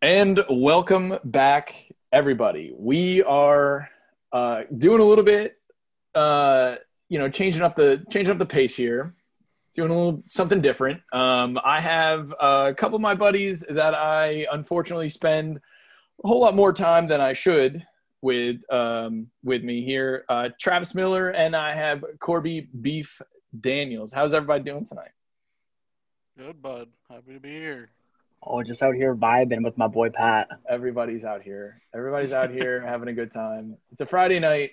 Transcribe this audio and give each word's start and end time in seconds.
And 0.00 0.44
welcome 0.48 1.18
back, 1.24 1.74
everybody. 2.12 2.72
We 2.78 3.24
are 3.24 3.90
uh, 4.32 4.62
doing 4.76 5.00
a 5.00 5.04
little 5.04 5.24
bit, 5.24 5.56
uh, 6.14 6.76
you 7.08 7.18
know, 7.18 7.28
changing 7.28 7.62
up 7.62 7.74
the 7.74 8.04
changing 8.08 8.30
up 8.30 8.38
the 8.38 8.46
pace 8.46 8.76
here, 8.76 9.12
doing 9.74 9.90
a 9.90 9.94
little 9.94 10.22
something 10.28 10.60
different. 10.60 11.02
Um, 11.12 11.58
I 11.64 11.80
have 11.80 12.32
a 12.38 12.72
couple 12.76 12.94
of 12.94 13.02
my 13.02 13.16
buddies 13.16 13.64
that 13.70 13.92
I 13.92 14.46
unfortunately 14.52 15.08
spend 15.08 15.60
a 16.24 16.28
whole 16.28 16.42
lot 16.42 16.54
more 16.54 16.72
time 16.72 17.08
than 17.08 17.20
I 17.20 17.32
should 17.32 17.84
with 18.22 18.58
um, 18.72 19.26
with 19.42 19.64
me 19.64 19.82
here. 19.82 20.24
Uh, 20.28 20.50
Travis 20.60 20.94
Miller 20.94 21.30
and 21.30 21.56
I 21.56 21.74
have 21.74 22.04
Corbey 22.20 22.68
Beef 22.82 23.20
Daniels. 23.58 24.12
How's 24.12 24.32
everybody 24.32 24.62
doing 24.62 24.86
tonight? 24.86 25.10
Good, 26.38 26.62
bud. 26.62 26.86
Happy 27.10 27.32
to 27.32 27.40
be 27.40 27.50
here. 27.50 27.90
Oh, 28.42 28.62
just 28.62 28.82
out 28.82 28.94
here 28.94 29.14
vibing 29.14 29.64
with 29.64 29.76
my 29.76 29.88
boy 29.88 30.10
Pat. 30.10 30.48
Everybody's 30.68 31.24
out 31.24 31.42
here. 31.42 31.82
Everybody's 31.94 32.32
out 32.32 32.50
here 32.50 32.80
having 32.86 33.08
a 33.08 33.12
good 33.12 33.32
time. 33.32 33.76
It's 33.90 34.00
a 34.00 34.06
Friday 34.06 34.38
night. 34.38 34.70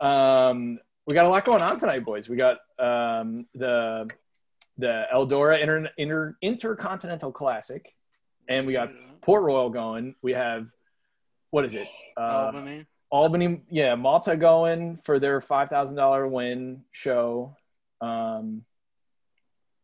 Um, 0.00 0.78
we 1.06 1.14
got 1.14 1.26
a 1.26 1.28
lot 1.28 1.44
going 1.44 1.62
on 1.62 1.78
tonight, 1.78 2.04
boys. 2.04 2.28
We 2.28 2.36
got 2.36 2.58
um, 2.78 3.46
the 3.54 4.08
the 4.78 5.04
Eldora 5.14 5.60
Inter, 5.60 5.88
Inter, 5.98 6.36
Intercontinental 6.42 7.30
Classic, 7.30 7.94
and 8.48 8.66
we 8.66 8.72
got 8.72 8.90
Port 9.20 9.42
Royal 9.42 9.70
going. 9.70 10.14
We 10.22 10.32
have 10.32 10.66
what 11.50 11.64
is 11.64 11.74
it? 11.74 11.86
Uh, 12.16 12.20
Albany. 12.46 12.86
Albany, 13.10 13.62
yeah, 13.70 13.94
Malta 13.94 14.36
going 14.36 14.96
for 14.96 15.20
their 15.20 15.40
five 15.40 15.68
thousand 15.68 15.96
dollar 15.96 16.26
win 16.26 16.82
show. 16.90 17.54
Um, 18.00 18.64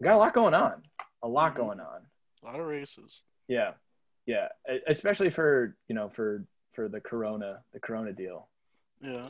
we 0.00 0.04
got 0.04 0.14
a 0.14 0.18
lot 0.18 0.32
going 0.34 0.54
on. 0.54 0.82
A 1.22 1.28
lot 1.28 1.52
Mm-hmm. 1.52 1.62
going 1.62 1.80
on. 1.80 2.00
A 2.42 2.46
lot 2.46 2.60
of 2.60 2.66
races. 2.66 3.22
Yeah, 3.48 3.72
yeah, 4.26 4.48
especially 4.88 5.30
for 5.30 5.76
you 5.88 5.94
know 5.94 6.08
for 6.08 6.44
for 6.72 6.88
the 6.88 7.00
Corona 7.00 7.60
the 7.72 7.80
Corona 7.80 8.12
deal. 8.12 8.48
Yeah. 9.00 9.28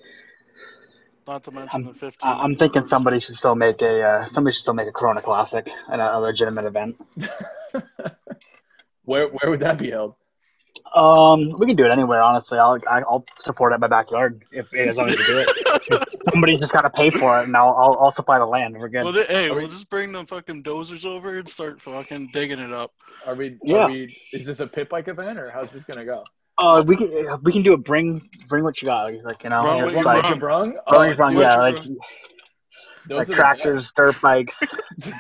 Not 1.27 1.45
to 1.45 1.51
mention 1.51 1.83
I'm, 1.83 1.85
the 1.85 1.95
15. 1.95 2.29
I- 2.29 2.43
I'm 2.43 2.57
thinking 2.57 2.87
somebody 2.87 3.19
should 3.19 3.35
still 3.37 3.55
make 3.55 3.83
a 3.83 4.03
uh, 4.03 4.25
somebody 4.27 4.55
should 4.55 4.63
still 4.63 4.75
make 4.75 4.89
a 4.89 4.93
Corona 4.93 5.23
Classic 5.23 5.69
and 5.91 6.01
a, 6.01 6.17
a 6.17 6.19
legitimate 6.19 6.65
event. 6.65 6.97
Where 9.05 9.27
where 9.29 9.51
would 9.51 9.61
that 9.61 9.79
be 9.79 9.91
held? 9.91 10.15
Um, 10.95 11.57
we 11.59 11.67
can 11.67 11.77
do 11.77 11.85
it 11.85 11.91
anywhere. 11.91 12.21
Honestly, 12.23 12.59
I'll 12.59 12.79
I- 12.89 13.03
I'll 13.03 13.25
support 13.39 13.73
it 13.73 13.77
in 13.77 13.81
my 13.81 13.87
backyard 13.87 14.45
if 14.51 14.73
as 14.75 14.97
long 14.97 15.09
as 15.09 15.17
you 15.17 15.25
do 15.27 15.39
it. 15.47 16.09
Somebody's 16.33 16.61
just 16.61 16.73
got 16.73 16.83
to 16.83 16.91
pay 16.91 17.11
for 17.11 17.41
it, 17.41 17.45
and 17.47 17.57
I'll, 17.57 17.75
I'll 17.77 17.97
I'll 18.01 18.11
supply 18.11 18.39
the 18.39 18.47
land. 18.47 18.77
We're 18.79 18.89
good. 18.89 19.05
Well, 19.05 19.13
th- 19.13 19.29
hey, 19.29 19.49
Are 19.49 19.55
we- 19.55 19.61
we'll 19.61 19.71
just 19.71 19.89
bring 19.89 20.13
them 20.13 20.27
fucking 20.27 20.63
dozers 20.65 21.05
over 21.05 21.39
and 21.39 21.49
start 21.49 21.81
fucking 21.81 22.31
digging 22.33 22.59
it 22.59 22.73
up. 22.73 22.93
Are 23.27 23.35
we? 23.35 23.57
Yeah. 23.63 23.85
Are 23.85 23.91
we? 23.91 24.17
Is 24.33 24.45
this 24.47 24.61
a 24.61 24.67
pit 24.67 24.89
bike 24.89 25.09
event 25.09 25.39
or 25.39 25.51
how's 25.51 25.73
this 25.73 25.85
gonna 25.85 26.05
go? 26.05 26.25
Uh, 26.59 26.83
we 26.87 26.97
can 26.97 27.11
we 27.43 27.53
can 27.53 27.63
do 27.63 27.73
it. 27.73 27.85
Bring 27.85 28.29
bring 28.49 28.65
what 28.65 28.83
you 28.83 28.87
got. 28.87 29.13
Like 29.25 29.43
you 29.45 29.51
know, 29.51 29.63
Bring 29.63 29.81
just 29.85 29.95
what 29.97 30.05
you 30.05 30.13
like, 30.13 30.23
brought. 30.23 30.39
Brung? 30.41 30.65
bring 30.89 30.99
what 30.99 31.09
you 31.09 31.15
brought, 31.17 31.31
do 31.31 31.37
what 31.37 31.43
yeah, 31.43 33.17
like 33.19 33.29
like 33.29 33.37
tractors, 33.37 33.93
dirt 33.97 34.21
bikes. 34.21 34.61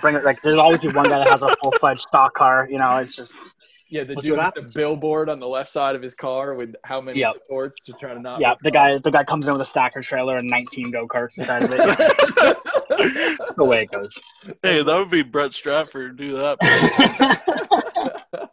bring 0.01 0.17
it. 0.17 0.25
Like 0.25 0.43
there's 0.43 0.59
always 0.59 0.81
be 0.81 0.89
one 0.89 1.09
guy 1.09 1.19
that 1.19 1.29
has 1.29 1.43
a 1.43 1.55
full 1.63 1.73
fledged 1.73 2.01
stock 2.03 2.35
car. 2.35 2.69
You 2.71 2.79
know, 2.79 2.97
it's 2.99 3.15
just 3.17 3.33
best. 3.33 3.55
Yeah, 3.91 4.05
the 4.05 4.15
We'll 4.15 4.21
dude 4.23 4.39
with 4.55 4.67
the 4.67 4.73
billboard 4.73 5.29
on 5.29 5.41
the 5.41 5.49
left 5.49 5.69
side 5.69 5.97
of 5.97 6.03
his 6.03 6.15
car 6.15 6.55
with 6.55 6.75
how 6.85 7.01
many 7.01 7.19
Yep. 7.19 7.33
supports 7.35 7.83
to 7.87 7.93
try 7.93 8.15
to 8.15 8.21
not. 8.21 8.41
yeah. 8.41 8.55
The 8.63 8.71
guy 8.71 8.99
the 8.99 9.11
guy 9.11 9.25
comes 9.25 9.47
in 9.49 9.53
with 9.53 9.63
a 9.63 9.65
stacker 9.67 10.01
trailer 10.01 10.39
and 10.39 10.49
19 10.49 10.91
go 10.93 11.09
karts 11.09 11.37
inside 11.39 11.65
of 11.65 11.73
it. 11.73 12.57
The 13.57 13.65
way 13.65 13.83
it 13.83 13.91
goes. 13.91 14.15
Hey, 14.63 14.83
that 14.83 14.97
would 14.99 15.11
be 15.11 15.23
Brett 15.23 15.55
Stratford. 15.55 16.17
Do 16.17 16.37
that. 16.37 16.59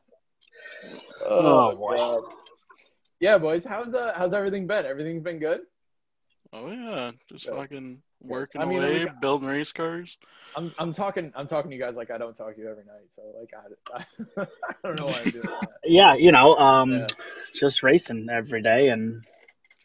Oh, 1.29 1.75
boy. 1.75 2.21
Yeah, 3.19 3.37
boys. 3.37 3.65
How's 3.65 3.93
uh 3.93 4.13
how's 4.15 4.33
everything 4.33 4.65
been? 4.67 4.85
Everything's 4.85 5.23
been 5.23 5.39
good. 5.39 5.61
Oh, 6.53 6.69
yeah. 6.71 7.11
Just 7.29 7.45
Yeah. 7.45 7.55
fucking 7.55 8.01
working 8.21 8.61
I 8.61 8.65
mean, 8.65 8.79
away, 8.79 8.99
we 8.99 9.05
got- 9.05 9.21
building 9.21 9.47
race 9.49 9.71
cars. 9.71 10.17
I'm 10.55 10.73
I'm 10.79 10.93
talking 10.93 11.31
I'm 11.35 11.45
talking 11.47 11.69
to 11.71 11.77
you 11.77 11.81
guys 11.81 11.95
like 11.95 12.09
I 12.09 12.17
don't 12.17 12.35
talk 12.35 12.55
to 12.55 12.61
you 12.61 12.69
every 12.69 12.85
night. 12.85 13.07
So 13.15 13.21
like 13.39 13.53
I, 13.53 13.99
I, 14.41 14.41
I 14.69 14.73
don't 14.83 14.97
know 14.99 15.05
why 15.05 15.19
I'm 15.23 15.29
doing 15.29 15.43
that. 15.45 15.69
Yeah, 15.85 16.13
you 16.15 16.31
know, 16.31 16.55
um, 16.57 16.91
Yeah. 16.91 17.07
just 17.53 17.83
racing 17.83 18.27
every 18.31 18.61
day, 18.61 18.89
and 18.89 19.23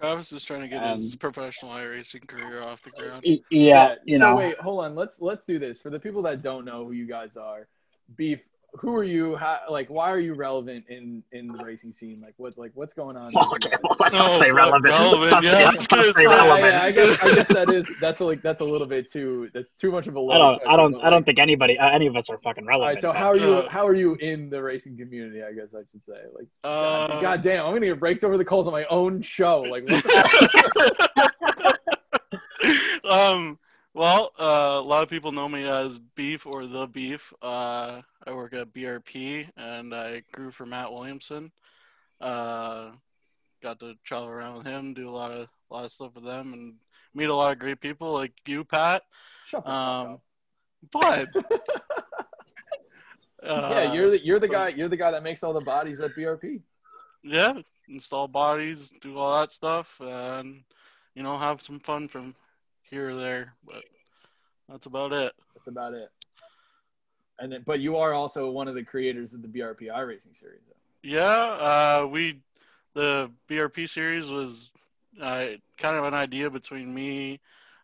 Travis 0.00 0.32
is 0.32 0.44
trying 0.44 0.62
to 0.62 0.69
get 0.69 0.82
Um, 0.82 0.94
his 0.94 1.15
professional 1.16 1.75
racing 1.78 2.22
career 2.22 2.62
off 2.62 2.81
the 2.82 2.91
ground. 2.91 3.25
yeah, 3.50 3.97
you 4.04 4.19
so 4.19 4.31
know, 4.31 4.37
wait, 4.37 4.59
hold 4.59 4.84
on. 4.84 4.94
Let's 4.94 5.21
let's 5.21 5.44
do 5.44 5.59
this 5.59 5.78
for 5.81 5.91
the 5.91 6.00
people 6.00 6.22
that 6.22 6.42
don't 6.42 6.65
know 6.65 6.84
who 6.87 6.92
you 6.92 7.06
guys 7.06 7.37
are. 7.37 7.69
Beef. 8.16 8.41
Who 8.77 8.94
are 8.97 9.05
you? 9.05 9.37
How, 9.37 9.60
like, 9.69 9.88
why 9.91 10.10
are 10.10 10.19
you 10.19 10.33
relevant 10.33 10.87
in 10.88 11.22
in 11.33 11.49
the 11.49 11.62
racing 11.62 11.93
scene? 11.93 12.21
Like, 12.22 12.33
what's 12.38 12.56
like 12.56 12.71
what's 12.75 12.94
going 12.94 13.19
on? 13.19 13.27
okay, 13.55 13.71
well, 13.83 13.97
let's 14.00 14.15
Oh, 14.16 14.19
not 14.19 14.41
say 14.41 14.47
fuck, 14.49 14.56
relevant. 14.56 14.84
relevant, 14.87 15.31
Let's 15.31 15.33
not 15.33 15.44
say- 15.44 15.62
I 15.62 15.65
let's 15.66 15.77
was 15.77 15.91
not 15.91 15.99
gonna 16.00 16.12
say 16.15 16.22
say. 16.22 16.27
Relevant. 16.27 16.72
yeah, 16.72 16.83
I 16.83 16.91
guess 16.91 17.22
I 17.22 17.34
guess 17.34 17.49
that 17.49 17.71
is 17.71 17.94
that's 18.00 18.21
a, 18.21 18.25
like 18.25 18.41
that's 18.41 18.60
a 18.62 18.65
little 18.65 18.87
bit 18.87 19.10
too 19.10 19.50
that's 19.53 19.72
too 19.75 19.91
much 19.93 20.06
of 20.06 20.16
a. 20.16 20.19
I 20.19 20.22
load 20.22 20.38
don't, 20.38 20.41
I 20.41 20.49
don't, 20.49 20.62
I 20.65 20.77
don't, 20.77 20.93
like- 20.93 21.05
I 21.05 21.10
don't 21.10 21.27
think 21.27 21.38
anybody, 21.38 21.78
uh, 21.78 21.91
any 21.91 22.06
of 22.06 22.16
us 22.16 22.31
are 22.31 22.38
fucking 22.38 22.65
relevant. 22.65 22.94
right, 22.94 23.00
so 23.03 23.12
how 23.12 23.27
are 23.31 23.37
you? 23.37 23.53
Uh, 23.55 23.69
How 23.69 23.87
are 23.87 23.94
you 23.94 24.15
in 24.16 24.49
the 24.49 24.62
racing 24.62 24.97
community? 24.97 25.43
I 25.43 25.53
guess 25.53 25.69
I 25.75 25.81
should 25.93 26.03
say. 26.03 26.21
Like, 26.34 26.47
Uh, 26.65 27.21
God 27.21 27.43
damn, 27.43 27.66
I'm 27.66 27.75
gonna 27.75 27.87
get 27.87 28.00
raked 28.00 28.25
over 28.25 28.39
the 28.39 28.44
coals 28.44 28.66
on 28.66 28.72
my 28.72 28.87
own 28.87 29.21
show. 29.21 29.60
Like, 29.60 29.83
what 29.84 30.03
the 30.03 31.78
um, 33.10 33.59
well, 33.94 34.33
uh, 34.41 34.81
a 34.81 34.81
lot 34.81 35.03
of 35.03 35.10
people 35.10 35.31
know 35.33 35.49
me 35.49 35.66
as 35.69 35.99
Beef 35.99 36.47
or 36.47 36.66
the 36.66 36.87
Beef. 36.87 37.33
Uh, 37.43 38.00
I 38.27 38.33
work 38.33 38.55
at 38.55 38.72
BRP 38.72 39.49
and 39.56 39.94
I 39.94 40.22
grew 40.33 40.50
for 40.50 40.66
Matt 40.66 40.93
Williamson. 40.93 41.50
Uh, 42.21 42.91
got 43.62 43.81
to 43.81 43.94
travel 44.05 44.28
around 44.28 44.59
with 44.59 44.66
him, 44.66 44.94
do 44.94 45.09
a 45.09 45.10
lot 45.10 45.33
of 45.33 45.49
a 45.71 45.75
lot 45.75 45.84
of 45.84 45.93
stuff 45.93 46.15
with 46.15 46.25
them, 46.25 46.53
and 46.53 46.75
meet 47.15 47.31
a 47.31 47.34
lot 47.34 47.53
of 47.53 47.59
great 47.59 47.81
people 47.81 48.12
like 48.12 48.33
you, 48.47 48.65
Pat. 48.65 49.03
Shut 49.47 49.66
Um, 49.66 50.19
but 50.91 51.28
yeah, 53.43 53.50
uh, 53.50 53.93
you're 53.93 54.10
the 54.10 54.25
you're 54.25 54.39
the 54.39 54.49
guy 54.49 54.69
you're 54.69 54.89
the 54.89 54.97
guy 54.97 55.10
that 55.10 55.22
makes 55.22 55.43
all 55.43 55.53
the 55.53 55.60
bodies 55.60 56.00
at 56.00 56.15
BRP. 56.15 56.60
yeah, 57.22 57.54
install 57.89 58.28
bodies, 58.28 58.93
do 59.00 59.16
all 59.16 59.41
that 59.41 59.50
stuff, 59.50 60.00
and 60.00 60.62
you 61.15 61.22
know 61.22 61.39
have 61.39 61.60
some 61.60 61.81
fun 61.81 62.09
from 62.09 62.34
here 62.83 63.10
or 63.10 63.15
there. 63.15 63.54
But 63.65 63.83
that's 64.69 64.87
about 64.87 65.12
it. 65.12 65.33
That's 65.54 65.69
about 65.69 65.94
it. 65.94 66.09
And 67.38 67.53
then, 67.53 67.62
but 67.66 67.81
you 67.81 67.97
are 67.97 68.12
also 68.12 68.50
one 68.50 68.69
of 68.69 68.75
the 68.75 68.84
creators 68.84 69.32
of 69.32 69.43
the 69.43 69.48
BRP 69.48 69.88
iRacing 69.88 70.38
series. 70.38 70.60
Though. 70.69 70.76
Yeah, 71.03 71.25
uh, 71.25 72.06
we 72.06 72.41
the 72.94 73.31
BRP 73.48 73.88
series 73.88 74.28
was 74.28 74.70
uh, 75.20 75.47
kind 75.78 75.97
of 75.97 76.04
an 76.04 76.15
idea 76.15 76.50
between 76.50 76.94
me, 76.94 77.41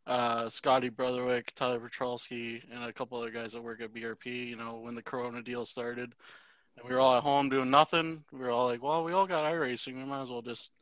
uh, 0.06 0.48
Scotty 0.48 0.90
Brotherwick, 0.90 1.52
Tyler 1.54 1.80
Petrolsky, 1.80 2.62
and 2.72 2.84
a 2.84 2.92
couple 2.92 3.18
other 3.18 3.30
guys 3.30 3.52
that 3.52 3.62
work 3.62 3.80
at 3.80 3.92
BRP. 3.92 4.48
You 4.48 4.56
know, 4.56 4.78
when 4.78 4.94
the 4.94 5.02
Corona 5.02 5.42
deal 5.42 5.64
started, 5.64 6.14
and 6.76 6.88
we 6.88 6.94
were 6.94 7.00
all 7.00 7.16
at 7.16 7.22
home 7.22 7.48
doing 7.48 7.70
nothing. 7.70 8.24
We 8.32 8.38
were 8.38 8.50
all 8.50 8.66
like, 8.66 8.82
"Well, 8.82 9.04
we 9.04 9.12
all 9.12 9.26
got 9.26 9.44
iRacing. 9.44 9.96
We 9.96 10.04
might 10.04 10.22
as 10.22 10.30
well 10.30 10.42
just 10.42 10.72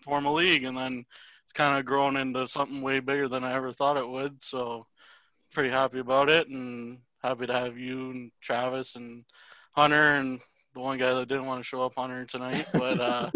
form 0.00 0.26
a 0.26 0.32
league." 0.32 0.64
And 0.64 0.76
then 0.76 1.04
it's 1.44 1.52
kind 1.52 1.78
of 1.78 1.84
grown 1.84 2.16
into 2.16 2.46
something 2.46 2.82
way 2.82 3.00
bigger 3.00 3.28
than 3.28 3.44
I 3.44 3.52
ever 3.52 3.72
thought 3.72 3.96
it 3.96 4.08
would. 4.08 4.42
So, 4.42 4.86
pretty 5.52 5.70
happy 5.70 6.00
about 6.00 6.28
it, 6.28 6.48
and 6.48 6.98
happy 7.24 7.46
to 7.46 7.52
have 7.54 7.78
you 7.78 8.10
and 8.10 8.30
Travis 8.42 8.96
and 8.96 9.24
Hunter 9.72 10.16
and 10.16 10.38
the 10.74 10.80
one 10.80 10.98
guy 10.98 11.14
that 11.14 11.26
didn't 11.26 11.46
want 11.46 11.60
to 11.60 11.64
show 11.64 11.82
up 11.82 11.96
on 11.96 12.10
Hunter 12.10 12.26
tonight, 12.26 12.66
but 12.72 13.00
uh, 13.00 13.30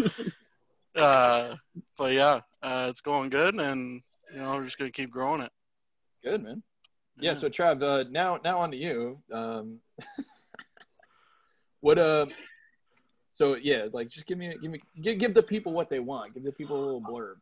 uh, 0.97 1.55
but 1.97 2.13
yeah, 2.13 2.41
uh, 2.63 2.89
it's 2.91 3.01
going 3.01 3.31
good, 3.31 3.55
and 3.55 4.03
you 4.33 4.41
know 4.41 4.57
we're 4.57 4.65
just 4.65 4.79
gonna 4.79 4.91
keep 4.91 5.11
growing 5.11 5.41
it. 5.41 5.51
Good 6.23 6.43
man. 6.43 6.63
Yeah. 7.19 7.35
So 7.35 7.49
Trav, 7.49 7.83
uh, 7.83 8.09
now 8.11 8.39
now 8.45 8.61
on 8.61 8.71
to 8.73 8.77
you. 8.77 9.21
Um, 9.33 9.79
what 11.81 11.99
uh, 11.99 12.27
so 13.33 13.57
yeah, 13.57 13.87
like 13.93 14.09
just 14.09 14.27
give 14.27 14.37
me 14.37 14.55
give 14.61 14.71
me 14.71 14.81
give, 15.01 15.19
give 15.19 15.35
the 15.35 15.43
people 15.43 15.73
what 15.73 15.89
they 15.89 16.01
want. 16.01 16.35
Give 16.35 16.45
the 16.45 16.53
people 16.53 16.77
a 16.77 16.85
little 16.85 17.01
blurb. 17.01 17.37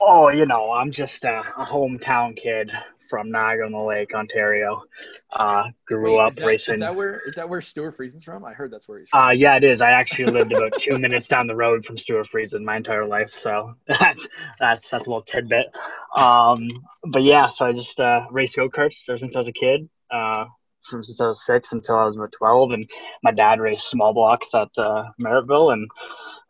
Oh, 0.00 0.28
you 0.28 0.46
know, 0.46 0.72
I'm 0.72 0.92
just 0.92 1.24
a, 1.24 1.40
a 1.40 1.64
hometown 1.64 2.36
kid 2.36 2.70
from 3.08 3.30
Niagara 3.30 3.66
on 3.66 3.72
the 3.72 3.78
Lake, 3.78 4.14
Ontario. 4.14 4.82
Uh, 5.32 5.64
grew 5.86 6.16
Wait, 6.16 6.24
up 6.24 6.32
is 6.32 6.38
that, 6.38 6.46
racing. 6.46 6.74
Is 6.74 6.80
that 6.80 6.94
where 6.94 7.20
is 7.26 7.34
that 7.34 7.48
where 7.48 7.60
Stewart 7.60 7.96
Friesen's 7.96 8.24
from? 8.24 8.44
I 8.44 8.52
heard 8.52 8.70
that's 8.70 8.88
where 8.88 8.98
he's 8.98 9.08
from. 9.08 9.20
Uh, 9.20 9.30
yeah, 9.30 9.56
it 9.56 9.64
is. 9.64 9.82
I 9.82 9.90
actually 9.90 10.26
lived 10.26 10.52
about 10.52 10.78
two 10.78 10.98
minutes 11.04 11.28
down 11.28 11.46
the 11.46 11.56
road 11.56 11.84
from 11.84 11.98
Stewart 11.98 12.26
Friesen 12.28 12.62
my 12.62 12.76
entire 12.76 13.04
life, 13.04 13.30
so 13.32 13.74
that's 13.86 14.28
that's 14.58 14.88
that's 14.88 15.06
a 15.06 15.10
little 15.10 15.22
tidbit. 15.22 15.66
Um, 16.16 16.68
but 17.04 17.22
yeah, 17.22 17.48
so 17.48 17.66
I 17.66 17.72
just 17.72 17.98
uh, 18.00 18.26
raced 18.30 18.56
go 18.56 18.68
karts 18.68 19.08
ever 19.08 19.18
since 19.18 19.34
I 19.34 19.38
was 19.38 19.48
a 19.48 19.52
kid. 19.52 19.88
Uh, 20.10 20.46
from 20.84 21.02
since 21.02 21.20
I 21.20 21.26
was 21.26 21.44
six 21.44 21.72
until 21.72 21.96
I 21.96 22.04
was 22.04 22.16
about 22.16 22.32
twelve, 22.32 22.72
and 22.72 22.88
my 23.22 23.30
dad 23.30 23.60
raced 23.60 23.90
small 23.90 24.12
blocks 24.12 24.48
at 24.54 24.70
uh, 24.78 25.04
Merrittville, 25.22 25.72
and 25.72 25.90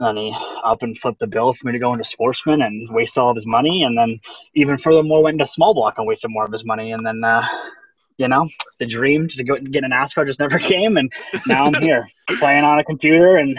then 0.00 0.16
he 0.16 0.36
up 0.64 0.82
and 0.82 0.98
flipped 0.98 1.20
the 1.20 1.26
bill 1.26 1.52
for 1.52 1.66
me 1.66 1.72
to 1.72 1.78
go 1.78 1.92
into 1.92 2.04
sportsman 2.04 2.62
and 2.62 2.92
waste 2.94 3.18
all 3.18 3.30
of 3.30 3.36
his 3.36 3.46
money, 3.46 3.82
and 3.82 3.96
then 3.96 4.20
even 4.54 4.78
furthermore 4.78 5.22
went 5.22 5.34
into 5.34 5.46
small 5.46 5.74
block 5.74 5.98
and 5.98 6.06
wasted 6.06 6.30
more 6.30 6.44
of 6.44 6.52
his 6.52 6.64
money, 6.64 6.92
and 6.92 7.06
then. 7.06 7.22
Uh, 7.22 7.46
you 8.16 8.28
know, 8.28 8.48
the 8.78 8.86
dream 8.86 9.26
to 9.26 9.42
go 9.42 9.56
get 9.58 9.82
a 9.82 9.88
NASCAR 9.88 10.24
just 10.24 10.38
never 10.38 10.58
came, 10.60 10.96
and 10.96 11.12
now 11.48 11.66
I'm 11.66 11.74
here 11.74 12.08
playing 12.38 12.64
on 12.64 12.78
a 12.78 12.84
computer 12.84 13.38
and 13.38 13.58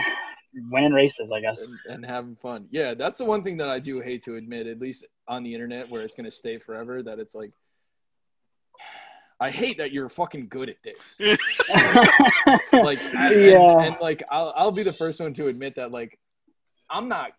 winning 0.69 0.93
races, 0.93 1.31
I 1.31 1.41
guess. 1.41 1.61
and, 1.61 1.77
and 1.89 2.05
having 2.05 2.35
fun. 2.35 2.67
Yeah, 2.71 2.93
that's 2.93 3.17
the 3.17 3.25
one 3.25 3.43
thing 3.43 3.57
that 3.57 3.69
I 3.69 3.79
do 3.79 3.99
hate 3.99 4.23
to 4.23 4.35
admit, 4.35 4.67
at 4.67 4.79
least 4.79 5.05
on 5.27 5.43
the 5.43 5.53
internet 5.53 5.89
where 5.89 6.01
it's 6.01 6.15
gonna 6.15 6.31
stay 6.31 6.57
forever. 6.57 7.03
That 7.03 7.19
it's 7.19 7.35
like, 7.35 7.51
I 9.39 9.49
hate 9.51 9.77
that 9.79 9.91
you're 9.91 10.07
fucking 10.09 10.47
good 10.47 10.69
at 10.69 10.77
this. 10.83 11.19
Like, 12.71 12.99
I, 13.15 13.33
Yeah. 13.33 13.79
and, 13.79 13.95
like 14.01 14.21
I'll 14.29 14.53
I'll 14.55 14.71
be 14.71 14.83
the 14.83 14.93
first 14.93 15.19
one 15.19 15.33
to 15.33 15.47
admit 15.47 15.75
that 15.75 15.91
like 15.91 16.17
I'm 16.89 17.07
not 17.09 17.31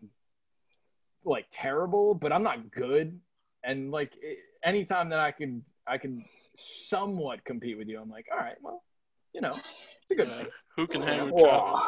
like 1.24 1.46
terrible, 1.50 2.14
but 2.14 2.32
I'm 2.32 2.42
not 2.42 2.70
good. 2.70 3.20
And 3.64 3.90
like 3.90 4.12
it, 4.20 4.38
anytime 4.64 5.10
that 5.10 5.20
I 5.20 5.30
can 5.32 5.62
I 5.86 5.98
can 5.98 6.24
somewhat 6.56 7.44
compete 7.44 7.78
with 7.78 7.88
you, 7.88 8.00
I'm 8.00 8.10
like, 8.10 8.26
all 8.32 8.38
right, 8.38 8.56
well, 8.62 8.82
you 9.34 9.40
know, 9.40 9.54
it's 10.02 10.10
a 10.10 10.14
good 10.14 10.28
Yeah. 10.28 10.36
night. 10.38 10.48
Who 10.76 10.86
can 10.86 11.02
hang 11.02 11.30
with 11.30 11.38
Travis? 11.42 11.82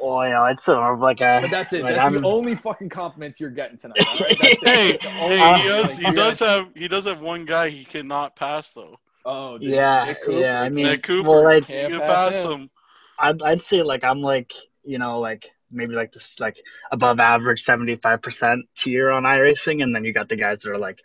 oh, 0.00 0.22
yeah, 0.22 0.50
it's 0.50 0.62
sort 0.64 0.78
of 0.78 1.00
like 1.00 1.20
a. 1.20 1.40
But 1.42 1.50
that's 1.50 1.72
it. 1.72 1.82
Like, 1.82 1.96
that's 1.96 2.04
I'm- 2.12 2.20
the 2.22 2.28
only 2.28 2.54
fucking 2.54 2.88
compliments 2.88 3.40
you're 3.40 3.50
getting 3.50 3.76
tonight. 3.78 3.96
All 4.06 4.18
right? 4.20 4.36
That's 4.40 4.62
it. 4.62 4.68
Hey, 4.68 4.98
That's 5.02 5.04
hey, 5.04 5.62
he 5.62 5.68
does. 5.68 5.98
like, 5.98 6.06
He 6.06 6.12
does 6.14 6.38
have. 6.38 6.68
He 6.76 6.88
does 6.88 7.04
have 7.06 7.20
one 7.20 7.44
guy 7.44 7.70
he 7.70 7.84
cannot 7.84 8.36
pass 8.36 8.70
though. 8.72 8.98
Oh, 9.24 9.58
dude, 9.58 9.70
yeah, 9.70 10.14
yeah. 10.28 10.62
I 10.62 10.68
mean, 10.70 10.84
Nick 10.84 11.02
Cooper. 11.02 11.28
well, 11.28 11.44
like 11.44 11.68
You 11.68 11.74
Can't 11.74 11.92
get 11.92 12.00
pass 12.02 12.32
past 12.36 12.44
him. 12.44 12.50
him. 12.52 12.70
I'd, 13.18 13.42
I'd 13.42 13.62
say 13.62 13.82
like 13.82 14.02
I'm 14.02 14.20
like 14.22 14.52
you 14.82 14.98
know 14.98 15.20
like 15.20 15.46
maybe 15.70 15.94
like 15.94 16.10
this 16.12 16.40
like 16.40 16.56
above 16.90 17.20
average 17.20 17.64
75% 17.64 18.62
tier 18.76 19.10
on 19.10 19.22
iRacing 19.22 19.82
and 19.82 19.94
then 19.94 20.04
you 20.04 20.12
got 20.12 20.28
the 20.28 20.36
guys 20.36 20.60
that 20.60 20.70
are 20.70 20.78
like 20.78 20.98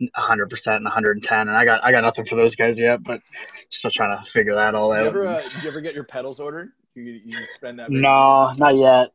100% 0.00 0.76
and 0.76 0.84
110 0.84 1.38
and 1.40 1.50
I 1.50 1.64
got 1.64 1.82
I 1.82 1.90
got 1.90 2.02
nothing 2.02 2.24
for 2.24 2.36
those 2.36 2.54
guys 2.54 2.78
yet 2.78 3.02
but 3.02 3.20
still 3.70 3.90
trying 3.90 4.16
to 4.16 4.24
figure 4.30 4.54
that 4.54 4.74
all 4.74 4.92
you 4.94 5.00
out. 5.00 5.06
ever, 5.06 5.26
uh, 5.26 5.42
did 5.42 5.62
you 5.62 5.68
ever 5.70 5.80
get 5.80 5.94
your 5.94 6.04
pedals 6.04 6.38
ordered? 6.38 6.70
You, 6.94 7.20
you 7.24 7.38
spend 7.56 7.78
that. 7.78 7.88
big 7.88 8.00
no, 8.00 8.52
not 8.52 8.76
yet. 8.76 9.08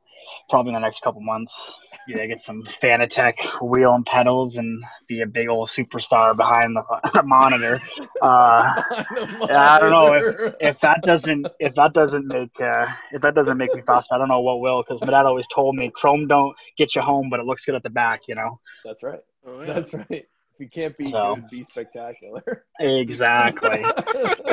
Probably 0.50 0.70
in 0.70 0.74
the 0.76 0.80
next 0.80 1.02
couple 1.02 1.22
months. 1.22 1.74
Yeah, 2.08 2.26
get 2.26 2.42
some 2.42 2.64
Fanatec 2.82 3.36
wheel 3.62 3.94
and 3.94 4.06
pedals 4.06 4.58
and 4.58 4.84
be 5.08 5.22
a 5.22 5.28
big 5.28 5.50
old 5.50 5.70
superstar 5.70 6.36
behind 6.36 6.76
the, 6.76 6.84
the 7.14 7.24
monitor. 7.24 7.80
Uh, 8.22 8.74
The 9.10 9.28
Yeah, 9.48 9.74
I 9.76 9.80
don't 9.80 9.92
know 9.92 10.14
monitor. 10.14 10.56
if 10.60 10.80
that 10.82 11.04
doesn't 11.04 11.48
if 11.60 11.76
that 11.76 11.94
doesn't 11.94 12.28
make 12.28 12.52
uh, 12.60 12.88
if 13.12 13.22
that 13.22 13.36
doesn't 13.36 13.58
make 13.58 13.74
me 13.74 13.82
faster, 13.82 14.16
I 14.16 14.18
don't 14.18 14.30
know 14.30 14.42
what 14.42 14.60
will. 14.62 14.84
Because 14.84 15.02
my 15.02 15.12
dad 15.12 15.26
always 15.26 15.48
told 15.48 15.76
me 15.76 15.92
Chrome 15.94 16.28
don't 16.28 16.56
get 16.78 16.96
you 16.96 17.02
home, 17.02 17.30
but 17.30 17.40
it 17.40 17.46
looks 17.46 17.66
good 17.66 17.76
at 17.76 17.84
the 17.84 17.90
back. 17.90 18.22
You 18.28 18.36
know. 18.36 18.60
That's 18.84 19.04
right. 19.04 19.20
Oh, 19.46 19.62
yeah. 19.62 19.74
That's 19.74 19.94
right. 19.94 20.06
If 20.10 20.60
you 20.60 20.70
can't 20.70 20.98
be 20.98 21.12
So. 21.12 21.36
good, 21.36 21.50
be 21.50 21.64
spectacular. 21.64 22.66
Exactly. 22.80 23.84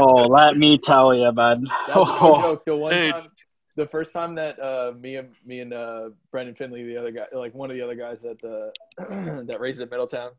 Oh, 0.01 0.27
let 0.29 0.57
me 0.57 0.79
tell 0.79 1.15
you, 1.15 1.33
bud. 1.33 1.63
no 1.89 2.05
Oh, 2.05 2.41
joke. 2.43 2.65
The 2.67 2.77
one 2.77 2.93
Hey. 2.93 3.11
time, 3.11 3.31
the 3.79 3.87
first 3.87 4.13
time 4.13 4.35
that 4.35 4.59
uh, 4.61 4.93
me 4.99 5.17
and 5.17 5.29
me 5.47 5.61
and 5.61 5.73
uh, 5.73 6.11
Brendan 6.33 6.55
Finley, 6.55 6.85
the 6.85 6.97
other 6.99 7.13
guy, 7.13 7.25
like 7.33 7.55
one 7.55 7.71
of 7.71 7.77
the 7.77 7.83
other 7.83 7.95
guys 7.95 8.21
that 8.23 8.45
uh, 8.45 9.43
that 9.45 9.61
races 9.61 9.81
at 9.81 9.91
Middletown, 9.91 10.33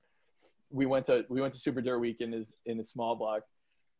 we 0.70 0.86
went 0.86 1.06
to 1.08 1.26
we 1.30 1.42
went 1.42 1.54
to 1.56 1.60
Super 1.60 1.82
Dirt 1.82 2.00
Week 2.00 2.18
in 2.22 2.32
his 2.32 2.54
in 2.66 2.78
his 2.78 2.90
small 2.90 3.16
block, 3.16 3.44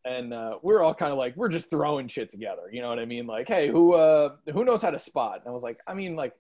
and 0.06 0.34
uh, 0.34 0.58
we're 0.62 0.84
all 0.84 0.94
kind 0.94 1.12
of 1.12 1.18
like 1.18 1.36
we're 1.36 1.50
just 1.50 1.70
throwing 1.70 2.08
shit 2.08 2.30
together. 2.30 2.64
You 2.72 2.82
know 2.82 2.90
what 2.90 3.00
I 3.00 3.06
mean? 3.06 3.26
Like, 3.26 3.48
hey, 3.48 3.70
who 3.70 3.94
uh, 3.94 4.36
who 4.54 4.64
knows 4.66 4.82
how 4.82 4.92
to 4.92 5.00
spot? 5.00 5.40
And 5.40 5.48
I 5.48 5.52
was 5.52 5.64
like, 5.64 5.80
I 5.88 5.94
mean, 5.96 6.16
like. 6.16 6.34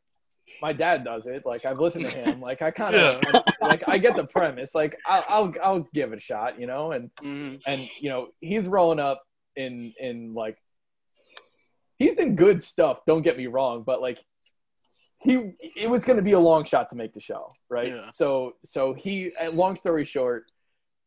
My 0.63 0.73
dad 0.73 1.03
does 1.03 1.27
it. 1.27 1.45
Like 1.45 1.63
I've 1.63 1.77
listened 1.79 2.09
to 2.09 2.17
him. 2.17 2.41
Like 2.41 2.63
I 2.63 2.71
kind 2.71 2.95
of 2.95 3.23
like 3.61 3.83
I 3.87 3.99
get 3.99 4.15
the 4.15 4.23
premise. 4.23 4.73
Like 4.73 4.97
I'll, 5.05 5.23
I'll 5.29 5.53
I'll 5.63 5.87
give 5.93 6.11
it 6.11 6.17
a 6.17 6.19
shot, 6.19 6.59
you 6.59 6.65
know. 6.65 6.91
And 6.91 7.11
Mhm. 7.21 7.61
and 7.67 7.87
you 7.99 8.09
know 8.09 8.29
he's 8.41 8.67
rolling 8.67 8.97
up 8.97 9.21
in 9.55 9.93
in 9.99 10.33
like 10.33 10.57
he's 11.99 12.17
in 12.17 12.35
good 12.35 12.63
stuff 12.63 12.99
don't 13.05 13.21
get 13.21 13.37
me 13.37 13.45
wrong 13.47 13.83
but 13.85 14.01
like 14.01 14.17
he 15.21 15.51
it 15.59 15.89
was 15.89 16.03
going 16.05 16.17
to 16.17 16.23
be 16.23 16.31
a 16.31 16.39
long 16.39 16.63
shot 16.63 16.89
to 16.89 16.95
make 16.95 17.13
the 17.13 17.19
show 17.19 17.53
right 17.69 17.87
Yeah. 17.89 18.09
so 18.11 18.53
so 18.63 18.93
he 18.93 19.31
uh, 19.39 19.51
long 19.51 19.75
story 19.75 20.05
short 20.05 20.45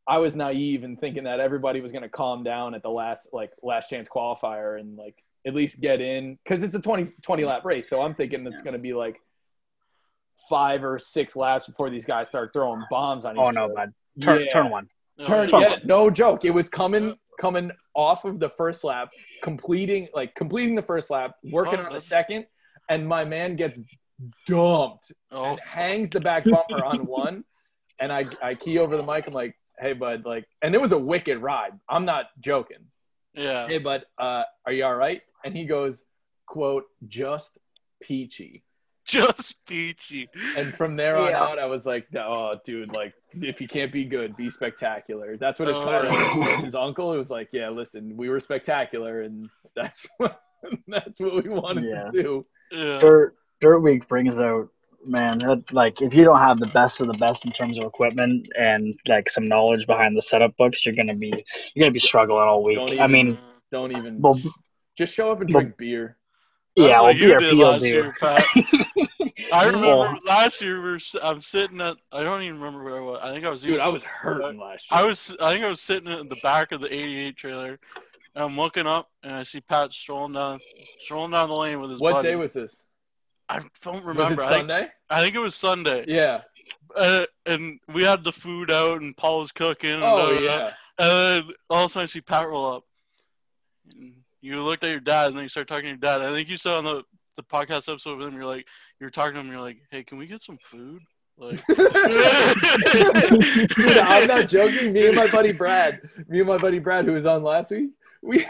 i 0.07 0.19
was 0.19 0.37
naive 0.37 0.85
in 0.85 0.97
thinking 0.97 1.25
that 1.25 1.41
everybody 1.41 1.81
was 1.81 1.91
going 1.93 2.03
to 2.03 2.09
calm 2.09 2.45
down 2.45 2.75
at 2.75 2.83
the 2.83 2.91
last 2.91 3.31
like 3.33 3.51
last 3.63 3.89
chance 3.91 4.09
qualifier 4.09 4.79
and 4.79 4.97
like 4.97 5.17
at 5.47 5.55
least 5.55 5.81
get 5.81 6.01
in 6.01 6.39
because 6.45 6.63
it's 6.63 6.75
a 6.75 6.81
20 6.81 7.11
20 7.23 7.45
lap 7.45 7.65
race 7.65 7.89
so 7.89 8.03
i'm 8.03 8.15
thinking 8.15 8.47
it's 8.47 8.63
going 8.63 8.75
to 8.75 8.79
be 8.79 8.93
like 8.93 9.19
five 10.49 10.85
or 10.85 10.99
six 10.99 11.35
laps 11.37 11.67
before 11.67 11.89
these 11.91 12.05
guys 12.05 12.29
start 12.29 12.53
throwing 12.53 12.83
bombs 12.91 13.25
on 13.25 13.35
each 13.37 13.41
oh 13.41 13.45
other 13.45 13.53
no, 13.53 13.75
bud. 13.75 13.93
Turn 14.21 14.41
Yeah 14.45 14.51
turn 14.53 14.71
one. 14.71 14.89
Oh, 15.21 15.27
turn 15.27 15.49
yeah. 15.51 15.61
yeah 15.61 15.77
no 15.85 16.11
joke 16.11 16.45
it 16.45 16.51
was 16.51 16.69
coming 16.69 17.17
coming 17.41 17.71
off 17.95 18.25
of 18.25 18.39
the 18.39 18.49
first 18.49 18.85
lap 18.85 19.11
completing 19.43 20.09
like 20.15 20.35
completing 20.35 20.75
the 20.75 20.83
first 20.83 21.11
lap 21.11 21.35
working 21.51 21.81
Oh, 21.81 21.85
on 21.85 21.93
the 21.93 22.01
second 22.01 22.47
and 22.89 23.07
my 23.07 23.25
man 23.25 23.57
gets 23.57 23.79
dumped 24.47 25.13
Oh, 25.31 25.45
and 25.53 25.61
hangs 25.61 26.11
the 26.11 26.21
back 26.21 26.45
bumper 26.45 26.85
on 26.85 27.07
one 27.07 27.45
and 28.01 28.13
i 28.13 28.27
i 28.43 28.55
key 28.55 28.79
over 28.79 28.97
the 28.97 29.03
mic. 29.03 29.27
I'm 29.27 29.33
like 29.33 29.57
hey 29.81 29.93
bud 29.95 30.25
like 30.25 30.47
and 30.63 30.75
it 30.75 30.81
was 30.81 30.93
a 30.93 30.99
wicked 30.99 31.39
ride. 31.39 31.73
I'm 31.89 32.05
not 32.05 32.27
joking. 32.41 32.79
Yeah. 33.35 33.67
hey 33.67 33.79
bud 33.79 34.05
uh 34.19 34.43
are 34.67 34.73
you 34.73 34.85
all 34.85 34.95
right? 34.95 35.23
And 35.45 35.57
he 35.57 35.65
goes 35.65 36.03
quote 36.47 36.85
just 37.09 37.59
peachy 38.01 38.63
Just 39.07 39.65
peachy. 39.67 40.29
and 40.57 40.73
from 40.75 40.97
there 40.97 41.17
on 41.17 41.31
Yeah. 41.31 41.43
out, 41.43 41.59
I 41.59 41.67
was 41.67 41.87
like, 41.87 42.07
"Oh, 42.17 42.55
dude! 42.65 42.93
Like, 42.95 43.15
if 43.35 43.61
you 43.61 43.67
can't 43.67 43.93
be 43.93 44.05
good, 44.05 44.37
be 44.37 44.49
spectacular." 44.49 45.37
That's 45.37 45.59
what 45.59 45.69
his 45.69 45.77
Oh, 45.77 45.85
car 45.85 46.03
was. 46.05 46.65
His 46.65 46.75
uncle 46.75 47.11
was 47.11 47.31
like, 47.31 47.49
"Yeah, 47.53 47.69
listen, 47.71 48.17
we 48.17 48.29
were 48.29 48.39
spectacular, 48.41 49.23
and 49.23 49.49
that's 49.75 50.07
what 50.19 50.41
that's 50.87 51.21
what 51.21 51.43
we 51.45 51.51
wanted 51.51 51.85
Yeah. 51.91 52.05
to 52.05 52.11
do." 52.23 52.47
Yeah. 52.71 52.99
Dirt 53.01 53.35
Dirt 53.61 53.81
Week 53.81 54.07
brings 54.09 54.37
out 54.39 54.69
man 55.05 55.39
that 55.39 55.73
like 55.73 56.01
if 56.01 56.15
you 56.15 56.23
don't 56.23 56.39
have 56.39 56.61
the 56.61 56.67
best 56.69 57.01
of 57.01 57.09
the 57.09 57.15
best 57.15 57.45
in 57.45 57.51
terms 57.51 57.77
of 57.79 57.85
equipment 57.85 58.47
and 58.57 58.95
like 59.09 59.29
some 59.29 59.45
knowledge 59.45 59.85
behind 59.87 60.17
the 60.17 60.23
setup 60.23 60.57
books, 60.57 60.87
you're 60.87 60.95
gonna 60.95 61.15
be 61.15 61.33
you're 61.75 61.83
gonna 61.85 61.91
be 61.93 61.99
struggling 61.99 62.41
all 62.43 62.63
week. 62.63 62.77
Don't 62.77 63.01
I 63.01 63.09
mean, 63.09 63.35
mm. 63.35 63.39
Don't 63.73 63.91
even 63.97 64.21
well, 64.21 64.39
just 64.97 65.13
show 65.13 65.33
up 65.33 65.41
and 65.41 65.53
well- 65.53 65.63
drink 65.63 65.77
beer. 65.77 66.19
That's 66.77 66.89
yeah, 66.89 66.95
well, 67.01 67.03
what 67.05 67.17
you 67.17 67.29
BRP 67.35 67.41
did 67.41 67.55
last 67.55 67.83
year, 67.85 68.15
Pat. 68.19 68.45
I 69.53 69.67
remember 69.67 69.87
Well, 69.87 70.19
last 70.27 70.63
year 70.63 70.77
we 70.83 70.91
were, 70.91 70.95
s- 70.97 71.15
I'm 71.23 71.41
sitting 71.43 71.81
at 71.83 71.97
I 72.11 72.23
don't 72.23 72.43
even 72.43 72.59
remember 72.61 72.85
where 72.85 72.97
I 72.97 73.01
was. 73.01 73.21
I 73.23 73.33
think 73.33 73.45
I 73.45 73.51
was 73.51 73.63
dude. 73.63 73.79
I 73.81 73.89
was 73.89 74.03
sitting- 74.03 74.09
hurting 74.17 74.59
last 74.61 74.91
year. 74.91 75.01
I 75.01 75.05
was 75.05 75.37
I 75.41 75.53
think 75.53 75.65
I 75.65 75.69
was 75.69 75.81
sitting 75.81 76.11
at 76.11 76.29
the 76.31 76.37
back 76.43 76.73
of 76.73 76.81
the 76.81 76.93
88 76.93 77.37
trailer, 77.37 77.79
and 78.35 78.45
I'm 78.45 78.57
looking 78.57 78.87
up 78.87 79.11
and 79.23 79.35
I 79.35 79.43
see 79.43 79.61
Pat 79.61 79.93
strolling 79.93 80.33
down 80.33 80.61
strolling 81.01 81.33
down 81.33 81.49
the 81.51 81.55
lane 81.55 81.81
with 81.81 81.91
his. 81.91 82.01
What 82.01 82.23
day 82.23 82.37
was 82.37 82.55
this? 82.55 82.83
I 83.51 83.59
don't 83.59 83.71
Was 83.85 84.05
remember. 84.05 84.43
it 84.43 84.47
I 84.47 84.49
think, 84.49 84.61
Sunday? 84.69 84.89
I 85.11 85.21
think 85.23 85.35
it 85.35 85.41
was 85.41 85.55
Sunday. 85.55 86.05
Yeah. 86.09 86.41
Uh, 86.97 87.27
and 87.45 87.79
we 87.93 88.05
had 88.05 88.25
the 88.25 88.33
food 88.33 88.71
out, 88.71 89.03
and 89.03 89.15
Paul 89.17 89.41
was 89.41 89.53
cooking. 89.53 89.91
And, 89.93 90.03
Oh 90.03 90.39
yeah. 90.41 90.73
And 90.99 91.47
then 91.49 91.55
all 91.69 91.85
of 91.85 91.87
a 91.87 91.89
sudden, 91.91 92.05
I 92.05 92.07
see 92.07 92.21
Pat 92.23 92.49
roll 92.49 92.77
up. 92.77 92.85
And 93.91 94.15
you 94.43 94.63
looked 94.63 94.85
at 94.85 94.91
your 94.91 95.01
dad, 95.01 95.29
and 95.29 95.37
then 95.37 95.45
you 95.45 95.49
started 95.49 95.69
talking 95.69 95.85
to 95.85 95.89
your 95.91 95.97
dad. 95.97 96.21
I 96.21 96.33
think 96.33 96.49
you 96.49 96.57
said 96.57 96.75
on 96.75 96.85
the, 96.85 97.03
the 97.37 97.43
podcast 97.45 97.91
episode 97.91 98.19
with 98.19 98.29
him, 98.29 98.35
you're 98.35 98.45
like, 98.45 98.67
you're 99.01 99.09
talking 99.09 99.35
to 99.35 99.41
him, 99.41 99.47
you're 99.47 99.61
like, 99.61 99.79
hey, 99.91 100.03
can 100.03 100.19
we 100.19 100.27
get 100.27 100.43
some 100.43 100.59
food? 100.59 101.01
Like, 101.39 101.65
Dude, 101.67 101.79
I'm 103.99 104.27
not 104.27 104.49
joking. 104.49 104.93
Me 104.93 105.07
and 105.07 105.17
my 105.17 105.29
buddy 105.29 105.53
Brad, 105.53 106.03
me 106.29 106.41
and 106.41 106.49
my 106.49 106.59
buddy 106.59 106.79
Brad, 106.79 107.07
who 107.07 107.13
was 107.13 107.25
on 107.25 107.43
last 107.43 107.71
week, 107.71 107.91
we 108.21 108.45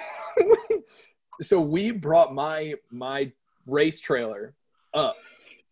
so 1.43 1.61
we 1.61 1.91
brought 1.93 2.35
my 2.35 2.75
my 2.91 3.31
race 3.67 4.01
trailer 4.01 4.55
up, 4.95 5.17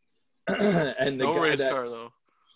and 0.47 1.21
the 1.21 1.25
no 1.25 1.39
race 1.39 1.61
that, 1.63 1.73
car, 1.73 1.89
though. 1.89 2.13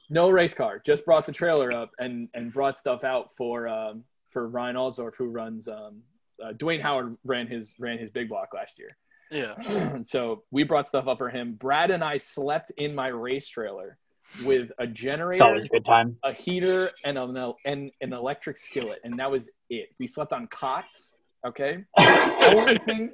no 0.09 0.31
race 0.31 0.55
car, 0.55 0.81
just 0.85 1.05
brought 1.05 1.27
the 1.27 1.33
trailer 1.33 1.75
up 1.75 1.91
and 1.99 2.29
and 2.33 2.53
brought 2.53 2.79
stuff 2.79 3.03
out 3.03 3.35
for 3.37 3.67
um 3.67 4.05
for 4.31 4.49
Ryan 4.49 4.77
Alsdorf, 4.77 5.15
who 5.17 5.27
runs 5.27 5.67
um 5.69 6.03
uh, 6.43 6.53
Dwayne 6.53 6.81
Howard 6.81 7.17
ran 7.25 7.47
his 7.47 7.75
ran 7.79 7.99
his 7.99 8.11
big 8.11 8.29
block 8.29 8.55
last 8.55 8.79
year. 8.79 8.97
Yeah. 9.31 9.99
so 10.03 10.45
we 10.51 10.63
brought 10.65 10.87
stuff 10.87 11.07
up 11.09 11.19
for 11.19 11.31
him. 11.31 11.55
Brad 11.55 11.91
and 11.91 12.05
I 12.05 12.19
slept 12.19 12.71
in 12.77 12.95
my 12.95 13.09
race 13.09 13.49
trailer 13.49 13.99
with 14.45 14.71
a 14.79 14.85
It's 14.85 14.93
generator 15.01 15.45
always 15.45 15.65
a 15.65 15.69
good 15.69 15.85
time. 15.85 16.17
a 16.25 16.33
heater 16.33 16.91
and 17.05 17.19
an 17.19 17.53
and 17.65 17.91
an 18.01 18.13
electric 18.13 18.59
skillet, 18.59 19.01
and 19.05 19.19
that 19.19 19.31
was 19.31 19.49
it. 19.71 19.91
We 19.99 20.07
slept 20.07 20.33
on 20.33 20.47
cots. 20.49 21.11
Okay. 21.47 21.85
Only 21.99 22.79
thing, 22.87 23.11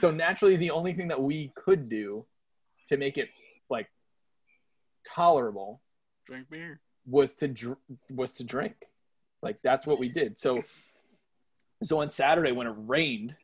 so 0.00 0.10
naturally, 0.10 0.56
the 0.56 0.70
only 0.70 0.94
thing 0.94 1.08
that 1.08 1.20
we 1.22 1.52
could 1.54 1.88
do 1.90 2.24
to 2.88 2.96
make 2.96 3.18
it 3.18 3.28
like 3.68 3.88
tolerable 5.06 5.80
Drink 6.26 6.48
beer. 6.50 6.80
was 7.06 7.36
to 7.36 7.48
dr- 7.48 7.76
was 8.10 8.34
to 8.34 8.44
drink. 8.44 8.74
Like 9.42 9.58
that's 9.62 9.86
what 9.86 9.98
we 9.98 10.08
did. 10.08 10.38
So 10.38 10.64
so 11.84 12.00
on 12.00 12.08
Saturday 12.08 12.52
when 12.52 12.66
it 12.66 12.74
rained, 12.76 13.36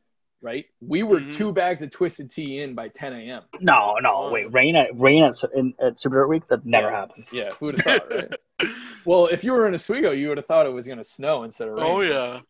right? 0.42 0.64
We 0.80 1.02
were 1.02 1.20
Mhm. 1.20 1.36
two 1.36 1.52
bags 1.52 1.82
of 1.82 1.90
twisted 1.90 2.30
tea 2.30 2.60
in 2.62 2.74
by 2.74 2.88
10 2.88 3.12
a.m. 3.12 3.42
No, 3.60 3.96
no, 4.00 4.30
wait, 4.32 4.52
rain 4.52 4.76
at 4.76 4.98
rain 4.98 5.22
at, 5.24 5.34
in, 5.54 5.74
at 5.80 5.98
Super 6.00 6.16
Dirt 6.16 6.28
Week 6.28 6.46
that 6.48 6.64
never 6.64 6.88
Yeah. 6.90 7.00
happens. 7.00 7.28
Yeah, 7.32 7.50
who 7.52 7.66
would 7.66 7.80
have 7.80 8.00
thought, 8.00 8.12
right? 8.12 8.34
well, 9.04 9.26
if 9.26 9.44
you 9.44 9.52
were 9.52 9.66
in 9.68 9.74
Oswego, 9.74 10.10
you 10.12 10.28
would 10.28 10.38
have 10.38 10.46
thought 10.46 10.66
it 10.66 10.70
was 10.72 10.86
going 10.86 10.98
to 10.98 11.04
snow 11.04 11.42
instead 11.44 11.68
of 11.68 11.74
rain. 11.74 11.86
oh, 11.86 12.00
yeah. 12.00 12.40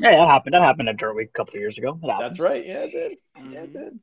Yeah, 0.00 0.16
that 0.16 0.26
happened. 0.26 0.54
That 0.54 0.62
happened 0.62 0.88
at 0.88 0.96
Dirt 0.96 1.14
Week 1.14 1.28
a 1.28 1.32
couple 1.32 1.54
of 1.54 1.60
years 1.60 1.78
ago. 1.78 1.98
It 2.02 2.10
happens. 2.10 2.30
That's 2.30 2.40
right. 2.40 2.66
Yeah, 2.66 2.80
it 2.84 2.90
did. 2.90 3.18
Yeah, 3.52 3.60
it 3.60 3.72
did. 3.72 4.00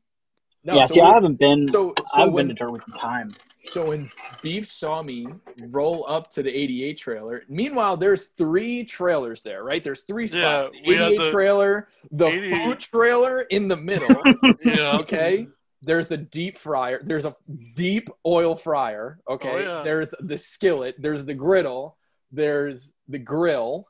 No, 0.63 0.75
yeah, 0.75 0.85
so 0.85 0.93
see, 0.93 1.01
we- 1.01 1.07
I 1.07 1.13
haven't 1.13 1.35
been. 1.39 1.67
So, 1.69 1.93
I 2.13 2.19
haven't 2.19 2.33
when 2.33 2.47
been 2.47 2.55
to 2.55 2.63
Dirt 2.63 2.71
Week 2.71 2.83
in 2.87 2.93
time. 2.93 3.31
So 3.69 3.89
when 3.89 4.09
Beef 4.41 4.67
saw 4.67 5.03
me 5.03 5.27
roll 5.69 6.05
up 6.09 6.31
to 6.31 6.43
the 6.43 6.49
88 6.49 6.97
trailer, 6.97 7.43
meanwhile 7.47 7.95
there's 7.95 8.27
three 8.37 8.83
trailers 8.83 9.41
there, 9.43 9.63
right? 9.63 9.83
There's 9.83 10.01
three 10.01 10.25
Yeah, 10.25 10.41
spots. 10.65 10.71
The 10.73 10.87
we 10.87 10.95
had 10.95 11.07
88 11.13 11.17
the 11.17 11.31
trailer, 11.31 11.87
the 12.11 12.25
88 12.27 12.63
food 12.63 12.79
trailer 12.79 13.41
in 13.41 13.67
the 13.67 13.77
middle. 13.77 14.23
Yeah. 14.63 14.97
okay. 14.99 15.47
There's 15.83 16.11
a 16.11 16.17
deep 16.17 16.57
fryer. 16.57 17.01
There's 17.03 17.25
a 17.25 17.35
deep 17.75 18.09
oil 18.25 18.55
fryer. 18.55 19.17
Okay. 19.27 19.49
Oh, 19.51 19.57
yeah. 19.57 19.83
There's 19.83 20.13
the 20.19 20.37
skillet. 20.37 20.95
There's 20.99 21.25
the 21.25 21.33
griddle. 21.33 21.97
There's 22.31 22.91
the 23.07 23.17
grill. 23.17 23.87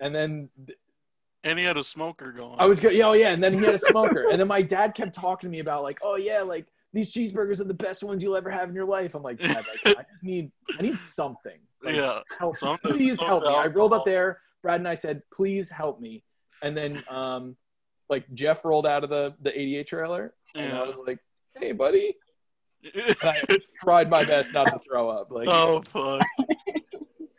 And 0.00 0.14
then 0.14 0.50
And 1.44 1.58
he 1.58 1.64
had 1.64 1.76
a 1.78 1.82
smoker 1.84 2.32
going. 2.32 2.56
I 2.58 2.66
was 2.66 2.80
good. 2.80 3.00
Oh 3.00 3.14
yeah, 3.14 3.30
and 3.30 3.42
then 3.42 3.54
he 3.54 3.64
had 3.64 3.74
a 3.74 3.78
smoker. 3.78 4.26
and 4.30 4.38
then 4.40 4.48
my 4.48 4.60
dad 4.62 4.94
kept 4.94 5.14
talking 5.14 5.48
to 5.48 5.50
me 5.52 5.60
about 5.60 5.82
like, 5.82 5.98
oh 6.02 6.16
yeah, 6.16 6.42
like 6.42 6.66
these 6.92 7.12
cheeseburgers 7.12 7.60
are 7.60 7.64
the 7.64 7.74
best 7.74 8.02
ones 8.02 8.22
you'll 8.22 8.36
ever 8.36 8.50
have 8.50 8.68
in 8.68 8.74
your 8.74 8.84
life. 8.84 9.14
I'm 9.14 9.22
like, 9.22 9.40
like, 9.40 9.64
I 9.86 10.04
just 10.12 10.22
need, 10.24 10.50
I 10.78 10.82
need 10.82 10.98
something. 10.98 11.58
Like, 11.82 11.96
Yeah, 11.96 12.20
help, 12.38 12.56
something- 12.56 12.92
please 12.92 13.18
help 13.20 13.42
me. 13.44 13.48
I 13.48 13.66
rolled 13.66 13.92
up 13.92 14.04
there. 14.04 14.40
Brad 14.62 14.80
and 14.80 14.88
I 14.88 14.94
said, 14.94 15.22
please 15.34 15.70
help 15.70 16.00
me. 16.00 16.22
And 16.62 16.76
then, 16.76 17.02
um, 17.08 17.56
like 18.08 18.24
Jeff 18.34 18.64
rolled 18.64 18.86
out 18.86 19.04
of 19.04 19.10
the 19.10 19.34
the 19.40 19.58
ADA 19.58 19.84
trailer, 19.84 20.34
and 20.54 20.76
I 20.76 20.82
was 20.82 20.96
like, 21.06 21.18
hey, 21.58 21.72
buddy. 21.72 22.14
And 22.94 23.16
I 23.22 23.40
tried 23.80 24.10
my 24.10 24.24
best 24.24 24.52
not 24.52 24.64
to 24.66 24.78
throw 24.80 25.08
up. 25.08 25.30
Like, 25.30 25.46
oh 25.48 25.82
fuck. 25.82 26.20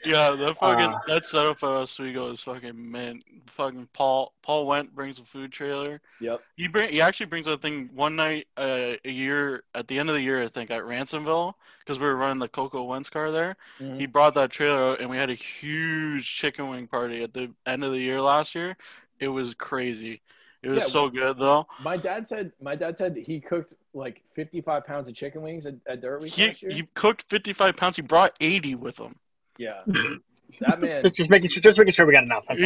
Yeah, 0.05 0.31
that 0.31 0.57
fucking 0.57 0.85
Uh. 0.93 0.99
that 1.07 1.25
setup 1.25 1.57
at 1.63 1.69
Oswego 1.69 2.31
is 2.31 2.41
fucking 2.41 2.91
mint. 2.91 3.23
Fucking 3.47 3.87
Paul 3.93 4.33
Paul 4.41 4.65
Went 4.67 4.95
brings 4.95 5.19
a 5.19 5.23
food 5.23 5.51
trailer. 5.51 6.01
yep. 6.19 6.41
He 6.55 6.67
bring 6.67 6.91
he 6.91 7.01
actually 7.01 7.27
brings 7.27 7.47
a 7.47 7.57
thing 7.57 7.89
one 7.93 8.15
night 8.15 8.47
uh, 8.57 8.93
a 9.05 9.09
year 9.11 9.63
at 9.75 9.87
the 9.87 9.99
end 9.99 10.09
of 10.09 10.15
the 10.15 10.21
year 10.21 10.41
I 10.41 10.47
think 10.47 10.71
at 10.71 10.81
Ransomville 10.83 11.53
because 11.79 11.99
we 11.99 12.05
were 12.05 12.15
running 12.15 12.39
the 12.39 12.47
Coco 12.47 12.83
Wentz 12.83 13.09
car 13.09 13.31
there. 13.31 13.55
Mhm. 13.79 13.99
He 13.99 14.05
brought 14.07 14.33
that 14.35 14.49
trailer 14.51 14.91
out 14.93 15.01
and 15.01 15.09
we 15.09 15.17
had 15.17 15.29
a 15.29 15.35
huge 15.35 16.33
chicken 16.35 16.69
wing 16.69 16.87
party 16.87 17.23
at 17.23 17.33
the 17.33 17.51
end 17.65 17.83
of 17.83 17.91
the 17.91 17.99
year 17.99 18.19
last 18.21 18.55
year. 18.55 18.75
It 19.19 19.27
was 19.29 19.53
crazy. 19.53 20.21
It 20.63 20.69
was 20.69 20.83
Yeah, 20.83 20.89
so 20.89 21.09
good 21.09 21.37
though. 21.37 21.67
My 21.81 21.97
dad 21.97 22.25
said 22.25 22.53
my 22.61 22.75
dad 22.75 22.97
said 22.97 23.15
he 23.17 23.39
cooked 23.41 23.73
like 23.93 24.23
55 24.33 24.85
pounds 24.85 25.09
of 25.09 25.15
chicken 25.15 25.41
wings 25.41 25.65
at, 25.65 25.75
at 25.85 26.01
Dirt 26.01 26.21
Week 26.21 26.33
He 26.33 26.47
last 26.47 26.61
year. 26.63 26.71
he 26.71 26.83
cooked 26.95 27.23
55 27.29 27.75
pounds. 27.75 27.97
He 27.97 28.01
brought 28.01 28.35
80 28.39 28.75
with 28.75 28.97
him. 28.97 29.15
Yeah, 29.57 29.81
that 30.59 30.81
man. 30.81 31.03
Just, 31.03 31.15
just 31.15 31.29
making 31.29 31.49
sure, 31.49 31.61
just 31.61 31.77
making 31.77 31.93
sure 31.93 32.05
we 32.05 32.13
got 32.13 32.23
enough. 32.23 32.43
That's. 32.47 32.59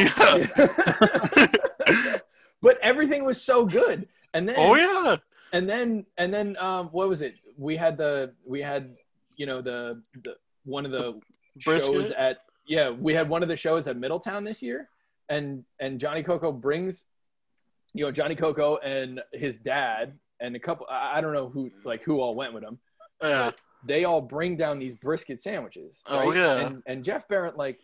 Yeah. 1.87 2.17
but 2.61 2.79
everything 2.81 3.23
was 3.23 3.41
so 3.41 3.65
good, 3.65 4.07
and 4.33 4.47
then 4.47 4.55
oh 4.57 4.75
yeah. 4.75 5.17
and 5.53 5.69
then 5.69 6.05
and 6.17 6.33
then 6.33 6.57
um, 6.59 6.87
what 6.87 7.07
was 7.09 7.21
it? 7.21 7.35
We 7.57 7.75
had 7.75 7.97
the 7.97 8.33
we 8.45 8.61
had 8.61 8.89
you 9.35 9.45
know 9.45 9.61
the 9.61 10.01
the 10.23 10.35
one 10.65 10.85
of 10.85 10.91
the 10.91 11.19
shows 11.59 11.87
Brisket? 11.87 12.17
at 12.17 12.37
yeah 12.67 12.89
we 12.89 13.13
had 13.13 13.29
one 13.29 13.41
of 13.41 13.49
the 13.49 13.55
shows 13.55 13.87
at 13.87 13.97
Middletown 13.97 14.43
this 14.43 14.61
year, 14.61 14.89
and 15.29 15.63
and 15.79 15.99
Johnny 15.99 16.23
Coco 16.23 16.51
brings 16.51 17.03
you 17.93 18.05
know 18.05 18.11
Johnny 18.11 18.35
Coco 18.35 18.77
and 18.77 19.21
his 19.33 19.57
dad 19.57 20.17
and 20.39 20.55
a 20.55 20.59
couple 20.59 20.87
I 20.89 21.17
I 21.17 21.21
don't 21.21 21.33
know 21.33 21.49
who 21.49 21.69
like 21.83 22.03
who 22.03 22.19
all 22.19 22.35
went 22.35 22.53
with 22.53 22.63
him. 22.63 22.79
Yeah. 23.21 23.51
They 23.85 24.05
all 24.05 24.21
bring 24.21 24.57
down 24.57 24.79
these 24.79 24.95
brisket 24.95 25.39
sandwiches. 25.41 26.01
Oh, 26.07 26.27
right? 26.29 26.37
yeah. 26.37 26.65
and, 26.67 26.83
and 26.85 27.03
Jeff 27.03 27.27
Barrett 27.27 27.57
like 27.57 27.79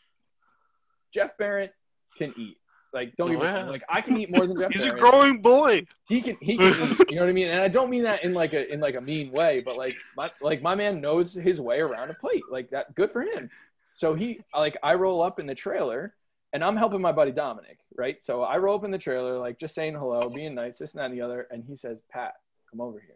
Jeff 1.13 1.37
Barrett 1.37 1.73
can 2.17 2.33
eat. 2.37 2.57
Like 2.93 3.15
don't 3.15 3.31
Oh, 3.35 3.39
me 3.39 3.43
yeah. 3.43 3.63
like 3.63 3.83
I 3.89 4.01
can 4.01 4.17
eat 4.17 4.29
more 4.29 4.45
than 4.45 4.57
Jeff 4.59 4.71
He's 4.73 4.83
a 4.83 4.91
growing 4.91 5.41
boy. 5.41 5.81
he 6.07 6.21
can 6.21 6.37
he 6.41 6.57
can 6.57 6.91
eat, 6.91 7.09
you 7.09 7.15
know 7.15 7.23
what 7.23 7.29
I 7.29 7.33
mean? 7.33 7.49
And 7.49 7.61
I 7.61 7.67
don't 7.67 7.89
mean 7.89 8.03
that 8.03 8.23
in 8.23 8.33
like 8.33 8.53
a 8.53 8.71
in 8.71 8.79
like 8.79 8.95
a 8.95 9.01
mean 9.01 9.31
way, 9.31 9.61
but 9.65 9.77
like 9.77 9.95
my 10.15 10.29
like 10.41 10.61
my 10.61 10.75
man 10.75 11.01
knows 11.01 11.33
his 11.33 11.59
way 11.59 11.79
around 11.79 12.09
a 12.11 12.13
plate. 12.13 12.43
Like 12.51 12.69
that 12.71 12.93
good 12.95 13.11
for 13.11 13.21
him. 13.23 13.49
So 13.95 14.13
he 14.13 14.41
like 14.55 14.77
I 14.83 14.93
roll 14.95 15.21
up 15.23 15.39
in 15.39 15.47
the 15.47 15.55
trailer 15.55 16.13
and 16.53 16.63
I'm 16.63 16.75
helping 16.75 17.01
my 17.01 17.11
buddy 17.11 17.31
Dominic, 17.31 17.79
right? 17.95 18.21
So 18.21 18.43
I 18.43 18.57
roll 18.59 18.75
up 18.77 18.83
in 18.83 18.91
the 18.91 18.97
trailer, 18.99 19.39
like 19.39 19.57
just 19.57 19.73
saying 19.73 19.95
hello, 19.95 20.29
being 20.29 20.53
nice, 20.53 20.77
this 20.77 20.93
and 20.93 20.99
that 20.99 21.05
and 21.05 21.13
the 21.15 21.21
other, 21.21 21.47
and 21.49 21.63
he 21.67 21.75
says, 21.75 21.97
Pat, 22.11 22.33
come 22.69 22.79
over 22.79 22.99
here. 22.99 23.15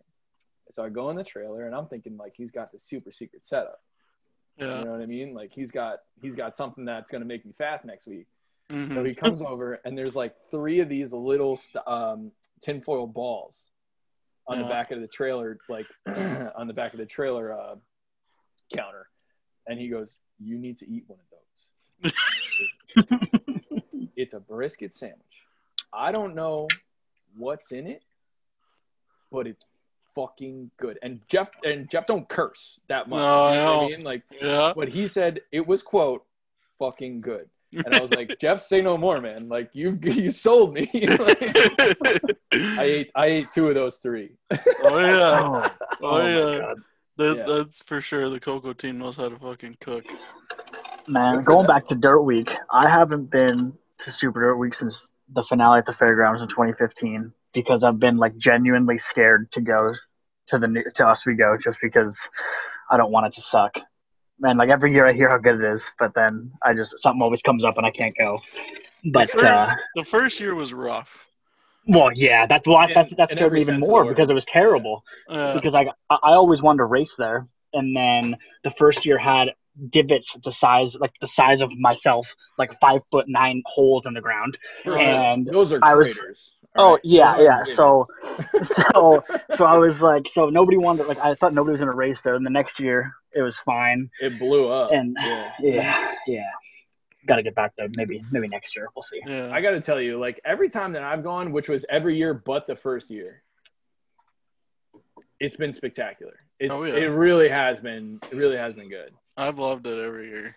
So 0.71 0.83
I 0.83 0.89
go 0.89 1.09
in 1.09 1.15
the 1.15 1.23
trailer 1.23 1.65
and 1.65 1.75
I'm 1.75 1.87
thinking 1.87 2.17
like 2.17 2.33
he's 2.35 2.51
got 2.51 2.71
the 2.71 2.79
super 2.79 3.11
secret 3.11 3.43
setup. 3.45 3.79
Yeah. 4.57 4.79
You 4.79 4.85
know 4.85 4.91
what 4.91 5.01
I 5.01 5.05
mean? 5.05 5.33
Like 5.33 5.53
he's 5.53 5.71
got 5.71 5.99
he's 6.21 6.35
got 6.35 6.57
something 6.57 6.85
that's 6.85 7.11
gonna 7.11 7.25
make 7.25 7.45
me 7.45 7.51
fast 7.53 7.85
next 7.85 8.07
week. 8.07 8.27
So 8.69 8.75
Mhm. 8.75 9.07
he 9.07 9.15
comes 9.15 9.41
over 9.41 9.79
and 9.85 9.97
there's 9.97 10.15
like 10.15 10.35
three 10.51 10.79
of 10.79 10.89
these 10.89 11.13
little 11.13 11.55
st- 11.55 11.87
um, 11.87 12.31
tinfoil 12.59 13.07
balls 13.07 13.69
on 14.45 14.59
the 14.59 14.65
back 14.65 14.91
of 14.91 14.99
the 14.99 15.07
trailer, 15.07 15.57
like 15.69 15.85
on 16.55 16.67
the 16.67 16.73
back 16.73 16.93
of 16.93 16.99
the 16.99 17.05
trailer 17.05 17.53
uh, 17.53 17.75
counter. 18.73 19.07
And 19.67 19.79
he 19.79 19.87
goes, 19.89 20.17
You 20.39 20.57
need 20.57 20.77
to 20.79 20.89
eat 20.89 21.03
one 21.07 21.19
of 21.19 22.11
those. 22.11 22.13
it's 24.15 24.33
a 24.33 24.39
brisket 24.39 24.93
sandwich. 24.93 25.21
I 25.93 26.11
don't 26.11 26.35
know 26.35 26.67
what's 27.37 27.71
in 27.71 27.87
it, 27.87 28.03
but 29.31 29.47
it's 29.47 29.65
fucking 30.17 30.71
good. 30.77 30.97
And 31.03 31.19
Jeff 31.29 31.49
and 31.63 31.87
Jeff 31.89 32.07
don't 32.07 32.27
curse 32.27 32.79
that 32.89 33.07
much. 33.07 33.19
No, 33.19 33.49
you 33.51 33.55
know 33.55 33.65
I 33.73 33.75
what 33.75 33.83
I 33.85 33.87
mean? 33.89 34.01
Like 34.01 34.23
Yeah. 34.41 34.73
but 34.75 34.89
he 34.89 35.07
said 35.07 35.41
it 35.51 35.65
was 35.67 35.83
quote 35.83 36.25
fucking 36.79 37.21
good. 37.21 37.49
And 37.73 37.93
I 37.93 37.99
was 38.01 38.13
like, 38.13 38.37
Jeff, 38.41 38.61
say 38.63 38.81
no 38.81 38.97
more, 38.97 39.19
man. 39.21 39.47
Like 39.49 39.69
you, 39.73 39.97
you 40.01 40.31
sold 40.31 40.73
me. 40.73 40.89
Like, 41.19 42.77
I 42.79 42.83
ate, 42.83 43.11
I 43.13 43.25
ate 43.27 43.49
two 43.51 43.67
of 43.69 43.75
those 43.75 43.97
three. 43.97 44.31
oh 44.51 44.57
yeah. 44.99 45.39
Oh, 45.41 45.69
Oh, 46.01 46.07
oh 46.21 46.27
yeah. 46.57 46.73
That, 47.17 47.37
Yeah. 47.37 47.45
That's 47.45 47.83
for 47.83 48.01
sure. 48.01 48.29
The 48.29 48.39
Coco 48.39 48.73
team 48.73 48.97
knows 48.97 49.17
how 49.17 49.29
to 49.29 49.37
fucking 49.37 49.77
cook. 49.81 50.05
Man, 51.07 51.41
going 51.43 51.67
back 51.67 51.87
to 51.87 51.95
Dirt 51.95 52.21
Week, 52.21 52.51
I 52.71 52.89
haven't 52.89 53.29
been 53.29 53.73
to 53.99 54.11
Super 54.11 54.41
Dirt 54.41 54.57
Week 54.57 54.73
since 54.73 55.13
the 55.33 55.43
finale 55.43 55.79
at 55.79 55.85
the 55.85 55.93
fairgrounds 55.93 56.41
in 56.41 56.47
2015 56.47 57.33
because 57.57 57.83
I've 57.83 57.99
been 57.99 58.17
like 58.17 58.37
genuinely 58.37 58.99
scared 58.99 59.51
to 59.53 59.61
go 59.61 59.93
to 60.49 60.59
the 60.59 60.67
new, 60.67 60.83
to 60.95 61.05
Oswego 61.07 61.57
just 61.57 61.79
because 61.81 62.15
I 62.91 62.97
don't 62.97 63.11
want 63.11 63.25
it 63.25 63.33
to 63.33 63.41
suck. 63.41 63.79
Man, 64.39 64.57
like 64.57 64.69
every 64.69 64.93
year 64.93 65.07
I 65.07 65.13
hear 65.13 65.27
how 65.27 65.39
good 65.39 65.55
it 65.59 65.71
is, 65.71 65.91
but 65.97 66.13
then 66.13 66.51
I 66.63 66.75
just 66.75 66.99
something 66.99 67.21
always 67.23 67.41
comes 67.41 67.65
up 67.65 67.77
and 67.77 67.85
I 67.87 67.89
can't 67.91 68.15
go. 68.15 68.39
But 69.11 69.43
uh, 69.43 69.73
The 69.95 70.03
first 70.03 70.39
year 70.39 70.53
was 70.53 70.71
rough. 70.71 71.25
well, 71.87 72.11
yeah, 72.13 72.45
that's 72.45 72.67
why 72.67 72.85
In- 72.85 72.93
that's 72.93 73.13
that's 73.17 73.31
in 73.33 73.37
scared 73.39 73.53
me 73.53 73.61
even 73.61 73.79
more 73.79 74.03
the 74.03 74.09
because 74.11 74.29
it 74.29 74.33
was 74.35 74.45
terrible. 74.45 75.03
Uh, 75.27 75.55
because 75.55 75.73
I 75.73 75.87
I 76.11 76.33
always 76.41 76.61
wanted 76.61 76.79
to 76.79 76.85
race 76.85 77.15
there, 77.17 77.47
and 77.73 77.95
then 77.97 78.37
the 78.63 78.71
first 78.71 79.03
year 79.07 79.17
had 79.17 79.47
divots 79.89 80.35
the 80.43 80.51
size 80.51 80.95
like 80.95 81.13
the 81.21 81.27
size 81.27 81.61
of 81.61 81.69
myself, 81.77 82.27
like 82.57 82.71
five 82.79 83.01
foot 83.11 83.25
nine 83.27 83.61
holes 83.65 84.05
in 84.05 84.13
the 84.13 84.21
ground. 84.21 84.57
And 84.85 85.45
those 85.47 85.73
are 85.73 85.79
I 85.81 85.95
was- 85.95 86.15
craters. 86.77 86.79
Oh 86.79 86.83
All 86.83 86.91
right. 86.93 87.01
yeah, 87.03 87.39
yeah. 87.41 87.63
So, 87.63 88.07
so, 88.63 89.23
so 89.55 89.65
I 89.65 89.77
was 89.77 90.01
like, 90.01 90.27
so 90.31 90.49
nobody 90.49 90.77
wanted 90.77 91.07
like 91.07 91.19
I 91.19 91.35
thought 91.35 91.53
nobody 91.53 91.71
was 91.71 91.79
gonna 91.79 91.93
race 91.93 92.21
there. 92.21 92.35
And 92.35 92.45
the 92.45 92.49
next 92.49 92.79
year 92.79 93.13
it 93.33 93.41
was 93.41 93.57
fine, 93.59 94.09
it 94.21 94.37
blew 94.39 94.69
up. 94.69 94.91
and 94.91 95.15
yeah. 95.19 95.51
yeah, 95.59 96.13
yeah. 96.27 96.49
Got 97.27 97.35
to 97.37 97.43
get 97.43 97.55
back 97.55 97.73
there. 97.77 97.87
Maybe 97.97 98.23
maybe 98.31 98.47
next 98.47 98.75
year 98.75 98.87
we'll 98.95 99.03
see. 99.03 99.21
yeah. 99.25 99.49
I 99.51 99.59
got 99.61 99.71
to 99.71 99.81
tell 99.81 99.99
you, 99.99 100.17
like 100.19 100.39
every 100.45 100.69
time 100.69 100.93
that 100.93 101.03
I've 101.03 101.23
gone, 101.23 101.51
which 101.51 101.67
was 101.67 101.85
every 101.89 102.17
year 102.17 102.33
but 102.33 102.67
the 102.67 102.75
first 102.75 103.11
year, 103.11 103.43
it's 105.39 105.55
been 105.57 105.73
spectacular. 105.73 106.39
It's, 106.59 106.71
Oh, 106.73 106.83
yeah. 106.83 106.95
It 106.95 107.05
really 107.07 107.49
has 107.49 107.81
been. 107.81 108.19
It 108.31 108.35
really 108.35 108.57
has 108.57 108.73
been 108.73 108.89
good. 108.89 109.11
I've 109.35 109.59
loved 109.59 109.85
it 109.87 109.99
every 109.99 110.29
year. 110.29 110.55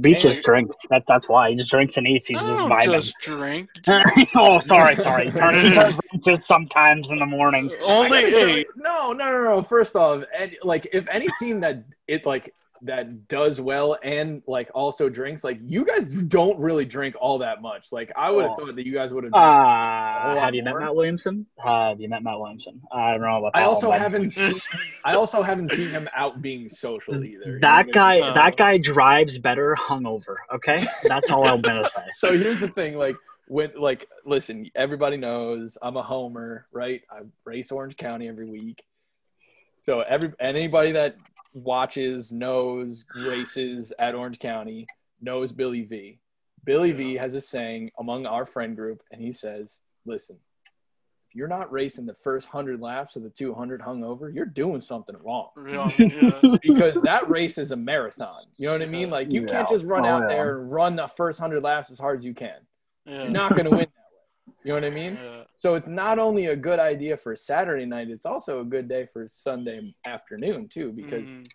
Beach 0.00 0.18
Hey. 0.18 0.28
just 0.28 0.42
drinks. 0.42 0.76
That 0.90 1.04
that's 1.06 1.28
why 1.28 1.50
he 1.50 1.56
just 1.56 1.70
drinks 1.70 1.96
and 1.96 2.06
eats. 2.06 2.26
He's 2.26 2.38
I 2.38 2.42
just 2.42 2.60
oh, 2.60 2.68
vibing. 2.68 2.92
just 2.92 3.14
drink. 3.22 3.70
oh, 4.34 4.60
sorry, 4.60 4.96
sorry. 4.96 5.30
He 5.30 5.38
turns, 5.38 5.62
he 5.62 5.70
turns 5.70 5.98
just 6.24 6.46
sometimes 6.46 7.10
in 7.10 7.18
the 7.18 7.26
morning. 7.26 7.70
Only 7.82 8.18
eight. 8.18 8.66
no, 8.76 9.12
no, 9.12 9.32
no, 9.32 9.44
no. 9.44 9.62
First 9.62 9.96
off, 9.96 10.24
and, 10.38 10.54
like 10.62 10.88
if 10.92 11.06
any 11.08 11.26
team 11.40 11.60
that 11.60 11.84
it 12.06 12.26
like 12.26 12.54
that 12.82 13.28
does 13.28 13.60
well 13.60 13.96
and 14.02 14.42
like 14.46 14.70
also 14.74 15.08
drinks, 15.08 15.42
like 15.44 15.58
you 15.64 15.84
guys 15.84 16.04
don't 16.04 16.58
really 16.58 16.84
drink 16.84 17.14
all 17.20 17.38
that 17.38 17.60
much. 17.62 17.92
Like 17.92 18.12
I 18.16 18.30
would 18.30 18.42
have 18.44 18.52
Oh. 18.52 18.66
thought 18.66 18.76
that 18.76 18.86
you 18.86 18.92
guys 18.94 19.12
would 19.12 19.24
have. 19.24 19.32
Uh, 19.34 19.36
lot 19.38 20.38
have 20.38 20.54
you 20.54 20.62
met. 20.62 20.74
Matt 20.78 20.94
Williamson? 20.94 21.46
Have 21.58 22.00
you 22.00 22.08
met 22.08 22.22
Matt 22.22 22.38
Williamson? 22.38 22.80
I 22.92 23.12
don't 23.12 23.20
know 23.22 23.38
about 23.38 23.52
that. 23.54 23.60
I 23.60 23.64
also 23.64 23.88
one, 23.88 23.98
haven't 23.98 24.30
seen. 24.32 24.60
I 25.04 25.12
also 25.14 25.42
haven't 25.42 25.70
seen 25.72 25.88
him 25.88 26.08
out 26.16 26.40
being 26.42 26.68
social 26.68 27.14
either. 27.16 27.26
you 27.26 27.52
know 27.54 27.58
That 27.60 27.86
I 27.86 27.90
guy, 27.90 28.20
mean? 28.20 28.34
That 28.34 28.56
guy 28.56 28.78
drives 28.78 29.38
better 29.38 29.74
hungover. 29.78 30.36
Okay, 30.54 30.78
that's 31.04 31.30
all 31.30 31.46
I'm 31.48 31.60
gonna 31.62 31.84
say. 31.84 32.02
So 32.14 32.36
here's 32.36 32.60
the 32.60 32.68
thing, 32.68 32.96
like 32.96 33.16
when 33.48 33.70
like 33.76 34.06
listen, 34.24 34.70
everybody 34.74 35.16
knows 35.16 35.76
I'm 35.82 35.96
a 35.96 36.02
homer, 36.02 36.66
right? 36.72 37.00
I 37.10 37.20
race 37.44 37.72
Orange 37.72 37.96
County 37.96 38.28
every 38.28 38.46
week. 38.46 38.82
So 39.80 40.00
every 40.00 40.32
anybody 40.40 40.92
that 40.92 41.16
watches 41.52 42.32
knows 42.32 43.04
races 43.26 43.92
at 43.98 44.14
Orange 44.14 44.38
County 44.38 44.86
knows 45.20 45.52
Billy 45.52 45.82
V. 45.82 46.20
Billy 46.64 46.92
V 46.92 47.14
has 47.16 47.34
a 47.34 47.40
saying 47.40 47.90
among 47.98 48.26
our 48.26 48.44
friend 48.44 48.76
group, 48.76 49.02
and 49.10 49.20
he 49.20 49.32
says, 49.32 49.80
"Listen, 50.04 50.36
if 51.28 51.34
you're 51.34 51.48
not 51.48 51.70
racing 51.72 52.06
the 52.06 52.14
first 52.14 52.48
hundred 52.48 52.80
laps 52.80 53.16
of 53.16 53.22
the 53.22 53.30
200 53.30 53.80
hungover, 53.80 54.32
you're 54.34 54.44
doing 54.46 54.80
something 54.80 55.16
wrong 55.22 55.48
Yeah, 55.66 55.90
yeah. 55.98 56.40
because 56.62 57.00
that 57.02 57.28
race 57.28 57.58
is 57.58 57.70
a 57.72 57.76
marathon. 57.76 58.42
You 58.58 58.66
know 58.66 58.72
what 58.72 58.82
I 58.82 58.86
mean? 58.86 59.10
Like 59.10 59.32
you 59.32 59.44
can't 59.44 59.68
just 59.68 59.84
run 59.84 60.04
Oh, 60.04 60.08
out 60.08 60.22
yeah. 60.22 60.28
there 60.28 60.60
and 60.60 60.70
run 60.70 60.96
the 60.96 61.06
first 61.06 61.38
hundred 61.40 61.62
laps 61.62 61.90
as 61.90 61.98
hard 61.98 62.18
as 62.20 62.24
you 62.24 62.34
can. 62.34 62.58
yeah. 63.04 63.24
You're 63.24 63.30
not 63.32 63.50
going 63.52 63.64
to 63.64 63.70
win 63.70 63.78
that 63.80 63.88
way. 63.88 63.92
You 64.64 64.70
know 64.70 64.74
what 64.74 64.84
I 64.84 64.90
mean? 64.90 65.14
yeah. 65.22 65.44
So 65.56 65.74
it's 65.74 65.86
not 65.88 66.18
only 66.18 66.46
a 66.46 66.56
good 66.56 66.78
idea 66.80 67.16
for 67.16 67.34
Saturday 67.36 67.84
night, 67.86 68.10
it's 68.10 68.26
also 68.26 68.60
a 68.60 68.64
good 68.64 68.88
day 68.88 69.06
for 69.12 69.28
Sunday 69.28 69.94
afternoon 70.04 70.68
too, 70.68 70.90
because 70.92 71.28
Mhm. 71.28 71.48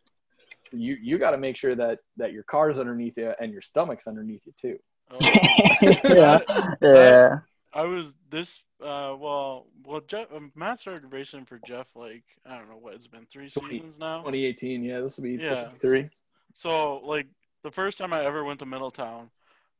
you 0.72 0.98
you 1.02 1.18
got 1.18 1.32
to 1.32 1.38
make 1.38 1.56
sure 1.58 1.76
that 1.76 2.00
that 2.18 2.32
your 2.32 2.44
car's 2.44 2.80
underneath 2.80 3.18
you 3.18 3.34
and 3.40 3.52
your 3.52 3.62
stomach's 3.62 4.08
underneath 4.08 4.42
you 4.46 4.54
too. 4.54 4.80
Oh. 5.12 5.18
yeah, 6.04 6.40
yeah. 6.82 7.40
I 7.74 7.84
was 7.86 8.16
this 8.30 8.62
uh 8.82 9.16
well 9.18 9.68
well 9.86 10.02
Jeff 10.02 10.32
um, 10.34 10.52
Matt 10.56 10.80
started 10.80 11.12
racing 11.12 11.46
for 11.46 11.60
Jeff 11.66 11.88
like 11.96 12.24
I 12.46 12.58
don't 12.58 12.70
know 12.70 12.78
what 12.78 12.94
it's 12.94 13.08
been 13.08 13.26
three 13.26 13.50
Twenty- 13.50 13.76
seasons 13.76 14.00
now. 14.00 14.20
2018, 14.20 14.84
yeah, 14.84 15.00
this 15.02 15.18
will 15.18 15.24
be, 15.26 15.32
Yeah. 15.36 15.70
be 15.74 15.80
three. 15.80 16.10
So 16.54 16.98
like 17.00 17.28
the 17.64 17.72
first 17.72 17.98
time 17.98 18.14
I 18.14 18.24
ever 18.24 18.44
went 18.44 18.60
to 18.60 18.66
Middletown, 18.66 19.30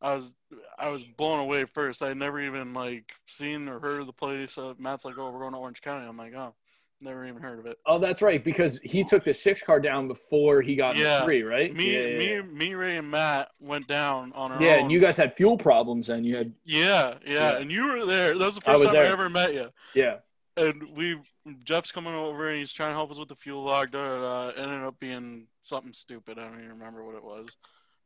I 0.04 0.16
was 0.16 0.36
I 0.78 0.90
was 0.90 1.06
blown 1.06 1.40
away 1.40 1.64
first. 1.66 2.04
I 2.04 2.10
had 2.10 2.18
never 2.18 2.40
even 2.40 2.74
like 2.74 3.12
seen 3.26 3.68
or 3.70 3.80
heard 3.80 4.02
of 4.02 4.06
the 4.08 4.14
place. 4.14 4.58
Uh, 4.58 4.74
Matt's 4.78 5.06
like, 5.06 5.18
"Oh, 5.18 5.32
we're 5.32 5.40
going 5.40 5.54
to 5.54 5.58
Orange 5.60 5.82
County." 5.82 6.06
I'm 6.06 6.18
like, 6.18 6.34
"Oh, 6.36 6.54
never 7.02 7.26
even 7.26 7.42
heard 7.42 7.58
of 7.60 7.66
it." 7.66 7.78
Oh, 7.86 7.98
that's 8.00 8.22
right, 8.22 8.44
because 8.44 8.80
he 8.84 9.04
took 9.06 9.24
the 9.24 9.34
six 9.34 9.62
car 9.64 9.80
down 9.80 10.10
before 10.10 10.62
he 10.62 10.76
got 10.76 10.98
Yeah. 10.98 11.20
the 11.20 11.26
three, 11.26 11.42
right? 11.44 11.74
Me, 11.74 11.94
yeah, 11.94 12.18
me, 12.18 12.34
yeah. 12.36 12.42
me, 12.42 12.74
Ray, 12.76 12.98
and 12.98 13.10
Matt 13.10 13.50
went 13.62 13.88
down 13.88 14.34
on 14.34 14.52
our 14.52 14.62
Yeah, 14.62 14.76
own. 14.76 14.80
and 14.84 14.92
you 14.92 15.00
guys 15.00 15.16
had 15.16 15.38
fuel 15.38 15.58
problems, 15.58 16.10
and 16.10 16.26
you 16.26 16.36
had 16.36 16.54
yeah, 16.66 17.16
yeah, 17.26 17.58
and 17.58 17.72
you 17.72 17.86
were 17.88 18.06
there. 18.06 18.38
That 18.38 18.46
was 18.46 18.56
the 18.56 18.62
first 18.62 18.84
was 18.84 18.94
time 18.94 18.98
I 19.04 19.06
ever 19.08 19.30
met 19.30 19.54
you. 19.54 19.70
yeah. 19.96 20.18
and 20.58 20.84
we 20.96 21.18
Jeff's 21.64 21.92
coming 21.94 22.14
over 22.14 22.50
and 22.50 22.60
he's 22.60 22.72
trying 22.74 22.92
to 22.92 22.96
help 22.96 23.10
us 23.10 23.18
with 23.18 23.30
the 23.30 23.36
fuel 23.36 23.64
log. 23.64 23.90
Da, 23.92 24.04
da, 24.04 24.52
da, 24.52 24.62
ended 24.62 24.84
up 24.84 25.00
being 25.00 25.48
something 25.62 25.94
stupid. 25.94 26.38
I 26.38 26.44
don't 26.44 26.60
even 26.60 26.70
remember 26.72 27.04
what 27.06 27.16
it 27.16 27.24
was, 27.24 27.48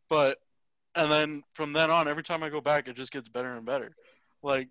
but 0.10 0.38
and 0.98 1.12
then 1.12 1.44
from 1.54 1.74
then 1.74 1.92
on, 1.92 2.08
every 2.08 2.24
time 2.24 2.44
I 2.44 2.50
go 2.50 2.60
back, 2.60 2.88
it 2.88 2.96
just 2.96 3.12
gets 3.12 3.30
better 3.30 3.56
and 3.56 3.66
better. 3.66 3.94
Like 4.42 4.70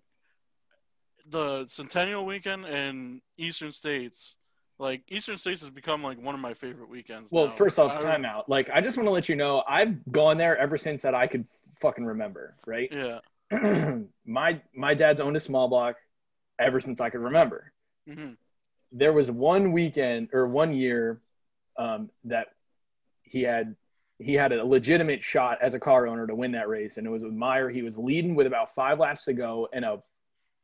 the 1.29 1.65
Centennial 1.67 2.25
weekend 2.25 2.65
in 2.65 3.21
Eastern 3.37 3.71
States. 3.71 4.37
Like 4.79 5.03
Eastern 5.07 5.37
States 5.37 5.61
has 5.61 5.69
become 5.69 6.03
like 6.03 6.21
one 6.21 6.35
of 6.35 6.41
my 6.41 6.53
favorite 6.53 6.89
weekends. 6.89 7.31
Well, 7.31 7.47
now. 7.47 7.51
first 7.51 7.79
off, 7.79 8.01
timeout. 8.01 8.43
Like, 8.47 8.69
I 8.71 8.81
just 8.81 8.97
want 8.97 9.07
to 9.07 9.11
let 9.11 9.27
you 9.27 9.35
know, 9.35 9.63
I've 9.67 9.95
gone 10.11 10.37
there 10.37 10.57
ever 10.57 10.77
since 10.77 11.01
that 11.01 11.15
I 11.15 11.25
could 11.25 11.47
fucking 11.81 12.05
remember, 12.05 12.55
right? 12.65 12.91
Yeah. 12.91 13.19
my 14.25 14.61
my 14.75 14.93
dad's 14.93 15.21
owned 15.21 15.37
a 15.37 15.39
small 15.39 15.67
block 15.67 15.95
ever 16.59 16.79
since 16.79 16.99
I 16.99 17.09
could 17.09 17.21
remember. 17.21 17.71
hmm 18.07 18.33
There 18.91 19.13
was 19.13 19.31
one 19.31 19.71
weekend 19.71 20.29
or 20.33 20.47
one 20.47 20.73
year 20.73 21.21
um, 21.77 22.09
that 22.25 22.47
he 23.23 23.43
had 23.43 23.75
he 24.19 24.33
had 24.33 24.51
a 24.51 24.63
legitimate 24.65 25.23
shot 25.23 25.59
as 25.61 25.73
a 25.73 25.79
car 25.79 26.07
owner 26.07 26.25
to 26.27 26.33
win 26.35 26.51
that 26.53 26.67
race, 26.69 26.97
and 26.97 27.05
it 27.05 27.09
was 27.09 27.23
with 27.23 27.33
Meyer. 27.33 27.69
He 27.69 27.81
was 27.83 27.97
leading 27.97 28.35
with 28.35 28.47
about 28.47 28.73
five 28.73 28.99
laps 28.99 29.25
to 29.25 29.33
go, 29.33 29.67
and 29.73 29.85
a 29.85 30.01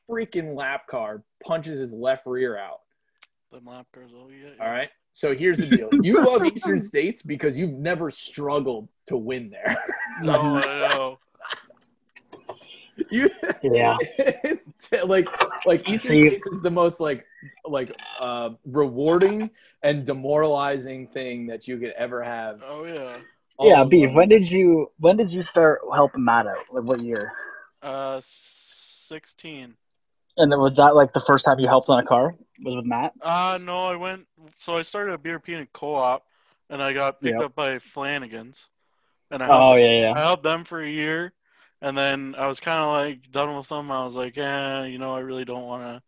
freaking 0.09 0.55
lap 0.55 0.87
car 0.87 1.23
punches 1.43 1.79
his 1.79 1.91
left 1.93 2.25
rear 2.25 2.57
out. 2.57 2.79
The 3.51 3.59
lap 3.65 3.85
cars. 3.93 4.11
Oh 4.15 4.29
yeah. 4.29 4.49
All 4.63 4.71
right. 4.71 4.89
So 5.11 5.35
here's 5.35 5.59
the 5.59 5.67
deal: 5.67 5.89
you 6.01 6.13
love 6.15 6.43
Eastern 6.45 6.81
States 6.93 7.21
because 7.21 7.57
you've 7.57 7.73
never 7.73 8.09
struggled 8.09 8.89
to 9.07 9.17
win 9.17 9.51
there. 9.51 9.77
No, 10.23 10.33
I 10.57 10.65
know. 10.89 11.19
you, 13.11 13.29
Yeah. 13.61 13.97
it's 14.17 14.69
t- 14.89 15.01
like 15.03 15.27
like 15.67 15.87
Eastern 15.87 16.11
See- 16.11 16.27
States 16.29 16.47
is 16.47 16.61
the 16.63 16.71
most 16.71 16.99
like 16.99 17.25
like 17.65 17.95
uh, 18.19 18.51
rewarding 18.65 19.49
and 19.83 20.05
demoralizing 20.05 21.07
thing 21.07 21.45
that 21.47 21.67
you 21.67 21.77
could 21.77 21.91
ever 21.97 22.23
have. 22.23 22.61
Oh 22.65 22.85
yeah. 22.85 23.17
All 23.57 23.69
Yeah, 23.69 23.81
in 23.83 23.89
beef. 23.89 24.11
When 24.13 24.29
did 24.29 24.49
you 24.49 24.91
when 24.99 25.17
did 25.17 25.31
you 25.31 25.41
start 25.41 25.81
helping 25.93 26.23
Matt 26.23 26.47
out? 26.47 26.65
Like 26.71 26.83
what 26.83 27.01
year? 27.01 27.31
Uh, 27.81 28.19
sixteen. 28.23 29.75
And 30.37 30.51
then 30.51 30.59
was 30.59 30.75
that 30.77 30.95
like 30.95 31.13
the 31.13 31.19
first 31.21 31.45
time 31.45 31.59
you 31.59 31.67
helped 31.67 31.89
on 31.89 31.99
a 31.99 32.05
car? 32.05 32.35
Was 32.63 32.75
with 32.75 32.85
Matt? 32.85 33.13
Uh 33.21 33.59
no, 33.61 33.87
I 33.87 33.95
went. 33.95 34.25
So 34.55 34.77
I 34.77 34.81
started 34.81 35.13
a 35.13 35.17
BRP 35.17 35.49
in 35.49 35.67
co-op, 35.73 36.23
and 36.69 36.81
I 36.81 36.93
got 36.93 37.21
picked 37.21 37.39
Yep. 37.39 37.45
up 37.45 37.55
by 37.55 37.79
Flanagan's, 37.79 38.69
and 39.29 39.43
I 39.43 39.47
helped, 39.47 39.63
Oh 39.63 39.75
yeah, 39.75 39.99
yeah. 39.99 40.13
I 40.15 40.19
helped 40.21 40.43
them 40.43 40.63
for 40.63 40.81
a 40.81 40.89
year, 40.89 41.33
and 41.81 41.97
then 41.97 42.35
I 42.37 42.47
was 42.47 42.59
kind 42.59 42.79
of 42.79 42.87
like 42.87 43.31
done 43.31 43.55
with 43.55 43.67
them. 43.69 43.91
I 43.91 44.03
was 44.03 44.15
like, 44.15 44.35
yeah, 44.35 44.85
you 44.85 44.97
know, 44.97 45.15
I 45.15 45.19
really 45.19 45.45
don't 45.45 45.67
want 45.67 45.83
to 45.83 46.01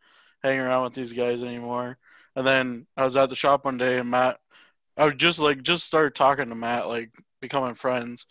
hang 0.44 0.60
around 0.60 0.84
with 0.84 0.94
these 0.94 1.14
guys 1.14 1.44
anymore. 1.44 1.98
And 2.36 2.46
then 2.46 2.88
I 2.98 3.04
was 3.04 3.16
at 3.18 3.30
the 3.30 3.36
shop 3.36 3.66
one 3.66 3.78
day, 3.78 4.00
and 4.00 4.10
Matt, 4.10 4.40
I 4.98 5.06
would 5.06 5.20
just 5.20 5.40
like 5.40 5.62
just 5.62 5.84
started 5.86 6.16
talking 6.16 6.50
to 6.50 6.56
Matt, 6.56 6.88
like 6.88 7.12
becoming 7.42 7.76
friends, 7.76 8.26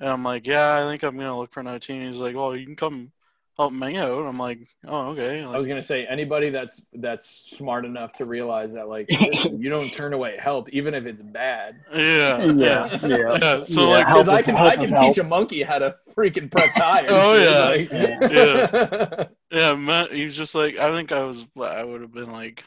and 0.00 0.08
I'm 0.08 0.22
like, 0.22 0.46
yeah, 0.46 0.76
I 0.76 0.80
think 0.90 1.02
I'm 1.02 1.16
gonna 1.16 1.36
look 1.38 1.52
for 1.52 1.60
another 1.60 1.78
team. 1.78 2.02
He's 2.02 2.20
like, 2.20 2.34
well, 2.36 2.54
you 2.56 2.66
can 2.66 2.76
come 2.76 3.12
help 3.56 3.72
me 3.72 3.96
out. 3.96 4.26
I'm 4.26 4.36
like, 4.38 4.68
oh 4.86 5.12
okay. 5.12 5.42
I 5.42 5.56
was 5.56 5.66
gonna 5.66 5.82
say 5.82 6.04
anybody 6.06 6.50
that's 6.50 6.82
that's 6.92 7.50
smart 7.56 7.86
enough 7.86 8.12
to 8.14 8.26
realize 8.26 8.74
that 8.74 8.86
like 8.88 9.06
you 9.10 9.70
don't 9.70 9.90
turn 9.90 10.12
away 10.12 10.36
help 10.38 10.68
even 10.70 10.92
if 10.94 11.06
it's 11.06 11.22
bad. 11.22 11.76
yeah, 11.90 12.44
Yeah, 12.44 12.52
yeah. 12.52 12.98
yeah. 13.06 13.38
Yeah, 13.40 13.64
so 13.64 13.80
Yeah, 13.80 13.86
like 13.96 14.06
Because 14.08 14.28
I 14.28 14.42
can 14.42 14.56
I 14.56 14.74
is 14.74 14.78
can 14.80 14.88
help. 14.90 15.06
teach 15.14 15.18
a 15.18 15.24
monkey 15.24 15.62
how 15.62 15.78
to 15.78 15.94
freaking 16.14 16.50
prep 16.50 16.74
tires. 16.74 17.08
Oh, 17.10 17.74
dude. 17.74 17.88
yeah. 17.90 19.08
Like- 19.18 19.30
Yeah, 19.50 19.74
Matt, 19.78 20.12
he 20.12 20.24
was 20.24 20.36
just 20.36 20.54
like 20.54 20.76
I 20.78 20.90
think 20.90 21.10
I 21.12 21.22
was 21.24 21.46
I 21.58 21.82
would 21.82 22.02
have 22.02 22.12
been 22.12 22.30
like 22.30 22.62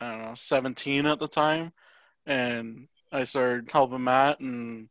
I 0.00 0.10
don't 0.10 0.22
know, 0.22 0.34
17 0.36 1.06
at 1.06 1.18
the 1.18 1.26
time 1.26 1.72
and 2.26 2.86
I 3.10 3.24
started 3.24 3.68
helping 3.72 4.04
Matt 4.04 4.38
and 4.38 4.88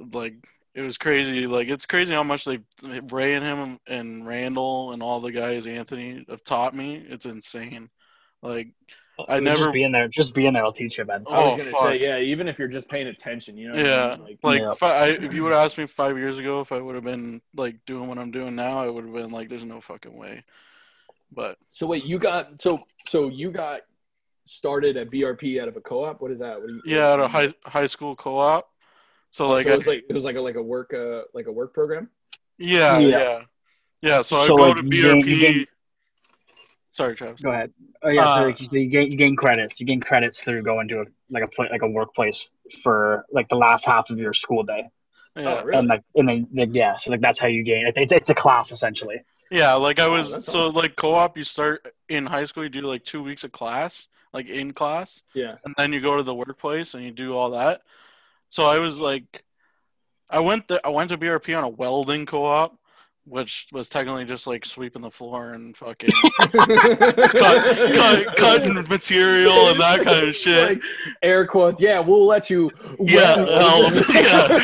like 0.00 0.34
it 0.74 0.82
was 0.82 0.98
crazy. 0.98 1.46
Like 1.46 1.68
it's 1.68 1.86
crazy 1.86 2.14
how 2.14 2.22
much 2.22 2.44
they 2.44 2.60
Ray 3.10 3.34
and 3.34 3.44
him 3.44 3.78
and 3.86 4.26
Randall 4.26 4.92
and 4.92 5.02
all 5.02 5.20
the 5.20 5.32
guys 5.32 5.66
Anthony 5.66 6.24
have 6.28 6.44
taught 6.44 6.74
me. 6.74 7.04
It's 7.08 7.26
insane. 7.26 7.88
Like 8.42 8.68
I 9.28 9.40
Just 9.40 9.44
never 9.44 9.72
being 9.72 9.92
there. 9.92 10.08
Just 10.08 10.34
being 10.34 10.52
there 10.52 10.62
will 10.64 10.72
teach 10.72 10.98
you, 10.98 11.04
man. 11.04 11.24
I 11.26 11.40
was 11.40 11.54
Oh, 11.54 11.56
gonna 11.56 11.70
fuck. 11.72 11.94
say 11.94 12.00
yeah, 12.00 12.18
even 12.18 12.48
if 12.48 12.58
you're 12.58 12.68
just 12.68 12.88
paying 12.88 13.06
attention, 13.06 13.56
you 13.56 13.68
know. 13.68 13.74
what 13.74 13.86
I 13.86 13.88
Yeah, 13.88 14.16
mean? 14.16 14.24
Like, 14.24 14.38
like 14.42 14.60
Yeah. 14.60 14.72
if, 14.72 14.82
I, 14.82 15.06
if 15.06 15.32
you 15.34 15.42
would 15.44 15.52
have 15.52 15.64
asked 15.64 15.78
me 15.78 15.86
five 15.86 16.18
years 16.18 16.38
ago 16.38 16.60
if 16.60 16.72
I 16.72 16.78
would 16.78 16.94
have 16.94 17.04
been 17.04 17.40
like 17.54 17.78
doing 17.86 18.08
what 18.08 18.18
I'm 18.18 18.30
doing 18.30 18.54
now, 18.54 18.78
I 18.78 18.88
would 18.88 19.04
have 19.04 19.14
been 19.14 19.30
like, 19.30 19.48
"There's 19.48 19.64
no 19.64 19.80
fucking 19.80 20.16
way." 20.16 20.44
But 21.32 21.56
so 21.70 21.86
wait, 21.86 22.04
you 22.04 22.18
got 22.18 22.60
so 22.60 22.80
so 23.06 23.28
you 23.28 23.50
got 23.50 23.80
started 24.44 24.96
at 24.96 25.10
BRP 25.10 25.60
out 25.60 25.68
of 25.68 25.76
a 25.76 25.80
co-op. 25.80 26.20
What 26.20 26.30
is 26.30 26.38
that? 26.38 26.60
What 26.60 26.68
do 26.68 26.74
you, 26.74 26.82
yeah, 26.84 27.14
at 27.14 27.20
a 27.20 27.28
high 27.28 27.48
high 27.64 27.86
school 27.86 28.14
co-op. 28.14 28.68
So 29.36 29.44
Oh, 29.44 29.48
like, 29.50 29.66
so 29.66 29.72
it 29.74 29.76
was 29.76 29.86
like 29.86 30.04
it 30.08 30.12
was 30.14 30.24
like 30.24 30.36
a 30.36 30.40
like 30.40 30.54
a 30.54 30.62
work 30.62 30.94
uh 30.94 31.24
like 31.34 31.46
a 31.46 31.52
work 31.52 31.74
program. 31.74 32.08
yeah, 32.56 32.98
Yeah. 32.98 33.18
yeah, 33.18 33.40
yeah, 34.00 34.22
So 34.22 34.36
I 34.38 34.48
go 34.48 34.54
like, 34.54 34.76
to 34.76 34.82
you 34.84 34.90
gain- 34.90 35.22
BRP. 35.22 35.26
you 35.28 35.40
gain- 35.40 35.66
Sorry, 36.92 37.14
Travis. 37.14 37.42
Go 37.42 37.50
ahead. 37.50 37.70
Oh 38.02 38.08
yeah, 38.08 38.24
so 38.24 38.30
Uh, 38.30 38.46
like, 38.46 38.60
you, 38.62 38.68
you 38.80 38.88
gain 38.88 39.10
you 39.12 39.18
gain 39.18 39.36
credits. 39.36 39.78
You 39.78 39.84
gain 39.84 40.00
credits 40.00 40.40
through 40.40 40.62
going 40.62 40.88
to 40.88 41.00
a 41.02 41.04
like 41.28 41.42
a 41.44 41.48
pla 41.48 41.66
like 41.70 41.82
a 41.82 41.86
workplace 41.86 42.50
for 42.82 43.26
like 43.30 43.50
the 43.50 43.56
last 43.56 43.84
half 43.84 44.08
of 44.08 44.18
your 44.18 44.32
school 44.32 44.62
day, 44.62 44.88
Yeah, 45.36 45.42
Oh, 45.60 45.64
really? 45.64 45.78
and 45.80 45.88
like 45.88 46.02
and 46.14 46.26
then 46.30 46.48
like, 46.54 46.70
yeah, 46.72 46.96
so 46.96 47.10
like 47.10 47.20
that's 47.20 47.38
how 47.38 47.46
you 47.48 47.62
gain. 47.62 47.84
Like, 47.84 47.98
it's 47.98 48.14
it's 48.14 48.30
a 48.30 48.34
class 48.34 48.72
essentially. 48.72 49.20
yeah. 49.50 49.74
Like 49.74 49.98
I 49.98 50.08
was 50.08 50.32
that's 50.32 50.46
so 50.46 50.68
like 50.70 50.96
co-op. 50.96 51.36
You 51.36 51.44
start 51.44 51.86
in 52.08 52.24
high 52.24 52.46
school. 52.46 52.62
You 52.64 52.70
do 52.70 52.80
like 52.80 53.04
two 53.04 53.22
weeks 53.22 53.44
of 53.44 53.52
class, 53.52 54.08
like 54.32 54.48
in 54.48 54.72
class, 54.72 55.22
Yeah. 55.34 55.56
and 55.66 55.74
then 55.76 55.92
you 55.92 56.00
go 56.00 56.16
to 56.16 56.22
the 56.22 56.34
workplace 56.34 56.94
and 56.94 57.04
you 57.04 57.10
do 57.10 57.36
all 57.36 57.50
that. 57.50 57.82
So 58.48 58.66
I 58.66 58.78
was 58.78 59.00
like, 59.00 59.44
I 60.30 60.40
went 60.40 60.68
there. 60.68 60.80
I 60.84 60.90
went 60.90 61.10
to 61.10 61.18
BRP 61.18 61.56
on 61.56 61.64
a 61.64 61.68
welding 61.68 62.26
co-op, 62.26 62.78
which 63.24 63.66
was 63.72 63.88
technically 63.88 64.24
just 64.24 64.46
like 64.46 64.64
sweeping 64.64 65.02
the 65.02 65.10
floor 65.10 65.52
and 65.52 65.76
fucking 65.76 66.10
cut, 66.40 66.52
cut, 66.52 68.36
cutting 68.36 68.74
material 68.88 69.68
and 69.68 69.80
that 69.80 70.02
kind 70.04 70.28
of 70.28 70.36
shit. 70.36 70.68
Like 70.68 70.82
air 71.22 71.46
quotes. 71.46 71.80
Yeah, 71.80 72.00
we'll 72.00 72.26
let 72.26 72.50
you. 72.50 72.70
Yeah, 73.00 73.36
weld. 73.36 73.94
yeah. 74.14 74.62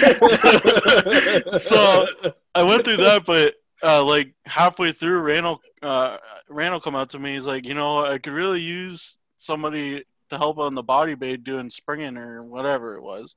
So, 1.59 2.07
I 2.55 2.62
went 2.62 2.85
through 2.85 2.99
that, 2.99 3.25
but 3.25 3.55
uh, 3.83 4.05
like 4.05 4.35
halfway 4.47 4.92
through, 4.92 5.21
Randall 5.21 5.61
uh, 5.83 6.18
Randall 6.49 6.81
come 6.81 6.95
out 6.95 7.11
to 7.11 7.18
me. 7.18 7.35
He's 7.35 7.47
like, 7.47 7.66
you 7.66 7.75
know, 7.75 8.05
I 8.05 8.18
could 8.18 8.33
really 8.33 8.61
use 8.61 9.18
somebody 9.37 10.05
to 10.31 10.38
help 10.38 10.59
on 10.59 10.75
the 10.75 10.83
body 10.83 11.14
bay 11.14 11.37
doing 11.37 11.68
springing 11.71 12.16
or 12.16 12.42
whatever 12.45 12.97
it 12.97 13.03
was. 13.03 13.35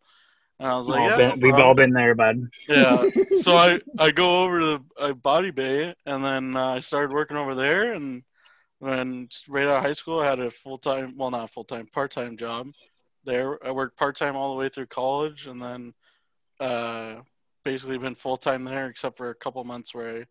And 0.59 0.69
I 0.69 0.77
was 0.77 0.87
like, 0.87 0.99
all 0.99 1.09
yeah, 1.09 1.17
been, 1.17 1.39
no 1.39 1.47
we've 1.47 1.55
all 1.55 1.73
been 1.73 1.91
there, 1.91 2.15
bud. 2.15 2.49
yeah. 2.69 3.05
So 3.41 3.55
I, 3.55 3.79
I 3.99 4.11
go 4.11 4.43
over 4.43 4.59
to 4.59 4.65
the 4.65 5.03
uh, 5.03 5.13
body 5.13 5.51
bay 5.51 5.93
and 6.05 6.23
then 6.23 6.55
uh, 6.55 6.73
I 6.75 6.79
started 6.79 7.13
working 7.13 7.35
over 7.35 7.55
there. 7.55 7.93
And 7.93 8.23
when 8.79 9.27
right 9.49 9.67
out 9.67 9.77
of 9.77 9.83
high 9.83 9.93
school, 9.93 10.21
I 10.21 10.27
had 10.27 10.39
a 10.39 10.49
full 10.49 10.77
time, 10.77 11.15
well, 11.17 11.31
not 11.31 11.49
full 11.49 11.65
time, 11.65 11.87
part 11.87 12.11
time 12.11 12.37
job 12.37 12.67
there. 13.25 13.59
I 13.65 13.71
worked 13.71 13.97
part 13.97 14.15
time 14.15 14.37
all 14.37 14.53
the 14.53 14.59
way 14.59 14.69
through 14.69 14.87
college 14.87 15.47
and 15.47 15.61
then 15.61 15.93
uh, 16.61 17.15
basically 17.65 17.97
been 17.97 18.15
full 18.15 18.37
time 18.37 18.63
there 18.63 18.87
except 18.87 19.17
for 19.17 19.31
a 19.31 19.35
couple 19.35 19.63
months 19.65 19.93
where 19.93 20.19
I 20.19 20.25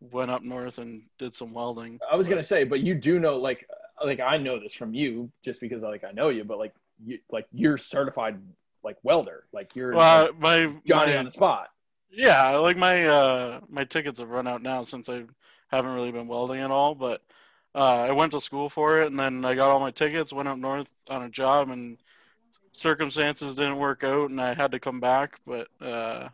went 0.00 0.30
up 0.30 0.42
north 0.42 0.78
and 0.78 1.02
did 1.18 1.32
some 1.32 1.54
welding. 1.54 1.98
I 2.10 2.16
was 2.16 2.28
gonna 2.28 2.42
say, 2.42 2.64
but 2.64 2.80
you 2.80 2.94
do 2.94 3.18
know, 3.18 3.36
like, 3.36 3.66
like 4.04 4.20
I 4.20 4.36
know 4.36 4.60
this 4.60 4.74
from 4.74 4.92
you, 4.92 5.30
just 5.42 5.60
because 5.60 5.82
like 5.82 6.04
I 6.04 6.12
know 6.12 6.28
you, 6.28 6.44
but 6.44 6.58
like 6.58 6.74
you, 7.02 7.18
like 7.30 7.46
you're 7.52 7.78
certified 7.78 8.38
like 8.84 8.96
welder, 9.02 9.44
like 9.52 9.74
you're 9.76 9.94
Well, 9.94 10.26
like, 10.26 10.38
my 10.40 10.66
Johnny 10.86 11.12
my- 11.12 11.18
on 11.18 11.24
the 11.24 11.30
spot. 11.30 11.68
Yeah, 12.14 12.56
like 12.56 12.76
my 12.76 13.06
uh 13.06 13.60
my 13.70 13.84
tickets 13.84 14.18
have 14.18 14.28
run 14.28 14.46
out 14.46 14.60
now 14.62 14.82
since 14.82 15.08
I 15.08 15.24
haven't 15.68 15.94
really 15.94 16.12
been 16.12 16.28
welding 16.28 16.60
at 16.60 16.70
all, 16.70 16.94
but 16.94 17.22
uh, 17.74 18.02
I 18.08 18.12
went 18.12 18.32
to 18.32 18.40
school 18.40 18.68
for 18.68 19.00
it 19.00 19.06
and 19.06 19.18
then 19.18 19.46
I 19.46 19.54
got 19.54 19.70
all 19.70 19.80
my 19.80 19.90
tickets, 19.92 20.30
went 20.30 20.46
up 20.48 20.58
north 20.58 20.94
on 21.08 21.22
a 21.22 21.30
job 21.30 21.70
and 21.70 21.96
circumstances 22.72 23.54
didn't 23.54 23.78
work 23.78 24.04
out 24.04 24.28
and 24.30 24.38
I 24.40 24.52
had 24.52 24.72
to 24.72 24.78
come 24.80 25.00
back, 25.00 25.40
but 25.46 25.68
uh 25.80 26.28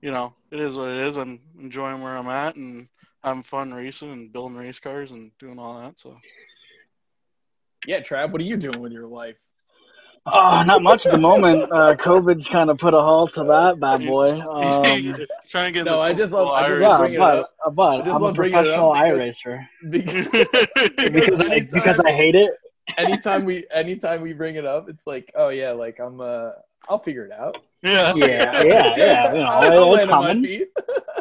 you 0.00 0.12
know, 0.12 0.32
it 0.52 0.60
is 0.60 0.76
what 0.78 0.90
it 0.90 0.98
is. 0.98 1.16
I'm 1.16 1.40
enjoying 1.58 2.00
where 2.00 2.16
I'm 2.16 2.28
at 2.28 2.54
and 2.54 2.86
having 3.24 3.42
fun 3.42 3.74
racing 3.74 4.12
and 4.12 4.32
building 4.32 4.56
race 4.56 4.78
cars 4.78 5.10
and 5.10 5.32
doing 5.40 5.58
all 5.58 5.80
that. 5.80 5.98
So 5.98 6.16
Yeah, 7.84 7.98
Trav, 8.00 8.30
what 8.30 8.40
are 8.40 8.44
you 8.44 8.56
doing 8.56 8.80
with 8.80 8.92
your 8.92 9.08
life? 9.08 9.40
Oh, 10.26 10.62
not 10.64 10.82
much 10.82 11.06
at 11.06 11.12
the 11.12 11.18
moment. 11.18 11.70
Uh, 11.72 11.94
COVID's 11.94 12.46
kind 12.48 12.68
of 12.70 12.78
put 12.78 12.92
a 12.94 13.00
halt 13.00 13.32
to 13.34 13.44
that 13.44 13.80
bad 13.80 14.04
boy. 14.06 14.40
Um, 14.48 14.82
trying 15.48 15.72
to 15.72 15.78
get 15.78 15.84
no, 15.84 15.92
the 15.92 15.98
I 16.00 16.12
just 16.12 16.32
cool 16.32 16.44
love- 16.44 16.54
I 16.54 16.60
just 16.60 16.70
Irish- 16.70 16.82
yeah, 16.82 16.98
bring 16.98 17.12
it 17.14 17.18
but, 17.18 17.38
up. 17.66 17.74
but 17.74 17.82
I 17.82 17.96
just 18.04 18.10
I'm 18.16 18.22
a 18.22 18.24
love 18.24 18.34
bringing 18.34 18.58
it 18.58 18.66
up 18.66 18.92
professional 18.92 18.92
because- 18.92 19.42
iRacer 19.42 19.66
Because, 19.90 20.96
because 21.12 21.40
I 21.40 21.60
because 21.60 21.98
I 22.00 22.12
hate 22.12 22.34
it. 22.34 22.50
anytime 22.96 23.44
we 23.44 23.66
anytime 23.72 24.20
we 24.22 24.32
bring 24.32 24.56
it 24.56 24.64
up, 24.66 24.88
it's 24.88 25.06
like, 25.06 25.32
oh 25.36 25.48
yeah, 25.48 25.72
like 25.72 25.98
I'm 26.00 26.20
uh 26.20 26.50
I'll 26.88 26.98
figure 26.98 27.24
it 27.26 27.32
out. 27.32 27.58
yeah. 27.82 28.12
Yeah, 28.16 28.62
yeah, 28.62 28.94
yeah. 28.96 29.32
You 29.32 29.38
know, 29.74 29.94
it's 29.94 30.06
coming. 30.10 30.64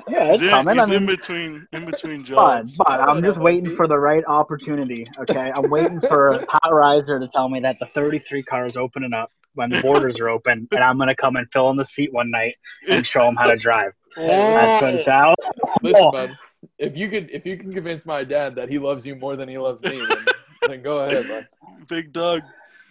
Yeah, 0.10 0.30
it's 0.32 0.40
He's, 0.40 0.48
in, 0.50 0.56
coming. 0.56 0.80
I 0.80 0.86
he's 0.86 0.96
in 0.96 1.06
between 1.06 1.68
in 1.74 1.86
between 1.92 2.24
jobs. 2.24 2.78
but 2.78 2.90
I 2.90 3.06
I'm 3.08 3.22
just 3.22 3.38
waiting 3.40 3.70
for 3.76 3.88
the 3.88 4.00
right 4.00 4.24
opportunity. 4.26 5.06
Okay, 5.20 5.52
I'm 5.54 5.70
waiting 5.70 6.00
for 6.00 6.46
Pat 6.50 6.62
Reiser 6.68 7.20
to 7.20 7.28
tell 7.28 7.50
me 7.50 7.60
that 7.60 7.78
the 7.82 7.88
33 7.88 8.42
car 8.44 8.66
is 8.66 8.78
opening 8.78 9.12
up 9.12 9.32
when 9.56 9.70
the 9.70 9.82
borders 9.82 10.18
are 10.22 10.30
open, 10.30 10.66
and 10.72 10.82
I'm 10.82 10.98
gonna 10.98 11.14
come 11.16 11.36
and 11.36 11.46
fill 11.52 11.70
in 11.72 11.76
the 11.78 11.84
seat 11.84 12.14
one 12.14 12.32
night 12.32 12.56
and 12.88 13.06
show 13.06 13.28
him 13.28 13.36
how 13.36 13.52
to 13.52 13.58
drive. 13.58 13.92
That's 14.16 14.82
what 14.82 14.94
it's 14.94 15.08
out. 15.10 15.36
Listen, 15.82 16.04
Oh. 16.06 16.12
bud, 16.12 16.38
if 16.80 16.96
you 16.96 17.10
could 17.10 17.30
if 17.32 17.46
you 17.46 17.58
can 17.58 17.74
convince 17.74 18.06
my 18.06 18.24
dad 18.24 18.56
that 18.56 18.70
he 18.70 18.80
loves 18.80 19.06
you 19.06 19.16
more 19.16 19.36
than 19.36 19.50
he 19.50 19.58
loves 19.58 19.82
me, 19.82 19.98
then, 20.10 20.26
then 20.68 20.82
go 20.84 21.00
ahead, 21.00 21.28
bud. 21.28 21.48
Big 21.90 22.14
Doug. 22.14 22.44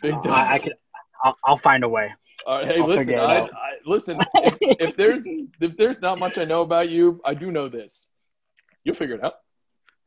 Big 0.02 0.12
time. 0.22 0.32
I, 0.32 0.52
I 0.54 0.58
can. 0.58 0.72
I'll, 1.24 1.36
I'll 1.44 1.56
find 1.56 1.82
a 1.82 1.88
way. 1.88 2.12
All 2.46 2.58
right, 2.58 2.68
hey, 2.68 2.78
I'll 2.80 2.86
listen, 2.86 3.14
I. 3.18 3.40
I, 3.40 3.48
listen. 3.84 4.20
If, 4.36 4.56
if 4.90 4.96
there's 4.96 5.24
if 5.26 5.76
there's 5.76 6.00
not 6.00 6.18
much 6.20 6.38
I 6.38 6.44
know 6.44 6.62
about 6.62 6.88
you, 6.88 7.20
I 7.24 7.34
do 7.34 7.50
know 7.50 7.68
this. 7.68 8.06
You'll 8.84 8.94
figure 8.94 9.16
it 9.16 9.24
out. 9.24 9.34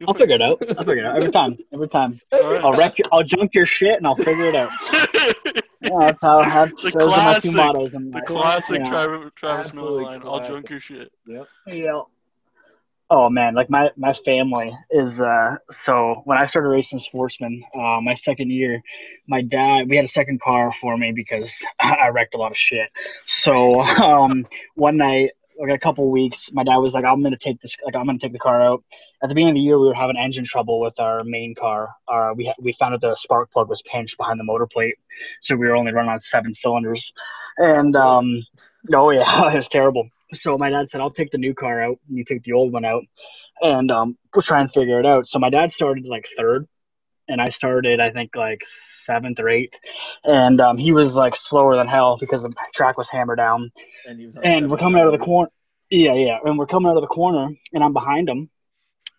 I'll 0.07 0.13
figure 0.13 0.35
it 0.35 0.41
out. 0.41 0.57
I'll 0.77 0.85
figure 0.85 0.99
it 0.99 1.05
out 1.05 1.17
every 1.17 1.31
time. 1.31 1.57
Every 1.73 1.89
time. 1.89 2.21
All 2.31 2.53
right. 2.53 2.63
I'll 2.63 2.71
wreck. 2.71 2.97
Your, 2.97 3.07
I'll 3.11 3.23
junk 3.23 3.53
your 3.53 3.65
shit, 3.65 3.97
and 3.97 4.07
I'll 4.07 4.15
figure 4.15 4.45
it 4.45 4.55
out. 4.55 4.71
Yeah, 5.81 5.91
that's 6.01 6.17
how. 6.21 6.39
That's, 6.43 6.81
The 6.83 6.91
those 6.91 7.03
are 7.03 7.07
my 7.07 7.39
two 7.39 7.51
classic- 7.51 7.55
mottos 7.55 7.93
in 7.93 8.11
the 8.11 8.17
life. 8.17 8.25
classic 8.25 8.77
you 8.79 8.83
know. 8.83 8.89
Travis, 8.89 9.31
Travis 9.35 9.73
Miller 9.73 10.01
Absolute 10.01 10.03
line. 10.03 10.21
I'll 10.25 10.45
junk 10.45 10.69
your 10.69 10.79
shit. 10.81 11.09
Yep. 11.25 11.47
Yeah. 11.67 11.99
Oh 13.11 13.27
man, 13.27 13.55
like 13.55 13.71
my 13.71 13.89
my 13.97 14.13
family 14.13 14.71
is 14.91 15.19
uh 15.19 15.57
so 15.71 16.21
when 16.25 16.37
I 16.37 16.45
started 16.45 16.69
racing 16.69 16.99
sportsman, 16.99 17.63
uh 17.73 17.99
my 18.01 18.13
second 18.13 18.51
year, 18.51 18.83
my 19.27 19.41
dad 19.41 19.89
we 19.89 19.95
had 19.95 20.05
a 20.05 20.07
second 20.07 20.39
car 20.41 20.71
for 20.71 20.95
me 20.95 21.11
because 21.11 21.51
I 21.79 22.09
wrecked 22.09 22.35
a 22.35 22.37
lot 22.37 22.51
of 22.51 22.57
shit. 22.57 22.87
So 23.25 23.81
um 23.81 24.45
one 24.75 24.97
night 24.97 25.31
like 25.59 25.71
a 25.71 25.79
couple 25.79 26.09
weeks, 26.11 26.51
my 26.53 26.63
dad 26.63 26.77
was 26.77 26.93
like, 26.93 27.03
I'm 27.03 27.23
gonna 27.23 27.35
take 27.35 27.59
this 27.61 27.75
like 27.83 27.95
I'm 27.95 28.05
gonna 28.05 28.19
take 28.19 28.31
the 28.31 28.37
car 28.39 28.61
out. 28.61 28.83
At 29.23 29.29
the 29.29 29.33
beginning 29.33 29.53
of 29.53 29.55
the 29.55 29.61
year 29.61 29.79
we 29.79 29.87
were 29.87 29.95
having 29.95 30.15
engine 30.15 30.45
trouble 30.45 30.79
with 30.79 30.99
our 30.99 31.23
main 31.23 31.55
car. 31.55 31.89
Uh 32.07 32.33
we 32.35 32.45
ha- 32.45 32.53
we 32.59 32.73
found 32.73 32.93
out 32.93 33.01
the 33.01 33.15
spark 33.15 33.51
plug 33.51 33.69
was 33.69 33.81
pinched 33.81 34.17
behind 34.17 34.39
the 34.39 34.43
motor 34.43 34.67
plate. 34.67 34.95
So 35.41 35.55
we 35.55 35.65
were 35.65 35.75
only 35.75 35.93
running 35.93 36.11
on 36.11 36.19
seven 36.19 36.53
cylinders. 36.53 37.11
And 37.57 37.95
um 37.95 38.45
oh 38.93 39.09
yeah, 39.09 39.47
it 39.51 39.55
was 39.55 39.67
terrible. 39.67 40.09
So 40.33 40.57
my 40.57 40.69
dad 40.69 40.89
said, 40.89 41.01
I'll 41.01 41.11
take 41.11 41.31
the 41.31 41.37
new 41.37 41.53
car 41.53 41.81
out 41.81 41.97
and 42.07 42.17
you 42.17 42.23
take 42.23 42.43
the 42.43 42.53
old 42.53 42.71
one 42.71 42.85
out. 42.85 43.03
And 43.61 43.91
um, 43.91 44.17
we'll 44.33 44.41
try 44.41 44.61
and 44.61 44.71
figure 44.71 44.99
it 44.99 45.05
out. 45.05 45.27
So 45.27 45.39
my 45.39 45.49
dad 45.49 45.71
started 45.71 46.05
like 46.05 46.27
third, 46.37 46.67
and 47.27 47.41
I 47.41 47.49
started, 47.49 47.99
I 47.99 48.09
think, 48.09 48.35
like 48.35 48.63
seventh 49.03 49.39
or 49.39 49.49
eighth. 49.49 49.77
And 50.23 50.61
um, 50.61 50.77
he 50.77 50.91
was 50.91 51.15
like 51.15 51.35
slower 51.35 51.75
than 51.75 51.87
hell 51.87 52.17
because 52.19 52.43
the 52.43 52.53
track 52.73 52.97
was 52.97 53.09
hammered 53.09 53.37
down. 53.37 53.71
And, 54.07 54.19
he 54.19 54.27
was 54.27 54.37
And 54.43 54.71
we're 54.71 54.77
coming 54.77 55.01
out 55.01 55.07
of 55.07 55.11
the 55.11 55.25
corner. 55.25 55.51
Yeah, 55.89 56.13
yeah. 56.13 56.37
And 56.43 56.57
we're 56.57 56.67
coming 56.67 56.89
out 56.89 56.97
of 56.97 57.01
the 57.01 57.07
corner, 57.07 57.49
and 57.73 57.83
I'm 57.83 57.93
behind 57.93 58.29
him. 58.29 58.49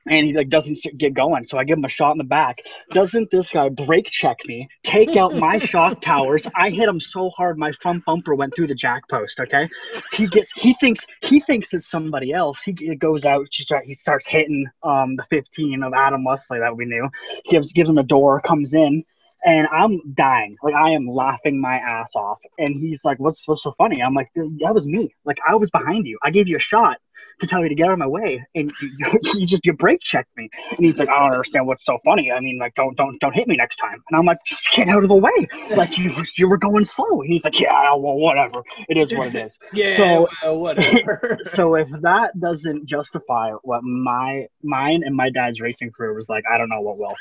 And 0.09 0.27
he 0.27 0.33
like 0.33 0.49
doesn't 0.49 0.79
get 0.97 1.15
going, 1.15 1.45
so 1.45 1.59
I 1.59 1.65
give 1.65 1.79
him 1.79 1.85
a 1.85 1.89
shot 1.89 2.13
in 2.13 2.19
the 2.19 2.25
back. 2.25 2.63
Doesn't 2.91 3.31
this 3.31 3.51
guy 3.51 3.69
brake 3.69 4.11
check 4.11 4.39
me, 4.47 4.69
take 4.83 5.17
out 5.17 5.35
my 5.37 5.59
shock 5.73 6.01
towers? 6.01 6.47
I 6.57 6.71
hit 6.71 6.89
him 6.89 7.01
so 7.01 7.31
hard, 7.31 7.59
my 7.59 7.73
front 7.73 8.05
bumper 8.07 8.35
went 8.35 8.55
through 8.55 8.69
the 8.69 8.75
jack 8.75 9.03
post. 9.09 9.39
Okay, 9.41 9.69
he 10.13 10.27
gets 10.27 10.53
he 10.53 10.75
thinks 10.81 11.05
he 11.21 11.41
thinks 11.41 11.75
it's 11.75 11.91
somebody 11.91 12.33
else. 12.33 12.61
He 12.63 12.73
goes 12.73 13.25
out, 13.25 13.47
he 13.51 13.67
he 13.85 13.95
starts 13.95 14.27
hitting 14.27 14.67
um 14.83 15.17
the 15.17 15.25
15 15.31 15.83
of 15.83 15.93
Adam 15.93 16.25
Wesley 16.25 16.61
that 16.61 16.77
we 16.77 16.87
knew. 16.87 17.09
Gives 17.49 17.73
gives 17.73 17.89
him 17.89 17.99
a 17.99 18.03
door, 18.03 18.41
comes 18.41 18.75
in, 18.75 19.05
and 19.45 19.67
I'm 19.73 20.01
dying. 20.15 20.57
Like 20.63 20.75
I 20.75 20.91
am 20.91 21.07
laughing 21.07 21.61
my 21.61 21.77
ass 21.77 22.15
off. 22.15 22.39
And 22.59 22.77
he's 22.77 23.05
like, 23.05 23.19
"What's 23.19 23.47
what's 23.47 23.63
so 23.63 23.73
funny?" 23.73 24.03
I'm 24.03 24.15
like, 24.15 24.31
"That 24.35 24.75
was 24.75 24.87
me. 24.87 25.15
Like 25.25 25.39
I 25.47 25.57
was 25.57 25.71
behind 25.71 26.07
you. 26.07 26.19
I 26.23 26.31
gave 26.31 26.49
you 26.49 26.57
a 26.57 26.61
shot." 26.61 26.99
To 27.41 27.47
tell 27.47 27.63
you 27.63 27.71
to 27.71 27.75
get 27.75 27.87
out 27.87 27.93
of 27.95 27.99
my 27.99 28.07
way, 28.07 28.45
and 28.55 28.71
you, 28.83 29.19
you 29.35 29.47
just 29.47 29.65
you 29.65 29.73
brake 29.73 30.01
checked 30.01 30.29
me, 30.37 30.51
and 30.73 30.85
he's 30.85 30.99
like, 30.99 31.09
I 31.09 31.19
don't 31.21 31.33
understand 31.33 31.67
what's 31.67 31.87
so 31.87 31.99
funny. 32.05 32.31
I 32.31 32.39
mean, 32.41 32.59
like, 32.59 32.75
don't 32.75 32.95
don't 32.99 33.19
don't 33.19 33.33
hit 33.33 33.49
me 33.49 33.57
next 33.57 33.77
time. 33.77 34.03
And 34.11 34.19
I'm 34.19 34.27
like, 34.27 34.37
just 34.45 34.69
get 34.73 34.89
out 34.91 35.03
of 35.03 35.09
the 35.09 35.17
way, 35.17 35.49
like 35.71 35.97
you 35.97 36.13
you 36.37 36.49
were 36.49 36.59
going 36.59 36.85
slow. 36.85 37.23
And 37.23 37.33
he's 37.33 37.45
like, 37.45 37.59
yeah, 37.59 37.95
well, 37.95 38.17
whatever. 38.19 38.63
It 38.91 38.99
is 38.99 39.15
what 39.15 39.29
it 39.29 39.37
is. 39.37 39.59
Yeah, 39.73 39.97
So- 39.97 40.29
well, 40.43 40.59
whatever. 40.59 41.39
so 41.45 41.77
if 41.77 41.89
that 42.03 42.39
doesn't 42.39 42.85
justify 42.87 43.53
what 43.63 43.83
my 43.85 44.47
mine 44.63 45.03
and 45.05 45.17
my 45.17 45.31
dad's 45.31 45.61
racing 45.63 45.93
career 45.93 46.13
was 46.13 46.29
like, 46.29 46.45
I 46.53 46.59
don't 46.59 46.69
know 46.69 46.81
what 46.83 46.99
will, 46.99 47.15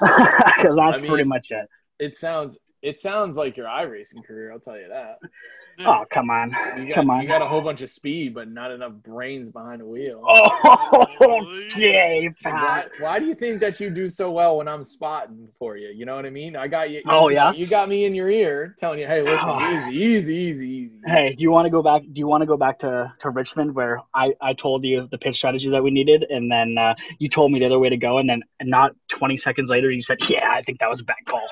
because 0.00 0.76
that's 0.76 0.98
I 0.98 1.00
mean- 1.00 1.10
pretty 1.10 1.24
much 1.24 1.50
it. 1.50 1.68
it 1.98 2.16
sounds 2.16 2.56
it 2.82 2.98
sounds 2.98 3.36
like 3.36 3.56
your 3.56 3.68
i 3.68 3.82
racing 3.82 4.22
career. 4.22 4.52
I'll 4.52 4.60
tell 4.60 4.78
you 4.78 4.88
that. 4.88 5.18
Oh 5.84 6.04
come 6.10 6.30
on, 6.30 6.50
You 6.78 6.86
got, 6.88 6.94
come 6.94 7.10
on. 7.10 7.20
you 7.22 7.28
got 7.28 7.42
a 7.42 7.46
whole 7.46 7.60
bunch 7.60 7.82
of 7.82 7.90
speed, 7.90 8.34
but 8.34 8.48
not 8.48 8.70
enough 8.70 8.92
brains 9.04 9.50
behind 9.50 9.80
the 9.80 9.86
wheel. 9.86 10.22
Oh, 10.26 11.66
yay, 11.76 12.30
Why, 12.42 12.50
Pat. 12.50 12.90
why 12.98 13.18
do 13.18 13.26
you 13.26 13.34
think 13.34 13.60
that 13.60 13.78
you 13.80 13.90
do 13.90 14.08
so 14.08 14.30
well 14.30 14.58
when 14.58 14.68
I'm 14.68 14.84
spotting 14.84 15.48
for 15.58 15.76
you? 15.76 15.88
You 15.88 16.06
know 16.06 16.16
what 16.16 16.26
I 16.26 16.30
mean? 16.30 16.56
I 16.56 16.68
got 16.68 16.90
you. 16.90 17.02
Oh, 17.06 17.28
yeah? 17.28 17.52
You 17.52 17.66
got 17.66 17.88
me 17.88 18.04
in 18.04 18.14
your 18.14 18.30
ear 18.30 18.74
telling 18.78 18.98
you, 18.98 19.06
hey, 19.06 19.22
listen, 19.22 19.48
Oh. 19.48 19.88
easy, 19.88 19.96
easy, 20.02 20.34
easy, 20.34 20.66
easy. 20.68 20.90
Hey, 21.06 21.34
do 21.34 21.42
you 21.42 21.50
want 21.50 21.66
to 21.66 21.70
go 21.70 21.82
back? 21.82 22.02
Do 22.12 22.18
you 22.18 22.26
want 22.26 22.42
to 22.42 22.46
go 22.46 22.56
back 22.56 22.78
to, 22.80 23.12
to 23.20 23.30
Richmond 23.30 23.74
where 23.74 24.00
I, 24.14 24.32
I 24.40 24.54
told 24.54 24.84
you 24.84 25.08
the 25.10 25.18
pitch 25.18 25.36
strategy 25.36 25.68
that 25.70 25.82
we 25.82 25.90
needed, 25.90 26.24
and 26.30 26.50
then 26.50 26.76
uh, 26.78 26.94
you 27.18 27.28
told 27.28 27.52
me 27.52 27.58
the 27.60 27.66
other 27.66 27.78
way 27.78 27.88
to 27.88 27.96
go, 27.96 28.18
and 28.18 28.28
then 28.28 28.42
not 28.62 28.92
20 29.08 29.36
seconds 29.36 29.70
later 29.70 29.90
you 29.90 30.02
said, 30.02 30.18
"Yeah, 30.28 30.48
I 30.50 30.62
think 30.62 30.80
that 30.80 30.88
was 30.90 31.00
a 31.00 31.04
bad 31.04 31.16
call." 31.26 31.46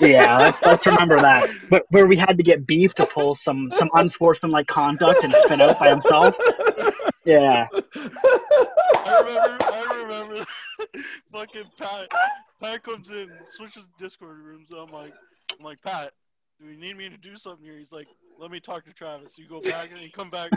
yeah, 0.00 0.38
let's, 0.38 0.62
let's 0.62 0.86
remember 0.86 1.16
that. 1.20 1.48
But 1.70 1.84
where 1.90 2.06
we 2.06 2.16
had 2.16 2.36
to 2.36 2.42
get 2.42 2.66
beef 2.66 2.94
to 2.94 3.06
pull 3.06 3.34
some 3.34 3.53
some 3.76 3.90
unsportsmanlike 3.94 4.66
conduct 4.66 5.24
and 5.24 5.32
spin 5.44 5.60
out 5.60 5.78
by 5.78 5.90
himself. 5.90 6.36
Yeah, 7.24 7.66
I 7.74 9.20
remember. 9.24 9.64
I 9.64 10.02
remember. 10.02 10.44
fucking 11.32 11.64
Pat. 11.78 12.08
Pat 12.60 12.82
comes 12.82 13.10
in, 13.10 13.30
switches 13.48 13.88
Discord 13.98 14.38
rooms. 14.38 14.70
I'm 14.70 14.90
like, 14.90 15.12
I'm 15.58 15.64
like, 15.64 15.80
Pat, 15.82 16.12
do 16.60 16.66
you 16.66 16.76
need 16.78 16.96
me 16.96 17.08
to 17.08 17.16
do 17.16 17.36
something 17.36 17.64
here? 17.64 17.78
He's 17.78 17.92
like, 17.92 18.06
let 18.38 18.50
me 18.50 18.60
talk 18.60 18.84
to 18.84 18.92
Travis. 18.92 19.38
You 19.38 19.46
go 19.48 19.60
back 19.60 19.90
and 19.90 20.00
you 20.00 20.10
come 20.10 20.30
back. 20.30 20.50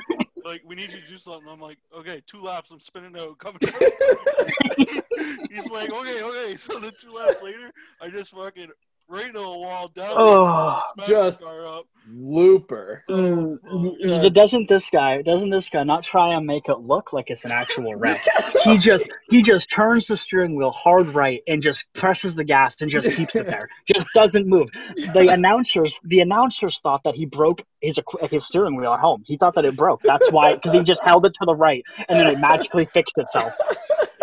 Like, 0.45 0.61
we 0.65 0.75
need 0.75 0.93
you 0.93 1.01
to 1.01 1.07
do 1.07 1.17
something. 1.17 1.49
I'm 1.49 1.59
like, 1.59 1.77
okay, 1.97 2.21
two 2.27 2.41
laps. 2.41 2.71
I'm 2.71 2.79
spinning 2.79 3.15
out. 3.19 3.37
Coming. 3.37 3.59
He's 5.49 5.69
like, 5.71 5.91
okay, 5.91 6.23
okay. 6.23 6.55
So 6.57 6.79
the 6.79 6.91
two 6.91 7.13
laps 7.13 7.41
later, 7.41 7.71
I 8.01 8.09
just 8.09 8.31
fucking 8.31 8.69
right 9.09 9.27
into 9.27 9.39
the 9.39 9.45
wall, 9.45 9.87
down, 9.89 10.07
Oh, 10.11 10.79
smash 10.93 11.07
just- 11.07 11.39
the 11.39 11.45
car 11.45 11.65
up. 11.67 11.85
Looper. 12.09 13.03
Mm, 13.09 13.57
yes. 13.99 14.33
doesn't 14.33 14.69
this 14.69 14.89
guy 14.91 15.21
doesn't 15.21 15.49
this 15.49 15.69
guy 15.69 15.83
not 15.83 16.03
try 16.03 16.33
and 16.33 16.45
make 16.45 16.69
it 16.69 16.79
look 16.79 17.11
like 17.11 17.29
it's 17.29 17.43
an 17.43 17.51
actual 17.51 17.95
wreck? 17.95 18.21
he 18.63 18.77
just 18.77 19.07
he 19.29 19.41
just 19.41 19.69
turns 19.69 20.07
the 20.07 20.15
steering 20.15 20.55
wheel 20.55 20.71
hard 20.71 21.07
right 21.09 21.41
and 21.47 21.61
just 21.61 21.85
presses 21.93 22.35
the 22.35 22.43
gas 22.43 22.81
and 22.81 22.89
just 22.89 23.11
keeps 23.11 23.35
it 23.35 23.47
there. 23.47 23.69
Just 23.87 24.07
doesn't 24.13 24.47
move. 24.47 24.69
The 25.13 25.27
announcers 25.29 25.99
the 26.03 26.21
announcers 26.21 26.79
thought 26.81 27.01
that 27.03 27.15
he 27.15 27.25
broke 27.25 27.61
his 27.81 27.99
his 28.29 28.45
steering 28.45 28.75
wheel 28.75 28.93
at 28.93 28.99
home. 28.99 29.23
He 29.25 29.37
thought 29.37 29.55
that 29.55 29.65
it 29.65 29.75
broke. 29.75 30.01
That's 30.01 30.31
why 30.31 30.55
because 30.55 30.73
he 30.73 30.83
just 30.83 31.03
held 31.03 31.25
it 31.25 31.33
to 31.35 31.45
the 31.45 31.55
right 31.55 31.83
and 32.07 32.19
then 32.19 32.27
it 32.27 32.39
magically 32.39 32.85
fixed 32.85 33.17
itself. 33.17 33.53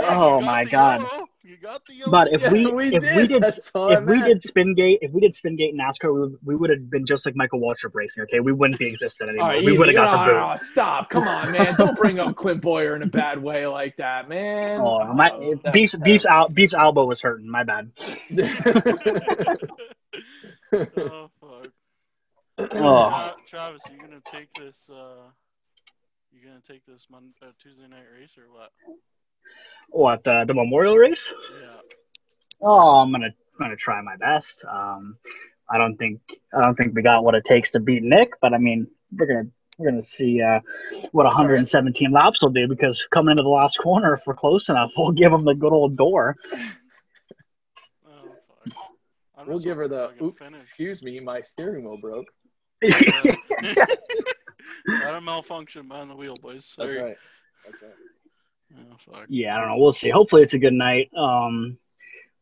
Oh 0.06 0.38
my 0.40 0.64
the 0.64 0.70
God. 0.70 1.26
Yellow. 1.44 1.54
You 1.54 1.56
got 1.62 1.84
the. 1.84 2.02
But 2.10 2.32
if 2.32 2.40
Yeah, 2.42 2.52
we, 2.52 2.66
we 2.72 2.94
if 2.94 3.02
did. 3.02 3.16
we 3.16 3.26
did 3.26 3.42
That's 3.42 3.68
if 3.68 3.74
we 3.74 4.16
meant. 4.18 4.24
did 4.24 4.42
Spingate 4.42 4.98
if 5.02 5.10
we 5.12 5.20
did 5.20 5.34
Spingate 5.34 5.74
NASCAR 5.74 6.12
we 6.14 6.20
would, 6.22 6.36
we 6.42 6.56
would 6.56 6.70
have 6.70 6.88
been 6.90 7.04
just 7.04 7.26
like 7.26 7.36
Michael 7.36 7.60
Waltrip 7.60 7.90
racing. 7.94 8.22
Okay, 8.24 8.40
we 8.40 8.52
wouldn't 8.52 8.78
be 8.78 8.86
existent 8.88 9.30
anymore. 9.30 9.48
right, 9.50 9.64
we 9.64 9.76
would 9.76 9.88
have 9.88 9.94
got 9.96 10.04
No, 10.04 10.10
the 10.12 10.26
no, 10.26 10.32
boot. 10.48 10.60
no, 10.62 10.66
stop. 10.72 11.10
Come 11.10 11.28
on, 11.28 11.52
man. 11.52 11.74
Don't 11.78 11.96
bring 11.96 12.18
up 12.18 12.34
Clint 12.36 12.62
Bowyer 12.62 12.96
in 12.96 13.02
a 13.02 13.06
bad 13.06 13.42
way 13.42 13.66
like 13.66 13.96
that, 13.98 14.28
man. 14.28 14.80
Oh, 14.80 15.04
my 15.12 15.30
Oh, 15.30 15.54
that's 15.62 15.72
beef's 15.74 15.94
beef's 15.96 16.24
al- 16.26 16.48
beef's 16.48 16.74
elbow 16.74 17.04
was 17.04 17.20
hurting. 17.20 17.48
My 17.50 17.62
bad. 17.64 17.90
oh 20.72 21.30
fuck. 21.40 21.68
Oh. 22.58 23.08
Tra- 23.08 23.34
Travis, 23.46 23.82
you 23.92 23.98
gonna 24.00 24.20
take 24.24 24.48
this? 24.54 24.88
uh 24.90 25.28
You 26.32 26.40
gonna 26.46 26.60
take 26.66 26.84
this 26.86 27.06
Mon- 27.10 27.34
uh, 27.42 27.46
Tuesday 27.60 27.86
night 27.88 28.04
race 28.18 28.36
or 28.38 28.44
what? 28.52 28.70
What 29.90 30.24
the 30.24 30.44
the 30.46 30.54
memorial 30.54 30.96
race? 30.96 31.32
Yeah. 31.60 31.76
Oh, 32.60 33.00
I'm 33.00 33.12
gonna 33.12 33.26
I'm 33.26 33.58
gonna 33.58 33.76
try 33.76 34.00
my 34.00 34.16
best. 34.16 34.64
Um, 34.68 35.16
I 35.70 35.78
don't 35.78 35.96
think 35.96 36.20
I 36.52 36.62
don't 36.62 36.74
think 36.74 36.94
we 36.94 37.02
got 37.02 37.24
what 37.24 37.34
it 37.34 37.44
takes 37.44 37.70
to 37.72 37.80
beat 37.80 38.02
Nick, 38.02 38.40
but 38.40 38.52
I 38.52 38.58
mean 38.58 38.88
we're 39.16 39.26
gonna 39.26 39.46
we're 39.78 39.90
gonna 39.90 40.04
see 40.04 40.42
uh, 40.42 40.60
what 41.12 41.24
117 41.24 42.10
laps 42.10 42.42
will 42.42 42.50
do 42.50 42.68
because 42.68 43.06
coming 43.10 43.32
into 43.32 43.42
the 43.42 43.48
last 43.48 43.78
corner, 43.78 44.14
if 44.14 44.20
we're 44.26 44.34
close 44.34 44.68
enough, 44.68 44.90
we'll 44.96 45.12
give 45.12 45.30
them 45.30 45.44
the 45.44 45.54
good 45.54 45.72
old 45.72 45.96
door. 45.96 46.36
Oh 49.36 49.42
we'll 49.48 49.58
give 49.58 49.76
her 49.76 49.88
the 49.88 50.12
oops. 50.22 50.38
finish. 50.42 50.62
Excuse 50.62 51.02
me, 51.02 51.20
my 51.20 51.42
steering 51.42 51.84
wheel 51.84 51.98
broke. 51.98 52.24
Got 52.82 53.36
a 55.14 55.20
malfunction 55.20 55.88
behind 55.88 56.08
the 56.08 56.14
wheel, 56.14 56.36
boys. 56.40 56.74
That's 56.78 56.94
right. 56.94 57.18
That's 57.64 57.82
right. 57.82 57.92
Oh, 58.76 58.96
fuck. 59.12 59.26
yeah, 59.28 59.56
I 59.56 59.60
don't 59.60 59.68
know. 59.68 59.76
We'll 59.78 59.92
see. 59.92 60.10
Hopefully, 60.10 60.42
it's 60.42 60.54
a 60.54 60.58
good 60.58 60.72
night. 60.72 61.10
Um, 61.16 61.78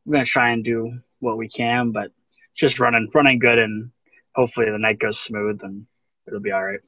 we're 0.05 0.15
gonna 0.15 0.25
try 0.27 0.51
and 0.51 0.65
do 0.65 0.93
what 1.21 1.37
we 1.37 1.49
can, 1.49 1.91
but 1.93 2.11
just 2.55 2.81
running 2.81 3.09
running 3.15 3.39
good, 3.39 3.59
and 3.59 3.91
hopefully 4.35 4.67
the 4.71 4.79
night 4.79 4.99
goes 4.99 5.21
smooth, 5.21 5.61
and 5.63 5.87
it'll 6.27 6.41
be 6.41 6.53
all 6.53 6.65
right. 6.65 6.81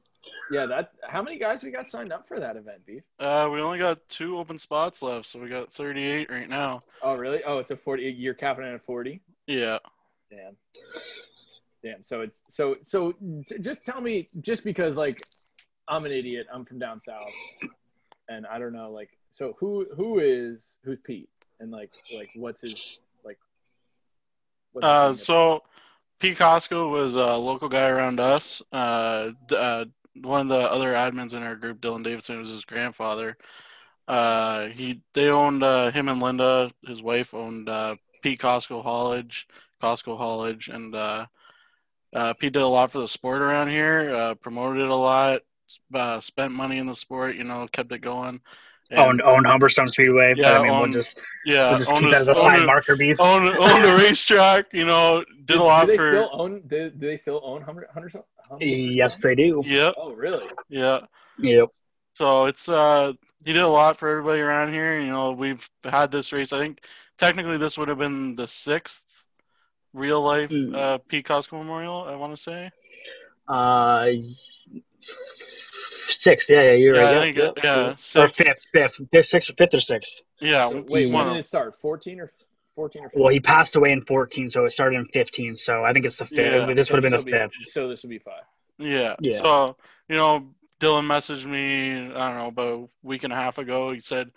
Yeah, 0.51 0.65
that. 0.65 0.91
How 1.07 1.21
many 1.21 1.37
guys 1.37 1.63
we 1.63 1.69
got 1.71 1.87
signed 1.87 2.11
up 2.11 2.27
for 2.27 2.39
that 2.39 2.55
event, 2.55 2.85
Beef? 2.85 3.03
Uh, 3.19 3.47
we 3.51 3.61
only 3.61 3.77
got 3.77 3.99
two 4.09 4.37
open 4.39 4.57
spots 4.57 5.01
left, 5.03 5.25
so 5.27 5.39
we 5.39 5.47
got 5.49 5.71
38 5.71 6.29
right 6.31 6.49
now. 6.49 6.81
Oh, 7.03 7.13
really? 7.13 7.43
Oh, 7.43 7.59
it's 7.59 7.69
a 7.71 7.77
forty. 7.77 8.03
You're 8.17 8.33
capping 8.33 8.65
it 8.65 8.73
at 8.73 8.83
forty. 8.85 9.21
Yeah. 9.47 9.77
Damn. 10.31 10.55
Damn. 11.83 12.03
So 12.03 12.21
it's 12.21 12.41
so 12.49 12.77
so. 12.81 13.13
t- 13.47 13.59
Just 13.59 13.85
tell 13.85 14.01
me, 14.01 14.27
just 14.41 14.63
because 14.63 14.97
like 14.97 15.21
I'm 15.87 16.05
an 16.05 16.11
idiot. 16.11 16.47
I'm 16.53 16.65
from 16.65 16.79
down 16.79 16.99
south, 16.99 17.29
and 18.27 18.45
I 18.47 18.57
don't 18.57 18.73
know. 18.73 18.91
Like, 18.91 19.09
so 19.35 19.53
who 19.59 19.85
who 19.95 20.19
is 20.19 20.77
who's 20.85 20.99
Pete, 21.03 21.29
and 21.59 21.69
like 21.69 21.91
like 22.15 22.29
what's 22.35 22.61
his 22.61 22.75
like? 23.25 23.37
what's 24.71 24.85
Uh, 24.85 25.11
significance? 25.13 25.25
so 25.25 25.63
Pete 26.19 26.37
Costco 26.37 26.89
was 26.89 27.15
a 27.15 27.33
local 27.35 27.67
guy 27.67 27.89
around 27.89 28.21
us. 28.21 28.61
Uh, 28.71 29.31
uh, 29.51 29.85
one 30.21 30.39
of 30.39 30.47
the 30.47 30.59
other 30.71 30.93
admins 30.93 31.33
in 31.33 31.43
our 31.43 31.57
group, 31.57 31.81
Dylan 31.81 32.03
Davidson, 32.03 32.39
was 32.39 32.49
his 32.49 32.63
grandfather. 32.63 33.35
Uh, 34.07 34.67
he 34.67 35.01
they 35.13 35.29
owned 35.29 35.63
uh, 35.63 35.91
him 35.91 36.07
and 36.07 36.21
Linda, 36.21 36.69
his 36.87 37.03
wife 37.03 37.33
owned 37.33 37.67
uh, 37.67 37.97
Pete 38.21 38.39
Costco 38.39 38.83
Haulage, 38.83 39.47
Costco 39.81 40.17
Haulage, 40.17 40.69
and 40.69 40.95
uh, 40.95 41.25
uh, 42.15 42.33
Pete 42.35 42.53
did 42.53 42.61
a 42.61 42.67
lot 42.67 42.89
for 42.89 42.99
the 42.99 43.07
sport 43.07 43.41
around 43.41 43.67
here. 43.67 44.15
Uh, 44.15 44.35
promoted 44.35 44.81
it 44.83 44.89
a 44.89 44.95
lot. 44.95 45.41
Uh, 45.93 46.21
spent 46.21 46.53
money 46.53 46.77
in 46.77 46.85
the 46.85 46.95
sport. 46.95 47.35
You 47.35 47.43
know, 47.43 47.67
kept 47.69 47.91
it 47.91 47.99
going. 47.99 48.39
And- 48.91 48.99
Owned 48.99 49.21
owned 49.23 49.45
Humberstone 49.47 49.89
Speedway. 49.89 50.33
but 50.35 50.41
Yeah, 50.43 50.59
I 50.59 50.61
mean, 50.61 50.71
owned- 50.71 50.93
we'll 50.93 51.01
just 51.01 51.17
yeah, 51.43 51.69
we'll 51.69 51.79
just 51.79 51.89
owned 51.89 52.05
keep 52.05 52.07
a- 52.09 52.11
that 52.11 52.21
as 52.21 52.27
a 52.27 52.31
owned 52.35 52.41
side 52.41 52.61
a- 52.61 52.65
marker 52.67 52.95
beef. 52.95 53.17
owned, 53.19 53.47
owned 53.57 53.83
a 53.85 53.95
racetrack. 53.97 54.65
You 54.73 54.85
know, 54.85 55.25
did 55.45 55.57
a 55.57 55.63
lot 55.63 55.85
do 55.85 55.91
they 55.91 55.97
for. 55.97 56.09
still 56.11 56.29
own? 56.33 56.61
Do, 56.67 56.89
do 56.91 57.07
they 57.07 57.15
still 57.15 57.41
own 57.43 57.61
Humber? 57.63 57.87
Hunter, 57.93 58.11
Hunter, 58.47 58.65
Yes, 58.65 59.19
they 59.21 59.33
do. 59.33 59.63
Yeah, 59.65 59.91
Oh, 59.97 60.11
really? 60.13 60.47
yeah. 60.69 60.99
Yep. 61.39 61.69
So 62.13 62.45
it's 62.45 62.69
uh 62.69 63.13
he 63.43 63.53
did 63.53 63.63
a 63.63 63.67
lot 63.67 63.97
for 63.97 64.07
everybody 64.07 64.39
around 64.41 64.71
here. 64.71 64.99
You 64.99 65.07
know, 65.11 65.31
we've 65.31 65.67
had 65.83 66.11
this 66.11 66.31
race. 66.31 66.53
I 66.53 66.59
think 66.59 66.85
technically 67.17 67.57
this 67.57 67.77
would 67.79 67.87
have 67.89 67.97
been 67.97 68.35
the 68.35 68.45
sixth 68.47 69.23
real 69.93 70.21
life 70.21 70.49
Mm. 70.51 70.75
uh 70.75 70.97
Pete 70.99 71.25
Costco 71.25 71.53
Memorial, 71.57 72.03
I 72.07 72.15
wanna 72.15 72.37
say. 72.37 72.69
Uh, 73.47 74.09
sixth. 76.09 76.49
Yeah, 76.49 76.61
yeah, 76.63 76.71
you're 76.73 76.95
Yeah, 76.95 77.01
right. 77.03 77.17
I 77.17 77.21
think 77.21 77.37
Yep, 77.37 77.53
it- 77.57 77.63
yeah, 77.63 77.89
Or 77.91 77.97
sixth. 77.97 78.35
fifth, 78.35 78.65
fifth, 78.73 78.99
fifth, 79.11 79.25
sixth, 79.27 79.51
fifth 79.57 79.73
or 79.73 79.79
sixth. 79.79 80.13
Yeah, 80.39 80.69
So, 80.69 80.83
wait, 80.87 81.11
one 81.11 81.25
when 81.27 81.35
did 81.35 81.39
it 81.41 81.47
start? 81.47 81.79
14 81.81 82.19
or 82.19 82.31
14 82.75 83.03
or 83.05 83.09
15? 83.09 83.21
Well, 83.23 83.31
he 83.31 83.39
passed 83.39 83.75
away 83.75 83.91
in 83.91 84.01
14, 84.01 84.49
so 84.49 84.65
it 84.65 84.71
started 84.71 84.97
in 84.97 85.05
15. 85.07 85.55
So 85.55 85.83
I 85.85 85.93
think 85.93 86.05
it's 86.05 86.17
the 86.17 86.25
fifth. 86.25 86.67
Yeah. 86.67 86.73
This 86.73 86.89
would 86.89 86.97
have 86.97 87.03
been 87.03 87.11
the 87.11 87.23
this 87.23 87.25
will 87.25 87.49
fifth. 87.49 87.71
So 87.71 87.87
this 87.87 88.03
would 88.03 88.09
be 88.09 88.19
five. 88.19 88.43
Yeah. 88.77 89.15
Yeah. 89.19 89.37
So, 89.37 89.77
you 90.09 90.15
know, 90.17 90.53
Dylan 90.81 91.05
messaged 91.05 91.45
me, 91.45 91.93
I 91.95 92.27
don't 92.29 92.37
know, 92.37 92.47
about 92.47 92.67
a 92.67 92.87
week 93.01 93.23
and 93.23 93.31
a 93.31 93.35
half 93.37 93.57
ago. 93.57 93.91
He 93.93 94.01
said, 94.01 94.29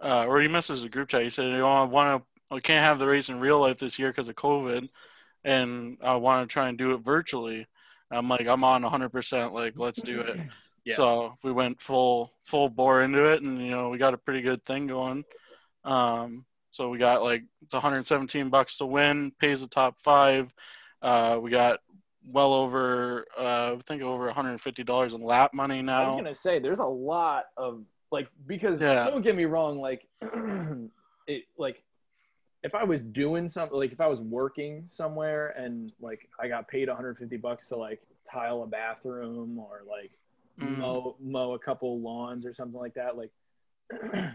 uh, 0.00 0.24
or 0.26 0.40
he 0.40 0.48
messaged 0.48 0.82
the 0.82 0.88
group 0.88 1.08
chat. 1.08 1.22
He 1.22 1.30
said, 1.30 1.46
you 1.46 1.58
know, 1.58 1.66
I 1.66 1.82
want 1.84 2.22
to, 2.22 2.54
I 2.56 2.60
can't 2.60 2.84
have 2.84 2.98
the 3.00 3.08
race 3.08 3.28
in 3.28 3.40
real 3.40 3.58
life 3.60 3.78
this 3.78 3.98
year 3.98 4.10
because 4.10 4.28
of 4.28 4.36
COVID, 4.36 4.88
and 5.42 5.98
I 6.02 6.14
want 6.16 6.48
to 6.48 6.52
try 6.52 6.68
and 6.68 6.78
do 6.78 6.92
it 6.94 6.98
virtually. 6.98 7.66
I'm 8.10 8.28
like, 8.28 8.46
I'm 8.46 8.62
on 8.62 8.82
100%. 8.82 9.52
Like, 9.52 9.76
let's 9.78 10.00
do 10.00 10.20
it. 10.20 10.38
Yeah. 10.84 10.94
So 10.94 11.38
we 11.42 11.52
went 11.52 11.80
full 11.80 12.30
full 12.44 12.68
bore 12.68 13.02
into 13.02 13.24
it, 13.32 13.42
and 13.42 13.60
you 13.60 13.70
know, 13.70 13.88
we 13.88 13.98
got 13.98 14.14
a 14.14 14.18
pretty 14.18 14.42
good 14.42 14.62
thing 14.64 14.86
going. 14.86 15.24
Um, 15.84 16.44
so 16.70 16.88
we 16.88 16.98
got 16.98 17.22
like 17.22 17.44
it's 17.62 17.72
117 17.72 18.48
bucks 18.50 18.78
to 18.78 18.86
win, 18.86 19.32
pays 19.38 19.60
the 19.62 19.68
top 19.68 19.98
five. 19.98 20.52
Uh, 21.00 21.38
we 21.40 21.50
got 21.50 21.80
well 22.26 22.54
over, 22.54 23.26
uh, 23.38 23.74
I 23.74 23.78
think 23.82 24.02
over 24.02 24.24
150 24.26 24.84
dollars 24.84 25.14
in 25.14 25.22
lap 25.22 25.52
money 25.54 25.82
now. 25.82 26.02
I 26.02 26.06
was 26.08 26.16
gonna 26.16 26.34
say 26.34 26.58
there's 26.58 26.80
a 26.80 26.84
lot 26.84 27.46
of 27.56 27.84
like 28.10 28.28
because 28.46 28.80
Yeah. 28.80 29.06
don't 29.06 29.22
get 29.22 29.36
me 29.36 29.44
wrong, 29.44 29.78
like 29.78 30.06
it 31.26 31.44
like 31.58 31.82
if 32.62 32.74
I 32.74 32.84
was 32.84 33.02
doing 33.02 33.48
something 33.48 33.78
like 33.78 33.92
if 33.92 34.00
I 34.00 34.06
was 34.06 34.20
working 34.20 34.84
somewhere 34.86 35.48
and 35.50 35.92
like 36.00 36.28
I 36.40 36.48
got 36.48 36.66
paid 36.66 36.88
150 36.88 37.36
bucks 37.36 37.68
to 37.68 37.76
like 37.76 38.00
tile 38.30 38.62
a 38.62 38.66
bathroom 38.66 39.58
or 39.58 39.82
like 39.88 40.12
Mm. 40.60 40.78
mow 40.78 41.16
mow 41.20 41.52
a 41.54 41.58
couple 41.58 42.00
lawns 42.00 42.46
or 42.46 42.52
something 42.54 42.78
like 42.78 42.94
that, 42.94 43.16
like 43.16 43.30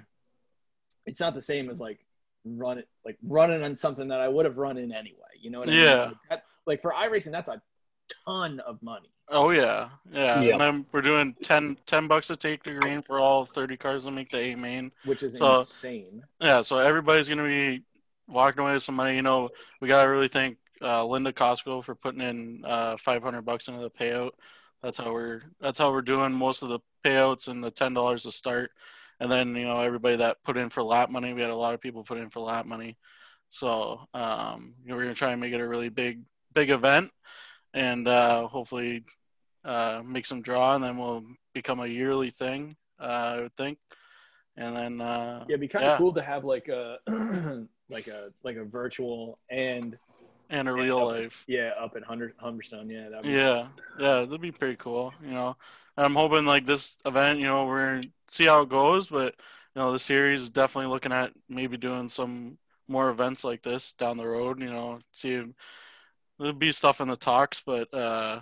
it's 1.06 1.20
not 1.20 1.34
the 1.34 1.42
same 1.42 1.70
as 1.70 1.80
like 1.80 2.00
run 2.46 2.78
it 2.78 2.88
like 3.06 3.18
running 3.24 3.64
on 3.64 3.76
something 3.76 4.08
that 4.10 4.20
I 4.20 4.28
would 4.28 4.46
have 4.46 4.58
run 4.58 4.78
in 4.78 4.92
anyway. 4.92 5.16
You 5.40 5.52
know 5.52 5.60
what 5.60 5.70
I 5.70 5.72
mean? 5.72 5.82
Yeah. 5.82 6.04
Like, 6.06 6.14
that, 6.30 6.44
like 6.66 6.82
for 6.82 6.92
iRacing, 6.94 7.32
that's 7.32 7.50
a 7.50 7.62
ton 8.26 8.60
of 8.62 8.82
money. 8.82 9.10
Oh 9.30 9.52
yeah, 9.52 9.90
yeah. 10.12 10.42
Yeah. 10.42 10.52
And 10.54 10.62
then 10.62 10.86
we're 10.92 11.02
doing 11.02 11.36
10, 11.44 11.78
10 11.86 12.08
bucks 12.08 12.30
a 12.32 12.36
take 12.36 12.64
to 12.64 12.74
green 12.80 13.02
for 13.02 13.20
all 13.20 13.46
30 13.46 13.78
cars 13.78 14.04
that 14.06 14.12
make 14.12 14.32
the 14.32 14.38
A 14.40 14.56
main. 14.56 14.92
which 15.06 15.22
is 15.24 15.38
So- 15.38 15.60
insane. 15.62 16.24
Yeah, 16.42 16.62
so 16.62 16.80
everybody's 16.80 17.30
gonna 17.30 17.44
be 17.46 17.84
walking 18.28 18.62
away 18.62 18.74
with 18.74 18.84
some 18.84 18.96
money. 18.96 19.16
You 19.16 19.22
know, 19.22 19.50
we 19.82 19.88
gotta 19.88 20.10
really 20.10 20.28
thank 20.28 20.58
uh, 20.82 21.06
Linda 21.06 21.32
Costco 21.34 21.84
for 21.84 21.94
putting 21.94 22.22
in 22.22 22.64
uh, 22.66 22.96
500 22.98 23.42
bucks 23.44 23.68
into 23.68 23.82
the 23.82 23.90
payout. 23.92 24.32
That's 24.82 24.98
how 24.98 25.12
we're 25.12 25.42
that's 25.60 25.78
how 25.78 25.92
we're 25.92 26.02
doing 26.02 26.32
most 26.32 26.64
of 26.64 26.70
the 26.70 26.80
payouts 27.04 27.48
and 27.48 27.64
the 27.64 27.72
ten 27.72 27.94
dollars 27.94 28.24
to 28.24 28.32
start, 28.32 28.72
and 29.20 29.30
then 29.32 29.56
you 29.56 29.66
know 29.66 29.82
everybody 29.82 30.16
that 30.18 30.38
put 30.44 30.58
in 30.58 30.70
for 30.70 30.84
lap 30.84 31.10
money. 31.10 31.34
We 31.34 31.42
had 31.42 31.50
a 31.50 31.56
lot 31.56 31.74
of 31.74 31.82
people 31.82 32.04
put 32.04 32.18
in 32.18 32.30
for 32.30 32.40
lap 32.40 32.66
money, 32.66 32.98
so 33.50 34.02
um, 34.14 34.76
you 34.84 34.90
know, 34.90 34.96
we're 34.96 35.04
gonna 35.04 35.14
try 35.14 35.32
and 35.32 35.42
make 35.42 35.54
it 35.54 35.60
a 35.62 35.68
really 35.68 35.90
big 35.90 36.22
big 36.54 36.70
event, 36.70 37.12
and 37.74 38.08
uh, 38.08 38.48
hopefully 38.48 39.04
uh, 39.66 40.02
make 40.06 40.26
some 40.26 40.42
draw, 40.42 40.76
and 40.76 40.84
then 40.84 40.98
we'll 40.98 41.24
become 41.54 41.80
a 41.82 41.88
yearly 41.88 42.30
thing. 42.30 42.76
Uh, 43.00 43.34
I 43.36 43.42
would 43.42 43.56
think, 43.58 43.80
and 44.56 44.76
then 44.76 45.02
uh, 45.02 45.44
Yeah, 45.48 45.56
it'd 45.56 45.62
be 45.62 45.68
kind 45.68 45.84
of 45.86 45.92
Yeah. 45.92 45.98
cool 45.98 46.14
to 46.14 46.22
have 46.22 46.46
like 46.46 46.70
a 46.70 47.00
like 47.90 48.08
a 48.08 48.30
like 48.44 48.56
a 48.56 48.64
virtual 48.64 49.40
and 49.50 49.98
and 50.50 50.68
a 50.68 50.72
and 50.72 50.82
real 50.82 51.00
up- 51.00 51.08
life. 51.08 51.46
Yeah, 51.48 51.72
up 51.80 51.96
at 51.96 52.04
Humber, 52.04 52.34
Humberstone. 52.44 52.90
Yeah, 52.90 53.10
that'd 53.10 53.24
be, 53.24 53.30
Yeah, 53.30 53.68
yeah, 54.00 54.22
that'd 54.22 54.42
be 54.42 54.52
pretty 54.52 54.76
cool. 54.78 55.14
You 55.24 55.32
know, 55.32 55.58
I'm 55.98 56.16
hoping 56.16 56.46
like 56.46 56.66
this 56.66 56.98
event, 57.06 57.40
you 57.40 57.46
know, 57.46 57.66
we're 57.66 57.96
gonna 57.96 58.14
see 58.28 58.46
how 58.46 58.62
it 58.62 58.70
goes, 58.70 59.08
but 59.08 59.36
you 59.76 59.82
know, 59.82 59.92
the 59.92 60.00
series 60.00 60.44
is 60.44 60.50
definitely 60.50 60.90
looking 60.90 61.12
at 61.12 61.32
maybe 61.48 61.78
doing 61.78 62.10
some 62.10 62.58
more 62.88 63.10
events 63.10 63.44
like 63.44 63.62
this 63.62 63.94
down 63.94 64.18
the 64.18 64.28
road. 64.28 64.60
You 64.60 64.72
know, 64.72 65.00
see, 65.12 65.44
there'll 66.40 66.54
be 66.54 66.72
stuff 66.72 67.02
in 67.02 67.08
the 67.08 67.16
talks, 67.16 67.62
but 67.66 67.94
uh, 67.94 68.40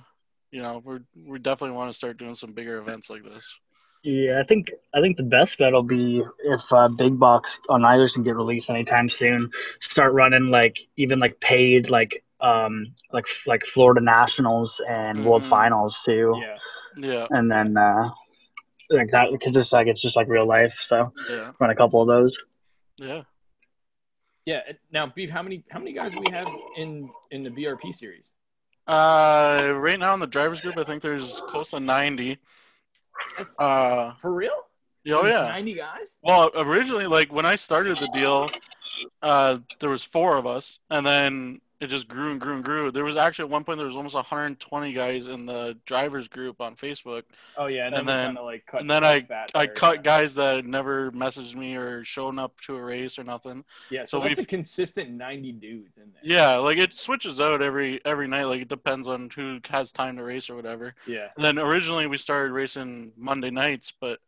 you 0.51 0.61
know, 0.61 0.81
we're 0.83 1.01
we 1.25 1.39
definitely 1.39 1.75
want 1.75 1.89
to 1.89 1.95
start 1.97 2.17
doing 2.17 2.35
some 2.35 2.53
bigger 2.53 2.77
events 2.77 3.09
like 3.09 3.23
this. 3.23 3.59
Yeah, 4.03 4.39
I 4.39 4.43
think 4.43 4.71
I 4.93 5.01
think 5.01 5.17
the 5.17 5.23
best 5.23 5.57
bet 5.57 5.73
will 5.73 5.83
be 5.83 6.23
if 6.43 6.61
uh, 6.71 6.87
Big 6.87 7.19
Box 7.19 7.59
on 7.69 7.83
either 7.83 8.07
can 8.07 8.23
get 8.23 8.35
released 8.35 8.69
anytime 8.69 9.09
soon. 9.09 9.51
Start 9.81 10.13
running 10.13 10.49
like 10.49 10.79
even 10.95 11.19
like 11.19 11.39
paid 11.39 11.89
like 11.89 12.23
um 12.39 12.93
like 13.11 13.25
like 13.47 13.65
Florida 13.65 13.99
Nationals 14.01 14.79
and 14.87 15.25
World 15.25 15.43
Mhm. 15.43 15.49
Finals 15.49 16.01
too, 16.05 16.35
yeah. 16.41 16.57
Yeah, 16.97 17.27
and 17.31 17.51
then 17.51 17.75
uh 17.75 18.09
like 18.89 19.11
that 19.11 19.31
because 19.31 19.57
it's 19.57 19.73
like 19.73 19.87
it's 19.87 20.01
just 20.01 20.15
like 20.15 20.27
real 20.29 20.45
life. 20.45 20.77
So 20.81 21.11
yeah, 21.29 21.51
run 21.59 21.69
a 21.71 21.75
couple 21.75 22.01
of 22.01 22.07
those. 22.07 22.37
yeah. 22.97 23.23
Yeah. 24.45 24.61
Now, 24.93 25.07
beef. 25.07 25.29
How 25.29 25.43
many 25.43 25.65
how 25.69 25.79
many 25.79 25.91
guys 25.91 26.13
do 26.13 26.21
we 26.25 26.31
have 26.31 26.47
in 26.77 27.09
in 27.31 27.41
the 27.41 27.49
BRP 27.49 27.93
series? 27.93 28.31
Uh, 28.87 29.73
right 29.75 29.99
now 29.99 30.13
in 30.13 30.21
the 30.21 30.27
drivers 30.27 30.61
group, 30.61 30.77
I 30.77 30.85
think 30.85 31.01
there's 31.01 31.41
close 31.47 31.71
to 31.71 31.81
90. 31.81 32.37
Uh, 33.59 34.13
for 34.15 34.33
real. 34.33 34.51
oh 35.09 35.25
yeah. 35.25 35.47
Ninety 35.47 35.73
guys. 35.73 36.17
Well, 36.21 36.51
originally, 36.55 37.07
like 37.07 37.31
when 37.31 37.45
I 37.45 37.55
started 37.55 37.97
the 37.97 38.09
deal, 38.13 38.49
uh, 39.21 39.59
there 39.79 39.89
was 39.89 40.03
four 40.03 40.37
of 40.37 40.45
us, 40.45 40.79
and 40.89 41.05
then 41.05 41.61
it 41.79 41.87
just 41.87 42.07
grew 42.07 42.31
and 42.31 42.41
grew 42.41 42.55
and 42.55 42.63
grew. 42.63 42.91
There 42.91 43.03
was 43.03 43.15
actually 43.17 43.43
at 43.45 43.51
one 43.51 43.63
point 43.63 43.77
there 43.77 43.85
was 43.85 43.95
almost 43.95 44.15
120 44.15 44.93
guys 44.93 45.27
in 45.27 45.45
the 45.45 45.77
drivers 45.85 46.27
group 46.27 46.59
on 46.59 46.75
Facebook, 46.75 47.23
Oh 47.55 47.67
yeah, 47.67 47.85
and 47.85 47.93
then, 47.93 47.99
And 47.99 48.07
we 48.07 48.11
then- 48.37 48.45
like 48.45 48.65
cut. 48.65 48.81
and 48.81 48.89
then 48.89 49.03
I 49.03 49.27
I 49.53 49.67
cut 49.67 50.03
guys 50.03 50.33
that 50.35 50.65
never 50.65 51.11
messaged 51.11 51.55
me 51.55 51.75
or 51.75 52.03
shown 52.03 52.39
up 52.39 52.59
to 52.61 52.75
a 52.75 52.83
race 52.83 53.19
or 53.19 53.23
nothing. 53.23 53.63
Yeah, 53.91 54.05
so 54.05 54.19
so, 54.19 54.23
we've- 54.25 54.41
a 54.41 54.45
consistent 54.45 55.11
ninety 55.11 55.51
dudes 55.51 55.97
in 55.97 56.11
there. 56.13 56.21
Yeah, 56.23 56.55
like 56.57 56.77
it 56.79 56.95
switches 56.95 57.39
out 57.39 57.61
every 57.61 57.99
every 58.05 58.27
night. 58.27 58.45
Like 58.45 58.61
it 58.61 58.69
depends 58.69 59.07
on 59.07 59.29
who 59.35 59.59
has 59.69 59.91
time 59.91 60.17
to 60.17 60.23
race 60.23 60.49
or 60.49 60.55
whatever. 60.55 60.95
Yeah. 61.05 61.27
And 61.35 61.43
then 61.45 61.59
originally 61.59 62.07
we 62.07 62.17
started 62.17 62.53
racing 62.53 63.11
Monday 63.15 63.51
nights, 63.51 63.93
but 64.01 64.19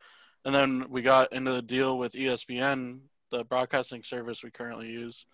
and 0.46 0.54
then 0.54 0.86
we 0.90 1.02
got 1.02 1.34
into 1.34 1.52
the 1.52 1.62
deal 1.64 1.98
with 1.98 2.14
ESPN, 2.14 3.00
the 3.32 3.44
broadcasting 3.44 4.04
service 4.04 4.44
we 4.44 4.52
currently 4.52 4.90
use. 4.90 5.26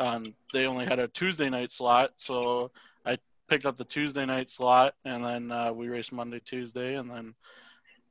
Um, 0.00 0.34
they 0.54 0.66
only 0.66 0.86
had 0.86 0.98
a 0.98 1.08
Tuesday 1.08 1.50
night 1.50 1.70
slot, 1.70 2.12
so 2.16 2.70
I 3.04 3.18
picked 3.48 3.66
up 3.66 3.76
the 3.76 3.84
Tuesday 3.84 4.24
night 4.24 4.48
slot, 4.48 4.94
and 5.04 5.22
then 5.22 5.52
uh, 5.52 5.72
we 5.74 5.88
raced 5.88 6.10
Monday, 6.10 6.40
Tuesday, 6.42 6.94
and 6.94 7.10
then 7.10 7.34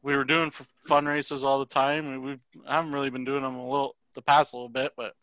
we 0.04 0.16
were 0.16 0.24
doing 0.24 0.52
fun 0.82 1.08
races 1.08 1.44
all 1.44 1.58
the 1.58 1.66
time. 1.66 2.22
We've 2.24 2.44
I 2.68 2.76
haven't 2.76 2.92
really 2.92 3.10
been 3.10 3.26
doing 3.26 3.42
them 3.42 3.56
a 3.56 3.68
little 3.68 3.96
the 4.14 4.22
past 4.22 4.54
little 4.54 4.70
bit, 4.70 4.92
but 4.96 5.16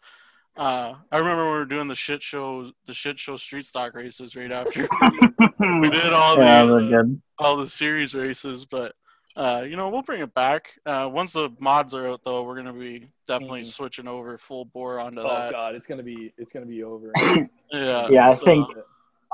uh, 0.57 0.95
I 1.13 1.19
remember 1.19 1.45
we 1.45 1.59
were 1.59 1.67
doing 1.67 1.87
the 1.87 1.95
shit 1.95 2.21
show, 2.21 2.73
the 2.87 2.93
shit 2.93 3.21
show 3.21 3.37
street 3.37 3.65
stock 3.65 3.95
races 3.95 4.35
right 4.35 4.51
after 4.51 4.81
we 5.61 5.89
did 5.89 6.13
all 6.13 6.37
yeah, 6.37 6.65
the 6.65 7.21
all 7.39 7.57
the 7.57 7.69
series 7.69 8.13
races, 8.13 8.65
but 8.65 8.97
uh, 9.37 9.63
you 9.69 9.77
know 9.77 9.89
we'll 9.91 10.03
bring 10.03 10.23
it 10.23 10.33
back. 10.35 10.73
Uh, 10.85 11.09
once 11.13 11.35
the 11.35 11.51
mods 11.59 11.95
are 11.95 12.09
out, 12.09 12.23
though, 12.25 12.43
we're 12.43 12.57
gonna 12.57 12.73
be 12.73 13.09
definitely 13.27 13.63
Mhm. 13.63 13.67
switching 13.67 14.09
over 14.09 14.39
full 14.39 14.65
bore 14.65 14.99
onto 14.99 15.21
Oh 15.21 15.29
that. 15.29 15.53
god, 15.53 15.75
it's 15.75 15.87
gonna 15.87 16.03
be 16.03 16.33
it's 16.39 16.53
gonna 16.53 16.67
be 16.67 16.83
over. 16.83 17.13
Yeah, 17.73 18.09
Yeah, 18.09 18.31
I 18.31 18.35
so- 18.35 18.45
think- 18.45 18.69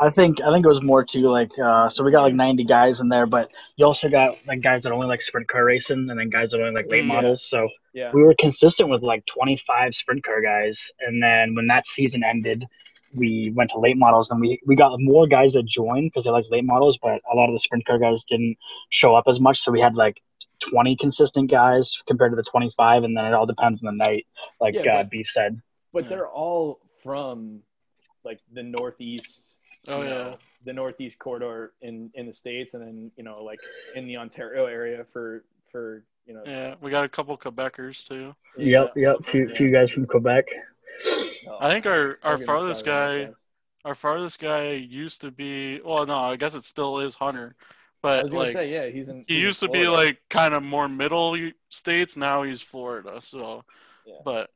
I 0.00 0.08
think 0.08 0.40
I 0.40 0.50
think 0.50 0.64
it 0.64 0.68
was 0.68 0.82
more 0.82 1.04
too 1.04 1.28
like 1.28 1.50
uh, 1.62 1.86
so 1.90 2.02
we 2.02 2.10
got 2.10 2.22
like 2.22 2.34
90 2.34 2.64
guys 2.64 3.00
in 3.00 3.08
there, 3.10 3.26
but 3.26 3.50
you 3.76 3.84
also 3.84 4.08
got 4.08 4.38
like 4.46 4.62
guys 4.62 4.82
that 4.82 4.90
only 4.92 5.06
like 5.06 5.20
sprint 5.20 5.46
car 5.48 5.66
racing, 5.66 6.08
and 6.08 6.18
then 6.18 6.30
guys 6.30 6.50
that 6.50 6.60
only 6.60 6.72
like 6.72 6.90
late 6.90 7.04
Yeah. 7.04 7.12
models. 7.14 7.42
So 7.42 7.68
Yeah. 7.92 8.10
we 8.12 8.22
were 8.22 8.34
consistent 8.38 8.88
with 8.88 9.02
like 9.02 9.24
25 9.26 9.94
sprint 9.94 10.24
car 10.24 10.40
guys, 10.40 10.90
and 11.06 11.22
then 11.22 11.54
when 11.54 11.66
that 11.66 11.86
season 11.86 12.24
ended, 12.24 12.66
we 13.14 13.52
went 13.54 13.70
to 13.70 13.78
late 13.78 13.98
models, 13.98 14.30
and 14.30 14.40
we 14.40 14.60
we 14.66 14.74
got 14.76 14.98
more 15.00 15.26
guys 15.26 15.52
that 15.54 15.64
joined 15.66 16.06
because 16.10 16.24
they 16.24 16.30
liked 16.30 16.50
late 16.50 16.64
models, 16.64 16.98
but 17.00 17.20
a 17.30 17.36
lot 17.36 17.48
of 17.48 17.54
the 17.54 17.58
sprint 17.58 17.84
car 17.86 17.98
guys 17.98 18.24
didn't 18.24 18.56
show 18.90 19.14
up 19.14 19.24
as 19.28 19.38
much, 19.40 19.60
so 19.60 19.70
we 19.72 19.80
had 19.80 19.94
like 19.94 20.20
20 20.70 20.96
consistent 20.96 21.50
guys 21.50 22.00
compared 22.06 22.32
to 22.32 22.36
the 22.36 22.42
25, 22.42 23.02
and 23.04 23.16
then 23.16 23.24
it 23.24 23.34
all 23.34 23.46
depends 23.46 23.82
on 23.82 23.96
the 23.96 24.04
night, 24.04 24.26
like 24.60 24.74
Yeah, 24.74 24.80
uh, 24.80 25.02
but- 25.02 25.10
Beef 25.10 25.26
said. 25.28 25.60
But 25.92 26.04
Yeah. 26.04 26.08
they're 26.10 26.28
all 26.30 26.80
from 27.02 27.62
like 28.24 28.40
the 28.52 28.62
northeast. 28.62 29.56
Oh 29.88 30.00
yeah, 30.02 30.08
know, 30.08 30.36
the 30.64 30.72
northeast 30.72 31.18
corridor 31.18 31.72
in 31.82 32.10
in 32.14 32.26
the 32.26 32.32
states, 32.32 32.72
and 32.74 32.82
then 32.82 33.10
you 33.16 33.24
know 33.24 33.34
like 33.42 33.58
in 33.96 34.06
the 34.06 34.16
Ontario 34.16 34.66
area 34.66 35.04
for 35.04 35.44
for 35.70 36.04
you 36.24 36.34
know. 36.34 36.42
yeah. 36.46 36.76
We 36.80 36.90
got 36.92 37.04
a 37.04 37.08
couple 37.08 37.36
Quebecers 37.36 38.06
too. 38.08 38.34
Yep, 38.58 38.92
yep, 38.96 39.24
few 39.24 39.48
Yeah. 39.48 39.54
few 39.54 39.70
guys 39.72 39.90
from 39.90 40.06
Quebec. 40.06 40.46
Oh, 41.48 41.58
I 41.60 41.70
think 41.70 41.86
our 41.86 42.18
our 42.22 42.32
don't 42.32 42.38
get 42.38 42.40
me 42.40 42.46
farthest 42.46 42.84
guy, 42.84 43.30
our 43.84 43.94
farthest 43.94 44.38
guy 44.38 44.72
used 44.72 45.20
to 45.22 45.30
be. 45.30 45.80
Well, 45.80 46.06
no, 46.06 46.16
I 46.16 46.36
guess 46.36 46.54
it 46.54 46.64
still 46.64 47.00
is 47.00 47.14
Hunter, 47.14 47.54
but 48.00 48.30
like 48.30 48.52
say, 48.52 48.72
yeah, 48.72 48.88
he's 48.88 49.08
in. 49.08 49.24
he 49.26 49.34
he's 49.34 49.38
in 49.38 49.46
used 49.46 49.60
to 49.60 49.68
be 49.68 49.88
like 49.88 50.18
kind 50.30 50.54
of 50.54 50.62
more 50.62 50.88
middle 50.88 51.36
states. 51.68 52.16
Now 52.16 52.42
he's 52.42 52.62
Florida, 52.62 53.20
so. 53.20 53.64
Yeah. 54.06 54.14
But 54.24 54.50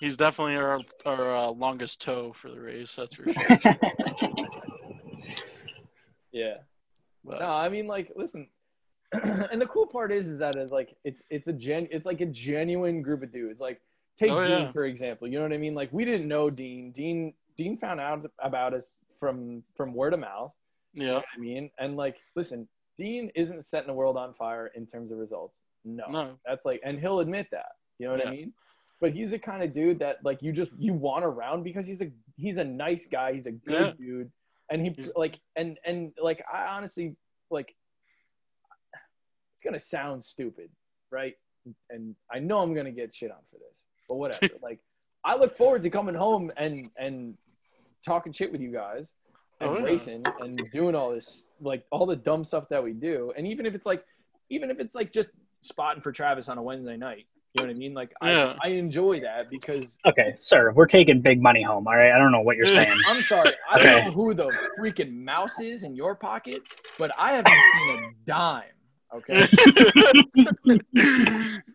he's 0.00 0.16
definitely 0.16 0.56
our 0.56 0.80
our 1.06 1.36
uh, 1.36 1.50
longest 1.50 2.02
toe 2.02 2.32
for 2.32 2.50
the 2.50 2.60
race. 2.60 2.94
That's 2.94 3.14
for 3.14 3.32
sure. 3.32 3.34
yeah. 6.32 6.54
But, 7.24 7.40
No, 7.40 7.50
I 7.50 7.68
mean, 7.68 7.86
like, 7.86 8.12
listen, 8.16 8.48
and 9.12 9.60
the 9.60 9.66
cool 9.66 9.86
part 9.86 10.10
is, 10.10 10.28
is 10.28 10.38
that 10.38 10.56
it's 10.56 10.72
like 10.72 10.96
it's 11.04 11.22
it's 11.30 11.46
a 11.48 11.52
gen, 11.52 11.88
it's 11.90 12.06
like 12.06 12.20
a 12.20 12.26
genuine 12.26 13.02
group 13.02 13.22
of 13.22 13.30
dudes. 13.30 13.60
Like, 13.60 13.80
take 14.22 14.32
Oh, 14.32 14.40
Dean 14.46 14.50
yeah. 14.62 14.72
for 14.72 14.84
example. 14.84 15.28
You 15.28 15.38
know 15.38 15.44
what 15.44 15.52
I 15.52 15.58
mean? 15.58 15.74
Like, 15.74 15.92
we 15.92 16.04
didn't 16.04 16.28
know 16.28 16.50
Dean. 16.50 16.92
Dean 16.92 17.34
Dean 17.56 17.76
found 17.76 18.00
out 18.00 18.30
about 18.38 18.74
us 18.74 18.96
from 19.18 19.62
from 19.76 19.92
word 19.94 20.14
of 20.14 20.20
mouth. 20.20 20.52
You 20.94 21.04
know 21.06 21.08
yeah, 21.12 21.14
what 21.16 21.24
I 21.36 21.38
mean? 21.40 21.70
And 21.78 21.96
like, 21.96 22.16
listen, 22.36 22.68
Dean 22.98 23.30
isn't 23.34 23.64
setting 23.64 23.86
the 23.88 23.94
world 23.94 24.16
on 24.16 24.34
fire 24.34 24.70
in 24.74 24.86
terms 24.86 25.10
of 25.12 25.18
results. 25.18 25.60
No, 25.84 26.04
no, 26.10 26.38
that's 26.46 26.64
like, 26.64 26.80
and 26.84 26.98
he'll 27.00 27.20
admit 27.20 27.48
that. 27.50 27.72
You 27.98 28.06
know 28.06 28.12
what 28.14 28.26
I 28.26 28.30
mean? 28.30 28.52
But 29.00 29.12
he's 29.12 29.32
the 29.32 29.38
kind 29.38 29.62
of 29.62 29.74
dude 29.74 29.98
that 29.98 30.18
like 30.24 30.42
you 30.42 30.52
just 30.52 30.70
you 30.78 30.92
want 30.92 31.24
around 31.24 31.64
because 31.64 31.86
he's 31.86 32.00
a 32.02 32.10
he's 32.36 32.56
a 32.58 32.64
nice 32.64 33.06
guy. 33.06 33.32
He's 33.34 33.46
a 33.46 33.52
good 33.52 33.96
dude, 33.98 34.30
and 34.70 34.80
he 34.80 34.90
He's- 34.90 35.12
like 35.16 35.40
and 35.56 35.78
and 35.84 36.12
like 36.22 36.42
I 36.52 36.66
honestly 36.66 37.16
like 37.50 37.74
it's 39.54 39.62
gonna 39.64 39.78
sound 39.80 40.24
stupid, 40.24 40.70
right? 41.10 41.34
And 41.90 42.14
I 42.30 42.38
know 42.38 42.58
I'm 42.60 42.74
gonna 42.74 42.92
get 42.92 43.14
shit 43.14 43.30
on 43.30 43.38
for 43.50 43.58
this, 43.58 43.82
but 44.12 44.18
whatever. 44.18 44.54
like 44.62 44.78
I 45.24 45.36
look 45.36 45.56
forward 45.56 45.82
to 45.84 45.90
coming 45.90 46.14
home 46.14 46.50
and 46.56 46.90
and 46.98 47.36
talking 48.04 48.32
shit 48.32 48.52
with 48.52 48.60
you 48.60 48.72
guys 48.72 49.12
and 49.60 49.70
Oh, 49.70 49.76
yeah. 49.78 49.84
racing 49.84 50.24
and 50.40 50.70
doing 50.72 50.94
all 50.94 51.12
this 51.14 51.46
like 51.60 51.84
all 51.90 52.04
the 52.06 52.16
dumb 52.16 52.44
stuff 52.44 52.64
that 52.70 52.82
we 52.82 52.92
do. 52.92 53.32
And 53.36 53.46
even 53.46 53.64
if 53.64 53.74
it's 53.74 53.86
like 53.86 54.04
even 54.50 54.70
if 54.70 54.80
it's 54.80 54.94
like 54.94 55.12
just 55.12 55.30
spotting 55.60 56.02
for 56.02 56.12
Travis 56.12 56.48
on 56.48 56.58
a 56.58 56.62
Wednesday 56.62 56.96
night, 56.96 57.26
you 57.54 57.62
know 57.62 57.68
what 57.68 57.74
I 57.74 57.78
mean? 57.78 57.94
Like 57.94 58.12
Yeah. 58.22 58.54
I, 58.60 58.68
I 58.68 58.72
enjoy 58.72 59.20
that 59.20 59.48
because 59.50 59.98
Okay, 60.06 60.34
sir, 60.36 60.72
we're 60.72 60.86
taking 60.86 61.22
big 61.22 61.40
money 61.40 61.62
home. 61.62 61.86
All 61.86 61.96
right, 61.96 62.10
I 62.12 62.18
don't 62.18 62.32
know 62.32 62.40
what 62.42 62.56
you're 62.56 62.66
saying. 62.80 63.00
I'm 63.06 63.22
sorry, 63.22 63.54
I 63.70 63.78
Okay. 63.78 63.90
don't 63.92 64.04
know 64.04 64.10
who 64.12 64.34
the 64.34 64.50
freaking 64.78 65.14
mouse 65.14 65.58
is 65.60 65.84
in 65.84 65.94
your 65.96 66.16
pocket, 66.16 66.60
but 66.98 67.12
I 67.16 67.32
haven't 67.32 67.46
seen 67.46 67.88
a 67.88 68.30
dime. 68.30 68.64
Okay, 69.14 69.46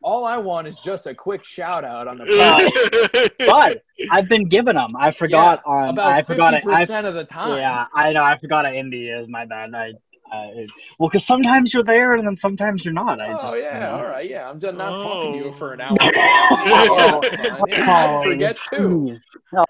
all 0.02 0.26
I 0.26 0.38
want 0.38 0.67
is 0.67 0.80
just 0.80 1.06
a 1.08 1.13
quick 1.13 1.43
shout 1.43 1.86
out 1.86 2.08
on 2.08 2.17
the 2.17 2.26
podcast. 2.26 3.32
but 3.45 3.84
I've 4.12 4.28
been 4.28 4.47
giving 4.50 4.76
them. 4.76 4.95
I 4.97 5.12
forgot 5.12 5.62
on. 5.65 5.89
about 5.89 6.12
I 6.13 6.21
forgot 6.23 6.54
fifty 6.56 6.69
it. 6.69 6.73
I, 6.73 6.80
percent 6.82 7.08
of 7.08 7.13
the 7.13 7.26
time. 7.26 7.58
yeah, 7.58 7.86
I 7.93 8.12
know. 8.13 8.23
I 8.23 8.38
forgot 8.38 8.65
at 8.65 8.73
Indy 8.76 9.10
is 9.10 9.28
my 9.28 9.45
bad. 9.45 9.73
I. 9.76 9.93
Uh, 10.30 10.50
it, 10.56 10.69
well, 11.00 11.08
because 11.08 11.26
sometimes 11.26 11.73
you're 11.73 11.84
there 11.84 12.13
and 12.13 12.28
then 12.28 12.36
sometimes 12.36 12.84
you're 12.84 12.93
not. 12.93 13.21
I 13.21 13.32
Oh 13.32 13.52
just, 13.52 13.60
yeah, 13.62 13.73
you 13.76 13.80
know. 13.80 13.91
all 13.91 14.04
right, 14.12 14.30
yeah. 14.30 14.50
I'm 14.50 14.60
just 14.60 14.76
not 14.76 14.89
talking 15.02 15.32
to 15.34 15.38
you 15.38 15.45
Oh. 15.45 15.52
for 15.54 15.71
an 15.73 15.80
hour. 15.80 15.95
Oh, 16.02 17.19
it's 17.23 17.78
fine. 17.78 17.86
Yeah, 17.86 18.19
I 18.19 18.23
forget 18.26 18.58
too. 18.73 19.13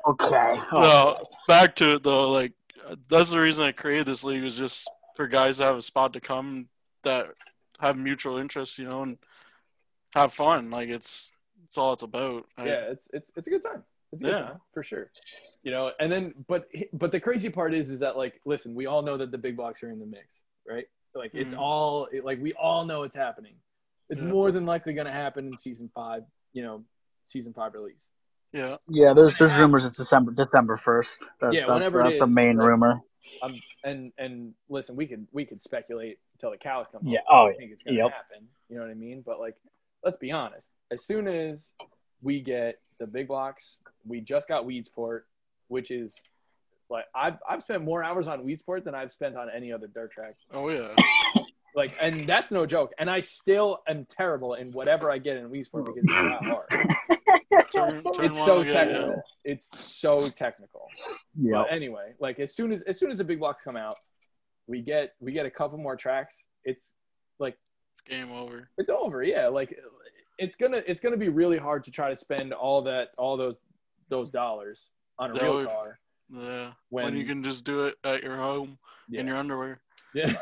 Okay. 0.10 0.56
Oh, 0.72 0.80
no, 0.82 1.24
back 1.48 1.76
to 1.76 1.94
it 1.96 2.04
though. 2.04 2.32
Like 2.32 2.54
that's 3.08 3.30
the 3.30 3.40
reason 3.40 3.66
I 3.66 3.72
created 3.72 4.08
this 4.08 4.24
league 4.24 4.42
was 4.42 4.58
just 4.58 4.90
for 5.16 5.28
guys 5.28 5.60
to 5.60 5.66
have 5.66 5.76
a 5.76 5.82
spot 5.82 6.14
to 6.14 6.22
come 6.22 6.70
that 7.04 7.28
have 7.80 7.98
mutual 7.98 8.38
interests, 8.38 8.80
you 8.80 8.88
know, 8.90 9.04
and 9.04 9.18
have 10.16 10.34
fun. 10.34 10.70
Like 10.70 10.90
it's 10.90 11.32
it's 11.66 11.78
all 11.78 11.94
it's 11.94 12.04
about. 12.04 12.46
I- 12.58 12.66
Yeah, 12.66 12.92
it's 12.92 13.08
it's 13.14 13.32
it's 13.36 13.48
a 13.48 13.50
good 13.50 13.64
time. 13.64 13.84
It's 14.12 14.22
a 14.22 14.26
good 14.26 14.32
Yeah. 14.34 14.42
time 14.42 14.62
for 14.74 14.84
sure. 14.84 15.12
You 15.64 15.72
know, 15.72 15.92
and 16.00 16.12
then 16.12 16.34
but 16.48 16.68
but 16.94 17.12
the 17.12 17.20
crazy 17.20 17.50
part 17.50 17.74
is 17.74 17.90
is 17.90 18.00
that 18.00 18.18
like 18.18 18.40
listen, 18.46 18.74
we 18.74 18.86
all 18.86 19.02
know 19.02 19.18
that 19.18 19.32
the 19.32 19.38
big 19.38 19.58
blocks 19.58 19.84
are 19.84 19.90
in 19.92 20.00
the 20.00 20.06
mix, 20.06 20.42
right? 20.68 20.88
Like 21.14 21.32
it's 21.34 21.54
Mhm. 21.54 21.60
all 21.60 22.08
like 22.24 22.40
we 22.42 22.54
all 22.54 22.86
know 22.86 23.04
it's 23.04 23.16
happening. 23.16 23.56
It's 24.10 24.22
Yeah. 24.22 24.28
more 24.28 24.52
than 24.52 24.66
likely 24.66 24.94
going 24.94 25.08
to 25.08 25.12
happen 25.14 25.48
in 25.48 25.58
season 25.58 25.90
five. 25.94 26.24
You 26.54 26.64
know, 26.64 26.86
season 27.26 27.54
five 27.54 27.74
release. 27.74 28.08
yeah. 28.54 28.78
Yeah, 28.88 29.14
there's 29.14 29.36
there's 29.38 29.58
rumors 29.58 29.84
it's 29.84 29.98
December 29.98 30.32
December 30.32 30.78
first. 30.78 31.28
That, 31.42 31.54
Yeah, 31.54 31.62
that's, 31.68 31.74
whenever 31.74 32.02
it 32.02 32.12
that's 32.12 32.22
a 32.22 32.26
is, 32.26 32.30
main 32.34 32.58
right? 32.58 32.68
rumor. 32.68 33.02
Um, 33.42 33.56
and 33.84 34.14
and 34.18 34.54
listen, 34.70 34.96
we 34.96 35.06
could 35.06 35.28
we 35.34 35.44
could 35.44 35.62
speculate 35.62 36.20
until 36.38 36.52
the 36.52 36.58
cows 36.58 36.86
come 36.92 37.02
home. 37.04 37.12
Yeah. 37.12 37.20
Oh, 37.30 37.48
I 37.48 37.54
think 37.54 37.72
it's 37.72 37.84
gonna 37.84 37.98
yep. 37.98 38.12
happen. 38.12 38.48
You 38.70 38.78
know 38.78 38.84
what 38.84 38.92
I 38.92 38.96
mean? 38.96 39.24
But 39.26 39.40
like, 39.40 39.56
let's 40.04 40.18
be 40.18 40.32
honest. 40.32 40.72
As 40.92 41.04
soon 41.04 41.28
as 41.28 41.74
we 42.22 42.42
get 42.42 42.80
the 43.00 43.08
big 43.08 43.28
blocks, 43.28 43.78
we 44.06 44.22
just 44.22 44.48
got 44.48 44.66
Weedsport, 44.66 45.22
which 45.68 45.92
is 45.92 46.22
like 46.90 47.06
I've 47.16 47.38
I've 47.48 47.64
spent 47.64 47.84
more 47.84 48.04
hours 48.04 48.28
on 48.28 48.46
Weedsport 48.46 48.84
than 48.84 48.96
I've 48.96 49.12
spent 49.12 49.36
on 49.36 49.48
any 49.54 49.72
other 49.72 49.88
dirt 49.88 50.12
track. 50.12 50.36
Oh 50.54 50.70
yeah. 50.70 50.90
Like, 51.76 51.96
and 52.02 52.28
that's 52.28 52.50
no 52.50 52.66
joke. 52.66 52.92
And 52.98 53.08
I 53.08 53.20
still 53.20 53.84
am 53.88 54.06
terrible 54.06 54.56
in 54.56 54.72
whatever 54.72 55.12
I 55.12 55.20
get 55.20 55.38
in 55.38 55.48
Weedsport 55.48 55.86
because 55.86 56.04
it's 56.04 56.12
not 56.12 56.44
hard. 56.44 56.70
Turn, 57.72 58.02
turn 58.04 58.26
It's 58.26 58.36
one 58.36 58.46
so 58.48 58.62
again, 58.62 58.74
technical. 58.74 59.22
It's 59.44 59.70
so 59.82 60.30
technical. 60.30 60.88
Yeah. 61.40 61.64
But 61.64 61.72
anyway, 61.72 62.14
like 62.20 62.40
as 62.40 62.56
soon 62.56 62.72
as 62.72 62.82
as 62.84 63.00
soon 63.00 63.12
as 63.12 63.20
the 63.20 63.24
big 63.24 63.40
blocks 63.40 63.62
come 63.62 63.78
out, 63.78 64.00
we 64.68 64.82
get 64.82 65.14
we 65.20 65.32
get 65.32 65.46
a 65.46 65.52
couple 65.52 65.78
more 65.78 65.96
tracks. 65.96 66.44
It's 66.64 66.92
like 67.40 67.58
It's 67.94 68.02
game 68.02 68.32
over. 68.32 68.70
it's 68.78 68.90
over. 68.90 69.24
Yeah, 69.24 69.48
like 69.48 69.78
it's 70.38 70.56
gonna 70.56 70.82
it's 70.86 71.00
gonna 71.02 71.18
be 71.18 71.30
really 71.30 71.58
hard 71.58 71.84
to 71.86 71.92
try 71.92 72.10
to 72.10 72.16
spend 72.16 72.54
all 72.54 72.82
that 72.84 73.10
all 73.18 73.38
those 73.38 73.60
those 74.10 74.30
dollars 74.30 74.90
on 75.20 75.32
a 75.32 75.34
That 75.34 75.44
real 75.44 75.54
would- 75.56 75.68
car. 75.68 76.00
Yeah. 76.30 76.74
When, 76.90 77.06
When, 77.06 77.16
you 77.16 77.24
can 77.24 77.42
just 77.42 77.64
do 77.64 77.86
it 77.86 77.96
at 78.04 78.22
your 78.22 78.36
home 78.36 78.78
yeah. 79.08 79.22
in 79.22 79.28
your 79.28 79.38
underwear. 79.38 79.80
yeah. 80.14 80.34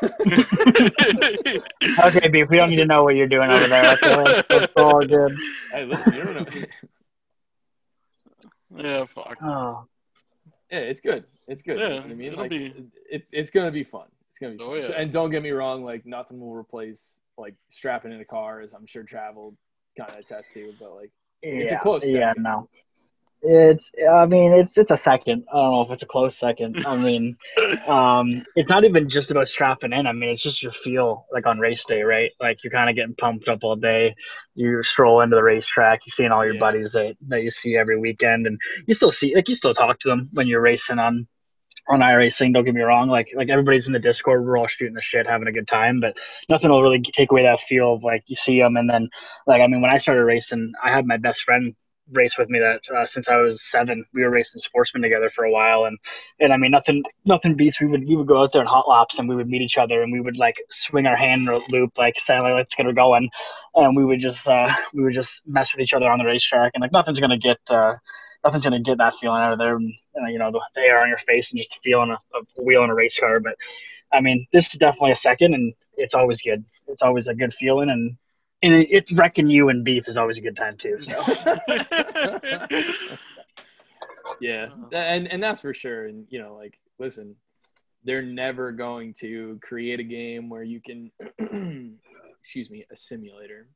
Okay, 2.04 2.28
beef. 2.28 2.48
We 2.50 2.58
don't 2.58 2.70
need 2.70 2.76
to 2.76 2.86
know 2.86 3.04
what 3.04 3.14
you're 3.14 3.26
doing 3.28 3.50
over 3.50 3.66
there. 3.68 3.92
Okay, 3.94 4.42
it's 4.50 4.72
all 4.76 5.00
good. 5.00 5.34
hey, 5.72 5.84
listen, 5.84 6.12
you 6.14 6.24
don't 6.24 6.34
know. 6.34 6.62
yeah, 8.76 9.04
fuck. 9.04 9.36
Oh, 9.42 9.84
yeah, 10.70 10.78
it's 10.78 11.00
good. 11.00 11.24
It's 11.48 11.62
good. 11.62 11.78
you 11.78 11.88
know 11.88 11.94
Yeah, 11.94 12.02
I 12.10 12.14
mean, 12.14 12.34
like, 12.34 12.50
be- 12.50 12.74
it's 13.10 13.30
it's 13.32 13.50
gonna 13.50 13.70
be 13.70 13.84
fun. 13.84 14.06
It's 14.36 14.38
gonna 14.38 14.54
be. 14.54 14.62
Oh, 14.62 14.80
fun. 14.82 14.90
yeah. 14.90 15.00
And 15.00 15.10
don't 15.10 15.30
get 15.30 15.42
me 15.42 15.50
wrong, 15.50 15.82
like 15.82 16.04
nothing 16.04 16.38
will 16.40 16.54
replace 16.54 17.16
like 17.38 17.54
strapping 17.70 18.12
in 18.12 18.20
a 18.20 18.24
car, 18.24 18.60
as 18.60 18.74
I'm 18.74 18.86
sure 18.86 19.02
travel 19.02 19.56
kind 19.96 20.10
of 20.10 20.18
attest 20.18 20.52
to. 20.54 20.74
But 20.78 20.94
like, 20.94 21.10
It's 21.42 21.72
a 21.72 21.74
yeah, 21.74 21.80
close 21.80 22.04
Yeah, 22.04 22.28
second. 22.28 22.42
no. 22.42 22.68
It's. 23.42 23.90
I 24.10 24.26
mean, 24.26 24.52
it's 24.52 24.76
it's 24.76 24.90
a 24.90 24.96
second. 24.96 25.44
I 25.50 25.56
don't 25.56 25.70
know 25.70 25.82
if 25.82 25.90
it's 25.90 26.02
a 26.02 26.06
close 26.06 26.36
second. 26.36 26.84
I 26.86 26.96
mean, 26.96 27.36
um, 27.88 28.44
it's 28.56 28.68
not 28.68 28.84
even 28.84 29.08
just 29.08 29.30
about 29.30 29.48
strapping 29.48 29.92
in. 29.94 30.06
I 30.06 30.12
mean, 30.12 30.30
it's 30.30 30.42
just 30.42 30.62
your 30.62 30.72
feel 30.72 31.26
like 31.32 31.46
on 31.46 31.58
race 31.58 31.84
day, 31.86 32.02
right? 32.02 32.32
Like 32.38 32.62
you're 32.62 32.72
kind 32.72 32.90
of 32.90 32.96
getting 32.96 33.14
pumped 33.14 33.48
up 33.48 33.60
all 33.62 33.76
day. 33.76 34.16
You 34.54 34.82
stroll 34.82 35.20
into 35.22 35.36
the 35.36 35.42
racetrack. 35.42 36.00
You're 36.04 36.12
seeing 36.12 36.30
all 36.32 36.44
your 36.44 36.54
Yeah. 36.54 36.60
buddies 36.60 36.92
that, 36.92 37.16
that 37.28 37.42
you 37.42 37.50
see 37.50 37.76
every 37.76 37.98
weekend, 37.98 38.46
and 38.46 38.60
you 38.86 38.92
still 38.92 39.10
see 39.10 39.34
like 39.34 39.48
you 39.48 39.54
still 39.54 39.74
talk 39.74 39.98
to 40.00 40.08
them 40.08 40.28
when 40.32 40.46
you're 40.46 40.60
racing 40.60 40.98
on 40.98 41.26
on 41.88 42.00
iRacing. 42.00 42.52
Don't 42.52 42.64
get 42.64 42.74
me 42.74 42.82
wrong. 42.82 43.08
Like 43.08 43.28
like 43.34 43.50
everybody's 43.50 43.86
in 43.86 43.92
the 43.92 43.98
Discord. 43.98 44.44
We're 44.44 44.58
all 44.58 44.66
shooting 44.66 44.94
the 44.94 45.00
shit, 45.00 45.26
having 45.26 45.48
a 45.48 45.52
good 45.52 45.68
time, 45.68 45.98
but 46.00 46.16
nothing 46.48 46.70
will 46.70 46.82
really 46.82 47.00
take 47.00 47.30
away 47.30 47.42
that 47.44 47.60
feel 47.60 47.94
of 47.94 48.02
like 48.02 48.24
you 48.26 48.36
see 48.36 48.60
them, 48.60 48.76
and 48.76 48.88
then 48.88 49.08
like 49.46 49.62
I 49.62 49.66
mean, 49.66 49.80
when 49.80 49.92
I 49.92 49.98
started 49.98 50.24
racing, 50.24 50.72
I 50.82 50.90
had 50.90 51.06
my 51.06 51.16
best 51.16 51.42
friend 51.42 51.74
race 52.12 52.38
with 52.38 52.48
me 52.48 52.60
that 52.60 52.82
uh, 52.94 53.04
since 53.06 53.28
I 53.28 53.36
was 53.36 53.62
seven, 53.68 54.04
we 54.14 54.22
were 54.22 54.30
racing 54.30 54.60
sportsmen 54.60 55.02
together 55.02 55.28
for 55.28 55.44
a 55.44 55.50
while, 55.50 55.84
and 55.84 55.98
and 56.40 56.52
I 56.52 56.56
mean 56.56 56.70
nothing 56.70 57.04
nothing 57.24 57.56
beats 57.56 57.80
we 57.80 57.86
would 57.86 58.06
we 58.06 58.16
would 58.16 58.26
go 58.26 58.42
out 58.42 58.52
there 58.52 58.62
in 58.62 58.68
hot 58.68 58.88
laps 58.88 59.18
and 59.18 59.28
we 59.28 59.36
would 59.36 59.48
meet 59.48 59.62
each 59.62 59.78
other 59.78 60.02
and 60.02 60.12
we 60.12 60.20
would 60.20 60.38
like 60.38 60.56
swing 60.70 61.06
our 61.06 61.16
hand 61.16 61.48
loop 61.68 61.98
like 61.98 62.18
saying 62.18 62.42
like 62.42 62.54
let's 62.54 62.74
get 62.74 62.86
her 62.86 62.92
going, 62.92 63.30
and 63.74 63.96
we 63.96 64.04
would 64.04 64.20
just 64.20 64.46
uh, 64.48 64.74
we 64.94 65.02
would 65.02 65.14
just 65.14 65.42
mess 65.46 65.74
with 65.74 65.82
each 65.82 65.94
other 65.94 66.10
on 66.10 66.18
the 66.18 66.24
racetrack 66.24 66.72
and 66.74 66.82
like 66.82 66.92
nothing's 66.92 67.20
gonna 67.20 67.38
get. 67.38 67.58
Uh, 67.70 67.94
Nothing's 68.46 68.62
gonna 68.62 68.78
get 68.78 68.98
that 68.98 69.14
feeling 69.20 69.40
out 69.40 69.52
of 69.52 69.58
there, 69.58 69.74
and 69.74 69.92
uh, 70.22 70.28
you 70.28 70.38
know 70.38 70.52
the, 70.52 70.60
the 70.76 70.82
air 70.82 71.02
on 71.02 71.08
your 71.08 71.18
face 71.18 71.50
and 71.50 71.58
just 71.58 71.80
feeling 71.82 72.12
a, 72.12 72.60
a 72.60 72.62
wheel 72.62 72.84
in 72.84 72.90
a 72.90 72.94
race 72.94 73.18
car. 73.18 73.40
But 73.40 73.56
I 74.12 74.20
mean, 74.20 74.46
this 74.52 74.72
is 74.72 74.78
definitely 74.78 75.10
a 75.10 75.16
second, 75.16 75.54
and 75.54 75.74
it's 75.96 76.14
always 76.14 76.40
good. 76.40 76.64
It's 76.86 77.02
always 77.02 77.26
a 77.26 77.34
good 77.34 77.52
feeling, 77.52 77.90
and 77.90 78.16
and 78.62 78.72
it, 78.72 78.86
it's 78.88 79.10
wrecking 79.10 79.50
you 79.50 79.68
and 79.68 79.84
beef 79.84 80.06
is 80.06 80.16
always 80.16 80.38
a 80.38 80.42
good 80.42 80.56
time 80.56 80.76
too. 80.76 81.00
So. 81.00 81.34
yeah, 84.40 84.68
and 84.92 85.26
and 85.26 85.42
that's 85.42 85.62
for 85.62 85.74
sure. 85.74 86.06
And 86.06 86.28
you 86.30 86.40
know, 86.40 86.54
like, 86.54 86.78
listen, 87.00 87.34
they're 88.04 88.22
never 88.22 88.70
going 88.70 89.12
to 89.14 89.58
create 89.60 89.98
a 89.98 90.04
game 90.04 90.48
where 90.48 90.62
you 90.62 90.80
can, 90.80 91.10
excuse 92.40 92.70
me, 92.70 92.86
a 92.92 92.96
simulator. 92.96 93.66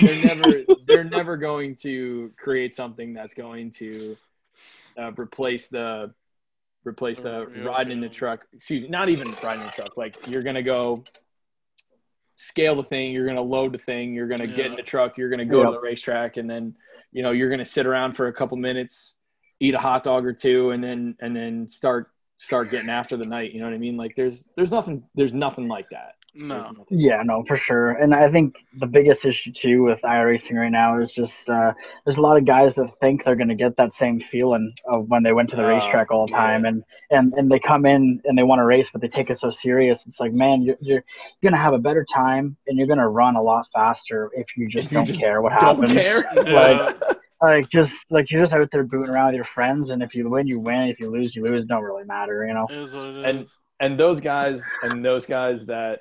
They're 0.00 0.24
never 0.24 0.64
they're 0.86 1.04
never 1.04 1.36
going 1.36 1.76
to 1.76 2.32
create 2.36 2.74
something 2.74 3.12
that's 3.12 3.34
going 3.34 3.70
to 3.72 4.16
uh, 4.98 5.12
replace 5.18 5.68
the 5.68 6.12
replace 6.84 7.18
the 7.18 7.46
Real 7.46 7.66
riding 7.66 7.92
in 7.92 8.00
the 8.00 8.08
truck. 8.08 8.46
Excuse 8.52 8.82
me, 8.82 8.88
not 8.88 9.08
even 9.08 9.34
riding 9.42 9.60
in 9.62 9.66
the 9.66 9.72
truck. 9.72 9.96
Like 9.96 10.16
you're 10.26 10.42
gonna 10.42 10.62
go 10.62 11.04
scale 12.36 12.74
the 12.74 12.84
thing, 12.84 13.12
you're 13.12 13.26
gonna 13.26 13.42
load 13.42 13.72
the 13.72 13.78
thing, 13.78 14.14
you're 14.14 14.28
gonna 14.28 14.46
get 14.46 14.66
in 14.66 14.74
the 14.74 14.82
truck, 14.82 15.18
you're 15.18 15.30
gonna 15.30 15.44
go 15.44 15.64
to 15.64 15.72
the 15.72 15.80
racetrack, 15.80 16.36
and 16.36 16.48
then 16.48 16.74
you 17.12 17.22
know 17.22 17.32
you're 17.32 17.50
gonna 17.50 17.64
sit 17.64 17.86
around 17.86 18.12
for 18.12 18.28
a 18.28 18.32
couple 18.32 18.56
minutes, 18.56 19.14
eat 19.60 19.74
a 19.74 19.78
hot 19.78 20.02
dog 20.02 20.24
or 20.24 20.32
two, 20.32 20.70
and 20.70 20.82
then 20.82 21.16
and 21.20 21.36
then 21.36 21.68
start 21.68 22.10
start 22.38 22.70
getting 22.70 22.88
after 22.88 23.18
the 23.18 23.26
night. 23.26 23.52
You 23.52 23.60
know 23.60 23.66
what 23.66 23.74
I 23.74 23.78
mean? 23.78 23.98
Like 23.98 24.16
there's 24.16 24.48
there's 24.56 24.70
nothing 24.70 25.04
there's 25.14 25.34
nothing 25.34 25.68
like 25.68 25.90
that. 25.90 26.14
There's 26.34 26.48
no. 26.48 26.86
Yeah, 26.90 27.22
no, 27.24 27.42
for 27.44 27.56
sure. 27.56 27.90
And 27.90 28.14
I 28.14 28.30
think 28.30 28.56
the 28.78 28.86
biggest 28.86 29.24
issue 29.24 29.52
too 29.52 29.82
with 29.82 30.00
iRacing 30.02 30.54
right 30.54 30.70
now 30.70 30.98
is 30.98 31.10
just 31.10 31.48
uh, 31.48 31.72
there's 32.04 32.16
a 32.16 32.20
lot 32.20 32.36
of 32.36 32.44
guys 32.44 32.74
that 32.76 32.88
think 33.00 33.24
they're 33.24 33.36
going 33.36 33.48
to 33.48 33.54
get 33.54 33.76
that 33.76 33.92
same 33.92 34.20
feeling 34.20 34.72
of 34.86 35.08
when 35.08 35.22
they 35.22 35.32
went 35.32 35.50
to 35.50 35.56
the 35.56 35.64
Oh, 35.64 35.68
racetrack 35.68 36.10
all 36.10 36.26
the 36.26 36.32
time, 36.32 36.62
yeah. 36.64 36.68
and, 36.70 36.84
and 37.10 37.32
and 37.34 37.50
they 37.50 37.58
come 37.58 37.86
in 37.86 38.20
and 38.24 38.36
they 38.38 38.42
want 38.42 38.60
to 38.60 38.64
race, 38.64 38.90
but 38.90 39.00
they 39.00 39.08
take 39.08 39.30
it 39.30 39.38
so 39.38 39.50
serious. 39.50 40.06
It's 40.06 40.20
like, 40.20 40.32
man, 40.32 40.62
you're 40.62 40.76
you're, 40.80 41.04
you're 41.40 41.50
going 41.50 41.52
to 41.58 41.58
have 41.62 41.72
a 41.74 41.78
better 41.78 42.04
time 42.04 42.56
and 42.66 42.78
you're 42.78 42.86
going 42.86 42.98
to 42.98 43.08
run 43.08 43.36
a 43.36 43.42
lot 43.42 43.66
faster 43.72 44.30
if 44.34 44.56
you 44.56 44.68
just 44.68 44.86
If 44.86 44.92
you 44.92 44.98
don't 44.98 45.06
just 45.06 45.20
care 45.20 45.42
what 45.42 45.58
Don't 45.60 45.82
happens. 45.82 45.92
care. 45.92 46.24
Yeah. 46.46 46.92
Like 47.42 47.70
just 47.70 48.04
like 48.10 48.30
you're 48.30 48.42
just 48.42 48.52
out 48.52 48.70
there 48.70 48.84
booting 48.84 49.08
around 49.08 49.28
with 49.28 49.36
your 49.36 49.44
friends, 49.44 49.88
and 49.88 50.02
if 50.02 50.14
you 50.14 50.28
win, 50.28 50.46
you 50.46 50.60
win. 50.60 50.88
If 50.88 51.00
you 51.00 51.10
lose, 51.10 51.34
you 51.34 51.42
lose. 51.42 51.64
It 51.64 51.68
don't 51.68 51.82
really 51.82 52.04
matter, 52.04 52.44
you 52.46 52.52
know. 52.52 52.66
It 52.68 52.76
is 52.76 52.94
what 52.94 53.04
it 53.06 53.24
And- 53.24 53.38
is. 53.44 53.56
and 53.80 53.98
those 53.98 54.20
guys 54.20 54.60
and 54.82 55.02
those 55.02 55.24
guys 55.24 55.64
that 55.64 56.00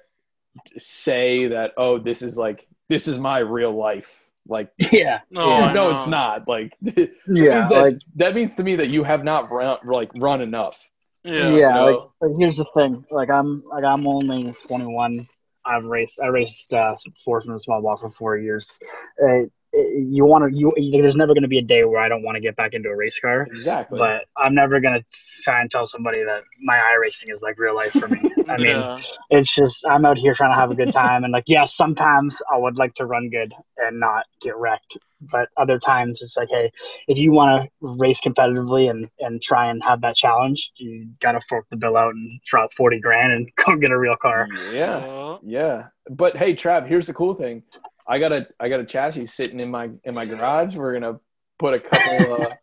say 0.78 1.48
that 1.48 1.72
oh 1.78 2.00
this 2.00 2.22
is 2.22 2.38
like 2.38 2.68
this 2.88 3.08
is 3.08 3.20
my 3.20 3.40
real 3.40 3.76
life. 3.76 4.30
Like 4.48 4.72
Yeah, 4.92 5.22
No, 5.30 5.74
no 5.74 5.92
it's 5.92 6.10
not. 6.10 6.48
Like 6.48 6.74
yeah, 6.82 7.68
that, 7.68 7.72
like 7.72 7.98
that 8.16 8.36
means 8.36 8.56
to 8.56 8.64
me 8.64 8.76
that 8.78 8.90
you 8.90 9.04
have 9.04 9.24
not 9.24 9.52
run 9.52 9.78
like 9.86 10.12
run 10.16 10.42
enough. 10.42 10.90
Yeah. 11.24 11.50
yeah, 11.50 11.86
you 11.86 11.92
like, 11.92 12.10
like 12.22 12.32
here's 12.40 12.56
the 12.58 12.66
thing. 12.74 13.06
Like 13.12 13.30
i'm 13.30 13.64
like 13.70 13.84
i'm 13.84 14.08
only 14.08 14.54
21 14.68 15.28
i've 15.66 15.86
raced 15.86 16.20
i 16.22 16.28
raced 16.28 16.74
uh 16.74 16.96
sportsman 16.96 17.60
small 17.60 17.82
ball 17.82 17.98
for 17.98 18.10
four 18.10 18.38
years. 18.38 18.80
Uh, 19.22 19.44
you 19.74 20.26
want 20.26 20.52
to 20.52 20.58
you 20.58 21.02
there's 21.02 21.16
never 21.16 21.34
going 21.34 21.44
to 21.44 21.50
be 21.50 21.60
a 21.60 21.64
day 21.64 21.84
where 21.84 22.02
i 22.02 22.10
don't 22.10 22.24
want 22.24 22.36
to 22.36 22.42
get 22.42 22.56
back 22.56 22.74
into 22.74 22.90
a 22.90 22.96
race 22.96 23.20
car. 23.20 23.48
Exactly. 23.52 24.00
But 24.00 24.26
i'm 24.36 24.56
never 24.56 24.80
going 24.80 25.00
to 25.00 25.06
try 25.44 25.62
and 25.62 25.70
tell 25.70 25.86
somebody 25.86 26.24
that 26.24 26.44
my 26.62 26.80
iRacing 26.96 27.32
is 27.32 27.42
like 27.42 27.60
real 27.60 27.76
life 27.76 27.92
for 27.92 28.08
me. 28.08 28.20
I 28.48 28.58
mean 28.58 28.68
yeah. 28.68 29.00
it's 29.30 29.54
just 29.54 29.86
i'm 29.88 30.06
out 30.06 30.18
here 30.18 30.34
trying 30.34 30.52
to 30.52 30.60
have 30.60 30.72
a 30.72 30.76
good 30.76 30.92
time 30.92 31.24
and 31.24 31.32
like 31.32 31.44
yeah 31.48 31.66
sometimes 31.66 32.42
i 32.52 32.58
would 32.58 32.78
like 32.78 32.96
to 32.96 33.06
run 33.06 33.30
good 33.30 33.54
and 33.78 34.00
not 34.00 34.26
get 34.42 34.56
wrecked 34.56 34.98
but 35.22 35.50
other 35.58 35.78
times 35.78 36.22
it's 36.22 36.36
like 36.36 36.50
hey 36.50 36.72
if 37.08 37.18
you 37.18 37.32
want 37.32 37.64
to 37.64 37.70
race 37.82 38.22
competitively 38.22 38.90
and 38.90 39.08
and 39.20 39.42
try 39.42 39.70
and 39.70 39.84
have 39.84 40.02
that 40.02 40.16
challenge 40.16 40.72
you 40.78 41.08
gotta 41.20 41.42
fork 41.48 41.66
the 41.70 41.78
bill 41.78 41.96
out 41.96 42.16
and 42.16 42.42
drop 42.46 42.74
40 42.74 43.00
grand 43.00 43.34
and 43.34 43.52
go 43.66 43.76
get 43.76 43.92
a 43.92 43.98
real 43.98 44.16
car. 44.16 44.48
Yeah. 44.72 45.38
Yeah. 45.44 45.88
But 46.10 46.36
hey 46.38 46.56
trav 46.56 46.88
here's 46.88 47.06
the 47.06 47.14
cool 47.14 47.36
thing 47.36 47.64
i 48.10 48.18
got 48.18 48.34
a 48.34 48.48
i 48.60 48.68
got 48.68 48.80
a 48.80 48.86
chassis 48.86 49.28
sitting 49.28 49.60
in 49.60 49.70
my 49.70 49.90
in 50.04 50.16
my 50.16 50.26
garage. 50.26 50.76
We're 50.76 50.94
gonna 50.94 51.20
put 51.60 51.76
a 51.76 51.80
couple 51.80 52.34
uh 52.42 52.56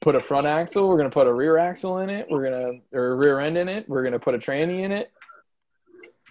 put 0.00 0.16
a 0.16 0.20
front 0.20 0.46
axle. 0.46 0.88
We're 0.88 0.96
gonna 0.96 1.10
put 1.10 1.28
a 1.28 1.32
rear 1.32 1.56
axle 1.56 2.00
in 2.00 2.10
it. 2.10 2.26
We're 2.28 2.50
gonna 2.50 2.80
or 2.92 3.12
a 3.12 3.16
rear 3.16 3.40
end 3.40 3.56
in 3.56 3.68
it. 3.68 3.88
We're 3.88 4.02
gonna 4.02 4.18
put 4.18 4.34
a 4.34 4.38
tranny 4.38 4.82
in 4.82 4.90
it. 4.90 5.12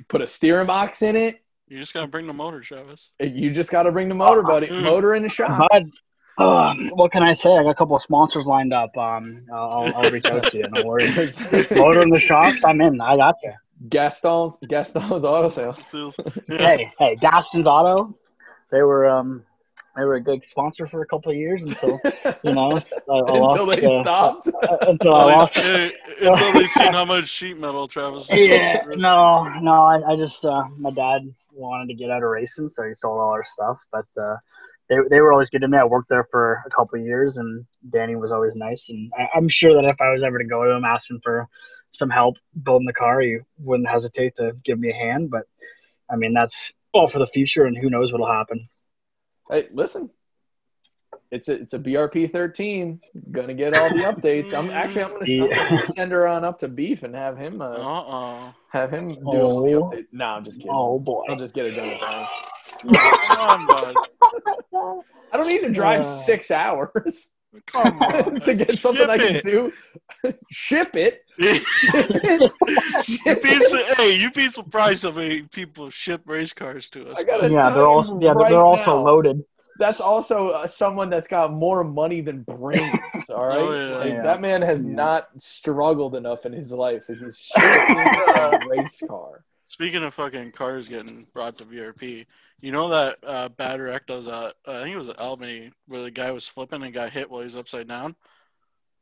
Put 0.09 0.21
a 0.21 0.27
steering 0.27 0.67
box 0.67 1.01
in 1.01 1.15
it. 1.15 1.41
You 1.69 1.79
just 1.79 1.93
gotta 1.93 2.07
bring 2.07 2.27
the 2.27 2.33
motor, 2.33 2.59
Travis. 2.59 3.11
You 3.19 3.49
just 3.51 3.71
got 3.71 3.83
to 3.83 3.91
bring 3.91 4.09
the 4.09 4.15
motor, 4.15 4.43
buddy. 4.43 4.69
Motor 4.83 5.15
in 5.15 5.23
the 5.23 5.29
shop. 5.29 5.67
but 5.71 5.83
uh, 6.37 6.73
what 6.93 7.11
can 7.11 7.21
i 7.23 7.31
say? 7.31 7.51
I 7.55 7.63
got 7.63 7.69
a 7.69 7.75
couple 7.75 7.95
of 7.95 8.01
sponsors 8.01 8.45
lined 8.45 8.73
up. 8.73 8.95
Um 8.97 9.45
i'll, 9.53 9.95
I'll 9.95 10.11
reach 10.11 10.29
out 10.29 10.43
to 10.43 10.57
you. 10.57 10.67
No 10.71 10.83
worries. 10.83 11.39
Motor 11.71 12.01
in 12.01 12.09
the 12.09 12.19
shops? 12.19 12.63
I'm 12.65 12.81
in. 12.81 12.99
I 12.99 13.15
got 13.15 13.35
you. 13.43 13.53
Gaston's 13.87 14.57
Gaston's 14.67 15.23
Auto 15.23 15.49
Sales. 15.49 16.19
Hey 16.47 16.91
hey 16.99 17.15
gaston's 17.15 17.67
auto 17.67 18.15
they 18.73 18.81
were 18.81 19.07
um 19.07 19.45
they 19.95 20.03
were 20.03 20.15
a 20.15 20.21
good 20.21 20.43
sponsor 20.45 20.87
for 20.87 21.03
a 21.03 21.05
couple 21.05 21.31
of 21.31 21.37
years 21.37 21.61
until 21.61 21.99
you 22.43 22.53
know 22.53 22.71
I, 22.71 23.13
I 23.13 23.19
Until 23.19 23.39
lost, 23.39 23.79
they 23.79 23.85
uh, 23.85 24.01
stopped. 24.01 24.47
uh, 24.63 24.77
until 24.81 25.15
I 25.15 25.31
Until 25.31 25.37
lost. 25.37 25.55
they, 25.55 25.93
until 26.21 26.53
they 26.53 26.65
seen 26.65 26.91
how 26.91 27.05
much 27.05 27.29
sheet 27.29 27.57
metal 27.57 27.87
Travis. 27.87 28.27
Yeah, 28.29 28.83
no, 28.95 29.43
no. 29.61 29.71
I, 29.71 30.13
I 30.13 30.15
just 30.17 30.43
uh, 30.43 30.63
my 30.77 30.89
dad 30.89 31.21
wanted 31.53 31.87
to 31.89 31.93
get 31.93 32.09
out 32.09 32.23
of 32.23 32.29
racing, 32.29 32.69
so 32.69 32.83
he 32.83 32.95
sold 32.95 33.19
all 33.19 33.29
our 33.29 33.43
stuff. 33.43 33.85
But 33.91 34.07
uh, 34.19 34.37
they 34.89 34.95
they 35.09 35.21
were 35.21 35.31
always 35.31 35.51
good 35.51 35.61
to 35.61 35.67
me. 35.67 35.77
I 35.77 35.85
worked 35.85 36.09
there 36.09 36.27
for 36.31 36.63
a 36.65 36.69
couple 36.71 36.99
of 36.99 37.05
years, 37.05 37.37
and 37.37 37.65
Danny 37.91 38.15
was 38.15 38.31
always 38.31 38.55
nice. 38.55 38.89
And 38.89 39.11
I, 39.17 39.27
I'm 39.35 39.47
sure 39.47 39.75
that 39.75 39.87
if 39.87 40.01
I 40.01 40.11
was 40.11 40.23
ever 40.23 40.39
to 40.39 40.45
go 40.45 40.63
to 40.63 40.71
him 40.71 40.85
asking 40.85 41.21
for 41.23 41.47
some 41.91 42.09
help 42.09 42.37
building 42.63 42.87
the 42.87 42.93
car, 42.93 43.21
he 43.21 43.37
wouldn't 43.59 43.89
hesitate 43.89 44.35
to 44.37 44.53
give 44.65 44.79
me 44.79 44.89
a 44.89 44.95
hand. 44.95 45.29
But 45.29 45.43
I 46.09 46.15
mean, 46.15 46.33
that's 46.33 46.73
all 46.93 47.07
for 47.07 47.19
the 47.19 47.27
future, 47.27 47.65
and 47.65 47.77
who 47.77 47.89
knows 47.89 48.11
what'll 48.11 48.31
happen. 48.31 48.67
Hey, 49.49 49.67
listen. 49.73 50.09
It's 51.31 51.49
a 51.49 51.53
it's 51.53 51.73
a 51.73 51.79
BRP 51.79 52.29
thirteen. 52.29 53.01
Gonna 53.31 53.55
get 53.55 53.75
all 53.75 53.89
the 53.89 54.03
updates. 54.03 54.53
I'm 54.53 54.69
actually 54.69 55.03
I'm 55.03 55.13
gonna, 55.13 55.25
I'm 55.55 55.69
gonna 55.69 55.93
send 55.95 56.11
her 56.11 56.27
on 56.27 56.43
up 56.45 56.59
to 56.59 56.67
Beef 56.67 57.01
and 57.01 57.15
have 57.15 57.37
him 57.37 57.59
uh, 57.59 57.69
Uh-uh. 57.69 58.51
have 58.69 58.91
him 58.91 59.11
do 59.11 59.21
all 59.25 59.63
the 59.63 59.73
Oh. 59.73 59.83
updates. 59.89 60.05
No, 60.11 60.25
I'm 60.25 60.45
just 60.45 60.59
kidding. 60.59 60.71
Oh 60.71 60.99
boy. 60.99 61.23
I'll 61.27 61.35
just 61.35 61.55
get 61.55 61.65
it 61.65 61.75
done 61.75 61.87
with 61.87 61.99
Come 62.97 63.39
on, 63.39 63.65
bud. 63.67 63.95
I 65.31 65.37
don't 65.37 65.47
need 65.47 65.61
to 65.61 65.69
drive 65.71 66.01
Uh. 66.01 66.15
six 66.17 66.51
hours 66.51 67.29
Come 67.67 67.97
on. 68.01 68.39
to 68.41 68.53
get 68.55 68.77
something 68.79 69.09
I 69.09 69.17
can 69.17 69.33
Ship 69.35 69.43
do. 69.43 69.73
Ship 70.51 70.95
it. 70.95 71.23
it. 71.37 72.51
You'd 73.07 73.21
it. 73.25 73.41
be 73.43 73.49
su- 73.59 73.83
hey, 73.97 74.15
you'd 74.15 74.33
be 74.33 74.47
surprised 74.49 75.03
how 75.03 75.11
many 75.11 75.43
people 75.43 75.89
ship 75.89 76.21
race 76.25 76.53
cars 76.53 76.87
to 76.89 77.09
us. 77.09 77.17
I 77.19 77.23
gotta 77.23 77.49
Yeah, 77.49 77.61
tell 77.69 77.71
they're 77.71 77.83
you 77.83 77.89
also 77.89 78.13
yeah 78.19 78.19
they're, 78.27 78.33
right 78.35 78.51
they're 78.51 78.61
also 78.61 78.97
now. 78.97 79.03
loaded. 79.05 79.43
that's 79.79 79.99
also 80.01 80.49
uh, 80.49 80.67
someone 80.67 81.09
that's 81.09 81.27
got 81.27 81.51
more 81.51 81.83
money 81.83 82.21
than 82.21 82.43
brains. 82.43 82.95
All 83.29 83.47
right, 83.47 83.57
Oh, 83.57 83.71
yeah. 83.73 83.97
Like, 83.97 84.09
Yeah. 84.13 84.21
that 84.23 84.41
man 84.41 84.61
has 84.61 84.85
Yeah. 84.85 84.93
not 84.93 85.27
struggled 85.39 86.15
enough 86.15 86.45
in 86.45 86.53
his 86.53 86.71
life 86.71 87.03
if 87.09 87.19
he's 87.19 87.37
shipping 87.37 87.97
a 87.97 88.59
race 88.69 89.01
car. 89.07 89.43
Speaking 89.67 90.03
of 90.03 90.13
fucking 90.13 90.51
cars 90.51 90.87
getting 90.87 91.25
brought 91.33 91.57
to 91.57 91.65
BRP, 91.65 92.25
you 92.61 92.71
know 92.71 92.89
that 92.89 93.17
uh, 93.25 93.49
bad 93.49 93.81
wreck 93.81 94.07
that 94.07 94.15
was 94.15 94.27
at, 94.27 94.53
I 94.67 94.83
think 94.83 94.93
it 94.93 94.97
was 94.97 95.09
at 95.09 95.19
Albany, 95.19 95.71
where 95.87 96.01
the 96.01 96.11
guy 96.11 96.31
was 96.31 96.47
flipping 96.47 96.83
and 96.83 96.93
got 96.93 97.11
hit 97.11 97.29
while 97.29 97.41
he 97.41 97.45
was 97.45 97.57
upside 97.57 97.87
down? 97.87 98.15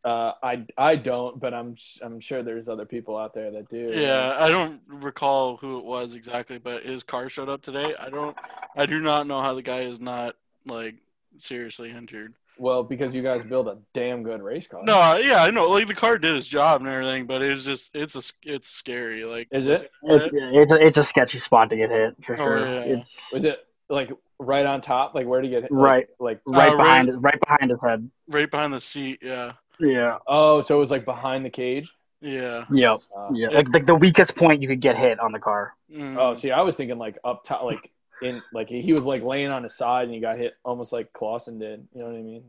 Uh, 0.03 0.31
I 0.41 0.65
I 0.77 0.95
don't, 0.95 1.39
but 1.39 1.53
I'm 1.53 1.75
I'm 2.01 2.19
sure 2.19 2.41
there's 2.41 2.67
other 2.67 2.85
people 2.85 3.17
out 3.17 3.35
there 3.35 3.51
that 3.51 3.69
do. 3.69 3.91
Yeah, 3.93 4.35
I 4.39 4.49
don't 4.49 4.81
recall 4.87 5.57
who 5.57 5.77
it 5.77 5.85
was 5.85 6.15
exactly, 6.15 6.57
but 6.57 6.83
his 6.83 7.03
car 7.03 7.29
showed 7.29 7.49
up 7.49 7.61
today. 7.61 7.93
I 7.99 8.09
don't, 8.09 8.35
I 8.75 8.87
do 8.87 8.99
not 8.99 9.27
know 9.27 9.41
how 9.41 9.53
the 9.53 9.61
guy 9.61 9.81
is 9.81 9.99
not 9.99 10.35
like 10.65 10.95
seriously 11.37 11.91
injured. 11.91 12.35
Well, 12.61 12.83
because 12.83 13.13
you 13.15 13.23
guys 13.23 13.43
build 13.43 13.67
a 13.67 13.79
damn 13.95 14.21
good 14.21 14.41
race 14.43 14.67
car. 14.67 14.81
No, 14.83 15.17
yeah, 15.17 15.41
I 15.43 15.49
know. 15.49 15.67
Like 15.69 15.87
the 15.87 15.95
car 15.95 16.19
did 16.19 16.35
its 16.35 16.47
job 16.47 16.81
and 16.81 16.89
everything, 16.89 17.25
but 17.25 17.41
it's 17.41 17.63
just, 17.63 17.95
it's 17.95 18.15
a, 18.15 18.21
it's 18.43 18.69
scary. 18.69 19.25
Like, 19.25 19.47
Is 19.51 19.65
it? 19.65 19.89
It's, 20.03 20.29
it's 20.31 20.71
a 20.71 20.75
it's 20.85 20.97
a 20.97 21.03
sketchy 21.03 21.39
spot 21.39 21.71
to 21.71 21.75
get 21.75 21.89
hit 21.89 22.23
for 22.23 22.33
Oh, 22.35 22.37
sure. 22.37 22.59
yeah. 22.59 22.81
It's 22.81 23.19
Was 23.33 23.45
it 23.45 23.67
like 23.89 24.11
right 24.37 24.63
on 24.65 24.79
top? 24.81 25.15
Like 25.15 25.25
where 25.25 25.41
to 25.41 25.47
get 25.49 25.63
hit? 25.63 25.71
Right. 25.71 26.07
Like, 26.19 26.39
like 26.45 26.59
right 26.69 26.73
Uh, 26.73 26.77
behind 26.77 27.07
right- 27.07 27.15
it, 27.15 27.19
right 27.19 27.39
behind 27.39 27.71
his 27.71 27.79
head. 27.83 28.11
right 28.27 28.51
behind 28.51 28.73
the 28.73 28.81
seat? 28.81 29.19
Yeah, 29.23 29.53
Yeah. 29.79 30.19
oh, 30.27 30.61
so 30.61 30.75
it 30.77 30.79
was 30.79 30.91
like 30.91 31.03
behind 31.03 31.43
the 31.43 31.49
cage. 31.49 31.91
yeah. 32.21 32.65
Yep. 32.71 32.99
Uh, 33.17 33.29
Yeah. 33.33 33.47
Like 33.49 33.69
like 33.73 33.85
the 33.87 33.95
weakest 33.95 34.35
point 34.35 34.61
you 34.61 34.67
could 34.67 34.81
get 34.81 34.99
hit 34.99 35.19
on 35.19 35.31
the 35.31 35.39
car. 35.39 35.73
Mm. 35.91 36.15
Oh, 36.19 36.35
see, 36.35 36.51
I 36.51 36.61
was 36.61 36.75
thinking 36.75 36.99
like 36.99 37.17
up 37.23 37.43
top, 37.43 37.63
like 37.63 37.89
in 38.21 38.41
like 38.53 38.69
he 38.69 38.93
was 38.93 39.05
like 39.05 39.23
laying 39.23 39.49
on 39.49 39.63
his 39.63 39.75
side 39.75 40.05
and 40.05 40.13
he 40.13 40.19
got 40.19 40.37
hit 40.37 40.53
almost 40.63 40.91
like 40.93 41.11
Clausen 41.13 41.59
did. 41.59 41.87
You 41.93 42.01
know 42.01 42.07
what 42.09 42.15
I 42.17 42.21
mean? 42.21 42.43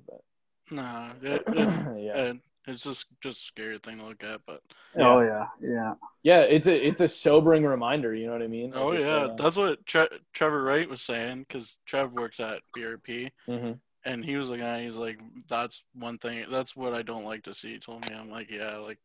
nah, 0.70 1.10
it, 1.22 1.42
But, 1.46 1.56
it, 1.58 2.02
yeah, 2.04 2.16
it- 2.30 2.36
it's 2.68 2.84
just, 2.84 3.08
just 3.20 3.38
a 3.42 3.46
scary 3.46 3.78
thing 3.78 3.98
to 3.98 4.04
look 4.06 4.22
at. 4.22 4.40
But 4.46 4.60
Oh 4.96 5.18
yeah. 5.20 5.48
Yeah. 5.60 5.94
yeah. 6.22 6.40
It's 6.42 6.68
a 6.68 6.86
it's 6.86 7.00
a 7.00 7.08
sobering 7.08 7.64
reminder. 7.64 8.14
You 8.14 8.26
know 8.26 8.34
what 8.34 8.42
I 8.42 8.46
mean? 8.46 8.70
oh 8.76 8.86
Like, 8.90 8.98
it's, 9.00 9.04
yeah, 9.04 9.14
uh, 9.16 9.34
that's 9.34 9.56
what 9.56 9.84
Tre- 9.84 10.18
Trevor 10.32 10.62
Wright 10.62 10.88
was 10.88 11.02
saying 11.02 11.40
because 11.40 11.78
Trev 11.86 12.12
works 12.12 12.38
at 12.38 12.60
BRP. 12.76 13.30
mhm. 13.48 13.80
and 14.04 14.24
he 14.24 14.36
was 14.36 14.48
looking 14.48 14.64
at 14.64 14.80
he's 14.80 14.96
like 14.96 15.18
that's 15.48 15.82
one 15.94 16.18
thing 16.18 16.44
that's 16.50 16.74
what 16.76 16.92
i 16.92 17.02
don't 17.02 17.24
like 17.24 17.42
to 17.44 17.54
see 17.54 17.72
he 17.74 17.78
told 17.78 18.08
me 18.08 18.16
i'm 18.16 18.30
like 18.30 18.50
yeah 18.50 18.76
like 18.78 18.98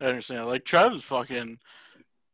i 0.00 0.06
understand 0.06 0.46
like 0.46 0.64
trev's 0.64 1.02
fucking 1.02 1.58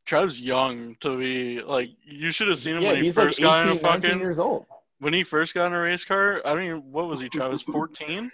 trev's 0.09 0.41
young 0.41 0.97
to 1.01 1.19
be 1.19 1.61
like 1.63 1.91
you 2.05 2.31
should 2.33 2.49
have 2.49 2.57
seen 2.59 2.77
him 2.77 2.83
Yeah, 2.83 2.89
when 2.93 2.97
he 2.99 3.05
he's 3.05 3.17
like 3.17 3.27
first 3.27 3.41
18, 3.41 3.51
got 3.51 3.67
in 3.69 3.77
a 3.77 3.79
fucking 3.79 4.19
years 4.21 4.39
old. 4.39 4.65
when 5.01 5.13
he 5.13 5.23
first 5.23 5.55
got 5.55 5.67
in 5.67 5.73
a 5.75 5.81
race 5.81 6.05
car 6.05 6.41
i 6.47 6.55
mean 6.55 6.77
what 6.91 7.07
was 7.09 7.21
he 7.21 7.29
travis 7.29 7.63
14 7.77 8.31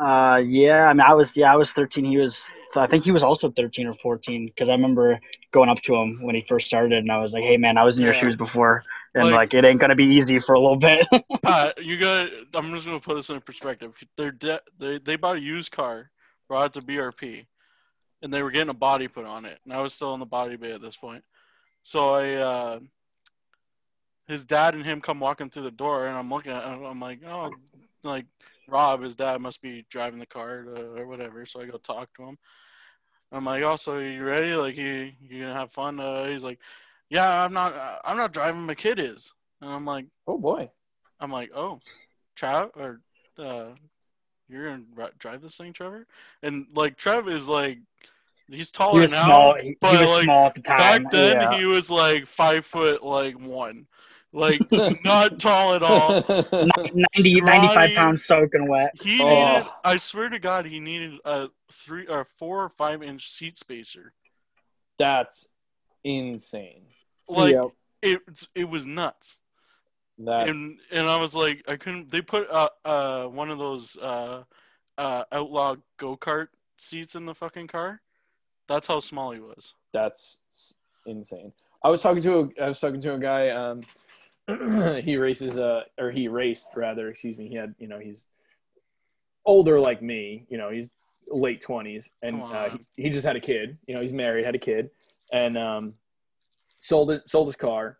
Uh, 0.00 0.40
yeah. 0.44 0.86
I 0.88 0.92
mean, 0.94 1.02
I 1.02 1.12
was 1.12 1.36
yeah, 1.36 1.52
I 1.52 1.56
was 1.56 1.70
13. 1.72 2.02
He 2.04 2.16
was. 2.16 2.34
I 2.74 2.86
think 2.86 3.04
he 3.04 3.10
was 3.10 3.22
also 3.22 3.50
13 3.50 3.86
or 3.88 3.92
14 3.92 4.46
because 4.46 4.70
I 4.70 4.72
remember 4.72 5.20
going 5.50 5.68
up 5.68 5.82
to 5.82 5.94
him 5.94 6.22
when 6.22 6.34
he 6.34 6.40
first 6.40 6.66
started, 6.66 6.96
and 7.04 7.12
I 7.12 7.20
was 7.20 7.34
like, 7.34 7.44
"Hey, 7.44 7.58
man, 7.58 7.76
I 7.76 7.84
was 7.84 7.98
in 7.98 8.04
your 8.04 8.14
shoes 8.14 8.34
before, 8.34 8.82
and 9.14 9.24
Like- 9.26 9.36
like, 9.36 9.52
it 9.54 9.66
ain't 9.66 9.80
gonna 9.80 9.94
be 9.94 10.06
easy 10.18 10.38
for 10.38 10.54
a 10.54 10.58
little 10.58 10.78
bit." 10.88 11.06
Pat, 11.42 11.84
you 11.84 11.98
got 11.98 12.30
i'm 12.54 12.72
just 12.72 12.86
gonna 12.86 12.98
put 13.08 13.16
this 13.16 13.28
in 13.28 13.38
perspective 13.42 13.92
they're 14.16 14.32
de- 14.32 14.62
they, 14.78 14.96
they 14.98 15.16
bought 15.16 15.36
a 15.36 15.40
used 15.40 15.70
car 15.72 16.10
brought 16.48 16.74
it 16.74 16.80
to 16.80 16.86
brp 16.86 17.44
and 18.22 18.32
they 18.32 18.42
were 18.42 18.50
getting 18.50 18.70
a 18.70 18.74
body 18.74 19.08
put 19.08 19.24
on 19.24 19.44
it 19.44 19.58
and 19.64 19.72
i 19.72 19.80
was 19.80 19.94
still 19.94 20.14
in 20.14 20.20
the 20.20 20.26
body 20.26 20.56
bay 20.56 20.72
at 20.72 20.82
this 20.82 20.96
point. 20.96 21.24
So 21.82 22.14
i 22.14 22.34
uh 22.34 22.80
his 24.28 24.44
dad 24.44 24.74
and 24.74 24.84
him 24.84 25.00
come 25.00 25.20
walking 25.20 25.50
through 25.50 25.64
the 25.64 25.70
door 25.70 26.06
and 26.06 26.16
i'm 26.16 26.30
looking 26.30 26.52
at 26.52 26.64
him 26.64 26.84
i'm 26.84 27.00
like 27.00 27.20
oh 27.26 27.50
like 28.02 28.26
rob 28.68 29.02
his 29.02 29.16
dad 29.16 29.40
must 29.40 29.60
be 29.60 29.84
driving 29.90 30.20
the 30.20 30.26
car 30.26 30.62
to, 30.62 30.96
or 30.96 31.06
whatever 31.06 31.44
so 31.44 31.60
i 31.60 31.66
go 31.66 31.76
talk 31.78 32.08
to 32.14 32.22
him. 32.22 32.38
I'm 33.32 33.44
like 33.44 33.64
oh 33.64 33.76
so 33.76 33.98
you 33.98 34.22
ready? 34.22 34.54
Like 34.54 34.76
you 34.76 35.12
you 35.20 35.42
gonna 35.42 35.54
have 35.54 35.72
fun? 35.72 35.98
Uh, 35.98 36.26
he's 36.26 36.44
like 36.44 36.60
yeah 37.10 37.44
i'm 37.44 37.52
not 37.52 37.74
i'm 38.04 38.16
not 38.16 38.32
driving 38.32 38.66
my 38.66 38.74
kid 38.74 38.98
is. 38.98 39.32
And 39.60 39.70
i'm 39.70 39.84
like 39.84 40.06
Oh 40.26 40.38
boy. 40.38 40.70
I'm 41.22 41.30
like, 41.30 41.50
oh, 41.54 41.78
Trav, 42.36 42.70
or 42.76 43.00
uh, 43.38 43.74
you're 44.48 44.68
gonna 44.70 44.82
ri- 44.94 45.10
drive 45.18 45.40
this 45.40 45.56
thing, 45.56 45.72
Trevor? 45.72 46.06
And 46.42 46.66
like, 46.74 46.96
Trev 46.96 47.28
is 47.28 47.48
like, 47.48 47.78
he's 48.52 48.68
he 48.68 48.72
taller 48.72 49.00
was 49.00 49.10
now, 49.10 49.24
small. 49.24 49.54
He, 49.56 49.68
he 49.68 49.76
but 49.80 50.00
was 50.00 50.10
like 50.10 50.24
small 50.24 50.46
at 50.46 50.54
the 50.54 50.60
time. 50.62 51.02
back 51.04 51.12
then 51.12 51.36
yeah. 51.36 51.58
he 51.58 51.64
was 51.64 51.90
like 51.90 52.26
five 52.26 52.64
foot 52.66 53.02
like 53.02 53.38
one, 53.38 53.86
like 54.32 54.60
not 55.04 55.38
tall 55.38 55.74
at 55.74 55.82
all. 55.82 56.24
90, 57.14 57.40
95 57.40 57.94
pounds 57.94 58.24
soaking 58.24 58.68
wet. 58.68 58.92
He 59.00 59.20
Oh. 59.22 59.54
needed, 59.56 59.70
I 59.84 59.96
swear 59.96 60.28
to 60.28 60.38
God, 60.38 60.66
he 60.66 60.80
needed 60.80 61.18
a 61.24 61.48
three 61.70 62.06
or 62.06 62.24
four 62.24 62.64
or 62.64 62.68
five 62.70 63.02
inch 63.02 63.30
seat 63.30 63.58
spacer. 63.58 64.12
That's 64.98 65.48
insane. 66.04 66.84
Like 67.28 67.54
Yep. 67.54 67.68
it, 68.02 68.46
it 68.54 68.68
was 68.68 68.86
nuts. 68.86 69.38
That 70.18 70.48
and 70.48 70.78
and 70.90 71.08
I 71.08 71.20
was 71.20 71.34
like, 71.34 71.64
I 71.66 71.76
couldn't. 71.76 72.10
They 72.12 72.20
put 72.20 72.48
uh 72.50 72.68
uh 72.84 73.24
one 73.24 73.50
of 73.50 73.58
those 73.58 73.96
uh 73.96 74.42
uh 74.98 75.24
outlaw 75.32 75.76
go 75.96 76.16
kart 76.16 76.48
seats 76.78 77.14
in 77.14 77.24
the 77.24 77.34
fucking 77.34 77.68
car. 77.68 78.00
That's 78.68 78.86
how 78.86 79.00
small 79.00 79.32
he 79.32 79.40
was. 79.40 79.74
that's 79.92 80.38
insane. 81.06 81.52
I 81.84 81.88
was 81.88 82.00
talking 82.00 82.22
to 82.22 82.38
a 82.58 82.62
I 82.64 82.68
was 82.68 82.78
talking 82.80 83.00
to 83.00 83.14
a 83.14 83.18
guy. 83.18 83.48
Um, 83.50 83.80
he 85.02 85.16
races 85.16 85.58
uh 85.58 85.82
or 85.98 86.10
he 86.10 86.28
raced 86.28 86.68
rather. 86.74 87.08
Excuse 87.08 87.36
me. 87.36 87.48
He 87.48 87.56
had 87.56 87.74
you 87.78 87.88
know 87.88 87.98
he's 87.98 88.24
older 89.44 89.80
like 89.80 90.02
me. 90.02 90.46
You 90.48 90.58
know 90.58 90.70
he's 90.70 90.90
late 91.28 91.60
twenties 91.60 92.10
and 92.22 92.42
uh, 92.42 92.70
he, 92.96 93.04
he 93.04 93.10
just 93.10 93.26
had 93.26 93.36
a 93.36 93.40
kid. 93.40 93.78
You 93.86 93.94
know 93.94 94.00
he's 94.00 94.12
married, 94.12 94.44
had 94.44 94.54
a 94.54 94.58
kid, 94.58 94.90
and 95.32 95.56
um, 95.58 95.94
sold 96.78 97.10
it 97.10 97.28
sold 97.28 97.48
his 97.48 97.56
car. 97.56 97.98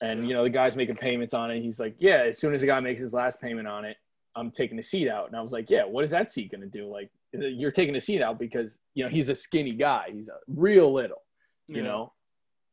And 0.00 0.28
you 0.28 0.34
know 0.34 0.44
the 0.44 0.50
guy's 0.50 0.76
making 0.76 0.96
payments 0.96 1.34
on 1.34 1.50
it. 1.50 1.60
He's 1.60 1.80
like, 1.80 1.96
yeah. 1.98 2.24
As 2.28 2.38
soon 2.38 2.54
as 2.54 2.60
the 2.60 2.66
guy 2.68 2.78
makes 2.80 3.00
his 3.00 3.12
last 3.12 3.40
payment 3.40 3.66
on 3.66 3.84
it, 3.84 3.96
I'm 4.36 4.50
taking 4.52 4.76
the 4.76 4.82
seat 4.82 5.08
out. 5.08 5.26
And 5.26 5.36
I 5.36 5.40
was 5.40 5.50
like, 5.50 5.70
yeah. 5.70 5.84
What 5.84 6.04
is 6.04 6.10
that 6.10 6.30
seat 6.30 6.52
gonna 6.52 6.66
do? 6.66 6.86
Like 6.86 7.10
you're 7.32 7.70
taking 7.72 7.94
a 7.96 8.00
seat 8.00 8.22
out 8.22 8.38
because 8.38 8.78
you 8.94 9.04
know 9.04 9.10
he's 9.10 9.28
a 9.28 9.34
skinny 9.34 9.72
guy. 9.74 10.08
He's 10.12 10.28
a 10.28 10.38
real 10.46 10.92
little 10.92 11.22
you 11.66 11.82
Yeah. 11.82 11.82
know 11.82 12.12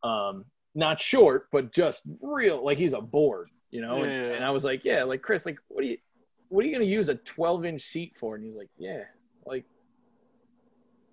um 0.04 0.46
not 0.76 1.00
short 1.02 1.48
but 1.52 1.74
just 1.74 2.04
real 2.22 2.64
like 2.64 2.78
he's 2.78 2.94
a 2.94 3.02
board 3.02 3.50
you 3.72 3.82
know 3.82 4.04
and, 4.04 4.12
Yeah. 4.12 4.36
and 4.36 4.46
i 4.46 4.50
was 4.52 4.64
like 4.64 4.86
yeah 4.86 5.04
like 5.04 5.22
chris 5.22 5.46
like 5.46 5.58
what 5.68 5.82
do 5.82 5.88
you 5.90 5.98
what 6.50 6.64
are 6.64 6.68
you 6.68 6.74
going 6.74 6.86
to 6.86 6.92
use 6.92 7.10
a 7.10 7.16
12 7.16 7.66
inch 7.66 7.82
seat 7.82 8.14
for 8.18 8.36
and 8.36 8.44
he's 8.46 8.56
like 8.56 8.70
yeah 8.78 9.04
like 9.46 9.66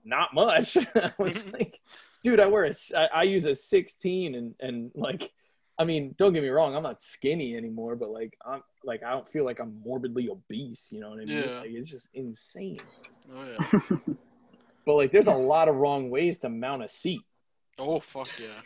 not 0.04 0.34
much 0.34 0.76
i 0.94 1.12
was 1.18 1.46
like 1.52 1.78
dude 2.22 2.40
i 2.40 2.46
wear 2.46 2.64
a 2.66 2.72
I, 2.96 3.06
I 3.06 3.22
use 3.24 3.44
a 3.46 3.54
16 3.54 4.34
and 4.34 4.54
and 4.60 4.90
like 4.94 5.32
i 5.78 5.84
mean 5.84 6.14
don't 6.18 6.32
get 6.32 6.42
me 6.42 6.48
wrong 6.48 6.74
i'm 6.74 6.82
not 6.82 7.00
skinny 7.00 7.56
anymore 7.56 7.96
but 7.96 8.10
like 8.10 8.36
i'm 8.46 8.62
like 8.84 9.02
i 9.02 9.10
don't 9.10 9.28
feel 9.28 9.44
like 9.44 9.58
i'm 9.60 9.80
morbidly 9.84 10.28
obese 10.28 10.88
you 10.92 11.00
know 11.00 11.10
what 11.10 11.20
i 11.20 11.24
mean 11.24 11.42
Yeah. 11.42 11.58
like 11.60 11.70
it's 11.70 11.90
just 11.90 12.08
insane 12.14 12.80
Oh 13.34 13.44
yeah. 13.44 13.94
but 14.86 14.94
like 14.94 15.12
there's 15.12 15.28
a 15.28 15.32
lot 15.32 15.68
of 15.68 15.76
wrong 15.76 16.10
ways 16.10 16.38
to 16.40 16.48
mount 16.48 16.82
a 16.82 16.88
seat 16.88 17.22
Oh 17.78 18.00
fuck 18.00 18.28
yeah. 18.38 18.60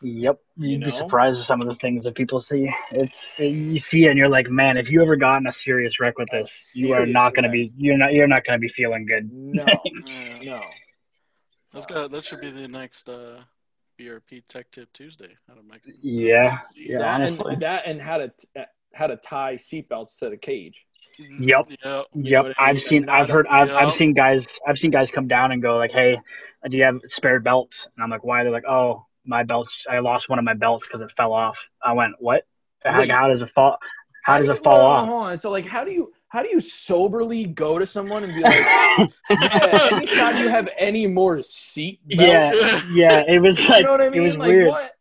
Yep, 0.00 0.40
you'd 0.58 0.78
You 0.80 0.84
be 0.84 0.90
surprised 0.90 1.40
at 1.40 1.46
some 1.46 1.60
of 1.60 1.66
the 1.66 1.74
things 1.74 2.04
that 2.04 2.14
people 2.14 2.38
see. 2.38 2.72
It's 2.92 3.36
you 3.38 3.78
see 3.78 4.04
it 4.04 4.10
and 4.10 4.18
you're 4.18 4.28
like, 4.28 4.48
man, 4.48 4.76
if 4.76 4.90
you 4.90 5.02
ever 5.02 5.16
got 5.16 5.38
in 5.38 5.46
a 5.48 5.52
serious 5.52 5.98
wreck 5.98 6.18
with 6.18 6.28
this, 6.30 6.70
you 6.74 6.92
are 6.92 7.04
not 7.04 7.34
gonna 7.34 7.48
wreck. 7.48 7.52
be 7.52 7.72
you're 7.76 7.98
not 7.98 8.12
you're 8.12 8.28
not 8.28 8.44
gonna 8.44 8.58
be 8.58 8.68
feeling 8.68 9.06
good. 9.06 9.28
no 9.32 9.64
Yeah. 10.06 10.38
no 10.42 10.62
That's 11.72 11.86
got 11.86 12.10
that 12.12 12.24
should 12.24 12.40
be 12.40 12.50
the 12.50 12.68
next 12.68 13.08
uh 13.08 13.42
BRP 13.98 14.42
Tech 14.48 14.70
Tip 14.70 14.92
Tuesday. 14.92 15.36
Out 15.50 15.58
of 15.58 15.64
my 15.64 15.76
Yeah, 16.00 16.58
yeah, 16.74 16.98
that 16.98 17.06
honestly. 17.06 17.54
and, 17.54 17.62
that 17.62 17.82
and 17.86 18.00
how 18.00 18.18
to 18.18 18.32
uh, 18.56 18.62
how 18.94 19.06
to 19.06 19.16
tie 19.16 19.54
seatbelts 19.54 20.18
to 20.20 20.30
the 20.30 20.36
cage. 20.36 20.84
Yep. 21.18 21.40
Yeah. 21.40 21.64
You 21.68 21.76
know 21.84 22.04
Yep, 22.14 22.44
I 22.44 22.46
mean? 22.46 22.54
I've 22.58 22.82
seen, 22.82 23.08
I've 23.08 23.28
heard, 23.28 23.46
I've, 23.48 23.68
Yeah. 23.68 23.76
I've 23.76 23.92
seen 23.92 24.14
guys, 24.14 24.46
I've 24.66 24.78
seen 24.78 24.92
guys 24.92 25.10
come 25.10 25.26
down 25.26 25.50
and 25.50 25.60
go 25.60 25.76
like, 25.76 25.90
"Hey, 25.90 26.20
do 26.68 26.78
you 26.78 26.84
have 26.84 27.00
spare 27.06 27.40
belts?" 27.40 27.88
And 27.96 28.04
I'm 28.04 28.10
like, 28.10 28.24
"Why?" 28.24 28.44
They're 28.44 28.52
like, 28.52 28.68
"Oh, 28.68 29.04
my 29.24 29.42
belts, 29.42 29.84
I 29.90 29.98
lost 29.98 30.28
one 30.28 30.38
of 30.38 30.44
my 30.44 30.54
belts 30.54 30.86
because 30.86 31.00
it 31.00 31.10
fell 31.16 31.32
off." 31.32 31.58
I 31.82 31.92
went, 31.92 32.14
"What? 32.20 32.44
How, 32.84 33.04
how 33.08 33.28
does 33.28 33.42
it 33.42 33.48
fall? 33.50 33.78
How 34.22 34.36
does 34.36 34.46
do 34.46 34.52
it 34.52 34.62
fall 34.62 34.74
hold 34.74 34.86
on, 34.86 35.02
off?" 35.02 35.08
hold 35.08 35.22
on. 35.24 35.36
So 35.38 35.50
like, 35.50 35.66
how 35.66 35.84
do 35.84 35.90
you 35.90 36.12
how 36.28 36.42
do 36.42 36.48
you 36.48 36.60
soberly 36.60 37.44
go 37.44 37.78
to 37.78 37.86
someone 37.86 38.22
and 38.22 38.34
be 38.34 38.42
like, 38.42 38.54
yeah, 38.54 39.06
anytime 39.92 40.36
you 40.42 40.48
have 40.48 40.68
any 40.78 41.06
more 41.06 41.40
seat 41.42 42.00
belts? 42.06 42.22
yeah, 42.22 42.82
yeah, 42.92 43.22
it 43.26 43.40
was 43.40 43.58
you 43.64 43.68
like, 43.68 43.84
know 43.84 43.92
what 43.92 44.00
I 44.02 44.10
mean? 44.10 44.20
it 44.20 44.24
was 44.24 44.36
like 44.36 44.50
weird. 44.50 44.68
what? 44.68 44.94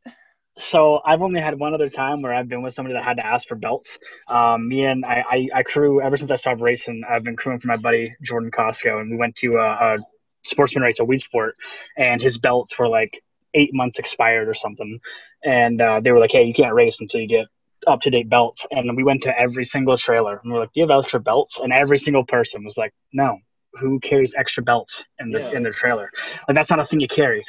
So 0.60 1.02
I've 1.06 1.22
only 1.22 1.40
had 1.40 1.60
one 1.60 1.74
other 1.74 1.90
time 1.90 2.22
where 2.22 2.34
I've 2.34 2.48
been 2.48 2.64
with 2.64 2.74
somebody 2.74 2.94
that 2.96 3.04
had 3.04 3.18
to 3.18 3.26
ask 3.26 3.48
for 3.48 3.56
belts. 3.56 4.00
Um, 4.28 4.68
me 4.68 4.86
and 4.86 5.06
I, 5.06 5.24
I, 5.30 5.50
I 5.56 5.64
crew 5.64 6.02
ever 6.02 6.18
since 6.18 6.32
I 6.32 6.36
started 6.36 6.64
racing. 6.64 7.04
I've 7.08 7.24
been 7.24 7.36
crewing 7.36 7.60
for 7.60 7.68
my 7.68 7.78
buddy 7.78 8.16
Jordan 8.24 8.50
Costco, 8.50 9.00
and 9.00 9.12
we 9.12 9.18
went 9.18 9.36
to 9.38 9.58
a, 9.58 9.96
a 9.96 9.98
sportsman 10.44 10.84
race, 10.84 11.00
a 11.00 11.04
Weedsport, 11.04 11.52
and 11.98 12.22
his 12.22 12.38
belts 12.38 12.78
were 12.80 12.88
like 12.88 13.22
eight 13.54 13.74
months 13.74 14.00
expired 14.00 14.48
or 14.48 14.56
something. 14.56 15.00
And 15.44 15.80
uh, 15.80 16.00
they 16.00 16.12
were 16.12 16.20
like, 16.20 16.32
"Hey, 16.32 16.44
you 16.46 16.54
can't 16.54 16.74
race 16.74 16.98
until 17.00 17.22
you 17.22 17.28
get 17.28 17.48
up 17.88 18.02
to 18.02 18.10
date 18.10 18.30
belts, 18.30 18.66
and 18.72 18.96
we 18.96 19.04
went 19.04 19.24
to 19.24 19.40
every 19.40 19.66
single 19.66 19.98
trailer, 19.98 20.40
and 20.44 20.52
we're 20.52 20.60
like, 20.60 20.74
"Do 20.74 20.82
you 20.82 20.88
have 20.88 21.00
extra 21.04 21.20
belts?" 21.20 21.60
And 21.60 21.72
every 21.74 21.98
single 21.98 22.26
person 22.26 22.64
was 22.64 22.78
like, 22.78 22.94
"No." 23.14 23.40
Who 23.80 24.00
carries 24.00 24.34
extra 24.36 24.64
belts 24.64 25.04
in 25.20 25.30
the 25.30 25.40
Yeah. 25.40 25.52
in 25.52 25.62
their 25.62 25.72
trailer? 25.72 26.10
Like 26.48 26.56
that's 26.56 26.70
not 26.70 26.80
a 26.80 26.86
thing 26.86 27.00
you 27.00 27.08
carry. 27.08 27.44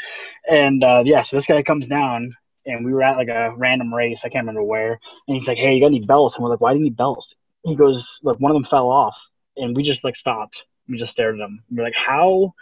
And 0.50 0.84
uh, 0.84 1.02
yeah, 1.06 1.22
so 1.22 1.36
this 1.36 1.46
guy 1.46 1.62
comes 1.62 1.86
down, 1.86 2.34
and 2.66 2.84
we 2.84 2.92
were 2.92 3.02
at 3.02 3.16
like 3.16 3.28
a 3.28 3.54
random 3.56 3.94
race. 3.94 4.22
I 4.24 4.28
can't 4.28 4.42
remember 4.42 4.62
where, 4.62 5.00
and 5.26 5.34
he's 5.36 5.48
like, 5.48 5.56
"Hey, 5.58 5.74
you 5.74 5.80
got 5.80 5.86
any 5.86 6.00
belts?" 6.00 6.34
And 6.34 6.44
we're 6.44 6.50
like, 6.50 6.60
"Why 6.60 6.72
do 6.72 6.78
you 6.78 6.84
need 6.84 6.96
belts?" 6.96 7.34
He 7.64 7.74
goes, 7.74 8.18
"Look, 8.22 8.38
one 8.40 8.50
of 8.50 8.56
them 8.56 8.64
fell 8.64 8.88
off," 8.90 9.16
and 9.56 9.74
we 9.74 9.82
just 9.82 10.04
like 10.04 10.16
stopped. 10.16 10.64
We 10.88 10.98
just 10.98 11.12
stared 11.12 11.34
at 11.40 11.44
him. 11.44 11.60
We're 11.70 11.84
like, 11.84 11.94
"How 11.94 12.52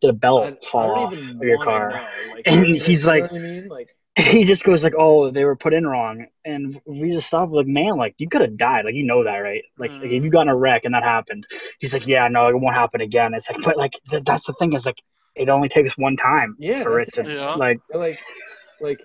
did 0.00 0.10
a 0.10 0.14
belt 0.14 0.44
I, 0.60 0.66
fall 0.66 0.90
I 0.94 0.98
off 1.04 1.12
of 1.12 1.42
your 1.42 1.62
car?" 1.62 1.90
Like, 2.34 2.42
And 2.46 2.76
he's 2.80 3.06
like- 3.06 3.24
what 3.30 3.34
I 3.34 3.38
mean? 3.38 3.68
Like, 3.68 3.94
he 4.16 4.44
just 4.44 4.64
goes 4.64 4.84
like, 4.84 4.94
"Oh, 4.98 5.30
they 5.30 5.44
were 5.44 5.56
put 5.56 5.72
in 5.72 5.86
wrong," 5.86 6.26
and 6.44 6.80
we 6.84 7.12
just 7.12 7.28
stopped. 7.28 7.52
Like, 7.52 7.66
man, 7.66 7.96
like 7.96 8.14
you 8.18 8.28
could 8.28 8.42
have 8.42 8.56
died. 8.58 8.84
Like 8.84 8.94
you 8.94 9.04
know 9.04 9.24
that, 9.24 9.38
right? 9.38 9.64
Like, 9.78 9.90
like, 9.90 10.04
if 10.04 10.22
you 10.22 10.28
mm. 10.28 10.32
got 10.32 10.42
in 10.42 10.48
a 10.48 10.56
wreck 10.56 10.84
and 10.84 10.94
that 10.94 11.02
happened, 11.02 11.46
he's 11.78 11.94
like, 11.94 12.06
"Yeah, 12.06 12.28
no, 12.28 12.48
it 12.48 12.58
won't 12.58 12.74
happen 12.74 13.00
again." 13.00 13.32
It's 13.32 13.48
like, 13.48 13.62
but 13.64 13.76
like 13.78 13.98
th- 14.10 14.24
that's 14.24 14.46
the 14.46 14.52
thing 14.54 14.74
is 14.74 14.84
like 14.84 15.00
it 15.34 15.48
only 15.48 15.68
takes 15.68 15.96
one 15.96 16.16
time 16.16 16.56
Yeah, 16.58 16.82
for 16.82 17.00
it 17.00 17.12
to. 17.14 17.24
Yeah. 17.24 17.54
like. 17.54 17.80
like, 17.94 18.20
like 18.80 19.00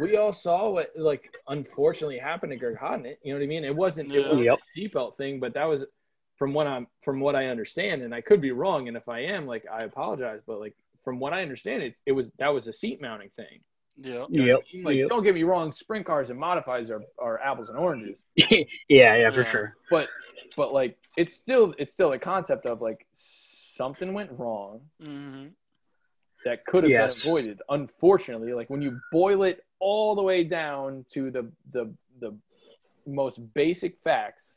we 0.00 0.16
all 0.16 0.32
saw 0.32 0.70
what 0.70 0.90
like 0.96 1.36
unfortunately 1.48 2.18
happened 2.18 2.52
to 2.52 2.56
Greg 2.56 2.76
Hodnett. 2.76 3.16
You 3.22 3.32
know 3.32 3.38
what 3.40 3.44
I 3.44 3.48
mean? 3.48 3.64
It 3.64 3.74
wasn't 3.74 4.12
it 4.14 4.22
wasn't 4.22 4.44
Yep. 4.44 4.58
a 4.58 4.78
seatbelt 4.78 5.16
thing, 5.16 5.40
but 5.40 5.54
that 5.54 5.64
was 5.64 5.84
from 6.36 6.54
what 6.54 6.66
I'm 6.66 6.86
from 7.02 7.20
what 7.20 7.34
I 7.36 7.46
understand, 7.46 8.02
and 8.02 8.14
I 8.14 8.20
could 8.20 8.40
be 8.40 8.52
wrong. 8.52 8.88
And 8.88 8.96
if 8.96 9.08
I 9.08 9.20
am, 9.20 9.46
like, 9.46 9.66
I 9.70 9.80
apologize. 9.82 10.40
But 10.46 10.60
like 10.60 10.74
from 11.04 11.18
what 11.18 11.32
I 11.32 11.42
understand, 11.42 11.82
it 11.82 11.94
it 12.06 12.12
was 12.12 12.30
that 12.38 12.54
was 12.54 12.66
a 12.68 12.72
seat 12.72 13.00
mounting 13.00 13.30
thing. 13.36 13.60
Yeah. 14.02 14.26
You 14.28 14.44
Yep. 14.44 14.60
Like, 14.84 14.96
Yep. 14.96 15.08
don't 15.08 15.22
get 15.22 15.34
me 15.34 15.42
wrong, 15.42 15.72
sprint 15.72 16.06
cars 16.06 16.30
and 16.30 16.38
modifies 16.38 16.90
are, 16.90 17.02
are 17.18 17.38
apples 17.40 17.68
and 17.68 17.78
oranges. 17.78 18.24
yeah, 18.36 18.64
yeah, 18.88 19.30
for 19.30 19.42
Yeah. 19.42 19.50
sure. 19.50 19.76
But 19.90 20.08
but 20.56 20.72
like 20.72 20.96
it's 21.16 21.34
still 21.34 21.74
it's 21.78 21.92
still 21.92 22.12
a 22.12 22.18
concept 22.18 22.66
of 22.66 22.80
like 22.80 23.06
something 23.14 24.12
went 24.12 24.30
wrong 24.32 24.80
hmm 25.00 25.46
that 26.44 26.64
could 26.64 26.84
have 26.84 26.90
Yes. 26.90 27.20
been 27.22 27.28
avoided. 27.28 27.62
Unfortunately, 27.68 28.52
like 28.54 28.70
when 28.70 28.80
you 28.80 28.98
boil 29.12 29.42
it 29.42 29.62
all 29.78 30.14
the 30.14 30.22
way 30.22 30.42
down 30.44 31.04
to 31.12 31.30
the 31.30 31.50
the 31.72 31.92
the 32.20 32.34
most 33.06 33.38
basic 33.54 33.98
facts. 33.98 34.56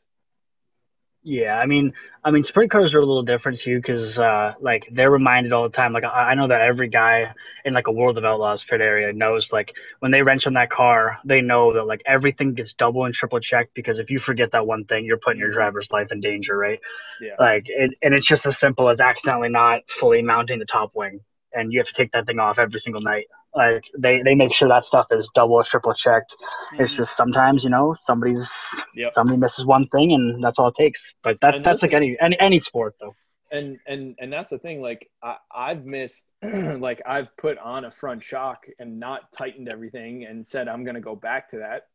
Yeah, 1.26 1.58
I 1.58 1.64
mean, 1.64 1.94
I 2.22 2.30
mean, 2.30 2.42
sprint 2.42 2.70
cars 2.70 2.94
are 2.94 2.98
a 2.98 3.04
little 3.04 3.22
different 3.22 3.58
too 3.58 3.76
because, 3.76 4.18
uh, 4.18 4.52
like, 4.60 4.86
they're 4.92 5.10
reminded 5.10 5.54
all 5.54 5.62
the 5.62 5.70
time. 5.70 5.94
Like, 5.94 6.04
I, 6.04 6.32
I 6.32 6.34
know 6.34 6.48
that 6.48 6.60
every 6.60 6.88
guy 6.88 7.32
in 7.64 7.72
like 7.72 7.86
a 7.86 7.92
World 7.92 8.18
of 8.18 8.26
Outlaws 8.26 8.62
pit 8.62 8.82
area 8.82 9.10
knows, 9.10 9.50
like, 9.50 9.74
when 10.00 10.10
they 10.12 10.20
wrench 10.20 10.46
on 10.46 10.52
that 10.52 10.68
car, 10.68 11.18
they 11.24 11.40
know 11.40 11.72
that 11.72 11.84
like 11.86 12.02
everything 12.04 12.52
gets 12.52 12.74
double 12.74 13.06
and 13.06 13.14
triple 13.14 13.40
checked 13.40 13.72
because 13.74 13.98
if 13.98 14.10
you 14.10 14.18
forget 14.18 14.52
that 14.52 14.66
one 14.66 14.84
thing, 14.84 15.06
you're 15.06 15.16
putting 15.16 15.40
your 15.40 15.50
driver's 15.50 15.90
life 15.90 16.12
in 16.12 16.20
danger, 16.20 16.56
right? 16.58 16.80
Yeah. 17.22 17.36
Like, 17.38 17.64
it, 17.68 17.96
and 18.02 18.12
it's 18.12 18.26
just 18.26 18.44
as 18.44 18.58
simple 18.58 18.90
as 18.90 19.00
accidentally 19.00 19.48
not 19.48 19.80
fully 19.88 20.20
mounting 20.20 20.58
the 20.58 20.66
top 20.66 20.90
wing, 20.94 21.20
and 21.54 21.72
you 21.72 21.78
have 21.80 21.86
to 21.86 21.94
take 21.94 22.12
that 22.12 22.26
thing 22.26 22.38
off 22.38 22.58
every 22.58 22.80
single 22.80 23.00
night. 23.00 23.26
Like, 23.54 23.84
they 23.96 24.20
they 24.22 24.34
make 24.34 24.52
sure 24.52 24.68
that 24.68 24.84
stuff 24.84 25.06
is 25.10 25.30
double 25.34 25.54
or 25.54 25.64
triple 25.64 25.94
checked. 25.94 26.36
It's 26.78 26.92
Mhm. 26.92 26.96
just 26.96 27.16
sometimes, 27.16 27.64
you 27.64 27.70
know, 27.70 27.92
somebody's 27.92 28.50
Yep. 28.94 29.14
somebody 29.14 29.38
misses 29.38 29.64
one 29.64 29.86
thing, 29.88 30.12
and 30.12 30.42
that's 30.42 30.58
all 30.58 30.68
it 30.68 30.74
takes. 30.76 31.14
But 31.22 31.40
that's 31.40 31.58
And 31.58 31.66
that's 31.66 31.82
like 31.82 31.92
any 31.92 32.16
any 32.20 32.38
any 32.40 32.58
sport, 32.58 32.96
though. 33.00 33.14
And 33.52 33.78
and 33.86 34.16
and 34.18 34.32
that's 34.32 34.50
the 34.50 34.58
thing. 34.58 34.80
Like 34.82 35.08
I 35.22 35.36
I've 35.54 35.84
missed 35.84 36.26
like 36.42 37.00
I've 37.06 37.34
put 37.36 37.58
on 37.58 37.84
a 37.84 37.90
front 37.90 38.22
shock 38.22 38.66
and 38.78 38.98
not 38.98 39.32
tightened 39.36 39.68
everything 39.68 40.24
and 40.24 40.44
said 40.44 40.68
I'm 40.68 40.84
gonna 40.84 41.00
go 41.00 41.14
back 41.14 41.48
to 41.50 41.58
that. 41.58 41.88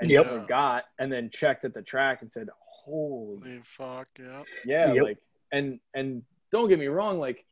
And 0.00 0.10
Yep. 0.10 0.26
forgot 0.26 0.84
and 0.98 1.10
then 1.10 1.30
checked 1.30 1.64
at 1.64 1.72
the 1.74 1.82
track 1.82 2.22
and 2.22 2.30
said, 2.30 2.48
Holy 2.58 3.38
Holy 3.50 3.60
fuck, 3.62 4.08
yeah. 4.18 4.42
yeah 4.64 4.92
Yep. 4.92 5.02
like 5.04 5.18
and 5.52 5.80
and 5.94 6.22
don't 6.50 6.68
get 6.68 6.78
me 6.78 6.88
wrong 6.88 7.18
like 7.18 7.46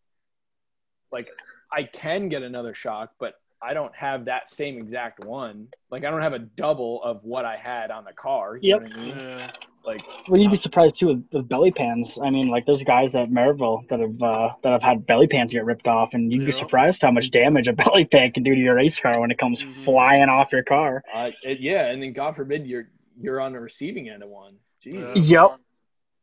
like 1.12 1.28
i 1.72 1.82
can 1.82 2.28
get 2.28 2.42
another 2.42 2.74
shock 2.74 3.12
but 3.18 3.34
i 3.62 3.74
don't 3.74 3.94
have 3.94 4.24
that 4.26 4.48
same 4.48 4.78
exact 4.78 5.20
one 5.24 5.66
like 5.90 6.04
i 6.04 6.11
don't 6.11 6.22
have 6.22 6.32
a 6.32 6.38
double 6.38 7.02
of 7.02 7.22
what 7.24 7.44
i 7.44 7.56
had 7.56 7.90
on 7.90 8.04
the 8.04 8.12
car 8.12 8.56
you 8.61 8.70
Yep. 8.70 8.80
know 8.80 8.86
what 8.86 8.92
i 8.92 9.04
mean 9.04 9.16
Yeah. 9.16 9.50
like 9.84 10.02
Well, 10.28 10.40
you'd 10.40 10.50
be 10.50 10.56
surprised 10.56 10.98
too 10.98 11.08
with, 11.08 11.24
with 11.32 11.48
belly 11.48 11.70
pans. 11.72 12.18
I 12.22 12.28
mean, 12.30 12.48
like 12.48 12.66
there's 12.66 12.82
guys 12.84 13.14
at 13.14 13.30
Merrittville 13.30 13.88
that 13.88 13.98
have 13.98 14.22
uh, 14.22 14.50
that 14.62 14.72
have 14.72 14.82
had 14.82 15.06
belly 15.06 15.26
pans 15.26 15.52
get 15.52 15.64
ripped 15.64 15.88
off, 15.88 16.12
and 16.12 16.30
you'd 16.30 16.44
be 16.44 16.52
surprised 16.52 17.00
how 17.00 17.11
much 17.11 17.30
damage 17.30 17.66
a 17.66 17.72
belly 17.82 18.04
pan 18.04 18.30
can 18.32 18.42
do 18.42 18.54
to 18.54 18.61
your 18.61 18.74
race 18.74 19.00
car 19.00 19.18
when 19.20 19.30
it 19.30 19.38
comes 19.38 19.62
Mhm. 19.64 19.84
flying 19.84 20.28
off 20.28 20.52
your 20.52 20.62
car. 20.62 21.02
uh, 21.14 21.30
it, 21.42 21.61
yeah 21.61 21.86
and 21.86 22.02
then 22.02 22.12
god 22.12 22.36
forbid 22.36 22.66
you're 22.66 22.88
you're 23.18 23.40
on 23.40 23.52
the 23.52 23.61
receiving 23.61 24.08
end 24.11 24.22
of 24.22 24.28
one 24.28 24.54
Jeez. 24.84 25.14
Yeah. 25.16 25.42
Yep. 25.42 25.50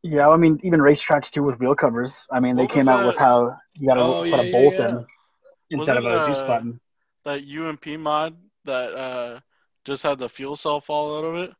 Yeah, 0.02 0.28
I 0.28 0.36
mean, 0.36 0.60
even 0.62 0.80
racetracks 0.80 1.30
too 1.30 1.42
with 1.42 1.58
wheel 1.58 1.74
covers. 1.74 2.26
I 2.30 2.40
mean, 2.40 2.56
they 2.56 2.62
What 2.64 2.70
came 2.72 2.86
was 2.86 2.88
out 2.88 3.06
with 3.06 3.16
how 3.16 3.56
you 3.74 3.88
got 3.88 3.94
to 3.94 4.00
Oh, 4.00 4.18
put 4.20 4.28
yeah, 4.30 4.40
a 4.40 4.52
bolt 4.52 4.74
yeah. 4.74 4.88
in 4.88 5.06
instead 5.70 5.96
of 5.96 6.04
a 6.04 6.08
Dzus 6.08 6.46
button. 6.46 6.80
That 7.24 7.40
UMP 7.42 7.98
mod 8.00 8.36
that 8.64 8.94
uh 8.94 9.40
just 9.84 10.02
had 10.02 10.18
the 10.18 10.28
fuel 10.28 10.54
cell 10.56 10.80
fall 10.80 11.18
out 11.18 11.24
of 11.24 11.34
it. 11.36 11.50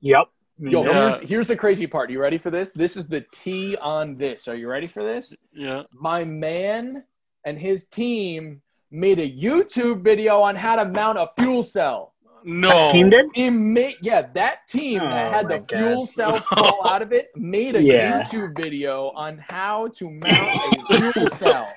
Yep. 0.00 0.26
Yo, 0.58 0.84
Yeah. 0.84 1.10
here's, 1.18 1.28
here's 1.30 1.48
the 1.48 1.56
crazy 1.56 1.86
part. 1.86 2.10
You 2.10 2.20
ready 2.20 2.38
for 2.38 2.50
this? 2.50 2.72
This 2.72 2.96
is 2.96 3.06
the 3.08 3.24
T 3.32 3.76
on 3.76 4.16
this. 4.16 4.46
Are 4.46 4.54
you 4.54 4.68
ready 4.68 4.86
for 4.86 5.02
this? 5.02 5.34
Yeah. 5.52 5.82
My 5.92 6.24
man 6.24 7.04
and 7.44 7.58
his 7.58 7.86
team 7.86 8.62
made 8.90 9.18
a 9.18 9.28
YouTube 9.28 10.02
video 10.02 10.40
on 10.40 10.54
how 10.54 10.76
to 10.76 10.84
mount 10.84 11.18
a 11.18 11.30
fuel 11.38 11.62
cell. 11.62 12.11
No. 12.44 12.90
Team 12.92 13.10
did. 13.10 13.26
He 13.34 13.50
made 13.50 13.96
yeah, 14.02 14.22
that 14.34 14.66
team 14.68 15.00
Oh 15.00 15.04
that 15.08 15.32
had 15.32 15.48
my 15.48 15.58
the 15.58 15.64
fuel 15.68 16.06
cell 16.06 16.40
fall 16.56 16.86
out 16.88 17.02
of 17.02 17.12
it 17.12 17.30
made 17.36 17.76
a 17.76 17.82
Yeah. 17.82 18.22
YouTube 18.22 18.56
video 18.56 19.10
on 19.10 19.38
how 19.38 19.88
to 19.96 20.10
mount 20.10 20.76
a 20.90 21.12
fuel 21.12 21.28
cell. 21.30 21.72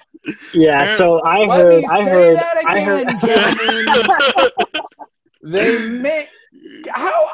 Yeah. 0.53 0.95
So 0.95 1.19
I 1.21 1.45
Let 1.45 1.59
heard. 1.59 1.75
me 1.81 1.85
I 1.89 2.03
say 2.03 2.09
heard. 2.09 2.37
that 2.37 2.57
I 2.65 2.79
heard. 2.81 4.51
They 5.47 5.87
made 5.89 6.27
how 6.89 7.29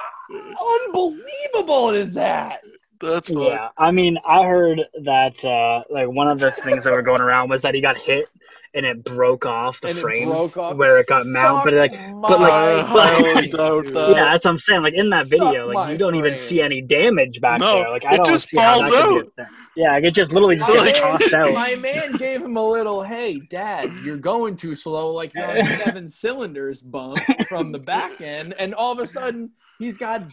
unbelievable 0.85 1.91
is 1.91 2.13
that? 2.15 2.61
That's 2.99 3.29
fun. 3.29 3.43
Yeah, 3.43 3.69
I 3.77 3.91
mean, 3.91 4.17
I 4.25 4.45
heard 4.45 4.81
that 5.03 5.43
uh, 5.43 5.83
like 5.89 6.07
one 6.09 6.27
of 6.27 6.39
the 6.39 6.51
things 6.51 6.83
that 6.83 6.93
were 6.93 7.01
going 7.01 7.21
around 7.21 7.49
was 7.49 7.61
that 7.63 7.73
he 7.73 7.81
got 7.81 7.97
hit 7.97 8.27
and 8.73 8.85
it 8.85 9.03
broke 9.03 9.45
off 9.45 9.81
the 9.81 9.89
and 9.89 9.99
frame 9.99 10.29
it 10.29 10.31
off 10.31 10.75
where 10.77 10.99
it 10.99 11.07
got 11.07 11.25
mounted. 11.25 11.71
But 11.71 11.73
like, 11.73 11.91
but, 12.21 12.39
like- 12.39 12.87
my 12.89 13.01
I 13.03 13.19
brain, 13.33 13.49
doubt 13.49 13.85
dude. 13.85 13.95
that. 13.95 14.09
yeah, 14.11 14.23
that's 14.31 14.45
what 14.45 14.51
I'm 14.51 14.57
saying. 14.57 14.81
Like 14.83 14.93
in 14.93 15.09
that 15.09 15.27
Suck 15.27 15.39
video, 15.39 15.67
like 15.71 15.91
you 15.91 15.97
don't 15.97 16.15
even 16.15 16.31
brain. 16.31 16.35
see 16.43 16.61
any 16.61 16.81
damage 16.81 17.41
back 17.41 17.59
No, 17.59 17.75
there. 17.75 17.89
Like 17.89 18.05
I 18.05 18.13
it 18.13 18.17
don't 18.17 18.25
just 18.27 18.47
see 18.47 18.55
falls 18.57 18.89
that 18.89 19.03
could 19.03 19.25
be 19.35 19.41
a 19.41 19.43
out. 19.43 19.49
Yeah, 19.75 19.91
like, 19.93 20.03
it 20.05 20.13
just 20.13 20.31
literally 20.31 20.55
just 20.57 20.69
My 20.69 20.85
gets 20.85 20.99
man, 21.01 21.11
tossed 21.19 21.33
out. 21.33 21.53
my 21.53 21.75
man 21.75 22.11
gave 22.13 22.41
him 22.41 22.55
a 22.57 22.65
little, 22.67 23.01
hey, 23.01 23.39
dad, 23.39 23.91
you're 24.03 24.17
going 24.17 24.55
too 24.55 24.73
slow, 24.75 25.13
like 25.13 25.33
you're 25.33 25.45
on 25.59 25.65
seven 25.83 26.07
cylinders 26.09 26.81
bump 26.81 27.19
from 27.49 27.71
the 27.71 27.79
back 27.79 28.21
end, 28.21 28.53
and 28.57 28.73
all 28.73 28.91
of 28.93 28.99
a 28.99 29.05
sudden 29.07 29.51
he's 29.79 29.97
got 29.97 30.23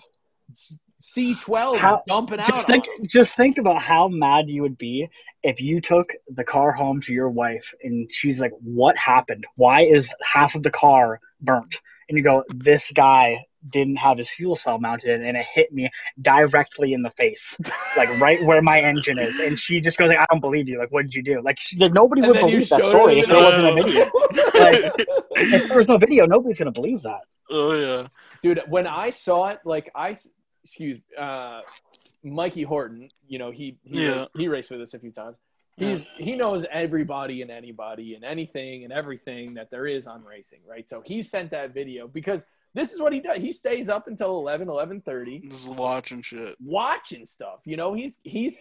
C12 1.15 1.79
How- 1.79 2.03
dumping 2.07 2.41
out. 2.41 2.47
Just 2.47 2.69
on 2.69 2.73
think, 2.75 2.87
him. 2.87 3.07
just 3.07 3.37
think 3.37 3.59
about 3.59 3.81
how 3.83 4.09
mad 4.09 4.49
you 4.49 4.63
would 4.63 4.79
be 4.79 5.09
if 5.43 5.61
you 5.61 5.81
took 5.81 6.13
the 6.29 6.45
car 6.45 6.73
home 6.73 7.01
to 7.03 7.13
your 7.13 7.31
wife 7.31 7.73
and 7.83 8.11
she's 8.11 8.41
like, 8.41 8.53
"What 8.61 8.97
happened? 8.97 9.47
Why 9.57 9.83
is 9.85 10.11
half 10.23 10.55
of 10.55 10.63
the 10.63 10.71
car 10.71 11.21
burnt?" 11.41 11.81
And 12.09 12.17
you 12.19 12.25
go, 12.25 12.45
"This 12.55 12.91
guy 12.93 13.45
didn't 13.71 13.97
have 13.97 14.17
his 14.19 14.31
fuel 14.31 14.55
cell 14.55 14.79
mounted, 14.79 15.21
and 15.21 15.37
it 15.37 15.45
hit 15.53 15.73
me 15.73 15.91
directly 16.23 16.93
in 16.93 17.03
the 17.03 17.11
face, 17.11 17.57
like 17.97 18.09
right 18.21 18.43
where 18.45 18.63
my 18.63 18.81
engine 18.81 19.19
is." 19.19 19.39
And 19.41 19.59
she 19.59 19.81
just 19.81 19.99
goes, 19.99 20.09
like, 20.09 20.19
"I 20.19 20.27
don't 20.31 20.41
believe 20.41 20.69
you. 20.69 20.79
Like, 20.79 20.91
what 20.91 21.03
did 21.03 21.15
you 21.15 21.23
do?" 21.23 21.41
Like, 21.43 21.59
she, 21.61 21.77
nobody 21.77 22.23
And 22.23 22.31
would 22.33 22.41
believe 22.41 22.69
that 22.71 22.85
story 22.85 23.21
if 23.21 23.29
there 23.29 23.37
wasn't 23.37 23.67
a 23.67 23.75
video. 23.83 24.05
video. 24.05 24.45
Like, 24.59 25.07
if 25.37 25.69
there 25.69 25.77
was 25.79 25.87
no 25.89 25.99
video, 25.99 26.27
nobody's 26.27 26.59
gonna 26.59 26.73
believe 26.73 27.03
that. 27.03 27.21
oh 27.51 27.73
yeah. 27.73 28.07
dude 28.43 28.61
when 28.69 28.87
i 28.87 29.09
saw 29.11 29.49
it 29.49 29.59
like 29.65 29.91
i 29.95 30.15
excuse 30.69 31.01
uh 31.19 31.62
mikey 32.23 32.62
horton 32.62 33.09
you 33.27 33.39
know 33.39 33.51
he 33.51 33.79
he, 33.85 34.05
Yeah. 34.05 34.19
raced, 34.21 34.31
he 34.37 34.49
raced 34.49 34.71
with 34.71 34.83
us 34.83 34.93
a 34.95 34.99
few 34.99 35.11
times 35.11 35.37
he's 35.77 36.05
he 36.16 36.35
knows 36.35 36.66
everybody 36.71 37.41
and 37.43 37.51
anybody 37.51 38.14
and 38.14 38.25
anything 38.25 38.85
and 38.85 38.93
everything 38.93 39.55
that 39.55 39.71
there 39.71 39.87
is 39.87 40.07
on 40.07 40.23
racing 40.25 40.59
right 40.69 40.87
so 40.89 41.01
he 41.05 41.23
sent 41.23 41.51
that 41.53 41.73
video 41.73 42.07
because 42.07 42.43
this 42.75 42.93
is 42.93 43.01
what 43.01 43.12
he 43.14 43.21
does 43.21 43.39
he 43.39 43.51
stays 43.51 43.89
up 43.89 44.09
until 44.09 44.37
11 44.41 44.69
11.30 44.69 45.51
Just 45.51 45.71
watching 45.73 46.21
shit. 46.21 46.55
watching 46.62 47.25
stuff 47.25 47.61
you 47.64 47.77
know 47.79 47.95
he's 47.95 48.19
he's 48.25 48.59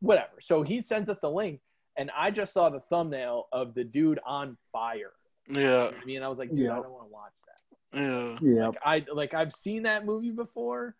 whatever 0.00 0.40
so 0.40 0.62
he 0.62 0.80
sends 0.80 1.08
us 1.08 1.20
the 1.20 1.30
link 1.30 1.60
and 1.96 2.10
i 2.16 2.28
just 2.30 2.52
saw 2.52 2.68
the 2.70 2.80
thumbnail 2.90 3.46
of 3.52 3.74
the 3.74 3.84
dude 3.84 4.18
on 4.26 4.56
fire 4.72 5.12
Yeah. 5.48 5.90
I 6.00 6.04
mean, 6.04 6.22
I 6.22 6.28
was 6.28 6.38
like, 6.38 6.52
dude, 6.54 6.70
I 6.70 6.76
don't 6.76 6.90
want 6.90 7.06
to 7.08 7.12
watch 7.12 7.32
that. 7.48 7.60
Yeah. 7.92 8.38
Yeah, 8.40 8.66
Like, 8.68 8.78
I 8.84 9.04
like 9.12 9.34
I've 9.34 9.52
seen 9.52 9.82
that 9.82 10.04
movie 10.06 10.30
before. 10.30 10.94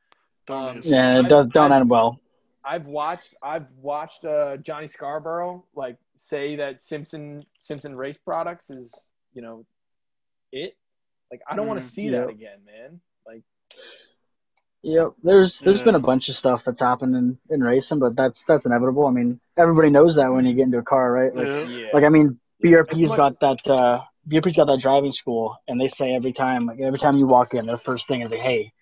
Don't 0.51 0.67
Um, 0.69 0.77
need 0.77 0.83
to 0.83 0.89
see 0.89 0.97
yeah, 0.97 1.19
it. 1.19 1.21
it 1.21 1.29
does 1.29 1.47
don't 1.49 1.73
end 1.73 1.89
well. 1.91 2.21
I've 2.65 2.87
watched 2.87 3.35
I've 3.43 3.67
watched 3.81 4.25
uh, 4.25 4.57
Johnny 4.59 4.87
Scarborough 4.87 5.65
like 5.75 5.97
say 6.17 6.57
that 6.57 6.83
Simpson 6.83 7.45
Simpson 7.61 7.97
Race 7.97 8.19
Products 8.25 8.71
is 8.71 8.93
you 9.35 9.43
know 9.43 9.65
it. 10.53 10.77
Like 11.31 11.41
I 11.51 11.57
don't 11.57 11.67
want 11.67 11.81
to 11.81 11.87
Mm, 11.87 11.89
see 11.89 12.11
that 12.11 12.29
again, 12.29 12.61
man. 12.67 13.01
Like 13.27 13.43
Yep. 14.83 15.13
There's 15.23 15.61
there's 15.61 15.83
been 15.83 15.95
a 15.95 15.99
bunch 16.01 16.29
of 16.31 16.37
stuff 16.37 16.65
that's 16.65 16.81
happened 16.81 17.15
in, 17.15 17.39
in 17.51 17.63
racing, 17.63 17.99
but 17.99 18.17
that's 18.17 18.45
that's 18.45 18.65
inevitable. 18.65 19.07
I 19.07 19.11
mean, 19.11 19.41
everybody 19.57 19.91
knows 19.91 20.17
that 20.17 20.33
when 20.33 20.47
you 20.47 20.55
get 20.55 20.65
into 20.65 20.79
a 20.79 20.83
car, 20.83 21.13
right? 21.13 21.35
Like, 21.35 21.51
Yeah. 21.51 21.65
Yeah. 21.69 21.87
like 21.93 22.05
I 22.05 22.09
mean, 22.09 22.41
BRP's 22.63 23.15
got 23.15 23.39
that 23.41 23.67
uh, 23.69 24.01
BRP's 24.27 24.57
got 24.57 24.67
that 24.69 24.81
driving 24.81 25.13
school, 25.13 25.57
and 25.69 25.79
they 25.81 25.89
say 25.89 26.15
every 26.15 26.33
time, 26.33 26.67
like 26.67 26.81
every 26.81 26.99
time 26.99 27.19
you 27.19 27.27
walk 27.27 27.53
in, 27.55 27.67
their 27.67 27.77
first 27.79 28.09
thing 28.09 28.23
is 28.23 28.31
like, 28.31 28.41
"Hey, 28.41 28.73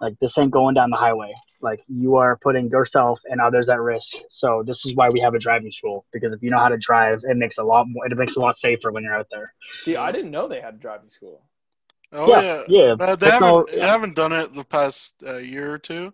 like 0.00 0.14
this 0.20 0.36
ain't 0.38 0.50
going 0.50 0.74
down 0.74 0.90
the 0.90 0.96
highway. 0.96 1.32
Like 1.60 1.80
you 1.88 2.16
are 2.16 2.36
putting 2.36 2.68
yourself 2.68 3.20
and 3.24 3.40
others 3.40 3.68
at 3.68 3.80
risk. 3.80 4.08
So 4.28 4.62
this 4.66 4.84
is 4.84 4.94
why 4.94 5.08
we 5.08 5.20
have 5.20 5.34
a 5.34 5.38
driving 5.38 5.70
school 5.70 6.04
because 6.12 6.32
if 6.32 6.42
you 6.42 6.50
know 6.50 6.58
how 6.58 6.68
to 6.68 6.76
drive, 6.76 7.20
it 7.24 7.36
makes 7.36 7.58
a 7.58 7.64
lot 7.64 7.86
more. 7.88 8.06
It 8.06 8.16
makes 8.16 8.36
a 8.36 8.40
lot 8.40 8.58
safer 8.58 8.92
when 8.92 9.04
you're 9.04 9.14
out 9.14 9.28
there. 9.30 9.52
See, 9.82 9.96
I 9.96 10.12
didn't 10.12 10.30
know 10.30 10.48
they 10.48 10.60
had 10.60 10.74
a 10.74 10.78
driving 10.78 11.10
school. 11.10 11.42
Oh 12.12 12.28
yeah, 12.28 12.62
yeah. 12.68 12.96
yeah. 12.98 13.04
Uh, 13.04 13.16
they 13.16 13.30
haven't 13.30 13.48
all- 13.48 13.66
they 13.66 13.80
haven't 13.80 14.14
done 14.14 14.32
it 14.32 14.54
the 14.54 14.64
past 14.64 15.16
uh, 15.26 15.38
year 15.38 15.72
or 15.72 15.78
two, 15.78 16.12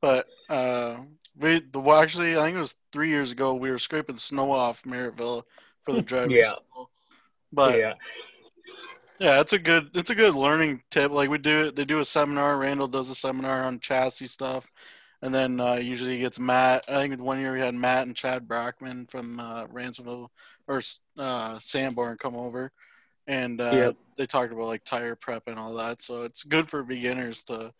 but 0.00 0.26
uh, 0.48 0.98
we 1.38 1.60
the 1.60 1.80
well, 1.80 2.00
actually 2.00 2.36
I 2.36 2.42
think 2.42 2.56
it 2.56 2.60
was 2.60 2.76
three 2.92 3.08
years 3.08 3.32
ago 3.32 3.54
we 3.54 3.70
were 3.70 3.78
scraping 3.78 4.16
snow 4.16 4.52
off 4.52 4.82
Merrittville 4.82 5.44
for 5.84 5.92
the 5.92 6.02
driving 6.10 6.32
Yeah. 6.32 6.50
school. 6.50 6.90
But 7.52 7.78
yeah. 7.78 7.94
Yeah, 9.18 9.40
it's 9.40 9.52
a 9.52 9.58
good 9.58 9.90
it's 9.94 10.10
a 10.10 10.14
good 10.14 10.34
learning 10.34 10.82
tip. 10.90 11.10
Like 11.12 11.30
we 11.30 11.38
do 11.38 11.70
they 11.70 11.84
do 11.84 12.00
a 12.00 12.04
seminar. 12.04 12.56
Randall 12.58 12.88
does 12.88 13.08
a 13.10 13.14
seminar 13.14 13.62
on 13.64 13.80
chassis 13.80 14.26
stuff, 14.26 14.70
and 15.22 15.34
then 15.34 15.60
uh, 15.60 15.74
usually 15.74 16.12
he 16.12 16.18
gets 16.18 16.38
Matt. 16.38 16.84
I 16.88 17.06
think 17.06 17.20
one 17.20 17.40
year 17.40 17.52
we 17.52 17.60
had 17.60 17.74
Matt 17.74 18.06
and 18.06 18.16
Chad 18.16 18.48
Brockman 18.48 19.06
from 19.06 19.38
uh, 19.38 19.66
Ransomville 19.66 20.28
or 20.66 20.82
uh, 21.18 21.58
Sanborn 21.60 22.16
come 22.18 22.36
over, 22.36 22.72
and 23.26 23.60
uh, 23.60 23.70
Yep. 23.72 23.96
they 24.16 24.26
talked 24.26 24.52
about 24.52 24.66
like 24.66 24.84
tire 24.84 25.14
prep 25.14 25.44
and 25.46 25.58
all 25.58 25.74
that. 25.74 26.02
So 26.02 26.22
it's 26.22 26.44
good 26.44 26.68
for 26.68 26.82
beginners 26.82 27.44
to 27.44 27.72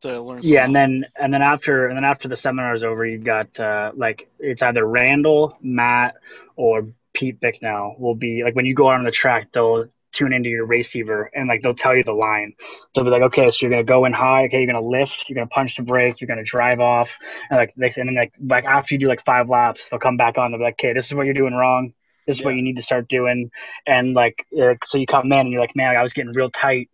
to 0.00 0.20
learn. 0.20 0.40
yeah, 0.42 0.64
and 0.64 0.74
then 0.76 1.04
and 1.18 1.32
then 1.32 1.42
after 1.42 1.86
and 1.88 1.96
then 1.96 2.04
after 2.04 2.28
the 2.28 2.36
seminar 2.36 2.74
is 2.74 2.84
over, 2.84 3.06
you've 3.06 3.24
got 3.24 3.58
uh, 3.58 3.92
like 3.94 4.28
it's 4.38 4.62
either 4.62 4.86
Randall, 4.86 5.56
Matt, 5.62 6.16
or 6.56 6.88
Pete 7.14 7.40
Bicknell 7.40 7.96
will 7.98 8.14
be 8.14 8.42
like 8.42 8.54
when 8.54 8.66
you 8.66 8.74
go 8.74 8.88
out 8.90 8.98
on 8.98 9.04
the 9.04 9.10
track, 9.10 9.50
they'll 9.52 9.86
tune 10.14 10.32
into 10.32 10.48
your 10.48 10.64
receiver 10.64 11.30
and 11.34 11.48
like 11.48 11.60
they'll 11.62 11.74
tell 11.74 11.94
you 11.94 12.04
the 12.04 12.12
line. 12.12 12.54
They'll 12.94 13.04
be 13.04 13.10
like, 13.10 13.22
okay, 13.22 13.50
so 13.50 13.58
you're 13.60 13.70
gonna 13.70 13.84
go 13.84 14.04
in 14.04 14.12
high, 14.12 14.44
okay, 14.46 14.58
you're 14.58 14.72
gonna 14.72 14.86
lift, 14.86 15.28
you're 15.28 15.34
gonna 15.34 15.48
punch 15.48 15.76
the 15.76 15.82
brake, 15.82 16.20
you're 16.20 16.28
gonna 16.28 16.44
drive 16.44 16.80
off, 16.80 17.18
and 17.50 17.58
like 17.58 17.74
they 17.76 17.92
and 17.96 18.08
then 18.08 18.14
like 18.14 18.32
like 18.40 18.64
after 18.64 18.94
you 18.94 18.98
do 18.98 19.08
like 19.08 19.24
five 19.24 19.48
laps, 19.48 19.88
they'll 19.88 19.98
come 19.98 20.16
back 20.16 20.38
on. 20.38 20.50
They'll 20.50 20.58
be 20.58 20.64
like, 20.64 20.74
okay, 20.74 20.92
this 20.92 21.06
is 21.06 21.14
what 21.14 21.26
you're 21.26 21.34
doing 21.34 21.54
wrong. 21.54 21.92
This 22.26 22.38
is 22.38 22.44
what 22.44 22.54
you 22.54 22.62
need 22.62 22.76
to 22.76 22.82
start 22.82 23.08
doing, 23.08 23.50
and 23.86 24.14
like 24.14 24.46
so 24.84 24.96
you 24.96 25.06
come 25.06 25.30
in 25.32 25.40
and 25.40 25.50
you're 25.50 25.60
like, 25.60 25.76
man, 25.76 25.94
I 25.94 26.02
was 26.02 26.14
getting 26.14 26.32
real 26.32 26.50
tight 26.50 26.88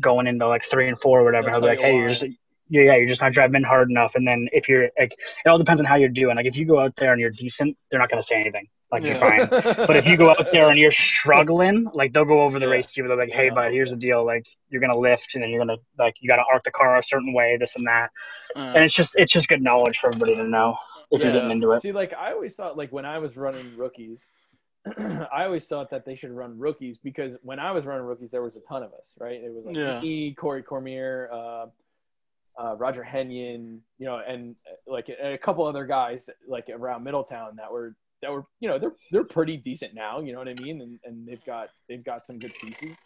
going 0.00 0.26
into 0.26 0.48
like 0.48 0.64
three 0.64 0.88
and 0.88 0.98
four 0.98 1.20
or 1.20 1.24
whatever. 1.24 1.50
I'll 1.50 1.60
be 1.60 1.66
like, 1.66 1.78
hey, 1.78 1.94
you're 1.96 2.08
just 2.08 2.24
yeah, 2.68 2.82
yeah, 2.82 2.96
you're 2.96 3.06
just 3.06 3.20
not 3.20 3.32
driving 3.32 3.62
hard 3.62 3.90
enough. 3.90 4.14
And 4.14 4.26
then 4.26 4.48
if 4.52 4.68
you're 4.68 4.88
like, 4.98 5.12
it 5.12 5.48
all 5.48 5.58
depends 5.58 5.80
on 5.80 5.86
how 5.86 5.96
you're 5.96 6.08
doing. 6.08 6.36
Like 6.36 6.46
if 6.46 6.56
you 6.56 6.64
go 6.64 6.80
out 6.80 6.96
there 6.96 7.12
and 7.12 7.20
you're 7.20 7.30
decent, 7.30 7.76
they're 7.90 8.00
not 8.00 8.10
gonna 8.10 8.22
say 8.22 8.36
anything. 8.36 8.66
Like 8.90 9.04
you're 9.04 9.16
fine. 9.16 9.48
But 9.86 9.96
if 9.96 10.06
you 10.06 10.16
go 10.16 10.30
out 10.30 10.46
there 10.52 10.70
and 10.70 10.78
you're 10.78 10.90
struggling, 10.90 11.88
like 11.94 12.12
they'll 12.12 12.24
go 12.24 12.42
over 12.42 12.58
the 12.58 12.66
Yeah. 12.66 12.72
race 12.72 12.86
to 12.92 13.02
you. 13.02 13.08
They're 13.08 13.16
like, 13.16 13.32
"Hey, 13.32 13.46
Yeah. 13.46 13.54
bud, 13.54 13.72
here's 13.72 13.90
the 13.90 13.96
deal. 13.96 14.24
Like 14.24 14.46
you're 14.70 14.80
gonna 14.80 14.96
lift, 14.96 15.34
and 15.34 15.42
then 15.42 15.50
you're 15.50 15.60
gonna 15.60 15.78
like 15.98 16.14
you 16.20 16.28
gotta 16.28 16.44
arc 16.50 16.64
the 16.64 16.70
car 16.70 16.96
a 16.96 17.02
certain 17.02 17.32
way, 17.32 17.56
this 17.58 17.76
and 17.76 17.86
that." 17.86 18.10
And 18.56 18.76
Uh, 18.76 18.80
it's 18.86 18.94
just 18.94 19.14
it's 19.16 19.32
just 19.32 19.48
good 19.48 19.62
knowledge 19.62 19.98
for 19.98 20.08
everybody 20.08 20.36
to 20.36 20.44
know 20.44 20.76
if 21.10 21.22
you're 21.22 21.32
getting 21.32 21.50
into 21.50 21.72
it. 21.72 21.82
See, 21.82 21.92
like 21.92 22.12
I 22.12 22.32
always 22.32 22.54
thought, 22.54 22.76
like 22.76 22.92
when 22.92 23.04
I 23.04 23.18
was 23.18 23.36
running 23.36 23.76
rookies, 23.76 24.26
I 24.98 25.44
always 25.44 25.66
thought 25.66 25.90
that 25.90 26.04
they 26.04 26.14
should 26.14 26.30
run 26.32 26.58
rookies 26.58 26.98
because 26.98 27.36
when 27.42 27.58
I 27.58 27.72
was 27.72 27.84
running 27.86 28.04
rookies, 28.06 28.30
there 28.30 28.42
was 28.42 28.56
a 28.56 28.60
ton 28.60 28.82
of 28.82 28.92
us, 28.92 29.14
right? 29.18 29.40
It 29.42 29.52
was 29.52 29.64
like 29.64 29.76
Yeah. 29.76 30.00
me, 30.00 30.34
Corey 30.34 30.62
Cormier, 30.62 31.30
uh, 31.32 31.66
uh, 32.58 32.76
Roger 32.76 33.02
Henyon, 33.02 33.80
you 33.98 34.06
know, 34.06 34.20
and 34.26 34.54
uh, 34.70 34.92
like 34.92 35.08
a, 35.08 35.34
a 35.34 35.38
couple 35.38 35.66
other 35.66 35.84
guys 35.84 36.28
like 36.48 36.68
around 36.68 37.02
Middletown 37.04 37.56
that 37.56 37.70
were 37.72 37.96
that 38.22 38.32
were, 38.32 38.44
you 38.60 38.68
know, 38.68 38.78
they're 38.78 38.94
they're 39.10 39.24
pretty 39.24 39.56
decent 39.56 39.94
now, 39.94 40.20
you 40.20 40.32
know 40.32 40.38
what 40.38 40.48
I 40.48 40.54
mean? 40.54 40.80
And 40.80 40.98
and 41.04 41.26
they've 41.26 41.44
got 41.44 41.70
they've 41.88 42.04
got 42.04 42.24
some 42.24 42.38
good 42.38 42.52
pieces 42.60 42.96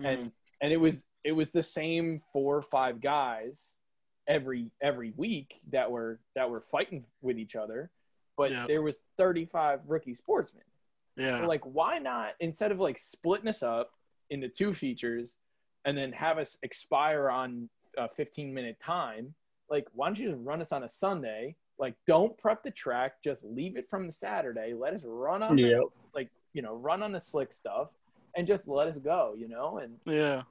mm, 0.00 0.04
and 0.04 0.32
and 0.60 0.72
it 0.72 0.76
was 0.78 1.04
it 1.24 1.32
was 1.32 1.50
the 1.50 1.62
same 1.62 2.20
four 2.32 2.56
or 2.56 2.62
five 2.62 3.00
guys 3.00 3.66
every 4.26 4.70
every 4.82 5.12
week 5.16 5.60
that 5.72 5.90
were 5.90 6.20
that 6.34 6.48
were 6.50 6.60
fighting 6.60 7.04
with 7.22 7.38
each 7.38 7.56
other 7.56 7.90
but 8.36 8.50
Yeah. 8.50 8.66
there 8.66 8.82
was 8.82 9.00
35 9.16 9.80
rookie 9.86 10.14
sportsmen 10.14 10.64
yeah, 11.16 11.40
So, 11.40 11.48
like 11.48 11.62
why 11.64 11.98
not 11.98 12.34
instead 12.38 12.70
of 12.70 12.78
like 12.78 12.98
splitting 12.98 13.48
us 13.48 13.62
up 13.62 13.90
into 14.30 14.48
two 14.48 14.72
features 14.74 15.36
and 15.84 15.96
then 15.96 16.12
have 16.12 16.38
us 16.38 16.58
expire 16.62 17.30
on 17.30 17.68
a 17.96 18.08
15 18.08 18.52
minute 18.52 18.78
time 18.84 19.34
like 19.70 19.86
why 19.94 20.06
don't 20.06 20.18
you 20.18 20.30
just 20.30 20.40
run 20.42 20.60
us 20.60 20.72
on 20.72 20.84
a 20.84 20.88
sunday 20.88 21.54
like 21.78 21.94
don't 22.06 22.36
prep 22.38 22.62
the 22.62 22.70
track 22.70 23.22
just 23.22 23.44
leave 23.44 23.76
it 23.76 23.88
from 23.88 24.06
the 24.06 24.12
saturday 24.12 24.74
let 24.74 24.92
us 24.92 25.04
run 25.06 25.42
on 25.42 25.56
the, 25.56 25.88
like 26.14 26.28
you 26.52 26.62
know 26.62 26.74
run 26.74 27.02
on 27.02 27.12
the 27.12 27.20
slick 27.20 27.52
stuff 27.52 27.88
and 28.36 28.46
just 28.46 28.68
let 28.68 28.86
us 28.86 28.96
go 28.96 29.34
you 29.36 29.48
know 29.48 29.78
and 29.78 29.94
yeah. 30.04 30.42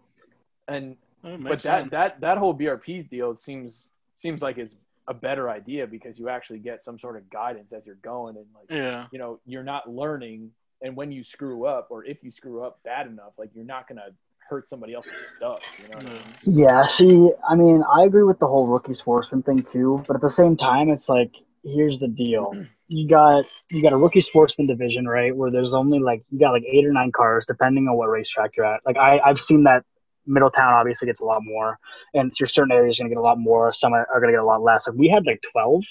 and 0.67 0.95
That 1.23 1.43
but 1.43 1.59
that 1.63 1.81
sense. 1.81 1.91
that 1.91 2.21
that 2.21 2.37
whole 2.37 2.53
BRP 2.55 3.09
deal 3.09 3.35
seems 3.35 3.91
seems 4.13 4.41
like 4.41 4.57
it's 4.57 4.75
a 5.07 5.13
better 5.13 5.49
idea 5.49 5.87
because 5.87 6.19
you 6.19 6.29
actually 6.29 6.59
get 6.59 6.83
some 6.83 6.99
sort 6.99 7.15
of 7.15 7.29
guidance 7.29 7.71
as 7.71 7.85
you're 7.85 7.95
going 7.95 8.35
and 8.35 8.45
like 8.53 8.69
yeah, 8.69 9.07
you 9.11 9.19
know 9.19 9.39
you're 9.45 9.63
not 9.63 9.89
learning 9.89 10.51
and 10.81 10.95
when 10.95 11.11
you 11.11 11.23
screw 11.23 11.65
up 11.65 11.87
or 11.89 12.05
if 12.05 12.23
you 12.23 12.29
screw 12.29 12.63
up 12.63 12.79
bad 12.83 13.07
enough 13.07 13.33
like 13.37 13.49
you're 13.53 13.65
not 13.65 13.87
gonna 13.87 14.09
hurt 14.49 14.67
somebody 14.67 14.93
else's 14.93 15.11
stuff 15.35 15.61
you 15.81 15.87
know 15.87 15.95
I 15.95 16.03
Yeah. 16.03 16.09
mean? 16.09 16.23
Yeah, 16.43 16.85
see, 16.85 17.31
I 17.49 17.55
mean, 17.55 17.83
I 17.83 18.03
agree 18.03 18.23
with 18.23 18.39
the 18.39 18.47
whole 18.47 18.67
rookie 18.67 18.93
sportsman 18.93 19.43
thing 19.43 19.63
too, 19.63 20.03
but 20.07 20.15
at 20.15 20.21
the 20.21 20.29
same 20.29 20.55
time, 20.55 20.89
it's 20.89 21.09
like, 21.09 21.31
here's 21.63 21.99
the 21.99 22.07
deal: 22.07 22.65
you 22.87 23.07
got 23.09 23.43
you 23.69 23.81
got 23.81 23.91
a 23.91 23.97
rookie 23.97 24.21
sportsman 24.21 24.67
division, 24.67 25.07
right, 25.07 25.35
where 25.35 25.51
there's 25.51 25.73
only 25.73 25.99
like 25.99 26.23
you 26.31 26.39
got 26.39 26.51
like 26.51 26.63
eight 26.71 26.85
or 26.85 26.93
nine 26.93 27.11
cars, 27.11 27.45
depending 27.45 27.87
on 27.87 27.97
what 27.97 28.07
racetrack 28.07 28.55
you're 28.55 28.65
at. 28.65 28.81
Like 28.85 28.97
I 28.97 29.19
I've 29.19 29.39
seen 29.39 29.63
that 29.63 29.83
Middletown 30.25 30.73
obviously 30.73 31.07
gets 31.07 31.19
a 31.19 31.25
lot 31.25 31.41
more, 31.43 31.79
and 32.13 32.31
your 32.39 32.47
certain 32.47 32.71
areas 32.71 32.97
going 32.97 33.09
to 33.09 33.15
get 33.15 33.19
a 33.19 33.23
lot 33.23 33.39
more. 33.39 33.73
Some 33.73 33.93
are, 33.93 34.07
are 34.13 34.21
going 34.21 34.31
to 34.31 34.37
get 34.37 34.43
a 34.43 34.45
lot 34.45 34.61
less. 34.61 34.87
Like 34.87 34.97
we 34.97 35.09
had 35.09 35.25
like 35.25 35.41
twelve, 35.51 35.83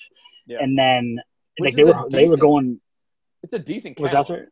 Yeah. 0.46 0.58
and 0.60 0.78
then 0.78 1.18
Which 1.58 1.68
like 1.68 1.76
they 1.76 1.82
is 1.82 1.88
a 1.88 1.92
were 1.92 2.10
they 2.10 2.28
were 2.28 2.36
going 2.38 2.80
it's 3.42 3.52
a 3.52 3.58
decent 3.58 4.00
was 4.00 4.12
that 4.12 4.28
right? 4.30 4.48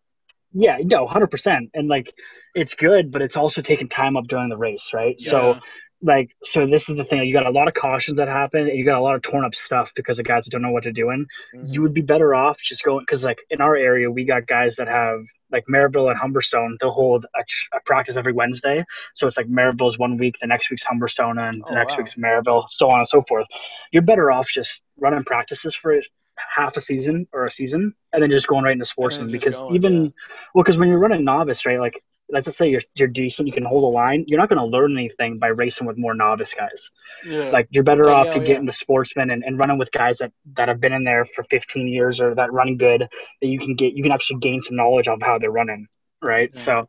Yeah, 0.55 0.78
no, 0.82 1.07
hundred 1.07 1.30
percent, 1.32 1.70
and 1.74 1.88
like 1.88 2.14
it's 2.55 2.74
good, 2.74 3.11
but 3.11 3.22
it's 3.22 3.36
also 3.36 3.61
taking 3.61 3.88
time 3.88 4.16
up 4.16 4.26
during 4.28 4.48
the 4.48 4.57
race, 4.57 4.92
right? 4.94 5.20
So 5.20 5.59
like 6.02 6.30
so 6.44 6.66
this 6.66 6.88
is 6.90 6.96
the 6.96 7.05
thing 7.05 7.22
you 7.24 7.32
got 7.32 7.46
a 7.46 7.50
lot 7.50 7.66
of 7.66 7.72
cautions 7.72 8.18
that 8.18 8.28
happen 8.28 8.68
and 8.68 8.76
you 8.76 8.84
got 8.84 8.98
a 8.98 9.02
lot 9.02 9.14
of 9.14 9.22
torn 9.22 9.44
up 9.44 9.55
stuff 9.55 9.90
because 9.94 10.18
of 10.18 10.26
guys 10.26 10.44
that 10.44 10.50
don't 10.50 10.61
know 10.61 10.70
what 10.70 10.82
they're 10.82 10.92
doing 10.92 11.24
Mhm. 11.55 11.72
you 11.72 11.80
would 11.80 11.94
be 11.94 12.02
better 12.02 12.34
off 12.34 12.61
just 12.61 12.82
going 12.82 12.98
because 13.00 13.24
like 13.24 13.38
in 13.48 13.62
our 13.62 13.74
area 13.74 14.11
we 14.11 14.24
got 14.24 14.46
guys 14.46 14.76
that 14.76 14.86
have 14.88 15.20
like 15.50 15.64
Merrittville 15.66 16.11
and 16.11 16.20
Humberstone 16.20 16.76
they'll 16.78 16.90
hold 16.90 17.24
a, 17.34 17.42
ch- 17.44 17.68
a 17.72 17.80
practice 17.86 18.18
every 18.18 18.34
Wednesday 18.34 18.84
so 19.14 19.26
it's 19.26 19.38
like 19.38 19.46
Merrittville's 19.48 19.98
one 19.98 20.18
week 20.18 20.36
the 20.40 20.46
next 20.46 20.68
week's 20.68 20.84
Humberstone 20.84 21.38
and 21.42 21.62
the 21.64 21.70
Oh, 21.70 21.74
next 21.74 21.92
wow. 21.92 21.98
week's 21.98 22.14
Merrittville 22.16 22.66
so 22.70 22.90
on 22.90 22.98
and 22.98 23.09
so 23.09 23.22
forth 23.22 23.46
you're 23.90 24.02
better 24.02 24.30
off 24.30 24.46
just 24.48 24.82
running 24.98 25.24
practices 25.24 25.74
for 25.74 25.92
half 26.37 26.76
a 26.76 26.80
season 26.80 27.26
or 27.32 27.45
a 27.45 27.51
season 27.51 27.95
and 28.12 28.22
then 28.22 28.30
just 28.30 28.47
going 28.47 28.64
right 28.64 28.72
into 28.72 28.85
sportsman 28.85 29.30
because 29.30 29.55
going, 29.55 29.74
even 29.74 30.05
yeah. 30.05 30.11
well 30.55 30.64
because 30.64 30.76
when 30.76 30.89
you're 30.89 30.99
running 30.99 31.24
novice 31.24 31.64
right 31.66 31.78
like 31.78 32.03
let's 32.30 32.47
just 32.47 32.57
say 32.57 32.68
you're, 32.68 32.80
you're 32.95 33.09
decent 33.09 33.47
you 33.47 33.53
can 33.53 33.64
hold 33.64 33.85
a 33.85 33.97
line 33.97 34.24
you're 34.26 34.39
not 34.39 34.49
going 34.49 34.59
to 34.59 34.64
learn 34.64 34.97
anything 34.97 35.39
by 35.39 35.49
racing 35.49 35.87
with 35.87 35.99
more 35.99 36.14
novice 36.14 36.55
guys 36.55 36.91
yeah. 37.24 37.51
like 37.51 37.68
you're 37.70 37.85
better 37.85 38.07
Yeah, 38.07 38.14
off 38.14 38.30
to 38.32 38.39
yeah. 38.39 38.45
get 38.45 38.57
into 38.59 38.72
sportsman 38.72 39.30
and, 39.30 39.45
and 39.45 39.59
running 39.59 39.78
with 39.78 39.91
guys 39.93 40.18
that, 40.18 40.32
that 40.55 40.68
have 40.68 40.80
been 40.80 40.93
in 40.93 41.05
there 41.05 41.24
for 41.24 41.45
15 41.45 41.87
years 41.87 42.20
or 42.20 42.35
that 42.35 42.53
run 42.53 42.76
good 42.76 43.03
that 43.03 43.47
you 43.47 43.59
can 43.59 43.74
get 43.74 43.95
you 43.95 44.03
can 44.03 44.12
actually 44.12 44.41
gain 44.41 44.62
some 44.62 44.76
knowledge 44.76 45.09
of 45.09 45.20
how 45.22 45.39
they're 45.39 45.51
running 45.51 45.87
right 46.22 46.57
so 46.57 46.87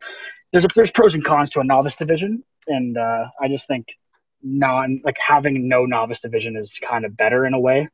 there's 0.52 0.66
a, 0.66 0.70
there's 0.76 0.92
pros 0.92 1.14
and 1.14 1.26
cons 1.26 1.50
to 1.52 1.60
a 1.60 1.64
novice 1.64 1.96
division 1.96 2.44
and 2.68 2.98
uh, 2.98 3.26
i 3.42 3.48
just 3.48 3.68
think 3.68 3.88
non 4.42 5.02
like 5.04 5.18
having 5.20 5.68
no 5.68 5.86
novice 5.86 6.22
division 6.22 6.56
is 6.56 6.80
kind 6.82 7.04
of 7.04 7.18
better 7.18 7.46
in 7.46 7.54
a 7.54 7.60
way 7.60 7.90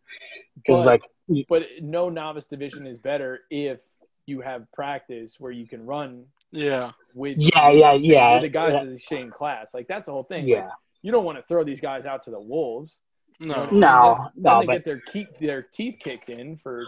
because 0.56 0.86
like 0.86 1.02
but 1.50 1.64
no 1.82 2.10
novice 2.10 2.46
division 2.46 2.86
is 2.88 2.98
better 2.98 3.40
if 3.50 3.80
you 4.26 4.42
have 4.42 4.72
practice 4.72 5.36
where 5.40 5.52
you 5.52 5.68
can 5.68 5.86
run 5.86 6.26
yeah, 6.52 6.92
with 7.16 7.38
Yeah, 7.38 7.70
with 7.70 7.80
yeah, 7.80 7.94
the 7.94 8.00
yeah. 8.00 8.34
with 8.34 8.42
the 8.44 8.50
guys 8.50 8.74
Yeah. 8.74 8.82
in 8.82 8.94
the 8.94 9.00
same 9.00 9.32
class. 9.32 9.74
Like 9.74 9.88
that's 9.88 10.06
the 10.08 10.12
whole 10.12 10.24
thing. 10.24 10.48
Yeah. 10.48 10.66
Like, 10.66 10.74
you 11.02 11.12
don't 11.12 11.24
want 11.26 11.38
to 11.38 11.44
throw 11.48 11.64
these 11.64 11.82
guys 11.82 12.06
out 12.06 12.24
to 12.24 12.30
the 12.32 12.40
wolves. 12.40 13.00
No, 13.40 13.48
You 13.48 13.56
know, 13.56 13.66
No, 13.72 14.18
then, 14.36 14.44
no, 14.44 14.50
then 14.52 14.60
they 14.60 14.66
but- 14.68 14.74
get 14.74 14.86
their 14.86 15.00
keep 15.00 15.40
their 15.40 15.62
teeth 15.64 15.98
kicked 16.00 16.30
in 16.30 16.58
for 16.58 16.84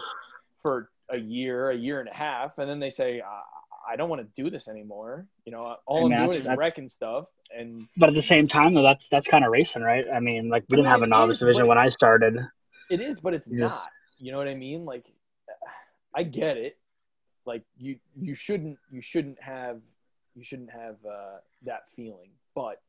for 0.62 0.90
a 1.10 1.18
year, 1.18 1.70
a 1.70 1.74
year 1.76 2.00
and 2.00 2.08
a 2.08 2.14
half, 2.14 2.58
and 2.58 2.68
then 2.70 2.78
they 2.78 2.90
say, 2.90 3.20
I, 3.20 3.92
"I 3.92 3.96
don't 3.96 4.08
want 4.08 4.22
to 4.22 4.42
do 4.42 4.48
this 4.50 4.68
anymore." 4.68 5.26
You 5.44 5.52
know, 5.52 5.76
all 5.86 6.06
And 6.06 6.14
I'm 6.14 6.28
doing 6.28 6.38
is 6.38 6.44
that's- 6.44 6.58
wrecking 6.58 6.88
stuff, 6.88 7.26
and 7.54 7.86
but 7.96 8.08
at 8.10 8.14
the 8.14 8.22
same 8.22 8.46
time 8.48 8.74
though 8.74 8.82
that's 8.82 9.08
that's 9.08 9.26
kind 9.26 9.44
of 9.44 9.50
racing 9.50 9.82
right? 9.82 10.04
I 10.14 10.20
mean 10.20 10.48
like 10.48 10.64
we 10.68 10.74
I 10.74 10.76
didn't 10.76 10.90
have 10.90 11.02
a 11.02 11.06
novice 11.06 11.36
is, 11.36 11.40
division 11.40 11.66
when 11.66 11.78
i 11.78 11.88
started. 11.88 12.38
It 12.90 13.00
is, 13.00 13.18
but 13.20 13.34
it's 13.34 13.48
You 13.48 13.58
just- 13.58 13.74
not. 13.76 13.88
You 14.24 14.32
know 14.32 14.38
what 14.38 14.48
I 14.48 14.54
mean? 14.54 14.86
Like, 14.86 15.04
I 16.16 16.22
get 16.22 16.56
it. 16.56 16.78
Like 17.44 17.62
you, 17.76 17.98
you 18.18 18.34
shouldn't, 18.34 18.78
you 18.90 19.02
shouldn't 19.02 19.38
have, 19.38 19.80
you 20.34 20.42
shouldn't 20.42 20.70
have 20.70 20.96
uh, 21.06 21.40
that 21.66 21.82
feeling. 21.94 22.30
But 22.54 22.80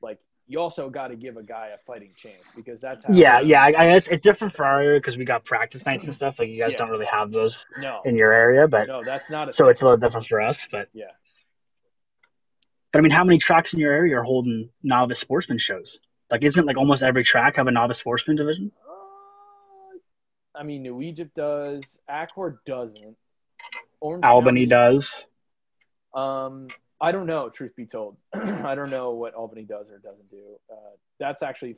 like, 0.00 0.20
you 0.46 0.60
also 0.60 0.88
got 0.88 1.08
to 1.08 1.16
give 1.16 1.38
a 1.38 1.42
guy 1.42 1.70
a 1.74 1.78
fighting 1.84 2.12
chance 2.16 2.52
because 2.54 2.80
that's 2.80 3.02
how. 3.02 3.12
Yeah, 3.12 3.40
yeah. 3.40 3.64
I, 3.64 3.66
I 3.66 3.92
guess 3.94 4.06
it's 4.06 4.22
different 4.22 4.54
for 4.54 4.64
our 4.64 4.80
area 4.80 5.00
because 5.00 5.16
we 5.16 5.24
got 5.24 5.44
practice 5.44 5.84
nights 5.84 6.04
and 6.04 6.14
stuff. 6.14 6.36
Like 6.38 6.50
you 6.50 6.56
guys 6.56 6.74
Yeah. 6.74 6.78
don't 6.78 6.90
really 6.90 7.06
have 7.06 7.32
those 7.32 7.66
No, 7.78 8.02
in 8.04 8.14
your 8.14 8.32
area, 8.32 8.68
but 8.68 8.86
no, 8.86 9.02
that's 9.02 9.28
not 9.28 9.52
so 9.56 9.66
it's 9.66 9.82
a 9.82 9.84
little 9.86 9.96
different 9.98 10.28
for 10.28 10.40
us. 10.40 10.68
But 10.70 10.88
Yeah. 10.92 11.06
But 12.92 13.00
I 13.00 13.02
mean, 13.02 13.10
how 13.10 13.24
many 13.24 13.38
tracks 13.38 13.72
in 13.72 13.80
your 13.80 13.92
area 13.92 14.20
are 14.20 14.22
holding 14.22 14.70
novice 14.84 15.18
sportsman 15.18 15.58
shows? 15.58 15.98
Like, 16.30 16.44
isn't 16.44 16.64
like 16.64 16.76
almost 16.76 17.02
every 17.02 17.24
track 17.24 17.56
have 17.56 17.66
a 17.66 17.72
novice 17.72 17.98
sportsman 17.98 18.36
division? 18.36 18.70
I 20.58 20.62
mean, 20.62 20.82
New 20.82 21.02
Egypt 21.02 21.34
does. 21.36 21.98
Accord 22.08 22.58
doesn't. 22.66 23.16
Orange 24.00 24.24
Albany 24.24 24.66
County- 24.66 24.94
does. 24.94 25.24
Um, 26.14 26.68
I 27.00 27.12
don't 27.12 27.26
know. 27.26 27.50
Truth 27.50 27.76
be 27.76 27.86
told, 27.86 28.16
I 28.34 28.74
don't 28.74 28.90
know 28.90 29.12
what 29.12 29.34
Albany 29.34 29.64
does 29.64 29.90
or 29.90 29.98
doesn't 29.98 30.30
do. 30.30 30.58
Uh, 30.70 30.96
that's 31.20 31.42
actually 31.42 31.76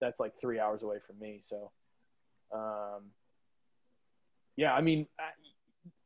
that's 0.00 0.20
like 0.20 0.32
three 0.40 0.60
hours 0.60 0.82
away 0.82 0.98
from 1.06 1.18
me. 1.18 1.40
So, 1.40 1.70
um, 2.54 3.04
yeah. 4.56 4.72
I 4.72 4.80
mean, 4.80 5.06
I, 5.18 5.30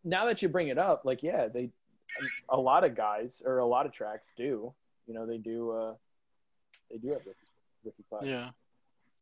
now 0.05 0.27
that 0.27 0.41
you 0.41 0.49
bring 0.49 0.69
it 0.69 0.79
up, 0.79 1.03
like, 1.05 1.23
yeah, 1.23 1.49
they 1.49 1.71
a 2.49 2.57
lot 2.57 2.85
of 2.85 2.95
guys 2.95 3.43
or 3.45 3.59
a 3.59 3.67
lot 3.67 3.87
of 3.87 3.93
tracks 3.93 4.29
do. 4.37 4.73
You 5.07 5.15
know, 5.15 5.27
they 5.27 5.39
do. 5.39 5.71
Uh, 5.71 5.95
they 6.91 6.99
do 6.99 7.09
have 7.09 7.27
rookie, 7.27 7.39
rookie 7.85 8.05
class. 8.09 8.25
Yeah. 8.25 8.51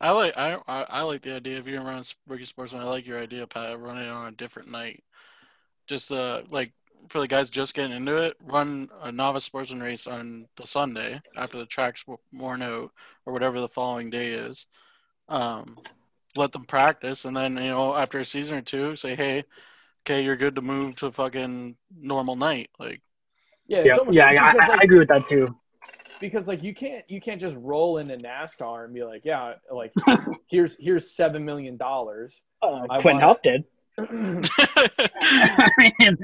I 0.00 0.10
like 0.12 0.36
I, 0.38 0.58
I 0.66 0.86
I 0.88 1.02
like 1.02 1.22
the 1.22 1.36
idea 1.36 1.58
of 1.58 1.68
you're 1.68 1.82
gonna 1.82 2.02
rookie 2.26 2.46
sportsman. 2.46 2.82
I 2.82 2.86
like 2.86 3.06
your 3.06 3.20
idea, 3.20 3.46
Pat. 3.46 3.78
Running 3.78 4.04
it 4.06 4.10
on 4.10 4.28
a 4.28 4.36
different 4.36 4.70
night, 4.70 5.04
just 5.86 6.12
uh 6.12 6.42
like 6.50 6.72
for 7.08 7.20
the 7.20 7.28
guys 7.28 7.50
just 7.50 7.74
getting 7.74 7.96
into 7.96 8.16
it, 8.16 8.36
run 8.42 8.88
a 9.02 9.10
novice 9.10 9.44
sportsman 9.44 9.82
race 9.82 10.06
on 10.06 10.46
the 10.56 10.66
Sunday 10.66 11.20
after 11.36 11.58
the 11.58 11.66
track's 11.66 12.04
worn 12.32 12.62
out 12.62 12.90
or 13.26 13.32
whatever 13.32 13.60
the 13.60 13.68
following 13.68 14.10
day 14.10 14.32
is. 14.32 14.66
Um, 15.28 15.78
let 16.36 16.52
them 16.52 16.64
practice, 16.64 17.24
and 17.24 17.36
then 17.36 17.56
you 17.56 17.70
know 17.70 17.94
after 17.94 18.18
a 18.18 18.24
season 18.24 18.58
or 18.58 18.62
two, 18.62 18.96
say, 18.96 19.14
hey, 19.14 19.44
okay, 20.04 20.22
you're 20.24 20.36
good 20.36 20.56
to 20.56 20.62
move 20.62 20.96
to 20.96 21.10
fucking 21.10 21.76
normal 21.98 22.36
night. 22.36 22.70
Like, 22.78 23.00
Yeah, 23.66 23.84
Yeah, 23.84 23.96
yeah, 24.10 24.24
like- 24.26 24.38
I, 24.38 24.52
because, 24.52 24.70
I, 24.70 24.72
I 24.74 24.78
agree 24.82 24.98
with 24.98 25.08
that 25.08 25.28
too. 25.28 25.56
Because 26.20 26.46
like 26.48 26.62
you 26.62 26.74
can't 26.74 27.04
you 27.08 27.20
can't 27.20 27.40
just 27.40 27.56
roll 27.58 27.98
into 27.98 28.16
NASCAR 28.16 28.84
and 28.84 28.94
be 28.94 29.02
like, 29.04 29.24
yeah, 29.24 29.54
like 29.72 29.92
here's 30.50 30.76
here's 30.78 31.10
seven 31.10 31.44
million 31.44 31.76
dollars. 31.76 32.40
Uh, 32.62 32.86
I 32.90 33.00
Quinn 33.00 33.16
want- 33.18 33.22
Houff 33.24 33.42
did. 33.42 33.64
I 33.98 34.04
mean, 35.98 36.16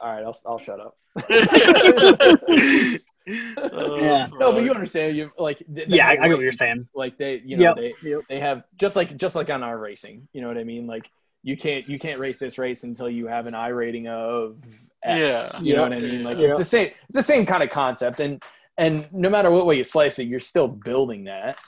All 0.00 0.12
right, 0.12 0.24
I'll 0.24 0.36
I'll 0.46 0.58
shut 0.58 0.80
up. 0.80 0.96
Oh, 1.16 2.96
Yeah. 3.26 4.26
No, 4.38 4.50
but 4.52 4.62
you 4.64 4.70
understand. 4.72 5.16
You 5.16 5.30
like 5.38 5.58
they, 5.68 5.84
they 5.84 5.96
Yeah, 5.96 6.08
I- 6.08 6.14
have 6.16 6.20
I 6.24 6.28
get 6.28 6.34
what 6.36 6.42
you're 6.42 6.52
saying. 6.52 6.88
Like 6.94 7.16
they, 7.18 7.40
you 7.44 7.56
know, 7.58 7.64
Yep, 7.64 7.76
they 7.76 7.94
yep. 8.08 8.20
they 8.28 8.40
have 8.40 8.64
just 8.76 8.96
like 8.96 9.16
just 9.16 9.34
like 9.36 9.50
on 9.50 9.62
our 9.62 9.76
racing. 9.78 10.26
You 10.32 10.40
know 10.40 10.48
what 10.48 10.58
I 10.58 10.64
mean? 10.64 10.86
Like 10.86 11.10
you 11.42 11.56
can't 11.56 11.88
you 11.88 11.98
can't 11.98 12.18
race 12.20 12.38
this 12.38 12.58
race 12.58 12.84
until 12.84 13.08
you 13.08 13.26
have 13.26 13.46
an 13.46 13.54
iRating 13.54 14.06
of 14.08 14.56
X. 15.02 15.18
Yeah. 15.20 15.60
You 15.60 15.74
know 15.76 15.82
Yeah. 15.84 15.88
what 15.88 15.92
I 15.96 16.00
mean? 16.00 16.24
Like 16.24 16.38
Yeah. 16.38 16.48
it's 16.48 16.58
the 16.58 16.64
same 16.64 16.86
it's 17.08 17.16
the 17.16 17.22
same 17.22 17.46
kind 17.46 17.62
of 17.62 17.70
concept 17.70 18.20
and 18.20 18.42
and 18.78 19.06
no 19.12 19.28
matter 19.28 19.50
what 19.50 19.66
way 19.66 19.76
you 19.76 19.84
slice 19.84 20.18
it, 20.18 20.24
you're 20.24 20.40
still 20.40 20.68
building 20.68 21.24
that. 21.24 21.58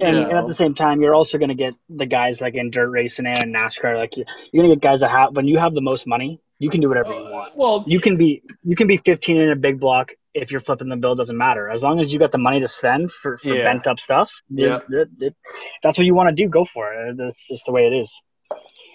And, 0.00 0.16
Yeah. 0.16 0.22
and 0.28 0.32
at 0.38 0.46
the 0.46 0.54
same 0.54 0.74
time, 0.74 1.00
you're 1.00 1.14
also 1.14 1.38
going 1.38 1.48
to 1.48 1.54
get 1.54 1.74
the 1.88 2.06
guys 2.06 2.40
like 2.40 2.54
in 2.56 2.70
dirt 2.70 2.88
racing 2.90 3.26
and 3.26 3.54
NASCAR. 3.54 3.96
Like 3.96 4.16
you're, 4.16 4.26
you're 4.52 4.62
going 4.64 4.70
to 4.70 4.76
get 4.76 4.82
guys 4.88 5.00
that 5.00 5.10
have 5.10 5.34
when 5.34 5.46
you 5.48 5.58
have 5.58 5.72
the 5.74 5.80
most 5.80 6.06
money, 6.06 6.40
you 6.58 6.70
can 6.70 6.80
do 6.80 6.88
whatever 6.88 7.12
you 7.14 7.20
oh, 7.26 7.30
want. 7.30 7.56
Well, 7.56 7.84
You 7.86 8.00
can 8.00 8.16
be 8.16 8.42
you 8.64 8.76
can 8.76 8.86
be 8.86 8.96
15 8.98 9.36
in 9.38 9.50
a 9.50 9.56
big 9.56 9.80
block 9.80 10.12
if 10.34 10.50
you're 10.52 10.60
flipping 10.60 10.88
the 10.88 10.96
bill. 10.96 11.14
Doesn't 11.14 11.36
matter 11.36 11.68
as 11.70 11.82
long 11.82 12.00
as 12.00 12.12
you 12.12 12.18
got 12.18 12.32
the 12.32 12.38
money 12.38 12.60
to 12.60 12.68
spend 12.68 13.10
for, 13.10 13.38
for 13.38 13.54
Yeah. 13.54 13.64
bent 13.64 13.86
up 13.86 13.98
stuff. 13.98 14.30
Yeah. 14.50 14.80
it- 14.90 15.08
it- 15.20 15.36
that's 15.82 15.98
what 15.98 16.06
you 16.06 16.14
want 16.14 16.28
to 16.28 16.34
do. 16.34 16.48
Go 16.48 16.64
for 16.64 16.92
it. 16.92 17.16
That's 17.16 17.46
just 17.48 17.64
the 17.66 17.72
way 17.72 17.86
it 17.86 17.92
is. 17.94 18.10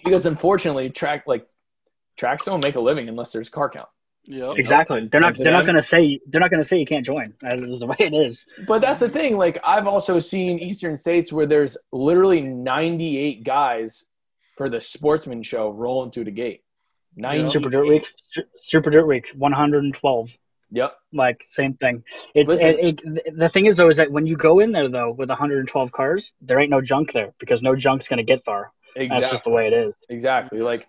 Because 0.04 0.26
unfortunately, 0.26 0.90
track 0.90 1.24
like 1.28 1.48
tracks 2.18 2.46
don't 2.46 2.64
make 2.64 2.76
a 2.76 2.80
living 2.80 3.10
unless 3.10 3.32
there's 3.32 3.50
car 3.50 3.70
count. 3.70 3.90
Yeah, 4.26 4.54
Exactly. 4.56 5.10
They're 5.12 5.20
not. 5.20 5.38
They're 5.38 5.52
not 5.52 5.66
going 5.66 5.76
to 5.76 5.84
say. 5.84 6.20
They're 6.28 6.40
not 6.40 6.50
going 6.50 6.62
to 6.62 6.68
say 6.68 6.78
you 6.78 6.86
can't 6.86 7.06
join. 7.06 7.34
That 7.42 7.60
is 7.60 7.80
the 7.80 7.88
way 7.88 7.96
it 8.00 8.14
is. 8.14 8.46
But 8.68 8.80
that's 8.80 9.02
the 9.02 9.10
thing. 9.10 9.36
Like 9.36 9.60
I've 9.66 9.86
also 9.86 10.20
seen 10.20 10.60
Eastern 10.60 10.96
states 10.96 11.34
where 11.34 11.46
there's 11.46 11.76
literally 11.92 12.42
98 12.42 13.44
guys 13.44 14.06
for 14.56 14.70
the 14.70 14.80
sportsman 14.80 15.44
show 15.44 15.70
rolling 15.70 16.12
through 16.12 16.26
the 16.26 16.32
gate. 16.32 16.62
Nine 17.16 17.50
Super 17.50 17.70
Dirt 17.70 17.86
Week. 17.86 18.08
Super 18.62 18.90
Dirt 18.90 19.06
Week. 19.06 19.30
112. 19.36 20.38
Yep. 20.72 20.94
Like 21.12 21.44
same 21.48 21.76
thing. 21.76 22.04
It's 22.34 22.48
Listen. 22.48 22.68
it, 22.68 23.00
it, 23.04 23.38
the 23.38 23.50
thing 23.50 23.68
is 23.68 23.78
though 23.78 23.90
is 23.90 23.98
that 23.98 24.12
when 24.12 24.26
you 24.26 24.36
go 24.36 24.60
in 24.60 24.72
there 24.72 24.90
though 24.90 25.12
with 25.12 25.30
112 25.30 25.92
cars, 25.92 26.34
there 26.42 26.60
ain't 26.60 26.72
no 26.72 26.82
junk 26.82 27.12
there 27.12 27.34
because 27.40 27.62
no 27.62 27.76
junk's 27.76 28.08
going 28.08 28.18
to 28.18 28.26
get 28.26 28.44
far. 28.44 28.72
That's 28.96 29.06
Exactly. 29.06 29.30
just 29.32 29.44
the 29.44 29.50
way 29.50 29.68
it 29.68 29.74
is. 29.74 29.94
Exactly. 30.10 30.60
Like 30.62 30.88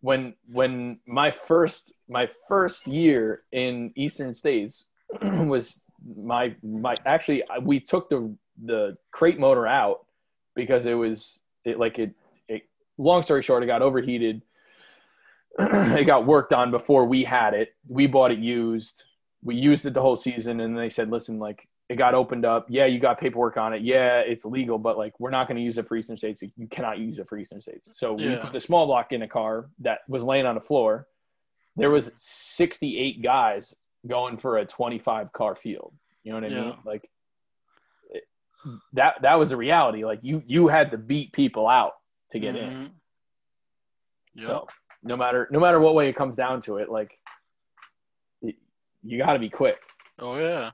when 0.00 0.34
when 0.50 0.98
my 1.06 1.30
first 1.30 1.92
my 2.08 2.28
first 2.48 2.86
year 2.86 3.42
in 3.52 3.92
Eastern 3.96 4.34
states 4.34 4.84
was 5.22 5.84
my 6.16 6.54
my 6.62 6.94
actually 7.04 7.42
I- 7.48 7.58
we 7.58 7.80
took 7.80 8.08
the 8.10 8.34
the 8.64 8.96
crate 9.10 9.38
motor 9.38 9.66
out 9.66 10.06
because 10.54 10.86
it 10.86 10.94
was 10.94 11.38
it 11.64 11.78
like 11.78 11.98
it, 11.98 12.12
it 12.48 12.62
long 12.98 13.22
story 13.22 13.42
short 13.42 13.62
it 13.62 13.66
got 13.66 13.82
overheated 13.82 14.42
it 15.58 16.04
got 16.06 16.26
worked 16.26 16.52
on 16.52 16.70
before 16.70 17.04
we 17.06 17.24
had 17.24 17.54
it 17.54 17.74
we 17.88 18.06
bought 18.06 18.30
it 18.30 18.38
used 18.38 19.04
we 19.42 19.54
used 19.54 19.86
it 19.86 19.94
the 19.94 20.00
whole 20.02 20.16
season 20.16 20.60
and 20.60 20.76
they 20.76 20.88
said 20.90 21.10
listen 21.10 21.38
like 21.38 21.66
it 21.88 21.96
got 21.96 22.14
opened 22.14 22.44
up. 22.44 22.66
Yeah 22.68 22.86
you 22.86 22.98
got 22.98 23.18
paperwork 23.20 23.56
on 23.56 23.72
it. 23.72 23.82
Yeah 23.82 24.20
it's 24.20 24.44
legal 24.44 24.78
but 24.78 24.98
like 24.98 25.18
we're 25.20 25.30
not 25.30 25.46
going 25.48 25.56
to 25.56 25.62
use 25.62 25.78
it 25.78 25.86
for 25.88 25.96
eastern 25.96 26.16
states. 26.16 26.42
You 26.56 26.66
cannot 26.68 26.98
use 26.98 27.18
it 27.18 27.28
for 27.28 27.38
eastern 27.38 27.60
states. 27.60 27.92
So 27.96 28.12
we 28.14 28.24
put 28.36 28.52
the 28.52 28.60
small 28.60 28.86
block 28.86 29.12
in 29.12 29.22
a 29.22 29.28
car 29.28 29.68
that 29.80 30.00
was 30.08 30.22
laying 30.22 30.46
on 30.46 30.54
the 30.54 30.60
floor. 30.60 31.06
There 31.76 31.90
was 31.90 32.10
68 32.16 33.22
guys 33.22 33.74
going 34.06 34.38
for 34.38 34.58
a 34.58 34.64
25 34.66 35.32
car 35.32 35.54
field. 35.54 35.92
You 36.24 36.32
know 36.32 36.40
what 36.40 36.52
i 36.52 36.54
mean? 36.64 36.76
Like 36.84 37.10
it, 38.10 38.24
that 38.94 39.22
that 39.22 39.34
was 39.38 39.52
a 39.52 39.56
reality. 39.56 40.04
Like 40.04 40.20
you 40.22 40.42
you 40.46 40.68
had 40.68 40.90
to 40.90 40.98
beat 40.98 41.32
people 41.32 41.68
out 41.68 41.92
to 42.32 42.38
get 42.40 42.56
in. 42.56 42.68
Mhm. 42.70 42.90
Yep. 44.34 44.46
so 44.46 44.66
no 45.02 45.16
matter 45.16 45.46
no 45.52 45.60
matter 45.60 45.78
what 45.78 45.94
way 45.94 46.08
it 46.08 46.16
comes 46.16 46.34
down 46.34 46.60
to 46.62 46.78
it, 46.78 46.88
like 46.90 47.16
you 49.02 49.18
got 49.18 49.34
to 49.34 49.38
be 49.38 49.48
quick. 49.48 49.78
Oh 50.18 50.36
yeah. 50.36 50.72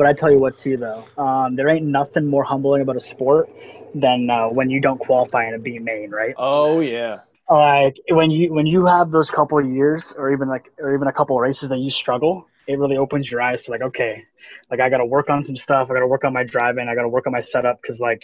But 0.00 0.06
I 0.06 0.14
tell 0.14 0.30
you 0.30 0.38
what, 0.38 0.58
too, 0.58 0.78
though, 0.78 1.04
um, 1.18 1.56
there 1.56 1.68
ain't 1.68 1.84
nothing 1.84 2.24
more 2.24 2.42
humbling 2.42 2.80
about 2.80 2.96
a 2.96 3.00
sport 3.00 3.50
than 3.94 4.30
uh, 4.30 4.46
when 4.48 4.70
you 4.70 4.80
don't 4.80 4.96
qualify 4.98 5.46
in 5.46 5.52
a 5.52 5.58
B 5.58 5.78
main, 5.78 6.10
right? 6.10 6.34
Oh 6.38 6.80
yeah, 6.80 7.18
Like 7.50 7.98
when 8.08 8.30
you 8.30 8.50
when 8.50 8.64
you 8.64 8.86
have 8.86 9.10
those 9.10 9.30
couple 9.30 9.58
of 9.58 9.70
years, 9.70 10.14
or 10.16 10.32
even 10.32 10.48
like 10.48 10.72
or 10.78 10.94
even 10.94 11.06
a 11.06 11.12
couple 11.12 11.36
of 11.36 11.42
races 11.42 11.68
that 11.68 11.76
you 11.76 11.90
struggle, 11.90 12.48
it 12.66 12.78
really 12.78 12.96
opens 12.96 13.30
your 13.30 13.42
eyes 13.42 13.64
to 13.64 13.72
like, 13.72 13.82
okay, 13.82 14.22
like 14.70 14.80
I 14.80 14.88
got 14.88 14.98
to 14.98 15.04
work 15.04 15.28
on 15.28 15.44
some 15.44 15.58
stuff. 15.58 15.90
I 15.90 15.92
got 15.92 16.00
to 16.00 16.06
work 16.06 16.24
on 16.24 16.32
my 16.32 16.44
driving. 16.44 16.88
I 16.88 16.94
got 16.94 17.02
to 17.02 17.08
work 17.10 17.26
on 17.26 17.34
my 17.34 17.40
setup 17.40 17.82
because 17.82 18.00
like 18.00 18.22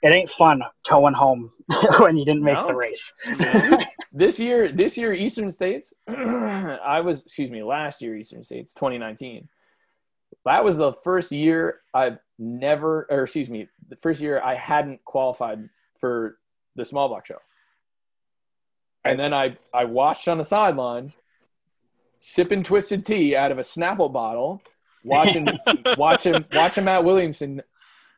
it 0.00 0.14
ain't 0.14 0.30
fun 0.30 0.62
towing 0.82 1.12
home 1.12 1.50
when 1.98 2.16
you 2.16 2.24
didn't 2.24 2.42
make 2.42 2.56
No. 2.56 2.68
the 2.68 2.74
race. 2.74 3.12
This 4.14 4.38
year 4.38 4.70
this 4.70 4.98
year 4.98 5.14
Eastern 5.14 5.50
States, 5.50 5.92
I 6.08 7.00
was 7.00 7.22
excuse 7.22 7.50
me 7.50 7.62
last 7.62 8.00
year 8.02 8.14
Eastern 8.16 8.44
States 8.44 8.74
2019. 8.74 9.48
That 10.44 10.64
was 10.64 10.76
the 10.76 10.92
first 10.92 11.32
year 11.32 11.80
I've 11.94 12.18
never 12.38 13.06
or 13.10 13.22
excuse 13.22 13.48
me 13.48 13.68
the 13.88 13.96
first 13.96 14.20
year 14.20 14.40
I 14.42 14.54
hadn't 14.54 15.04
qualified 15.04 15.68
for 16.00 16.38
the 16.76 16.84
small 16.84 17.08
block 17.08 17.26
show. 17.26 17.38
And 19.04 19.18
then 19.18 19.34
I 19.34 19.56
I 19.74 19.84
watched 19.84 20.28
on 20.28 20.38
the 20.38 20.44
sideline, 20.44 21.12
sipping 22.16 22.62
twisted 22.62 23.04
tea 23.04 23.34
out 23.36 23.50
of 23.50 23.58
a 23.58 23.62
Snapple 23.62 24.12
bottle, 24.12 24.62
watching 25.04 25.46
watching 25.98 26.44
watching 26.52 26.84
Matt 26.84 27.04
Williamson 27.04 27.62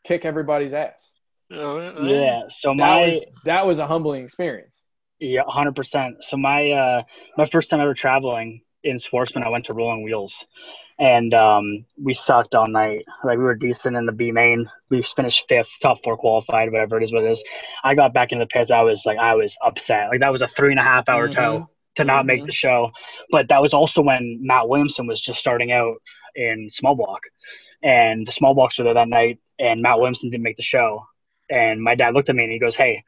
kick 0.05 0.25
everybody's 0.25 0.75
ass. 0.75 1.11
Oh, 1.53 1.79
Yeah. 2.05 2.43
So 2.49 2.71
That 2.71 2.77
my 2.77 3.09
was 3.09 3.25
that 3.45 3.67
was 3.67 3.79
a 3.79 3.87
humbling 3.87 4.25
experience. 4.25 4.81
Yeah, 5.21 5.43
hundred 5.47 5.77
percent. 5.77 6.23
So 6.23 6.37
my 6.37 6.71
uh 6.71 7.03
my 7.37 7.45
first 7.47 7.71
time 7.71 7.81
ever 7.81 7.95
traveling 7.95 8.61
in 8.85 8.99
sportsman, 8.99 9.45
I 9.45 9.49
went 9.51 9.65
to 9.67 9.75
Rolling 9.75 10.05
Wheels, 10.05 10.45
and 10.99 11.35
um 11.35 11.85
we 12.01 12.13
sucked 12.13 12.55
all 12.55 12.69
night. 12.69 13.05
Like 13.25 13.39
we 13.39 13.45
were 13.45 13.55
decent 13.55 13.97
in 13.97 14.07
the 14.07 14.13
B 14.13 14.31
main. 14.31 14.71
We 14.91 15.03
finished 15.03 15.45
fifth, 15.49 15.71
top 15.81 16.03
four 16.05 16.17
qualified, 16.17 16.71
whatever 16.71 16.99
it 16.99 17.05
is, 17.05 17.13
what 17.13 17.25
it 17.25 17.33
is. 17.33 17.43
I 17.83 17.95
got 17.95 18.13
back 18.15 18.33
in 18.33 18.39
the 18.39 18.47
pits. 18.47 18.71
I 18.71 18.83
was 18.83 19.05
like, 19.07 19.19
I 19.19 19.35
was 19.35 19.57
upset. 19.65 20.09
Like 20.11 20.21
that 20.21 20.31
was 20.33 20.43
a 20.43 20.49
three 20.49 20.71
and 20.71 20.79
a 20.81 20.85
half 20.85 21.09
hour 21.09 21.29
Mhm. 21.29 21.33
tow 21.33 21.71
to 21.97 22.05
not 22.05 22.27
make 22.27 22.43
Mhm. 22.43 22.47
the 22.47 22.53
show. 22.53 22.91
But 23.31 23.49
that 23.49 23.63
was 23.63 23.73
also 23.75 24.03
when 24.03 24.39
Matt 24.43 24.69
Williamson 24.69 25.07
was 25.07 25.21
just 25.21 25.41
starting 25.41 25.73
out 25.73 25.97
in 26.37 26.69
small 26.71 26.95
block, 26.95 27.23
and 27.83 28.27
the 28.27 28.33
small 28.33 28.55
blocks 28.55 28.79
were 28.79 28.85
there 28.85 28.95
that 28.95 29.09
night, 29.09 29.39
and 29.59 29.83
Matt 29.83 29.99
Williamson 29.99 30.31
didn't 30.31 30.43
make 30.45 30.57
the 30.57 30.63
show. 30.63 31.05
And 31.51 31.83
my 31.83 31.95
dad 31.95 32.15
looked 32.15 32.29
at 32.31 32.37
me 32.37 32.45
and 32.45 32.53
he 32.53 32.59
goes, 32.59 32.77
"Hey, 32.77 33.05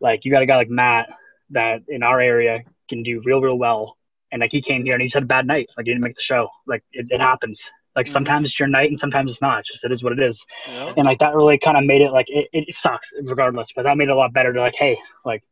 like 0.00 0.24
you 0.24 0.30
got 0.30 0.42
a 0.42 0.46
guy 0.46 0.56
like 0.56 0.68
Matt 0.70 1.10
that 1.50 1.82
in 1.88 2.02
our 2.02 2.20
area 2.20 2.62
can 2.88 3.02
do 3.02 3.20
real, 3.24 3.40
real 3.40 3.56
well. 3.58 3.96
And 4.32 4.40
like 4.40 4.52
he 4.52 4.60
came 4.60 4.84
here 4.84 4.92
and 4.94 5.02
he's 5.02 5.14
had 5.14 5.22
a 5.22 5.26
bad 5.26 5.46
night. 5.46 5.70
Like 5.76 5.86
he 5.86 5.92
didn't 5.92 6.02
make 6.02 6.14
the 6.16 6.22
show. 6.22 6.48
Like 6.66 6.82
it, 6.92 7.06
it 7.10 7.20
happens. 7.20 7.62
Like 7.96 8.06
Mhm. 8.06 8.10
sometimes 8.12 8.48
it's 8.50 8.60
your 8.60 8.68
night 8.68 8.90
and 8.90 8.98
sometimes 8.98 9.30
it's 9.32 9.40
not. 9.40 9.60
It's 9.60 9.72
just 9.72 9.84
it 9.84 9.90
is 9.92 10.02
what 10.04 10.12
it 10.12 10.20
is. 10.20 10.44
Yeah. 10.68 10.92
And 10.96 11.06
like 11.06 11.18
that 11.20 11.34
really 11.34 11.58
kind 11.58 11.76
of 11.76 11.84
made 11.84 12.02
it 12.02 12.12
like 12.12 12.28
it, 12.28 12.48
it 12.52 12.74
sucks 12.74 13.12
regardless, 13.22 13.72
but 13.74 13.82
that 13.84 13.96
made 13.96 14.08
it 14.08 14.12
a 14.12 14.14
lot 14.16 14.32
better 14.32 14.52
to 14.52 14.60
like, 14.60 14.74
hey, 14.74 14.98
like 15.24 15.42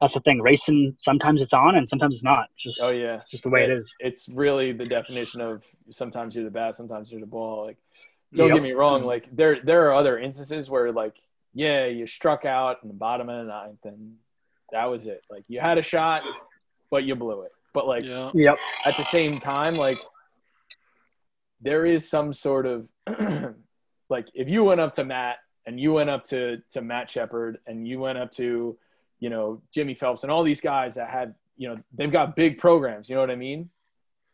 that's 0.00 0.14
the 0.14 0.20
thing. 0.20 0.40
Racing 0.40 0.94
sometimes 0.98 1.40
it's 1.42 1.52
on 1.54 1.74
and 1.76 1.88
sometimes 1.88 2.14
it's 2.16 2.24
not. 2.24 2.48
It's 2.54 2.62
just 2.62 2.80
Oh 2.82 2.90
yeah, 2.90 3.14
it's 3.14 3.30
just 3.30 3.42
the 3.44 3.50
way 3.50 3.64
it 3.64 3.70
is. 3.70 3.92
It's 3.98 4.28
really 4.28 4.72
the 4.72 4.84
definition 4.84 5.40
of 5.40 5.64
sometimes 5.90 6.34
you're 6.34 6.44
the 6.44 6.50
bat, 6.50 6.76
sometimes 6.76 7.10
you're 7.10 7.20
the 7.20 7.26
ball. 7.26 7.64
Like, 7.66 7.78
don't 8.34 8.48
Yep. 8.48 8.56
get 8.56 8.62
me 8.62 8.72
wrong. 8.72 9.02
Like 9.04 9.34
there 9.34 9.56
there 9.56 9.88
are 9.88 9.94
other 9.94 10.18
instances 10.18 10.68
where 10.70 10.92
like 10.92 11.14
yeah, 11.54 11.86
you 11.86 12.06
struck 12.06 12.44
out 12.44 12.76
in 12.82 12.88
the 12.88 12.94
bottom 12.94 13.28
of 13.30 13.44
the 13.46 13.50
ninth, 13.50 13.84
and 13.84 14.16
that 14.70 14.84
was 14.84 15.06
it. 15.06 15.22
Like 15.30 15.44
you 15.48 15.58
had 15.58 15.78
a 15.78 15.82
shot, 15.82 16.22
but 16.90 17.02
you 17.04 17.16
blew 17.16 17.40
it. 17.42 17.52
But 17.78 17.86
like 17.86 18.04
Yeah. 18.04 18.32
Yep. 18.34 18.58
at 18.86 18.96
the 18.96 19.04
same 19.04 19.38
time, 19.38 19.76
like 19.76 19.98
there 21.60 21.86
is 21.86 22.08
some 22.10 22.34
sort 22.34 22.66
of 22.66 22.88
like 24.10 24.26
if 24.34 24.48
you 24.48 24.64
went 24.64 24.80
up 24.80 24.94
to 24.94 25.04
Matt 25.04 25.36
and 25.64 25.78
you 25.78 25.92
went 25.92 26.10
up 26.10 26.24
to 26.26 26.58
to 26.72 26.82
Matt 26.82 27.08
Shepard 27.08 27.60
and 27.68 27.86
you 27.86 28.00
went 28.00 28.18
up 28.18 28.32
to 28.32 28.76
you 29.20 29.30
know 29.30 29.62
Jimmy 29.72 29.94
Phelps 29.94 30.24
and 30.24 30.32
all 30.32 30.42
these 30.42 30.60
guys 30.60 30.96
that 30.96 31.08
had 31.08 31.36
you 31.56 31.68
know 31.68 31.76
they've 31.96 32.10
got 32.10 32.34
big 32.34 32.58
programs. 32.58 33.08
You 33.08 33.14
know 33.14 33.20
what 33.20 33.30
I 33.30 33.36
mean? 33.36 33.70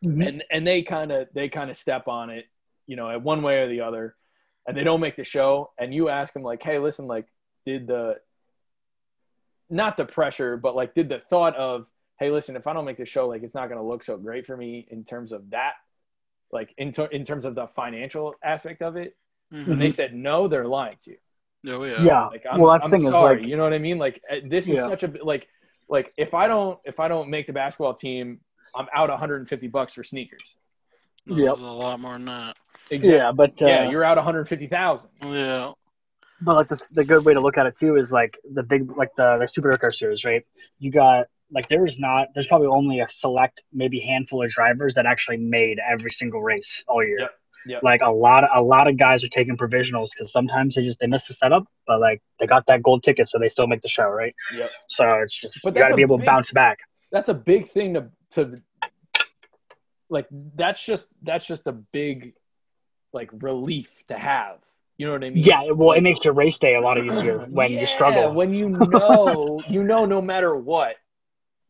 Mhm. 0.07 0.27
And 0.27 0.45
and 0.51 0.67
they 0.67 0.81
kind 0.81 1.13
of 1.13 1.29
they 1.35 1.51
kind 1.51 1.69
of 1.69 1.77
step 1.77 2.09
on 2.09 2.31
it, 2.31 2.47
you 2.87 2.97
know, 2.97 3.11
at 3.11 3.21
one 3.23 3.43
way 3.43 3.59
or 3.59 3.69
the 3.69 3.83
other, 3.83 4.17
and 4.67 4.75
they 4.75 4.85
don't 4.85 5.01
make 5.01 5.17
the 5.17 5.25
show. 5.25 5.71
And 5.79 5.93
you 5.93 6.09
ask 6.09 6.33
them 6.33 6.43
like, 6.43 6.63
hey, 6.63 6.79
listen, 6.79 7.07
like, 7.07 7.27
did 7.67 7.89
the 7.89 8.17
not 9.69 9.99
the 9.99 10.07
pressure, 10.07 10.57
but 10.57 10.75
like, 10.75 10.95
did 10.95 11.11
the 11.11 11.21
thought 11.31 11.57
of 11.57 11.87
hey, 12.19 12.31
listen, 12.31 12.57
if 12.57 12.67
I 12.67 12.73
don't 12.73 12.85
make 12.85 12.97
the 12.99 13.05
show, 13.05 13.29
like 13.29 13.43
it's 13.43 13.55
not 13.55 13.69
going 13.69 13.81
to 13.81 13.87
look 13.87 14.05
so 14.05 14.17
great 14.17 14.47
for 14.47 14.57
me 14.57 14.87
in 14.91 15.05
terms 15.05 15.33
of 15.33 15.51
that, 15.51 15.73
like 16.53 16.73
in, 16.79 16.93
ter- 16.93 17.07
in 17.07 17.25
terms 17.25 17.45
of 17.45 17.55
the 17.55 17.67
financial 17.67 18.35
aspect 18.43 18.83
of 18.83 18.97
it. 18.97 19.17
Mhm. 19.53 19.67
And 19.69 19.81
they 19.81 19.91
said, 19.91 20.15
no, 20.15 20.49
they're 20.49 20.67
lying 20.67 20.95
to 21.05 21.11
you. 21.13 21.17
Oh 21.69 21.85
yeah. 21.85 22.03
Yeah. 22.03 22.25
Like, 22.27 22.45
I'm, 22.51 22.61
well, 22.61 22.73
that's 22.73 22.85
I'm 22.85 22.91
the 22.91 22.99
thing 22.99 23.09
sorry. 23.09 23.37
is 23.37 23.41
like 23.43 23.49
you 23.51 23.57
know 23.57 23.63
what 23.65 23.73
I 23.73 23.79
mean? 23.79 23.99
Like 23.99 24.21
uh, 24.31 24.37
this 24.47 24.67
is 24.69 24.75
Yeah. 24.75 24.87
such 24.89 25.03
a, 25.03 25.13
like, 25.23 25.49
like 25.89 26.13
if 26.17 26.35
I 26.35 26.47
don't, 26.47 26.79
if 26.85 27.01
I 27.01 27.09
don't 27.09 27.31
make 27.31 27.47
the 27.47 27.53
basketball 27.53 27.95
team, 27.95 28.41
I'm 28.75 28.87
out 28.95 29.09
150 29.11 29.69
bucks 29.69 29.93
for 29.95 30.03
sneakers. 30.05 30.43
No, 31.27 31.37
Yep. 31.37 31.59
A 31.59 31.61
lot 31.63 32.01
more 32.01 32.13
than 32.13 32.27
that. 32.27 32.57
yeah, 32.91 33.33
but 33.33 33.63
uh, 33.63 33.67
yeah, 33.67 33.91
you're 33.91 34.05
out 34.05 34.17
150,000. 34.19 35.09
Yeah. 35.23 35.73
But 36.41 36.57
like 36.57 36.69
the, 36.69 36.83
the 36.93 37.05
good 37.05 37.25
way 37.25 37.33
to 37.35 37.41
look 37.41 37.57
at 37.57 37.67
it 37.67 37.77
too 37.79 37.97
is 37.97 38.13
like 38.13 38.39
the 38.53 38.63
big 38.63 38.95
like 38.97 39.15
the 39.17 39.39
the 39.39 39.45
supercar 39.47 39.95
series, 39.95 40.25
right? 40.25 40.45
You 40.79 40.91
got 40.91 41.27
like 41.53 41.69
there's 41.69 41.99
not 41.99 42.29
there's 42.35 42.47
probably 42.47 42.69
only 42.69 43.01
a 43.01 43.09
select 43.09 43.63
maybe 43.73 44.01
handful 44.01 44.43
of 44.43 44.51
drivers 44.51 44.95
that 44.95 45.07
actually 45.07 45.37
made 45.37 45.79
every 45.79 46.11
single 46.11 46.43
race 46.43 46.83
all 46.89 47.05
year. 47.05 47.21
Yep, 47.21 47.31
yep. 47.67 47.83
Like 47.83 48.01
a 48.03 48.11
lot 48.11 48.45
a 48.53 48.63
lot 48.63 48.89
of 48.89 48.97
guys 48.97 49.25
are 49.25 49.29
taking 49.29 49.57
provisionals 49.57 50.09
because 50.13 50.33
sometimes 50.33 50.75
they 50.75 50.83
just 50.83 51.01
they 51.01 51.07
miss 51.07 51.27
the 51.29 51.35
setup, 51.35 51.65
but 51.87 52.01
like 52.01 52.23
they 52.39 52.47
got 52.47 52.67
that 52.67 52.83
gold 52.83 53.03
ticket, 53.03 53.29
so 53.29 53.39
they 53.39 53.49
still 53.49 53.67
make 53.67 53.83
the 53.83 53.89
show, 53.89 54.09
right? 54.09 54.35
Yep. 54.57 54.71
So 54.89 55.09
it's 55.23 55.39
just 55.39 55.61
But 55.63 55.75
you 55.75 55.81
got 55.81 55.89
to 55.89 55.95
be 55.95 56.03
a 56.03 56.07
able 56.07 56.19
to 56.19 56.25
bounce 56.25 56.53
back. 56.53 56.79
That's 57.13 57.29
a 57.29 57.35
big 57.35 57.69
thing 57.69 57.95
to, 57.95 58.11
to 58.33 58.61
like, 60.09 60.27
that's 60.57 60.85
just, 60.85 61.11
that's 61.23 61.47
just 61.47 61.69
a 61.69 61.73
big 61.73 62.35
like 63.13 63.31
relief 63.41 64.05
to 64.09 64.19
have. 64.19 64.59
You 64.99 65.07
know 65.07 65.13
what 65.13 65.25
I 65.25 65.31
mean? 65.31 65.43
Yeah, 65.43 65.71
well, 65.73 65.93
it 65.93 66.03
makes 66.03 66.25
your 66.25 66.35
race 66.35 66.59
day 66.59 66.75
a 66.75 66.81
lot 66.81 66.99
easier 66.99 67.39
when 67.51 67.73
Yeah, 67.73 67.81
you 67.81 67.87
struggle. 67.87 68.33
When 68.33 68.53
you 68.53 68.69
know, 68.91 69.63
you 69.69 69.85
know, 69.85 70.05
no 70.07 70.21
matter 70.21 70.57
what, 70.57 70.97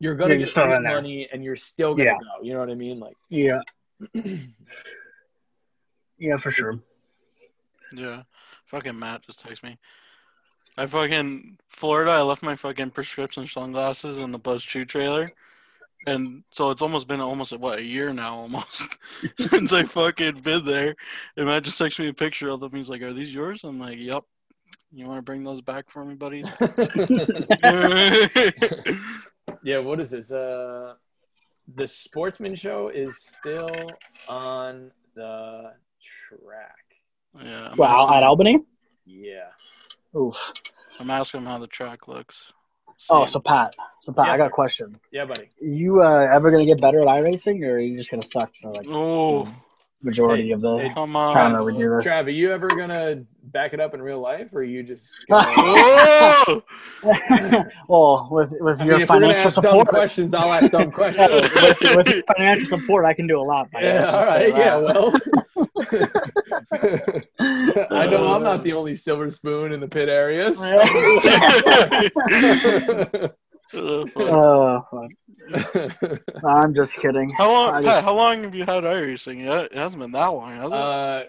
you're 0.05 0.13
gonna 0.15 0.35
You're 0.35 0.39
get 0.41 0.49
still 0.49 0.65
paid 0.65 0.71
there. 0.73 0.81
money, 0.81 1.27
and 1.33 1.43
you're 1.43 1.55
still 1.55 1.95
gonna 1.95 2.11
Yeah. 2.11 2.17
go. 2.19 2.43
You 2.43 2.53
know 2.53 2.59
what 2.59 2.69
I 2.69 2.75
mean? 2.75 2.99
Like, 2.99 3.15
yeah, 3.29 3.59
yeah, 6.19 6.37
for 6.37 6.51
sure. 6.51 6.79
Yeah. 7.91 8.21
Fucking 8.67 8.97
Matt 8.97 9.23
just 9.23 9.43
texted 9.45 9.63
me. 9.63 9.77
I 10.77 10.85
fucking 10.85 11.57
Florida. 11.69 12.11
I 12.11 12.21
left 12.21 12.43
my 12.43 12.55
fucking 12.55 12.91
prescription 12.91 13.47
sunglasses 13.47 14.19
in 14.19 14.31
the 14.31 14.37
Buzz 14.37 14.61
Chew 14.63 14.85
trailer, 14.85 15.27
and 16.05 16.43
so 16.51 16.69
it's 16.69 16.83
almost 16.83 17.07
been 17.07 17.19
almost 17.21 17.57
what 17.57 17.79
a 17.79 17.83
year 17.83 18.13
now, 18.13 18.35
almost 18.35 18.97
since 19.39 19.73
I 19.73 19.83
fucking 19.85 20.41
been 20.41 20.65
there. 20.65 20.93
And 21.35 21.47
Matt 21.47 21.63
just 21.63 21.81
texted 21.81 21.99
me 22.01 22.09
a 22.09 22.13
picture 22.13 22.49
of 22.49 22.59
them. 22.59 22.73
He's 22.73 22.89
like, 22.89 23.01
"Are 23.01 23.13
these 23.13 23.33
yours?" 23.33 23.63
I'm 23.63 23.79
like, 23.79 23.97
"Yep." 23.97 24.23
You 24.91 25.05
want 25.05 25.17
to 25.17 25.23
bring 25.23 25.43
those 25.43 25.61
back 25.61 25.89
for 25.89 26.05
me, 26.05 26.15
buddy? 26.15 26.39
yeah. 29.63 29.79
What 29.79 29.99
is 29.99 30.11
this? 30.11 30.31
Uh, 30.31 30.93
the 31.75 31.87
Sportsman 31.87 32.55
Show 32.55 32.89
is 32.89 33.17
still 33.17 33.69
on 34.29 34.91
the 35.15 35.73
track. 36.29 37.43
yeah. 37.43 37.69
I'm 37.71 37.77
Wow, 37.77 37.95
asking, 38.05 38.15
at 38.17 38.23
Albany. 38.23 38.59
Yeah. 39.05 39.49
Oof. 40.15 40.35
I'm 40.99 41.09
asking 41.09 41.41
him 41.41 41.47
how 41.47 41.57
the 41.59 41.67
track 41.67 42.07
looks. 42.07 42.53
Oh, 43.09 43.25
so 43.25 43.39
Pat, 43.41 43.75
so 44.01 44.13
Pat, 44.13 44.27
Yes, 44.27 44.35
I 44.35 44.37
got 44.37 44.47
a 44.47 44.51
question. 44.51 44.97
Yeah, 45.11 45.25
buddy. 45.25 45.49
You 45.59 46.01
uh, 46.01 46.29
ever 46.31 46.49
gonna 46.49 46.65
get 46.65 46.79
better 46.79 47.01
at 47.01 47.05
iRacing, 47.07 47.61
or 47.63 47.73
are 47.73 47.79
you 47.79 47.97
just 47.97 48.09
gonna 48.09 48.25
suck 48.25 48.55
for 48.55 48.71
like 48.71 48.85
oh, 48.89 49.53
majority 50.05 50.47
Hey, 50.47 50.51
of 50.53 50.61
the 50.61 50.77
hey, 50.77 50.91
come 50.93 51.11
trying 51.11 51.51
to 51.53 51.57
on. 51.59 51.65
redo 51.65 51.97
this? 51.97 52.05
Trav, 52.07 52.25
are 52.25 52.29
you 52.29 52.51
ever 52.51 52.67
gonna 52.67 53.23
back 53.45 53.73
it 53.73 53.79
up 53.79 53.93
in 53.93 54.01
real 54.01 54.19
life, 54.19 54.49
or 54.53 54.59
are 54.59 54.63
you 54.63 54.83
just? 54.83 55.07
Gonna, 55.29 55.53
Oh! 57.03 57.61
well, 57.87 58.27
with 58.31 58.51
with 58.59 58.81
I 58.81 58.85
your 58.85 58.93
mean, 58.95 59.01
if 59.03 59.09
we're 59.09 59.19
gonna 59.19 59.33
financial 59.33 59.47
ask 59.47 59.55
dumb 59.55 59.63
support, 59.63 59.87
questions, 59.89 60.33
I'll 60.33 60.53
ask 60.53 60.69
dumb 60.71 60.91
questions. 60.99 61.31
with, 61.31 61.95
with 62.07 62.23
financial 62.35 62.77
support, 62.79 63.05
I 63.05 63.13
can 63.13 63.27
do 63.27 63.39
a 63.39 63.43
lot. 63.43 63.69
buddy. 63.71 63.85
Yeah, 63.85 64.05
all 64.05 64.25
Let's 64.25 64.25
just 64.25 64.29
right. 64.29 64.53
say 64.53 64.59
Yeah, 64.59 64.77
well. 64.77 65.13
I 67.39 68.07
know 68.07 68.33
I'm 68.33 68.43
not 68.43 68.63
the 68.63 68.73
only 68.73 68.95
silver 68.95 69.29
spoon 69.29 69.71
in 69.73 69.79
the 69.79 69.87
pit 69.87 70.09
area. 70.09 70.53
so- 70.53 70.85
fuck. 73.21 73.35
Oh. 73.73 75.07
I'm 76.45 76.73
just 76.73 76.95
kidding. 76.95 77.29
How 77.31 77.51
long, 77.51 77.73
I 77.75 77.81
Pat, 77.81 78.03
how 78.03 78.15
long 78.15 78.43
have 78.43 78.55
you 78.55 78.65
had 78.65 78.83
iRacing? 78.83 79.43
Yeah, 79.43 79.61
it 79.61 79.73
hasn't 79.73 80.01
been 80.01 80.11
that 80.11 80.27
long, 80.27 80.51
has 80.55 80.67
it? 80.71 80.73
uh, 80.73 81.23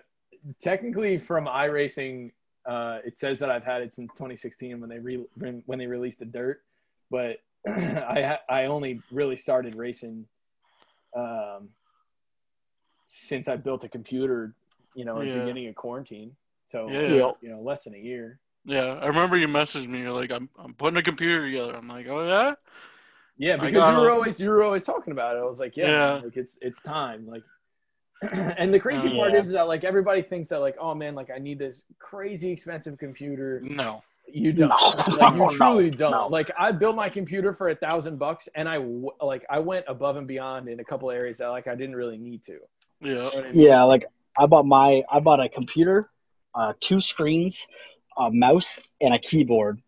technically, 0.60 1.18
from 1.18 1.46
iRacing, 1.46 2.32
uh, 2.66 2.98
it 3.04 3.16
says 3.16 3.38
that 3.40 3.50
I've 3.50 3.64
had 3.64 3.82
it 3.82 3.94
since 3.94 4.12
2016 4.12 4.80
when 4.80 4.88
they 4.90 4.98
re- 4.98 5.26
when 5.38 5.62
when 5.66 5.78
they 5.78 5.86
released 5.86 6.18
the 6.18 6.24
dirt, 6.24 6.62
but 7.10 7.38
I 7.68 8.22
ha- 8.22 8.40
I 8.48 8.64
only 8.66 9.00
really 9.10 9.36
started 9.36 9.74
racing 9.74 10.26
um, 11.16 11.68
since 13.04 13.48
I 13.48 13.56
built 13.56 13.84
a 13.84 13.88
computer, 13.88 14.52
you 14.94 15.04
know, 15.04 15.20
at 15.20 15.26
Yeah. 15.26 15.34
the 15.34 15.40
beginning 15.40 15.68
of 15.68 15.74
quarantine. 15.74 16.36
So 16.66 16.88
Yeah. 16.90 17.00
Yeah. 17.02 17.30
you 17.40 17.48
know, 17.50 17.60
less 17.60 17.84
than 17.84 17.94
a 17.94 17.98
year. 17.98 18.38
Yeah, 18.66 18.98
I 19.00 19.06
remember 19.06 19.36
you 19.36 19.48
messaged 19.48 19.88
me. 19.88 20.00
You're 20.02 20.12
like, 20.12 20.32
I'm, 20.32 20.48
I'm 20.58 20.74
putting 20.74 20.96
a 20.98 21.02
computer 21.02 21.46
together. 21.46 21.74
I'm 21.76 21.88
like, 21.88 22.06
oh 22.08 22.26
yeah. 22.26 22.54
Yeah, 23.38 23.56
because 23.56 23.72
you 23.74 24.00
were 24.00 24.10
always 24.10 24.40
you 24.40 24.48
were 24.48 24.62
always 24.62 24.84
talking 24.84 25.12
about 25.12 25.36
it. 25.36 25.40
I 25.40 25.44
was 25.44 25.58
like, 25.58 25.76
yeah, 25.76 25.86
Yeah. 25.86 26.14
man, 26.14 26.22
like 26.24 26.36
it's 26.36 26.58
it's 26.62 26.80
time. 26.82 27.26
Like, 27.26 27.42
and 28.58 28.72
the 28.72 28.80
crazy 28.80 29.10
Oh, 29.12 29.16
part 29.16 29.32
yeah. 29.32 29.38
is 29.38 29.48
that 29.50 29.68
like 29.68 29.84
everybody 29.84 30.22
thinks 30.22 30.48
that 30.48 30.58
like, 30.60 30.76
oh 30.80 30.94
man, 30.94 31.14
like 31.14 31.30
I 31.30 31.38
need 31.38 31.58
this 31.58 31.84
crazy 31.98 32.50
expensive 32.50 32.98
computer. 32.98 33.60
No. 33.62 34.02
You 34.28 34.52
don't. 34.52 34.70
No, 34.70 35.16
like, 35.16 35.34
no, 35.36 35.50
you 35.50 35.56
truly 35.56 35.90
no, 35.90 35.96
don't. 35.96 36.10
no. 36.10 36.26
Like 36.28 36.50
I 36.58 36.72
built 36.72 36.96
my 36.96 37.08
computer 37.08 37.52
for 37.52 37.68
a 37.68 37.76
thousand 37.76 38.18
bucks, 38.18 38.48
and 38.56 38.68
I 38.68 38.76
w- 38.78 39.10
like 39.20 39.44
I 39.48 39.60
went 39.60 39.84
above 39.86 40.16
and 40.16 40.26
beyond 40.26 40.68
in 40.68 40.80
a 40.80 40.84
couple 40.84 41.10
areas 41.12 41.38
that 41.38 41.48
like 41.48 41.68
I 41.68 41.76
didn't 41.76 41.94
really 41.94 42.18
need 42.18 42.42
to. 42.44 42.58
Yeah. 43.00 43.10
You 43.12 43.18
know 43.18 43.30
I 43.38 43.52
mean? 43.52 43.62
Yeah, 43.62 43.84
like 43.84 44.06
I 44.38 44.46
bought 44.46 44.66
my 44.66 45.04
I 45.12 45.20
bought 45.20 45.44
a 45.44 45.48
computer, 45.48 46.08
uh, 46.54 46.72
two 46.80 47.00
screens, 47.00 47.66
a 48.16 48.30
mouse, 48.30 48.78
and 49.00 49.14
a 49.14 49.18
keyboard, 49.18 49.80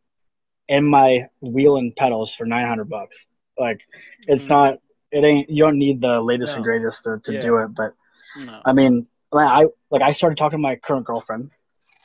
and 0.68 0.87
my 0.87 1.29
wheel 1.41 1.76
and 1.76 1.95
pedals 1.97 2.35
for 2.35 2.45
nine 2.47 2.66
hundred 2.66 2.89
bucks. 2.89 3.26
Like, 3.59 3.81
it's 4.26 4.47
Mhm. 4.47 4.51
not. 4.51 4.79
It 5.11 5.24
ain't. 5.24 5.49
You 5.51 5.64
don't 5.64 5.79
need 5.79 6.01
the 6.01 6.20
latest 6.20 6.57
and 6.57 6.64
greatest 6.64 7.05
to, 7.05 7.18
to 7.24 7.33
Yeah. 7.33 7.41
do 7.41 7.57
it. 7.59 7.68
But 7.74 7.95
No. 8.37 8.61
I 8.64 8.72
mean, 8.72 9.07
like, 9.33 9.49
I 9.49 9.66
like 9.91 10.03
I 10.03 10.12
started 10.12 10.37
talking 10.39 10.59
to 10.59 10.62
my 10.62 10.76
current 10.76 11.07
girlfriend. 11.07 11.51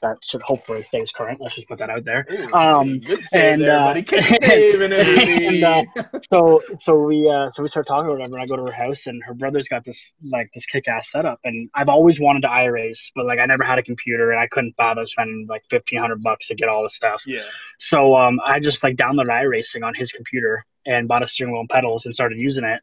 That 0.03 0.17
should 0.21 0.41
hopefully 0.41 0.83
stays 0.83 1.11
current. 1.11 1.39
Let's 1.41 1.55
just 1.55 1.67
put 1.67 1.79
that 1.79 1.89
out 1.89 2.03
there. 2.03 2.27
Ooh, 2.29 2.53
Um, 2.53 2.99
good 2.99 3.23
save 3.23 3.53
and, 3.53 3.61
there, 3.63 3.79
uh, 3.79 3.85
buddy. 3.85 4.03
Kick 4.03 4.21
save 4.43 4.81
and 4.81 5.63
uh, 5.63 5.83
so 6.29 6.61
so 6.79 6.99
we 7.03 7.27
uh 7.33 7.49
so 7.49 7.63
we 7.63 7.69
start 7.69 7.87
talking 7.87 8.07
or 8.09 8.11
whatever 8.17 8.35
and 8.35 8.43
I 8.43 8.45
go 8.45 8.57
to 8.57 8.63
her 8.63 8.71
house 8.71 9.07
and 9.07 9.23
her 9.23 9.33
brother's 9.33 9.67
got 9.69 9.85
this 9.85 10.11
like 10.31 10.49
this 10.53 10.65
kick 10.65 10.87
ass 10.89 11.09
setup 11.09 11.39
and 11.45 11.69
I've 11.73 11.89
always 11.89 12.19
wanted 12.19 12.41
to 12.41 12.49
iRace 12.49 12.99
but 13.15 13.25
like 13.25 13.39
I 13.39 13.45
never 13.45 13.63
had 13.63 13.79
a 13.79 13.83
computer 13.83 14.31
and 14.31 14.39
I 14.39 14.47
couldn't 14.47 14.75
bother 14.75 15.05
spending 15.05 15.47
like 15.49 15.63
fifteen 15.69 15.99
hundred 15.99 16.21
bucks 16.21 16.47
to 16.47 16.55
get 16.55 16.67
all 16.67 16.83
the 16.83 16.89
stuff. 16.89 17.23
yeah. 17.25 17.43
So 17.79 18.15
um 18.15 18.39
I 18.45 18.59
just 18.59 18.83
like 18.83 18.97
downloaded 18.97 19.29
iRacing 19.29 19.85
on 19.85 19.93
his 19.95 20.11
computer 20.11 20.65
and 20.85 21.07
bought 21.07 21.23
a 21.23 21.27
steering 21.27 21.51
wheel 21.53 21.61
and 21.61 21.69
pedals 21.69 22.05
and 22.05 22.13
started 22.15 22.37
using 22.37 22.63
it. 22.63 22.79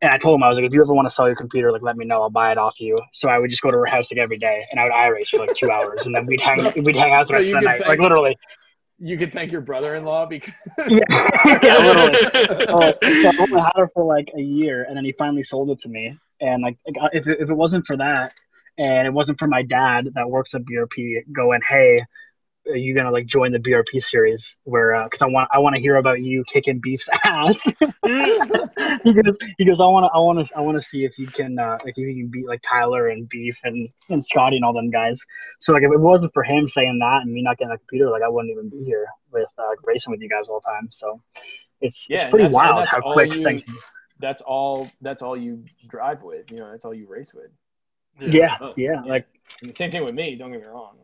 And 0.00 0.10
I 0.12 0.18
told 0.18 0.34
him 0.36 0.42
I 0.42 0.48
was 0.48 0.58
like, 0.58 0.66
if 0.66 0.72
you 0.72 0.80
ever 0.82 0.94
want 0.94 1.06
to 1.08 1.14
sell 1.14 1.26
your 1.26 1.36
computer, 1.36 1.70
like 1.72 1.82
let 1.82 1.96
me 1.96 2.04
know, 2.04 2.22
I'll 2.22 2.30
buy 2.30 2.50
it 2.52 2.58
off 2.58 2.80
you. 2.80 2.96
So 3.12 3.28
I 3.28 3.38
would 3.38 3.50
just 3.50 3.62
go 3.62 3.70
to 3.70 3.78
her 3.78 3.86
house 3.86 4.10
like 4.12 4.20
every 4.20 4.38
day 4.38 4.62
and 4.70 4.80
I 4.80 4.84
would 4.84 4.92
iRace 4.92 5.28
for 5.28 5.38
like 5.38 5.54
two 5.54 5.70
hours 5.70 6.06
and 6.06 6.14
then 6.14 6.26
we'd 6.26 6.40
hang 6.40 6.58
we'd 6.84 6.96
hang 6.96 7.12
out 7.12 7.26
the 7.28 7.32
So 7.32 7.34
rest 7.34 7.48
you 7.48 7.56
of 7.56 7.60
the 7.62 7.66
night. 7.68 7.78
thank- 7.78 7.88
Like 7.88 8.00
literally. 8.00 8.36
You 9.00 9.18
could 9.18 9.32
thank 9.32 9.50
your 9.50 9.60
brother-in-law 9.60 10.26
because 10.26 10.54
Yeah, 10.88 11.04
yeah 11.62 11.78
literally. 11.78 12.66
uh, 12.68 12.92
so 13.02 13.28
I 13.28 13.32
only 13.38 13.60
had 13.60 13.72
her 13.76 13.88
for 13.92 14.04
like 14.04 14.30
a 14.36 14.40
year, 14.40 14.84
and 14.84 14.96
then 14.96 15.04
he 15.04 15.12
finally 15.18 15.42
sold 15.42 15.70
it 15.70 15.80
to 15.80 15.88
me. 15.88 16.16
And 16.40 16.62
like, 16.62 16.76
like, 16.86 17.10
if 17.12 17.26
it, 17.26 17.38
if 17.40 17.50
it 17.50 17.54
wasn't 17.54 17.86
for 17.86 17.96
that, 17.96 18.32
and 18.78 19.06
it 19.06 19.12
wasn't 19.12 19.38
for 19.40 19.48
my 19.48 19.62
dad 19.62 20.10
that 20.14 20.30
works 20.30 20.54
at 20.54 20.62
BRP 20.62 21.22
going, 21.32 21.60
"Hey, 21.68 22.04
are 22.68 22.76
you 22.76 22.94
gonna 22.94 23.10
like 23.10 23.26
join 23.26 23.52
the 23.52 23.58
BRP 23.58 24.02
series?" 24.02 24.56
Where 24.64 25.02
because 25.04 25.22
I 25.22 25.26
want 25.26 25.48
I 25.52 25.58
want 25.58 25.74
to 25.76 25.80
hear 25.80 25.96
about 25.96 26.20
you 26.22 26.44
kicking 26.52 26.80
Beef's 26.82 27.08
ass. 27.24 27.60
he 29.04 29.12
goes, 29.14 29.36
he 29.58 29.64
goes, 29.64 29.80
I 29.80 29.84
want 29.86 30.04
to, 30.04 30.10
I 30.14 30.18
want 30.20 30.46
to, 30.46 30.56
I 30.56 30.60
want 30.60 30.76
to 30.76 30.80
see 30.82 31.04
if 31.04 31.18
you 31.18 31.26
can, 31.26 31.58
uh, 31.58 31.78
like, 31.84 31.94
if 31.96 31.98
you 31.98 32.14
can 32.14 32.28
beat 32.30 32.46
like 32.46 32.62
Tyler 32.62 33.08
and 33.08 33.28
Beef 33.28 33.56
and 33.64 33.88
and 34.08 34.24
Scotty 34.24 34.56
and 34.56 34.64
all 34.64 34.72
them 34.72 34.90
guys. 34.90 35.18
So 35.60 35.72
like, 35.72 35.82
if 35.82 35.92
it 35.92 36.00
wasn't 36.00 36.32
for 36.32 36.42
him 36.42 36.68
saying 36.68 36.98
that 37.00 37.22
and 37.22 37.32
me 37.32 37.42
not 37.42 37.58
getting 37.58 37.72
a 37.72 37.78
computer, 37.78 38.10
like, 38.10 38.22
I 38.22 38.28
wouldn't 38.28 38.52
even 38.52 38.68
be 38.68 38.84
here 38.84 39.06
with 39.32 39.48
uh, 39.58 39.62
racing 39.84 40.10
with 40.10 40.20
you 40.20 40.28
guys 40.28 40.48
all 40.48 40.60
the 40.64 40.70
time. 40.70 40.88
So 40.90 41.20
it's 41.80 42.06
Yeah, 42.08 42.22
it's 42.22 42.30
pretty 42.30 42.48
wild 42.48 42.78
that's 42.78 42.90
how 42.90 43.00
all 43.00 43.12
quick 43.14 43.34
you- 43.34 43.44
things. 43.44 43.62
That's 44.20 44.42
all. 44.42 44.88
That's 45.00 45.22
all 45.22 45.36
you 45.36 45.64
drive 45.88 46.22
with. 46.22 46.50
You 46.52 46.58
know, 46.58 46.70
that's 46.70 46.84
all 46.84 46.94
you 46.94 47.06
race 47.08 47.32
with. 47.34 47.50
Yeah, 48.20 48.54
us. 48.60 48.74
yeah, 48.76 49.00
like 49.04 49.26
And 49.60 49.70
the 49.70 49.74
same 49.74 49.90
thing 49.90 50.04
with 50.04 50.14
me. 50.14 50.36
Don't 50.36 50.52
get 50.52 50.60
me 50.60 50.66
wrong. 50.66 50.96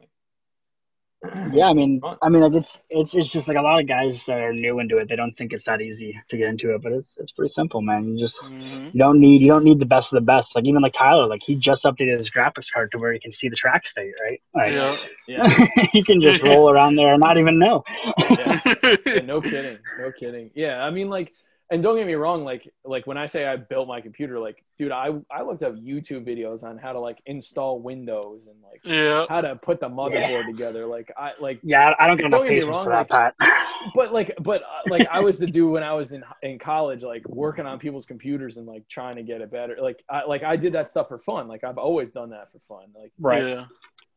Like, 1.23 1.35
yeah. 1.53 1.69
I 1.69 1.75
mean. 1.75 2.01
I 2.23 2.29
mean, 2.29 2.43
like 2.43 2.55
it's 2.55 2.79
it's 2.89 3.15
it's 3.15 3.31
just 3.31 3.49
like 3.49 3.57
a 3.59 3.63
lot 3.63 3.81
of 3.81 3.87
guys 3.87 4.25
that 4.25 4.41
are 4.41 4.53
new 4.53 4.79
into 4.79 4.99
it. 4.99 5.09
They 5.09 5.17
don't 5.17 5.33
think 5.37 5.53
it's 5.53 5.65
that 5.65 5.81
easy 5.81 6.19
to 6.29 6.37
get 6.37 6.49
into 6.49 6.75
it, 6.75 6.83
but 6.83 6.93
it's 6.93 7.15
it's 7.19 7.33
pretty 7.33 7.53
simple, 7.53 7.83
man. 7.83 8.17
You 8.17 8.19
just 8.19 8.37
Mhm. 8.43 8.95
You 8.95 8.99
don't 8.99 9.21
need 9.21 9.43
you 9.43 9.49
don't 9.49 9.65
need 9.65 9.79
the 9.79 9.87
best 9.87 10.13
of 10.13 10.17
the 10.17 10.25
best. 10.25 10.55
Like 10.55 10.65
even 10.67 10.83
like 10.83 10.95
Tyler, 10.95 11.27
like 11.27 11.43
he 11.45 11.55
just 11.57 11.85
updated 11.85 12.19
his 12.19 12.31
graphics 12.31 12.73
card 12.73 12.91
to 12.93 12.99
where 12.99 13.13
he 13.13 13.21
can 13.21 13.33
see 13.33 13.49
the 13.49 13.57
track 13.57 13.87
state, 13.87 14.15
right? 14.23 14.41
Like 14.55 14.73
Yeah. 14.73 14.97
yeah, 15.29 15.67
he 15.93 16.03
can 16.03 16.21
just 16.21 16.43
roll 16.43 16.71
around 16.71 16.97
there 16.97 17.13
and 17.13 17.21
not 17.21 17.39
even 17.39 17.59
know. 17.59 17.85
yeah. 18.31 18.59
Yeah, 19.07 19.21
no 19.25 19.41
kidding, 19.41 19.79
no 19.99 20.13
kidding. 20.13 20.51
Yeah, 20.55 20.83
I 20.83 20.91
mean, 20.91 21.09
like, 21.09 21.33
and 21.71 21.85
don't 21.85 21.97
get 21.97 22.07
me 22.07 22.15
wrong, 22.15 22.43
like, 22.43 22.69
like 22.85 23.07
when 23.07 23.17
I 23.17 23.27
say 23.27 23.47
I 23.47 23.55
built 23.57 23.87
my 23.87 24.01
computer, 24.01 24.41
like, 24.41 24.65
dude, 24.77 24.91
I 24.91 25.11
I 25.31 25.43
looked 25.43 25.63
up 25.63 25.75
YouTube 25.75 26.27
videos 26.27 26.65
on 26.65 26.79
how 26.79 26.93
to 26.93 26.99
like 26.99 27.23
install 27.27 27.81
Windows 27.81 28.41
and 28.49 28.57
like 28.63 28.81
yeah. 28.83 29.25
how 29.29 29.41
to 29.41 29.55
put 29.55 29.79
the 29.79 29.89
motherboard 29.89 30.47
together. 30.47 30.87
Like, 30.87 31.13
I 31.17 31.33
like, 31.39 31.61
Yeah, 31.63 31.93
I 31.99 32.05
I 32.05 32.07
don't 32.09 32.17
get 32.17 32.27
enough 32.27 32.41
Don't 32.41 32.49
get 32.49 32.65
me 32.65 32.69
wrong, 32.69 32.85
for 32.85 33.07
that, 33.09 33.35
but 33.95 34.13
like, 34.13 34.35
but 34.41 34.63
uh, 34.63 34.83
like, 34.89 35.07
I 35.09 35.21
was 35.21 35.39
the 35.39 35.47
dude 35.47 35.71
when 35.71 35.85
I 35.85 35.93
was 35.93 36.11
in 36.11 36.25
in 36.43 36.59
college, 36.59 37.05
like 37.05 37.27
working 37.29 37.67
on 37.67 37.79
people's 37.79 38.07
computers 38.07 38.57
and 38.57 38.67
like 38.67 38.89
trying 38.89 39.15
to 39.15 39.23
get 39.23 39.41
it 39.41 39.53
better. 39.53 39.77
Like, 39.81 40.03
I 40.11 40.25
like 40.25 40.43
I 40.43 40.57
did 40.57 40.73
that 40.73 40.91
stuff 40.91 41.07
for 41.07 41.21
fun. 41.21 41.47
Like, 41.47 41.63
I've 41.63 41.79
always 41.79 42.11
done 42.11 42.31
that 42.31 42.51
for 42.51 42.59
fun. 42.59 42.89
Like, 43.01 43.13
Right. 43.19 43.45
Yeah. 43.45 43.67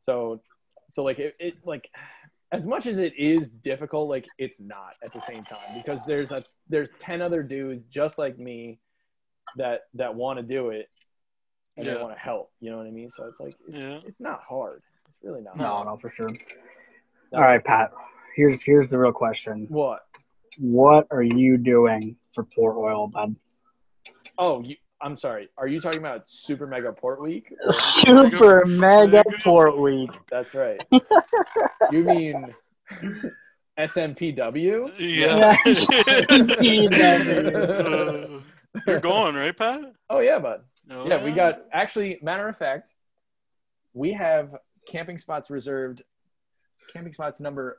So, 0.02 0.42
so 0.90 1.04
like 1.04 1.20
it, 1.20 1.36
it 1.40 1.54
like 1.66 1.90
as 2.54 2.66
much 2.66 2.86
as 2.86 3.00
it 3.00 3.14
is 3.18 3.50
difficult, 3.50 4.08
like 4.10 4.26
it's 4.38 4.60
not 4.60 4.94
at 5.04 5.12
the 5.12 5.20
same 5.22 5.44
time 5.44 5.76
because 5.76 6.06
there's 6.06 6.32
a 6.32 6.44
there's 6.70 6.92
ten 7.00 7.22
other 7.22 7.44
dudes 7.44 7.84
just 7.90 8.18
like 8.18 8.38
me 8.38 8.80
that 9.58 9.82
that 9.96 10.14
want 10.16 10.38
to 10.40 10.44
do 10.44 10.70
it 10.70 10.88
and 11.76 11.86
they 11.88 11.96
want 11.96 12.14
to 12.14 12.20
help. 12.20 12.52
You 12.62 12.70
know 12.72 12.78
what 12.78 12.86
I 12.88 12.92
mean? 12.92 13.10
So 13.10 13.26
it's 13.26 13.40
like 13.40 13.56
it's, 13.68 13.78
Yeah. 13.78 14.00
it's 14.06 14.22
not 14.22 14.42
hard. 14.48 14.82
It's 15.08 15.18
really 15.24 15.42
not. 15.42 15.58
No, 15.58 15.66
hard. 15.66 15.88
no, 15.88 15.98
for 15.98 16.10
sure. 16.10 16.30
All 17.34 17.42
right, 17.42 17.64
Pat. 17.64 17.92
Here's 18.36 18.64
here's 18.64 18.88
the 18.90 18.98
real 19.00 19.12
question. 19.12 19.66
What? 19.70 20.02
What 20.60 21.08
are 21.10 21.24
you 21.24 21.58
doing 21.58 22.16
for 22.36 22.44
Port 22.44 22.76
Royal, 22.76 23.08
bud? 23.08 23.36
Oh, 24.38 24.62
you, 24.62 24.76
I'm 25.04 25.18
sorry. 25.18 25.50
Are 25.58 25.68
you 25.68 25.82
talking 25.82 26.00
about 26.00 26.30
Super 26.30 26.66
Mega 26.66 26.94
Port 26.94 27.22
Week? 27.22 27.54
Super 27.70 28.66
mega 28.66 29.18
Mega 29.18 29.24
Port 29.44 29.78
Week. 29.78 30.10
That's 30.32 30.56
right. 30.56 30.82
you 31.92 32.04
mean 32.06 32.56
SMPW? 33.78 34.94
Yeah. 34.98 35.58
Yeah. 36.62 38.40
Uh, 38.76 38.82
you're 38.88 39.00
going, 39.00 39.36
right, 39.36 39.56
Pat? 39.56 39.82
Oh 40.10 40.20
yeah, 40.20 40.40
bud. 40.40 40.62
No. 40.88 41.08
Yeah, 41.08 41.24
we 41.24 41.32
got 41.32 41.62
actually. 41.72 42.18
Matter 42.24 42.48
of 42.48 42.58
fact, 42.58 42.96
we 43.94 44.14
have 44.14 44.56
camping 44.88 45.20
spots 45.20 45.52
reserved. 45.52 46.02
Camping 46.92 47.14
spots 47.14 47.40
number 47.40 47.78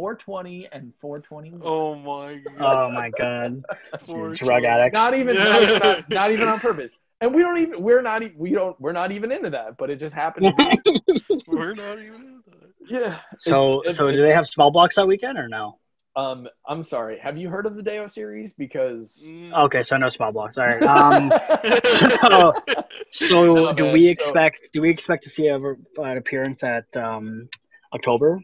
420 0.00 0.68
and 0.72 0.92
421. 1.00 1.62
Oh 1.64 1.94
my 1.94 2.38
god. 2.58 2.60
Oh 2.60 2.90
my 2.90 3.10
god. 3.16 3.62
Drug 4.36 4.64
addict. 4.64 4.92
Not 4.92 5.14
even, 5.14 5.36
not, 5.36 5.46
Yeah. 5.62 5.62
even 5.62 5.82
on, 5.88 6.04
not 6.10 6.30
even 6.32 6.48
on 6.48 6.60
purpose. 6.68 6.92
And 7.22 7.34
we 7.34 7.40
don't 7.40 7.56
even. 7.56 7.82
We're 7.82 8.02
not. 8.02 8.22
e- 8.22 8.34
We 8.36 8.50
don't. 8.50 8.78
We're 8.78 8.92
not 8.92 9.10
even 9.10 9.32
into 9.32 9.48
that. 9.50 9.78
But 9.78 9.88
it 9.88 9.96
just 9.96 10.14
happened. 10.14 10.52
We're 11.46 11.72
not 11.74 11.98
even 11.98 12.14
in 12.14 12.42
that. 12.46 12.70
yeah. 12.90 13.16
So 13.38 13.80
It's- 13.80 13.96
so 13.96 14.08
it- 14.08 14.16
do 14.16 14.22
they 14.22 14.34
have 14.34 14.46
small 14.46 14.70
blocks 14.70 14.96
that 14.96 15.06
weekend 15.08 15.38
or 15.38 15.48
no? 15.48 15.78
Um, 16.14 16.46
I'm 16.66 16.82
sorry. 16.82 17.18
Have 17.18 17.36
you 17.38 17.48
heard 17.48 17.64
of 17.66 17.74
the 17.74 17.82
Deo 17.82 18.06
series? 18.06 18.52
Because 18.52 19.24
Mm. 19.26 19.52
Okay, 19.64 19.82
so 19.82 19.96
no 19.96 20.10
small 20.10 20.30
blocks. 20.32 20.58
All 20.58 20.66
right. 20.66 20.82
Um 20.82 21.32
so, 21.84 22.52
so 23.12 23.54
No, 23.54 23.72
do 23.72 23.84
man, 23.84 23.92
we 23.94 24.04
so- 24.04 24.10
expect 24.10 24.68
do 24.74 24.82
we 24.82 24.90
expect 24.90 25.24
to 25.24 25.30
see 25.30 25.46
a, 25.48 25.56
an 25.58 26.16
appearance 26.18 26.62
at 26.64 26.94
um 26.98 27.48
October 27.94 28.40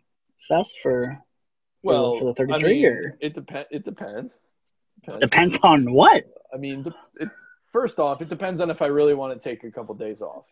Fest 0.49 0.79
for 0.83 1.19
well, 1.83 2.19
for 2.19 2.25
the 2.27 2.35
33 2.35 2.55
I 2.55 2.69
mean, 2.73 2.87
or- 2.87 3.17
it 3.21 3.35
depends. 3.35 3.69
It 3.71 3.85
depends. 3.85 4.39
Depends. 5.05 5.21
depends 5.21 5.59
on 5.63 5.93
what? 5.93 6.25
I 6.55 6.57
mean, 6.59 6.83
de- 6.85 6.95
it, 7.21 7.29
first 7.73 7.99
off, 7.99 8.23
it 8.23 8.29
depends 8.29 8.61
on 8.61 8.71
if 8.71 8.83
I 8.83 8.87
really 8.87 9.15
want 9.15 9.33
to 9.41 9.49
take 9.49 9.65
a 9.65 9.71
couple 9.71 9.95
days 9.95 10.21
off. 10.21 10.45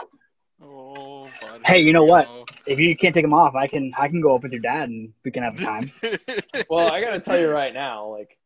Oh, 0.63 1.29
buddy. 1.41 1.63
Hey, 1.65 1.81
you 1.81 1.93
know 1.93 2.05
what? 2.05 2.29
If 2.67 2.79
you 2.79 2.97
can't 2.97 3.15
take 3.15 3.25
them 3.25 3.33
off, 3.33 3.55
I 3.55 3.67
can 3.67 3.93
I 3.99 4.09
can 4.09 4.21
go 4.21 4.35
up 4.35 4.43
with 4.43 4.53
your 4.53 4.61
dad 4.61 4.89
and 4.89 5.13
we 5.25 5.31
can 5.31 5.43
have 5.43 5.55
a 5.55 5.65
time. 5.65 5.91
Well, 6.69 6.93
I 6.93 7.01
got 7.03 7.13
to 7.13 7.21
tell 7.21 7.39
you 7.41 7.49
right 7.49 7.73
now, 7.73 8.07
like 8.09 8.37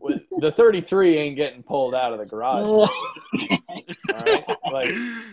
with- 0.00 0.22
the 0.38 0.50
33 0.50 1.18
ain't 1.18 1.36
getting 1.36 1.62
pulled 1.62 1.94
out 1.94 2.12
of 2.14 2.18
the 2.18 2.24
garage. 2.24 2.66
All 2.68 2.88
right? 4.14 4.44
Like 4.72 4.90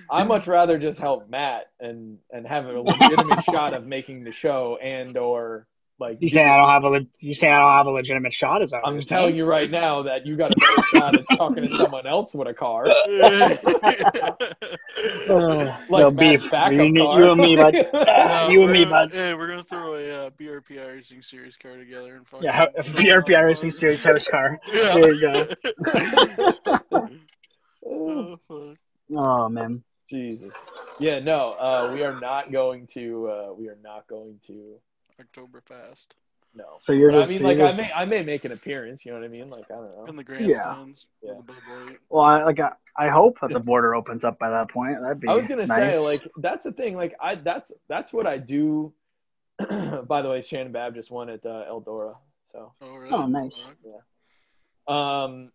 I 0.10 0.24
much 0.26 0.48
rather 0.48 0.78
just 0.78 1.00
help 1.00 1.30
Matt 1.30 1.72
and 1.80 2.18
and 2.32 2.46
have 2.48 2.66
a 2.66 2.82
legitimate 2.82 3.44
shot 3.46 3.74
of 3.74 3.86
making 3.86 4.24
the 4.26 4.32
show 4.32 4.78
and 4.82 5.16
or 5.18 5.68
like 6.00 6.18
You 6.22 6.30
say, 6.30 6.44
I 6.44 6.58
don't 6.58 6.70
have 6.70 6.84
a 6.84 6.90
le- 6.90 7.08
you 7.20 7.34
saying 7.34 7.52
I 7.54 7.60
don't 7.60 7.72
have 7.74 7.88
a 7.88 7.92
legitimate 7.92 8.32
shot? 8.34 8.62
Is 8.62 8.70
that 8.72 8.82
I'm 8.86 8.94
you're 8.94 9.02
telling 9.02 9.30
saying? 9.30 9.38
you 9.38 9.46
right 9.46 9.70
now 9.72 10.04
that 10.04 10.26
you 10.28 10.36
got 10.38 10.52
a 10.52 10.56
better 10.56 10.84
shot 10.94 11.16
at 11.16 11.38
talking 11.38 11.68
to 11.68 11.76
someone 11.78 12.06
else 12.06 12.34
with 12.36 12.48
a 12.48 12.54
car. 12.54 12.86
Like 15.90 16.02
no 16.02 16.12
Matt's 16.12 16.42
beef. 16.42 16.52
backup 16.52 16.74
You, 16.80 16.94
car. 17.04 17.20
you 17.22 17.32
and 17.32 17.42
me, 17.42 17.56
bud. 17.56 17.74
No, 17.94 18.48
you 18.50 18.64
and 18.64 18.72
me, 18.72 18.80
we're- 18.80 18.90
bud. 18.90 19.12
Hey, 19.12 19.34
we're 19.36 19.48
gonna 19.48 19.64
throw 19.64 19.96
a 19.96 20.28
uh, 20.28 20.30
BRP 20.32 20.86
Racing 20.88 21.22
Series 21.22 21.56
car 21.58 21.78
together 21.78 22.16
and 22.16 22.28
fucking 22.28 22.46
Yeah, 22.46 22.66
show 22.82 22.94
BRP 22.94 23.44
Racing 23.44 23.72
Series 23.72 24.04
house 24.04 24.28
car. 24.28 24.60
Yeah. 24.74 24.94
There 24.96 25.14
you 25.14 25.22
go. 25.34 25.48
oh, 27.86 28.38
fuck. 28.48 28.78
Oh 29.16 29.50
man. 29.50 29.84
Jesus. 30.10 30.54
Yeah, 31.00 31.20
no, 31.20 31.52
uh, 31.52 31.92
we 31.94 32.04
are 32.04 32.18
not 32.20 32.52
going 32.52 32.88
to. 32.94 33.28
Uh, 33.28 33.54
we 33.54 33.68
are 33.68 33.78
not 33.84 34.08
going 34.08 34.40
to. 34.48 34.76
Oktoberfest 35.22 36.08
No. 36.54 36.78
So 36.80 36.92
you're 36.94 37.12
But 37.12 37.20
just. 37.20 37.30
I 37.30 37.34
mean, 37.34 37.42
you're 37.42 37.50
like, 37.50 37.58
just- 37.58 37.74
I 37.74 37.78
may, 37.78 37.92
I 37.94 38.06
may 38.06 38.24
make 38.24 38.46
an 38.46 38.52
appearance. 38.52 39.06
You 39.06 39.12
know 39.12 39.20
what 39.20 39.26
I 39.26 39.30
mean? 39.30 39.50
Like, 39.50 39.70
I 39.72 39.76
don't 39.76 39.96
know. 39.98 40.06
in 40.06 40.16
the 40.16 40.24
grandstands. 40.24 41.08
Yeah. 41.22 41.34
with 41.38 41.48
the 41.48 41.98
Well, 42.10 42.24
I, 42.24 42.44
like 42.44 42.60
I, 42.60 42.72
I 42.98 43.10
hope 43.10 43.38
that 43.42 43.52
the 43.52 43.60
border 43.60 43.96
opens 43.96 44.24
up 44.24 44.40
by 44.40 44.50
that 44.50 44.70
point. 44.70 45.02
That'd 45.02 45.20
be. 45.20 45.28
I 45.28 45.34
was 45.36 45.48
gonna 45.48 45.66
nice. 45.66 45.94
say, 45.94 46.00
like, 46.00 46.28
that's 46.38 46.64
the 46.64 46.72
thing. 46.72 46.96
Like, 46.96 47.16
I 47.22 47.36
that's 47.36 47.72
that's 47.88 48.12
what 48.14 48.26
I 48.28 48.38
do. 48.38 48.94
By 50.08 50.22
the 50.22 50.30
way, 50.30 50.42
Shannon 50.42 50.72
Babb 50.72 50.94
just 50.94 51.10
won 51.10 51.30
at 51.32 51.44
uh, 51.44 51.66
Eldora, 51.68 52.16
so 52.52 52.74
Oh, 52.80 52.96
really? 52.96 53.12
Oh, 53.12 53.26
nice. 53.26 53.60
Yeah. 53.84 55.24
um, 55.24 55.52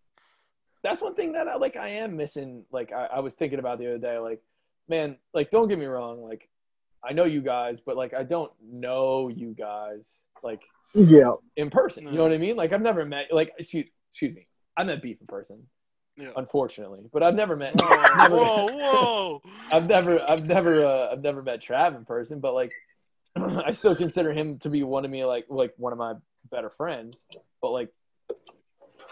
that's 0.83 1.01
one 1.01 1.15
thing 1.15 1.33
that 1.35 1.47
I 1.47 1.55
like. 1.57 1.77
I 1.77 1.89
am 1.89 2.17
missing. 2.17 2.65
Like, 2.73 2.91
I, 2.93 3.07
I 3.07 3.21
was 3.21 3.35
thinking 3.35 3.61
about 3.61 3.79
the 3.79 3.87
other 3.87 3.99
day. 3.99 4.19
Like, 4.19 4.43
man, 4.89 5.19
like, 5.33 5.53
don't 5.53 5.69
get 5.69 5.79
me 5.79 5.85
wrong. 5.87 6.21
Like, 6.25 6.49
I 7.05 7.13
know 7.13 7.25
you 7.25 7.41
guys, 7.41 7.79
but 7.85 7.97
like, 7.97 8.15
I 8.15 8.23
don't 8.23 8.53
know 8.63 9.29
you 9.29 9.55
guys. 9.59 10.09
Like, 10.43 10.63
Yeah. 10.95 11.33
in 11.57 11.71
person. 11.71 12.05
You 12.05 12.13
know 12.13 12.23
what 12.25 12.33
I 12.33 12.39
mean? 12.39 12.57
Like 12.57 12.73
I've 12.73 12.83
never 12.83 13.05
met 13.05 13.27
like 13.33 13.53
excuse, 13.59 13.89
excuse 14.11 14.35
me. 14.35 14.47
I 14.77 14.85
met 14.85 15.03
Beef 15.03 15.21
in 15.21 15.27
person, 15.27 15.67
Yeah. 16.17 16.31
unfortunately, 16.37 17.01
but 17.13 17.23
I've 17.23 17.35
never 17.35 17.57
met. 17.57 17.75
Whoa, 17.77 17.83
I've 17.89 18.17
never, 18.17 18.37
whoa, 18.37 18.67
whoa! 18.67 19.43
I've 19.73 19.87
never, 19.87 20.21
I've 20.31 20.45
never, 20.45 20.85
uh, 20.85 21.09
I've 21.13 21.23
never 21.23 21.43
met 21.43 21.61
Trav 21.63 21.97
in 21.97 22.05
person. 22.05 22.41
But 22.41 22.55
like, 22.55 22.73
I 23.37 23.73
still 23.73 23.95
consider 23.97 24.33
him 24.33 24.59
to 24.61 24.71
be 24.71 24.83
one 24.83 25.05
of 25.05 25.11
me, 25.11 25.25
like, 25.25 25.47
like 25.49 25.73
one 25.77 25.93
of 25.93 25.99
my 25.99 26.15
better 26.51 26.71
friends. 26.71 27.21
But 27.61 27.71
like, 27.73 27.91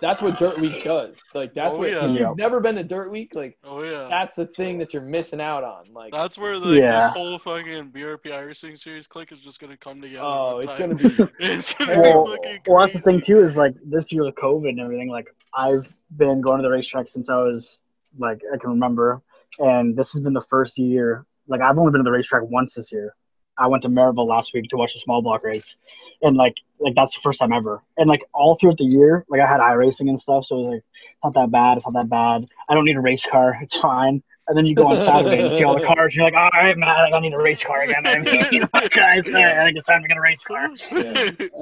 that's 0.01 0.23
what 0.23 0.39
Dirt 0.39 0.59
Week 0.61 0.83
does. 0.85 1.21
Like 1.35 1.53
that's 1.55 1.75
Oh, 1.75 1.79
what 1.79 1.91
yeah. 1.91 2.05
if 2.05 2.11
Yeah. 2.19 2.29
you've 2.29 2.37
never 2.39 2.61
been 2.61 2.75
to 2.77 2.85
Dirt 2.85 3.11
Week. 3.11 3.35
Like 3.35 3.59
Oh 3.65 3.83
yeah. 3.83 4.07
that's 4.11 4.35
the 4.35 4.47
thing 4.47 4.79
that 4.79 4.93
you're 4.93 5.03
missing 5.03 5.41
out 5.41 5.63
on. 5.65 5.93
Like 5.93 6.13
That's 6.13 6.39
where 6.39 6.59
the, 6.59 6.71
Yeah. 6.71 7.07
this 7.09 7.17
whole 7.17 7.39
fucking 7.39 7.91
BRP 7.91 8.31
Racing 8.47 8.77
Series 8.77 9.07
click 9.07 9.33
is 9.33 9.41
just 9.41 9.61
gonna 9.61 9.77
come 9.77 10.01
together. 10.01 10.23
Oh, 10.25 10.59
it's 10.59 10.75
time. 10.77 10.91
gonna 10.97 11.27
be 11.27 11.33
It's 11.41 11.75
gonna 11.75 12.01
Well, 12.01 12.25
be 12.27 12.31
fucking 12.37 12.61
well, 12.67 12.81
that's 12.81 12.93
the 12.93 13.01
thing 13.01 13.21
too. 13.21 13.41
Is 13.45 13.57
like 13.57 13.75
this 13.85 14.11
year 14.11 14.25
with 14.25 14.35
COVID 14.37 14.69
and 14.69 14.81
everything. 14.81 15.09
Like 15.11 15.27
I've 15.55 15.93
been 16.17 16.41
going 16.41 16.59
to 16.59 16.63
the 16.63 16.71
racetrack 16.71 17.09
since 17.09 17.29
I 17.31 17.37
was 17.37 17.83
like 18.19 18.41
I 18.53 18.57
can 18.57 18.71
remember, 18.71 19.23
and 19.59 19.97
this 19.97 20.13
has 20.13 20.21
been 20.23 20.33
the 20.33 20.41
first 20.41 20.79
year. 20.79 21.27
Like 21.49 21.61
I've 21.61 21.79
only 21.79 21.91
been 21.93 22.01
to 22.01 22.05
the 22.05 22.11
racetrack 22.13 22.43
once 22.45 22.75
this 22.75 22.91
year. 22.93 23.15
I 23.61 23.67
went 23.67 23.83
to 23.83 23.91
Merrittville 23.91 24.27
last 24.27 24.55
week 24.55 24.71
to 24.71 24.77
watch 24.77 24.95
the 24.95 25.01
small 25.01 25.21
block 25.21 25.45
race, 25.45 25.77
and 26.23 26.37
like 26.37 26.55
like 26.79 26.95
that's 26.95 27.15
the 27.15 27.21
first 27.21 27.39
time 27.39 27.53
ever. 27.53 27.83
And 27.99 28.09
like 28.09 28.23
all 28.33 28.55
throughout 28.55 28.79
the 28.79 28.85
year, 28.85 29.27
like 29.29 29.43
I 29.43 29.47
had 29.47 29.61
i 29.61 29.73
racing 29.73 30.09
and 30.09 30.19
stuff, 30.19 30.47
so 30.47 30.57
it 30.57 30.63
was 30.63 30.73
like 30.73 30.83
not 31.23 31.35
that 31.35 31.51
bad. 31.51 31.77
It's 31.77 31.87
not 31.87 31.93
that 31.93 32.09
bad. 32.09 32.49
I 32.69 32.75
don't 32.75 32.87
need 32.87 32.97
a 32.97 33.01
race 33.01 33.25
car. 33.25 33.59
It's 33.61 33.79
fine. 33.79 34.23
And 34.49 34.57
then 34.57 34.67
you 34.67 34.75
go 34.75 34.89
on 34.89 34.99
Saturday 34.99 35.43
and 35.43 35.53
you 35.53 35.59
see 35.59 35.65
all 35.65 35.79
the 35.79 35.87
cars. 35.95 36.17
You're 36.17 36.25
like, 36.25 36.35
all 36.35 36.51
right, 36.53 36.77
man, 36.77 36.89
I, 36.89 37.05
think 37.05 37.15
I 37.15 37.21
need 37.21 37.35
a 37.35 37.39
race 37.39 37.63
car 37.63 37.83
again. 37.83 38.05
I 38.05 38.19
mean, 38.19 38.43
you 38.51 38.61
know, 38.61 38.89
guys, 38.89 39.29
all 39.29 39.35
right, 39.35 39.59
I 39.59 39.65
think 39.65 39.77
it's 39.77 39.87
time 39.87 40.03
to 40.03 40.09
get 40.09 40.17
a 40.17 40.21
race 40.21 40.41
car. 40.41 40.71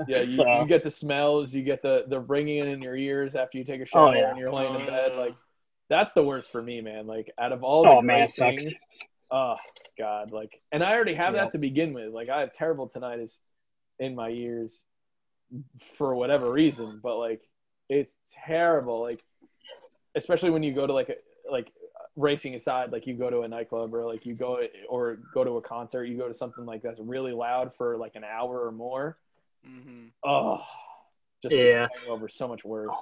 Yeah, 0.08 0.22
you, 0.22 0.32
So- 0.32 0.62
you 0.62 0.66
get 0.66 0.84
the 0.84 0.90
smells, 0.90 1.52
you 1.52 1.62
get 1.62 1.82
the 1.82 2.04
the 2.06 2.20
ringing 2.20 2.66
in 2.66 2.80
your 2.80 2.96
ears 2.96 3.34
after 3.34 3.58
you 3.58 3.64
take 3.64 3.80
a 3.80 3.82
oh, 3.82 3.86
shower 3.86 4.08
Oh, 4.08 4.12
yeah. 4.12 4.30
and 4.30 4.38
you're 4.38 4.52
laying 4.52 4.74
in 4.74 4.82
Oh, 4.82 4.86
bed. 4.86 5.16
Like 5.16 5.34
that's 5.90 6.12
the 6.14 6.22
worst 6.22 6.50
for 6.52 6.62
me, 6.62 6.80
man. 6.80 7.06
Like 7.06 7.30
out 7.38 7.52
of 7.52 7.64
all 7.64 7.80
oh, 7.80 7.90
the 7.90 7.96
Oh, 7.96 8.02
man, 8.02 8.20
great 8.20 8.30
sucks. 8.30 8.62
things, 8.62 8.74
oh 9.32 9.56
god, 9.98 10.30
like, 10.32 10.60
and 10.72 10.82
I 10.82 10.94
already 10.94 11.14
have 11.14 11.34
Yeah. 11.34 11.44
that 11.44 11.52
to 11.52 11.58
begin 11.58 11.92
with. 11.92 12.12
Like 12.12 12.28
I 12.28 12.40
have 12.40 12.52
terrible 12.52 12.88
tinnitus 12.88 13.32
in 13.98 14.14
my 14.14 14.30
ears 14.30 14.84
for 15.78 16.14
whatever 16.14 16.50
reason, 16.52 17.00
but 17.02 17.16
like 17.18 17.42
it's 17.88 18.16
terrible. 18.46 19.00
Like 19.00 19.22
especially 20.14 20.50
when 20.50 20.62
you 20.62 20.72
go 20.72 20.86
to 20.86 20.92
like 20.92 21.08
a 21.08 21.16
like 21.50 21.72
racing 22.16 22.54
aside, 22.54 22.92
like 22.92 23.06
you 23.06 23.14
go 23.14 23.30
to 23.30 23.40
a 23.42 23.48
nightclub 23.48 23.94
or 23.94 24.04
like 24.04 24.26
you 24.26 24.34
go 24.34 24.60
or 24.88 25.18
go 25.34 25.44
to 25.44 25.56
a 25.56 25.62
concert, 25.62 26.04
you 26.04 26.16
go 26.16 26.28
to 26.28 26.34
something 26.34 26.66
like 26.66 26.82
that's 26.82 27.00
really 27.00 27.32
loud 27.32 27.74
for 27.74 27.96
like 27.96 28.14
an 28.14 28.24
hour 28.24 28.64
or 28.66 28.72
more. 28.72 29.18
hmm 29.64 30.06
Oh, 30.24 30.62
just 31.42 31.54
Yeah. 31.54 31.62
yeah. 31.62 31.86
over 32.08 32.28
so 32.28 32.48
much 32.48 32.64
worse. 32.64 32.94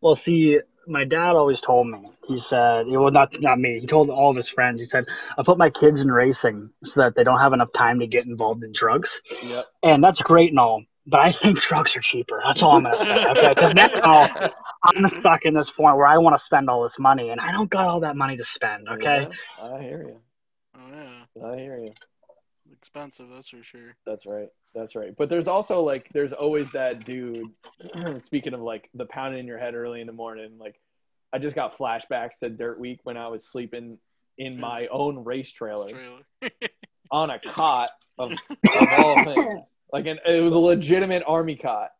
Well, 0.00 0.14
see, 0.14 0.60
my 0.86 1.04
dad 1.04 1.36
always 1.36 1.60
told 1.60 1.88
me. 1.88 2.10
He 2.26 2.38
said, 2.38 2.86
well, 2.88 3.10
not 3.10 3.40
not 3.40 3.58
me. 3.58 3.80
He 3.80 3.86
told 3.86 4.10
all 4.10 4.30
of 4.30 4.36
his 4.36 4.48
friends. 4.48 4.80
He 4.80 4.86
said, 4.86 5.06
"I 5.38 5.42
put 5.42 5.58
my 5.58 5.70
kids 5.70 6.00
in 6.00 6.10
racing 6.10 6.70
so 6.84 7.00
that 7.00 7.14
they 7.14 7.24
don't 7.24 7.38
have 7.38 7.52
enough 7.52 7.72
time 7.72 8.00
to 8.00 8.06
get 8.06 8.26
involved 8.26 8.64
in 8.64 8.72
drugs." 8.72 9.20
Yep. 9.42 9.66
And 9.82 10.02
that's 10.02 10.20
great 10.22 10.50
and 10.50 10.58
all, 10.58 10.82
but 11.06 11.20
I 11.20 11.32
think 11.40 11.60
drugs 11.60 11.96
are 11.96 12.00
cheaper. 12.00 12.42
That's 12.44 12.62
all 12.62 12.76
I'm 12.76 12.84
gonna 12.84 13.04
say. 13.04 13.26
Okay, 13.30 13.48
because 13.48 13.74
now 13.74 13.88
I'm 14.84 15.08
stuck 15.08 15.44
in 15.44 15.54
this 15.54 15.70
point 15.70 15.96
where 15.96 16.06
I 16.06 16.18
want 16.18 16.36
to 16.38 16.44
spend 16.44 16.68
all 16.68 16.82
this 16.82 16.98
money, 16.98 17.30
and 17.30 17.40
I 17.40 17.52
don't 17.52 17.70
got 17.70 17.86
all 17.86 18.00
that 18.00 18.16
money 18.16 18.36
to 18.36 18.44
spend. 18.44 18.88
Okay. 18.88 19.28
Yeah, 19.58 19.64
I 19.64 19.82
hear 19.82 20.02
you. 20.02 20.20
Oh 20.76 20.90
yeah, 21.34 21.46
I 21.48 21.56
hear 21.58 21.78
you. 21.78 21.92
expensive. 22.72 23.26
That's 23.32 23.48
for 23.48 23.62
sure. 23.62 23.96
That's 24.04 24.26
right. 24.26 24.48
That's 24.76 24.94
right. 24.94 25.16
But 25.16 25.30
there's 25.30 25.48
also 25.48 25.80
like 25.80 26.10
there's 26.12 26.34
always 26.34 26.70
that 26.72 27.06
dude. 27.06 27.50
speaking 28.18 28.52
of 28.52 28.60
like 28.60 28.90
the 28.94 29.06
pounding 29.06 29.40
in 29.40 29.46
your 29.46 29.58
head 29.58 29.74
early 29.74 30.02
in 30.02 30.06
the 30.06 30.12
morning, 30.12 30.58
like 30.58 30.78
I 31.32 31.38
just 31.38 31.56
got 31.56 31.76
flashbacks 31.76 32.40
to 32.40 32.50
Dirt 32.50 32.78
Week 32.78 33.00
when 33.04 33.16
I 33.16 33.28
was 33.28 33.44
sleeping 33.44 33.96
in 34.36 34.60
my 34.60 34.86
own 34.88 35.24
race 35.24 35.50
trailer 35.50 35.88
Trailer. 35.88 36.20
on 37.10 37.30
a 37.30 37.38
cot 37.38 37.88
of, 38.18 38.32
of 38.32 38.88
all 38.98 39.24
things. 39.24 39.64
Like 39.92 40.06
an, 40.06 40.18
it 40.26 40.42
was 40.42 40.52
a 40.52 40.58
legitimate 40.58 41.22
army 41.26 41.56
cot. 41.56 41.90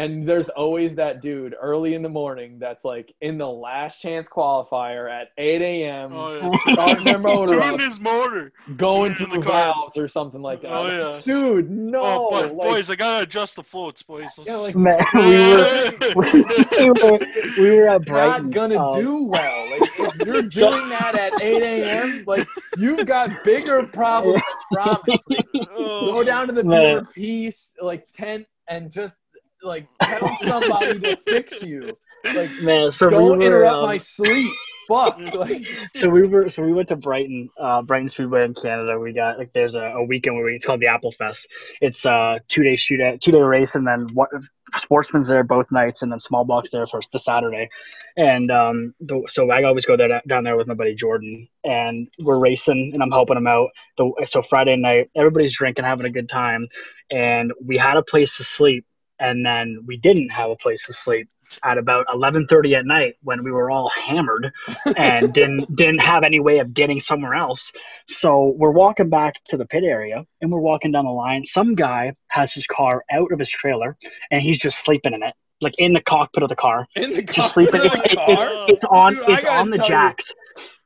Holy. 0.00 0.12
And 0.12 0.28
there's 0.28 0.48
always 0.48 0.94
that 0.96 1.20
dude 1.22 1.54
early 1.60 1.94
in 1.94 2.02
the 2.02 2.08
morning 2.08 2.58
that's 2.58 2.84
like 2.84 3.14
in 3.20 3.38
the 3.38 3.46
last 3.48 4.00
chance 4.00 4.28
qualifier 4.28 5.10
at 5.10 5.28
8 5.38 5.60
a.m. 5.62 6.10
Oh 6.12 6.52
yeah. 6.66 6.72
starting 6.74 7.04
their 7.04 7.18
motor 7.30 7.60
up, 7.60 7.78
his 7.80 8.00
motor. 8.00 8.52
going 8.76 9.14
to 9.16 9.26
the 9.26 9.38
the 9.38 9.42
car. 9.42 9.74
or 9.96 10.08
something 10.08 10.42
like 10.42 10.62
that. 10.62 10.72
Oh 10.72 10.86
yeah. 11.16 11.22
Dude, 11.24 11.70
no. 11.70 12.00
oh, 12.02 12.28
but, 12.30 12.54
like, 12.54 12.68
boys, 12.68 12.90
I 12.90 12.96
gotta 12.96 13.24
adjust 13.24 13.56
the 13.56 13.62
floats, 13.62 14.02
boys. 14.02 14.38
Yeah, 14.44 14.56
like- 14.56 14.74
Man, 14.76 14.98
we 15.14 15.20
were 16.14 16.24
we 16.24 16.90
were 17.02 17.18
we 17.58 17.70
were 17.76 17.88
at 17.88 18.04
Brighton. 18.06 18.44
not 18.46 18.50
gonna 18.50 18.78
um, 18.78 19.00
do 19.00 19.24
well. 19.24 19.70
Like 19.70 19.90
if 19.98 20.26
you're 20.26 20.42
doing 20.42 20.88
that 20.88 21.14
at 21.14 21.40
8 21.40 21.62
a.m., 21.62 22.24
like 22.26 22.46
you've 22.78 23.06
got 23.06 23.44
bigger 23.44 23.82
problems. 23.86 24.40
I 24.72 24.74
promise. 24.74 25.24
Like, 25.28 25.46
Oh. 25.72 26.12
go 26.12 26.24
down 26.24 26.46
to 26.48 26.52
the 26.52 26.64
Man. 26.64 26.80
beer 26.82 27.04
piece 27.14 27.74
like 27.80 28.10
tent 28.12 28.46
and 28.68 28.90
just 28.90 29.16
like 29.62 29.86
tell 30.02 30.36
somebody 30.36 31.00
to 31.00 31.16
fix 31.16 31.62
you. 31.62 31.96
Like 32.24 32.50
Man, 32.62 32.90
so 32.90 33.10
don't 33.10 33.22
we 33.22 33.28
were, 33.30 33.42
interrupt 33.42 33.76
um, 33.76 33.86
my 33.86 33.98
sleep. 33.98 34.52
Fuck. 34.88 35.20
Like 35.34 35.66
so 35.94 36.08
we 36.08 36.26
were 36.26 36.50
so 36.50 36.62
we 36.62 36.72
went 36.72 36.88
to 36.88 36.96
Brighton, 36.96 37.48
uh, 37.58 37.80
Brighton 37.82 38.08
Speedway 38.08 38.44
in 38.44 38.54
Canada. 38.54 38.98
We 38.98 39.12
got 39.12 39.38
like 39.38 39.52
there's 39.52 39.76
a, 39.76 39.82
a 39.82 40.04
weekend 40.04 40.34
where 40.34 40.44
we, 40.44 40.56
it's 40.56 40.66
called 40.66 40.80
the 40.80 40.88
Apple 40.88 41.12
Fest. 41.12 41.46
It's 41.80 42.04
a 42.04 42.40
two 42.48 42.64
day 42.64 42.74
shoot 42.74 43.00
out, 43.00 43.20
two 43.20 43.30
day 43.30 43.40
race, 43.40 43.76
and 43.76 43.86
then 43.86 44.08
what 44.14 44.30
sportsman's 44.74 45.28
there 45.28 45.44
both 45.44 45.70
nights, 45.70 46.02
and 46.02 46.10
then 46.10 46.18
small 46.18 46.44
box 46.44 46.70
there 46.70 46.86
for 46.86 47.00
the 47.12 47.18
Saturday. 47.18 47.68
And 48.16 48.50
um, 48.50 48.94
the, 49.00 49.22
so 49.28 49.50
I 49.50 49.62
always 49.62 49.86
go 49.86 49.96
there 49.96 50.20
down 50.26 50.44
there 50.44 50.56
with 50.56 50.66
my 50.66 50.74
buddy 50.74 50.94
Jordan, 50.94 51.48
and 51.64 52.08
we're 52.18 52.38
racing, 52.38 52.90
and 52.92 53.02
I'm 53.02 53.10
helping 53.10 53.36
him 53.36 53.46
out. 53.46 53.68
The, 53.96 54.26
so 54.28 54.42
Friday 54.42 54.76
night, 54.76 55.10
everybody's 55.14 55.56
drinking, 55.56 55.84
having 55.84 56.06
a 56.06 56.10
good 56.10 56.28
time, 56.28 56.68
and 57.10 57.52
we 57.64 57.78
had 57.78 57.96
a 57.96 58.02
place 58.02 58.36
to 58.38 58.44
sleep, 58.44 58.84
and 59.20 59.44
then 59.46 59.78
we 59.86 59.96
didn't 59.96 60.30
have 60.30 60.50
a 60.50 60.56
place 60.56 60.84
to 60.86 60.92
sleep 60.92 61.28
at 61.64 61.78
about 61.78 62.06
11:30 62.08 62.78
at 62.78 62.86
night 62.86 63.14
when 63.22 63.42
we 63.42 63.50
were 63.50 63.70
all 63.70 63.88
hammered 63.90 64.52
and 64.96 65.32
didn't 65.38 65.74
didn't 65.76 66.00
have 66.00 66.22
any 66.22 66.38
way 66.40 66.58
of 66.60 66.72
getting 66.74 67.00
somewhere 67.00 67.34
else. 67.34 67.72
So 68.06 68.54
we're 68.56 68.70
walking 68.70 69.10
back 69.10 69.34
to 69.48 69.56
the 69.56 69.66
pit 69.66 69.84
area 69.84 70.24
and 70.40 70.50
we're 70.52 70.60
walking 70.60 70.92
down 70.92 71.04
the 71.06 71.10
line. 71.10 71.42
Some 71.44 71.74
guy 71.74 72.12
has 72.28 72.52
his 72.52 72.66
car 72.66 73.04
out 73.10 73.32
of 73.32 73.38
his 73.38 73.50
trailer 73.50 73.96
and 74.30 74.40
he's 74.40 74.58
just 74.58 74.78
sleeping 74.84 75.12
in 75.12 75.22
it, 75.24 75.34
like 75.60 75.74
in 75.78 75.92
the 75.92 76.00
cockpit 76.02 76.44
of 76.44 76.48
the 76.50 76.56
car, 76.56 76.86
in 76.94 77.10
the 77.12 77.22
just 77.22 77.54
sleeping. 77.54 77.80
in 77.80 77.86
It's, 77.86 77.94
the 77.96 78.02
it- 78.04 78.12
it's, 78.28 78.44
car? 78.44 78.64
it's 78.68 78.84
on 78.84 79.14
Dude, 79.16 79.44
I 79.44 79.58
on 79.58 79.70
the 79.70 79.76
tell 79.78 79.86
you- 79.86 79.90
jacks. 79.92 80.32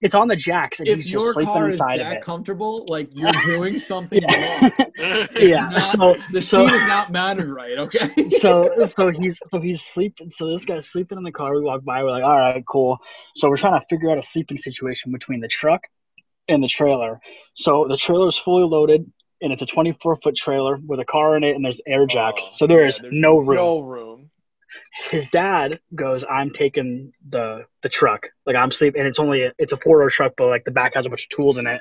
It's 0.04 0.14
on 0.14 0.28
the 0.28 0.36
jacks 0.36 0.80
and 0.80 0.88
If 0.88 0.96
he's 0.96 1.04
just 1.06 1.12
your 1.14 1.32
sleeping 1.32 1.52
car 1.54 1.68
is 1.70 1.78
that 1.78 1.98
it. 1.98 2.20
comfortable, 2.22 2.84
like 2.88 3.08
you're 3.14 3.32
doing 3.46 3.78
something 3.78 4.20
Yeah. 4.22 4.60
wrong. 4.60 4.72
yeah. 5.40 5.68
Not- 5.70 5.90
So 5.90 6.14
The 6.30 6.42
so 6.42 6.66
seat 6.68 6.74
is 6.76 6.82
not 6.86 7.10
mounted 7.10 7.48
right. 7.48 7.78
Okay. 7.78 8.10
so 8.40 8.70
so 8.94 9.08
he's 9.18 9.40
so 9.50 9.60
he's 9.60 9.80
sleeping 9.80 10.30
so 10.30 10.42
this 10.50 10.64
guy's 10.66 10.86
sleeping 10.86 11.16
in 11.16 11.24
the 11.24 11.32
car 11.32 11.54
we 11.56 11.62
walk 11.62 11.82
by 11.84 12.04
we're 12.04 12.10
like 12.10 12.22
all 12.22 12.36
right 12.36 12.62
cool 12.68 12.98
so 13.34 13.48
we're 13.48 13.56
trying 13.56 13.80
to 13.80 13.86
figure 13.88 14.10
out 14.10 14.18
a 14.18 14.22
sleeping 14.22 14.58
situation 14.58 15.10
between 15.10 15.40
the 15.40 15.48
truck 15.48 15.80
and 16.48 16.62
the 16.62 16.68
trailer 16.68 17.18
so 17.54 17.86
the 17.88 17.96
trailer 17.96 18.28
is 18.28 18.36
fully 18.36 18.64
loaded 18.64 19.10
and 19.40 19.52
it's 19.52 19.62
a 19.62 19.66
24 19.66 20.16
foot 20.16 20.36
trailer 20.36 20.76
with 20.86 21.00
a 21.00 21.04
car 21.04 21.36
in 21.36 21.44
it 21.44 21.56
and 21.56 21.64
there's 21.64 21.80
air 21.86 22.04
jacks 22.06 22.42
Oh, 22.46 22.50
so 22.52 22.66
there 22.66 22.82
yeah, 22.82 22.88
is 22.88 22.98
there's 22.98 23.12
no 23.14 23.38
room 23.38 23.56
No 23.56 23.80
room. 23.80 24.13
His 25.10 25.28
dad 25.28 25.80
goes 25.94 26.24
i'm 26.30 26.50
taking 26.50 27.12
the 27.28 27.64
the 27.82 27.88
truck. 27.88 28.28
Like 28.46 28.56
i'm 28.56 28.70
sleeping 28.70 29.00
and 29.00 29.08
it's 29.08 29.18
only 29.18 29.42
a, 29.44 29.52
it's 29.58 29.72
a 29.72 29.76
four 29.76 29.98
door 30.00 30.10
truck 30.10 30.34
but 30.36 30.46
like 30.48 30.64
the 30.64 30.70
back 30.70 30.94
has 30.94 31.06
a 31.06 31.08
bunch 31.08 31.24
of 31.24 31.28
tools 31.30 31.58
in 31.58 31.66
it. 31.66 31.80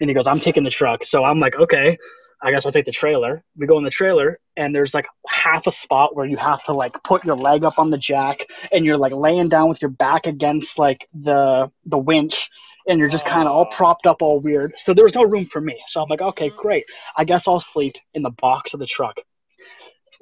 And 0.00 0.08
he 0.08 0.14
goes 0.14 0.26
i'm 0.26 0.40
taking 0.40 0.64
the 0.64 0.70
truck. 0.70 1.04
So 1.04 1.24
i'm 1.24 1.40
like 1.40 1.56
okay 1.56 1.98
i 2.42 2.50
guess 2.50 2.64
i'll 2.66 2.72
take 2.72 2.84
the 2.86 2.92
trailer. 2.92 3.44
We 3.56 3.66
go 3.66 3.78
in 3.78 3.84
the 3.84 3.90
trailer 3.90 4.38
and 4.56 4.74
there's 4.74 4.94
like 4.94 5.06
half 5.28 5.66
a 5.66 5.72
spot 5.72 6.16
where 6.16 6.26
you 6.26 6.36
have 6.36 6.62
to 6.64 6.72
like 6.72 7.02
put 7.02 7.24
your 7.24 7.36
leg 7.36 7.64
up 7.64 7.78
on 7.78 7.90
the 7.90 7.98
jack 7.98 8.46
and 8.72 8.84
you're 8.84 8.98
like 8.98 9.12
laying 9.12 9.48
down 9.48 9.68
with 9.68 9.80
your 9.82 9.90
back 9.90 10.26
against 10.26 10.78
like 10.78 11.06
the 11.14 11.70
the 11.86 11.98
winch 11.98 12.48
and 12.88 12.98
you're 12.98 13.08
just 13.08 13.26
kind 13.26 13.46
of 13.46 13.54
all 13.54 13.68
Oh. 13.70 13.76
propped 13.76 14.06
up 14.06 14.22
all 14.22 14.40
weird. 14.40 14.74
So 14.76 14.92
there 14.92 15.04
was 15.04 15.14
no 15.14 15.22
room 15.24 15.46
for 15.46 15.60
me. 15.60 15.80
So 15.88 16.00
i'm 16.00 16.08
like 16.08 16.22
okay 16.22 16.50
mm. 16.50 16.56
great. 16.56 16.84
I 17.16 17.24
guess 17.24 17.46
i'll 17.46 17.60
sleep 17.60 17.96
in 18.14 18.22
the 18.22 18.30
box 18.30 18.74
of 18.74 18.80
the 18.80 18.86
truck 18.86 19.20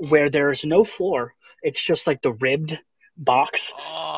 where 0.09 0.31
there's 0.31 0.65
no 0.65 0.85
floor 0.85 1.35
it's 1.62 1.82
just 1.82 2.07
like 2.07 2.23
the 2.23 2.32
ribbed 2.32 2.78
box 3.16 3.73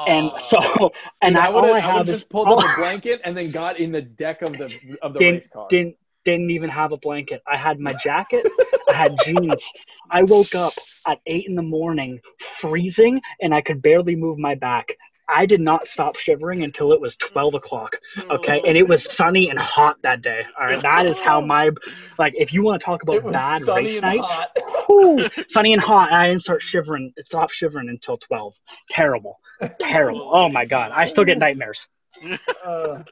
and 0.06 0.30
oh. 0.32 0.38
so 0.38 0.92
and 1.20 1.34
Dude, 1.34 1.42
I, 1.42 1.46
I 1.46 1.50
would 1.50 1.64
all 1.64 1.74
I 1.74 1.80
have 1.80 1.98
have 1.98 2.08
is 2.08 2.20
just 2.20 2.30
pulled 2.30 2.48
all- 2.48 2.60
up 2.60 2.64
a 2.66 2.68
oh. 2.72 2.76
blanket 2.76 3.20
and 3.24 3.36
then 3.36 3.50
got 3.50 3.78
in 3.78 3.92
the 3.92 4.02
deck 4.02 4.42
of 4.42 4.52
the 4.52 4.72
of 5.02 5.12
the 5.12 5.18
didn't 5.18 5.34
race 5.40 5.48
car. 5.52 5.66
didn't 5.68 5.96
didn't 6.24 6.50
even 6.50 6.70
have 6.70 6.92
a 6.92 6.96
blanket. 6.96 7.42
I 7.46 7.56
had 7.56 7.80
my 7.80 7.92
jacket. 7.94 8.46
I 8.88 8.92
had 8.92 9.16
jeans. 9.24 9.68
I 10.10 10.22
woke 10.22 10.54
up 10.54 10.72
at 11.06 11.18
eight 11.26 11.46
in 11.48 11.56
the 11.56 11.62
morning, 11.62 12.20
freezing, 12.38 13.20
and 13.40 13.52
I 13.52 13.60
could 13.60 13.82
barely 13.82 14.14
move 14.14 14.38
my 14.38 14.54
back. 14.54 14.92
I 15.32 15.46
did 15.46 15.60
not 15.60 15.88
stop 15.88 16.16
shivering 16.16 16.62
until 16.62 16.92
it 16.92 17.00
was 17.00 17.16
twelve 17.16 17.54
o'clock. 17.54 17.96
Okay, 18.30 18.60
and 18.66 18.76
it 18.76 18.86
was 18.88 19.04
sunny 19.04 19.48
and 19.50 19.58
hot 19.58 19.96
that 20.02 20.22
day. 20.22 20.42
All 20.58 20.66
right, 20.66 20.82
that 20.82 21.06
is 21.06 21.18
how 21.20 21.40
my 21.40 21.70
like. 22.18 22.34
If 22.36 22.52
you 22.52 22.62
want 22.62 22.80
to 22.80 22.84
talk 22.84 23.02
about 23.02 23.30
bad 23.32 23.62
sunny 23.62 23.84
race 23.84 23.92
and 23.94 24.02
nights, 24.02 24.30
hot. 24.30 24.48
whew, 24.86 25.26
sunny 25.48 25.72
and 25.72 25.82
hot. 25.82 26.12
I 26.12 26.28
didn't 26.28 26.42
start 26.42 26.62
shivering. 26.62 27.12
It 27.16 27.26
stopped 27.26 27.52
shivering 27.54 27.88
until 27.88 28.16
twelve. 28.16 28.54
Terrible, 28.90 29.40
terrible. 29.80 30.30
Oh 30.32 30.48
my 30.48 30.64
god, 30.64 30.92
I 30.94 31.06
still 31.06 31.24
get 31.24 31.38
nightmares. 31.38 31.86
Uh, 32.64 33.02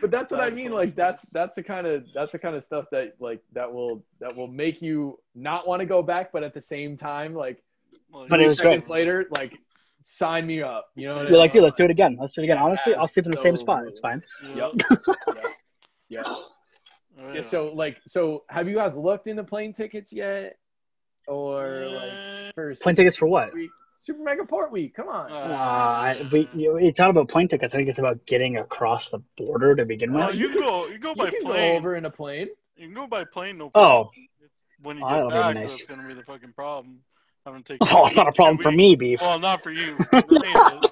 but 0.00 0.10
that's 0.12 0.30
what 0.30 0.40
I 0.40 0.50
mean. 0.50 0.70
Like 0.70 0.94
that's 0.94 1.24
that's 1.32 1.56
the 1.56 1.62
kind 1.64 1.86
of 1.86 2.04
that's 2.14 2.30
the 2.30 2.38
kind 2.38 2.54
of 2.54 2.62
stuff 2.62 2.84
that 2.92 3.14
like 3.18 3.40
that 3.52 3.72
will 3.72 4.04
that 4.20 4.36
will 4.36 4.46
make 4.46 4.80
you 4.80 5.18
not 5.34 5.66
want 5.66 5.80
to 5.80 5.86
go 5.86 6.02
back, 6.02 6.30
but 6.32 6.44
at 6.44 6.54
the 6.54 6.60
same 6.60 6.96
time, 6.96 7.34
like 7.34 7.60
Like, 8.12 8.28
But 8.28 8.40
it 8.40 8.46
was 8.46 8.58
seconds 8.58 8.86
great. 8.86 8.98
later, 8.98 9.26
like 9.30 9.58
sign 10.06 10.46
me 10.46 10.62
up. 10.62 10.86
You 10.94 11.08
know 11.08 11.14
what 11.16 11.28
You're 11.30 11.38
like, 11.38 11.54
mean? 11.54 11.62
dude, 11.62 11.64
let's 11.64 11.76
do 11.76 11.84
it 11.84 11.90
again. 11.90 12.16
Let's 12.20 12.34
do 12.34 12.42
it 12.42 12.44
again. 12.44 12.58
Honestly, 12.58 12.94
I'll 12.94 13.06
sleep 13.08 13.24
in 13.26 13.32
the 13.32 13.38
same 13.38 13.56
spot. 13.56 13.86
It's 13.86 14.00
fine. 14.00 14.22
yeah. 14.54 14.70
Yep. 14.78 15.00
Yeah. 16.08 16.22
Oh, 16.26 16.34
Yeah. 17.28 17.32
yeah. 17.34 17.42
So 17.42 17.72
like 17.74 17.96
so 18.06 18.44
have 18.50 18.68
you 18.68 18.74
guys 18.74 18.96
looked 18.96 19.26
into 19.28 19.44
plane 19.44 19.72
tickets 19.72 20.12
yet? 20.12 20.56
Or 21.26 21.86
like 21.86 22.12
Uh, 22.12 22.52
for 22.54 22.74
Plane 22.74 22.96
tickets 22.96 23.16
for 23.16 23.26
what? 23.26 23.46
Super 23.48 23.56
Week- 23.56 23.70
Super 24.02 24.22
Mega 24.22 24.44
Port 24.44 24.70
Week. 24.70 24.94
Come 24.94 25.08
on. 25.08 25.32
Uh, 25.32 25.36
Uh, 25.36 26.28
we, 26.30 26.46
you, 26.54 26.76
it's 26.76 27.00
not 27.00 27.08
about 27.08 27.28
plane 27.30 27.48
tickets. 27.48 27.72
I 27.72 27.78
think 27.78 27.88
it's 27.88 27.98
about 27.98 28.26
getting 28.26 28.58
across 28.58 29.08
the 29.08 29.20
border 29.38 29.74
to 29.74 29.86
begin 29.86 30.14
Oh, 30.14 30.26
with. 30.26 30.34
you 30.36 30.50
can 30.50 30.58
go. 30.60 30.84
You 30.86 30.92
can 30.92 31.00
go 31.00 31.08
you 31.10 31.14
by 31.16 31.30
can 31.30 31.40
plane. 31.40 31.72
go 31.72 31.76
over 31.78 31.96
in 31.96 32.04
a 32.04 32.10
plane. 32.10 32.48
You 32.76 32.88
can 32.88 32.94
go 32.94 33.06
by 33.06 33.24
plane. 33.24 33.56
No 33.56 33.66
Oh. 33.68 33.70
problem. 33.70 34.08
It's 34.42 34.52
when 34.82 34.98
you 34.98 35.04
Oh, 35.06 35.08
get 35.08 35.14
that'll 35.14 35.30
be 35.30 35.34
back, 35.34 35.54
nice. 35.54 35.72
that's 35.72 35.86
gonna 35.86 36.06
be 36.06 36.12
the 36.12 36.22
fucking 36.24 36.52
problem. 36.52 36.98
Having 37.44 37.62
to 37.64 37.78
take. 37.78 37.90
Oh, 37.94 38.06
it's 38.06 38.16
not 38.16 38.28
a 38.28 38.32
problem 38.32 38.56
two 38.58 38.62
for 38.64 38.68
weeks. 38.70 38.76
me, 38.78 38.96
beef. 38.96 39.20
Well, 39.20 39.38
not 39.38 39.62
for 39.62 39.70
you. 39.70 39.96
For 40.10 40.16
me, 40.16 40.22
it 40.30 40.90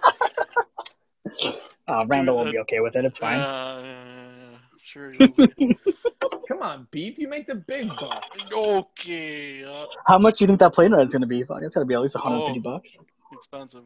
is. 1.42 1.58
Uh, 1.88 2.04
Randall 2.06 2.36
will 2.36 2.44
that- 2.44 2.52
be 2.52 2.58
okay 2.60 2.80
with 2.80 2.94
it. 2.96 3.04
It's 3.04 3.18
fine. 3.18 3.38
Uh, 3.40 3.80
yeah, 3.84 4.04
yeah, 4.04 4.50
yeah. 4.50 4.58
Sure. 4.84 5.12
Come 6.48 6.60
on, 6.62 6.86
beef. 6.90 7.18
You 7.18 7.28
make 7.28 7.46
the 7.46 7.54
big 7.54 7.88
bucks. 7.88 8.38
okay. 8.52 9.64
Uh, 9.64 9.86
How 10.06 10.18
much 10.18 10.38
do 10.38 10.44
you 10.44 10.46
think 10.48 10.58
that 10.60 10.74
plane 10.74 10.92
ride 10.92 11.06
is 11.06 11.12
going 11.12 11.22
to 11.22 11.26
be? 11.26 11.42
Fuck, 11.42 11.62
It's 11.62 11.74
going 11.74 11.86
to 11.86 11.88
be 11.88 11.94
at 11.94 12.00
least 12.02 12.14
150 12.14 12.58
Oh. 12.58 12.62
bucks. 12.72 12.96
expensive. 13.32 13.84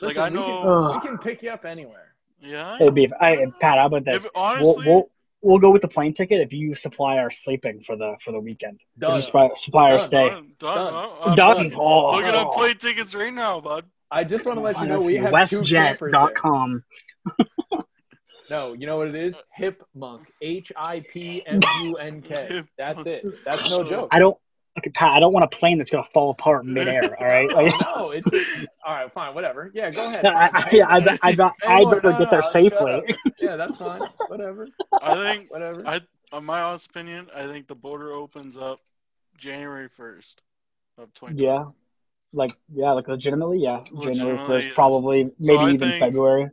Listen, 0.00 0.08
like 0.08 0.16
I 0.16 0.28
we 0.30 0.34
know. 0.36 0.62
Ugh. 0.62 1.02
Can, 1.02 1.12
we 1.12 1.16
can 1.16 1.18
pick 1.24 1.42
you 1.42 1.50
up 1.50 1.64
anywhere. 1.64 2.14
yeah. 2.40 2.78
Hey, 2.78 2.88
beef. 2.90 3.10
I, 3.20 3.46
Pat, 3.60 3.78
how 3.78 3.86
about 3.86 4.04
this? 4.04 4.16
If, 4.16 4.22
We'll, 4.34 4.42
honestly, 4.44 4.84
we'll 4.86 4.94
we'll 4.94 5.10
go 5.60 5.70
with 5.70 5.82
the 5.82 5.88
plane 5.88 6.14
ticket 6.14 6.40
if 6.40 6.52
you 6.52 6.74
supply 6.74 7.18
our 7.18 7.30
sleeping 7.30 7.80
for 7.80 7.96
the 7.96 8.16
for 8.20 8.32
the 8.32 8.40
weekend. 8.40 8.80
If 8.96 9.00
Done. 9.00 9.16
you 9.16 9.22
supply, 9.22 9.50
supply 9.56 9.92
our 9.92 9.98
stay. 9.98 10.28
done, 10.30 10.52
done, 10.58 10.74
Done. 10.74 11.10
I'm 11.22 11.34
Done. 11.36 11.56
done. 11.70 11.74
Oh, 11.78 12.10
Looking 12.12 12.34
up 12.34 12.52
plane 12.52 12.76
tickets 12.78 13.14
right 13.14 13.32
now, 13.32 13.60
bud. 13.60 13.84
I 14.10 14.24
just 14.24 14.46
want 14.46 14.58
to 14.58 14.62
let 14.62 14.78
you 14.80 14.86
know 14.86 15.00
we 15.02 15.16
have 15.16 15.50
two 15.50 15.62
campers. 15.62 16.12
WestJet.com. 16.14 16.84
No, 18.50 18.74
you 18.74 18.86
know 18.86 18.98
what 18.98 19.08
it 19.08 19.14
is? 19.14 19.40
Hip 19.54 19.82
Monk. 19.94 20.30
H 20.42 20.70
I 20.76 21.00
P 21.00 21.42
M 21.46 21.60
U 21.84 21.96
N 21.96 22.20
K. 22.20 22.62
That's 22.76 23.06
it. 23.06 23.24
That's 23.44 23.68
no 23.70 23.82
joke. 23.88 24.08
I 24.12 24.18
don't. 24.18 24.36
Okay, 24.76 24.90
Pat. 24.90 25.12
I 25.12 25.20
don't 25.20 25.32
want 25.32 25.44
a 25.44 25.48
plane 25.56 25.78
that's 25.78 25.90
gonna 25.90 26.02
fall 26.12 26.30
apart 26.30 26.64
in 26.64 26.72
midair. 26.72 27.16
All 27.20 27.26
right. 27.26 27.48
Like, 27.54 27.72
no, 27.96 28.10
it's 28.10 28.26
all 28.86 28.94
right. 28.94 29.12
Fine, 29.12 29.34
whatever. 29.34 29.70
Yeah, 29.72 29.90
go 29.90 30.06
ahead. 30.06 30.26
I, 30.26 30.50
I, 30.52 30.68
yeah, 30.72 30.84
I'd, 30.88 31.08
I'd, 31.08 31.18
I'd, 31.22 31.36
Hey, 31.38 31.68
I'd 31.68 31.84
look, 31.84 32.02
no, 32.02 32.18
get 32.18 32.30
there 32.30 32.40
no, 32.40 32.50
safely. 32.50 33.16
Yeah, 33.38 33.56
that's 33.56 33.76
fine. 33.76 34.00
Whatever. 34.28 34.68
I 35.00 35.14
think, 35.14 35.52
Whatever. 35.52 35.86
I, 35.86 36.00
on 36.32 36.44
my 36.44 36.60
honest 36.62 36.90
opinion, 36.90 37.28
I 37.34 37.46
think 37.46 37.68
the 37.68 37.76
border 37.76 38.12
opens 38.12 38.56
up 38.56 38.80
January 39.38 39.88
first 39.88 40.42
of 40.98 41.12
twenty. 41.14 41.42
Yeah. 41.42 41.66
Like 42.32 42.52
yeah, 42.74 42.90
like 42.92 43.06
legitimately, 43.06 43.58
yeah. 43.60 43.84
January 44.02 44.38
first, 44.38 44.74
probably, 44.74 45.24
So 45.40 45.52
maybe 45.52 45.58
I 45.58 45.68
even 45.70 45.90
think- 45.90 46.00
February. 46.00 46.50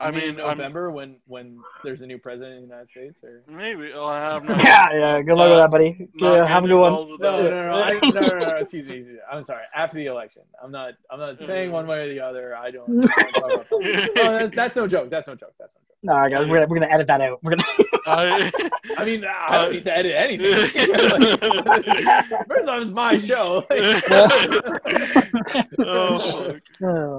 I 0.00 0.10
You 0.10 0.12
mean 0.12 0.36
mean, 0.36 0.40
I'm, 0.40 0.58
November 0.58 0.90
when 0.92 1.16
when 1.26 1.58
there's 1.82 2.02
a 2.02 2.06
new 2.06 2.18
president 2.18 2.54
of 2.54 2.60
the 2.62 2.66
United 2.68 2.88
States, 2.90 3.24
or 3.24 3.42
maybe 3.48 3.92
I'll 3.94 4.10
have 4.12 4.44
no. 4.48 4.54
Yeah, 4.56 4.88
yeah. 4.92 5.22
Good 5.22 5.34
luck 5.34 5.48
with 5.50 5.58
Uh, 5.58 5.58
that, 5.58 5.70
buddy. 5.72 6.08
Yeah, 6.14 6.46
have 6.46 6.64
a 6.64 6.68
good 6.68 6.78
one. 6.78 6.92
no, 6.92 7.16
no, 7.18 7.50
no, 7.50 7.66
no, 7.70 7.82
I, 7.82 7.92
no, 7.94 8.10
no, 8.10 8.20
no, 8.20 8.38
no, 8.38 8.56
excuse 8.58 8.86
me, 8.88 8.94
excuse 8.98 9.06
me. 9.14 9.20
I'm 9.30 9.42
sorry. 9.42 9.64
After 9.74 9.96
the 9.96 10.06
election, 10.06 10.42
I'm 10.62 10.70
not, 10.70 10.94
I'm 11.10 11.18
not 11.18 11.40
saying 11.40 11.72
one 11.72 11.86
way 11.88 12.08
or 12.08 12.08
the 12.14 12.20
other. 12.20 12.56
I 12.56 12.70
don't. 12.70 12.88
I 13.10 13.30
don't 13.32 13.70
that. 13.70 14.12
no, 14.16 14.38
that's, 14.38 14.54
that's 14.54 14.76
no 14.76 14.86
joke. 14.86 15.10
That's 15.10 15.26
no 15.26 15.34
joke. 15.34 15.54
That's 15.58 15.74
no 15.74 15.80
joke. 15.88 15.96
No, 16.04 16.12
I 16.12 16.30
got, 16.30 16.48
we're, 16.48 16.56
gonna, 16.58 16.66
we're 16.68 16.78
gonna 16.78 16.92
edit 16.94 17.08
that 17.08 17.20
out. 17.20 17.42
We're 17.42 17.56
gonna. 17.56 17.64
I, 18.08 18.50
I 18.96 19.04
mean, 19.04 19.24
I 19.24 19.62
don't 19.62 19.72
need 19.72 19.84
to 19.84 19.96
edit 19.96 20.14
anything. 20.16 20.48
First 22.48 22.68
off, 22.68 22.82
it's 22.82 22.90
my 22.90 23.18
show. 23.18 23.64
oh, 25.78 26.52
fuck. 26.52 26.60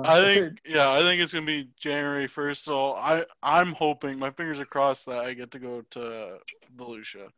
I 0.08 0.22
think 0.22 0.60
yeah, 0.66 0.92
I 0.92 1.00
think 1.00 1.22
it's 1.22 1.34
gonna 1.34 1.46
be 1.46 1.70
January 1.80 2.28
first. 2.28 2.64
So 2.64 2.94
I 2.94 3.26
I'm 3.44 3.74
hoping 3.74 4.20
my 4.20 4.32
fingers 4.32 4.60
are 4.60 4.66
crossed 4.66 5.06
that 5.06 5.20
I 5.20 5.34
get 5.34 5.52
to 5.52 5.60
go 5.60 5.84
to 5.92 6.38
Volusia. 6.78 7.30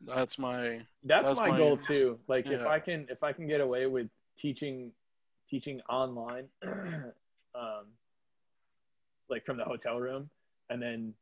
That's 0.00 0.38
my 0.38 0.80
that's, 1.04 1.26
That's 1.26 1.40
my, 1.40 1.50
my- 1.50 1.58
goal 1.58 1.76
too. 1.76 2.18
Like 2.28 2.46
if. 2.46 2.64
I 2.64 2.78
can 2.78 3.06
if 3.10 3.22
I 3.22 3.32
can 3.32 3.48
get 3.48 3.60
away 3.60 3.86
with 3.86 4.08
teaching 4.38 4.92
teaching 5.50 5.80
online, 5.88 6.44
um, 6.64 7.86
like 9.28 9.44
from 9.44 9.56
the 9.56 9.64
hotel 9.64 9.98
room, 9.98 10.30
and 10.70 10.80
then 10.80 11.14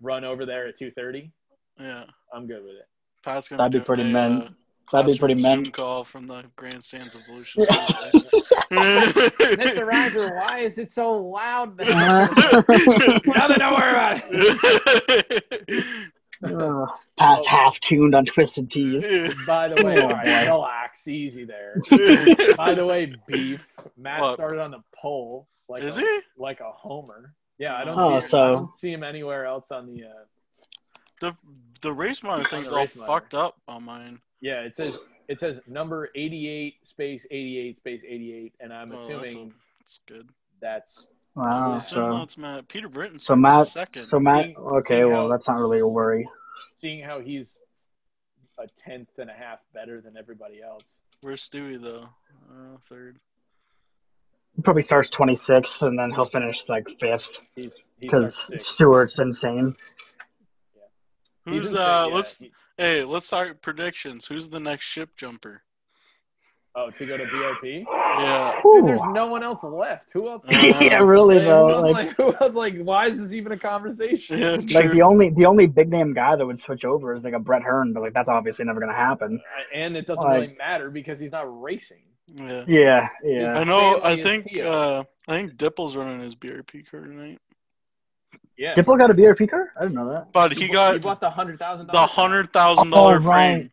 run 0.00 0.24
over 0.24 0.44
there 0.46 0.66
at 0.66 0.78
two 0.78 0.90
thirty, 0.90 1.32
yeah. 1.78 2.04
I'm 2.32 2.46
good 2.46 2.62
with 2.62 2.74
it. 2.76 2.86
Pat's 3.24 3.48
gonna 3.48 3.62
That'd 3.62 3.80
be 3.80 3.84
pretty 3.84 4.02
a, 4.04 4.06
men- 4.06 4.42
uh, 4.42 4.48
that'd 4.92 5.12
be 5.12 5.18
pretty 5.18 5.34
classroom 5.34 5.56
men. 5.56 5.64
Zoom 5.64 5.72
call 5.72 6.04
from 6.04 6.26
the 6.26 6.44
grandstands 6.56 7.14
of 7.14 7.22
Volusia. 7.22 7.66
Mr. 8.70 9.88
Reiser, 9.88 10.34
why 10.36 10.58
is 10.60 10.78
it 10.78 10.90
so 10.90 11.16
loud? 11.18 11.80
Uh, 11.80 12.26
Nothing 12.28 13.58
to 13.58 13.70
worry 13.76 13.90
about 13.90 14.22
it. 14.28 15.84
uh, 16.44 16.86
Pat's 17.18 17.46
half 17.46 17.80
tuned 17.80 18.14
on 18.14 18.24
Twisted 18.26 18.70
Teas. 18.70 19.34
By 19.46 19.68
the 19.68 19.84
way, 19.84 19.94
Oh, 19.98 20.02
all 20.02 20.10
right, 20.10 20.46
relax, 20.46 21.06
easy 21.08 21.44
there. 21.44 21.76
By 22.56 22.74
the 22.74 22.84
way, 22.86 23.12
beef. 23.26 23.66
Matt 23.96 24.20
What? 24.20 24.34
started 24.34 24.60
on 24.60 24.70
the 24.72 24.82
pole 24.94 25.48
like 25.68 25.82
Is 25.82 25.96
a, 25.98 26.00
he? 26.00 26.20
like 26.36 26.60
a 26.60 26.70
homer. 26.72 27.34
Yeah, 27.58 27.76
I 27.76 27.84
don't, 27.84 27.98
Oh, 27.98 28.18
see, 28.20 28.24
him, 28.24 28.30
so- 28.30 28.38
I 28.38 28.50
don't 28.50 28.74
see 28.74 28.92
him 28.92 29.02
anywhere 29.02 29.46
else 29.46 29.70
on 29.70 29.86
the. 29.86 30.04
Uh, 30.04 30.08
The 31.20 31.34
the 31.80 31.92
race 31.92 32.22
monitor 32.22 32.48
thing's 32.50 32.66
the 32.68 32.72
all 32.74 32.78
monitor. 32.80 33.06
fucked 33.06 33.32
up 33.34 33.56
on 33.68 33.84
mine. 33.84 34.20
yeah, 34.40 34.60
it 34.60 34.74
says 34.74 35.14
it 35.28 35.38
says 35.38 35.60
number 35.66 36.10
eighty 36.14 36.46
eight 36.48 36.74
space 36.86 37.26
eighty 37.30 37.58
eight 37.58 37.78
space 37.78 38.02
eighty 38.06 38.34
eight, 38.34 38.54
and 38.60 38.72
I'm 38.72 38.92
Oh, 38.92 38.96
that's, 38.96 39.08
a, 39.08 39.24
assuming 39.24 39.54
that's 39.80 40.00
good. 40.06 40.28
that's 40.60 41.06
Wow. 41.34 41.74
I'm 41.74 41.80
So, 41.80 42.18
that's 42.18 42.36
Matt. 42.38 42.66
Peter 42.68 42.88
Britten. 42.88 43.18
so 43.18 43.36
Matt, 43.36 43.66
second. 43.68 44.04
so 44.06 44.18
Matt. 44.20 44.44
Seeing- 44.44 44.56
Okay, 44.56 44.94
seeing 45.00 45.08
well, 45.10 45.22
how- 45.22 45.28
that's 45.28 45.48
not 45.48 45.58
really 45.58 45.80
a 45.80 45.86
worry. 45.86 46.28
seeing 46.74 47.02
how 47.04 47.20
he's 47.20 47.58
a 48.58 48.66
tenth 48.68 49.18
and 49.18 49.28
a 49.30 49.34
half 49.34 49.60
better 49.74 50.00
than 50.02 50.16
everybody 50.18 50.62
else. 50.62 50.98
Where's 51.22 51.46
Stewie 51.48 51.80
though? 51.80 52.08
Uh, 52.50 52.76
third. 52.88 53.18
He 54.56 54.62
probably 54.62 54.82
starts 54.82 55.10
26th, 55.10 55.82
and 55.86 55.98
then 55.98 56.10
he'll 56.10 56.24
finish 56.24 56.66
like 56.68 56.86
fifth 56.98 57.28
because 58.00 58.34
starts. 58.36 58.66
Stewart's 58.66 59.18
insane. 59.18 59.76
He's 61.44 61.54
Who's 61.54 61.70
insane, 61.72 61.80
uh? 61.82 62.06
yeah, 62.08 62.14
let's 62.14 62.38
he- 62.38 62.52
hey, 62.78 63.04
let's 63.04 63.26
start 63.26 63.60
predictions. 63.62 64.26
Who's 64.26 64.48
the 64.48 64.60
next 64.60 64.84
ship 64.84 65.10
jumper? 65.16 65.62
oh 66.78 66.90
to 66.90 67.06
go 67.06 67.16
to 67.16 67.24
BRP? 67.24 67.84
Yeah. 67.88 68.60
Dude, 68.62 68.86
there's 68.86 69.00
no 69.12 69.26
one 69.28 69.42
else 69.42 69.62
left. 69.64 70.10
Who 70.12 70.28
else? 70.28 70.44
yeah, 70.50 70.98
really 71.02 71.38
though. 71.38 71.68
who 71.68 71.72
else, 71.74 71.92
Like, 71.94 72.06
like, 72.06 72.16
who 72.16 72.34
else? 72.46 72.54
Like, 72.54 72.78
why 72.82 73.06
is 73.06 73.18
this 73.18 73.32
even 73.32 73.52
a 73.52 73.58
conversation? 73.58 74.38
Yeah, 74.38 74.56
like 74.78 74.90
the 74.92 75.00
only 75.02 75.30
the 75.30 75.46
only 75.46 75.66
big 75.66 75.88
name 75.90 76.12
guy 76.14 76.34
that 76.36 76.44
would 76.46 76.58
switch 76.58 76.84
over 76.84 77.12
is 77.14 77.24
like 77.24 77.32
a 77.34 77.38
Brett 77.38 77.62
Hearn, 77.62 77.92
but 77.94 78.02
like 78.02 78.12
that's 78.14 78.28
obviously 78.28 78.64
never 78.64 78.80
gonna 78.80 78.94
happen. 78.94 79.40
And 79.74 79.96
it 79.96 80.06
doesn't 80.06 80.24
Like- 80.24 80.40
really 80.40 80.54
matter 80.58 80.90
because 80.90 81.18
he's 81.20 81.32
not 81.32 81.44
racing. 81.62 82.02
Yeah. 82.34 82.64
Yeah, 82.66 83.08
yeah. 83.22 83.58
I 83.58 83.64
know. 83.64 84.00
I 84.02 84.20
think. 84.20 84.56
Uh, 84.58 85.04
I 85.28 85.32
think 85.32 85.56
Dippel's 85.56 85.96
running 85.96 86.20
his 86.20 86.34
BRP 86.34 86.88
car 86.90 87.00
tonight, 87.00 87.38
Yeah. 88.56 88.74
Dippel 88.74 88.96
got 88.96 89.10
a 89.10 89.14
BRP 89.14 89.48
car? 89.48 89.70
I 89.76 89.82
didn't 89.82 89.94
know 89.94 90.08
that. 90.10 90.32
but 90.32 90.52
he 90.52 90.66
bu- 90.68 90.72
got 90.72 90.92
he 90.94 90.98
bought 91.00 91.20
the 91.20 91.30
hundred 91.30 91.58
thousand 91.58 91.88
the 91.92 91.98
hundred 92.06 92.52
thousand 92.52 92.90
dollar 92.90 93.16
Oh, 93.16 93.20
right. 93.20 93.56
frame. 93.60 93.70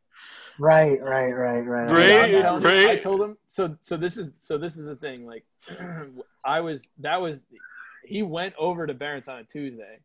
Right, 0.60 1.02
right, 1.02 1.32
right, 1.32 1.62
right. 1.62 1.90
Ray- 1.92 2.42
I, 2.44 2.48
I, 2.48 2.58
Ray- 2.60 2.92
I 2.92 2.96
told 2.98 3.22
him 3.22 3.38
so. 3.48 3.76
So 3.82 3.98
this 3.98 4.18
is 4.18 4.34
so 4.38 4.58
this 4.58 4.78
is 4.78 4.86
the 4.86 4.96
thing. 4.96 5.26
Like, 5.26 5.44
I 6.46 6.60
was 6.60 6.90
that 7.00 7.20
was 7.20 7.42
he 8.06 8.22
went 8.22 8.54
over 8.60 8.86
to 8.86 8.94
Barrett's 8.94 9.28
on 9.28 9.40
a 9.40 9.44
Tuesday, 9.44 9.98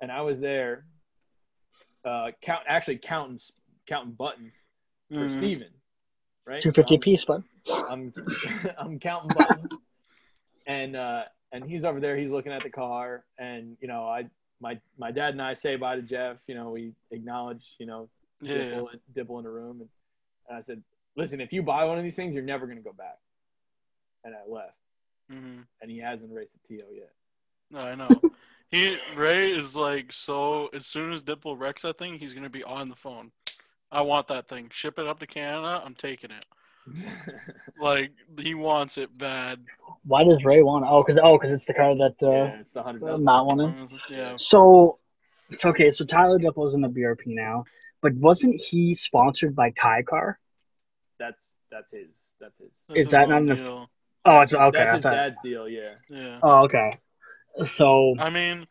and 0.00 0.10
I 0.10 0.22
was 0.22 0.40
there. 0.40 0.86
Uh, 2.04 2.32
count 2.40 2.62
actually 2.66 2.98
counting 2.98 3.38
counting 3.86 4.12
buttons 4.12 4.54
for 5.12 5.20
Mhm. 5.20 5.38
Steven, 5.38 5.68
right? 6.46 6.60
250 6.60 6.82
So 6.88 6.94
I'm- 6.94 7.00
piece, 7.00 7.24
but 7.24 7.42
I'm 7.88 8.12
I'm 8.78 8.98
counting 8.98 9.32
buttons, 9.32 9.66
and 10.66 10.96
uh, 10.96 11.24
and 11.52 11.64
he's 11.64 11.84
over 11.84 12.00
there. 12.00 12.16
He's 12.16 12.30
looking 12.30 12.52
at 12.52 12.62
the 12.62 12.70
car, 12.70 13.24
and 13.38 13.76
you 13.80 13.88
know, 13.88 14.06
I 14.08 14.26
my 14.60 14.78
my 14.98 15.10
dad 15.10 15.30
and 15.30 15.42
I 15.42 15.54
say 15.54 15.76
bye 15.76 15.96
to 15.96 16.02
Jeff. 16.02 16.36
You 16.46 16.54
know, 16.54 16.70
we 16.70 16.92
acknowledge 17.10 17.76
you 17.78 17.86
know 17.86 18.08
Yeah. 18.40 18.64
Dippel, 18.64 18.88
Dippel 19.14 19.38
in 19.38 19.44
the 19.44 19.50
room, 19.50 19.80
and, 19.80 19.88
and 20.48 20.58
I 20.58 20.60
said, 20.60 20.82
listen, 21.16 21.40
if 21.40 21.52
you 21.52 21.62
buy 21.62 21.84
one 21.84 21.98
of 21.98 22.04
these 22.04 22.16
things, 22.16 22.34
you're 22.34 22.44
never 22.44 22.66
gonna 22.66 22.80
go 22.80 22.92
back. 22.92 23.18
And 24.24 24.34
I 24.34 24.48
left, 24.48 24.76
hmm 25.28 25.60
and 25.80 25.90
he 25.90 25.98
hasn't 25.98 26.32
raced 26.32 26.56
a 26.56 26.68
TO 26.68 26.84
yet. 26.94 27.12
No, 27.70 27.80
I 27.80 27.94
know. 27.94 28.22
he 28.70 28.98
Ray 29.14 29.50
is 29.50 29.74
like 29.74 30.12
so. 30.12 30.68
As 30.68 30.86
soon 30.86 31.12
as 31.12 31.22
Dippel 31.22 31.56
wrecks 31.58 31.82
that 31.82 31.98
thing, 31.98 32.18
he's 32.18 32.34
gonna 32.34 32.50
be 32.50 32.64
on 32.64 32.88
the 32.88 32.94
phone. 32.96 33.32
I 33.90 34.00
want 34.02 34.28
that 34.28 34.48
thing. 34.48 34.70
Ship 34.70 34.98
it 34.98 35.06
up 35.06 35.18
to 35.20 35.26
Canada. 35.26 35.82
I'm 35.84 35.94
taking 35.94 36.30
it. 36.30 36.44
Like 37.80 38.12
he 38.38 38.54
wants 38.54 38.98
it 38.98 39.16
bad. 39.16 39.60
why 40.04 40.24
does 40.24 40.44
Ray 40.44 40.62
want? 40.62 40.84
Oh, 40.88 41.02
because 41.02 41.18
oh, 41.22 41.36
because 41.36 41.50
it's 41.50 41.64
the 41.64 41.74
car 41.74 41.94
that 41.96 42.14
yeah, 42.20 42.28
uh, 42.28 42.56
it's 42.60 42.72
the 42.72 42.82
hundred 42.82 43.02
uh, 43.02 43.06
thousand. 43.08 43.24
Matt 43.24 43.44
wanted. 43.44 43.74
Mhm, 43.74 44.00
Yeah. 44.08 44.36
So, 44.38 44.98
so 45.52 45.68
okay, 45.70 45.90
so 45.90 46.04
Tyler 46.04 46.38
Dippel's 46.38 46.74
in 46.74 46.80
the 46.80 46.88
BRP 46.88 47.22
now, 47.26 47.64
but 48.00 48.14
wasn't 48.14 48.54
he 48.54 48.94
sponsored 48.94 49.56
by 49.56 49.70
Ty 49.70 50.02
Car? 50.02 50.38
That's 51.18 51.56
that's 51.70 51.90
his. 51.90 52.34
That's 52.40 52.58
his. 52.58 52.70
That's 52.88 52.98
Is 53.00 53.06
his 53.06 53.08
that 53.08 53.28
not 53.28 53.38
in 53.38 53.46
the- 53.46 53.86
Oh, 54.24 54.40
it's 54.40 54.54
okay. 54.54 54.78
That's 54.78 54.92
I 54.92 54.94
his 54.96 55.02
thought, 55.02 55.10
dad's 55.14 55.38
deal. 55.42 55.68
Yeah. 55.68 55.94
Yeah. 56.08 56.38
oh, 56.44 56.64
okay. 56.64 56.98
So, 57.64 58.14
I 58.18 58.30
mean, 58.30 58.66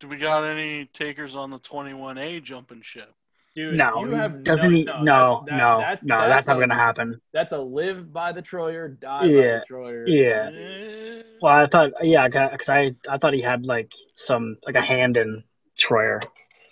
do 0.00 0.08
we 0.08 0.16
got 0.16 0.42
any 0.42 0.86
takers 0.86 1.36
on 1.36 1.50
the 1.50 1.60
21A 1.60 2.42
jumping 2.42 2.82
ship? 2.82 3.14
Dude, 3.56 3.74
no, 3.74 4.04
have 4.14 4.44
doesn't 4.44 4.70
he? 4.72 4.84
no, 4.84 5.02
No, 5.02 5.44
that's- 5.46 5.48
that- 5.48 5.56
no, 5.56 5.78
that's, 5.80 6.04
no, 6.06 6.28
that's, 6.28 6.46
not 6.46 6.56
a- 6.58 6.60
gonna 6.60 6.74
happen. 6.74 7.20
That's 7.32 7.52
a 7.54 7.58
live 7.58 8.12
by 8.12 8.30
the 8.32 8.42
Troyer, 8.42 9.00
die 9.00 9.24
Yeah, 9.24 9.40
by 9.40 9.42
the 9.42 9.64
Troyer. 9.70 10.04
Yeah. 10.06 11.22
Well, 11.40 11.52
I 11.54 11.66
thought, 11.66 11.92
yeah, 12.02 12.28
because 12.28 12.68
I, 12.68 12.94
I 13.08 13.16
thought 13.16 13.32
he 13.32 13.40
had 13.40 13.64
like 13.64 13.92
some 14.14 14.58
like 14.66 14.74
a 14.74 14.82
hand 14.82 15.16
in 15.16 15.42
Troyer 15.78 16.22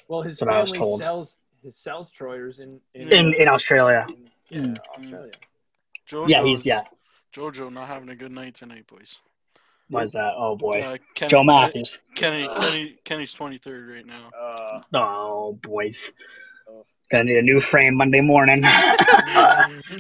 Well, 0.09 0.21
his 0.23 0.39
That's 0.39 0.47
what 0.47 0.55
I 0.55 0.61
was 0.61 0.71
family 0.73 0.85
told. 0.87 1.03
sells 1.03 1.37
his 1.63 1.77
sells 1.77 2.11
Troyers 2.11 2.59
in 2.61 2.79
in, 2.95 3.11
in 3.11 3.35
in 3.35 3.49
Australia. 3.49 4.07
yeah, 4.51 4.61
Mm. 4.61 4.77
Australia. 4.99 5.33
Jojo's, 6.07 6.29
Yeah, 6.31 6.43
he's 6.45 6.67
yeah. 6.67 6.83
Jojo 7.33 7.73
not 7.73 7.89
having 7.89 8.11
a 8.11 8.15
good 8.15 8.31
night 8.33 8.55
tonight, 8.57 8.87
boys. 8.87 9.21
Why 9.89 10.03
is 10.03 10.13
that? 10.13 10.33
Oh 10.37 10.55
boy, 10.57 10.83
Uh, 10.83 10.97
Kenny, 11.15 11.31
Joe 11.31 11.45
Matthews. 11.45 11.99
Kenny, 12.15 12.47
Kenny, 12.47 12.97
Kenny's 13.05 13.35
23rd 13.35 13.95
right 13.95 14.07
now. 14.07 14.31
Uh, 14.39 14.81
Oh 14.93 15.59
boys. 15.63 16.13
Gonna 17.15 17.25
need 17.25 17.39
a 17.39 17.43
new 17.43 17.61
frame 17.61 17.95
Monday 17.95 18.21
morning. 18.21 18.65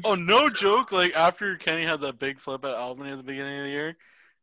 Oh, 0.05 0.15
no 0.15 0.49
joke. 0.51 0.93
Like 0.93 1.15
after 1.15 1.57
Kenny 1.57 1.85
had 1.85 2.01
that 2.01 2.19
big 2.19 2.39
flip 2.39 2.65
at 2.65 2.73
Albany 2.73 3.11
at 3.11 3.17
the 3.17 3.23
beginning 3.23 3.59
of 3.59 3.65
the 3.65 3.71
year, 3.71 3.97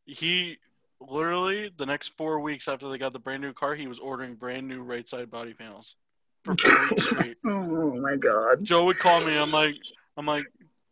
he 0.06 0.57
literally 0.99 1.72
the 1.76 1.85
next 1.85 2.10
four 2.10 2.39
weeks 2.39 2.68
after 2.68 2.89
they 2.89 2.98
got 2.98 3.14
the 3.14 3.19
brand 3.19 3.41
new 3.41 3.53
car, 3.53 3.76
he 3.76 3.88
was 3.88 3.99
ordering 3.99 4.35
brand 4.35 4.68
new 4.68 4.81
right 4.81 5.07
side 5.07 5.30
body 5.30 5.53
panels 5.53 5.95
for 6.43 6.56
four 6.56 6.89
weeks 6.89 7.06
straight. 7.06 7.38
oh 7.45 7.95
my 7.99 8.15
god. 8.15 8.64
Joe 8.64 8.85
would 8.85 8.99
call 8.99 9.19
me. 9.22 9.38
I'm 9.39 9.52
like, 9.52 9.76
I'm 10.18 10.26
like, 10.26 10.45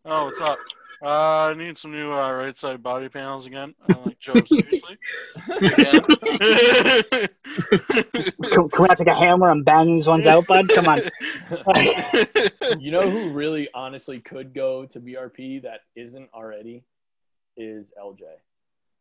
oh, 0.05 0.25
what's 0.25 0.41
up? 0.41 0.57
Uh, 1.01 1.51
I 1.51 1.53
need 1.53 1.77
some 1.77 1.91
new 1.91 2.11
uh, 2.11 2.31
right 2.33 2.55
side 2.57 2.83
body 2.83 3.07
panels 3.09 3.45
again. 3.45 3.73
And 3.87 3.97
I'm 3.97 4.03
like, 4.05 4.19
Joe, 4.19 4.33
seriously? 4.45 4.97
Again? 5.49 6.01
Can, 8.51 8.69
can 8.69 8.87
I 8.89 8.93
take 8.95 9.07
a 9.07 9.13
hammer 9.13 9.49
and 9.51 9.63
bang 9.63 9.87
these 9.87 10.07
ones 10.07 10.25
out, 10.25 10.45
bud? 10.47 10.69
Come 10.69 10.87
on. 10.87 10.97
you 12.79 12.91
know 12.91 13.09
who 13.09 13.31
really 13.31 13.69
honestly 13.73 14.19
could 14.19 14.53
go 14.53 14.85
to 14.87 14.99
BRP 14.99 15.63
that 15.63 15.81
isn't 15.95 16.29
already 16.33 16.83
is 17.57 17.91
LJ. 18.01 18.21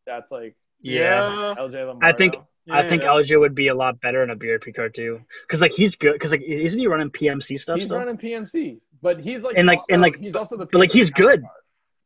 That's 0.07 0.31
like 0.31 0.57
Yeah. 0.81 1.55
LJ 1.59 1.87
Lombardo. 1.87 1.99
I 2.03 2.12
think- 2.16 2.37
I 2.70 2.83
think 2.87 3.01
Yeah. 3.03 3.09
LJ 3.09 3.41
would 3.41 3.55
be 3.55 3.69
a 3.69 3.75
lot 3.75 3.99
better 3.99 4.23
in 4.23 4.29
a 4.29 4.37
BRP 4.37 4.75
car 4.77 4.91
too, 4.91 5.23
because 5.47 5.62
like 5.62 5.73
he's 5.73 5.97
good. 5.97 6.12
Because 6.12 6.33
like 6.33 6.43
isn't 6.43 6.79
he 6.79 6.87
running 6.87 7.09
PMC 7.09 7.59
stuff? 7.59 7.79
he's 7.79 7.87
still? 7.87 7.97
running 7.97 8.19
PMC, 8.19 8.81
but 9.01 9.19
he's 9.20 9.43
like 9.43 9.57
And, 9.57 9.66
like- 9.66 9.81
and, 9.89 10.03
like, 10.03 10.19
he's 10.19 10.35
also 10.37 10.55
the 10.59 10.66
but, 10.66 10.79
like, 10.79 10.93
he's 10.93 11.09
good. 11.11 11.41
counterpart. 11.41 11.55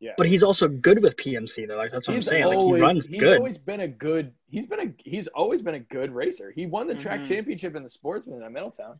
Yeah, 0.03 0.11
But 0.17 0.27
he's 0.27 0.43
also 0.43 0.67
good 0.67 1.01
with 1.01 1.15
PMC 1.15 1.65
though. 1.67 1.77
Like 1.77 1.91
that's 1.91 2.07
what 2.09 2.15
he's 2.17 2.27
I'm 2.27 2.33
saying. 2.33 2.45
Like 2.47 2.75
he 2.75 2.81
runs 2.81 3.07
he's 3.07 3.17
good. 3.21 3.37
always 3.37 3.57
been 3.57 3.79
a 3.79 3.87
good 3.87 4.33
he's 4.49 4.67
been 4.67 4.79
a 4.81 4.93
he's 5.09 5.27
always 5.27 5.61
been 5.61 5.75
a 5.75 5.79
good 5.79 6.11
racer. 6.13 6.51
He 6.51 6.65
won 6.65 6.87
the 6.87 6.95
track 6.95 7.21
Mhm. 7.21 7.27
championship 7.29 7.75
in 7.77 7.83
the 7.83 7.89
sportsman 7.89 8.43
at 8.43 8.51
Middletown 8.51 8.99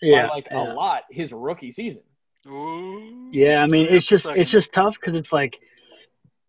yeah. 0.00 0.22
by 0.22 0.28
like 0.28 0.46
yeah. 0.50 0.72
a 0.72 0.74
lot 0.74 1.02
his 1.10 1.30
rookie 1.32 1.72
season. 1.72 2.02
Ooh, 2.46 3.28
Yeah, 3.32 3.62
I 3.62 3.66
mean, 3.66 3.86
it's 3.90 4.06
just 4.06 4.22
second. 4.24 4.40
it's 4.40 4.50
just 4.50 4.72
tough 4.72 4.94
because 4.98 5.14
it's 5.14 5.30
like, 5.30 5.60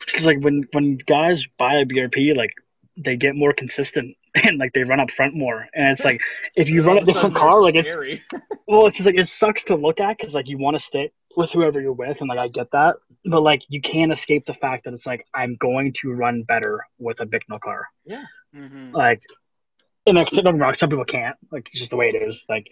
cause 0.10 0.24
like 0.24 0.40
when 0.40 0.64
when 0.72 0.96
guys 0.98 1.48
buy 1.58 1.76
a 1.76 1.86
BRP, 1.86 2.36
like 2.38 2.52
they 2.98 3.18
get 3.18 3.36
more 3.36 3.52
consistent 3.54 4.16
and 4.42 4.58
like 4.58 4.72
they 4.72 4.84
run 4.86 5.02
up 5.02 5.12
front 5.12 5.36
more, 5.36 5.68
and 5.74 5.90
it's 5.90 6.06
like 6.06 6.22
if 6.56 6.70
you 6.70 6.82
run 6.88 6.92
All 6.92 6.98
a 7.00 7.02
of 7.02 7.08
different 7.08 7.36
car, 7.36 7.52
they're 7.52 7.62
like 7.62 7.76
it's 7.76 7.90
scary. 7.90 8.24
well, 8.70 8.88
it's 8.88 8.96
just 8.96 9.06
like 9.06 9.18
it 9.18 9.28
sucks 9.28 9.66
to 9.66 9.76
look 9.76 10.00
at 10.00 10.18
because 10.18 10.34
like 10.34 10.48
you 10.48 10.58
want 10.58 10.78
to 10.78 10.82
stay 10.82 11.12
with 11.38 11.52
whoever 11.52 11.80
you're 11.82 11.94
with, 11.94 12.20
and 12.22 12.30
like 12.30 12.40
I 12.40 12.48
get 12.48 12.72
that, 12.72 12.96
but 13.26 13.42
like 13.42 13.64
you 13.70 13.82
can't 13.82 14.12
escape 14.12 14.46
the 14.46 14.54
fact 14.54 14.86
that 14.86 14.94
it's 14.94 15.06
like 15.06 15.26
I'm 15.34 15.56
going 15.56 15.94
to 16.02 16.12
run 16.12 16.44
better 16.44 16.84
with 17.00 17.20
a 17.22 17.26
Bicknell 17.26 17.60
car, 17.60 17.88
Mhm. 18.56 18.94
like. 18.94 19.22
And 20.08 20.18
like, 20.18 20.30
don't 20.32 20.44
get 20.44 20.56
wrong, 20.60 20.74
some 20.74 20.90
people 20.90 21.06
can't. 21.06 21.36
Like, 21.52 21.68
it's 21.70 21.78
just 21.78 21.92
the 21.92 21.96
way 21.96 22.10
it 22.12 22.16
is. 22.16 22.44
Like, 22.50 22.66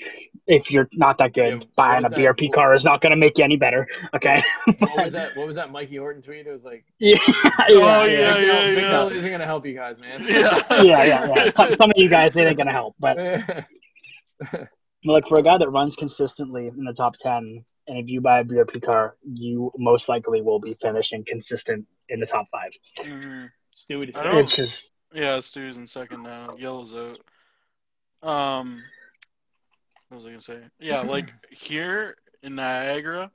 if 0.48 0.72
you're 0.72 0.90
not 0.94 1.20
that 1.20 1.32
good, 1.36 1.62
Yeah, 1.62 1.68
buying 1.76 2.00
a 2.00 2.10
what 2.10 2.14
is 2.14 2.18
that? 2.18 2.36
BRP 2.38 2.52
car 2.52 2.74
is 2.74 2.84
not 2.84 3.02
going 3.02 3.12
to 3.12 3.16
make 3.16 3.38
you 3.38 3.44
any 3.44 3.56
better. 3.56 3.88
Okay. 4.16 4.42
what 4.80 5.04
was 5.04 5.14
that? 5.14 5.38
What 5.38 5.46
was 5.46 5.56
that? 5.56 5.72
Mikey 5.72 5.98
Horton 5.98 6.24
tweet. 6.24 6.48
It 6.48 6.52
was 6.52 6.64
like, 6.64 6.86
yeah. 7.00 7.18
Oh, 7.28 8.04
Big 8.08 8.14
yeah, 8.18 8.34
Bill- 8.34 8.42
yeah, 8.42 8.66
Big 8.74 8.78
yeah. 8.84 8.90
Bill 8.90 9.10
isn't 9.10 9.30
gonna 9.32 9.46
help 9.46 9.64
you 9.68 9.76
guys, 9.76 9.98
man. 10.00 10.22
Yeah. 10.28 10.60
yeah, 10.82 11.04
yeah, 11.04 11.34
yeah. 11.36 11.52
Some, 11.56 11.76
some 11.76 11.90
of 11.92 11.98
you 11.98 12.10
guys, 12.10 12.32
it 12.36 12.40
ain't 12.40 12.58
gonna 12.58 12.72
help. 12.72 12.96
But 13.00 13.16
like 15.06 15.28
for 15.28 15.38
a 15.38 15.44
guy 15.44 15.60
that 15.60 15.70
runs 15.70 15.96
consistently 15.96 16.68
in 16.68 16.84
the 16.84 16.94
top 16.94 17.16
ten, 17.18 17.64
and 17.90 17.98
if 17.98 18.10
you 18.10 18.22
buy 18.22 18.40
a 18.40 18.44
BRP 18.44 18.82
car, 18.84 19.16
you 19.24 19.72
most 19.78 20.08
likely 20.08 20.42
will 20.42 20.60
be 20.60 20.78
finishing 20.82 21.26
consistent 21.26 21.86
in 22.08 22.20
the 22.20 22.26
top 22.26 22.48
five. 22.50 22.72
Mhm. 22.98 23.52
Stewie 23.76 24.14
to 24.14 24.20
I 24.20 24.40
It's 24.40 24.56
just 24.56 24.92
Yeah, 25.12 25.40
Stu's 25.40 25.78
in 25.78 25.88
second 25.88 26.22
now. 26.24 26.56
Yellow's 26.58 26.94
out. 26.94 27.20
Um, 28.22 28.84
what 30.10 30.18
was 30.18 30.26
I 30.26 30.30
gonna 30.30 30.42
say? 30.42 30.62
Yeah, 30.80 31.02
like 31.02 31.32
here 31.50 32.18
in 32.44 32.56
Niagara, 32.56 33.32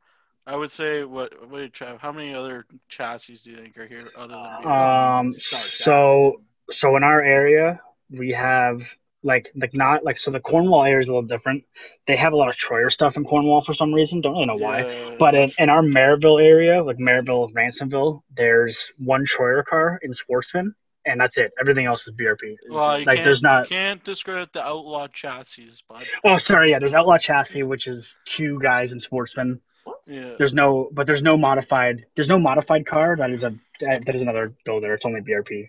I 0.46 0.54
would 0.54 0.70
say 0.70 1.02
what? 1.02 1.50
Wait, 1.50 1.72
Trav, 1.72 1.98
how 1.98 2.12
many 2.12 2.32
other 2.32 2.66
chassis 2.88 3.36
do 3.42 3.50
you 3.50 3.56
think 3.56 3.76
are 3.76 3.86
here 3.86 4.08
other 4.16 4.34
than? 4.34 4.62
BRP? 4.62 5.20
um. 5.20 5.32
So 5.32 6.42
so 6.70 6.96
in 6.96 7.02
our 7.02 7.20
area, 7.20 7.80
we 8.08 8.30
have 8.30 8.82
like 9.24 9.50
like 9.56 9.74
not 9.74 10.04
like 10.04 10.18
so 10.18 10.30
the 10.30 10.38
Cornwall 10.38 10.84
area 10.84 11.00
is 11.00 11.08
a 11.08 11.12
little 11.12 11.26
different. 11.26 11.64
They 12.06 12.14
have 12.16 12.32
a 12.32 12.36
lot 12.36 12.48
of 12.48 12.54
Troyer 12.54 12.92
stuff 12.92 13.16
in 13.16 13.24
Cornwall 13.24 13.62
for 13.62 13.72
some 13.74 13.92
reason. 13.92 14.20
Don't 14.20 14.34
really 14.34 14.46
know 14.46 14.54
why. 14.56 14.84
Yeah, 14.86 15.14
But 15.18 15.34
in, 15.34 15.50
in 15.58 15.70
our 15.70 15.82
Merrittville 15.82 16.42
area, 16.42 16.84
like 16.84 16.98
Merrittville, 16.98 17.50
Ransomville, 17.52 18.20
there's 18.36 18.92
one 18.98 19.24
Troyer 19.24 19.64
car 19.64 19.98
in 20.02 20.12
Sportsman, 20.14 20.74
and 21.06 21.18
that's 21.20 21.38
it. 21.38 21.52
Everything 21.60 21.86
else 21.86 22.06
is 22.06 22.14
BRP. 22.14 22.56
well, 22.70 22.98
you 23.00 23.06
like, 23.06 23.24
there's 23.24 23.42
not- 23.42 23.68
can't 23.68 24.04
discredit 24.04 24.52
the 24.52 24.64
outlaw 24.64 25.06
chassis, 25.08 25.70
bud. 25.88 26.04
Oh, 26.24 26.38
sorry, 26.38 26.70
yeah. 26.70 26.78
There's 26.78 26.94
Outlaw 26.94 27.18
Chassis, 27.18 27.62
which 27.62 27.86
is 27.86 28.16
two 28.26 28.60
guys 28.60 28.92
in 28.92 29.00
Sportsman. 29.00 29.60
Yeah. 30.06 30.34
There's 30.38 30.52
no, 30.54 30.90
but 30.92 31.06
there's 31.06 31.22
no 31.22 31.36
modified. 31.38 32.04
There's 32.14 32.28
no 32.28 32.38
modified 32.38 32.84
car. 32.86 33.16
That 33.16 33.30
is 33.30 33.42
a 33.44 33.54
that 33.80 34.14
is 34.14 34.20
another 34.22 34.54
builder. 34.64 34.94
It's 34.94 35.04
only 35.06 35.20
BRP. 35.20 35.68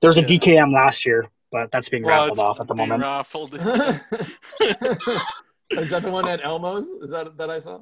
There's 0.00 0.18
a 0.18 0.20
Yeah. 0.20 0.26
DKM 0.26 0.72
last 0.72 1.06
year, 1.06 1.26
but 1.52 1.70
that's 1.72 1.88
being 1.88 2.02
Well, 2.04 2.28
raffled 2.28 2.38
off 2.38 2.60
at 2.60 2.68
the 2.68 2.74
being 2.74 2.88
moment. 2.88 3.02
Raffled. 3.04 3.54
Is 5.70 5.90
that 5.90 6.02
the 6.02 6.10
one 6.10 6.28
at 6.28 6.44
Elmo's? 6.44 6.86
Is 7.02 7.10
that 7.10 7.36
that 7.38 7.50
I 7.50 7.58
saw? 7.58 7.80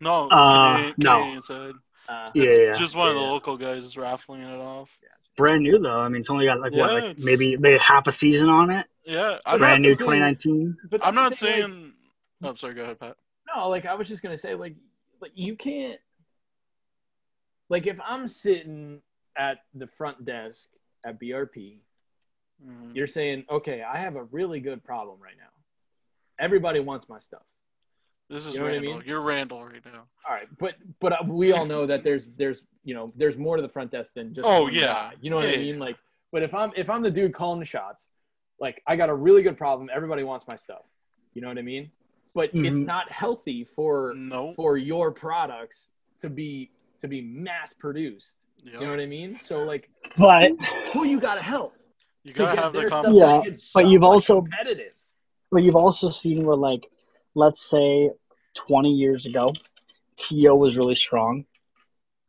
no, 0.00 0.28
Uh, 0.28 0.76
Canadian, 0.76 0.94
no. 0.98 1.18
Canadian 1.18 1.42
side. 1.42 1.72
Uh, 2.08 2.30
Yeah, 2.34 2.50
yeah, 2.50 2.72
just 2.74 2.94
one 2.96 3.08
of 3.08 3.14
the 3.14 3.20
yeah. 3.20 3.30
local 3.30 3.56
guys 3.56 3.84
is 3.84 3.96
raffling 3.96 4.42
it 4.42 4.60
off. 4.60 4.96
Brand 5.36 5.62
new 5.64 5.78
though. 5.78 6.00
I 6.00 6.08
mean, 6.08 6.20
it's 6.20 6.30
only 6.30 6.46
got 6.46 6.60
like 6.60 6.72
what, 6.72 6.92
like 6.92 7.16
maybe 7.20 7.56
maybe 7.56 7.78
half 7.78 8.06
a 8.06 8.12
season 8.12 8.48
on 8.48 8.70
it. 8.70 8.86
Yeah, 9.04 9.38
I'm 9.44 9.58
Brand 9.58 9.82
new 9.82 9.90
that's 9.90 10.00
2019. 10.00 10.76
but 10.90 11.04
I'm 11.04 11.14
not 11.14 11.24
that's 11.24 11.40
the 11.40 11.46
thing, 11.46 11.60
like, 11.62 11.70
saying. 11.70 11.92
Oh, 12.42 12.54
sorry. 12.54 12.74
Go 12.74 12.82
ahead, 12.84 13.00
Pat. 13.00 13.16
No, 13.54 13.68
like 13.68 13.86
I 13.86 13.94
was 13.94 14.08
just 14.08 14.22
gonna 14.22 14.36
say, 14.36 14.54
like, 14.54 14.76
like 15.20 15.32
you 15.34 15.56
can't, 15.56 15.98
like, 17.68 17.86
if 17.86 17.98
I'm 18.06 18.28
sitting 18.28 19.00
at 19.36 19.58
the 19.74 19.86
front 19.86 20.24
desk 20.24 20.68
at 21.04 21.20
BRP, 21.20 21.80
Mhm. 22.64 22.94
you're 22.94 23.06
saying, 23.06 23.44
okay, 23.50 23.82
I 23.82 23.96
have 23.98 24.16
a 24.16 24.24
really 24.24 24.60
good 24.60 24.82
problem 24.84 25.20
right 25.20 25.36
now. 25.36 25.50
Everybody 26.38 26.80
wants 26.80 27.08
my 27.08 27.18
stuff. 27.18 27.42
This 28.28 28.46
is 28.46 28.54
You 28.54 28.60
know 28.60 28.64
what 28.66 28.70
I 28.72 28.74
Randall. 28.76 28.94
mean? 28.98 29.02
You're 29.06 29.20
Randall 29.20 29.64
right 29.64 29.84
now. 29.84 30.04
All 30.28 30.34
right, 30.34 30.48
but 30.58 30.74
but 31.00 31.12
uh, 31.12 31.16
we 31.26 31.52
all 31.52 31.64
know 31.64 31.86
that 31.86 32.02
there's 32.02 32.26
there's 32.36 32.64
you 32.82 32.94
know 32.94 33.12
there's 33.16 33.38
more 33.38 33.56
to 33.56 33.62
the 33.62 33.68
front 33.68 33.90
desk 33.92 34.14
than 34.14 34.34
just 34.34 34.46
oh 34.48 34.68
yeah. 34.68 34.86
guy. 34.86 35.12
You 35.20 35.30
know 35.30 35.36
what 35.36 35.44
I 35.46 35.56
mean? 35.56 35.74
yeah. 35.76 35.80
Like, 35.80 35.96
but 36.32 36.42
if 36.42 36.52
I'm 36.52 36.72
if 36.76 36.90
I'm 36.90 37.02
the 37.02 37.10
dude 37.10 37.32
calling 37.34 37.60
the 37.60 37.66
shots, 37.66 38.08
like 38.58 38.82
I 38.86 38.96
got 38.96 39.10
a 39.10 39.14
really 39.14 39.42
good 39.42 39.56
problem. 39.56 39.88
Everybody 39.94 40.24
wants 40.24 40.44
my 40.48 40.56
stuff. 40.56 40.82
You 41.34 41.42
know 41.42 41.48
what 41.48 41.58
I 41.58 41.62
mean? 41.62 41.90
But 42.34 42.50
it's 42.52 42.78
Mhm. 42.78 42.84
not 42.84 43.10
healthy 43.12 43.62
for 43.64 44.12
No. 44.16 44.52
for 44.54 44.76
your 44.76 45.12
products 45.12 45.92
to 46.20 46.28
be 46.28 46.72
to 46.98 47.06
be 47.08 47.20
mass 47.22 47.74
produced. 47.74 48.48
Yeah. 48.64 48.72
You 48.74 48.80
know 48.86 48.90
what 48.90 49.00
I 49.00 49.06
mean? 49.06 49.38
So 49.38 49.62
like, 49.62 49.88
But 50.18 50.50
who 50.92 51.04
you 51.04 51.20
gotta 51.20 51.42
help 51.42 51.74
You 52.26 52.32
gotta 52.34 52.54
get 52.56 52.64
have 52.64 52.72
the 52.72 52.88
competition. 52.88 53.16
Yeah, 53.18 53.40
to 53.42 53.50
get 53.50 53.60
but 53.74 53.86
you've 53.86 54.00
somewhat 54.02 54.14
also- 54.14 54.40
competitive. 54.42 54.92
but 55.52 55.62
you've 55.62 55.76
also 55.76 56.10
seen 56.10 56.44
where 56.44 56.56
like, 56.56 56.86
let's 57.34 57.68
say, 57.70 58.10
20 58.54 58.90
years 58.94 59.26
ago, 59.26 59.52
TO 60.16 60.54
was 60.54 60.76
really 60.76 60.94
strong, 60.94 61.44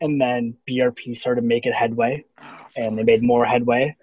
and 0.02 0.20
then 0.22 0.56
BRP 0.70 1.16
started 1.18 1.44
making 1.44 1.74
headway. 1.74 2.26
Oh, 2.40 2.68
and 2.76 2.98
they 2.98 3.04
made 3.04 3.24
more 3.24 3.46
headway. 3.46 3.96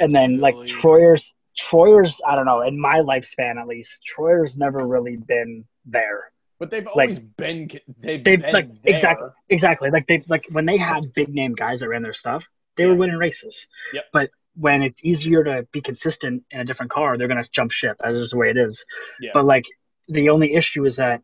And 0.00 0.14
then 0.14 0.38
like 0.40 0.54
Troyer's 0.66 1.32
Troyer's 1.56 2.20
I 2.26 2.34
don't 2.36 2.46
know, 2.46 2.60
in 2.62 2.78
my 2.78 2.98
lifespan 3.00 3.56
at 3.60 3.66
least, 3.66 4.00
Troyer's 4.04 4.56
never 4.56 4.86
really 4.86 5.16
been 5.16 5.64
there. 5.86 6.30
But 6.58 6.70
they've 6.70 6.84
like- 6.84 6.92
always 7.10 7.18
been 7.20 7.68
they've, 8.00 8.22
They've 8.22 8.40
been 8.42 8.52
like 8.52 8.68
there. 8.68 8.94
exactly 8.94 9.28
exactly. 9.48 9.90
Like 9.90 10.06
they 10.08 10.22
like 10.28 10.46
when 10.50 10.66
they 10.66 10.76
had 10.76 11.12
big 11.14 11.28
name 11.30 11.54
guys 11.54 11.80
that 11.80 11.88
ran 11.88 12.02
their 12.02 12.12
stuff, 12.12 12.48
they 12.76 12.86
were 12.86 12.94
winning 12.96 13.16
races. 13.16 13.64
Yep. 13.94 14.04
But 14.12 14.30
when 14.58 14.82
it's 14.82 15.00
easier 15.04 15.44
to 15.44 15.66
be 15.72 15.80
consistent 15.80 16.42
in 16.50 16.60
a 16.60 16.64
different 16.64 16.90
car, 16.90 17.16
they're 17.16 17.28
gonna 17.28 17.44
jump 17.52 17.70
ship. 17.70 17.96
That's 18.00 18.18
just 18.18 18.30
the 18.32 18.36
way 18.38 18.50
it 18.50 18.56
is. 18.56 18.84
Yeah. 19.20 19.30
But 19.34 19.44
like 19.44 19.64
the 20.08 20.30
only 20.30 20.54
issue 20.54 20.84
is 20.84 20.96
that 20.96 21.22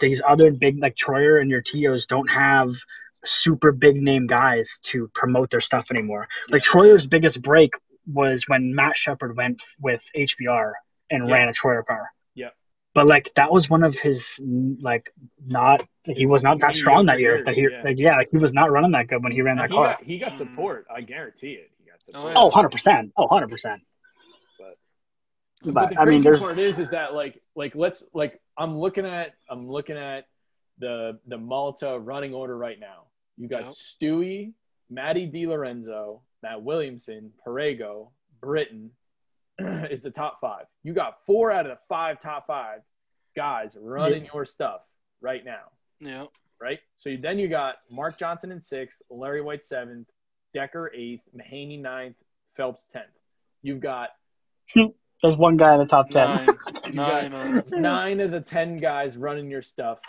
these 0.00 0.20
other 0.26 0.50
big 0.50 0.78
like 0.78 0.94
Troyer 0.96 1.40
and 1.40 1.50
your 1.50 1.62
TOs 1.62 2.06
don't 2.06 2.28
have 2.30 2.70
super 3.24 3.72
big 3.72 3.96
name 3.96 4.26
guys 4.26 4.78
to 4.82 5.10
promote 5.14 5.50
their 5.50 5.60
stuff 5.60 5.86
anymore. 5.90 6.28
Like 6.50 6.62
Troyer's 6.62 7.06
biggest 7.06 7.40
break 7.42 7.72
was 8.06 8.44
when 8.46 8.74
Matt 8.74 8.96
Sheppard 8.96 9.36
went 9.36 9.62
with 9.80 10.02
HBR 10.16 10.72
and 11.10 11.28
Yeah. 11.28 11.34
ran 11.34 11.48
a 11.48 11.52
Troyer 11.52 11.84
car. 11.84 12.10
Yeah. 12.34 12.50
But 12.94 13.06
like 13.06 13.30
that 13.36 13.52
was 13.52 13.68
one 13.68 13.84
of 13.84 13.98
his 13.98 14.38
like 14.80 15.12
not 15.46 15.82
like, 16.06 16.16
he 16.16 16.26
was 16.26 16.42
not 16.42 16.60
that 16.60 16.70
In 16.70 16.74
strong 16.76 17.06
that 17.06 17.20
year. 17.20 17.36
younger 17.36 17.44
That 17.44 17.54
he 17.54 17.62
yeah. 17.70 17.82
like 17.84 17.98
yeah, 17.98 18.16
like 18.16 18.28
he 18.30 18.38
was 18.38 18.52
not 18.52 18.70
running 18.70 18.92
that 18.92 19.08
good 19.08 19.22
when 19.22 19.32
he 19.32 19.42
ran 19.42 19.56
No, 19.56 19.62
that 19.62 19.70
he 19.70 19.76
car. 19.76 19.86
got 19.86 20.04
he 20.04 20.18
got 20.18 20.30
hmm. 20.32 20.38
support. 20.38 20.86
I 20.94 21.00
guarantee 21.02 21.52
it. 21.52 21.70
He 22.06 22.12
got 22.12 22.26
yeah. 22.26 22.34
Oh, 22.36 22.50
100%. 22.50 23.10
Oh, 23.16 23.26
100%. 23.26 23.80
But, 24.58 24.78
But, 25.72 25.90
the 25.90 26.00
I 26.00 26.04
mean, 26.04 26.14
crazy 26.16 26.22
there's- 26.24 26.40
part 26.40 26.58
is, 26.58 26.78
is 26.78 26.90
that 26.90 27.14
like, 27.14 27.40
like 27.54 27.74
let's 27.74 28.02
like 28.14 28.40
I'm 28.56 28.78
looking 28.78 29.04
at 29.06 29.34
I'm 29.48 29.68
looking 29.68 29.96
at 29.96 30.26
the 30.78 31.18
the 31.26 31.36
Malta 31.38 31.98
running 31.98 32.32
order 32.34 32.56
right 32.56 32.78
now. 32.80 33.04
You 33.36 33.48
got 33.48 33.64
Yep. 33.64 33.72
Stewie, 33.74 34.52
Matty 34.88 35.26
Di 35.26 35.46
Lorenzo, 35.46 36.22
Matt 36.42 36.62
Williamson, 36.62 37.32
Perego, 37.46 38.10
Britten 38.40 38.90
is 39.58 40.02
the 40.02 40.10
top 40.10 40.38
five. 40.40 40.64
You 40.82 40.94
got 40.94 41.18
four 41.26 41.50
out 41.52 41.66
of 41.66 41.72
the 41.72 41.78
five 41.88 42.20
top 42.20 42.46
five 42.46 42.80
guys 43.36 43.76
running 43.78 44.24
your 44.32 44.44
stuff 44.46 44.80
right 45.20 45.44
now, 45.44 45.64
Yeah. 46.00 46.24
right? 46.60 46.80
So 46.96 47.14
then 47.20 47.38
you 47.38 47.48
got 47.48 47.76
Mark 47.90 48.18
Johnson 48.18 48.50
in 48.50 48.60
sixth, 48.62 49.02
Larry 49.10 49.42
Wight 49.42 49.62
seventh, 49.62 50.08
Decker 50.54 50.90
eighth, 50.94 51.22
Mahaney 51.36 51.80
ninth, 51.80 52.16
Phelps 52.56 52.86
tenth. 52.92 53.06
You've 53.62 53.80
got 53.80 54.10
There's 55.22 55.36
one 55.36 55.56
guy 55.56 55.74
in 55.74 55.80
the 55.80 55.86
top 55.86 56.10
ten. 56.10 56.46
Nine. 56.92 57.32
Nine. 57.32 57.34
uh, 57.34 57.62
nine 57.72 58.20
of 58.20 58.30
the 58.30 58.40
ten 58.40 58.78
guys 58.78 59.16
running 59.16 59.50
your 59.50 59.62
stuff 59.62 60.00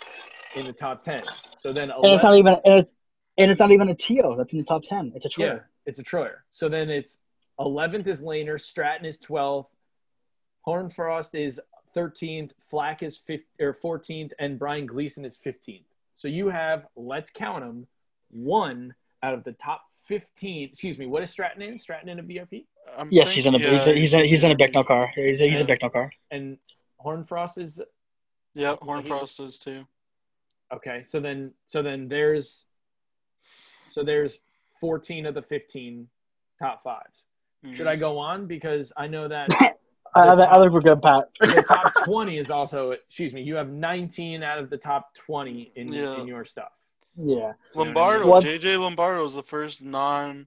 in 0.56 0.64
the 0.66 0.72
top 0.72 1.02
ten. 1.02 1.22
So 1.60 1.72
then 1.72 1.90
And 1.90 2.14
it's 2.14 2.22
not 2.22 2.36
even 2.36 2.56
and 2.64 2.80
it's, 2.80 2.90
and 3.38 3.50
it's 3.50 3.58
not 3.58 3.70
even 3.70 3.88
a 3.88 3.94
Teo 3.94 4.36
that's 4.36 4.52
in 4.52 4.58
the 4.58 4.64
top 4.64 4.82
ten. 4.84 5.12
It's 5.14 5.24
a 5.24 5.30
yeah, 5.38 5.46
Troyer. 5.46 5.60
it's 5.86 5.98
a 5.98 6.02
Troyer. 6.04 6.36
So 6.50 6.68
then 6.68 6.90
it's 6.90 7.18
eleventh 7.58 8.06
is 8.06 8.22
Laner, 8.22 8.60
Stratton 8.60 9.06
is 9.06 9.18
twelfth, 9.18 9.70
Hornfrost 10.66 11.34
is 11.34 11.60
thirteenth, 11.94 12.54
Flack 12.70 13.02
is 13.02 13.18
fifth 13.18 13.44
or 13.60 13.74
fourteenth, 13.74 14.32
and 14.38 14.58
Brian 14.58 14.86
Gleason 14.86 15.24
is 15.24 15.36
fifteenth. 15.36 15.86
So 16.14 16.28
you 16.28 16.48
have 16.48 16.86
let's 16.96 17.30
count 17.30 17.60
them 17.64 17.86
one 18.30 18.94
out 19.22 19.34
of 19.34 19.44
the 19.44 19.52
top 19.52 19.82
fifteen. 20.04 20.68
Excuse 20.68 20.98
me, 20.98 21.06
what 21.06 21.22
is 21.22 21.30
Stratton 21.30 21.62
in? 21.62 21.78
Stratton 21.78 22.08
in 22.08 22.18
a 22.18 22.22
BRP 22.22 22.64
Yes, 23.10 23.28
I'm 23.28 23.34
he's 23.34 23.46
in 23.46 23.52
thinking- 23.52 23.70
a 23.70 23.72
he's, 23.72 23.86
a, 23.86 23.94
he's, 23.94 24.14
a, 24.14 24.26
he's 24.26 24.44
in 24.44 24.50
a 24.50 24.56
Bicknell 24.56 24.84
car. 24.84 25.10
He's 25.14 25.40
a, 25.40 25.48
he's 25.48 25.56
a 25.56 25.60
Yeah. 25.60 25.66
Bicknell 25.66 25.90
car. 25.90 26.12
and 26.30 26.58
Hornfrost 27.04 27.58
is 27.58 27.80
Yeah, 28.54 28.76
oh, 28.80 28.86
Hornfrost 28.86 29.44
is 29.44 29.58
too. 29.58 29.86
Okay, 30.72 31.02
so 31.02 31.20
then 31.20 31.52
so 31.68 31.82
then 31.82 32.08
there's 32.08 32.64
so 33.90 34.02
there's 34.02 34.40
14 34.80 35.26
of 35.26 35.34
the 35.34 35.42
15 35.42 36.08
top 36.58 36.82
fives. 36.82 37.28
Should 37.72 37.86
I 37.86 37.92
mm-hmm. 37.92 38.00
go 38.00 38.18
on 38.18 38.46
because 38.46 38.92
I 38.96 39.06
know 39.06 39.28
that 39.28 39.48
I, 40.14 40.32
I 40.32 40.58
think 40.60 40.72
we're 40.72 40.80
good, 40.80 41.00
Pat. 41.00 41.28
the 41.40 41.64
top 41.66 41.92
20 42.04 42.36
is 42.36 42.50
also 42.50 42.90
excuse 42.90 43.32
me, 43.32 43.42
you 43.42 43.54
have 43.54 43.70
19 43.70 44.42
out 44.42 44.58
of 44.58 44.68
the 44.70 44.76
top 44.76 45.14
20 45.14 45.72
in 45.76 45.92
Yeah. 45.92 46.16
in 46.20 46.26
your 46.26 46.44
stuff. 46.44 46.72
Yeah. 47.16 47.52
Lombardo, 47.74 48.26
What's- 48.26 48.46
JJ 48.46 48.78
Lombardo 48.80 49.24
is 49.24 49.34
the 49.34 49.42
first 49.42 49.82
non, 49.84 50.46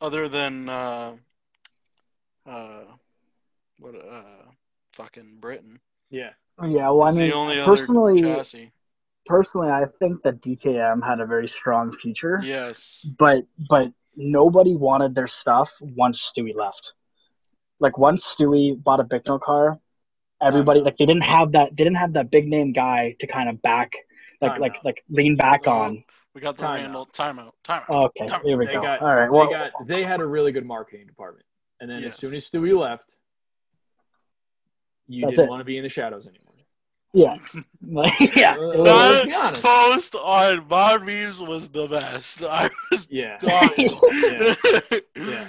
other 0.00 0.28
than 0.28 0.68
uh, 0.68 1.16
uh, 2.46 2.84
what 3.78 3.94
uh, 3.94 4.22
fucking 4.92 5.36
Britten. 5.40 5.80
Yeah. 6.10 6.30
Yeah, 6.62 6.90
well, 6.90 7.02
I 7.02 7.10
mean, 7.10 7.30
the 7.30 7.34
only 7.34 7.56
personally, 7.64 8.22
other 8.22 8.36
chassis. 8.36 8.70
personally, 9.26 9.68
I 9.70 9.86
think 9.98 10.22
that 10.22 10.40
DKM 10.40 11.04
had 11.04 11.18
a 11.20 11.26
very 11.26 11.48
strong 11.48 11.92
future, 11.92 12.40
Yes. 12.44 13.04
but 13.18 13.44
but 13.68 13.88
nobody 14.16 14.76
wanted 14.76 15.16
their 15.16 15.26
stuff 15.26 15.72
once 15.80 16.22
Stewie 16.32 16.54
left. 16.54 16.92
Like 17.80 17.98
once 17.98 18.24
Stewie 18.36 18.80
bought 18.80 19.00
a 19.00 19.04
Bicknell 19.04 19.40
car, 19.40 19.80
everybody 20.40 20.78
like 20.80 20.96
they 20.96 21.06
didn't 21.06 21.24
have 21.24 21.50
that 21.52 21.70
they 21.76 21.82
didn't 21.82 21.96
have 21.96 22.12
that 22.12 22.30
big 22.30 22.46
name 22.48 22.72
guy 22.72 23.16
to 23.18 23.26
kind 23.26 23.48
of 23.48 23.60
back 23.60 23.92
like 24.50 24.58
like 24.60 24.74
Timeout. 24.76 24.84
like 24.84 25.04
lean 25.10 25.36
back 25.36 25.66
on. 25.66 26.04
We 26.34 26.40
got 26.40 26.56
the 26.56 26.64
Timeout. 26.64 26.74
Randall 26.76 27.06
timeout. 27.12 27.52
Timeout. 27.64 27.88
Okay, 28.06 28.26
Time- 28.26 28.40
here 28.44 28.56
we 28.58 28.66
They 28.66 28.72
go. 28.74 28.82
got 28.82 29.00
All 29.00 29.14
right, 29.14 29.30
well, 29.30 29.46
they 29.46 29.52
got 29.52 29.72
they 29.86 30.02
had 30.04 30.20
a 30.20 30.26
really 30.26 30.50
good 30.52 30.66
marketing 30.66 31.06
department. 31.06 31.46
And 31.80 31.88
then 31.90 31.98
Yes. 31.98 32.14
as 32.14 32.16
soon 32.16 32.34
as 32.34 32.48
Stewie 32.50 32.76
left, 32.78 33.16
you 35.06 35.22
That's 35.22 35.32
didn't 35.36 35.46
it. 35.46 35.50
want 35.50 35.60
to 35.60 35.64
be 35.64 35.76
in 35.76 35.82
the 35.82 35.88
shadows 35.88 36.26
anymore. 36.26 36.52
yeah, 37.12 37.36
yeah. 38.36 38.54
It 38.54 38.60
was- 38.60 38.84
That- 38.84 39.10
let's 39.12 39.26
be 39.26 39.34
honest. 39.34 39.62
Post 39.62 40.14
on 40.16 40.66
Mod 40.68 41.04
Memes 41.06 41.40
was 41.40 41.68
the 41.68 41.86
best. 41.86 42.42
I 42.50 42.68
was 42.90 43.08
Yeah. 43.10 43.36
dying. 43.38 43.90
Yeah. 45.16 45.48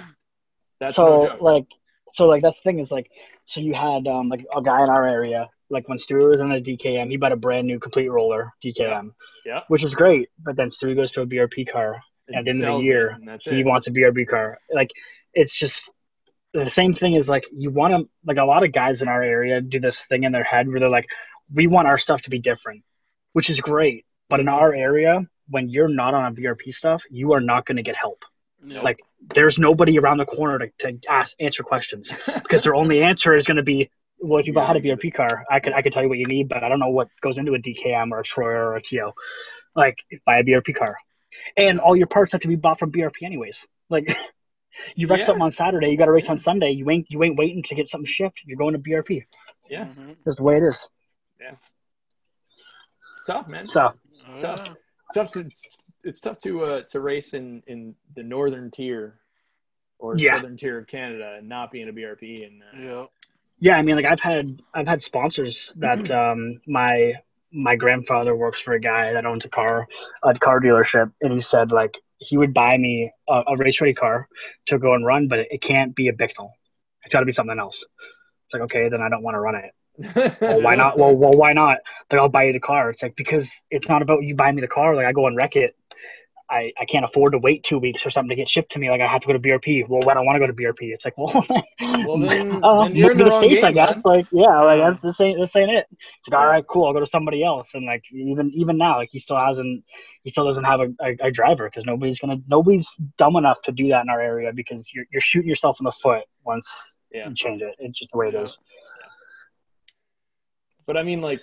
That's 0.78 0.94
so 0.94 1.04
no 1.24 1.36
like 1.40 1.66
so 2.12 2.26
like 2.26 2.42
that's 2.42 2.56
the 2.58 2.62
thing 2.62 2.78
is 2.80 2.90
like 2.90 3.10
so 3.46 3.60
you 3.60 3.72
had 3.74 4.06
um 4.06 4.28
like 4.28 4.44
a 4.54 4.60
guy 4.62 4.82
in 4.84 4.90
our 4.90 5.06
area 5.06 5.48
like 5.70 5.88
when 5.88 5.98
Stewie 5.98 6.28
was 6.28 6.40
in 6.40 6.52
a 6.52 6.60
DKM 6.60 7.08
he 7.10 7.16
bought 7.16 7.32
a 7.32 7.36
brand 7.36 7.66
new 7.66 7.78
complete 7.78 8.08
roller 8.08 8.52
DKM 8.64 9.10
Yeah. 9.44 9.60
which 9.68 9.84
is 9.84 9.94
great 9.94 10.28
but 10.42 10.56
then 10.56 10.68
Stewie 10.68 10.94
goes 10.96 11.10
to 11.12 11.22
a 11.22 11.26
BRP 11.26 11.68
car 11.70 12.00
at 12.34 12.44
the 12.44 12.50
end 12.50 12.64
of 12.64 12.80
the 12.80 12.84
year, 12.84 13.16
he 13.54 13.60
it. 13.60 13.66
wants 13.66 13.86
a 13.86 13.90
BRP 13.90 14.26
car 14.26 14.58
like 14.72 14.90
it's 15.34 15.56
just 15.56 15.88
the 16.52 16.70
same 16.70 16.94
thing 16.94 17.14
is 17.14 17.28
like 17.28 17.44
you 17.52 17.70
want 17.70 17.92
to 17.94 18.08
like 18.24 18.38
a 18.38 18.44
lot 18.44 18.64
of 18.64 18.72
guys 18.72 19.02
in 19.02 19.08
our 19.08 19.22
area 19.22 19.60
do 19.60 19.78
this 19.78 20.04
thing 20.04 20.24
in 20.24 20.32
their 20.32 20.44
head 20.44 20.68
where 20.68 20.80
they're 20.80 20.88
like 20.90 21.08
we 21.52 21.66
want 21.66 21.86
our 21.86 21.98
stuff 21.98 22.22
to 22.22 22.30
be 22.30 22.38
different 22.38 22.82
which 23.34 23.50
is 23.50 23.60
great 23.60 24.04
but 24.28 24.40
in 24.40 24.48
our 24.48 24.74
area 24.74 25.20
when 25.48 25.68
you're 25.68 25.88
not 25.88 26.14
on 26.14 26.24
a 26.24 26.34
BRP 26.34 26.72
stuff 26.74 27.04
you 27.10 27.32
are 27.32 27.40
not 27.40 27.66
going 27.66 27.76
to 27.76 27.82
get 27.82 27.94
help 27.96 28.24
Yeah. 28.64 28.80
like 28.82 28.98
there's 29.34 29.58
nobody 29.58 29.98
around 29.98 30.18
the 30.18 30.24
corner 30.26 30.58
to, 30.58 30.68
to 30.92 30.98
ask 31.08 31.34
answer 31.38 31.62
questions 31.62 32.12
because 32.42 32.62
their 32.64 32.74
only 32.74 33.02
answer 33.02 33.34
is 33.34 33.46
going 33.46 33.56
to 33.58 33.62
be 33.62 33.90
well 34.20 34.38
if 34.40 34.46
you 34.46 34.52
Yeah. 34.54 34.66
had 34.66 34.76
a 34.76 34.80
BRP 34.80 35.12
car 35.12 35.44
I 35.50 35.60
could 35.60 35.72
I 35.72 35.82
could 35.82 35.92
tell 35.92 36.02
you 36.02 36.08
what 36.08 36.18
you 36.18 36.26
need 36.26 36.48
but 36.48 36.62
I 36.64 36.68
don't 36.68 36.80
know 36.80 36.88
what 36.90 37.08
goes 37.20 37.38
into 37.38 37.54
a 37.54 37.58
DKM 37.58 38.10
or 38.12 38.20
a 38.20 38.24
Troyer 38.24 38.66
or 38.72 38.76
a 38.76 38.82
TO 38.82 39.12
like 39.74 39.96
buy 40.24 40.38
a 40.38 40.44
BRP 40.44 40.74
car 40.74 40.96
and 41.56 41.78
all 41.80 41.94
your 41.96 42.06
parts 42.06 42.32
have 42.32 42.40
to 42.42 42.48
be 42.48 42.56
bought 42.56 42.78
from 42.78 42.90
BRP 42.92 43.22
anyways 43.22 43.66
like 43.90 44.16
you 44.96 45.06
wreck 45.06 45.20
Yeah. 45.20 45.26
something 45.26 45.42
on 45.42 45.50
Saturday 45.50 45.90
you 45.90 45.96
got 45.98 46.06
to 46.06 46.12
race 46.12 46.28
on 46.28 46.38
Sunday 46.38 46.70
you 46.70 46.88
ain't 46.90 47.06
you 47.10 47.22
ain't 47.22 47.36
waiting 47.36 47.62
to 47.64 47.74
get 47.74 47.88
something 47.88 48.06
shipped 48.06 48.42
you're 48.46 48.58
going 48.58 48.72
to 48.72 48.78
BRP 48.78 49.24
Yeah. 49.68 49.84
Mhm. 49.84 50.16
that's 50.24 50.38
the 50.38 50.44
way 50.44 50.56
it 50.56 50.62
is 50.62 50.78
Yeah, 51.40 51.56
It's 53.12 53.24
tough, 53.24 53.48
man. 53.48 53.66
so 53.66 53.92
Oh, 54.28 54.40
Tough. 54.40 54.76
It's 55.04 55.14
tough 55.14 55.30
to 55.32 55.50
it's 56.04 56.20
tough 56.20 56.38
to 56.38 56.64
uh, 56.64 56.82
to 56.90 57.00
race 57.00 57.34
in 57.34 57.62
in 57.66 57.94
the 58.16 58.22
northern 58.22 58.70
tier 58.70 59.20
or 59.98 60.18
Yeah. 60.18 60.36
southern 60.36 60.56
tier 60.56 60.78
of 60.78 60.86
Canada 60.86 61.36
and 61.38 61.48
not 61.48 61.70
be 61.70 61.80
in 61.80 61.88
a 61.88 61.92
BRP 61.92 62.46
and 62.46 62.62
uh, 62.62 62.66
Yeah. 62.78 63.06
Yeah, 63.58 63.76
I 63.76 63.82
mean, 63.82 63.96
like 63.96 64.04
I've 64.04 64.20
had 64.20 64.60
I've 64.74 64.86
had 64.86 65.02
sponsors 65.02 65.72
that 65.76 66.10
um, 66.10 66.60
my 66.66 67.14
my 67.52 67.76
grandfather 67.76 68.36
works 68.36 68.60
for 68.60 68.74
a 68.74 68.80
guy 68.80 69.12
that 69.14 69.24
owns 69.24 69.44
a 69.44 69.48
car 69.48 69.86
a 70.22 70.34
car 70.34 70.60
dealership, 70.60 71.12
and 71.20 71.32
he 71.32 71.40
said 71.40 71.72
like 71.72 71.98
he 72.18 72.36
would 72.36 72.52
buy 72.52 72.76
me 72.76 73.10
a, 73.28 73.42
a 73.46 73.56
race 73.56 73.80
ready 73.80 73.94
car 73.94 74.28
to 74.66 74.78
go 74.78 74.94
and 74.94 75.04
run, 75.04 75.28
but 75.28 75.40
it, 75.40 75.48
it 75.52 75.60
can't 75.60 75.94
be 75.94 76.08
a 76.08 76.12
Bicknell. 76.12 76.52
It's 77.04 77.12
got 77.12 77.20
to 77.20 77.26
be 77.26 77.32
something 77.32 77.58
else. 77.58 77.84
It's 78.46 78.54
like 78.54 78.62
okay, 78.64 78.88
then 78.88 79.00
I 79.00 79.08
don't 79.08 79.22
want 79.22 79.36
to 79.36 79.40
run 79.40 79.54
it. 79.56 79.72
Well, 80.40 80.60
why 80.60 80.74
not? 80.74 80.98
Well, 80.98 81.16
well, 81.16 81.32
why 81.32 81.52
not? 81.52 81.78
Like 82.10 82.20
I'll 82.20 82.28
buy 82.28 82.44
you 82.44 82.52
the 82.52 82.60
car. 82.60 82.90
It's 82.90 83.02
like 83.02 83.16
because 83.16 83.50
it's 83.70 83.88
not 83.88 84.02
about 84.02 84.22
you 84.22 84.34
buying 84.34 84.54
me 84.54 84.60
the 84.60 84.68
car. 84.68 84.94
Like 84.94 85.06
I 85.06 85.12
go 85.12 85.26
and 85.26 85.36
wreck 85.36 85.56
it. 85.56 85.74
I, 86.48 86.72
I 86.80 86.84
can't 86.84 87.04
afford 87.04 87.32
to 87.32 87.38
wait 87.38 87.64
two 87.64 87.78
weeks 87.78 88.02
for 88.02 88.10
something 88.10 88.28
to 88.28 88.36
get 88.36 88.48
shipped 88.48 88.70
to 88.72 88.78
me. 88.78 88.88
Like 88.88 89.00
I 89.00 89.06
have 89.08 89.20
to 89.22 89.26
go 89.26 89.32
to 89.32 89.38
BRP. 89.40 89.88
Well, 89.88 90.08
I 90.08 90.14
don't 90.14 90.24
want 90.24 90.36
to 90.36 90.40
go 90.40 90.46
to 90.46 90.52
BRP. 90.52 90.92
It's 90.92 91.04
like, 91.04 91.18
well, 91.18 91.34
Well, 91.80 92.18
then- 92.20 92.60
uh, 92.62 92.84
then 92.84 92.94
you're 92.94 93.10
in 93.10 93.18
the 93.18 93.24
the 93.24 93.30
states, 93.32 93.64
I 93.64 93.72
guess. 93.72 93.94
man. 93.96 94.02
Like, 94.04 94.26
yeah, 94.30 94.60
like 94.62 94.80
that's 94.80 95.02
this 95.02 95.20
ain't 95.20 95.40
this 95.40 95.56
ain't 95.56 95.70
it. 95.72 95.86
It's 95.90 96.28
like, 96.28 96.38
all 96.40 96.46
right, 96.46 96.64
cool. 96.66 96.84
I'll 96.86 96.92
go 96.92 97.00
to 97.00 97.06
somebody 97.06 97.42
else. 97.42 97.70
And 97.74 97.84
like, 97.84 98.04
even 98.12 98.52
even 98.54 98.78
now, 98.78 98.96
like 98.98 99.08
he 99.10 99.18
still 99.18 99.36
hasn't, 99.38 99.82
he 100.22 100.30
still 100.30 100.44
doesn't 100.44 100.64
have 100.64 100.80
a, 100.80 100.88
a, 101.00 101.16
a 101.26 101.30
driver 101.32 101.68
because 101.68 101.84
nobody's 101.84 102.20
gonna, 102.20 102.36
nobody's 102.46 102.88
dumb 103.18 103.34
enough 103.36 103.60
to 103.62 103.72
do 103.72 103.88
that 103.88 104.02
in 104.02 104.08
our 104.08 104.20
area 104.20 104.52
because 104.54 104.88
you're 104.94 105.06
you're 105.10 105.20
shooting 105.20 105.48
yourself 105.48 105.78
in 105.80 105.84
the 105.84 105.92
foot 106.00 106.22
once 106.44 106.94
Yeah. 107.12 107.28
you 107.28 107.34
change 107.34 107.62
it. 107.62 107.74
It's 107.80 107.98
just 107.98 108.12
the 108.12 108.18
way 108.18 108.28
it 108.28 108.34
is. 108.34 108.56
But 110.86 110.96
I 110.96 111.02
mean, 111.02 111.20
like, 111.20 111.42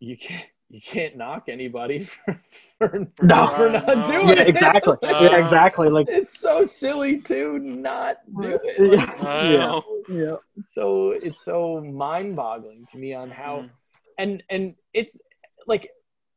you 0.00 0.16
can't 0.18 0.44
you 0.70 0.80
can't 0.80 1.16
knock 1.16 1.44
anybody 1.48 2.00
for 2.04 2.40
for, 2.78 3.06
No. 3.22 3.46
for 3.56 3.70
not 3.70 3.86
No. 3.86 4.10
doing 4.12 4.28
Yeah, 4.28 4.42
it. 4.42 4.48
exactly. 4.48 4.96
Uh, 5.02 5.20
yeah, 5.22 5.36
exactly. 5.44 5.88
Like, 5.88 6.08
It's 6.08 6.38
so 6.38 6.64
silly 6.64 7.20
to 7.22 7.58
not 7.58 8.18
do 8.40 8.58
it. 8.62 8.80
Like, 8.80 9.18
yeah, 9.20 9.80
yeah. 10.08 10.36
so 10.66 11.10
it's 11.10 11.42
so 11.44 11.80
mind-boggling 11.80 12.86
to 12.92 12.98
me 12.98 13.14
on 13.14 13.30
how 13.30 13.62
Mhm. 13.62 13.70
and 14.18 14.42
and 14.50 14.74
it's 14.92 15.18
like 15.66 15.90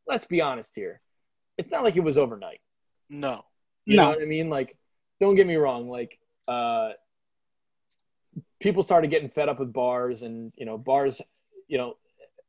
let's 0.07 0.25
be 0.25 0.41
honest 0.41 0.75
here 0.75 1.01
it's 1.57 1.71
not 1.71 1.83
like 1.83 1.95
it 1.95 2.03
was 2.03 2.17
overnight 2.17 2.59
No. 3.09 3.43
you 3.85 3.95
know 3.97 4.03
No. 4.03 4.09
what 4.09 4.21
i 4.21 4.25
mean 4.25 4.49
like 4.49 4.75
don't 5.19 5.35
get 5.35 5.45
me 5.47 5.55
wrong 5.55 5.89
like 5.89 6.17
uh 6.47 6.91
people 8.59 8.83
started 8.83 9.09
getting 9.09 9.29
fed 9.29 9.49
up 9.49 9.59
with 9.59 9.71
bars 9.73 10.21
and 10.21 10.51
you 10.57 10.65
know 10.65 10.77
bars 10.77 11.21
you 11.67 11.77
know 11.77 11.95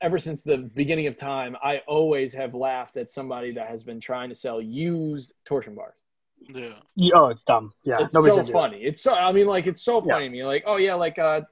ever 0.02 0.18
since 0.18 0.42
the 0.42 0.58
beginning 0.74 1.06
of 1.06 1.16
time 1.16 1.56
i 1.62 1.78
always 1.86 2.32
have 2.34 2.54
laughed 2.54 2.96
at 2.96 3.10
somebody 3.10 3.52
that 3.52 3.68
has 3.68 3.82
been 3.82 4.00
trying 4.00 4.28
to 4.28 4.34
sell 4.34 4.60
used 4.60 5.32
torsion 5.44 5.74
bars 5.74 5.94
Yeah. 6.48 6.74
Yeah, 6.96 7.14
Oh, 7.14 7.26
it's 7.28 7.44
dumb. 7.44 7.72
Yeah, 7.84 8.02
it's 8.02 8.12
nobody's 8.12 8.34
so 8.34 8.40
gonna 8.42 8.48
it. 8.50 8.52
funny. 8.52 8.78
It's 8.84 9.00
so 9.00 9.14
I 9.14 9.30
mean, 9.32 9.46
like 9.46 9.66
it's 9.66 9.82
so 9.82 10.02
Yeah. 10.04 10.14
funny 10.14 10.26
to 10.26 10.30
me. 10.32 10.44
Like, 10.44 10.64
oh 10.66 10.76
yeah, 10.76 10.94
like 10.94 11.18
uh, 11.18 11.42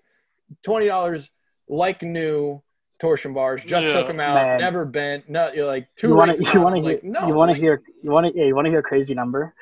twenty 0.64 0.86
dollars, 0.86 1.30
like 1.68 2.02
new 2.02 2.60
torsion 2.98 3.32
bars. 3.32 3.62
Just 3.64 3.86
Yeah. 3.86 3.92
took 3.92 4.08
them 4.08 4.18
out, 4.20 4.34
Man. 4.34 4.58
never 4.60 4.84
bent. 4.84 5.28
No, 5.28 5.50
you're 5.52 5.66
like 5.66 5.88
two. 5.96 6.08
you 6.08 6.14
want 6.16 6.32
to 6.32 6.52
you 6.52 6.60
want 6.60 6.74
to 6.76 6.82
hear 6.82 6.92
like, 6.94 7.04
no, 7.04 7.26
you 7.28 7.34
want 7.34 7.48
to 7.50 7.52
like, 7.52 7.60
hear 7.62 7.82
you 8.02 8.10
want 8.10 8.26
to 8.26 8.32
yeah, 8.36 8.44
you 8.46 8.54
want 8.56 8.66
to 8.66 8.70
hear 8.70 8.80
a 8.80 8.82
crazy 8.82 9.14
number 9.14 9.54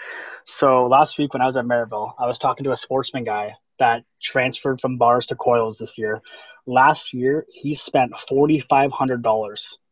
so 0.46 0.86
last 0.86 1.18
week 1.18 1.34
when 1.34 1.42
i 1.42 1.46
was 1.46 1.58
at 1.58 1.66
Merrittville 1.66 2.14
i 2.18 2.26
was 2.26 2.38
talking 2.38 2.64
to 2.64 2.72
a 2.72 2.76
sportsman 2.76 3.22
guy 3.24 3.54
that 3.78 4.02
transferred 4.22 4.80
from 4.80 4.96
bars 4.96 5.26
to 5.26 5.36
coils 5.36 5.76
this 5.76 5.98
year 5.98 6.22
last 6.68 7.14
year 7.14 7.46
he 7.50 7.74
spent 7.74 8.12
$4500 8.30 9.22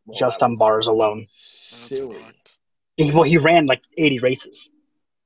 well, 0.05 0.17
just 0.17 0.43
on 0.43 0.55
bars 0.57 0.87
alone 0.87 1.27
Silly. 1.33 2.23
he, 2.97 3.11
well 3.11 3.23
he 3.23 3.37
ran 3.37 3.65
like 3.65 3.83
80 3.97 4.19
races 4.19 4.69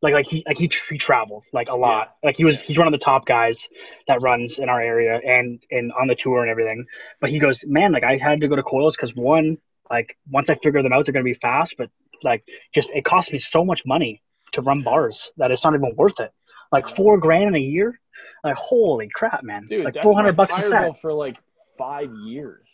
Like 0.02 0.14
like 0.14 0.28
he 0.28 0.44
like 0.48 0.58
he, 0.58 0.70
he 0.90 0.98
traveled 0.98 1.46
like 1.54 1.70
a 1.70 1.76
lot. 1.78 2.16
Like 2.24 2.38
he 2.38 2.46
was 2.46 2.62
he's 2.62 2.78
one 2.78 2.88
of 2.88 2.94
the 2.94 2.98
top 3.00 3.26
guys 3.28 3.70
that 4.08 4.22
runs 4.22 4.60
in 4.60 4.70
our 4.70 4.82
area 4.82 5.22
and 5.24 5.62
and 5.72 5.94
on 5.94 6.08
the 6.08 6.16
tour 6.16 6.42
and 6.42 6.50
everything. 6.52 6.88
But 7.22 7.32
he 7.32 7.40
goes, 7.40 7.64
man, 7.68 7.92
like 7.94 8.04
I 8.04 8.18
had 8.18 8.42
to 8.42 8.50
go 8.50 8.56
to 8.58 8.64
coils 8.64 8.96
because 8.96 9.16
one, 9.16 9.60
like 9.92 10.18
once 10.30 10.50
I 10.50 10.56
figure 10.56 10.84
them 10.84 10.94
out, 10.94 11.06
they're 11.06 11.14
gonna 11.14 11.24
be 11.24 11.36
fast. 11.36 11.76
But 11.78 11.92
like 12.24 12.44
just 12.74 12.92
it 12.94 13.06
cost 13.06 13.32
me 13.34 13.40
so 13.40 13.66
much 13.66 13.84
money 13.86 14.24
to 14.54 14.64
run 14.64 14.82
bars 14.82 15.32
that 15.38 15.52
it's 15.52 15.64
not 15.64 15.76
even 15.76 15.94
worth 15.98 16.20
it. 16.20 16.32
Like 16.72 16.90
four 16.90 17.20
grand 17.20 17.50
in 17.50 17.56
a 17.58 17.66
year. 17.66 18.01
Like 18.44 18.56
holy 18.56 19.10
crap, 19.14 19.44
man! 19.44 19.66
Dude, 19.66 19.86
like 19.86 19.94
that's 19.96 20.04
four 20.04 20.14
my 20.14 20.22
hundred 20.22 20.36
bucks 20.36 20.58
a 20.58 20.62
set. 20.70 21.00
for 21.02 21.14
like 21.14 21.38
five 21.78 22.12
years. 22.26 22.68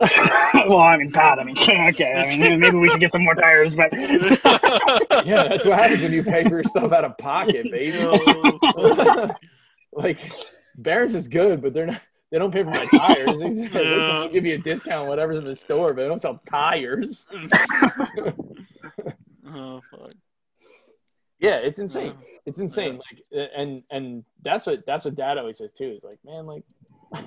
well, 0.54 0.78
I 0.78 0.96
mean, 0.96 1.12
Pat. 1.12 1.38
I 1.38 1.44
mean, 1.44 1.56
okay. 1.60 2.12
I 2.12 2.36
mean, 2.36 2.58
maybe 2.58 2.76
we 2.76 2.88
should 2.88 2.98
get 2.98 3.12
some 3.12 3.22
more 3.22 3.36
tires, 3.36 3.72
but 3.74 3.92
Yeah, 5.24 5.44
that's 5.48 5.64
what 5.64 5.78
happens 5.78 6.02
when 6.02 6.12
you 6.12 6.24
pay 6.24 6.42
for 6.42 6.50
your 6.56 6.64
stuff 6.64 6.90
out 6.92 7.04
of 7.04 7.16
pocket, 7.18 7.70
baby. 7.70 7.98
like 9.92 10.32
Barron's 10.76 11.14
is 11.14 11.28
good, 11.28 11.62
but 11.62 11.72
they're 11.72 11.86
not. 11.86 12.00
They 12.32 12.38
don't 12.38 12.50
pay 12.50 12.62
for 12.64 12.70
my 12.70 12.86
tires. 12.86 13.38
They, 13.40 13.48
just- 13.50 13.72
they 13.72 13.84
Yeah. 13.84 14.28
give 14.32 14.46
you 14.46 14.54
a 14.54 14.58
discount, 14.58 15.06
whatever's 15.06 15.36
in 15.38 15.44
the 15.44 15.54
store, 15.54 15.88
but 15.88 16.02
they 16.02 16.08
don't 16.08 16.18
sell 16.20 16.40
tires. 16.48 17.26
oh, 19.54 19.80
fuck. 19.90 20.12
Yeah, 21.42 21.56
it's 21.56 21.78
insane. 21.80 22.14
Yeah. 22.20 22.26
It's 22.46 22.58
insane. 22.60 22.98
Like, 22.98 23.48
and 23.56 23.82
and 23.90 24.24
that's 24.44 24.64
what 24.66 24.86
that's 24.86 25.04
what 25.04 25.16
Dad 25.16 25.36
always 25.38 25.58
says 25.58 25.72
too. 25.72 25.88
Is 25.90 26.04
like, 26.04 26.18
man, 26.24 26.46
like, 26.46 26.62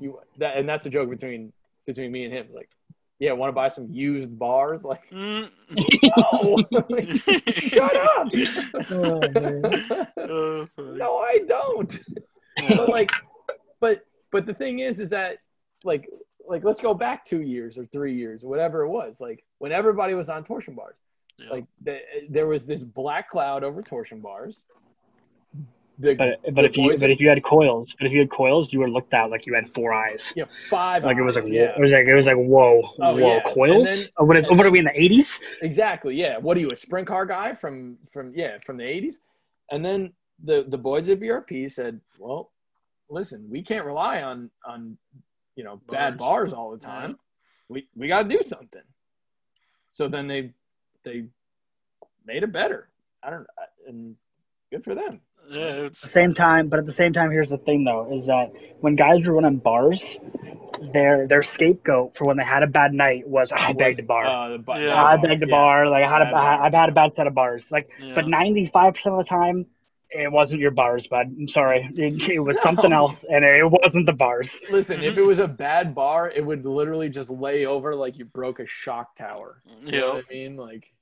you 0.00 0.18
that, 0.38 0.56
and 0.56 0.68
that's 0.68 0.84
the 0.84 0.90
joke 0.90 1.10
between 1.10 1.52
between 1.86 2.10
me 2.10 2.24
and 2.24 2.32
him. 2.32 2.48
Like, 2.54 2.70
yeah, 3.18 3.32
want 3.32 3.48
to 3.50 3.54
buy 3.54 3.68
some 3.68 3.88
used 3.90 4.36
bars? 4.38 4.84
Like, 4.90 5.08
Mm. 5.10 5.50
no, 6.16 6.64
Like, 6.88 7.08
shut 7.54 7.96
up. 7.96 8.28
Oh. 10.18 10.68
Oh, 10.78 10.92
no, 10.94 11.18
I 11.18 11.40
don't. 11.46 12.00
but 12.68 12.88
like 12.88 13.10
but 13.80 14.04
but 14.32 14.46
the 14.46 14.54
thing 14.54 14.78
is 14.80 14.98
is 15.00 15.10
that 15.10 15.38
like 15.84 16.08
like 16.48 16.64
let's 16.64 16.80
go 16.80 16.94
back 16.94 17.24
two 17.24 17.40
years 17.42 17.76
or 17.78 17.84
three 17.86 18.14
years 18.14 18.42
whatever 18.42 18.82
it 18.82 18.88
was 18.88 19.20
like 19.20 19.44
when 19.58 19.72
everybody 19.72 20.14
was 20.14 20.28
on 20.28 20.44
torsion 20.44 20.74
bars 20.74 20.96
Yeah. 21.40 21.50
like 21.50 21.64
the, 21.82 21.98
there 22.28 22.46
was 22.46 22.66
this 22.66 22.82
black 22.84 23.30
cloud 23.30 23.64
over 23.64 23.82
torsion 23.82 24.20
bars 24.20 24.62
the, 25.98 26.14
but 26.14 26.40
but 26.54 26.62
the 26.62 26.64
if 26.68 26.76
you 26.78 26.84
boys- 26.84 27.00
but 27.00 27.10
if 27.10 27.20
you 27.20 27.28
had 27.28 27.42
coils, 27.42 27.94
but 27.98 28.06
if 28.06 28.12
you 28.12 28.20
had 28.20 28.30
coils, 28.30 28.72
you 28.72 28.78
were 28.80 28.88
looked 28.90 29.12
at 29.12 29.28
like 29.30 29.44
you 29.46 29.52
had 29.54 29.68
four 29.74 29.92
eyes. 29.92 30.32
yeah 30.34 30.44
five 30.70 31.04
Like 31.04 31.18
it 31.18 31.22
was 31.22 31.36
like 31.36 31.44
whoa- 31.44 31.50
yeah 31.52 31.74
it 31.76 31.80
was 31.80 31.92
like 31.92 32.06
it 32.06 32.14
was 32.14 32.24
like 32.26 32.36
whoa 32.36 32.80
Oh, 33.00 33.12
whoa 33.12 33.34
yeah. 33.34 33.40
coils. 33.42 33.86
And 33.86 33.98
then- 34.00 34.08
Oh, 34.16 34.24
what, 34.24 34.36
is, 34.38 34.46
and 34.46 34.56
what 34.56 34.66
are 34.66 34.70
we 34.70 34.78
in 34.78 34.86
the 34.86 34.98
eighties? 34.98 35.38
exactly 35.62 36.14
yeah 36.16 36.38
what 36.38 36.56
are 36.56 36.60
you 36.60 36.68
a 36.72 36.76
sprint 36.76 37.06
car 37.06 37.26
guy 37.26 37.52
from 37.52 37.98
from 38.12 38.32
yeah 38.34 38.56
from 38.64 38.76
the 38.78 38.84
80s 38.84 39.14
and 39.70 39.84
then 39.84 40.12
the 40.42 40.64
the 40.68 40.78
boys 40.78 41.08
at 41.10 41.20
brp 41.20 41.70
said 41.70 42.00
well 42.18 42.50
listen 43.10 43.46
we 43.50 43.60
can't 43.62 43.84
rely 43.84 44.22
on 44.22 44.50
on 44.66 44.96
you 45.56 45.64
know 45.64 45.82
bad 45.90 46.16
Bars. 46.16 46.50
bars 46.50 46.52
all 46.54 46.70
the 46.70 46.78
time 46.78 47.18
we 47.68 47.86
we 47.94 48.08
got 48.08 48.22
to 48.22 48.28
do 48.36 48.40
something 48.40 48.82
so 49.90 50.08
then 50.08 50.26
they 50.28 50.52
they 51.04 51.24
made 52.26 52.42
it 52.42 52.52
better 52.52 52.88
i 53.22 53.30
don't 53.30 53.40
know 53.40 53.46
and 53.88 54.16
good 54.70 54.84
for 54.84 54.94
them 54.94 55.20
yeah, 55.48 55.60
At 55.66 55.76
the 55.76 55.84
it's 55.86 56.10
same 56.10 56.34
time, 56.34 56.68
but 56.68 56.78
at 56.78 56.86
the 56.86 56.92
same 56.92 57.12
time, 57.12 57.30
here's 57.30 57.48
the 57.48 57.58
thing 57.58 57.84
though: 57.84 58.12
is 58.12 58.26
that 58.26 58.52
when 58.80 58.94
guys 58.94 59.26
were 59.26 59.34
running 59.34 59.56
bars, 59.56 60.16
their 60.92 61.26
their 61.26 61.42
scapegoat 61.42 62.16
for 62.16 62.24
when 62.24 62.36
they 62.36 62.44
had 62.44 62.62
a 62.62 62.66
bad 62.66 62.92
night 62.92 63.26
was 63.26 63.50
I 63.52 63.72
begged 63.72 63.98
a 63.98 64.02
bar. 64.02 64.26
uh, 64.26 64.48
the, 64.58 64.64
Yeah. 64.80 65.02
I 65.02 65.16
begged 65.16 65.28
bagged 65.28 65.42
a 65.44 65.46
yeah. 65.46 65.50
bar. 65.50 65.88
Like 65.88 66.04
I 66.04 66.08
had 66.08 66.22
a, 66.22 66.24
Bad 66.26 66.32
bar. 66.32 66.42
I, 66.62 66.66
I've 66.66 66.74
had 66.74 66.88
a 66.88 66.92
bad 66.92 67.14
set 67.14 67.26
of 67.26 67.34
bars. 67.34 67.70
Like, 67.70 67.88
yeah. 68.00 68.14
but 68.14 68.28
ninety 68.28 68.66
five 68.66 68.94
percent 68.94 69.14
of 69.14 69.18
the 69.24 69.28
time, 69.28 69.66
it 70.12 70.30
wasn't 70.32 70.60
your 70.60 70.70
bars, 70.72 71.06
bud. 71.06 71.26
I'm 71.38 71.46
sorry, 71.48 71.88
it, 71.96 72.28
it 72.28 72.40
was 72.40 72.56
No. 72.58 72.62
something 72.62 72.92
else, 72.92 73.24
and 73.28 73.44
it 73.44 73.64
wasn't 73.64 74.06
the 74.06 74.12
bars. 74.12 74.60
listen 74.70 75.02
if 75.02 75.16
it 75.16 75.22
was 75.22 75.38
a 75.38 75.48
bad 75.48 75.94
bar 75.94 76.30
it 76.30 76.44
would 76.44 76.64
literally 76.66 77.08
just 77.08 77.30
lay 77.30 77.66
over 77.66 77.94
like 77.94 78.18
you 78.18 78.24
broke 78.24 78.58
a 78.60 78.66
shock 78.66 79.16
tower 79.16 79.62
you 79.84 79.92
know 79.92 79.98
yeah. 79.98 80.12
what 80.14 80.24
i 80.30 80.32
mean 80.34 80.56
like 80.56 80.92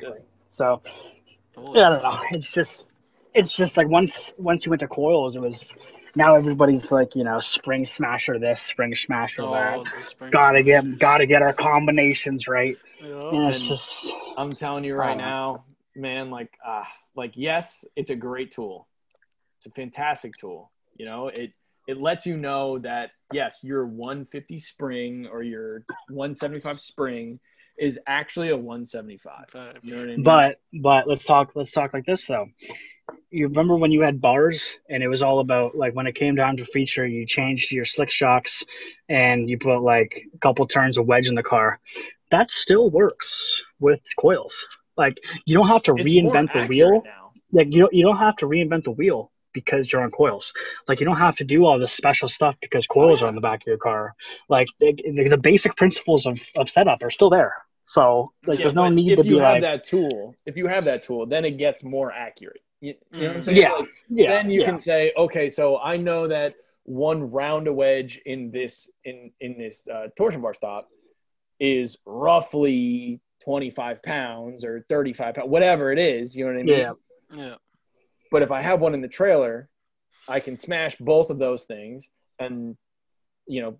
just 0.00 0.26
So 0.48 0.82
Holy 1.56 1.78
yeah, 1.78 1.86
I 1.88 1.90
don't 1.90 2.02
know. 2.02 2.20
It's 2.30 2.52
just, 2.52 2.86
it's 3.34 3.52
just 3.52 3.76
like 3.76 3.88
once 3.88 4.32
once 4.38 4.64
you 4.64 4.70
went 4.70 4.80
to 4.80 4.88
coils, 4.88 5.34
it 5.36 5.40
was 5.42 5.72
now 6.14 6.34
everybody's 6.36 6.90
like 6.92 7.14
you 7.16 7.24
know 7.24 7.40
spring 7.40 7.84
smasher 7.84 8.38
this, 8.38 8.60
spring 8.62 8.94
smasher 8.94 9.42
oh, 9.42 9.52
that. 9.52 9.78
Oh, 9.78 9.84
the 9.96 10.02
spring 10.04 10.30
Gotta 10.30 10.62
get 10.62 10.98
gotta 10.98 11.26
get 11.26 11.42
our 11.42 11.52
combinations 11.52 12.46
right. 12.48 12.76
Yeah. 13.00 13.30
And 13.30 13.48
it's 13.48 13.58
And- 13.58 13.68
just 13.68 14.12
I'm 14.36 14.50
telling 14.50 14.84
you 14.84 14.94
right 14.94 15.14
Oh. 15.16 15.18
now, 15.18 15.64
man, 15.98 16.30
like 16.30 16.52
ah, 16.64 16.90
like 17.14 17.32
yes, 17.34 17.84
it's 17.96 18.10
a 18.10 18.16
great 18.16 18.52
tool. 18.52 18.88
It's 19.56 19.66
a 19.66 19.70
fantastic 19.70 20.32
tool. 20.38 20.70
You 20.96 21.06
know, 21.06 21.28
it 21.28 21.52
it 21.86 22.02
lets 22.02 22.26
you 22.26 22.36
know 22.36 22.78
that 22.80 23.10
yes, 23.32 23.58
your 23.62 23.86
150 23.86 24.58
spring 24.58 25.26
or 25.30 25.42
your 25.42 25.84
175 26.08 26.80
spring 26.80 27.40
is 27.78 27.98
actually 28.06 28.50
a 28.50 28.56
175. 28.56 29.78
You 29.82 29.92
know 29.92 30.00
what 30.00 30.02
I 30.02 30.06
mean? 30.06 30.22
But 30.22 30.60
but 30.82 31.08
let's 31.08 31.24
talk 31.24 31.52
let's 31.54 31.72
talk 31.72 31.94
like 31.94 32.04
this 32.04 32.26
though. 32.26 32.48
You 33.30 33.48
remember 33.48 33.76
when 33.76 33.92
you 33.92 34.02
had 34.02 34.20
bars 34.20 34.76
and 34.90 35.02
it 35.02 35.08
was 35.08 35.22
all 35.22 35.40
about 35.40 35.74
like 35.74 35.94
when 35.94 36.06
it 36.06 36.14
came 36.14 36.34
down 36.34 36.56
to 36.58 36.64
feature, 36.64 37.06
you 37.06 37.24
changed 37.24 37.72
your 37.72 37.84
slick 37.84 38.10
shocks 38.10 38.62
and 39.08 39.48
you 39.48 39.58
put 39.58 39.80
like 39.80 40.26
a 40.34 40.38
couple 40.38 40.66
turns 40.66 40.98
of 40.98 41.06
wedge 41.06 41.28
in 41.28 41.34
the 41.34 41.42
car. 41.42 41.80
That 42.30 42.50
still 42.50 42.90
works 42.90 43.62
with 43.80 44.02
coils. 44.18 44.66
Like 44.98 45.16
you 45.46 45.54
don't 45.56 45.68
have 45.68 45.82
to 45.84 45.94
It's 45.96 46.04
reinvent 46.08 46.52
the 46.52 46.66
wheel. 46.66 47.02
now. 47.04 47.32
Like 47.52 47.68
you 47.70 47.80
don't, 47.82 47.94
you 47.94 48.04
don't 48.04 48.18
have 48.18 48.36
to 48.36 48.46
reinvent 48.46 48.84
the 48.84 48.90
wheel 48.90 49.30
because 49.54 49.90
you're 49.90 50.02
on 50.02 50.10
coils. 50.10 50.52
Like 50.86 51.00
you 51.00 51.06
don't 51.06 51.16
have 51.16 51.36
to 51.36 51.44
do 51.44 51.64
all 51.64 51.78
this 51.78 51.92
special 51.92 52.28
stuff 52.28 52.56
because 52.60 52.86
coils 52.86 53.20
Oh, 53.22 53.24
yeah. 53.24 53.26
are 53.26 53.28
on 53.28 53.34
the 53.34 53.40
back 53.40 53.62
of 53.62 53.66
your 53.68 53.78
car. 53.78 54.14
Like 54.50 54.66
the, 54.80 54.92
the 55.30 55.38
basic 55.38 55.76
principles 55.76 56.26
of, 56.26 56.38
of 56.56 56.68
setup 56.68 57.02
are 57.02 57.10
still 57.10 57.30
there. 57.30 57.54
So 57.84 58.32
like 58.46 58.58
Yeah, 58.58 58.64
there's 58.64 58.74
no 58.74 58.88
need 58.90 59.16
to 59.16 59.22
be 59.22 59.30
like. 59.30 59.30
If 59.30 59.30
you 59.30 59.40
have 59.40 59.62
that 59.62 59.84
tool, 59.84 60.34
if 60.44 60.56
you 60.58 60.66
have 60.66 60.84
that 60.84 61.02
tool, 61.04 61.24
then 61.26 61.44
it 61.46 61.52
gets 61.52 61.82
more 61.82 62.12
accurate. 62.12 62.60
You, 62.80 62.94
you 63.12 63.20
know 63.22 63.28
what 63.28 63.36
I'm 63.38 63.42
saying? 63.44 63.56
Yeah. 63.56 63.72
Like, 63.72 63.88
yeah, 64.10 64.28
then 64.28 64.50
you 64.50 64.60
yeah. 64.60 64.66
can 64.66 64.82
say, 64.82 65.12
okay, 65.16 65.48
so 65.48 65.78
I 65.78 65.96
know 65.96 66.28
that 66.28 66.54
one 66.84 67.30
round 67.30 67.66
a 67.66 67.72
wedge 67.72 68.20
in 68.26 68.50
this 68.50 68.90
in 69.04 69.30
in 69.40 69.58
this 69.58 69.86
uh, 69.88 70.08
torsion 70.16 70.40
bar 70.42 70.54
stop 70.54 70.88
is 71.58 71.96
roughly 72.04 73.20
25 73.44 74.02
pounds 74.02 74.64
or 74.64 74.84
35 74.88 75.34
pounds, 75.34 75.48
whatever 75.48 75.92
it 75.92 75.98
is. 75.98 76.34
You 76.34 76.46
know 76.46 76.52
what 76.52 76.60
I 76.60 76.62
mean? 76.64 76.78
Yeah. 76.78 76.92
Yeah. 77.32 77.54
But 78.30 78.42
if 78.42 78.50
I 78.50 78.60
have 78.62 78.80
one 78.80 78.94
in 78.94 79.00
the 79.00 79.08
trailer, 79.08 79.68
I 80.28 80.40
can 80.40 80.56
smash 80.56 80.96
both 80.96 81.30
of 81.30 81.38
those 81.38 81.64
things 81.64 82.08
and 82.38 82.76
you 83.46 83.62
know 83.62 83.78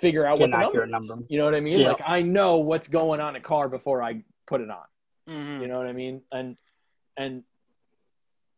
figure 0.00 0.24
out 0.24 0.38
Get 0.38 0.50
what 0.50 0.50
the 0.52 0.58
number, 0.58 0.86
number. 0.86 1.18
You 1.28 1.38
know 1.38 1.44
what 1.44 1.54
I 1.54 1.60
mean? 1.60 1.80
Yeah. 1.80 1.88
Like 1.88 2.02
I 2.06 2.22
know 2.22 2.58
what's 2.58 2.88
going 2.88 3.20
on 3.20 3.36
a 3.36 3.40
car 3.40 3.68
before 3.68 4.02
I 4.02 4.22
put 4.46 4.60
it 4.60 4.70
on. 4.70 4.84
Mhm. 5.28 5.60
You 5.60 5.68
know 5.68 5.78
what 5.78 5.86
I 5.86 5.92
mean? 5.92 6.22
And 6.32 6.58
and 7.16 7.42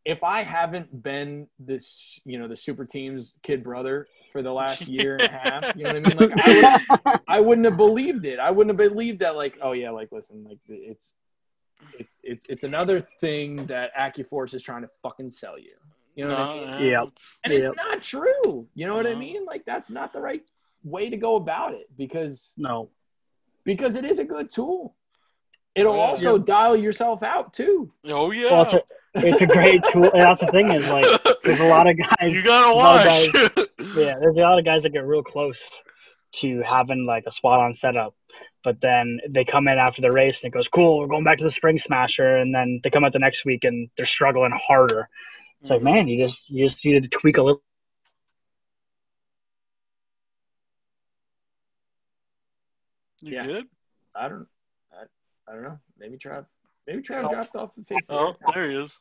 if 0.07 0.23
I 0.23 0.45
haven't 0.45 1.03
been 1.03 1.49
this, 1.59 2.21
you 2.25 2.39
know, 2.39 2.47
the 2.47 2.57
super 2.57 2.85
team's 2.85 3.37
kid 3.43 3.65
brother 3.65 4.07
for 4.31 4.41
the 4.41 4.53
last 4.53 4.83
year 4.87 5.15
and 5.15 5.23
a 5.23 5.29
half, 5.33 5.77
you 5.77 5.83
know 5.83 5.95
what 5.95 6.07
I 6.07 6.15
mean? 6.15 6.31
Like 6.31 6.47
I, 6.47 6.89
would, 7.05 7.21
I 7.29 7.41
wouldn't 7.41 7.65
have 7.65 7.77
believed 7.77 8.25
it. 8.25 8.39
I 8.39 8.53
wouldn't 8.53 8.79
have 8.79 8.91
believed 8.91 9.19
that. 9.19 9.35
Like, 9.35 9.59
oh 9.61 9.73
yeah, 9.73 9.91
like 9.91 10.13
listen, 10.13 10.45
like 10.45 10.59
it's 10.69 11.13
it's 11.99 12.17
it's 12.23 12.47
it's 12.49 12.63
another 12.63 13.01
thing 13.01 13.67
that 13.67 13.91
AccuForce 13.99 14.55
is 14.55 14.63
trying 14.63 14.83
to 14.83 14.91
fucking 15.03 15.31
sell 15.31 15.59
you. 15.59 15.67
You 16.15 16.29
know 16.29 16.39
what 16.39 16.69
I 16.69 16.79
mean? 16.79 16.89
Yeah. 16.89 17.03
And 17.45 17.53
Yep. 17.53 17.63
it's 17.63 17.77
not 17.77 18.01
true. 18.01 18.69
You 18.75 18.87
know 18.87 18.95
what 18.95 19.09
I 19.09 19.15
mean? 19.15 19.45
Like 19.45 19.65
that's 19.67 19.91
not 19.91 20.13
the 20.13 20.21
right 20.21 20.49
way 20.85 21.11
to 21.11 21.17
go 21.17 21.35
about 21.35 21.75
it 21.75 21.89
because 21.99 22.53
no. 22.57 22.91
because 23.65 23.97
it 23.97 24.05
is 24.05 24.21
a 24.21 24.25
good 24.25 24.51
tool. 24.51 24.95
It'll 25.75 25.93
oh, 25.93 25.97
Yeah. 25.97 26.03
also 26.03 26.39
dial 26.39 26.77
yourself 26.77 27.25
out 27.25 27.53
too. 27.53 27.93
Oh 28.07 28.31
yeah. 28.31 28.51
Well, 28.53 28.83
it's 29.17 29.41
a, 29.41 29.47
great 29.47 29.85
tool. 29.85 30.11
And 30.13 30.23
that's 30.23 30.41
the 30.41 30.47
thing 30.49 30.71
is 30.71 30.87
like 30.89 31.07
there's 31.45 31.61
a 31.61 31.67
lot 31.67 31.89
of 31.89 31.97
guys. 31.99 32.33
you 32.33 32.43
gotta 32.43 32.73
a 32.73 32.77
lot 32.77 33.07
of 33.07 33.35
watch. 33.35 33.69
Yeah, 33.97 34.15
there's 34.21 34.37
a 34.37 34.41
lot 34.41 34.59
of 34.59 34.65
guys 34.65 34.83
that 34.83 34.91
get 34.91 35.05
real 35.05 35.23
close 35.23 35.63
to 36.37 36.61
having 36.63 37.07
like 37.07 37.25
a 37.27 37.31
spot 37.31 37.61
on 37.61 37.73
setup, 37.73 38.15
but 38.63 38.81
then 38.81 39.21
they 39.29 39.45
come 39.45 39.69
in 39.69 39.79
after 39.79 40.03
the 40.03 40.13
race 40.13 40.43
and 40.43 40.53
it 40.53 40.57
goes, 40.57 40.69
"Cool, 40.69 40.99
we're 40.99 41.07
going 41.07 41.25
back 41.25 41.39
to 41.39 41.45
the 41.45 41.51
Spring 41.51 41.79
Smasher," 41.79 42.37
and 42.37 42.55
then 42.55 42.81
they 42.83 42.91
come 42.91 43.05
out 43.05 43.13
the 43.13 43.19
next 43.19 43.45
week 43.45 43.65
and 43.65 43.89
they're 43.97 44.07
struggling 44.07 44.53
harder. 44.53 45.09
It's 45.61 45.71
like, 45.71 45.81
mm-hmm. 45.81 45.95
man, 45.95 46.09
you 46.09 46.25
just 46.25 46.51
you 46.51 46.67
just 46.67 46.85
needed 46.85 47.05
to 47.05 47.09
tweak 47.09 47.39
a 47.39 47.43
little. 47.43 47.63
You 53.23 53.33
Yeah. 53.33 53.47
good? 53.47 53.67
I 54.15 54.29
don't, 54.29 54.47
I, 54.93 55.05
I 55.49 55.55
don't 55.55 55.63
know. 55.63 55.79
Maybe 55.99 56.19
Trav, 56.19 56.47
maybe 56.87 57.03
Trav 57.03 57.29
dropped 57.31 57.57
off 57.57 57.75
the 57.75 57.83
face. 57.85 58.07
Oh, 58.11 58.31
of 58.31 58.37
there 58.55 58.71
he 58.71 58.77
is. 58.77 58.99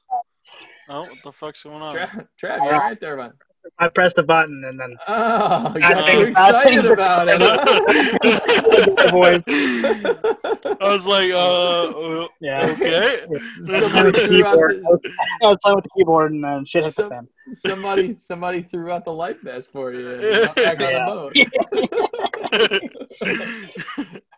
Oh, 0.89 1.03
what 1.03 1.17
the 1.23 1.31
fuck's 1.31 1.63
going 1.63 1.81
on? 1.81 1.95
Trav, 1.95 2.27
Trav, 2.41 2.57
you 2.57 2.63
all 2.63 2.71
right 2.71 2.99
there, 2.99 3.15
man? 3.17 3.33
I 3.79 3.87
pressed 3.87 4.15
the 4.17 4.21
button 4.21 4.63
and 4.63 4.79
then 4.79 4.95
Oh, 5.07 5.73
you 5.73 5.79
Bad 5.81 5.95
got 5.95 6.05
things- 6.05 6.27
excited 6.27 6.83
things 6.83 6.87
about 6.89 7.27
it. 7.27 7.41
I 10.81 10.87
was 10.87 11.07
like, 11.07 11.31
uh, 11.31 11.89
uh, 11.89 12.27
yeah. 12.41 12.75
okay. 12.79 13.25
Somebody 13.65 14.11
the 14.11 14.19
threw 14.27 14.45
out 14.45 14.53
keyboard. 14.53 14.83
the- 14.83 15.11
I 15.41 15.47
was 15.47 15.57
playing 15.63 15.75
with 15.77 15.83
the 15.85 15.89
keyboard 15.97 16.31
and 16.33 16.43
then 16.43 16.63
shit 16.65 16.83
hit 16.83 16.95
the 16.95 17.09
fan. 17.09 17.27
somebody 17.53 18.15
somebody 18.15 18.61
threw 18.61 18.91
out 18.91 19.03
the 19.03 19.11
life 19.11 19.41
vest 19.41 19.71
for 19.71 19.91
you. 19.91 20.11
and 20.13 20.21
you 20.21 20.47
Yeah. 20.57 20.75
the 20.75 21.31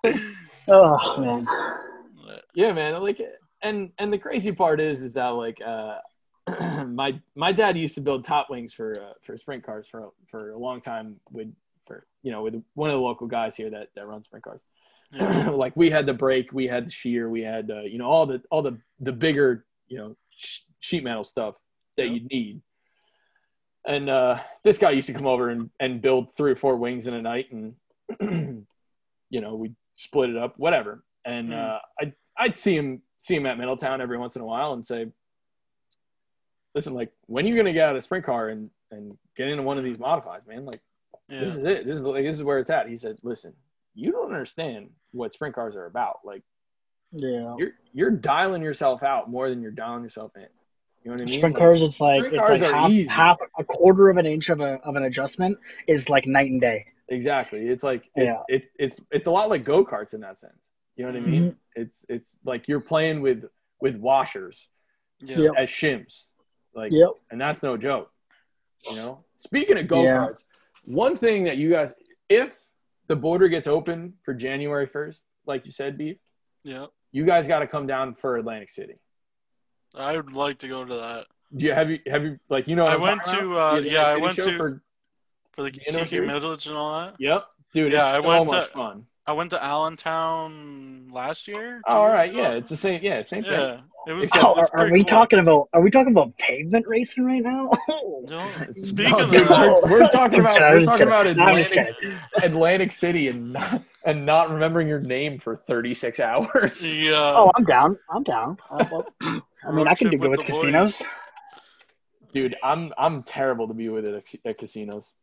boat. 0.03 0.15
Oh 0.69 1.21
man. 1.21 1.45
Yeah, 2.57 2.73
man. 2.73 2.99
Like, 3.03 3.21
and 3.61 3.91
and 3.99 4.11
the 4.11 4.17
crazy 4.17 4.51
part 4.51 4.81
is, 4.81 5.03
is 5.03 5.13
that 5.13 5.27
like, 5.27 5.59
uh, 5.63 5.99
my 6.88 7.21
my 7.35 7.51
dad 7.51 7.77
used 7.77 7.93
to 7.95 8.01
build 8.01 8.23
top 8.23 8.49
wings 8.49 8.73
for 8.73 8.93
uh, 8.99 9.13
for 9.21 9.38
sprint 9.38 9.63
cars 9.63 9.85
for 9.88 10.09
for 10.27 10.49
a 10.53 10.57
long 10.57 10.81
time 10.81 11.19
with 11.31 11.53
for 11.85 12.07
you 12.23 12.31
know 12.31 12.41
with 12.41 12.55
one 12.73 12.89
of 12.89 12.95
the 12.95 12.99
local 12.99 13.27
guys 13.27 13.55
here 13.55 13.69
that 13.69 13.89
that 13.95 14.07
runs 14.07 14.25
sprint 14.25 14.43
cars. 14.43 14.61
Yeah. 15.11 15.49
like 15.63 15.77
we 15.77 15.91
had 15.91 16.07
the 16.07 16.13
brake, 16.15 16.51
we 16.51 16.65
had 16.65 16.88
the 16.88 16.89
shear, 16.89 17.29
we 17.29 17.41
had 17.41 17.69
uh, 17.69 17.81
you 17.81 17.99
know 17.99 18.07
all 18.07 18.25
the 18.25 18.41
all 18.49 18.63
the 18.63 18.79
the 19.01 19.11
bigger 19.13 19.67
you 19.88 19.99
know 19.99 20.17
sh- 20.31 20.61
sheet 20.79 21.03
metal 21.03 21.23
stuff 21.23 21.57
that 21.95 22.07
Yeah. 22.07 22.13
you 22.13 22.27
need. 22.31 22.61
And 23.85 24.09
uh, 24.09 24.39
this 24.63 24.79
guy 24.79 24.89
used 24.91 25.07
to 25.07 25.13
come 25.13 25.27
over 25.27 25.49
and, 25.49 25.69
and 25.79 26.01
build 26.01 26.35
three 26.35 26.51
or 26.51 26.55
four 26.55 26.75
wings 26.75 27.05
in 27.05 27.13
a 27.13 27.21
night, 27.21 27.51
and 27.51 27.75
you 29.29 29.39
know 29.41 29.55
we 29.55 29.73
split 29.93 30.31
it 30.31 30.38
up, 30.38 30.55
whatever. 30.57 31.03
And 31.23 31.49
Hmm. 31.53 31.59
uh, 31.59 31.79
I 32.01 32.13
I'd 32.47 32.55
see 32.55 32.75
him 32.77 33.01
see 33.17 33.35
him 33.35 33.45
at 33.45 33.57
Middletown 33.57 33.99
every 34.01 34.17
once 34.17 34.35
in 34.35 34.41
a 34.41 34.45
while 34.45 34.73
and 34.73 34.85
say, 34.85 35.07
"Listen, 36.73 36.93
like 36.93 37.11
when 37.25 37.45
are 37.45 37.47
you 37.47 37.55
gonna 37.55 37.73
get 37.73 37.85
out 37.85 37.91
of 37.91 37.97
a 37.97 38.01
sprint 38.01 38.25
car 38.25 38.49
and 38.49 38.69
and 38.91 39.17
get 39.35 39.47
into 39.49 39.63
one 39.63 39.77
of 39.77 39.83
these 39.83 39.99
modifies, 39.99 40.45
man? 40.47 40.65
Like 40.65 40.79
this 41.29 41.55
is 41.55 41.65
it. 41.65 41.85
This 41.85 41.97
is 41.97 42.05
like 42.05 42.23
this 42.23 42.35
is 42.35 42.43
where 42.43 42.59
it's 42.59 42.69
at." 42.69 42.87
He 42.87 42.95
said, 42.97 43.17
"Listen, 43.23 43.53
you 43.95 44.11
don't 44.11 44.27
understand 44.31 44.89
what 45.11 45.33
sprint 45.33 45.55
cars 45.55 45.75
are 45.75 45.85
about. 45.85 46.19
Like 46.23 46.43
Yeah. 47.11 47.55
you're 47.57 47.71
you're 47.93 48.11
dialing 48.11 48.61
yourself 48.61 49.03
out 49.03 49.29
more 49.29 49.49
than 49.49 49.61
you're 49.61 49.71
dialing 49.71 50.03
yourself 50.03 50.35
in. 50.35 50.47
You 51.03 51.11
know 51.11 51.13
what 51.13 51.21
I 51.21 51.25
mean? 51.25 51.39
Sprint 51.39 51.55
Like, 51.55 51.61
cars, 51.61 51.81
it's 51.81 51.99
like 51.99 52.23
it's 52.25 52.35
like 52.37 52.61
half, 52.61 52.89
easy. 52.91 53.07
half 53.09 53.37
a 53.57 53.63
quarter 53.63 54.09
of 54.09 54.17
an 54.17 54.25
inch 54.25 54.49
of 54.49 54.59
a 54.59 54.73
of 54.83 54.95
an 54.95 55.03
adjustment 55.03 55.57
is 55.87 56.09
like 56.09 56.25
night 56.27 56.51
and 56.51 56.61
day. 56.61 56.85
exactly. 57.09 57.67
It's 57.69 57.83
like 57.83 58.05
it, 58.15 58.25
Yeah. 58.25 58.43
it, 58.47 58.69
it's 58.77 58.99
it's 59.11 59.27
a 59.27 59.31
lot 59.31 59.49
like 59.49 59.63
go 59.63 59.83
karts 59.85 60.13
in 60.13 60.21
that 60.21 60.37
sense. 60.37 60.66
You 60.97 61.05
know 61.05 61.11
what 61.11 61.17
I 61.23 61.25
mean? 61.25 61.43
Mm-hmm. 61.43 61.81
It's 61.81 62.05
it's 62.09 62.39
like 62.43 62.67
you're 62.67 62.81
playing 62.81 63.21
with 63.21 63.45
with 63.79 63.95
washers 63.95 64.67
Yeah. 65.19 65.37
Yep. 65.37 65.53
at 65.57 65.69
shims, 65.69 66.25
like, 66.73 66.91
Yep. 66.91 67.09
and 67.31 67.39
that's 67.39 67.61
no 67.63 67.77
joke. 67.77 68.11
You 68.89 68.95
know. 68.95 69.17
Speaking 69.35 69.77
of 69.77 69.87
go 69.87 70.01
Yeah. 70.03 70.29
one 70.83 71.15
thing 71.15 71.43
that 71.45 71.57
you 71.57 71.69
guys, 71.69 71.93
if 72.29 72.59
the 73.05 73.15
border 73.15 73.47
gets 73.47 73.67
open 73.67 74.13
for 74.23 74.33
January 74.33 74.87
first, 74.87 75.23
like 75.45 75.65
you 75.65 75.71
said, 75.71 75.97
beef, 75.97 76.17
Yeah. 76.63 76.87
you 77.11 77.23
guys 77.25 77.47
got 77.47 77.59
to 77.59 77.67
come 77.67 77.85
down 77.87 78.15
for 78.15 78.37
Atlantic 78.37 78.69
City. 78.69 78.95
I 79.95 80.15
would 80.15 80.33
like 80.33 80.57
to 80.59 80.67
go 80.67 80.83
to 80.83 80.95
that 80.95 81.27
Do 81.55 81.65
you 81.67 81.73
have 81.73 81.89
you 81.91 81.99
have 82.07 82.23
you 82.23 82.39
like 82.49 82.67
you 82.67 82.75
know? 82.75 82.85
I 82.87 82.97
went 82.97 83.23
to, 83.25 83.55
uh, 83.55 83.79
The 83.81 83.89
yeah, 83.89 84.07
I 84.07 84.17
went 84.17 84.35
to- 84.37 84.57
for 84.57 84.83
for 85.53 85.63
the 85.63 85.71
The 85.71 85.81
indoor 85.85 86.01
TK 86.03 86.07
series? 86.09 86.67
And 86.67 86.75
all 86.75 87.01
that. 87.01 87.15
Yep, 87.19 87.47
dude. 87.73 87.91
Yeah, 87.91 88.15
it's 88.17 88.25
I 88.25 88.27
went 88.27 88.49
so 88.49 88.55
much 88.55 88.65
to- 88.67 88.73
fun. 88.73 89.07
I 89.27 89.33
went 89.33 89.49
to 89.51 89.61
Allentown 89.63 91.09
last 91.11 91.49
year. 91.49 91.77
two 91.77 91.81
Oh, 91.87 91.97
all 91.97 92.05
years 92.07 92.13
right, 92.13 92.29
ago. 92.29 92.39
yeah, 92.41 92.49
it's 92.51 92.69
the 92.69 92.77
same. 92.77 93.01
Yeah, 93.03 93.21
same 93.21 93.43
thing. 93.43 93.81
It 94.07 94.13
was. 94.13 94.23
Except- 94.29 94.45
Oh, 94.45 94.61
it's 94.61 94.69
are, 94.71 94.79
are 94.87 94.91
we 94.91 94.99
cool. 94.99 95.05
talking 95.05 95.39
about 95.39 95.67
are 95.73 95.81
we 95.81 95.91
talking 95.91 96.13
about 96.13 96.37
pavement 96.37 96.87
racing 96.87 97.25
right 97.25 97.43
now? 97.43 97.71
No, 98.29 98.45
speaking 98.83 99.11
No, 99.11 99.19
of 99.19 99.29
dude, 99.31 99.47
we're, 99.49 99.81
we're 99.89 100.07
talking 100.09 100.39
about 100.41 100.59
we're 100.73 100.83
talking 100.83 101.07
about 101.07 101.27
Atlantic, 101.27 101.87
Atlantic 102.41 102.91
City 102.91 103.27
and 103.29 103.53
not, 103.53 103.83
and 104.05 104.25
not 104.25 104.49
remembering 104.49 104.87
your 104.89 104.99
name 104.99 105.39
for 105.39 105.55
36 105.55 106.19
hours. 106.19 106.79
the 106.81 107.11
uh, 107.13 107.15
oh, 107.17 107.51
I'm 107.55 107.63
down. 107.63 107.97
I'm 108.09 108.23
down. 108.23 108.57
Uh, 108.69 108.85
well, 108.91 109.07
I 109.21 109.71
mean, 109.71 109.87
I 109.87 109.95
can 109.95 110.09
do 110.09 110.17
good 110.17 110.31
with 110.31 110.41
the 110.41 110.45
casinos. 110.47 110.99
boys. 110.99 111.07
Dude, 112.33 112.55
I'm 112.63 112.93
I'm 112.97 113.23
terrible 113.23 113.67
to 113.69 113.73
be 113.73 113.87
with 113.89 114.07
at, 114.09 114.23
at 114.45 114.57
casinos. 114.57 115.13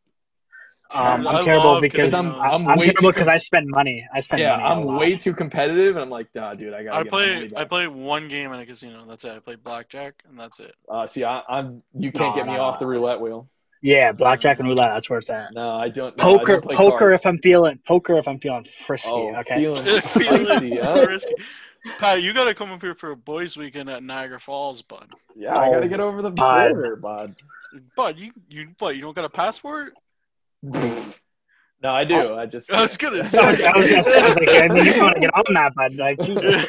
Um, 0.93 1.27
I'm 1.27 1.37
I 1.37 1.43
terrible 1.43 1.81
because 1.81 2.13
I'm- 2.15 2.27
casinos. 2.31 2.51
I'm 2.53 2.69
I'm 2.69 2.79
way 2.79 2.85
terrible 2.87 3.01
too 3.03 3.13
because 3.15 3.29
I 3.29 3.39
spend 3.39 3.69
money. 3.69 4.07
I 4.15 4.21
spend 4.21 4.41
Yeah, 4.41 4.51
money. 4.57 4.63
a 4.63 4.67
I'm 4.67 4.85
lot. 4.85 5.01
way 5.01 5.15
too 5.17 5.33
competitive, 5.35 5.97
and 5.97 6.05
I'm 6.05 6.09
like, 6.11 6.29
nah, 6.35 6.53
dude, 6.53 6.75
I 6.75 6.85
gotta. 6.85 6.99
I 7.01 7.03
get 7.05 7.13
my 7.13 7.19
money 7.35 7.49
play. 7.49 7.61
I 7.61 7.65
play 7.65 7.87
one 7.89 8.29
game 8.29 8.53
in 8.53 8.61
a 8.61 8.67
casino. 8.67 9.05
That's 9.07 9.25
it. 9.25 9.33
I 9.33 9.39
play 9.39 9.57
blackjack, 9.57 10.23
and 10.29 10.39
that's 10.39 10.61
it. 10.61 10.75
Uh, 10.89 11.07
see, 11.07 11.25
I, 11.25 11.43
I'm 11.49 11.83
you 11.95 12.13
can't 12.13 12.37
No, 12.37 12.43
get 12.43 12.47
me 12.47 12.55
no, 12.57 12.63
off 12.63 12.79
the 12.79 12.87
roulette 12.87 13.21
wheel. 13.21 13.49
Yeah, 13.83 14.13
blackjack 14.13 14.61
and 14.61 14.69
roulette. 14.69 14.91
That's 14.95 15.11
where 15.11 15.19
it's 15.19 15.31
at. 15.31 15.53
No, 15.53 15.71
I 15.77 15.89
don't. 15.89 16.17
no, 16.17 16.23
I 16.25 16.27
Poker, 16.39 16.61
don't 16.61 16.77
poker. 16.77 16.99
cards. 16.99 17.21
If 17.21 17.27
I'm 17.27 17.39
feeling 17.39 17.79
poker, 17.87 18.17
if 18.19 18.29
I'm 18.29 18.39
feeling 18.39 18.67
frisky. 18.87 19.11
oh, 19.13 19.35
okay. 19.37 19.57
feeling 19.57 19.85
Feeling 20.01 20.45
spicy, 20.47 20.77
huh? 20.79 21.05
risky. 21.09 21.35
Pat, 21.99 22.23
you 22.23 22.33
got 22.33 22.45
to 22.45 22.55
come 22.55 22.71
up 22.71 22.81
here 22.81 22.95
for 22.95 23.11
a 23.11 23.17
boys' 23.17 23.57
weekend 23.59 23.91
at 23.91 24.03
Niagara 24.03 24.41
Falls, 24.41 24.81
bud. 24.81 25.09
Yeah, 25.37 25.59
I 25.59 25.71
gotta 25.71 25.85
Oh, 25.85 25.89
get 25.89 26.01
over 26.01 26.23
the 26.23 26.31
border, 26.31 26.97
bud. 26.97 27.35
Bud, 27.97 28.19
you 28.19 28.33
you 28.49 28.69
what? 28.79 28.95
You 28.97 29.03
don't 29.03 29.15
got 29.17 29.25
a 29.27 29.29
passport? 29.31 29.93
No, 31.83 31.91
I 31.91 32.05
do. 32.05 32.35
I 32.35 32.47
just. 32.47 32.73
I 32.73 32.83
was 32.83 32.97
gonna 32.97 33.19
I 33.19 33.21
was, 33.21 33.31
say. 33.31 33.39
I 33.41 33.77
was 33.77 33.91
gonna 33.91 34.03
I 34.03 34.27
was 34.29 34.37
like, 34.37 34.49
I 34.51 34.69
mean, 34.69 34.85
you 34.87 35.03
want 35.03 35.15
to 35.15 35.21
get 35.21 35.35
on 35.35 35.55
that, 35.55 35.73
but 35.77 35.93
like, 35.95 36.21
Jesus. 36.21 36.67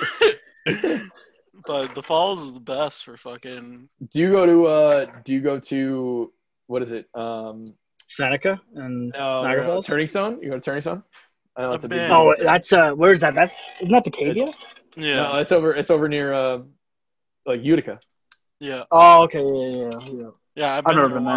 but 1.65 1.95
the 1.95 2.03
falls 2.03 2.43
is 2.43 2.53
the 2.53 2.59
best 2.59 3.05
for 3.05 3.17
fucking. 3.17 3.89
Do 4.11 4.19
you 4.19 4.31
go 4.31 4.45
to? 4.45 4.67
uh 4.67 5.05
Do 5.23 5.33
you 5.33 5.41
go 5.41 5.59
to? 5.59 6.31
What 6.67 6.81
is 6.81 6.91
it? 6.91 7.07
Um, 7.13 7.65
Seneca 8.07 8.59
and 8.75 9.11
no, 9.13 9.43
Niagara 9.43 9.61
no, 9.63 9.67
Falls? 9.67 9.85
Turning 9.85 10.07
Stone. 10.07 10.39
You 10.41 10.49
go 10.49 10.55
to 10.55 10.61
Turning 10.61 10.81
Stone? 10.81 11.03
I 11.55 11.61
know 11.61 11.71
that's 11.71 11.83
a 11.83 11.87
I've 11.87 11.89
big. 11.89 12.11
oh, 12.11 12.35
that's 12.43 12.73
uh, 12.73 12.91
where's 12.91 13.19
that? 13.21 13.33
That's 13.35 13.57
isn't 13.79 13.91
that 13.91 14.03
Batavia? 14.03 14.51
Yeah, 14.97 15.15
No, 15.23 15.39
it's 15.39 15.51
over. 15.51 15.73
It's 15.75 15.89
over 15.89 16.07
near, 16.07 16.33
uh, 16.33 16.59
like 17.45 17.63
Utica. 17.63 17.99
yeah, 18.59 18.83
Oh, 18.91 19.23
okay, 19.23 19.39
yeah, 19.41 19.71
yeah, 19.75 20.09
yeah. 20.09 20.29
yeah. 20.55 20.73
I've 20.73 20.79
I've 20.79 20.85
been 20.85 20.95
never 20.95 21.07
there 21.09 21.17
been 21.17 21.25
there. 21.25 21.33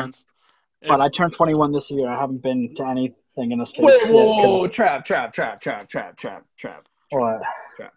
Once. 0.82 0.88
But 0.88 1.00
I 1.00 1.08
turned 1.08 1.32
21 1.32 1.72
this 1.72 1.90
year. 1.90 2.08
I 2.08 2.18
haven't 2.18 2.42
been 2.42 2.74
to 2.76 2.86
anything 2.86 3.52
in 3.52 3.58
the 3.58 3.66
states. 3.66 3.84
Wait, 3.86 4.00
yet, 4.04 4.12
whoa, 4.12 4.24
whoa, 4.26 4.48
whoa, 4.48 4.60
'cause- 4.62 4.70
trap, 4.70 5.04
trap, 5.04 5.32
trap, 5.32 5.60
trap, 5.60 5.88
trap, 5.88 6.16
trap, 6.16 6.44
trap. 6.56 6.88
What? 7.10 7.40
Crap. 7.76 7.92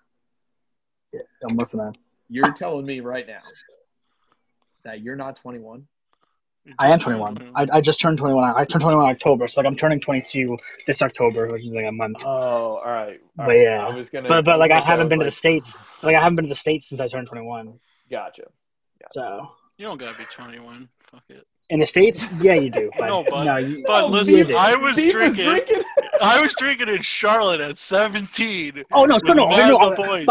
Yeah, 1.14 1.22
I'm 1.50 1.58
listening. 1.58 1.96
You're 2.30 2.52
telling 2.54 2.86
me 2.86 3.02
right 3.02 3.28
now 3.28 3.42
that 4.84 5.02
you're 5.02 5.16
not 5.18 5.36
21? 5.36 5.88
I 6.78 6.92
am 6.94 7.00
21. 7.00 7.52
I, 7.56 7.68
I 7.74 7.82
just 7.82 8.00
turned 8.00 8.20
21. 8.20 8.44
I 8.56 8.66
turned 8.66 8.82
21 8.84 9.04
in 9.06 9.12
October, 9.12 9.48
so 9.48 9.60
like 9.60 9.68
I'm 9.68 9.76
turning 9.76 10.00
22 10.00 10.58
this 10.86 11.02
October, 11.02 11.48
which 11.52 11.64
is 11.66 11.74
like 11.74 11.86
a 11.88 11.92
month. 11.92 12.18
Oh, 12.24 12.28
all 12.28 12.84
right. 12.86 13.20
all 13.20 13.30
But 13.36 13.48
right. 13.48 13.62
yeah. 13.62 13.86
I 13.88 13.96
was 13.96 14.12
gonna. 14.12 14.30
But 14.30 14.46
but 14.46 14.60
like 14.60 14.70
I 14.70 14.76
was 14.76 14.86
haven't 14.86 15.08
was 15.08 15.10
been 15.10 15.20
to 15.20 15.26
the 15.26 15.32
states. 15.32 15.76
Like 16.04 16.16
I 16.16 16.20
haven't 16.20 16.36
been 16.36 16.46
to 16.46 16.50
the 16.50 16.56
states 16.56 16.88
since 16.88 17.02
I 17.02 17.08
turned 17.08 17.28
21. 17.28 17.80
Gotcha. 18.12 18.44
So 19.14 19.50
You 19.78 19.88
don't 19.88 20.00
gotta 20.00 20.16
be 20.18 20.26
21. 20.26 20.88
Fuck 21.12 21.24
it. 21.30 21.48
In 21.72 21.80
the 21.80 21.88
states, 21.88 22.26
yeah, 22.42 22.54
you 22.54 22.70
do. 22.70 22.92
But 23.00 23.08
No, 23.08 23.24
bud. 23.24 23.46
no, 23.46 23.58
you, 23.58 23.84
But 23.88 24.04
Oh, 24.04 24.08
listen, 24.08 24.48
you. 24.50 24.56
I 24.56 24.76
was 24.76 24.96
Steve 24.96 25.12
drinking. 25.12 25.46
drinking. 25.46 25.84
I 26.22 26.40
was 26.40 26.54
drinking 26.58 26.90
in 26.90 27.02
Charlotte 27.02 27.62
at 27.62 27.78
17. 27.78 28.84
Oh 28.92 29.06
no, 29.06 29.18
no, 29.24 29.34
no, 29.34 29.46
oh, 29.50 29.58
no, 29.58 29.90
no. 29.90 29.96
boys. 29.96 30.28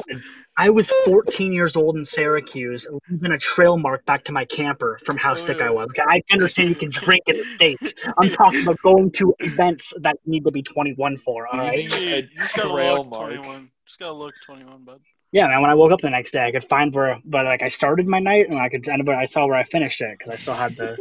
I 0.56 0.68
was 0.68 0.92
14 1.06 1.52
years 1.52 1.74
old 1.74 1.96
in 1.96 2.04
Syracuse, 2.04 2.86
leaving 3.10 3.32
a 3.32 3.38
trail 3.38 3.78
mark 3.78 4.04
back 4.04 4.24
to 4.24 4.32
my 4.32 4.44
camper 4.44 4.98
from 5.06 5.16
how 5.16 5.32
Oh, 5.32 5.36
sick 5.36 5.58
yeah. 5.58 5.68
I 5.68 5.70
was. 5.70 5.88
Okay, 5.90 6.02
I 6.06 6.22
understand 6.32 6.68
you 6.68 6.74
can 6.74 6.90
drink 6.90 7.22
in 7.26 7.38
the 7.38 7.44
states. 7.54 7.94
I'm 8.18 8.28
talking 8.30 8.62
about 8.62 8.78
going 8.82 9.10
to 9.12 9.34
events 9.38 9.92
that 10.02 10.16
need 10.26 10.44
to 10.44 10.50
be 10.50 10.62
21 10.62 11.16
for. 11.18 11.46
All 11.46 11.58
right. 11.58 11.82
You, 11.82 11.88
need- 11.88 12.30
you 12.34 12.40
just 12.42 12.54
gotta 12.56 12.68
Trail 12.68 12.98
look 12.98 13.08
mark. 13.10 13.32
21. 13.34 13.70
Just 13.86 13.98
gotta 13.98 14.12
look 14.12 14.34
21, 14.44 14.84
bud. 14.84 15.00
Yeah, 15.32 15.46
man. 15.46 15.62
When 15.62 15.70
I 15.70 15.74
woke 15.74 15.92
up 15.92 16.00
the 16.00 16.10
next 16.10 16.32
day, 16.32 16.44
I 16.44 16.50
could 16.52 16.64
find 16.68 16.92
where, 16.92 17.18
but 17.24 17.44
like 17.44 17.62
I 17.62 17.68
started 17.68 18.06
my 18.08 18.18
night, 18.18 18.48
and 18.50 18.58
I 18.58 18.68
could, 18.68 18.86
I 18.88 19.24
saw 19.26 19.46
where 19.46 19.56
I 19.56 19.62
finished 19.64 20.00
it 20.00 20.18
because 20.18 20.34
I 20.34 20.36
still 20.36 20.54
had 20.54 20.76
the 20.76 20.98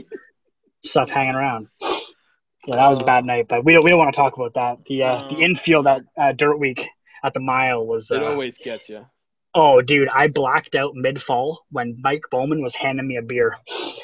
stuff 0.84 1.10
hanging 1.10 1.36
around. 1.36 1.68
Yeah, 1.82 2.76
that 2.76 2.88
was 2.88 3.00
a 3.00 3.04
bad 3.04 3.26
night, 3.26 3.48
but 3.48 3.64
we 3.66 3.74
don't 3.74 3.84
we 3.84 3.90
don't 3.90 4.00
want 4.00 4.14
to 4.14 4.18
talk 4.18 4.36
about 4.36 4.54
that. 4.56 4.86
The 4.88 5.04
uh, 5.04 5.28
the 5.30 5.38
infield 5.42 5.88
at 5.88 6.02
uh, 6.20 6.34
Dirt 6.34 6.58
Week 6.60 6.88
at 7.24 7.34
the 7.34 7.40
mile 7.40 7.86
was. 7.86 8.12
It 8.12 8.22
Uh, 8.22 8.28
always 8.32 8.58
gets 8.58 8.90
you. 8.90 9.06
oh, 9.56 9.82
dude, 9.82 10.10
I 10.10 10.28
blacked 10.28 10.76
out 10.76 10.92
mid 10.94 11.22
fall 11.22 11.66
when 11.72 11.96
Mike 12.02 12.22
Bowman 12.30 12.62
was 12.62 12.76
handing 12.76 13.08
me 13.08 13.16
a 13.18 13.22
beer. 13.22 13.56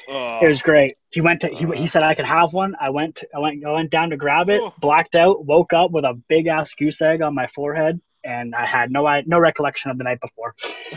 Oh, 0.10 0.40
It 0.42 0.48
was 0.48 0.62
great. 0.62 0.96
He 1.12 1.22
went 1.22 1.42
to 1.42 1.48
he, 1.50 1.66
Uh. 1.66 1.72
he 1.72 1.88
said 1.88 2.04
I 2.04 2.16
could 2.16 2.26
have 2.26 2.54
one. 2.54 2.76
I 2.80 2.90
went 2.90 3.24
I 3.36 3.40
went 3.40 3.64
I 3.66 3.72
went 3.72 3.92
down 3.92 4.10
to 4.12 4.18
grab 4.18 4.50
it, 4.50 4.62
Oh. 4.62 4.74
blacked 4.80 5.16
out, 5.16 5.46
woke 5.46 5.74
up 5.74 5.92
with 5.92 6.06
a 6.06 6.14
big 6.30 6.48
ass 6.48 6.74
goose 6.74 7.02
egg 7.02 7.22
on 7.22 7.36
my 7.36 7.48
forehead, 7.48 8.00
and 8.24 8.56
I 8.56 8.66
had 8.66 8.90
no 8.92 9.06
I 9.06 9.24
no 9.28 9.38
recollection 9.38 9.92
of 9.92 9.98
the 9.98 10.04
night 10.06 10.22
before. 10.22 10.56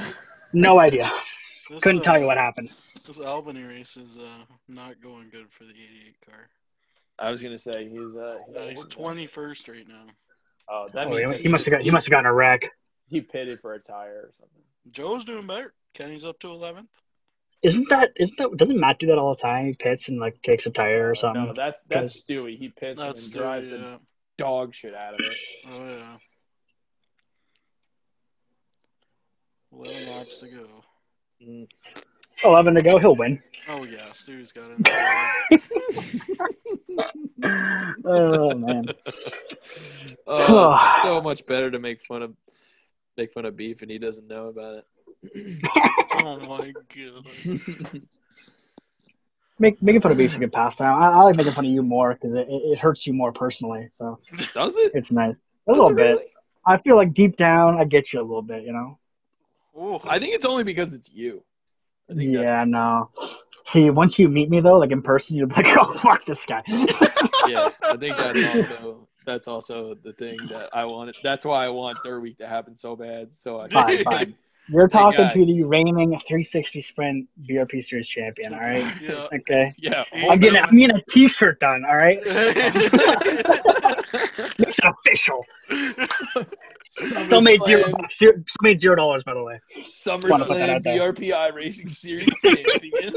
No 0.54 0.78
idea. 0.78 1.12
This, 1.68 1.82
Couldn't 1.82 2.00
uh, 2.00 2.04
tell 2.04 2.18
you 2.18 2.26
what 2.26 2.36
happened. 2.38 2.70
This 3.06 3.18
Albany 3.18 3.62
race 3.62 3.96
is 3.96 4.16
uh, 4.18 4.44
not 4.68 5.00
going 5.02 5.28
good 5.30 5.50
for 5.50 5.64
the 5.64 5.70
88 5.72 6.16
car. 6.26 6.48
I 7.18 7.30
was 7.30 7.42
gonna 7.42 7.58
say 7.58 7.88
he's 7.88 7.98
uh 8.16 8.38
he's, 8.46 8.56
Uh, 8.56 8.66
he's 8.68 8.84
21st 8.84 9.68
right 9.68 9.88
now. 9.88 10.04
Oh, 10.70 10.86
that 10.92 11.06
Oh, 11.08 11.10
means 11.10 11.36
he, 11.36 11.42
he 11.42 11.48
must 11.48 11.64
have 11.64 11.72
got 11.72 11.80
he 11.82 11.90
must 11.90 12.06
have 12.06 12.10
gotten 12.12 12.26
a 12.26 12.32
wreck. 12.32 12.70
he 13.08 13.20
pitted 13.20 13.60
for 13.60 13.74
a 13.74 13.80
tire 13.80 14.26
or 14.28 14.30
something. 14.38 14.62
Joe's 14.92 15.24
doing 15.24 15.46
better. 15.46 15.74
Kenny's 15.94 16.24
up 16.24 16.38
to 16.40 16.46
11th. 16.48 16.86
Isn't 17.62 17.88
that 17.88 18.10
isn't 18.16 18.38
that 18.38 18.56
doesn't 18.56 18.78
Matt 18.78 19.00
do 19.00 19.06
that 19.08 19.18
all 19.18 19.34
the 19.34 19.40
time? 19.40 19.66
He 19.66 19.74
pits 19.74 20.08
and 20.08 20.20
like 20.20 20.40
takes 20.42 20.66
a 20.66 20.70
tire 20.70 21.10
or 21.10 21.14
something. 21.16 21.46
No, 21.46 21.52
that's 21.54 21.82
that's 21.88 22.22
Stewie. 22.22 22.56
He 22.56 22.68
pits 22.68 23.00
That's 23.00 23.26
and 23.26 23.34
then 23.34 23.42
drives 23.42 23.66
Stewie, 23.66 23.70
the 23.70 23.78
yeah. 23.78 23.96
dog 24.36 24.74
shit 24.74 24.94
out 24.94 25.14
of 25.14 25.20
it. 25.20 25.36
Oh 25.68 25.88
yeah. 25.88 26.16
Eleven 29.72 30.08
laps 30.08 30.38
to 30.38 30.46
go. 30.46 30.66
Mm. 31.46 31.68
Eleven 32.44 32.74
to 32.74 32.82
go, 32.82 32.98
he'll 32.98 33.16
win. 33.16 33.42
Oh 33.68 33.84
yeah, 33.84 34.12
Stu's 34.12 34.52
got 34.52 34.70
it. 34.78 35.62
Oh 38.04 38.54
man. 38.54 38.86
Oh, 40.26 40.70
it's 40.72 41.02
so 41.02 41.20
much 41.22 41.46
better 41.46 41.70
to 41.70 41.78
make 41.78 42.02
fun 42.02 42.22
of 42.22 42.34
make 43.16 43.32
fun 43.32 43.44
of 43.46 43.56
beef 43.56 43.82
and 43.82 43.90
he 43.90 43.98
doesn't 43.98 44.26
know 44.26 44.48
about 44.48 44.82
it. 45.22 45.64
oh 46.14 46.38
my 46.46 46.72
god. 46.94 48.02
Make, 49.58 49.82
making 49.82 50.00
fun 50.02 50.12
of 50.12 50.18
beef 50.18 50.30
is 50.30 50.36
a 50.36 50.38
good 50.38 50.52
pastime. 50.52 50.94
I, 51.00 51.08
I 51.08 51.22
like 51.22 51.36
making 51.36 51.52
fun 51.52 51.64
of 51.66 51.70
you 51.70 51.82
more 51.82 52.14
because 52.14 52.34
it, 52.34 52.48
it, 52.48 52.72
it 52.72 52.78
hurts 52.78 53.06
you 53.06 53.12
more 53.12 53.32
personally. 53.32 53.88
So. 53.90 54.18
Does 54.54 54.76
it? 54.76 54.92
it's 54.94 55.10
nice. 55.10 55.36
A 55.36 55.72
Does 55.72 55.78
little 55.78 55.94
bit. 55.94 56.02
really? 56.02 56.24
I 56.66 56.76
feel 56.78 56.96
like 56.96 57.14
deep 57.14 57.36
down, 57.36 57.78
I 57.78 57.84
get 57.84 58.12
you 58.12 58.20
a 58.20 58.22
little 58.22 58.42
bit. 58.42 58.64
You 58.64 58.72
know. 58.72 58.97
Ooh. 59.78 60.00
I 60.04 60.18
think 60.18 60.34
it's 60.34 60.44
only 60.44 60.64
because 60.64 60.92
it's 60.92 61.10
you. 61.10 61.44
Yeah, 62.08 62.64
no. 62.64 63.10
See, 63.64 63.90
once 63.90 64.18
you 64.18 64.28
meet 64.28 64.48
me 64.48 64.60
though, 64.60 64.78
like 64.78 64.90
in 64.90 65.02
person, 65.02 65.36
you're 65.36 65.46
like, 65.46 65.66
oh 65.76 65.98
fuck 65.98 66.24
this 66.24 66.44
guy. 66.46 66.62
yeah. 67.46 67.68
I 67.82 67.96
think 67.98 68.16
that's 68.16 68.44
also 68.44 69.08
that's 69.26 69.48
also 69.48 69.94
the 70.02 70.14
thing 70.14 70.38
that 70.48 70.70
I 70.72 70.86
wanted. 70.86 71.16
That's 71.22 71.44
why 71.44 71.66
I 71.66 71.68
want 71.68 71.98
Dirt 72.02 72.20
Week 72.20 72.38
to 72.38 72.46
happen 72.46 72.74
so 72.74 72.96
bad. 72.96 73.34
So 73.34 73.60
I 73.60 73.68
fine, 73.68 73.98
fine. 74.04 74.34
You're 74.70 74.88
talking 74.88 75.18
guy. 75.26 75.32
to 75.32 75.46
the 75.46 75.62
reigning 75.64 75.94
360 75.96 76.80
sprint 76.82 77.28
BRP 77.48 77.82
Series 77.82 78.06
champion. 78.08 78.52
All 78.54 78.60
right. 78.60 78.84
Yeah. 79.00 79.26
Okay. 79.38 79.72
yeah. 79.78 80.04
I'm 80.28 80.38
getting 80.38 80.62
I'm 80.62 80.76
getting 80.76 80.96
a 80.96 81.02
T-shirt 81.10 81.58
done. 81.60 81.84
All 81.88 81.96
right. 81.96 82.18
Makes 84.58 84.78
it 84.78 84.84
official. 84.84 85.44
Still 86.88 87.40
made 87.40 87.62
zero. 87.64 87.84
SummerSlam- 87.84 87.92
bucks. 87.92 88.18
Zero- 88.18 88.32
Still 88.32 88.62
made 88.62 88.80
zero 88.80 88.96
dollars, 88.96 89.22
by 89.24 89.34
the 89.34 89.42
way. 89.42 89.60
Wanna 90.06 90.44
put 90.44 90.58
that 90.58 90.82
SummerSlam. 90.82 91.16
BRP 91.16 91.32
iRacing 91.34 91.90
Series 91.90 92.28
champion. 92.42 93.14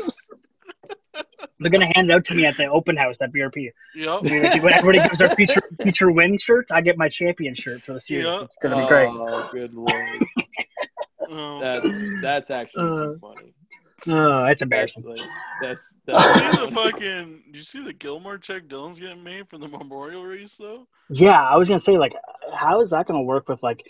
They're 1.59 1.71
gonna 1.71 1.91
hand 1.95 2.09
it 2.09 2.13
out 2.13 2.25
to 2.25 2.35
me 2.35 2.45
at 2.45 2.57
the 2.57 2.65
open 2.67 2.95
house 2.97 3.17
at 3.21 3.31
BRP. 3.33 3.71
Yep. 3.95 4.23
When 4.23 4.73
everybody 4.73 4.99
gives 4.99 5.19
their 5.19 5.29
feature 5.35 5.61
feature 5.81 6.11
win 6.11 6.37
shirts, 6.37 6.71
I 6.71 6.81
get 6.81 6.97
my 6.97 7.09
champion 7.09 7.53
shirt 7.55 7.81
for 7.81 7.93
the 7.93 7.99
series. 7.99 8.25
Yeah. 8.25 8.41
It's 8.43 8.57
gonna 8.61 8.77
be 8.81 8.87
great. 8.87 9.09
Oh, 9.09 9.49
good 9.51 9.73
lord. 9.73 9.91
Um, 11.31 11.61
That's 11.61 12.21
that's 12.21 12.51
actually 12.51 12.83
Uh, 12.83 12.97
too 12.97 13.17
funny. 13.21 13.53
Oh, 14.07 14.45
That's 14.45 14.61
embarrassing. 14.63 15.03
like 15.07 15.19
that's 15.61 15.93
you 16.07 16.13
see 16.15 16.39
that's 16.39 16.59
the 16.63 16.71
fucking? 16.71 17.43
Do 17.51 17.57
You 17.57 17.63
see 17.63 17.83
the 17.83 17.93
Gilmore 17.93 18.39
check 18.39 18.63
Dylan's 18.67 18.99
getting 18.99 19.23
made 19.23 19.47
for 19.47 19.59
the 19.59 19.67
memorial 19.67 20.23
race 20.25 20.57
though? 20.57 20.87
Yeah, 21.11 21.39
I 21.39 21.55
was 21.57 21.67
gonna 21.67 21.77
say 21.79 21.97
like, 21.97 22.15
how 22.51 22.81
is 22.81 22.89
that 22.89 23.05
gonna 23.05 23.21
work 23.21 23.47
with 23.47 23.61
like, 23.61 23.83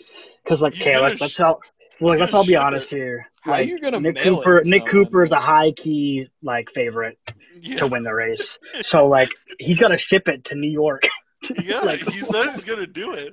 because 0.44 0.60
like, 0.60 0.74
He's 0.74 0.86
okay, 0.86 1.00
let's, 1.00 1.20
let's 1.20 1.32
sh- 1.34 1.40
all 1.40 1.60
well, 2.00 2.18
let's 2.18 2.34
all 2.34 2.44
be 2.44 2.56
honest 2.56 2.92
it. 2.92 2.96
here. 2.96 3.26
How 3.40 3.52
Like, 3.52 3.68
you 3.68 3.80
gonna 3.80 4.00
Nick 4.00 4.18
Cooper, 4.18 4.62
Nick? 4.66 4.84
Cooper 4.86 5.22
is 5.22 5.32
a 5.32 5.40
high 5.40 5.72
key 5.72 6.28
like 6.42 6.70
favorite 6.70 7.18
Yeah. 7.60 7.78
to 7.78 7.86
win 7.86 8.02
the 8.02 8.12
race. 8.14 8.58
So 8.82 9.06
like, 9.08 9.30
he's 9.58 9.80
got 9.80 9.88
to 9.88 9.98
ship 9.98 10.28
it 10.28 10.44
to 10.46 10.54
New 10.56 10.70
York. 10.70 11.04
Yeah, 11.64 11.80
Like- 11.84 12.00
he 12.10 12.18
says 12.20 12.54
he's 12.54 12.64
gonna 12.64 12.86
do 12.86 13.14
it. 13.14 13.32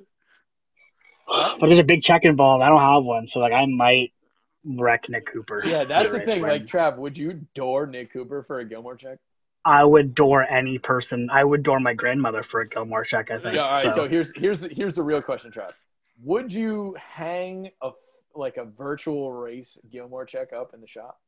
But 1.29 1.67
there's 1.67 1.79
a 1.79 1.83
big 1.83 2.01
check 2.01 2.25
involved. 2.25 2.63
I 2.63 2.69
don't 2.69 2.79
have 2.79 3.03
one, 3.03 3.27
so 3.27 3.39
like, 3.39 3.53
I 3.53 3.65
might 3.65 4.11
wreck 4.65 5.09
Nick 5.09 5.25
Cooper. 5.25 5.61
Yeah, 5.65 5.83
that's 5.83 6.11
the 6.11 6.19
thing. 6.19 6.41
win. 6.41 6.51
Like 6.51 6.65
Trav, 6.65 6.97
would 6.97 7.17
you 7.17 7.45
door 7.55 7.85
Nick 7.85 8.11
Cooper 8.11 8.43
for 8.43 8.59
a 8.59 8.65
Gilmore 8.65 8.95
check? 8.95 9.19
I 9.65 9.83
would 9.83 10.15
door 10.15 10.43
any 10.43 10.79
person. 10.79 11.29
I 11.31 11.43
would 11.43 11.63
door 11.63 11.79
my 11.79 11.93
grandmother 11.93 12.43
for 12.43 12.61
a 12.61 12.67
Gilmore 12.67 13.03
check. 13.03 13.29
I 13.29 13.39
think. 13.39 13.55
Yeah. 13.55 13.61
All 13.61 13.71
right. 13.73 13.83
So, 13.83 13.91
So, 13.91 14.07
here's 14.07 14.35
here's 14.35 14.61
here's 14.61 14.93
the 14.93 15.03
real 15.03 15.21
question, 15.21 15.51
Trav. 15.51 15.71
Would 16.23 16.51
you 16.51 16.95
hang 16.99 17.71
a 17.81 17.91
like 18.35 18.57
a 18.57 18.65
virtual 18.65 19.31
race 19.31 19.77
Gilmore 19.91 20.25
check 20.25 20.53
up 20.53 20.73
in 20.73 20.81
the 20.81 20.87
shop? 20.87 21.19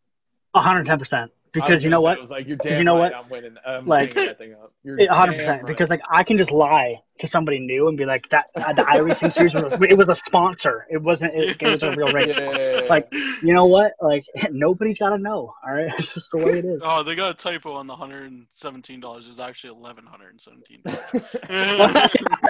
110 0.51 0.97
percent. 0.97 1.31
I 1.31 1.33
was 1.33 1.40
Because 1.53 1.83
you 1.83 1.89
know 1.89 1.99
what? 2.01 2.17
It 2.17 2.21
was 2.21 2.29
like 2.29 2.47
you're 2.47 2.57
'Cause 2.57 2.69
damn 2.69 2.77
you 2.79 2.83
know 2.85 2.97
right, 2.97 3.11
what? 3.13 3.23
I'm 3.25 3.29
winning. 3.29 3.55
I'm 3.65 3.85
Like- 3.85 4.13
hanging 4.13 4.27
that 4.27 4.37
thing 4.37 4.53
up. 4.53 4.71
You're 4.83 4.97
100. 4.97 5.35
percent 5.35 5.49
right. 5.61 5.65
Because 5.67 5.89
like 5.89 6.01
I 6.09 6.23
can 6.23 6.37
just 6.37 6.49
lie 6.51 7.01
to 7.19 7.27
somebody 7.27 7.59
new 7.59 7.87
and 7.87 7.97
be 7.97 8.05
like 8.05 8.27
that 8.29 8.47
uh, 8.55 8.73
the 8.73 8.81
iRacing 8.81 9.31
series 9.33 9.53
was 9.53 9.73
it 9.73 9.97
was 9.97 10.07
a 10.07 10.15
sponsor. 10.15 10.87
It 10.89 11.01
wasn't. 11.01 11.33
It, 11.35 11.61
it 11.61 11.67
was 11.73 11.83
a 11.83 11.91
real 11.95 12.07
race. 12.13 12.35
Yeah. 12.39 12.81
Like 12.89 13.09
you 13.43 13.53
know 13.53 13.65
what? 13.65 13.93
Like 14.01 14.23
nobody's 14.51 14.97
got 14.97 15.09
to 15.09 15.17
know. 15.17 15.53
All 15.65 15.73
right, 15.73 15.93
it's 15.99 16.13
just 16.13 16.31
the 16.31 16.37
way 16.37 16.59
it 16.59 16.65
is. 16.65 16.81
Oh, 16.83 17.03
they 17.03 17.15
got 17.15 17.31
a 17.31 17.35
typo 17.35 17.73
on 17.73 17.85
the 17.85 17.95
hundred 17.95 18.31
and 18.31 18.47
seventeen 18.49 18.99
dollars. 18.99 19.25
It 19.25 19.29
was 19.29 19.39
actually 19.39 19.71
eleven 19.77 20.05
hundred 20.05 20.29
and 20.31 20.41
seventeen 20.41 20.81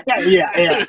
yeah, 0.07 0.19
yeah, 0.19 0.52
yeah, 0.57 0.86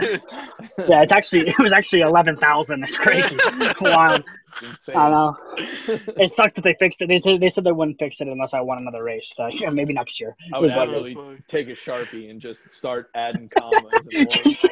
yeah. 0.88 1.02
It's 1.02 1.12
actually 1.12 1.48
it 1.48 1.58
was 1.58 1.72
actually 1.72 2.00
eleven 2.02 2.36
thousand. 2.36 2.82
It's 2.84 2.96
crazy. 2.96 3.36
Wild. 3.80 4.22
It's 4.52 4.62
insane. 4.62 4.96
I 4.96 5.10
know. 5.10 5.36
It 5.56 6.30
sucks 6.32 6.52
that 6.54 6.62
they 6.64 6.74
fixed 6.78 7.00
it. 7.00 7.08
They, 7.08 7.20
said- 7.20 7.40
they 7.40 7.48
said 7.48 7.64
they 7.64 7.72
wouldn't 7.72 7.98
fix 8.02 8.20
it 8.20 8.28
unless 8.28 8.52
I 8.52 8.60
won 8.60 8.78
another 8.78 9.02
race. 9.02 9.30
So 9.34 9.46
yeah, 9.52 9.70
maybe 9.70 9.92
next 9.92 10.20
year. 10.20 10.36
I 10.52 10.58
would 10.58 10.64
was 10.64 10.72
what 10.72 10.88
it 10.88 10.90
is. 10.90 10.96
absolutely 10.96 11.38
take 11.46 11.68
a 11.68 11.72
sharpie 11.72 12.30
and 12.30 12.40
just 12.40 12.70
start 12.72 13.10
adding 13.14 13.48
commas. 13.56 14.08
And 14.12 14.28
words. 14.28 14.66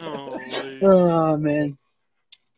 oh. 0.00 0.40
Oh 0.82 1.36
man. 1.36 1.76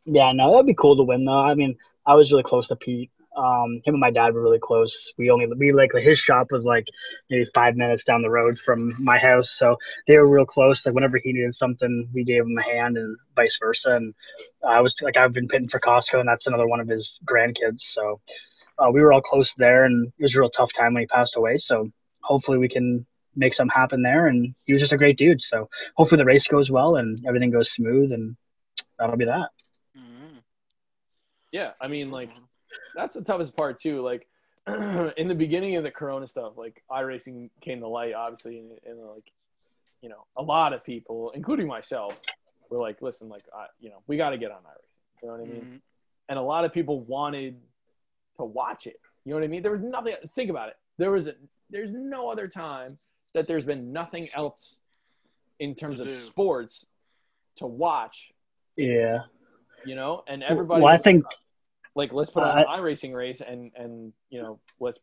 Yeah, 0.05 0.33
no, 0.33 0.53
that'd 0.53 0.67
be 0.67 0.75
cool 0.75 0.97
to 0.97 1.03
win 1.03 1.25
though. 1.25 1.41
I 1.41 1.55
mean, 1.55 1.77
I 2.07 2.15
was 2.15 2.31
really 2.31 2.45
close 2.45 2.69
to 2.69 2.77
Pete. 2.77 3.11
Um, 3.37 3.83
him 3.85 3.95
and 3.95 4.01
my 4.01 4.11
dad 4.11 4.33
were 4.33 4.41
really 4.41 4.59
close. 4.59 5.13
We 5.19 5.31
only 5.31 5.47
we 5.47 5.73
like 5.73 5.91
his 5.93 6.19
shop 6.19 6.47
was 6.51 6.65
like 6.65 6.87
maybe 7.29 7.45
five 7.55 7.77
minutes 7.77 8.05
down 8.05 8.23
the 8.23 8.31
road 8.31 8.59
from 8.59 8.95
my 8.99 9.19
house, 9.19 9.51
so 9.51 9.77
they 10.07 10.17
were 10.17 10.27
real 10.27 10.47
close. 10.47 10.87
Like 10.87 10.95
whenever 10.95 11.19
he 11.23 11.35
needed 11.35 11.55
something, 11.55 12.09
we 12.15 12.25
gave 12.25 12.43
him 12.43 12.57
a 12.57 12.63
hand, 12.63 12.97
and 12.97 13.15
vice 13.35 13.59
versa. 13.61 13.91
And 13.91 14.15
I 14.67 14.81
was 14.81 14.95
like, 15.03 15.19
I've 15.19 15.35
been 15.35 15.49
pitting 15.49 15.69
for 15.69 15.81
Costco, 15.81 16.21
and 16.21 16.29
that's 16.29 16.47
another 16.47 16.67
one 16.67 16.81
of 16.81 16.89
his 16.89 17.19
grandkids. 17.27 17.81
So 17.81 18.21
uh, 18.79 18.91
we 18.91 19.01
were 19.01 19.13
all 19.13 19.21
close 19.21 19.55
there, 19.55 19.85
and 19.85 20.13
it 20.19 20.23
was 20.23 20.37
a 20.37 20.41
real 20.41 20.51
tough 20.51 20.73
time 20.73 20.95
when 20.95 21.03
he 21.03 21.07
passed 21.07 21.37
away. 21.37 21.57
So 21.57 21.91
hopefully 22.23 22.59
we 22.59 22.69
can 22.69 23.07
make 23.35 23.55
something 23.55 23.75
happen 23.75 24.03
there. 24.03 24.27
And 24.27 24.55
he 24.65 24.73
was 24.73 24.81
just 24.81 24.93
a 24.93 24.97
great 24.97 25.19
dude. 25.19 25.43
So 25.43 25.69
hopefully 25.95 26.19
the 26.19 26.25
race 26.25 26.47
goes 26.47 26.71
well 26.71 26.97
and 26.97 27.19
everything 27.27 27.51
goes 27.51 27.71
smooth, 27.71 28.13
and 28.13 28.37
that'll 28.99 29.17
be 29.17 29.27
that. 29.27 29.51
Mhm. 29.97 30.43
yeah, 31.53 31.73
I 31.81 31.89
mean, 31.89 32.11
like 32.11 32.31
that's 32.95 33.15
the 33.15 33.23
toughest 33.23 33.57
part 33.57 33.81
too. 33.81 34.03
Like 34.03 34.27
in 35.17 35.29
the 35.29 35.35
beginning 35.35 35.77
of 35.77 35.85
the 35.85 35.91
Corona 35.91 36.27
stuff, 36.27 36.55
like 36.57 36.83
iRacing 36.91 37.51
came 37.61 37.81
to 37.81 37.89
light, 37.89 38.15
obviously, 38.15 38.59
and, 38.59 38.73
and 38.85 39.01
like 39.07 39.31
you 40.03 40.11
know, 40.11 40.27
a 40.37 40.43
lot 40.43 40.73
of 40.73 40.85
people, 40.85 41.31
including 41.35 41.67
myself, 41.67 42.15
were 42.69 42.79
like, 42.79 43.01
"Listen, 43.01 43.29
like, 43.29 43.45
I, 43.55 43.67
you 43.81 43.89
know, 43.89 44.03
we 44.07 44.17
got 44.17 44.31
to 44.31 44.39
get 44.39 44.51
on 44.51 44.59
iRacing." 44.59 45.23
You 45.23 45.29
know 45.29 45.35
what 45.35 45.41
I 45.41 45.51
mean? 45.51 45.65
Mhm. 45.65 45.81
and 46.29 46.39
a 46.39 46.43
lot 46.43 46.65
of 46.65 46.73
people 46.73 47.01
wanted 47.03 47.61
to 48.37 48.45
watch 48.45 48.87
it. 48.87 49.01
You 49.25 49.31
know 49.31 49.37
what 49.37 49.45
I 49.45 49.49
mean? 49.49 49.63
There 49.63 49.73
was 49.73 49.83
nothing. 49.83 50.15
Think 50.35 50.51
about 50.51 50.69
it. 50.69 50.77
There 50.99 51.11
was 51.11 51.27
a, 51.27 51.35
there's 51.71 51.91
no 51.93 52.29
other 52.29 52.49
time 52.49 52.99
that 53.35 53.47
there's 53.47 53.65
been 53.65 53.93
nothing 53.93 54.29
else 54.35 54.79
in 55.59 55.75
terms 55.75 56.01
of 56.01 56.07
do. 56.07 56.15
sports 56.15 56.87
to 57.57 57.67
watch. 57.67 58.31
Yeah. 58.77 59.21
You 59.85 59.95
know, 59.95 60.25
and 60.27 60.43
everybody 60.43 60.83
Well, 60.83 60.93
I 60.93 60.99
think 60.99 61.25
like, 61.95 62.13
let's 62.13 62.31
put 62.31 62.43
on 62.43 62.59
Uh, 62.59 62.61
an 62.63 62.81
iRacing 62.81 63.15
race 63.15 63.41
and 63.41 63.73
and 63.77 64.13
you 64.31 64.43
know 64.43 64.59
let's 64.81 64.99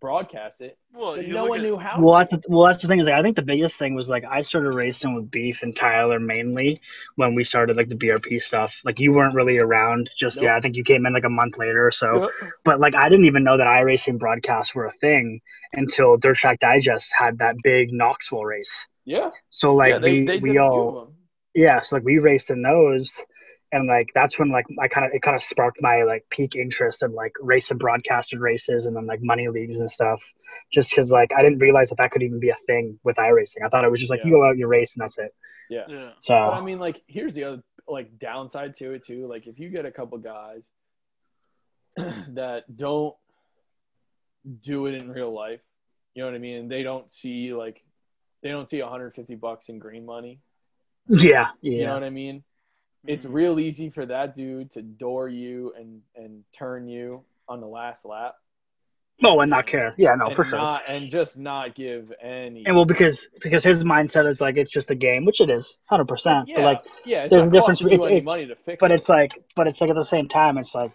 broadcast 0.00 0.60
it. 0.60 0.78
Well, 0.92 1.20
you 1.20 1.34
no 1.34 1.46
one 1.46 1.60
at- 1.60 1.64
knew 1.64 1.76
how. 1.76 2.00
Well, 2.00 2.18
that's 2.18 2.30
the, 2.30 2.42
well, 2.48 2.66
that's 2.66 2.82
the 2.82 2.88
thing 2.88 3.00
is 3.00 3.06
like 3.06 3.18
I 3.18 3.22
think 3.22 3.36
the 3.36 3.42
biggest 3.42 3.78
thing 3.78 3.94
was 3.94 4.08
like 4.08 4.24
I 4.24 4.42
started 4.42 4.70
racing 4.72 5.14
with 5.14 5.30
Beef 5.30 5.62
and 5.62 5.74
Tyler 5.74 6.18
mainly 6.20 6.80
when 7.16 7.34
we 7.34 7.44
started 7.44 7.76
like 7.76 7.88
the 7.88 7.94
BRP 7.96 8.40
stuff. 8.40 8.80
Like 8.84 8.98
you 8.98 9.12
weren't 9.12 9.34
really 9.34 9.58
around 9.58 10.10
just 10.16 10.36
Nope. 10.36 10.44
yeah. 10.44 10.56
I 10.56 10.60
think 10.60 10.76
you 10.76 10.84
came 10.84 11.06
in 11.06 11.12
like 11.12 11.24
a 11.24 11.28
month 11.30 11.58
later 11.58 11.86
or 11.86 11.90
so. 11.90 12.22
Yep. 12.22 12.30
But 12.64 12.80
like 12.80 12.94
I 12.94 13.08
didn't 13.08 13.26
even 13.26 13.44
know 13.44 13.56
that 13.56 13.66
iRacing 13.66 14.18
broadcasts 14.18 14.74
were 14.74 14.86
a 14.86 14.92
thing 14.92 15.40
until 15.72 16.16
Dirt 16.16 16.36
Track 16.36 16.60
Digest 16.60 17.10
had 17.16 17.38
that 17.38 17.56
big 17.62 17.92
Knoxville 17.92 18.44
race. 18.44 18.72
Yeah, 19.04 19.30
So 19.50 19.74
like 19.74 19.92
yeah, 19.92 19.98
they, 19.98 20.12
we 20.20 20.26
they 20.26 20.38
we 20.38 20.58
all 20.58 21.12
yeah, 21.54 21.80
so 21.80 21.96
like 21.96 22.04
we 22.04 22.18
raced 22.18 22.50
in 22.50 22.60
those, 22.62 23.10
and 23.70 23.86
like 23.86 24.08
that's 24.14 24.38
when 24.38 24.50
like 24.50 24.66
I 24.80 24.88
kind 24.88 25.06
of 25.06 25.12
it 25.12 25.22
kind 25.22 25.36
of 25.36 25.42
sparked 25.42 25.78
my 25.82 26.02
like 26.04 26.24
peak 26.30 26.56
interest 26.56 27.02
in 27.02 27.12
like 27.14 27.32
racing 27.40 27.78
broadcasted 27.78 28.40
races 28.40 28.86
and 28.86 28.96
then 28.96 29.06
like 29.06 29.20
money 29.22 29.48
leagues 29.48 29.76
and 29.76 29.90
stuff. 29.90 30.22
Just 30.72 30.90
because 30.90 31.10
like 31.10 31.32
I 31.36 31.42
didn't 31.42 31.58
realize 31.58 31.90
that 31.90 31.98
that 31.98 32.10
could 32.10 32.22
even 32.22 32.40
be 32.40 32.50
a 32.50 32.56
thing 32.66 32.98
with 33.04 33.16
iRacing. 33.16 33.64
I 33.64 33.68
thought 33.68 33.84
it 33.84 33.90
was 33.90 34.00
just 34.00 34.10
like 34.10 34.24
you 34.24 34.32
go 34.32 34.44
out, 34.44 34.56
you 34.56 34.66
race, 34.66 34.94
and 34.96 35.02
that's 35.02 35.18
it. 35.18 35.34
Yeah. 35.68 35.84
So 36.20 36.34
But 36.34 36.54
I 36.54 36.60
mean, 36.62 36.78
like, 36.78 37.02
here's 37.06 37.34
the 37.34 37.44
other 37.44 37.62
like 37.86 38.18
downside 38.18 38.74
to 38.76 38.92
it 38.92 39.04
too. 39.04 39.26
Like, 39.26 39.46
if 39.46 39.58
you 39.58 39.68
get 39.70 39.86
a 39.86 39.90
couple 39.90 40.18
guys 40.18 40.62
that 41.96 42.64
don't 42.74 43.14
do 44.62 44.86
it 44.86 44.94
in 44.94 45.10
real 45.10 45.32
life, 45.32 45.60
you 46.14 46.22
know 46.22 46.28
what 46.28 46.34
I 46.34 46.38
mean? 46.38 46.58
And 46.60 46.70
they 46.70 46.82
don't 46.82 47.10
see 47.12 47.52
like 47.52 47.82
they 48.42 48.50
don't 48.50 48.68
see 48.68 48.80
150 48.80 49.34
bucks 49.34 49.68
in 49.68 49.78
green 49.78 50.06
money. 50.06 50.40
yeah, 51.08 51.48
yeah. 51.60 51.72
You 51.72 51.86
know 51.86 51.94
what 51.94 52.04
I 52.04 52.10
mean? 52.10 52.44
It's 53.06 53.24
Mhm. 53.24 53.32
real 53.32 53.60
easy 53.60 53.90
for 53.90 54.04
that 54.06 54.34
dude 54.34 54.70
to 54.72 54.82
door 54.82 55.28
you 55.28 55.72
and 55.76 56.02
and 56.16 56.44
turn 56.52 56.88
you 56.88 57.24
on 57.48 57.60
the 57.60 57.66
last 57.66 58.04
lap. 58.04 58.34
Oh, 59.24 59.40
and 59.40 59.50
not 59.50 59.66
care. 59.66 59.94
Yeah, 59.98 60.14
no, 60.14 60.26
and 60.26 60.36
for 60.36 60.44
sure. 60.44 60.58
Not, 60.58 60.82
and 60.86 61.10
just 61.10 61.38
not 61.38 61.74
give 61.74 62.12
any. 62.20 62.64
And 62.66 62.76
well, 62.76 62.84
because 62.84 63.26
because 63.40 63.64
his 63.64 63.82
mindset 63.82 64.28
is 64.28 64.40
like 64.40 64.56
it's 64.56 64.70
just 64.70 64.90
a 64.92 64.94
game, 64.94 65.24
which 65.24 65.40
it 65.40 65.50
is, 65.50 65.76
hundred 65.86 66.06
percent. 66.06 66.46
yeah, 66.48 66.56
But 66.56 66.62
like, 66.64 66.84
yeah, 67.04 67.22
it's 67.24 67.30
there's 67.30 67.42
a 67.42 67.46
difference 67.46 67.80
costing 67.80 67.88
you 67.90 67.96
between- 67.98 68.08
any 68.10 68.16
it's- 68.18 68.24
money 68.24 68.46
to 68.46 68.54
fix 68.56 68.78
but 68.80 68.92
it. 68.92 68.94
it's 69.00 69.08
like, 69.08 69.32
but 69.56 69.66
it's 69.66 69.80
like 69.80 69.90
at 69.90 69.96
the 69.96 70.04
same 70.04 70.28
time, 70.28 70.56
it's 70.58 70.74
like 70.74 70.92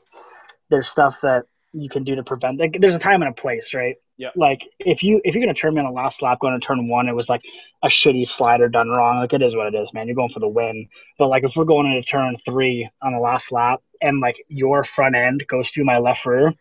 there's 0.70 0.88
stuff 0.88 1.20
that 1.22 1.46
you 1.74 1.90
can 1.90 2.04
do 2.04 2.16
to 2.16 2.24
prevent. 2.24 2.60
Like, 2.60 2.78
there's 2.80 2.96
a 2.96 3.00
time 3.00 3.22
and 3.24 3.32
a 3.32 3.34
place, 3.34 3.74
right? 3.74 3.96
Yeah. 4.18 4.30
Like 4.36 4.68
if 4.80 5.02
you 5.04 5.20
if 5.24 5.34
you're 5.34 5.44
gonna 5.44 5.54
turn 5.54 5.74
me 5.74 5.80
on 5.82 5.86
the 5.86 5.92
last 5.92 6.22
lap 6.22 6.40
going 6.40 6.60
to 6.60 6.66
turn 6.66 6.88
one, 6.88 7.08
it 7.08 7.16
was 7.16 7.30
like 7.30 7.42
a 7.84 7.88
shitty 7.88 8.28
slider 8.28 8.70
done 8.70 8.90
wrong. 8.90 9.20
Like 9.20 9.34
it 9.34 9.42
is 9.42 9.56
what 9.56 9.74
it 9.74 9.76
is, 9.76 9.94
man. 9.94 10.08
You're 10.08 10.16
going 10.16 10.30
for 10.30 10.40
the 10.40 10.48
win. 10.48 10.88
But 11.18 11.30
like 11.30 11.44
if 11.44 11.56
we're 11.56 11.66
going 11.66 11.88
into 11.88 12.08
turn 12.08 12.38
three 12.46 12.90
on 13.02 13.14
the 13.14 13.20
last 13.20 13.52
lap 13.52 13.82
and 14.02 14.20
like 14.20 14.44
your 14.48 14.84
front 14.84 15.16
end 15.18 15.44
goes 15.48 15.70
through 15.70 15.86
my 15.86 15.98
left 15.98 16.26
rear. 16.26 16.54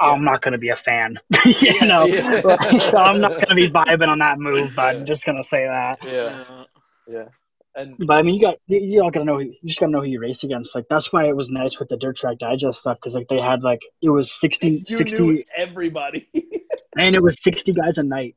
I'm 0.00 0.24
not 0.24 0.42
gonna 0.42 0.58
be 0.58 0.70
a 0.70 0.76
fan, 0.76 1.20
you 1.44 1.86
know. 1.86 2.06
Yeah. 2.06 2.40
Like, 2.44 2.60
I'm 2.94 3.20
not 3.20 3.40
gonna 3.40 3.54
be 3.54 3.68
vibing 3.70 4.08
on 4.08 4.18
that 4.18 4.36
move, 4.36 4.72
but 4.74 4.82
Yeah. 4.82 4.98
I'm 4.98 5.06
just 5.06 5.24
gonna 5.24 5.44
say 5.44 5.64
that. 5.64 5.98
yeah, 6.04 6.64
Yeah. 7.06 7.28
And 7.74 7.96
But 7.98 8.14
I 8.14 8.22
mean, 8.22 8.34
you 8.34 8.40
got 8.40 8.56
you, 8.66 8.78
you 8.80 9.02
all 9.02 9.10
gotta 9.10 9.24
know 9.24 9.38
you 9.38 9.54
just 9.64 9.80
gotta 9.80 9.92
know 9.92 10.00
who 10.00 10.06
you 10.06 10.20
race 10.20 10.44
against. 10.44 10.74
Like 10.74 10.86
that's 10.90 11.12
why 11.12 11.26
it 11.26 11.36
was 11.36 11.50
nice 11.50 11.78
with 11.78 11.88
the 11.88 11.96
Dirt 11.96 12.16
Track 12.16 12.38
Digest 12.38 12.80
stuff 12.80 12.98
because 12.98 13.14
like 13.14 13.28
they 13.28 13.40
had 13.40 13.62
like 13.62 13.80
it 14.02 14.10
was 14.10 14.32
60, 14.32 14.68
you 14.88 14.96
60 14.96 15.22
knew 15.22 15.44
everybody. 15.56 16.28
and 16.98 17.14
it 17.14 17.22
was 17.22 17.42
sixty 17.42 17.72
guys 17.72 17.98
a 17.98 18.02
night 18.02 18.36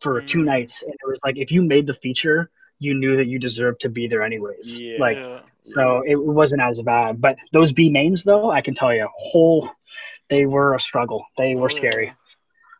for 0.00 0.20
two 0.20 0.38
Mm. 0.40 0.46
nights, 0.46 0.82
and 0.82 0.92
it 0.92 1.06
was 1.06 1.20
like 1.24 1.38
if 1.38 1.50
you 1.50 1.62
made 1.62 1.86
the 1.86 1.94
feature, 1.94 2.50
you 2.78 2.94
knew 2.94 3.16
that 3.16 3.26
you 3.26 3.38
deserved 3.38 3.80
to 3.80 3.88
be 3.88 4.08
there 4.08 4.22
anyways. 4.22 4.78
Yeah. 4.78 4.98
Like 4.98 5.18
so, 5.62 6.02
it 6.06 6.22
wasn't 6.22 6.60
as 6.60 6.80
bad. 6.82 7.20
But 7.20 7.36
those 7.52 7.72
B 7.72 7.88
mains 7.90 8.22
though, 8.24 8.50
I 8.50 8.60
can 8.60 8.74
tell 8.74 8.92
you, 8.94 9.08
whole 9.16 9.70
they 10.28 10.46
were 10.46 10.74
a 10.74 10.80
struggle. 10.80 11.24
They 11.38 11.54
were 11.54 11.70
scary. 11.70 12.12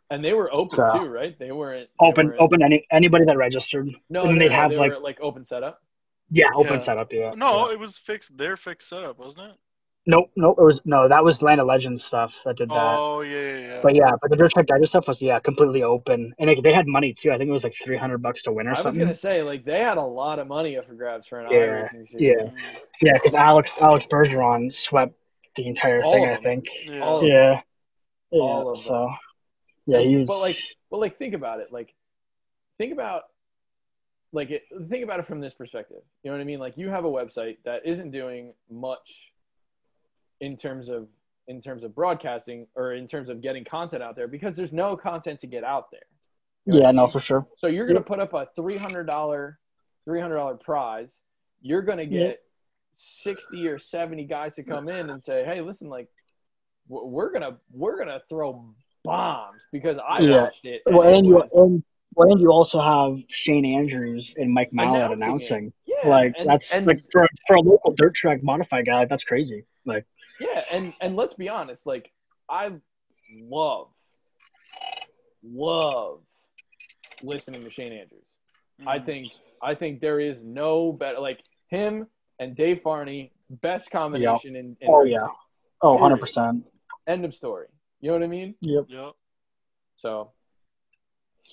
Yeah. 0.09 0.15
and 0.15 0.23
they 0.25 0.33
were 0.33 0.51
open 0.53 0.69
So- 0.69 0.89
too, 0.99 1.05
right? 1.05 1.37
They 1.37 1.51
weren't 1.51 1.89
they 1.99 2.05
Open, 2.07 2.27
weren't- 2.27 2.39
open 2.39 2.61
any 2.63 2.85
anybody 2.91 3.25
that 3.25 3.37
registered. 3.37 3.89
No, 4.09 4.23
and 4.25 4.35
no, 4.35 4.39
they'd 4.39 4.49
no, 4.49 4.55
have, 4.55 4.69
they 4.71 4.77
like- 4.77 4.91
were 4.91 4.99
like 4.99 5.19
open 5.21 5.45
setup. 5.45 5.81
Yeah, 6.31 6.47
open 6.55 6.75
Yeah. 6.75 6.79
setup. 6.79 7.13
Yeah. 7.13 7.31
No, 7.35 7.67
Yeah. 7.67 7.73
it 7.73 7.79
was 7.79 7.97
fixed. 7.97 8.37
Their 8.37 8.57
fixed 8.57 8.89
setup, 8.89 9.19
wasn't 9.19 9.51
it? 9.51 9.55
Nope, 10.07 10.29
nope. 10.35 10.57
It 10.59 10.63
was 10.63 10.85
no. 10.85 11.07
That 11.07 11.23
was 11.23 11.41
Land 11.41 11.59
of 11.59 11.65
Legends 11.65 12.03
stuff 12.03 12.39
that 12.45 12.57
did 12.57 12.69
that. 12.69 12.75
Oh 12.99 13.21
yeah, 13.21 13.37
yeah, 13.39 13.57
yeah. 13.57 13.79
But 13.81 13.95
yeah, 13.95 14.11
but 14.21 14.29
the 14.29 14.35
Dirt 14.35 14.51
Track 14.51 14.67
Digest 14.67 14.91
stuff 14.91 15.07
was 15.07 15.19
yeah 15.19 15.39
completely 15.39 15.81
open, 15.81 16.31
and 16.37 16.47
they, 16.47 16.53
they 16.61 16.73
had 16.73 16.85
money 16.85 17.11
too. 17.11 17.31
I 17.31 17.39
think 17.39 17.49
it 17.49 17.51
was 17.51 17.63
like 17.63 17.73
three 17.83 17.97
hundred 17.97 18.19
bucks 18.19 18.43
to 18.43 18.51
win 18.51 18.67
or 18.67 18.75
something. 18.75 19.01
I 19.01 19.07
was 19.07 19.19
gonna 19.21 19.33
say 19.35 19.41
like 19.41 19.65
they 19.65 19.79
had 19.79 19.97
a 19.97 20.03
lot 20.03 20.37
of 20.37 20.45
money 20.47 20.77
up 20.77 20.85
for 20.85 20.93
grabs 20.93 21.25
for 21.25 21.39
an 21.39 21.51
Yeah, 21.51 21.57
iRacing 21.89 22.07
series. 22.07 22.11
yeah. 22.19 22.49
Yeah, 23.01 23.13
because 23.13 23.33
Alex 23.33 23.75
Alex 23.81 24.05
Bergeron 24.05 24.71
swept 24.71 25.15
the 25.55 25.65
entire 25.67 26.03
All 26.03 26.13
thing. 26.13 26.25
of 26.29 26.37
I 26.37 26.41
think. 26.41 26.65
yeah. 26.85 26.99
all 26.99 27.17
of 27.17 27.23
Yeah. 27.23 27.61
Yeah. 28.31 28.39
All 28.41 28.71
of 28.73 28.77
so. 28.77 29.09
Yeah, 29.85 29.99
he 29.99 30.15
was. 30.15 30.27
But 30.27 30.39
like, 30.39 30.57
but 30.89 30.99
like, 30.99 31.17
think 31.17 31.33
about 31.33 31.59
it. 31.59 31.71
Like, 31.71 31.93
think 32.77 32.91
about, 32.93 33.23
like, 34.31 34.49
it, 34.51 34.63
think 34.89 35.03
about 35.03 35.19
it 35.19 35.27
from 35.27 35.39
this 35.39 35.53
perspective. 35.53 36.01
You 36.23 36.31
know 36.31 36.37
what 36.37 36.41
I 36.41 36.45
mean? 36.45 36.59
Like, 36.59 36.77
you 36.77 36.89
have 36.89 37.05
a 37.05 37.09
website 37.11 37.57
that 37.65 37.85
isn't 37.85 38.11
doing 38.11 38.53
much 38.69 39.31
in 40.41 40.57
terms 40.57 40.89
of 40.89 41.07
in 41.47 41.61
terms 41.61 41.83
of 41.83 41.93
broadcasting 41.93 42.65
or 42.75 42.93
in 42.93 43.07
terms 43.07 43.29
of 43.29 43.39
getting 43.41 43.63
content 43.63 44.01
out 44.01 44.15
there 44.15 44.27
because 44.27 44.55
there's 44.55 44.73
no 44.73 44.97
content 44.97 45.39
to 45.39 45.47
get 45.47 45.63
out 45.63 45.91
there. 45.91 46.01
You 46.65 46.73
know 46.73 46.79
yeah, 46.79 46.87
I 46.87 46.91
no, 46.91 47.07
for 47.07 47.19
sure. 47.19 47.45
So 47.59 47.67
you're 47.67 47.85
gonna 47.85 48.01
put 48.01 48.19
up 48.19 48.33
a 48.33 48.47
three 48.55 48.77
hundred 48.77 49.05
dollar, 49.05 49.59
three 50.05 50.19
hundred 50.19 50.37
dollar 50.37 50.55
prize. 50.55 51.19
You're 51.61 51.83
gonna 51.83 52.07
get 52.07 52.19
Yep. 52.19 52.39
sixty 52.93 53.67
or 53.67 53.77
seventy 53.77 54.23
guys 54.23 54.55
to 54.55 54.63
come 54.63 54.89
in 54.89 55.11
and 55.11 55.23
say, 55.23 55.45
"Hey, 55.45 55.61
listen, 55.61 55.87
like, 55.89 56.09
we're 56.87 57.31
gonna 57.31 57.57
we're 57.71 57.97
gonna 57.99 58.21
throw 58.27 58.73
bombs 59.05 59.61
because 59.71 59.97
I 60.07 60.21
Yeah. 60.21 60.43
watched 60.43 60.65
it." 60.65 60.81
Well, 60.85 61.07
it 61.07 61.17
and 61.17 61.25
you 61.25 61.41
and 61.53 61.83
well, 62.15 62.31
and 62.31 62.39
you 62.39 62.51
also 62.51 62.79
have 62.79 63.19
Shane 63.27 63.65
Andrews 63.65 64.33
and 64.37 64.51
Mike 64.53 64.71
Mallett 64.71 65.11
Announcing 65.11 65.23
announcing. 65.23 65.73
yeah, 65.85 66.09
Like 66.09 66.33
and, 66.37 66.49
that's 66.49 66.71
and, 66.73 66.85
like 66.87 67.01
for 67.11 67.27
for 67.47 67.55
a 67.57 67.61
local 67.61 67.93
dirt 67.93 68.15
track 68.15 68.41
modified 68.43 68.85
guy, 68.85 68.99
like 68.99 69.09
that's 69.09 69.23
crazy. 69.23 69.65
Like 69.85 70.05
yeah, 70.39 70.63
and 70.71 70.93
and 71.01 71.15
let's 71.15 71.33
be 71.33 71.49
honest, 71.49 71.85
like 71.85 72.11
I 72.49 72.73
love 73.49 73.89
love 75.43 76.21
listening 77.21 77.63
to 77.63 77.69
Shane 77.69 77.93
Andrews. 77.93 78.33
I 78.85 78.99
Mhm. 78.99 79.05
think 79.05 79.31
I 79.61 79.75
think 79.75 80.01
there 80.01 80.19
is 80.19 80.43
no 80.43 80.91
better 80.91 81.19
like 81.19 81.41
him 81.67 82.07
and 82.39 82.55
Dave 82.55 82.81
Farney, 82.81 83.31
best 83.49 83.89
combination 83.91 84.55
in, 84.55 84.77
in 84.81 84.89
Oh, 84.89 84.99
racing. 84.99 85.13
yeah. 85.13 85.27
oh, 85.81 85.93
100 85.93 86.17
percent. 86.19 86.65
End 87.07 87.23
of 87.25 87.33
story. 87.33 87.67
You 88.01 88.09
know 88.09 88.13
what 88.13 88.23
I 88.23 88.27
mean? 88.27 88.55
Yep. 88.61 88.85
Yep. 88.89 89.11
So 89.95 90.31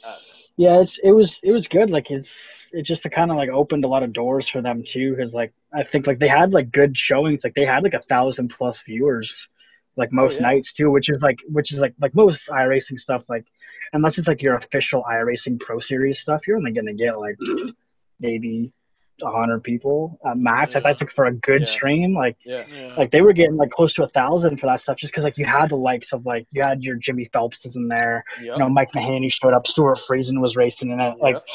uh, 0.05 0.17
Yeah, 0.57 0.81
it's 0.81 0.99
it 1.03 1.13
was 1.13 1.39
it 1.43 1.53
was 1.53 1.69
good. 1.69 1.91
Like 1.91 2.11
it's 2.11 2.71
it 2.73 2.83
just 2.83 3.09
kind 3.11 3.31
of 3.31 3.37
like 3.37 3.51
opened 3.51 3.85
a 3.85 3.89
lot 3.89 4.03
of 4.03 4.13
doors 4.13 4.49
for 4.49 4.61
them 4.61 4.83
too, 4.85 5.11
because 5.11 5.33
like 5.33 5.53
I 5.73 5.83
think 5.83 6.07
like 6.07 6.19
they 6.19 6.29
had 6.29 6.53
like 6.53 6.71
good 6.71 6.97
showings. 6.97 7.45
Like 7.45 7.55
they 7.55 7.65
had 7.65 7.83
like 7.83 7.95
a 7.95 8.01
thousand 8.01 8.49
plus 8.49 8.83
viewers, 8.83 9.49
like 9.97 10.11
oh, 10.13 10.17
most 10.17 10.37
yeah. 10.37 10.49
nights 10.49 10.73
too, 10.73 10.91
which 10.91 11.09
is 11.09 11.23
like 11.23 11.39
which 11.49 11.73
is 11.73 11.81
like 11.81 11.95
like 12.01 12.15
most 12.15 12.49
iRacing 12.49 12.99
stuff. 12.99 13.25
Like 13.29 13.47
unless 13.93 14.19
it's 14.19 14.29
like 14.29 14.43
your 14.43 14.57
official 14.57 15.03
iRacing 15.03 15.61
Pro 15.61 15.79
Series 15.79 16.21
stuff, 16.21 16.47
you're 16.47 16.57
only 16.57 16.73
gonna 16.73 16.95
get 16.95 17.19
like 17.19 17.37
maybe 18.21 18.73
a 19.23 19.31
hundred 19.31 19.63
people 19.63 20.19
at 20.27 20.37
max. 20.37 20.75
Like 20.75 20.83
Yeah. 20.85 20.91
that's 20.91 21.01
like 21.01 21.11
for 21.13 21.25
a 21.27 21.33
good 21.33 21.63
Yeah. 21.63 21.67
stream. 21.69 22.15
Like 22.15 22.37
yeah. 22.45 22.65
Yeah. 22.69 22.95
like 22.97 23.11
they 23.11 23.21
were 23.23 23.33
getting 23.33 23.57
like 23.57 23.71
close 23.71 23.93
to 23.95 24.03
a 24.03 24.09
thousand 24.09 24.59
for 24.59 24.67
that 24.67 24.81
stuff 24.81 24.97
just 24.97 25.13
because 25.13 25.25
like 25.25 25.39
you 25.39 25.45
had 25.45 25.71
the 25.71 25.77
likes 25.77 26.13
of 26.13 26.27
like 26.27 26.47
you 26.51 26.63
had 26.63 26.83
your 26.83 26.97
Jimmy 26.97 27.29
Phelpses 27.33 27.77
in 27.77 27.89
there 27.89 28.25
Yep. 28.41 28.45
you 28.47 28.59
know, 28.59 28.69
Mike 28.69 28.91
Mahaney 28.93 29.33
showed 29.33 29.55
up, 29.55 29.67
Stewart 29.67 29.99
Friesen 30.09 30.41
was 30.41 30.57
racing 30.57 30.91
in 30.91 31.01
it. 31.01 31.17
Like, 31.21 31.35
Yep. 31.37 31.47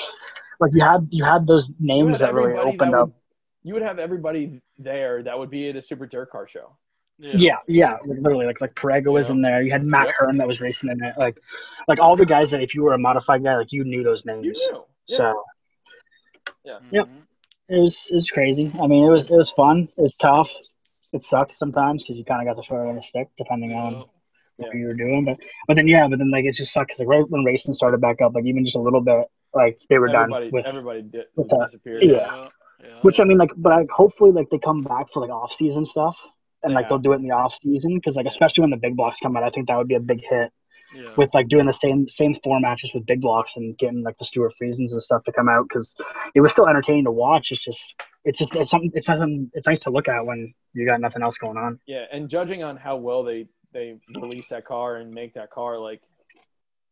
like 0.59 0.71
you 0.73 0.81
had 0.81 1.07
you 1.11 1.23
had 1.23 1.45
those 1.45 1.69
names 1.79 2.19
had 2.19 2.29
that 2.29 2.33
really 2.33 2.53
opened 2.57 2.93
that 2.93 2.99
up. 2.99 3.11
you 3.63 3.73
would 3.73 3.83
have 3.83 3.99
everybody 3.99 4.61
there 4.79 5.21
that 5.23 5.37
would 5.37 5.49
be 5.49 5.69
at 5.69 5.75
a 5.75 5.81
super 5.81 6.05
dirt 6.05 6.29
car 6.31 6.47
show. 6.47 6.75
Yeah, 7.19 7.57
yeah, 7.67 7.97
literally. 8.05 8.45
Like 8.45 8.61
like 8.61 8.75
Perego 8.75 9.11
was 9.11 9.27
Yeah. 9.29 9.33
in 9.35 9.41
there. 9.41 9.63
You 9.63 9.71
had 9.71 9.83
Matt 9.83 10.05
Yep. 10.05 10.15
Hearn 10.19 10.37
that 10.37 10.47
was 10.47 10.61
racing 10.61 10.91
in 10.91 11.03
it. 11.03 11.15
Like, 11.17 11.39
like 11.87 11.99
all 11.99 12.15
the 12.15 12.27
guys 12.27 12.51
that 12.51 12.61
if 12.61 12.75
you 12.75 12.83
were 12.83 12.93
a 12.93 12.99
modified 12.99 13.43
guy, 13.43 13.55
like 13.57 13.71
you 13.71 13.83
knew 13.83 14.03
those 14.03 14.23
You 14.23 14.33
names. 14.41 14.61
knew. 14.71 14.85
Yeah. 15.07 15.17
So 15.17 15.43
Mhm. 16.65 16.79
Yep. 16.91 17.09
It 17.69 17.79
was 17.79 18.07
it 18.11 18.15
was 18.15 18.31
crazy. 18.31 18.71
I 18.81 18.87
mean, 18.87 19.03
it 19.03 19.09
was 19.09 19.23
it 19.29 19.35
was 19.35 19.51
fun. 19.51 19.87
It 19.97 20.01
was 20.01 20.15
tough. 20.15 20.49
It 21.13 21.21
sucked 21.23 21.53
sometimes 21.55 22.03
because 22.03 22.17
you 22.17 22.25
kind 22.25 22.41
of 22.47 22.53
got 22.53 22.59
the 22.61 22.65
short 22.65 22.81
end 22.81 22.91
of 22.91 22.95
the 22.97 23.01
stick 23.01 23.29
depending 23.37 23.73
on 23.73 24.03
Yep. 24.59 24.69
what 24.69 24.75
you 24.75 24.87
were 24.87 24.93
doing. 24.95 25.23
But 25.23 25.37
but 25.67 25.75
then 25.75 25.87
yeah, 25.87 26.07
but 26.07 26.17
then 26.17 26.31
like 26.31 26.45
it 26.45 26.53
just 26.53 26.73
sucked 26.73 26.87
because 26.87 26.99
like 26.99 27.07
right 27.07 27.29
when 27.29 27.43
racing 27.43 27.73
started 27.73 28.01
back 28.01 28.21
up, 28.21 28.33
like 28.33 28.45
even 28.45 28.65
just 28.65 28.75
a 28.75 28.79
little 28.81 29.01
bit, 29.01 29.27
like 29.53 29.79
they 29.87 29.99
were 29.99 30.09
everybody 30.09 30.45
done 30.45 30.51
with. 30.51 30.65
everybody 30.65 31.01
did, 31.03 31.25
with 31.35 31.47
that. 31.49 31.65
disappeared. 31.67 32.01
Yeah. 32.03 32.47
Yeah. 32.83 32.89
Which 33.01 33.19
I 33.19 33.23
mean, 33.23 33.37
like, 33.37 33.51
but 33.57 33.69
like, 33.81 33.89
hopefully, 33.91 34.31
like 34.31 34.49
they 34.49 34.57
come 34.57 34.83
back 34.83 35.09
for 35.11 35.19
like 35.21 35.29
off 35.29 35.53
season 35.53 35.85
stuff, 35.85 36.17
and 36.63 36.71
They 36.71 36.75
like 36.75 36.89
they'll 36.89 36.97
do 36.97 37.13
it 37.13 37.17
in 37.17 37.23
the 37.27 37.35
off 37.35 37.55
season 37.55 37.95
because 37.95 38.15
like 38.15 38.25
especially 38.25 38.61
when 38.63 38.71
the 38.71 38.77
big 38.77 38.95
blocks 38.95 39.19
come 39.19 39.37
out, 39.37 39.43
I 39.43 39.49
think 39.51 39.67
that 39.67 39.77
would 39.77 39.87
be 39.87 39.95
a 39.95 39.99
big 39.99 40.23
hit 40.23 40.51
Yeah. 40.93 41.13
with 41.17 41.33
like 41.33 41.47
doing 41.49 41.65
the 41.65 41.73
same 41.73 42.07
same 42.07 42.33
format 42.35 42.77
just 42.77 42.93
with 42.93 43.05
big 43.05 43.19
blocks 43.21 43.57
and 43.57 43.77
getting 43.77 44.03
like 44.03 44.17
the 44.17 44.25
Stewart 44.25 44.53
Friesens 44.61 44.91
and 44.93 45.01
stuff 45.03 45.23
to 45.25 45.31
come 45.33 45.49
out 45.49 45.67
because 45.67 45.95
it 46.33 46.39
was 46.41 46.51
still 46.53 46.67
entertaining 46.67 47.03
to 47.05 47.11
watch. 47.11 47.51
It's 47.51 47.63
just 47.63 47.93
it's 48.23 48.39
just 48.39 48.55
it's 48.55 48.71
something 48.71 48.91
it's 48.93 49.05
something 49.07 49.51
it's 49.53 49.67
nice 49.67 49.81
to 49.81 49.89
look 49.89 50.07
at 50.07 50.25
when 50.25 50.53
you 50.73 50.87
got 50.87 51.01
nothing 51.01 51.21
else 51.23 51.37
going 51.37 51.57
on. 51.57 51.79
Yeah, 51.87 52.05
and 52.11 52.29
judging 52.29 52.63
on 52.63 52.77
how 52.77 52.95
well 52.95 53.23
they 53.23 53.47
they 53.73 53.99
release 54.15 54.47
that 54.49 54.63
car 54.65 54.95
and 54.97 55.13
make 55.13 55.33
that 55.33 55.51
car, 55.51 55.77
like 55.77 56.01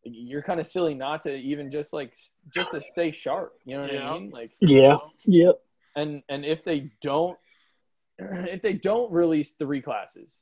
you're 0.04 0.42
kind 0.44 0.60
of 0.60 0.68
silly 0.68 0.94
not 0.94 1.24
to 1.24 1.34
even 1.34 1.72
just 1.72 1.92
like 1.94 2.14
just 2.54 2.72
to 2.72 2.82
stay 2.82 3.12
sharp. 3.12 3.54
You 3.66 3.78
know 3.78 3.82
what 3.84 3.94
Yeah. 3.94 4.12
I 4.12 4.20
mean? 4.20 4.30
Like, 4.30 4.52
Yeah. 4.60 4.98
Yep. 5.26 5.56
and 5.96 6.22
and 6.30 6.46
if 6.46 6.64
they 6.64 6.92
don't, 7.02 7.38
if 8.20 8.62
they 8.62 8.74
don't 8.74 9.12
release 9.12 9.54
three 9.54 9.82
classes, 9.82 10.36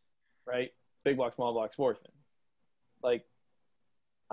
right? 0.46 0.72
Big 1.06 1.18
block, 1.18 1.36
small 1.36 1.54
block, 1.54 1.72
sportsman. 1.72 2.12
Like, 3.02 3.26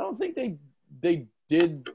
I 0.01 0.03
don't 0.03 0.19
think 0.19 0.35
they 0.35 0.57
they 1.03 1.27
did 1.49 1.89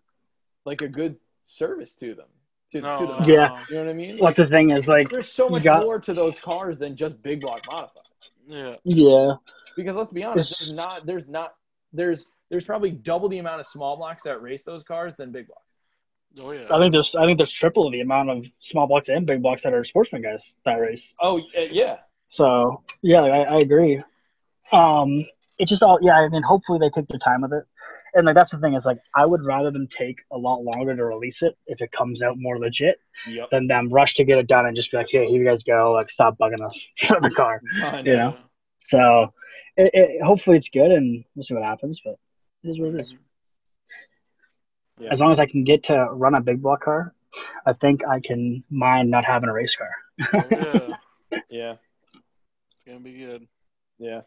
like 0.64 0.82
a 0.82 0.88
good 0.88 1.16
service 1.42 1.96
to 1.96 2.14
them. 2.14 2.28
To, 2.72 2.82
No, 2.82 3.00
to 3.00 3.06
them. 3.08 3.16
no, 3.28 3.34
Yeah. 3.34 3.64
You 3.70 3.76
know 3.76 3.84
what 3.86 3.90
I 3.90 3.94
mean? 3.94 4.18
What's 4.18 4.38
the 4.38 4.48
thing 4.48 4.70
is 4.70 4.88
like 4.88 5.10
There's 5.10 5.28
so 5.32 5.50
much 5.50 5.64
got- 5.64 5.84
more 5.84 6.00
to 6.00 6.14
those 6.14 6.40
cars 6.40 6.78
than 6.78 6.96
just 6.96 7.22
big 7.24 7.42
block 7.42 7.62
modified. 7.70 8.04
Yeah. 8.48 8.76
yeah 8.84 9.34
Because 9.76 9.96
let's 9.96 10.12
be 10.12 10.24
honest, 10.24 10.52
It's- 10.52 10.68
there's 10.68 10.74
not 10.76 11.06
there's 11.06 11.28
not 11.28 11.56
there's 11.94 12.26
there's 12.50 12.64
probably 12.64 12.92
double 12.92 13.28
the 13.28 13.40
amount 13.40 13.60
of 13.60 13.66
small 13.68 13.98
blocks 13.98 14.24
that 14.24 14.40
race 14.42 14.64
those 14.64 14.84
cars 14.84 15.14
than 15.18 15.32
big 15.32 15.48
blocks. 15.48 15.62
Oh 16.40 16.52
yeah. 16.52 16.68
I 16.70 16.78
think 16.80 16.92
there's 16.92 17.16
I 17.16 17.26
think 17.26 17.38
there's 17.40 17.52
triple 17.52 17.90
the 17.90 18.02
amount 18.02 18.30
of 18.30 18.46
small 18.60 18.86
blocks 18.88 19.10
and 19.10 19.26
big 19.26 19.42
blocks 19.42 19.64
that 19.64 19.74
are 19.74 19.84
sportsman 19.84 20.22
guys 20.22 20.56
that 20.66 20.76
race. 20.76 21.14
Oh 21.20 21.42
yeah, 21.72 21.98
So 22.28 22.84
yeah, 23.02 23.22
I, 23.22 23.56
I 23.56 23.58
agree. 23.60 24.04
Um, 24.72 25.26
it's 25.58 25.70
just 25.70 25.84
all 25.84 26.00
yeah. 26.02 26.20
I 26.20 26.30
mean, 26.30 26.44
hopefully 26.44 26.80
they 26.80 26.90
take 26.90 27.08
their 27.08 27.20
time 27.20 27.42
with 27.42 27.54
it, 27.54 27.64
and 28.16 28.26
like 28.26 28.36
that's 28.36 28.52
the 28.52 28.58
thing 28.58 28.74
is 28.74 28.86
like 28.86 28.98
I 29.16 29.26
would 29.26 29.46
rather 29.46 29.70
them 29.72 29.88
take 29.88 30.18
a 30.32 30.38
lot 30.38 30.64
longer 30.64 30.96
to 30.96 31.06
release 31.06 31.42
it 31.42 31.58
if 31.68 31.82
it 31.82 31.92
comes 31.92 32.24
out 32.24 32.36
more 32.38 32.58
legit 32.58 32.98
yep. 33.28 33.50
than 33.52 33.68
them 33.68 33.90
rush 33.90 34.16
to 34.16 34.24
get 34.24 34.38
it 34.38 34.48
done 34.48 34.66
and 34.66 34.76
just 34.76 34.90
be 34.92 34.98
like, 34.98 35.10
hey, 35.10 35.28
here 35.28 35.42
you 35.42 35.46
guys 35.46 35.64
go, 35.64 35.92
like 35.94 36.10
stop 36.10 36.38
bugging 36.38 36.66
us 36.66 36.88
for 37.08 37.20
the 37.20 37.30
car. 37.30 37.62
I 37.84 38.00
You 38.00 38.04
know. 38.14 38.30
know? 38.32 38.38
So 38.88 39.34
it, 39.78 39.92
it, 39.94 40.24
hopefully 40.24 40.58
it's 40.58 40.70
good, 40.70 40.92
and 40.92 41.24
we'll 41.36 41.44
see 41.44 41.54
what 41.54 41.64
happens. 41.64 42.02
But 42.04 42.16
it 42.64 42.70
is 42.70 42.80
what 42.80 42.90
it 42.96 43.02
is. 43.02 43.14
Yeah. 45.00 45.10
As 45.12 45.20
long 45.20 45.32
as 45.32 45.40
I 45.40 45.46
can 45.46 45.64
get 45.64 45.84
to 45.86 46.08
run 46.12 46.36
a 46.36 46.42
big 46.42 46.62
block 46.62 46.82
car, 46.84 47.14
I 47.66 47.74
think 47.74 48.06
I 48.08 48.20
can 48.22 48.64
mind 48.70 49.12
not 49.12 49.26
having 49.26 49.50
a 49.50 49.54
race 49.54 49.76
car. 49.76 49.90
Oh, 50.34 50.44
yeah, 51.32 51.40
Yeah, 51.50 51.76
it's 52.14 52.84
gonna 52.86 53.00
be 53.00 53.18
good. 53.18 53.48
yeah. 53.98 54.22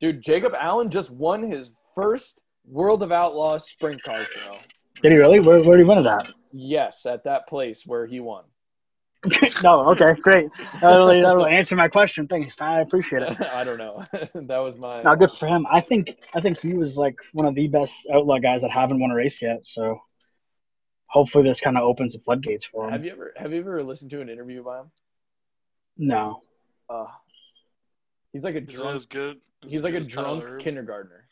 Dude, 0.00 0.22
Jacob 0.22 0.54
Allen 0.58 0.90
just 0.90 1.10
won 1.10 1.42
his 1.42 1.72
first 1.94 2.40
World 2.66 3.02
of 3.02 3.12
Outlaws 3.12 3.68
sprint 3.68 4.02
car 4.02 4.24
show. 4.24 4.56
Did 5.02 5.12
he 5.12 5.18
really? 5.18 5.40
Where, 5.40 5.62
where 5.62 5.76
did 5.76 5.84
he 5.84 5.88
win 5.88 5.98
it 5.98 6.06
at? 6.06 6.32
Yes, 6.52 7.06
at 7.06 7.24
that 7.24 7.48
place 7.48 7.84
where 7.86 8.06
he 8.06 8.20
won. 8.20 8.44
no, 9.62 9.88
okay, 9.90 10.14
great. 10.20 10.48
That'll, 10.80 11.06
that'll 11.06 11.46
answer 11.46 11.76
my 11.76 11.86
question. 11.86 12.26
Thanks. 12.26 12.56
I 12.58 12.80
appreciate 12.80 13.22
it. 13.22 13.40
I 13.52 13.62
don't 13.62 13.78
know. 13.78 14.04
that 14.34 14.58
was 14.58 14.76
my. 14.78 15.02
Now, 15.02 15.14
good 15.14 15.30
for 15.30 15.46
him. 15.46 15.66
I 15.70 15.80
think 15.80 16.16
I 16.34 16.40
think 16.40 16.58
he 16.58 16.74
was 16.74 16.96
like 16.96 17.16
one 17.32 17.46
of 17.46 17.54
the 17.54 17.68
best 17.68 17.94
outlaw 18.12 18.38
guys 18.38 18.62
that 18.62 18.72
haven't 18.72 19.00
won 19.00 19.12
a 19.12 19.14
race 19.14 19.40
yet. 19.40 19.64
So 19.64 20.00
hopefully 21.06 21.44
this 21.44 21.60
kind 21.60 21.76
of 21.76 21.84
opens 21.84 22.14
the 22.14 22.18
floodgates 22.18 22.64
for 22.64 22.86
him. 22.86 22.92
Have 22.92 23.04
you 23.04 23.12
ever 23.12 23.32
have 23.36 23.52
you 23.52 23.60
ever 23.60 23.82
listened 23.84 24.10
to 24.10 24.20
an 24.20 24.28
interview 24.28 24.64
by 24.64 24.80
him? 24.80 24.90
No. 25.96 26.40
Uh, 26.88 27.06
he's 28.32 28.42
like 28.42 28.56
a 28.56 28.60
drunk. 28.60 28.96
as 28.96 29.06
good? 29.06 29.36
as 29.64 29.70
He's 29.70 29.82
like 29.82 29.90
a 29.90 30.00
good 30.00 30.08
as 30.08 30.12
Tyler 30.12 30.48
drunk 30.48 30.62
kindergartner. 30.62 31.28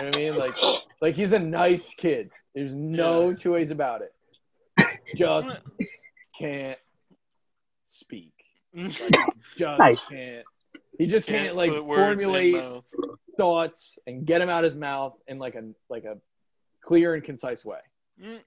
You 0.00 0.06
know 0.06 0.10
what 0.10 0.16
I 0.16 0.20
mean? 0.20 0.36
Like, 0.38 0.54
like 1.00 1.14
he's 1.14 1.32
a 1.32 1.38
nice 1.38 1.92
kid. 1.94 2.30
There's 2.54 2.72
no 2.74 3.30
Yeah. 3.30 3.36
two 3.36 3.52
ways 3.52 3.70
about 3.70 4.02
it. 4.02 4.12
Just 5.16 5.62
can't 6.38 6.78
speak. 7.82 8.32
Like, 8.74 8.92
just 9.56 9.78
Nice. 9.78 10.08
can't. 10.08 10.44
He 10.98 11.06
just 11.06 11.26
can't, 11.26 11.44
Can't 11.46 11.56
like 11.56 11.70
put 11.70 11.84
words 11.84 12.22
in 12.22 12.30
formulate 12.30 12.82
thoughts 13.36 13.98
and 14.06 14.24
get 14.26 14.38
them 14.38 14.48
out 14.48 14.64
of 14.64 14.70
his 14.70 14.78
mouth 14.78 15.14
in 15.26 15.38
like 15.38 15.54
a 15.54 15.64
like 15.88 16.04
a 16.04 16.18
clear 16.82 17.14
and 17.14 17.24
concise 17.24 17.64
way. 17.64 17.78
Mm, 18.22 18.40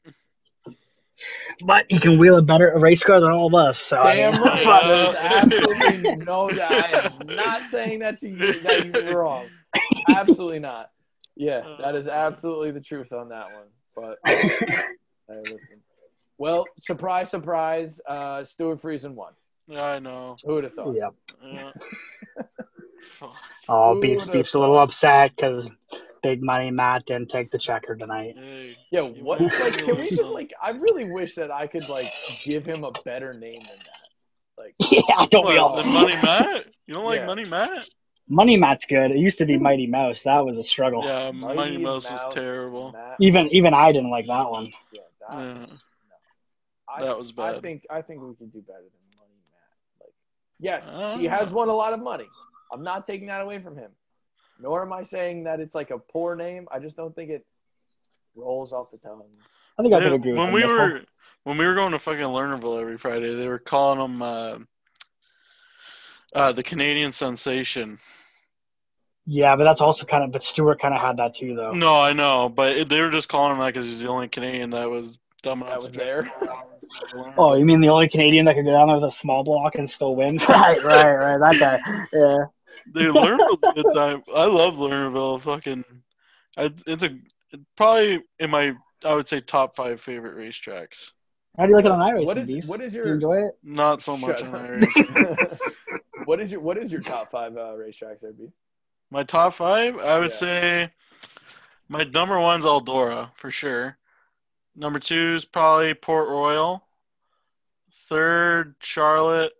But 1.66 1.86
he 1.90 2.00
can 2.00 2.20
wheel 2.20 2.38
a 2.38 2.42
better 2.42 2.74
race 2.78 3.02
car 3.04 3.20
than 3.20 3.32
all 3.32 3.48
of 3.48 3.54
us. 3.56 3.80
So 3.80 3.98
I 3.98 4.32
mean- 4.32 4.42
right. 4.42 4.64
Fuck. 4.64 4.84
There's 4.84 5.16
absolutely 5.16 6.16
no 6.18 6.50
doubt. 6.50 6.72
I 6.72 7.12
am 7.22 7.36
not 7.36 7.64
saying 7.70 8.00
that 8.00 8.20
to 8.20 8.30
you 8.30 8.60
that 8.62 8.86
you're 9.06 9.20
wrong. 9.22 9.48
Absolutely 10.10 10.60
not. 10.60 10.90
Yeah, 11.36 11.78
that 11.82 11.96
is 11.96 12.08
absolutely 12.08 12.72
the 12.72 12.82
truth 12.82 13.12
on 13.12 13.30
that 13.30 13.48
one. 13.54 13.68
But 13.96 14.18
hey, 14.26 14.86
listen. 15.30 15.82
Well, 16.38 16.66
surprise, 16.80 17.30
surprise. 17.30 18.02
Uh, 18.08 18.44
Stewart 18.44 18.82
Friesen 18.82 19.14
won. 19.14 19.34
Yeah, 19.68 19.84
I 19.86 20.00
know. 20.00 20.36
Who 20.46 20.56
would 20.56 20.64
have 20.66 20.74
thought? 20.74 20.94
yeah. 20.96 21.10
Yeah. 21.44 21.72
Oh, 23.68 24.00
Beef's 24.00 24.30
Beef's 24.30 24.54
a 24.54 24.60
little 24.60 24.80
upset 24.80 25.36
because 25.36 25.70
Big 26.22 26.42
Money 26.42 26.72
Matt 26.72 27.06
didn't 27.06 27.30
take 27.30 27.52
the 27.52 27.58
checker 27.58 27.96
tonight. 27.96 28.36
Hey. 28.38 28.78
Yeah. 28.92 29.02
You 29.10 29.24
What? 29.24 29.42
Like, 29.42 29.78
can 29.78 29.98
we 29.98 30.08
just 30.10 30.22
like? 30.24 30.54
I 30.62 30.72
really 30.72 31.12
wish 31.12 31.36
that 31.36 31.52
I 31.52 31.68
could 31.68 31.90
like 31.90 32.12
give 32.44 32.66
him 32.66 32.84
a 32.84 32.92
better 33.04 33.34
name 33.34 33.60
than 33.60 33.78
that. 33.78 34.64
Like, 34.64 34.76
Yeah, 34.92 35.26
don't 35.30 35.46
we 35.48 35.58
all? 35.58 35.76
the 35.76 35.84
Money 35.84 36.16
Matt? 36.22 36.66
You 36.88 36.94
don't 36.94 37.06
like 37.06 37.20
Yeah. 37.20 37.26
Money 37.26 37.46
Matt? 37.46 37.90
Money 38.30 38.58
Matt's 38.58 38.86
good. 38.86 39.12
It 39.12 39.18
used 39.18 39.38
to 39.40 39.46
be 39.46 39.58
Mighty 39.58 39.86
Mouse. 39.88 40.24
That 40.24 40.46
was 40.46 40.58
a 40.58 40.64
struggle. 40.64 41.04
Yeah, 41.04 41.32
Mighty 41.32 41.56
Mighty 41.58 41.78
Mouse 41.78 42.10
was 42.10 42.26
terrible. 42.32 42.92
Matt- 42.94 43.18
Even 43.20 43.48
even 43.50 43.74
I 43.74 43.92
didn't 43.92 44.10
like 44.12 44.28
that 44.28 44.50
one. 44.50 44.72
yeah, 44.92 45.02
that, 45.30 45.40
Yeah. 45.40 45.66
I, 46.88 47.02
That 47.06 47.18
was 47.18 47.34
I 47.38 47.60
think 47.60 47.86
I 47.90 48.02
think 48.02 48.22
we 48.22 48.34
could 48.36 48.52
do 48.54 48.62
better 48.62 48.80
than 48.80 49.18
Money 49.18 49.40
Matt. 49.52 50.06
Like, 50.06 50.14
yes, 50.60 50.88
Uh. 50.88 51.18
he 51.18 51.26
has 51.26 51.52
won 51.52 51.70
a 51.70 51.74
lot 51.74 51.94
of 51.94 52.00
money. 52.00 52.28
I'm 52.72 52.84
not 52.84 53.06
taking 53.06 53.28
that 53.28 53.42
away 53.42 53.60
from 53.60 53.76
him. 53.76 53.92
Nor 54.60 54.84
am 54.84 54.94
I 54.94 55.04
saying 55.04 55.44
that 55.46 55.60
it's 55.60 55.76
like 55.76 55.90
a 55.92 55.98
poor 55.98 56.36
name. 56.36 56.68
I 56.72 56.80
just 56.80 56.96
don't 56.96 57.14
think 57.16 57.30
it 57.32 57.46
rolls 58.36 58.72
off 58.72 58.92
the 58.92 58.98
tongue. 58.98 59.24
I 59.78 59.82
think 59.82 59.94
I 59.94 59.98
Yeah, 59.98 60.04
could 60.04 60.14
agree 60.14 60.32
with 60.32 60.40
when 60.40 60.48
him, 60.50 60.54
we 60.54 60.62
Missile. 60.62 60.78
were 60.78 61.02
when 61.44 61.58
we 61.58 61.66
were 61.66 61.76
going 61.76 61.92
to 61.92 62.00
fucking 62.00 62.22
Lernerville 62.22 62.80
every 62.80 62.98
Friday, 62.98 63.34
they 63.36 63.48
were 63.48 63.60
calling 63.60 64.00
him 64.00 64.22
uh, 64.22 64.60
uh, 66.34 66.52
the 66.52 66.64
Canadian 66.64 67.12
sensation. 67.12 68.00
Yeah, 69.26 69.56
but 69.56 69.64
that's 69.64 69.82
also 69.82 70.06
kind 70.06 70.24
of. 70.24 70.32
But 70.32 70.44
Stewart 70.44 70.80
kind 70.80 70.94
of 70.94 71.02
had 71.02 71.18
that 71.18 71.36
too, 71.36 71.56
though. 71.56 71.72
No, 71.72 72.02
I 72.02 72.14
know, 72.14 72.50
but 72.50 72.76
it, 72.76 72.90
they 72.90 73.00
were 73.00 73.10
just 73.10 73.30
calling 73.30 73.54
him 73.54 73.60
that 73.60 73.68
because 73.68 73.86
he's 73.86 74.02
the 74.02 74.10
only 74.10 74.28
Canadian 74.28 74.72
that 74.72 74.90
was 74.90 75.20
dumb 75.42 75.62
enough 75.62 75.74
That 75.74 75.80
to 75.80 75.86
was 75.86 75.94
there. 75.94 76.34
Oh, 77.38 77.56
you 77.56 77.66
mean 77.66 77.82
the 77.82 77.90
only 77.90 78.08
Canadian 78.08 78.46
that 78.46 78.56
could 78.56 78.66
go 78.66 78.72
down 78.72 78.88
there 78.88 78.98
with 78.98 79.06
a 79.06 79.12
small 79.12 79.44
block 79.44 79.76
and 79.76 79.90
still 79.90 80.16
win? 80.16 80.38
right, 80.50 80.84
right, 80.84 81.16
right. 81.16 81.40
That 81.40 81.60
guy. 81.60 82.08
Yeah. 82.14 82.46
They 82.94 83.06
Lernerville's 83.06 83.58
a 83.64 83.74
good 83.74 83.94
time. 83.96 84.22
I 84.36 84.46
love 84.46 84.76
Lernerville. 84.76 85.42
Fucking, 85.42 85.84
I, 86.56 86.72
it's 86.86 87.04
a 87.04 87.18
probably 87.76 88.22
in 88.38 88.52
my 88.52 88.76
I 89.06 89.14
would 89.14 89.28
say 89.28 89.40
top 89.40 89.76
five 89.76 90.02
favorite 90.02 90.38
racetracks. 90.38 91.12
How 91.58 91.66
do 91.66 91.70
you 91.70 91.76
like 91.76 91.86
it 91.86 91.92
on 91.92 92.00
iRacing, 92.00 92.26
What 92.26 92.38
is 92.38 92.48
Beef? 92.48 92.66
what 92.66 92.82
is 92.82 92.94
Do 92.94 92.98
you 93.00 93.04
your 93.06 93.14
enjoy 93.16 93.38
it? 93.48 93.58
Not 93.64 94.02
so 94.02 94.18
much 94.18 94.40
Shut 94.40 94.48
on 94.48 94.56
up. 94.56 94.62
iRacing. 94.62 95.60
what 96.26 96.40
is 96.40 96.52
your 96.52 96.62
what 96.62 96.78
is 96.78 96.92
your 96.92 97.02
top 97.02 97.32
five 97.32 97.56
uh, 97.56 97.74
racetracks 97.76 98.22
there, 98.22 98.34
B? 98.34 98.48
My 99.12 99.24
top 99.24 99.54
five, 99.54 99.98
I 100.00 100.18
would 100.18 100.30
Yeah. 100.32 100.36
say 100.36 100.90
my 101.88 102.04
number 102.06 102.40
one's 102.40 102.66
Eldora 102.66 103.30
for 103.36 103.52
sure. 103.52 103.98
Number 104.76 104.98
two 104.98 105.36
is 105.36 105.46
probably 105.46 105.94
Port 105.94 106.28
Royal. 106.30 106.88
Third, 107.92 108.76
Charlotte. 108.80 109.54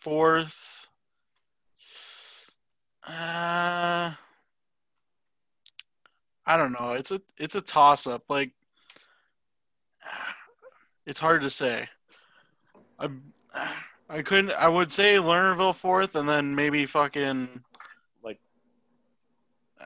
Fourth, 0.00 0.86
uh, 3.06 4.12
I 6.46 6.56
don't 6.56 6.70
know. 6.72 6.92
It's 6.92 7.10
a 7.10 7.20
it's 7.36 7.56
a 7.56 7.60
toss 7.60 8.06
up. 8.06 8.22
Like, 8.28 8.52
it's 11.08 11.18
hard 11.20 11.40
to 11.42 11.50
say. 11.50 11.86
I 12.98 13.08
I 14.10 14.22
couldn't. 14.22 14.52
I 14.52 14.68
would 14.68 14.92
say 14.92 15.16
Lernerville 15.16 15.74
fourth, 15.74 16.14
and 16.14 16.28
then 16.28 16.54
maybe 16.54 16.86
fucking 16.86 17.48
Like 18.22 18.38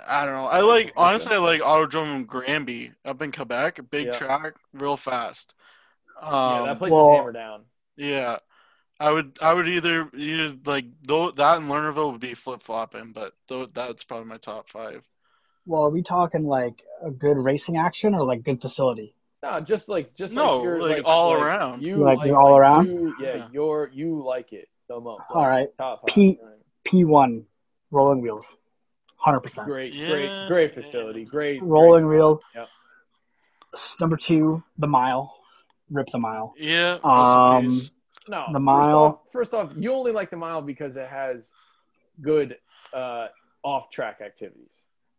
I 0.08 0.24
don't 0.26 0.34
know. 0.34 0.46
I 0.48 0.60
like 0.60 0.92
honestly. 0.96 1.34
I 1.36 1.38
like 1.38 1.60
Autodrome 1.60 2.26
Granby 2.26 2.92
up 3.04 3.22
in 3.22 3.30
Quebec. 3.32 3.80
Big 3.90 4.06
Yeah. 4.06 4.12
track, 4.12 4.54
real 4.72 4.96
fast. 4.96 5.54
yeah, 6.22 6.28
Um, 6.60 6.66
that 6.66 6.78
place 6.78 6.92
well- 6.92 7.12
is 7.12 7.16
hammered 7.18 7.34
down. 7.34 7.64
yeah, 7.96 8.38
I 9.00 9.10
would. 9.10 9.38
I 9.40 9.54
would 9.54 9.68
either 9.68 10.10
either 10.14 10.56
like 10.64 10.86
though 11.02 11.30
that 11.30 11.58
and 11.58 11.68
Lernerville 11.70 12.12
would 12.12 12.20
be 12.20 12.34
flip 12.34 12.62
flopping, 12.62 13.12
but 13.12 13.32
though 13.48 13.66
that's 13.66 14.04
probably 14.04 14.26
my 14.26 14.38
top 14.38 14.68
five. 14.68 15.06
Well, 15.66 15.82
are 15.82 15.90
we 15.90 16.02
talking 16.02 16.44
like 16.44 16.82
a 17.02 17.10
good 17.10 17.36
racing 17.38 17.76
action 17.76 18.14
or 18.14 18.24
like 18.24 18.42
good 18.42 18.60
facility? 18.60 19.14
No, 19.42 19.60
just 19.60 19.88
like 19.88 20.14
just 20.14 20.32
No, 20.34 20.56
like, 20.56 20.64
you're, 20.64 20.80
like, 20.88 21.02
all 21.04 21.32
around. 21.32 21.82
You 21.82 21.96
Like, 21.96 22.18
like, 22.18 22.26
you're 22.28 22.38
all 22.38 22.56
around? 22.56 22.86
You, 22.86 23.14
yeah, 23.20 23.34
Yeah. 23.36 23.48
you're 23.52 23.90
you 23.92 24.22
like 24.22 24.52
it 24.52 24.68
the 24.88 25.00
most. 25.00 25.24
All 25.30 25.46
right. 25.46 25.68
top 25.78 26.00
five. 26.02 26.14
P- 26.14 26.20
you 26.22 26.26
know 26.36 26.42
what 26.42 26.48
I 26.48 26.96
mean? 26.96 27.06
P1 27.06 27.46
rolling 27.90 28.20
wheels, 28.20 28.56
hundred 29.16 29.40
percent. 29.40 29.66
Great, 29.66 29.92
Yeah, 29.92 30.08
great, 30.10 30.48
great 30.48 30.74
facility. 30.74 31.24
Great 31.24 31.62
Rolling 31.62 32.06
great- 32.06 32.16
wheel. 32.18 32.40
Yep. 32.54 32.68
Number 34.00 34.16
two, 34.16 34.62
the 34.78 34.86
mile, 34.86 35.34
rip 35.90 36.06
the 36.12 36.18
mile. 36.18 36.54
Yeah. 36.56 36.92
rest 36.92 37.04
Um. 37.04 37.80
No, 38.30 38.44
The 38.52 38.52
first 38.52 38.62
mile. 38.62 38.98
off, 38.98 39.18
first 39.32 39.54
off, 39.54 39.72
you 39.76 39.92
only 39.92 40.12
like 40.12 40.30
the 40.30 40.36
mile 40.36 40.62
because 40.62 40.96
it 40.96 41.08
has 41.08 41.50
good 42.20 42.56
uh, 42.92 43.26
off-track 43.64 44.20
activities. 44.20 44.70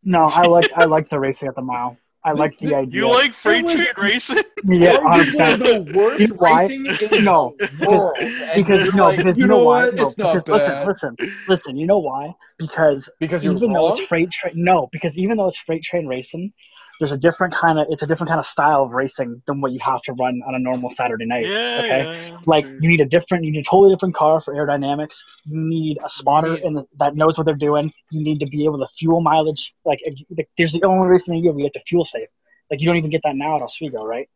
No, 0.03 0.27
I 0.31 0.43
like 0.47 0.71
I 0.73 0.85
like 0.85 1.09
the 1.09 1.19
racing 1.19 1.49
at 1.49 1.55
the 1.55 1.61
mile. 1.61 1.97
I 2.25 2.31
like 2.31 2.57
the 2.59 2.73
idea. 2.73 3.01
You 3.01 3.09
like 3.09 3.33
freight 3.33 3.65
was- 3.65 3.73
train 3.73 3.87
racing? 3.97 4.37
yeah, 4.63 4.97
hundred 5.01 5.27
Arguably 5.35 5.59
percent. 5.59 5.63
the 5.87 5.97
worst 5.97 6.19
You 6.21 6.27
know 6.27 6.35
why? 6.37 6.61
racing 6.61 6.85
in 7.17 7.23
No, 7.25 7.55
the 7.59 7.85
world. 7.87 8.17
And 8.17 8.55
Because 8.55 8.85
you're 8.85 8.95
no, 8.95 9.07
like, 9.07 9.17
because 9.17 9.37
you 9.37 9.47
know, 9.47 9.63
why? 9.63 9.85
what? 9.85 9.95
No, 9.95 10.07
it's 10.07 10.17
not 10.17 10.45
because 10.45 10.59
bad. 10.67 10.87
listen, 10.87 11.15
listen, 11.19 11.35
listen. 11.49 11.77
You 11.77 11.85
know 11.87 11.99
why? 11.99 12.33
Because 12.57 13.09
because 13.19 13.43
you're 13.43 13.55
even 13.55 13.73
though 13.73 13.89
wrong. 13.89 13.97
it's 13.99 14.07
freight 14.07 14.31
train, 14.31 14.53
no, 14.55 14.87
because 14.91 15.17
even 15.17 15.37
though 15.37 15.47
it's 15.47 15.57
freight 15.57 15.83
train 15.83 16.07
racing, 16.07 16.53
there's 16.99 17.11
a 17.11 17.18
different 17.18 17.53
kind 17.53 17.80
of 17.80 17.88
it's 17.90 18.03
a 18.03 18.07
different 18.07 18.30
kind 18.30 18.40
of 18.40 18.45
style 18.45 18.84
of 18.84 18.91
racing 18.94 19.41
than 19.48 19.61
what 19.61 19.72
you 19.72 19.80
have 19.80 20.02
to 20.03 20.14
run 20.14 20.41
on 20.48 20.56
a 20.56 20.60
normal 20.60 20.90
Saturday 20.90 21.26
night. 21.26 21.45
Yeah. 21.45 21.78
okay. 21.80 22.30
yeah, 22.30 22.38
Like 22.45 22.65
you 22.65 22.88
need 22.88 23.02
a 23.02 23.06
different, 23.06 23.44
you 23.45 23.52
need 23.52 23.61
a 23.61 23.70
totally 23.70 23.94
different 23.94 24.15
car 24.15 24.41
for 24.41 24.53
aerodynamics. 24.53 25.15
You 25.45 25.57
need 25.60 25.98
a 26.06 26.10
spotter 26.10 26.53
need- 26.53 26.64
in 26.64 26.74
the, 26.74 26.86
that 26.99 27.15
knows 27.15 27.38
what 27.38 27.45
they're 27.45 27.56
doing. 27.56 27.91
You 28.11 28.24
need 28.24 28.40
to 28.41 28.45
be 28.48 28.65
able 28.65 28.78
to 28.80 28.88
fuel 28.98 29.22
mileage. 29.22 29.74
Like, 29.86 29.99
like 30.38 30.49
there's 30.57 30.72
the 30.72 30.84
only 30.84 31.07
reason 31.07 31.34
in 31.34 31.40
the 31.40 31.44
year 31.45 31.52
we 31.53 31.64
have 31.64 31.74
to 31.74 31.82
fuel 31.88 32.06
safe. 32.06 32.30
Like 32.70 32.80
you 32.80 32.88
don't 32.88 32.98
even 32.98 33.10
get 33.10 33.22
that 33.24 33.36
now 33.36 33.56
at 33.57 33.61
Oswego, 33.61 34.06
right? 34.06 34.30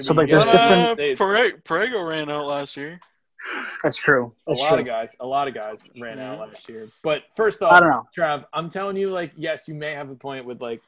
so, 0.00 0.14
like, 0.14 0.28
there's 0.30 0.44
But, 0.44 0.52
different- 0.52 0.72
uh, 0.72 0.94
States. 0.94 1.20
Pereg- 1.20 1.62
Perego 1.64 2.08
ran 2.08 2.30
out 2.30 2.46
last 2.46 2.76
year. 2.76 3.00
That's 3.82 3.96
true. 3.96 4.34
a 4.46 4.52
lot 4.52 4.68
true. 4.70 4.78
of 4.80 4.86
guys, 4.86 5.14
a 5.20 5.26
lot 5.26 5.48
of 5.48 5.54
guys 5.54 5.78
ran 6.00 6.18
out 6.18 6.38
last 6.40 6.68
year. 6.68 6.88
But 7.02 7.22
first 7.34 7.62
off, 7.62 7.72
I 7.72 7.76
off, 7.76 7.80
don't 7.80 7.90
know. 7.90 8.06
Trav, 8.16 8.44
I'm 8.52 8.68
telling 8.70 8.96
you, 8.96 9.10
like, 9.10 9.32
yes, 9.36 9.66
you 9.68 9.74
may 9.74 9.92
have 9.94 10.10
a 10.10 10.14
point 10.14 10.44
with 10.44 10.60
like, 10.60 10.82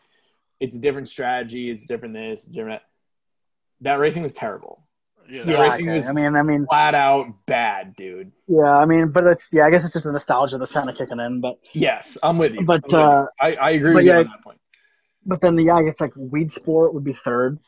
it's 0.61 0.75
a 0.75 0.79
different 0.79 1.09
strategy, 1.09 1.71
it's 1.71 1.85
different 1.87 2.15
this, 2.15 2.45
different 2.45 2.83
that. 3.81 3.89
That 3.89 3.95
racing 3.95 4.23
was 4.23 4.33
terrible. 4.33 4.83
Yeah. 5.29 5.43
Yeah, 5.47 5.59
Everything 5.61 5.89
okay. 5.89 5.99
was- 5.99 6.09
I 6.09 6.13
mean, 6.13 6.37
I 6.37 6.43
mean, 6.43 6.67
Flat 6.67 6.95
out 6.95 7.27
bad, 7.47 7.95
dude. 7.97 8.31
yeah, 8.47 8.77
I 8.77 8.85
mean, 8.85 9.11
but 9.11 9.25
it's 9.27 9.49
yeah, 9.53 9.65
I 9.67 9.71
guess 9.71 9.85
it's 9.85 9.95
just 9.95 10.05
the 10.05 10.13
nostalgia 10.13 10.59
that's 10.59 10.73
kind 10.73 10.91
of 10.91 10.97
kicking 10.97 11.19
in. 11.21 11.41
But 11.41 11.59
Yes, 11.73 12.19
I'm 12.23 12.37
with 12.37 12.53
you. 12.55 12.63
But, 12.65 12.83
I'm 12.83 12.83
with 12.83 12.93
you. 12.93 12.99
uh, 12.99 13.27
I, 13.41 13.55
I 13.55 13.71
agree 13.71 13.91
but 13.91 13.95
with 13.97 14.05
you 14.05 14.11
yeah, 14.13 14.19
on 14.19 14.25
that 14.27 14.43
point. 14.45 14.59
but 15.25 15.41
then 15.41 15.57
yeah, 15.59 15.77
I 15.77 15.83
guess 15.85 16.01
like 16.01 16.13
Weedsport 16.15 16.93
would 16.95 17.05
be 17.05 17.13
third, 17.13 17.59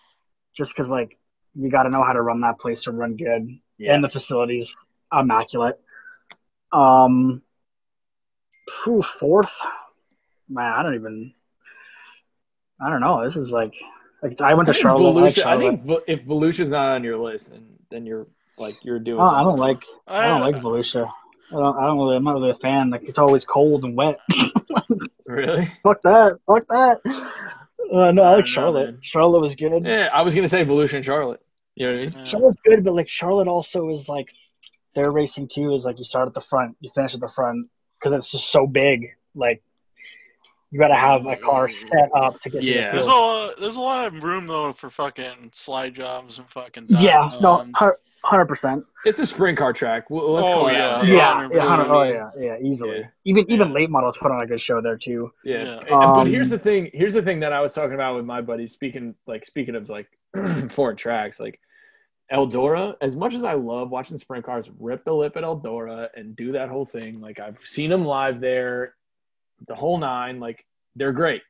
just 0.55 0.73
because 0.73 0.91
like 0.91 1.19
you 1.55 1.71
got 1.71 1.85
to 1.85 1.91
know 1.91 2.03
how 2.03 2.13
to 2.13 2.21
run 2.23 2.41
that 2.43 2.59
place 2.59 2.83
to 2.85 2.91
run 2.93 3.17
good, 3.17 3.49
Yeah. 3.79 3.95
and 3.95 4.03
the 4.05 4.09
facilities 4.09 4.75
immaculate. 5.13 5.79
Um, 6.73 7.43
whew, 8.85 9.05
fourth, 9.21 9.51
man, 10.49 10.73
I 10.73 10.83
don't 10.83 10.95
even. 10.95 11.35
I 12.85 12.91
don't 12.91 13.01
know. 13.01 13.25
This 13.27 13.37
is 13.37 13.51
like, 13.51 13.73
like 14.23 14.41
I 14.41 14.55
went 14.55 14.69
I 14.69 14.73
to 14.73 14.75
think 14.79 14.83
Charlotte. 14.89 15.11
I 15.11 15.23
like 15.23 15.35
Volusia- 15.35 15.45
I 15.47 15.59
think 15.59 15.83
Vo- 15.83 16.03
if 16.07 16.25
Volusia's 16.25 16.69
not 16.71 16.89
on 16.97 17.05
your 17.05 17.17
list, 17.19 17.51
then 17.51 17.65
then 17.91 18.07
you're 18.07 18.27
like 18.59 18.75
you're 18.83 18.99
doing. 18.99 19.21
Oh, 19.21 19.25
I 19.25 19.43
don't 19.43 19.59
like. 19.59 19.83
I 20.07 20.27
don't 20.29 20.43
Uh, 20.43 20.47
like 20.47 20.57
Volusia. 20.57 21.11
I 21.51 21.55
don't. 21.55 21.77
I 21.77 21.87
don't 21.87 21.99
really. 21.99 22.17
I'm 22.17 22.25
not 22.25 22.35
really 22.35 22.51
a 22.51 22.55
fan. 22.55 22.91
Like 22.91 23.03
it's 23.05 23.19
always 23.19 23.45
cold 23.45 23.85
and 23.85 23.97
wet. 23.97 24.19
Really? 25.27 25.67
Fuck 25.83 26.03
that. 26.03 26.39
Fuck 26.47 26.67
that. 26.69 27.01
Uh, 27.07 27.13
no, 27.91 28.01
I 28.01 28.03
I 28.03 28.07
don't 28.07 28.15
know, 28.17 28.23
like 28.37 28.47
Charlotte. 28.47 28.97
Charlotte 29.03 29.41
was 29.41 29.55
good. 29.55 29.85
Yeah, 29.87 30.11
I 30.13 30.23
was 30.23 30.35
gonna 30.35 30.49
say 30.49 30.65
Volusia 30.65 30.95
and 30.95 31.05
Charlotte. 31.05 31.41
You 31.75 31.87
know 31.87 31.93
what 31.93 31.99
I 32.01 32.03
mean? 32.05 32.13
Yeah. 32.17 32.25
Charlotte's 32.27 32.61
good, 32.65 32.85
but 32.85 32.93
like 32.95 33.09
Charlotte 33.09 33.49
also 33.49 33.89
is 33.91 34.09
like 34.09 34.29
their 34.95 35.11
racing 35.11 35.49
too. 35.49 35.73
Is 35.75 35.85
like 35.85 35.99
you 35.99 36.05
start 36.05 36.29
at 36.29 36.35
the 36.35 36.41
front, 36.43 36.77
you 36.81 36.91
finish 36.95 37.15
at 37.15 37.21
the 37.21 37.29
front 37.29 37.71
because 37.99 38.13
it's 38.19 38.31
just 38.31 38.51
so 38.51 38.67
big. 38.67 39.11
Like 39.35 39.63
you 40.73 40.79
got 40.81 40.89
to 40.89 40.97
have 40.97 41.27
a 41.27 41.37
car 41.37 41.69
set 41.69 42.09
up 42.17 42.41
to 42.41 42.51
get. 42.51 42.63
Yeah. 42.65 42.87
To 42.87 42.93
There's 42.93 43.09
a 43.09 43.51
there's 43.61 43.77
a 43.77 43.81
lot 43.81 44.07
of 44.07 44.23
room 44.25 44.47
though 44.49 44.73
for 44.73 44.91
fucking 44.91 45.51
slide 45.53 45.95
jobs 45.95 46.39
and 46.39 46.49
fucking 46.51 46.87
yeah. 46.89 47.39
No. 47.41 47.67
Hundred 48.25 48.47
percent. 48.47 48.85
It's 49.05 49.19
a 49.19 49.27
sprint 49.27 49.59
car 49.59 49.73
track. 49.73 50.09
Well, 50.09 50.33
let's 50.35 50.47
Oh, 50.47 50.53
call 50.61 50.69
it 50.69 50.75
yeah. 50.75 50.95
out. 50.95 51.07
Yeah. 51.09 51.49
100%. 51.49 51.55
yeah 51.55 51.87
oh 51.89 52.03
Yeah. 52.05 52.31
yeah. 52.39 52.57
Yeah. 52.61 52.69
Easily. 52.69 52.99
Yeah. 53.01 53.07
Even 53.25 53.51
even 53.51 53.69
Yeah. 53.69 53.75
late 53.75 53.91
models 53.91 54.17
put 54.17 54.31
on 54.31 54.41
a 54.43 54.47
good 54.47 54.61
show 54.61 54.81
there 54.81 54.97
too. 54.97 55.33
Yeah. 55.45 55.65
Yeah. 55.65 55.77
And- 55.79 55.89
but 55.89 55.93
Um, 56.21 56.27
here's 56.31 56.49
the 56.49 56.59
thing. 56.59 56.89
Here's 56.95 57.15
the 57.15 57.23
thing 57.23 57.41
that 57.41 57.53
I 57.53 57.61
was 57.61 57.75
talking 57.75 57.95
about 57.95 58.15
with 58.17 58.25
my 58.25 58.41
buddies. 58.41 58.73
Speaking 58.73 59.15
like 59.27 59.45
speaking 59.45 59.75
of 59.75 59.89
like 59.91 60.07
foreign 60.71 60.97
tracks, 60.97 61.39
like 61.41 61.59
Eldora. 62.33 62.95
As 63.01 63.17
much 63.17 63.35
as 63.35 63.45
I 63.45 63.55
love 63.55 63.91
watching 63.91 64.17
sprint 64.19 64.45
cars 64.47 64.71
rip 64.79 65.05
the 65.05 65.13
lip 65.15 65.37
at 65.37 65.43
Eldora 65.43 66.09
and 66.15 66.35
do 66.37 66.53
that 66.53 66.69
whole 66.69 66.87
thing, 66.87 67.21
like 67.21 67.41
I've 67.41 67.59
seen 67.65 67.91
them 67.91 68.05
live 68.05 68.41
there, 68.41 68.95
the 69.67 69.75
whole 69.75 69.99
nine. 69.99 70.41
Like 70.41 70.65
they're 70.97 71.13
great, 71.13 71.43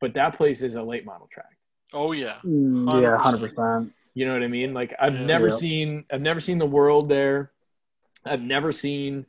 but 0.00 0.14
that 0.14 0.36
place 0.36 0.62
is 0.62 0.74
a 0.74 0.82
late 0.82 1.04
model 1.04 1.28
track. 1.32 1.56
Oh 1.92 2.12
yeah. 2.12 2.36
Mm, 2.44 2.86
yeah. 3.02 3.16
100%. 3.16 3.20
Hundred 3.20 3.40
percent. 3.40 3.92
You 4.14 4.26
know 4.26 4.34
what 4.34 4.42
I 4.42 4.48
mean? 4.48 4.74
Like 4.74 4.94
I've 5.00 5.14
Yeah. 5.14 5.26
never 5.26 5.48
Yeah. 5.48 5.56
seen 5.56 6.04
I've 6.12 6.20
never 6.20 6.40
seen 6.40 6.58
the 6.58 6.66
world 6.66 7.08
there. 7.08 7.50
I've 8.24 8.42
never 8.42 8.72
seen 8.72 9.26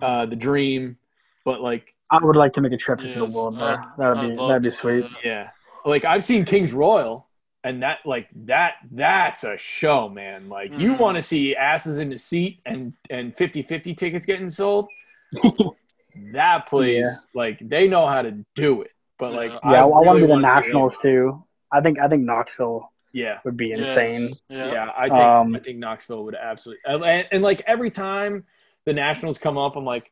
uh 0.00 0.26
the 0.26 0.36
dream, 0.36 0.96
but 1.44 1.60
like 1.60 1.94
I 2.10 2.18
would 2.24 2.36
like 2.36 2.52
to 2.54 2.60
make 2.60 2.72
a 2.72 2.76
trip 2.76 3.00
to 3.00 3.06
the 3.08 3.24
world 3.26 3.58
there. 3.58 3.82
That 3.98 4.08
would 4.10 4.18
I'd 4.18 4.30
be 4.30 4.36
that'd 4.36 4.62
be 4.62 4.70
sweet. 4.70 5.02
that. 5.02 5.24
yeah. 5.24 5.50
Like 5.84 6.04
I've 6.04 6.24
seen 6.24 6.44
King's 6.44 6.72
Royal 6.72 7.26
and 7.64 7.82
that 7.82 7.98
like 8.06 8.28
that 8.46 8.74
that's 8.92 9.44
a 9.44 9.56
show, 9.58 10.08
man. 10.08 10.48
Like 10.48 10.78
you 10.78 10.94
Mhm. 10.94 11.00
want 11.00 11.16
to 11.16 11.22
see 11.22 11.54
asses 11.56 11.98
in 11.98 12.08
the 12.10 12.18
seat 12.18 12.60
and 12.64 12.92
and 13.10 13.34
50-50 13.36 13.96
tickets 13.96 14.24
getting 14.24 14.48
sold. 14.48 14.88
that 16.32 16.66
place 16.68 17.04
Yeah. 17.04 17.14
like 17.34 17.58
they 17.60 17.88
know 17.88 18.06
how 18.06 18.22
to 18.22 18.44
do 18.54 18.82
it. 18.82 18.90
But 19.18 19.32
like 19.32 19.50
Yeah. 19.50 19.70
Yeah, 19.72 19.82
I, 19.82 19.84
want 19.84 20.06
really 20.06 20.20
to 20.20 20.26
be 20.26 20.26
the 20.28 20.32
wanna 20.34 20.46
see 20.46 20.50
that. 20.50 20.60
nationals 20.62 20.96
too. 21.02 21.44
I 21.72 21.80
think 21.80 21.98
I 21.98 22.08
think 22.08 22.24
Knoxville 22.24 22.90
Yeah. 23.12 23.38
would 23.44 23.56
be 23.56 23.66
Yes. 23.68 23.80
insane. 23.80 24.36
Yeah. 24.48 24.72
Yeah, 24.72 24.90
I 24.96 25.02
think 25.08 25.12
Um, 25.14 25.54
I 25.56 25.58
think 25.60 25.78
Knoxville 25.78 26.24
would 26.24 26.34
absolutely 26.34 26.80
and, 26.86 27.04
and, 27.04 27.28
and, 27.32 27.42
like 27.42 27.62
every 27.66 27.90
time 27.90 28.44
the 28.84 28.92
Nationals 28.92 29.38
come 29.38 29.58
up, 29.58 29.76
I'm 29.76 29.84
like, 29.84 30.10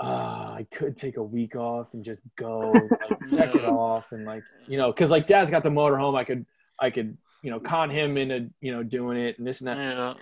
ah, 0.00 0.54
I 0.54 0.66
could 0.72 0.96
take 0.96 1.16
a 1.16 1.22
week 1.22 1.54
off 1.56 1.92
and 1.94 2.04
just 2.04 2.22
go 2.36 2.58
like, 2.70 2.90
check 3.30 3.54
it 3.54 3.64
off 3.64 4.10
and 4.12 4.24
like 4.24 4.42
you 4.66 4.78
know, 4.78 4.88
because 4.92 5.10
like 5.10 5.26
Dad's 5.26 5.50
got 5.50 5.62
the 5.62 5.70
motorhome, 5.70 6.16
I 6.16 6.24
could 6.24 6.46
I 6.78 6.90
could 6.90 7.16
you 7.42 7.50
know 7.50 7.60
con 7.60 7.90
him 7.90 8.16
into 8.16 8.50
you 8.60 8.72
know 8.72 8.82
doing 8.82 9.18
it 9.18 9.38
and 9.38 9.46
this 9.46 9.60
and 9.60 9.68
that. 9.68 9.88
Yeah. 9.88 10.14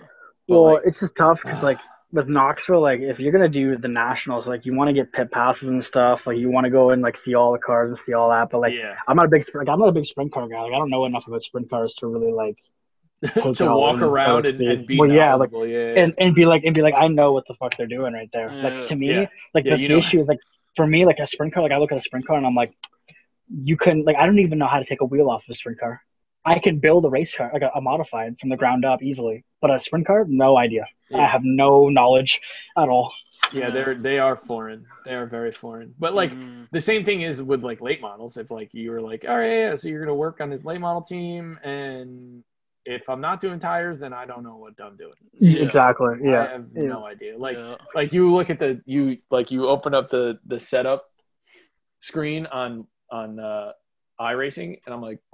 But, 0.47 0.53
Well, 0.53 0.73
like, 0.73 0.81
it's 0.85 0.99
just 0.99 1.15
tough 1.15 1.41
because 1.43 1.63
like 1.63 1.79
with 2.13 2.27
Knoxville, 2.29 2.81
like 2.81 2.99
if 3.01 3.19
you're 3.19 3.31
gonna 3.31 3.49
do 3.49 3.75
the 3.75 3.87
nationals, 3.87 4.45
like 4.45 4.65
you 4.65 4.75
want 4.75 4.87
to 4.89 4.93
get 4.93 5.11
pit 5.11 5.31
passes 5.31 5.67
and 5.67 5.83
stuff. 5.83 6.21
Like 6.27 6.37
you 6.37 6.49
want 6.49 6.65
to 6.65 6.69
go 6.69 6.91
and 6.91 7.01
like 7.01 7.17
see 7.17 7.33
all 7.33 7.51
the 7.51 7.57
cars 7.57 7.89
and 7.89 7.97
see 7.97 8.13
all 8.13 8.29
that. 8.29 8.51
But 8.51 8.61
like 8.61 8.73
yeah, 8.73 8.95
I'm 9.07 9.17
not 9.17 9.25
a 9.25 9.29
big 9.29 9.43
sprint. 9.43 9.67
I'm 9.67 9.79
not 9.79 9.89
a 9.89 9.91
big 9.91 10.05
sprint 10.05 10.31
car 10.31 10.47
guy. 10.47 10.61
Like 10.61 10.73
I 10.73 10.77
don't 10.77 10.91
know 10.91 11.05
enough 11.05 11.25
about 11.27 11.41
sprint 11.41 11.71
cars 11.71 11.95
to 11.95 12.07
really 12.07 12.31
like 12.31 12.57
to 13.55 13.65
walk 13.65 14.01
around 14.01 14.45
and, 14.45 14.61
and 14.61 14.85
be 14.85 14.99
Well, 14.99 15.09
yeah, 15.09 15.33
like 15.33 15.49
yeah, 15.51 16.03
and 16.03 16.13
and 16.19 16.35
be 16.35 16.45
like 16.45 16.63
and 16.65 16.75
be 16.75 16.81
like 16.83 16.93
I 16.93 17.07
know 17.07 17.31
what 17.33 17.45
the 17.47 17.55
fuck 17.55 17.75
they're 17.77 17.87
doing 17.87 18.13
right 18.13 18.29
there. 18.31 18.49
Like 18.61 18.87
to 18.89 18.95
me, 18.95 19.09
Yeah. 19.09 19.25
like 19.55 19.65
Yeah, 19.65 19.75
the, 19.75 19.81
you 19.81 19.87
the 19.87 19.93
know. 19.95 19.97
issue 19.97 20.21
is 20.21 20.27
like 20.27 20.39
for 20.75 20.85
me, 20.85 21.05
like 21.05 21.17
a 21.19 21.25
sprint 21.25 21.53
car. 21.53 21.63
Like 21.63 21.71
I 21.71 21.77
look 21.79 21.91
at 21.91 21.97
a 21.97 22.01
sprint 22.01 22.27
car 22.27 22.37
and 22.37 22.45
I'm 22.45 22.55
like, 22.55 22.73
you 23.49 23.75
couldn't 23.75 24.05
like 24.05 24.17
I 24.17 24.27
don't 24.27 24.39
even 24.39 24.59
know 24.59 24.67
how 24.67 24.77
to 24.77 24.85
take 24.85 25.01
a 25.01 25.05
wheel 25.05 25.29
off 25.31 25.45
of 25.45 25.53
a 25.53 25.55
sprint 25.55 25.79
car. 25.79 26.01
I 26.45 26.59
can 26.59 26.79
build 26.79 27.05
a 27.05 27.09
race 27.09 27.33
car, 27.33 27.49
like 27.53 27.61
a, 27.61 27.71
a 27.75 27.81
modified 27.81 28.37
from 28.39 28.49
the 28.49 28.57
ground 28.57 28.83
up 28.85 29.01
easily, 29.01 29.45
but 29.61 29.71
a 29.71 29.79
sprint 29.79 30.05
car, 30.07 30.25
no 30.27 30.57
idea. 30.57 30.85
I 31.15 31.25
have 31.27 31.43
no 31.43 31.89
knowledge 31.89 32.41
at 32.77 32.89
all. 32.89 33.13
yeah, 33.51 33.69
they're 33.69 33.93
they 33.95 34.17
are 34.19 34.35
foreign. 34.35 34.85
They 35.05 35.13
are 35.13 35.25
very 35.27 35.51
foreign. 35.51 35.93
But 35.99 36.15
like 36.15 36.31
Mhm. 36.31 36.67
the 36.71 36.81
same 36.81 37.05
thing 37.05 37.21
is 37.21 37.41
with 37.43 37.63
like 37.63 37.81
late 37.81 38.01
models. 38.01 38.35
If 38.37 38.49
like 38.51 38.73
you 38.73 38.89
were 38.91 39.01
like, 39.01 39.23
all 39.27 39.37
right, 39.37 39.59
yeah, 39.59 39.75
so 39.75 39.87
you're 39.89 39.99
gonna 40.03 40.15
work 40.15 40.41
on 40.41 40.49
this 40.49 40.65
late 40.65 40.81
model 40.81 41.01
team, 41.01 41.59
and 41.63 42.43
if 42.85 43.07
I'm 43.07 43.21
not 43.21 43.39
doing 43.39 43.59
tires, 43.59 43.99
then 44.01 44.11
I 44.11 44.25
don't 44.25 44.43
know 44.43 44.57
what 44.57 44.73
I'm 44.83 44.97
doing. 44.97 45.13
Yeah. 45.39 45.63
Exactly. 45.63 46.15
I 46.25 46.29
Yeah. 46.31 46.47
have 46.51 46.65
yeah. 46.75 46.83
no 46.83 47.05
idea. 47.05 47.37
Like 47.37 47.57
yeah. 47.57 47.75
like 47.95 48.11
you 48.11 48.33
look 48.33 48.49
at 48.49 48.59
the 48.59 48.81
you 48.85 49.17
like 49.29 49.51
you 49.51 49.67
open 49.69 49.93
up 49.93 50.09
the 50.09 50.39
the 50.47 50.59
setup 50.59 51.05
screen 51.99 52.45
on 52.47 52.87
on 53.11 53.39
uh 53.39 53.71
iRacing, 54.19 54.77
and 54.85 54.93
I'm 54.93 55.01
like, 55.01 55.19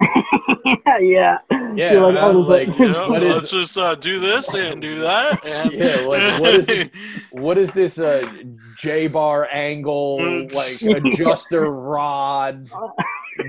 yeah. 1.00 1.38
Yeah, 1.74 1.92
You're 1.92 2.00
like, 2.12 2.16
I 2.16 2.20
oh, 2.22 2.38
was 2.38 2.46
but- 2.48 2.68
like, 2.68 2.78
Yeah, 2.78 3.08
what 3.08 3.22
is- 3.22 3.34
let's 3.34 3.50
just 3.52 3.78
uh, 3.78 3.94
do 3.94 4.18
this 4.18 4.52
and 4.54 4.80
do 4.82 5.00
that. 5.00 5.44
And 5.46 5.72
Yeah, 5.72 5.96
like, 6.06 6.40
what 6.40 6.54
is 6.54 6.68
it? 6.68 6.90
what 7.32 7.58
is 7.58 7.72
this 7.72 7.98
uh 7.98 8.26
J 8.78 9.06
bar 9.08 9.48
angle 9.52 10.16
like 10.18 10.80
adjuster 10.82 11.70
rod 11.70 12.68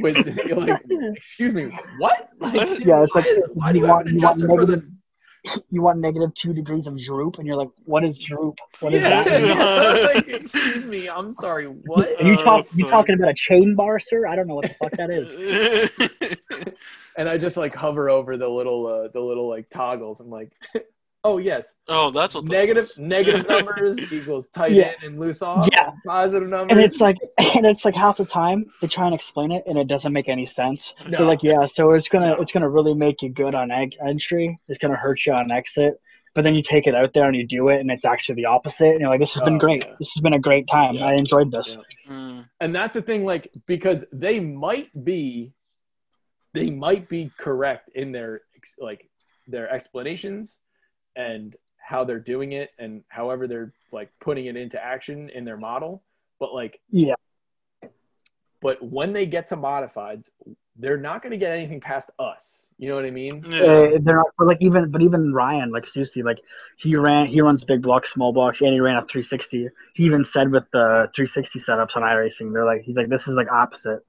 with 0.01 0.15
like, 0.51 0.81
excuse 1.15 1.53
me, 1.53 1.71
what? 1.97 2.29
Like, 2.39 2.53
Yeah, 2.85 3.03
it's 3.03 3.15
why 3.15 3.21
like, 3.21 3.25
is- 3.27 3.49
why 3.53 3.71
do 3.73 3.79
you 3.79 3.85
you 3.85 3.87
have 3.87 3.95
want- 3.97 4.09
an 4.09 4.17
want 4.17 4.35
adjuster 4.35 4.47
for 4.47 4.65
the 4.65 4.71
negative- 4.77 4.89
you 5.69 5.81
want 5.81 5.99
negative 5.99 6.34
two 6.34 6.53
degrees 6.53 6.88
of 6.88 6.97
droop, 7.01 7.38
and 7.38 7.47
you're 7.47 7.55
like, 7.55 7.69
what 7.85 8.03
is 8.03 8.18
droop? 8.18 8.59
What 8.80 8.93
is 8.93 9.01
yeah, 9.01 9.23
that? 9.23 10.13
like, 10.15 10.27
excuse 10.27 10.85
me, 10.85 11.09
I'm 11.09 11.34
sorry, 11.34 11.65
what? 11.65 12.19
And 12.19 12.27
you 12.27 12.35
Oh, 12.35 12.43
talk, 12.43 12.68
you 12.76 12.85
talking 12.88 13.15
about 13.15 13.30
a 13.30 13.34
chain 13.34 13.76
bar, 13.76 13.99
sir? 13.99 14.27
I 14.27 14.35
don't 14.35 14.47
know 14.47 14.55
what 14.55 14.69
the 14.69 14.76
fuck 14.76 14.91
that 14.93 15.09
is. 15.09 15.34
and 17.18 17.27
I 17.27 17.38
just 17.38 17.57
like 17.57 17.76
hover 17.76 18.09
over 18.09 18.38
the 18.38 18.47
little 18.47 18.85
uh, 18.88 19.07
the 19.11 19.19
little 19.19 19.49
like 19.49 19.69
toggles. 19.69 20.19
I'm 20.19 20.30
like, 20.30 20.51
oh 21.23 21.38
yes, 21.38 21.76
oh, 21.88 22.10
that's 22.11 22.35
what 22.35 22.45
negative 22.45 22.85
is. 22.85 22.98
negative 22.98 23.48
numbers 23.48 23.99
equals 24.11 24.49
tight 24.49 24.72
Yeah. 24.72 24.91
in 25.02 25.11
and 25.11 25.19
loose 25.19 25.41
off. 25.41 25.68
Yeah. 25.72 25.91
positive 26.06 26.49
numbers. 26.49 26.76
And 26.76 26.84
it's 26.84 26.99
like, 26.99 27.18
and 27.38 27.65
it's 27.65 27.85
like 27.85 27.95
half 27.95 28.18
the 28.18 28.26
time 28.26 28.65
they 28.81 28.88
try 28.88 29.06
and 29.06 29.15
explain 29.15 29.52
it, 29.52 29.64
and 29.68 29.77
it 29.77 29.88
doesn't 29.88 30.14
make 30.14 30.30
any 30.30 30.45
sense. 30.45 30.93
No. 31.06 31.18
They're 31.18 31.27
like, 31.27 31.43
yeah, 31.43 31.65
so 31.65 31.91
it's 31.91 32.10
gonna, 32.10 32.35
it's 32.39 32.52
gonna 32.52 32.69
really 32.69 32.93
make 32.93 33.22
you 33.22 33.30
good 33.30 33.56
on 33.56 33.72
eg- 33.72 33.95
entry. 34.06 34.60
It's 34.68 34.77
gonna 34.80 34.95
hurt 34.98 35.26
you 35.26 35.34
on 35.34 35.52
exit. 35.52 35.99
But 36.34 36.45
then 36.45 36.56
you 36.56 36.64
take 36.64 36.88
it 36.88 36.95
out 36.95 37.14
there 37.14 37.26
and 37.26 37.35
you 37.35 37.45
do 37.45 37.68
it, 37.68 37.81
and 37.81 37.91
it's 37.91 38.06
actually 38.06 38.35
the 38.35 38.45
opposite. 38.45 38.88
And 38.91 39.02
you're 39.02 39.10
like, 39.10 39.19
this 39.19 39.34
has 39.34 39.43
been 39.43 39.56
Oh, 39.56 39.60
great. 39.60 39.84
yeah. 39.85 39.95
This 39.99 40.11
has 40.14 40.22
been 40.22 40.34
a 40.34 40.39
great 40.39 40.65
time. 40.69 40.95
Yeah. 40.95 41.07
I 41.07 41.14
enjoyed 41.15 41.52
this. 41.52 41.76
Yeah. 42.07 42.14
Mm, 42.14 42.49
and 42.61 42.73
that's 42.73 42.93
the 42.93 43.02
thing, 43.02 43.26
like 43.26 43.52
because 43.68 44.06
they 44.14 44.39
might 44.39 44.88
be, 45.03 45.52
they 46.53 46.69
might 46.69 47.10
be 47.10 47.31
correct 47.38 47.89
in 47.95 48.14
their 48.14 48.41
like 48.80 49.10
their 49.48 49.69
explanations 49.69 50.57
and 51.15 51.55
how 51.77 52.03
they're 52.03 52.19
doing 52.19 52.53
it 52.53 52.69
and 52.79 53.03
however 53.09 53.47
they're 53.47 53.73
like 53.91 54.11
putting 54.19 54.45
it 54.45 54.55
into 54.55 54.81
action 54.83 55.29
in 55.29 55.43
their 55.45 55.57
model. 55.57 56.03
But 56.39 56.53
like, 56.53 56.79
Yeah. 56.89 57.15
but 58.61 58.81
when 58.83 59.13
they 59.13 59.25
get 59.25 59.47
to 59.47 59.57
modifieds, 59.57 60.29
they're 60.77 60.97
not 60.97 61.21
going 61.21 61.31
to 61.31 61.38
get 61.38 61.51
anything 61.51 61.79
past 61.79 62.09
us. 62.19 62.67
You 62.77 62.89
know 62.89 62.95
what 62.95 63.05
I 63.05 63.11
mean? 63.11 63.43
yeah. 63.47 63.61
Uh, 63.61 63.99
they're 64.01 64.15
not, 64.15 64.27
but 64.38 64.47
like 64.47 64.57
even, 64.61 64.89
but 64.89 65.01
even 65.03 65.31
Ryan, 65.33 65.69
like 65.71 65.85
Susie, 65.85 66.23
like 66.23 66.39
he 66.77 66.95
ran, 66.95 67.27
he 67.27 67.41
runs 67.41 67.63
big 67.63 67.83
blocks, 67.83 68.11
small 68.11 68.33
blocks, 68.33 68.61
and 68.61 68.73
he 68.73 68.79
ran 68.79 68.95
a 68.97 69.01
360. 69.01 69.69
He 69.93 70.03
even 70.03 70.25
said 70.25 70.51
with 70.51 70.63
the 70.73 71.09
360 71.15 71.59
setups 71.59 71.95
on 71.95 72.01
iRacing, 72.01 72.53
they're 72.53 72.65
like, 72.65 72.81
he's 72.81 72.95
like, 72.95 73.09
this 73.09 73.27
is 73.27 73.35
like 73.35 73.51
opposite. 73.51 73.99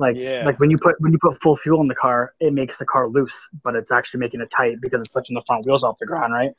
Like, 0.00 0.16
Yeah. 0.16 0.44
like 0.46 0.58
when 0.58 0.70
you 0.70 0.78
put 0.78 0.98
when 1.00 1.12
you 1.12 1.18
put 1.20 1.40
full 1.42 1.56
fuel 1.56 1.80
in 1.82 1.86
the 1.86 1.94
car, 1.94 2.32
it 2.40 2.54
makes 2.54 2.78
the 2.78 2.86
car 2.86 3.06
loose, 3.06 3.36
but 3.62 3.76
it's 3.76 3.92
actually 3.92 4.20
making 4.20 4.40
it 4.40 4.50
tight 4.50 4.80
because 4.80 5.00
it's 5.02 5.12
pushing 5.12 5.34
the 5.34 5.42
front 5.46 5.66
wheels 5.66 5.84
off 5.84 5.98
the 5.98 6.06
ground, 6.06 6.32
right? 6.32 6.52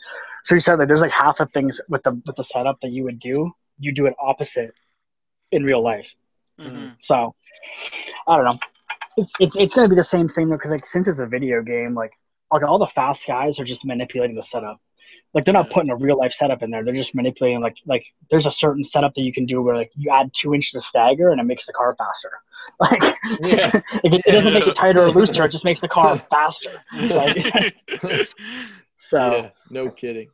So 0.43 0.53
you 0.53 0.61
said 0.61 0.77
like 0.77 0.87
there's 0.87 1.01
like 1.01 1.11
half 1.11 1.39
the 1.39 1.47
things 1.47 1.81
with 1.89 2.03
the 2.03 2.11
with 2.27 2.35
the 2.35 2.43
setup 2.43 2.79
that 2.81 2.91
you 2.91 3.03
would 3.03 3.19
do, 3.19 3.51
you 3.79 3.91
do 3.93 4.05
it 4.05 4.13
opposite 4.19 4.75
in 5.51 5.63
real 5.63 5.81
life. 5.81 6.13
Mhm. 6.59 6.95
So 7.01 7.33
I 8.27 8.35
don't 8.35 8.45
know. 8.45 8.59
It's 9.17 9.33
it's, 9.39 9.55
it's 9.55 9.73
going 9.73 9.89
to 9.89 9.93
be 9.95 9.99
the 9.99 10.03
same 10.03 10.27
thing 10.27 10.49
though, 10.49 10.57
because 10.57 10.71
like 10.71 10.85
since 10.85 11.07
it's 11.07 11.19
a 11.19 11.25
video 11.25 11.63
game, 11.63 11.95
like 11.95 12.13
like 12.51 12.61
all 12.61 12.77
the 12.77 12.87
fast 12.87 13.25
guys 13.25 13.59
are 13.59 13.65
just 13.65 13.85
manipulating 13.85 14.35
the 14.35 14.43
setup. 14.43 14.79
Like 15.33 15.45
they're 15.45 15.53
not 15.53 15.67
Yeah. 15.69 15.73
putting 15.73 15.89
a 15.91 15.95
real 15.95 16.17
life 16.17 16.33
setup 16.33 16.61
in 16.61 16.71
there. 16.71 16.83
They're 16.83 16.93
just 16.93 17.15
manipulating 17.15 17.61
like 17.61 17.77
like 17.85 18.05
there's 18.29 18.45
a 18.45 18.51
certain 18.51 18.83
setup 18.83 19.13
that 19.15 19.21
you 19.21 19.31
can 19.31 19.45
do 19.45 19.61
where 19.61 19.75
like 19.75 19.91
you 19.95 20.09
add 20.11 20.31
two 20.33 20.53
inches 20.53 20.75
of 20.75 20.83
stagger 20.83 21.29
and 21.31 21.39
it 21.39 21.45
makes 21.45 21.65
the 21.65 21.73
car 21.73 21.95
faster. 21.97 22.31
Like 22.79 23.01
Yeah. 23.41 23.71
it, 24.03 24.21
it 24.25 24.31
doesn't 24.31 24.53
make 24.53 24.67
it 24.67 24.75
tighter 24.75 25.03
or 25.03 25.09
looser. 25.11 25.43
It 25.45 25.51
just 25.51 25.65
makes 25.65 25.81
the 25.81 25.87
car 25.87 26.21
faster. 26.29 26.69
Like, 27.09 28.29
so 28.97 29.31
Yeah, 29.35 29.49
no 29.69 29.89
kidding. 29.89 30.29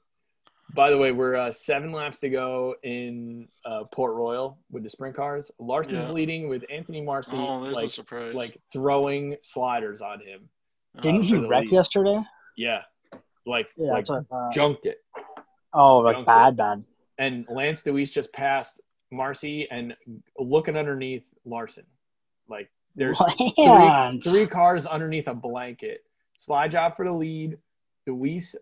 By 0.73 0.89
the 0.89 0.97
way, 0.97 1.13
we're 1.13 1.35
uh, 1.35 1.51
seven 1.51 1.93
laps 1.93 2.19
to 2.19 2.29
go 2.29 2.75
in 2.83 3.47
uh, 3.65 3.85
Port 3.85 4.13
Royal 4.15 4.57
with 4.69 4.83
the 4.83 4.89
sprint 4.89 5.15
cars. 5.15 5.49
Larson's 5.59 5.95
Yeah. 5.95 6.11
leading 6.11 6.49
with 6.49 6.65
Anthony 6.69 7.01
Macri 7.01 7.33
oh, 7.35 7.59
like, 7.59 8.33
like 8.35 8.61
throwing 8.73 9.37
sliders 9.41 10.01
on 10.01 10.19
him. 10.19 10.49
didn't 11.01 11.21
uh, 11.21 11.23
he 11.23 11.37
wreck 11.37 11.61
lead. 11.63 11.71
yesterday? 11.71 12.19
Yeah, 12.57 12.81
like 13.47 13.67
Yeah, 13.77 13.91
like 13.93 14.05
junked 14.53 14.85
it. 14.85 14.97
oh, 15.73 15.97
like 15.99 16.15
Junked 16.15 16.27
bad, 16.27 16.57
bad. 16.57 16.83
And 17.17 17.45
Lance 17.49 17.81
Dewease 17.83 18.11
just 18.11 18.31
passed 18.33 18.79
Macri 19.13 19.65
and 19.71 19.95
looking 20.37 20.77
underneath 20.77 21.23
Larson. 21.45 21.85
Like 22.49 22.69
there's 22.95 23.19
Lance. 23.57 24.23
three 24.23 24.45
cars 24.47 24.85
underneath 24.85 25.27
a 25.27 25.33
blanket. 25.33 26.01
Slide 26.35 26.71
job 26.71 26.95
for 26.95 27.05
the 27.05 27.11
lead. 27.13 27.57
Dewease 28.07 28.55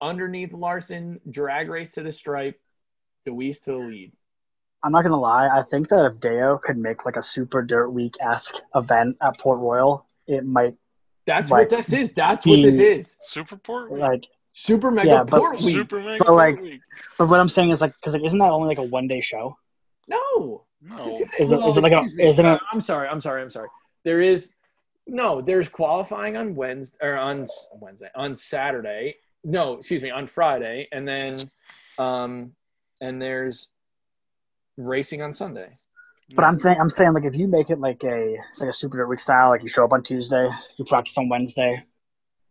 underneath 0.00 0.52
Larson. 0.52 1.20
Drag 1.30 1.68
race 1.68 1.92
to 1.92 2.02
the 2.02 2.12
stripe. 2.12 2.60
Dewease 3.26 3.62
to 3.64 3.72
the 3.72 3.78
lead. 3.78 4.12
I'm 4.84 4.90
not 4.92 5.02
gonna 5.02 5.18
lie. 5.18 5.46
I 5.48 5.62
think 5.62 5.88
that 5.90 6.04
if 6.06 6.20
Deo 6.20 6.58
could 6.58 6.76
make 6.76 7.04
like 7.04 7.16
a 7.16 7.22
super 7.22 7.62
dirt 7.62 7.90
week 7.90 8.14
esque 8.20 8.54
event 8.74 9.16
at 9.22 9.38
Port 9.38 9.60
Royal, 9.60 10.06
it 10.26 10.44
might 10.44 10.74
That's 11.26 11.50
Like, 11.50 11.70
what 11.70 11.78
this 11.78 11.92
is. 11.92 12.10
That's 12.12 12.44
what 12.46 12.62
this 12.62 12.78
is. 12.78 13.16
Super 13.20 13.56
Port 13.56 13.92
like. 13.92 14.26
Super 14.46 14.90
mega 14.90 15.08
Yeah, 15.08 15.24
but- 15.24 15.38
port 15.40 15.60
week. 15.60 15.74
Super 15.74 16.00
Mega 16.00 16.24
But, 16.24 16.34
like- 16.34 16.60
Week. 16.60 16.80
But 17.18 17.28
what 17.30 17.40
I'm 17.40 17.48
saying 17.48 17.70
is 17.70 17.80
like, 17.80 17.94
because 17.94 18.12
like, 18.12 18.22
isn't 18.24 18.38
that 18.38 18.50
only 18.50 18.68
like 18.68 18.78
a 18.78 18.82
one 18.82 19.06
day 19.08 19.20
show? 19.22 19.56
No. 20.08 20.64
No. 20.82 20.96
It's 20.98 21.06
a 21.06 21.10
two-day- 21.24 21.30
Is 21.38 21.52
it- 21.52 21.58
well, 21.58 21.68
is 21.70 21.76
it 21.78 21.82
like 21.82 21.92
a- 21.92 22.02
me. 22.02 22.28
isn't 22.28 22.44
it- 22.44 22.60
I'm 22.72 22.80
sorry. 22.80 23.08
I'm 23.08 23.20
sorry. 23.20 23.40
I'm 23.40 23.50
sorry. 23.50 23.68
There 24.04 24.20
is 24.20 24.50
no. 25.06 25.40
There's 25.40 25.68
qualifying 25.68 26.36
on 26.36 26.54
Wednesday 26.54 26.98
or 27.00 27.16
on 27.16 27.46
Wednesday 27.80 28.08
on 28.14 28.34
Saturday. 28.34 29.16
No, 29.44 29.74
excuse 29.74 30.02
me, 30.02 30.10
on 30.10 30.26
Friday, 30.26 30.88
and 30.92 31.06
then 31.08 31.38
um, 31.98 32.52
and 33.00 33.22
there's 33.22 33.70
racing 34.76 35.22
on 35.22 35.32
Sunday. 35.32 35.78
But 36.34 36.44
I'm 36.44 36.58
saying, 36.60 36.78
I'm 36.80 36.90
saying 36.90 37.12
like 37.12 37.24
if 37.24 37.36
you 37.36 37.46
make 37.46 37.70
it 37.70 37.78
like 37.78 38.02
a 38.04 38.36
it's 38.50 38.60
like 38.60 38.70
a 38.70 38.72
super 38.72 38.96
dirt 38.96 39.08
week 39.08 39.20
style, 39.20 39.50
like 39.50 39.62
you 39.62 39.68
show 39.68 39.84
up 39.84 39.92
on 39.92 40.02
Tuesday, 40.02 40.48
you 40.76 40.84
practice 40.84 41.16
on 41.18 41.28
Wednesday, 41.28 41.84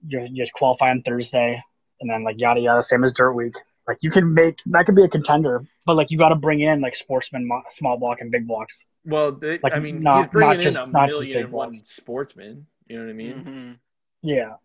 you 0.07 0.27
you 0.31 0.45
qualify 0.53 0.89
on 0.89 1.01
Thursday, 1.01 1.61
and 1.99 2.09
then 2.09 2.23
like 2.23 2.39
yada 2.39 2.59
yada, 2.59 2.83
same 2.83 3.03
as 3.03 3.11
dirt 3.11 3.33
week. 3.33 3.55
Like 3.87 3.97
you 4.01 4.11
can 4.11 4.33
make 4.33 4.59
that 4.67 4.85
could 4.85 4.95
be 4.95 5.03
a 5.03 5.07
contender, 5.09 5.65
but 5.85 5.95
like 5.95 6.11
you 6.11 6.17
got 6.17 6.29
to 6.29 6.35
bring 6.35 6.59
in 6.61 6.81
like 6.81 6.95
sportsman, 6.95 7.47
mo- 7.47 7.63
small 7.69 7.97
block, 7.97 8.21
and 8.21 8.31
big 8.31 8.47
blocks. 8.47 8.77
Well, 9.03 9.31
they, 9.31 9.57
Like, 9.63 9.73
I 9.73 9.79
mean, 9.79 10.03
not- 10.03 10.25
he's 10.25 10.31
bringing 10.31 10.57
not 10.57 10.61
just- 10.61 10.75
in 10.77 10.81
a 10.83 10.85
not 10.85 11.07
just 11.07 11.11
million 11.19 11.37
big 11.37 11.43
and 11.45 11.53
one 11.53 11.67
ones. 11.69 11.89
sportsman. 11.91 12.67
You 12.87 12.97
know 12.99 13.05
what 13.05 13.09
I 13.09 13.13
mean? 13.13 13.33
Mhm. 13.43 13.79
Yeah, 14.21 14.55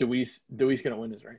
Dewease, 0.00 0.40
Dewease 0.54 0.82
gonna 0.82 0.96
win 0.96 1.10
this 1.12 1.24
race. 1.24 1.38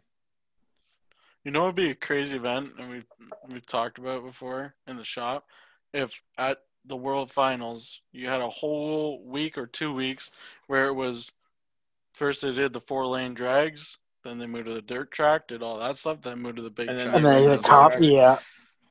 You 1.44 1.52
know, 1.52 1.64
it'd 1.64 1.76
be 1.76 1.90
a 1.90 1.96
crazy 1.96 2.38
event, 2.38 2.74
and 2.80 2.90
we 2.90 3.04
we've 3.52 3.66
talked 3.66 3.98
about 3.98 4.20
it 4.20 4.26
before 4.26 4.76
in 4.88 4.96
the 4.96 5.04
shop. 5.04 5.46
If 5.92 6.24
at 6.38 6.60
the 6.85 6.97
World 6.97 7.31
Finals 7.31 8.01
you 8.11 8.27
had 8.27 8.41
a 8.41 8.49
whole 8.49 9.23
week 9.26 9.57
or 9.57 9.68
two 9.68 9.93
weeks 9.93 10.31
where 10.68 10.88
it 10.88 10.93
was 10.93 11.31
first 12.14 12.41
they 12.41 12.53
did 12.53 12.73
the 12.73 12.80
four 12.81 13.05
lane 13.05 13.34
drags, 13.34 13.97
then 14.23 14.38
they 14.38 14.47
moved 14.47 14.68
to 14.68 14.73
the 14.73 14.81
dirt 14.81 15.11
track, 15.11 15.47
did 15.47 15.64
all 15.64 15.77
that 15.80 15.97
stuff, 15.97 16.22
then 16.22 16.39
moved 16.41 16.57
to 16.57 16.61
the 16.64 16.69
big 16.69 16.88
And 16.89 16.99
then 16.99 17.07
track. 17.07 17.15
and 17.15 17.26
then 17.26 17.43
Yeah, 17.43 17.55
the 17.55 17.61
top, 17.61 17.93
yeah. 17.99 18.38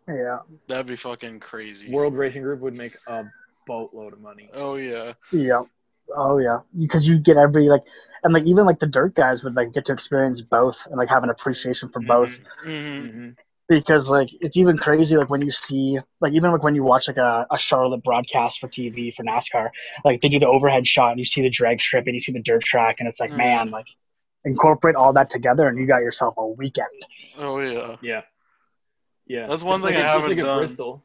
yeah, 0.09 0.15
yeah, 0.15 0.39
That'd 0.69 0.87
be 0.87 0.97
fucking 0.97 1.41
crazy. 1.41 1.91
World 1.93 2.15
Racing 2.15 2.43
Group 2.43 2.61
would 2.61 2.75
make 2.75 2.97
a 3.07 3.25
boatload 3.67 4.13
of 4.13 4.21
money. 4.21 4.51
Oh 4.55 4.75
yeah, 4.77 5.13
yeah. 5.33 5.63
Oh 6.15 6.39
yeah, 6.39 6.59
because 6.79 7.09
you 7.09 7.19
get 7.19 7.37
every 7.37 7.69
like, 7.69 7.83
and 8.23 8.35
like 8.35 8.45
even 8.45 8.67
like 8.67 8.79
the 8.79 8.87
dirt 8.87 9.15
guys 9.15 9.43
would 9.45 9.55
like 9.55 9.73
get 9.73 9.87
to 9.87 9.93
experience 9.93 10.41
both 10.43 10.87
and 10.87 10.97
like 10.97 11.09
have 11.09 11.25
an 11.25 11.31
appreciation 11.31 11.89
for 11.89 12.01
both. 12.01 12.31
hmm 12.65 12.69
Mm-hmm. 12.69 13.31
Because 13.69 14.09
like 14.09 14.29
it's 14.41 14.57
even 14.57 14.77
crazy 14.77 15.17
like 15.17 15.31
when 15.31 15.41
you 15.41 15.51
see 15.51 15.99
like 16.21 16.33
even 16.33 16.51
like 16.53 16.63
when 16.63 16.75
you 16.75 16.83
watch 16.83 17.09
like 17.09 17.17
a, 17.17 17.47
a 17.51 17.59
Charlotte 17.59 18.03
broadcast 18.03 18.59
for 18.61 18.69
TV 18.69 19.15
for 19.15 19.23
NASCAR 19.25 19.71
like 20.05 20.21
they 20.21 20.29
do 20.29 20.39
the 20.39 20.49
overhead 20.49 20.87
shot 20.87 21.11
and 21.11 21.19
you 21.19 21.25
see 21.25 21.43
the 21.43 21.49
drag 21.51 21.81
strip 21.81 22.07
and 22.07 22.15
you 22.15 22.21
see 22.21 22.33
the 22.33 22.43
dirt 22.43 22.63
track 22.65 22.97
and 22.99 23.09
it's 23.09 23.21
like 23.21 23.31
Mm. 23.31 23.37
man 23.39 23.71
like 23.71 23.87
incorporate 24.45 24.97
all 24.97 25.13
that 25.13 25.31
together 25.31 25.69
and 25.69 25.79
you 25.79 25.87
got 25.87 25.99
yourself 26.03 26.35
a 26.37 26.47
weekend 26.47 26.89
Oh 27.39 27.61
yeah, 27.61 27.97
Yeah. 28.03 28.23
Yeah. 29.27 29.47
That's 29.47 29.63
one 29.63 29.81
Just 29.81 29.87
thing 29.89 29.95
like 29.97 30.05
I 30.05 30.09
haven't 30.09 30.29
like 30.37 30.45
done. 30.45 30.59
Bristol. 30.59 31.05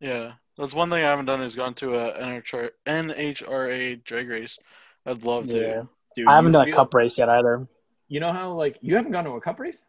yeah. 0.00 0.32
That's 0.58 0.74
one 0.74 0.90
thing 0.90 0.98
I 1.02 1.08
haven't 1.08 1.24
done 1.24 1.40
is 1.42 1.56
gone 1.56 1.74
to 1.74 1.94
a 1.94 2.12
NHRA, 2.22 2.70
NHRA 2.86 4.04
drag 4.04 4.28
race. 4.28 4.58
I'd 5.06 5.24
love 5.24 5.48
to. 5.48 5.56
yeah 5.58 5.82
Dude, 6.14 6.28
I 6.28 6.36
haven't 6.36 6.52
you 6.52 6.58
done 6.60 6.68
a 6.68 6.72
cup 6.72 6.94
race 6.94 7.18
yet 7.18 7.28
either 7.28 7.66
You 8.08 8.20
know 8.20 8.32
how 8.32 8.52
like 8.52 8.78
you 8.82 8.94
haven't 8.94 9.10
gone 9.12 9.24
to 9.24 9.30
a 9.32 9.40
cup 9.40 9.58
race? 9.58 9.82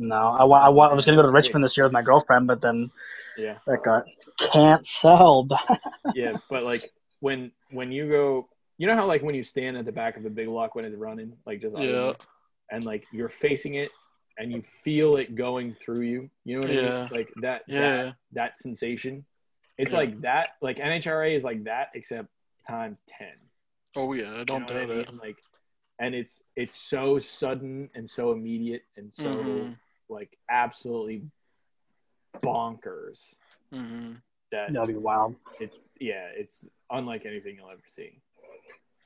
No 0.00 0.16
I, 0.16 0.44
wa- 0.44 0.58
I, 0.64 0.68
wa- 0.70 0.88
I 0.88 0.94
was 0.94 1.04
gonna 1.04 1.16
go 1.16 1.22
to 1.22 1.30
Richmond 1.30 1.62
this 1.62 1.76
year 1.76 1.84
with 1.84 1.92
my 1.92 2.02
girlfriend 2.02 2.46
but 2.48 2.60
then 2.60 2.90
Yeah. 3.36 3.58
that 3.66 3.82
got 3.84 4.04
canceled 4.38 5.52
Yeah, 6.14 6.38
but 6.48 6.62
like 6.64 6.90
when 7.20 7.52
when 7.70 7.92
you 7.92 8.08
go, 8.08 8.48
you 8.78 8.86
know 8.86 8.96
how 8.96 9.06
like 9.06 9.22
when 9.22 9.34
you 9.34 9.42
stand 9.42 9.76
at 9.76 9.84
the 9.84 9.92
back 9.92 10.16
of 10.16 10.24
a 10.24 10.30
big 10.30 10.48
lock 10.48 10.74
when 10.74 10.84
it's 10.86 10.96
running, 10.96 11.34
like 11.46 11.60
just 11.60 11.76
Yeah. 11.78 12.14
and 12.70 12.82
like 12.84 13.04
you're 13.12 13.28
facing 13.28 13.74
it 13.74 13.90
and 14.38 14.50
you 14.50 14.62
feel 14.82 15.16
it 15.18 15.34
going 15.34 15.74
through 15.74 16.00
you. 16.00 16.30
You 16.44 16.56
know 16.56 16.62
what 16.62 16.70
I 16.70 16.74
Yeah. 16.80 16.98
mean? 17.02 17.08
Like 17.12 17.28
that 17.42 17.62
Yeah. 17.68 17.80
that, 17.80 18.16
that 18.32 18.58
sensation. 18.58 19.24
It's 19.76 19.92
Yeah. 19.92 19.98
like 19.98 20.20
that. 20.22 20.48
Like 20.62 20.78
NHRA 20.78 21.34
is 21.36 21.44
like 21.44 21.64
that 21.64 21.88
except 21.94 22.28
times 22.66 23.02
ten. 23.06 23.34
Oh 23.96 24.12
yeah, 24.14 24.34
I 24.40 24.44
don't 24.44 24.60
know 24.60 24.66
what 24.74 24.76
I 24.76 24.86
doubt 24.86 24.90
it. 24.96 25.10
mean? 25.12 25.18
Like, 25.22 25.36
and 25.98 26.14
it's 26.14 26.42
it's 26.56 26.76
so 26.76 27.18
sudden 27.18 27.90
and 27.94 28.08
so 28.08 28.32
immediate 28.32 28.82
and 28.96 29.12
so 29.12 29.36
Mhm. 29.36 29.76
Like 30.10 30.36
absolutely 30.50 31.22
bonkers 32.42 33.34
hmm 33.72 34.12
that 34.52 34.72
that'd 34.72 34.88
be 34.88 34.96
wild 35.00 35.34
it's 35.60 35.76
yeah, 36.00 36.28
it's 36.34 36.68
unlike 36.90 37.26
anything 37.26 37.56
you'll 37.56 37.70
ever 37.70 37.82
see. 37.86 38.20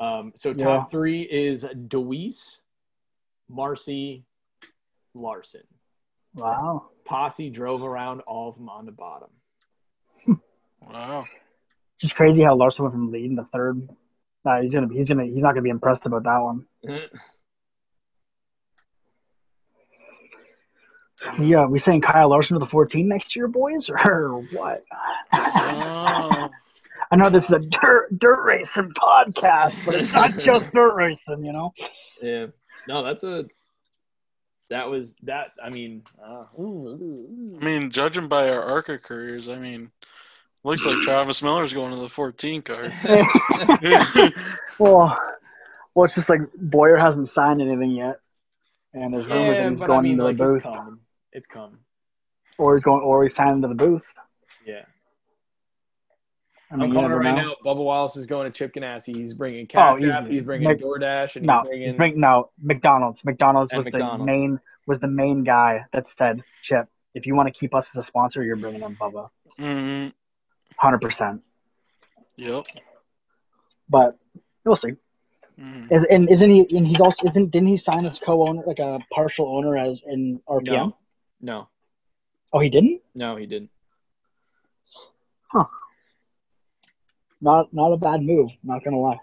Um, 0.01 0.32
so 0.36 0.51
Yeah. 0.51 0.64
top 0.64 0.90
three 0.90 1.22
is 1.22 1.64
Dewease, 1.64 2.60
Macri, 3.51 4.22
Larson. 5.14 5.62
wow 6.35 6.89
Posse 7.05 7.51
drove 7.51 7.82
around 7.82 8.20
all 8.22 8.48
of 8.48 8.55
them 8.56 8.68
on 8.68 8.86
the 8.86 8.93
bottom. 8.93 9.31
Wow. 10.89 11.26
just 12.01 12.14
crazy 12.14 12.43
how 12.43 12.55
Larson 12.56 12.85
went 12.85 12.94
from 12.94 13.10
leading 13.10 13.36
to 13.36 13.44
third 13.52 13.89
nah, 14.44 14.60
he's 14.60 14.72
gonna 14.72 14.86
be 14.86 14.94
he's 14.94 15.09
gonna 15.09 15.24
he's 15.24 15.43
not 15.43 15.52
gonna 15.52 15.62
be 15.62 15.70
impressed 15.70 16.06
about 16.06 16.22
that 16.24 16.39
one 16.39 16.66
Yeah, 21.38 21.66
we 21.66 21.78
saying 21.78 22.02
Kyle 22.02 22.28
Larson 22.28 22.55
to 22.55 22.59
the 22.59 22.70
14 22.70 23.09
next 23.09 23.34
year, 23.34 23.48
boys, 23.48 23.88
or 23.88 24.46
what? 24.52 24.84
Oh, 25.32 26.51
I 27.10 27.16
know 27.16 27.30
this 27.30 27.44
is 27.44 27.51
a 27.51 27.59
dirt 27.59 28.18
dirt 28.18 28.44
racing 28.44 28.92
podcast, 28.92 29.84
but 29.84 29.94
it's 29.94 30.12
not 30.12 30.30
just 30.38 30.70
dirt 30.72 30.94
racing, 30.94 31.44
you 31.44 31.52
know. 31.52 31.72
yeah, 32.22 32.46
no, 32.88 33.02
that's 33.05 33.24
a 33.24 33.44
that 34.70 34.88
was 34.88 35.16
that. 35.22 35.52
I 35.62 35.70
mean, 35.70 36.02
uh, 36.22 36.44
I 36.59 37.64
mean, 37.64 37.90
judging 37.90 38.28
by 38.28 38.48
our 38.48 38.62
ARCA 38.62 38.98
careers, 38.98 39.48
I 39.48 39.59
mean, 39.59 39.90
looks 40.64 40.86
like 40.86 40.98
Travis 41.02 41.42
Miller's 41.42 41.72
going 41.72 41.92
to 41.92 42.01
the 42.01 42.09
14 42.09 42.62
car. 42.62 42.90
well, 44.78 45.18
well, 45.94 46.05
it's 46.05 46.14
just 46.14 46.28
like 46.28 46.40
Bowyer 46.56 46.96
hasn't 46.96 47.28
signed 47.28 47.62
anything 47.62 47.90
yet, 47.90 48.16
and 48.92 49.14
there's 49.14 49.26
rumors 49.26 49.56
that 49.56 49.70
he's 49.70 49.80
going 49.80 49.98
I 49.98 50.02
mean, 50.02 50.12
into 50.12 50.24
like 50.24 50.36
the 50.38 50.44
booth, 50.44 50.62
coming. 50.62 50.98
It's 51.35 51.47
come. 51.47 51.81
or 52.59 52.77
he's 52.77 52.85
going, 52.85 53.02
or 53.02 53.24
he's 53.24 53.35
signed 53.35 53.52
into 53.52 53.69
the 53.69 53.74
booth. 53.74 54.02
Yeah, 54.65 54.82
I 56.70 56.77
mean, 56.77 56.82
I'm 56.82 56.89
you 56.89 56.94
calling 56.94 57.11
it 57.11 57.15
right 57.16 57.35
know. 57.35 57.43
now. 57.43 57.55
Bubba 57.65 57.85
Wallace 57.85 58.16
is 58.16 58.24
going 58.27 58.51
to 58.51 58.56
Chip 58.56 58.73
Ganassi. 58.74 59.15
He's 59.16 59.35
bringing 59.35 59.65
Oh, 59.66 59.69
Cash 59.69 60.02
App, 60.02 60.23
easily. 60.23 60.31
He's 60.35 60.43
bringing 60.44 60.69
Mc- 60.69 60.81
DoorDash, 60.81 61.36
and 61.36 61.47
No, 61.47 61.61
he's 61.62 61.69
bringing. 61.69 61.97
bring, 61.97 62.20
no, 62.20 62.51
McDonald's. 62.62 63.24
McDonald's 63.24 63.73
was 63.73 63.85
McDonald's. 63.85 64.20
the 64.20 64.24
main 64.27 64.61
was 64.86 65.01
the 65.01 65.09
main 65.09 65.44
guy 65.44 65.85
that 65.93 66.06
said, 66.09 66.43
"Chip, 66.62 66.86
if 67.15 67.27
you 67.27 67.35
want 67.35 67.48
to 67.52 67.59
keep 67.59 67.74
us 67.74 67.89
as 67.94 67.97
a 67.97 68.02
sponsor, 68.06 68.43
you're 68.44 68.56
bringing 68.56 68.82
in 68.82 68.94
Bubba, 68.97 69.28
hmm 69.59 70.09
hundred 70.78 71.01
percent." 71.01 71.43
Yep. 72.36 72.66
But 73.89 74.16
we'll 74.65 74.77
see. 74.77 74.93
Mhm. 75.59 75.90
Is, 75.93 76.05
and 76.05 76.28
isn't 76.31 76.51
he? 76.51 76.66
And 76.77 76.86
he's 76.86 77.01
also 77.01 77.24
isn't? 77.27 77.51
Didn't 77.51 77.69
he 77.69 77.77
sign 77.77 78.05
as 78.06 78.19
co-owner, 78.19 78.62
like 78.66 78.78
a 78.81 78.98
partial 79.12 79.56
owner, 79.56 79.77
as 79.77 80.01
in 80.06 80.40
RPM? 80.48 80.65
no, 80.89 80.97
no, 81.44 81.68
Oh, 82.52 82.60
he 82.60 82.70
didn't. 82.70 83.02
no, 83.14 83.36
he 83.36 83.46
didn't. 83.46 83.70
Huh. 85.52 85.64
Not 87.40 87.72
not 87.74 87.92
a 87.92 87.96
bad 87.96 88.22
move. 88.22 88.50
Not 88.62 88.82
gonna 88.84 88.98
lie. 88.98 89.18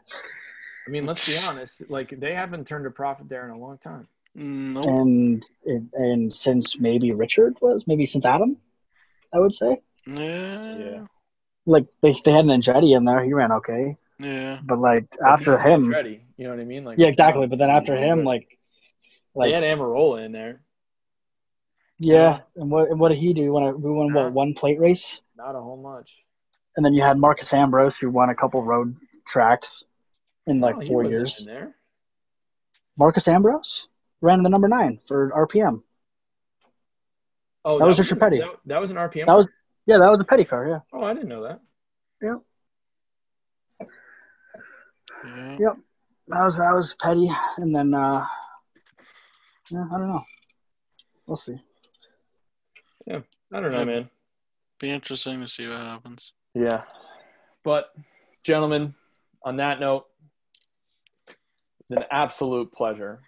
I 0.88 0.89
mean, 0.91 1.06
let's 1.06 1.27
be 1.27 1.38
honest. 1.48 1.89
Like 1.89 2.10
they 2.19 2.34
haven't 2.34 2.68
turned 2.68 2.85
a 2.85 2.91
profit 2.91 3.27
there 3.30 3.45
in 3.45 3.52
a 3.52 3.57
long 3.57 3.77
time. 3.77 4.07
Mm, 4.38 4.73
Nope. 4.73 4.85
and 4.85 5.45
and 5.93 6.34
since 6.34 6.77
maybe 6.80 7.11
Richard 7.11 7.57
was 7.61 7.85
maybe 7.88 8.06
since 8.06 8.26
Adam, 8.26 8.57
I 9.34 9.39
would 9.39 9.53
say 9.53 9.81
Yeah. 10.06 10.76
Yeah. 10.77 11.06
like 11.65 11.85
they 12.02 12.15
they 12.23 12.31
had 12.31 12.45
an 12.45 12.52
Andretti 12.61 12.95
in 12.95 13.03
there. 13.06 13.23
He 13.23 13.34
ran 13.34 13.52
okay, 13.53 13.98
Yeah. 14.19 14.60
but 14.64 14.80
like 14.80 15.06
But 15.19 15.27
after 15.27 15.57
him, 15.57 15.85
Andretti, 15.85 16.19
you 16.38 16.43
know 16.45 16.52
what 16.52 16.60
I 16.61 16.65
mean? 16.65 16.85
Like 16.85 16.98
yeah, 16.99 17.07
exactly. 17.07 17.48
But 17.48 17.60
then 17.60 17.69
after 17.69 17.95
him, 17.95 18.23
like 18.23 18.57
like 19.35 19.49
they 19.49 19.56
had 19.56 19.64
Almirola 19.64 20.26
in 20.26 20.31
there. 20.31 20.61
Yeah, 22.03 22.40
and 22.56 22.72
what 22.72 22.90
and 22.90 22.99
what 22.99 23.10
did 23.10 23.19
he 23.19 23.32
do? 23.34 23.53
When 23.53 23.80
we 23.82 23.91
won 23.91 24.10
Huh? 24.10 24.23
what 24.23 24.34
one 24.34 24.53
plate 24.56 24.80
race, 24.80 25.19
Not 25.38 25.56
a 25.56 25.61
whole 25.61 25.78
much. 25.78 26.23
and 26.76 26.84
then 26.86 26.94
you 26.95 27.03
had 27.03 27.18
Marcos 27.19 27.53
Ambrose 27.53 27.99
who 27.99 28.10
won 28.10 28.30
a 28.32 28.36
couple 28.36 28.64
road 28.64 28.95
tracks 29.28 29.84
in 30.48 30.60
like 30.60 30.78
Oh, 30.78 30.80
he 30.80 30.88
four 30.88 31.03
wasn't 31.03 31.11
years. 31.14 31.40
in 31.40 31.45
there. 31.45 31.76
Marcos 32.98 33.28
Ambrose 33.28 33.88
ran 34.22 34.41
the 34.41 34.49
number 34.49 34.68
nine 34.68 34.99
for 35.07 35.30
RPM. 35.32 35.84
Oh, 37.64 37.78
That 37.78 37.86
was 37.86 37.99
Richard 37.99 38.19
Petty. 38.19 38.40
That, 38.40 38.56
that 38.65 38.82
was 38.82 38.90
an 38.90 38.98
RPM. 38.98 39.28
That 39.28 39.36
was- 39.36 39.48
Yeah, 39.86 39.99
that 39.99 40.10
was 40.10 40.18
the 40.18 40.26
petty 40.26 40.44
car. 40.45 40.68
Yeah. 40.68 40.80
Oh, 40.91 41.03
I 41.03 41.14
didn't 41.14 41.30
know 41.30 41.44
that. 41.44 41.60
Yeah. 42.22 42.36
Yep. 45.60 45.78
That 46.30 46.44
was 46.44 46.57
that 46.57 46.73
was 46.73 46.95
petty, 46.99 47.30
and 47.57 47.76
then 47.76 47.94
uh, 47.94 48.26
yeah, 49.69 49.86
I 49.94 49.98
don't 49.98 50.10
know. 50.10 50.23
We'll 51.28 51.36
see. 51.36 51.60
I 53.10 53.60
don't 53.60 53.72
know, 53.72 53.80
Yeah. 53.80 53.84
man. 53.86 54.10
Be 54.80 54.90
interesting 54.91 55.41
to 55.41 55.48
see 55.48 55.68
what 55.68 55.78
happens. 55.80 56.34
Yeah. 56.56 56.84
But, 57.64 57.91
gentlemen, 58.44 58.95
on 59.44 59.57
that 59.57 59.80
note, 59.80 60.06
it's 61.28 61.91
an 61.91 62.03
absolute 62.11 62.72
pleasure. 62.73 63.19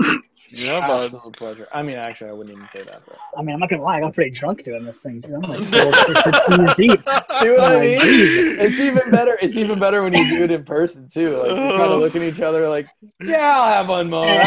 Yeah, 0.52 0.84
bud. 0.84 1.14
Absolute 1.14 1.36
pleasure. 1.36 1.68
I 1.72 1.80
mean, 1.82 1.94
actually, 1.96 2.30
I 2.30 2.32
wouldn't 2.32 2.56
even 2.56 2.68
say 2.72 2.82
that. 2.82 3.02
But. 3.06 3.16
I 3.38 3.42
mean, 3.42 3.54
I'm 3.54 3.60
not 3.60 3.68
gonna 3.70 3.84
lie, 3.84 3.98
I 3.98 4.00
got 4.00 4.14
pretty 4.14 4.32
drunk 4.32 4.64
doing 4.64 4.84
this 4.84 5.00
thing. 5.00 5.20
Dude. 5.20 5.34
I'm 5.34 5.42
like 5.42 5.60
four, 5.62 5.92
fifteen 5.92 6.66
deep. 6.76 7.00
See 7.40 7.50
what 7.50 7.60
I 7.60 7.74
Oh, 7.76 7.80
mean? 7.80 8.00
geez. 8.00 8.58
It's 8.58 8.80
even 8.80 9.10
better. 9.12 9.38
It's 9.40 9.56
even 9.56 9.78
better 9.78 10.02
when 10.02 10.12
you 10.12 10.28
do 10.28 10.42
it 10.42 10.50
in 10.50 10.64
person 10.64 11.08
too. 11.08 11.36
Like 11.36 11.50
you 11.50 11.54
kind 11.56 11.82
of 11.92 12.00
look 12.00 12.16
at 12.16 12.22
each 12.22 12.40
other, 12.40 12.68
like, 12.68 12.88
"Yeah, 13.22 13.58
I'll 13.60 13.68
have 13.68 13.88
one 13.90 14.10
more." 14.10 14.42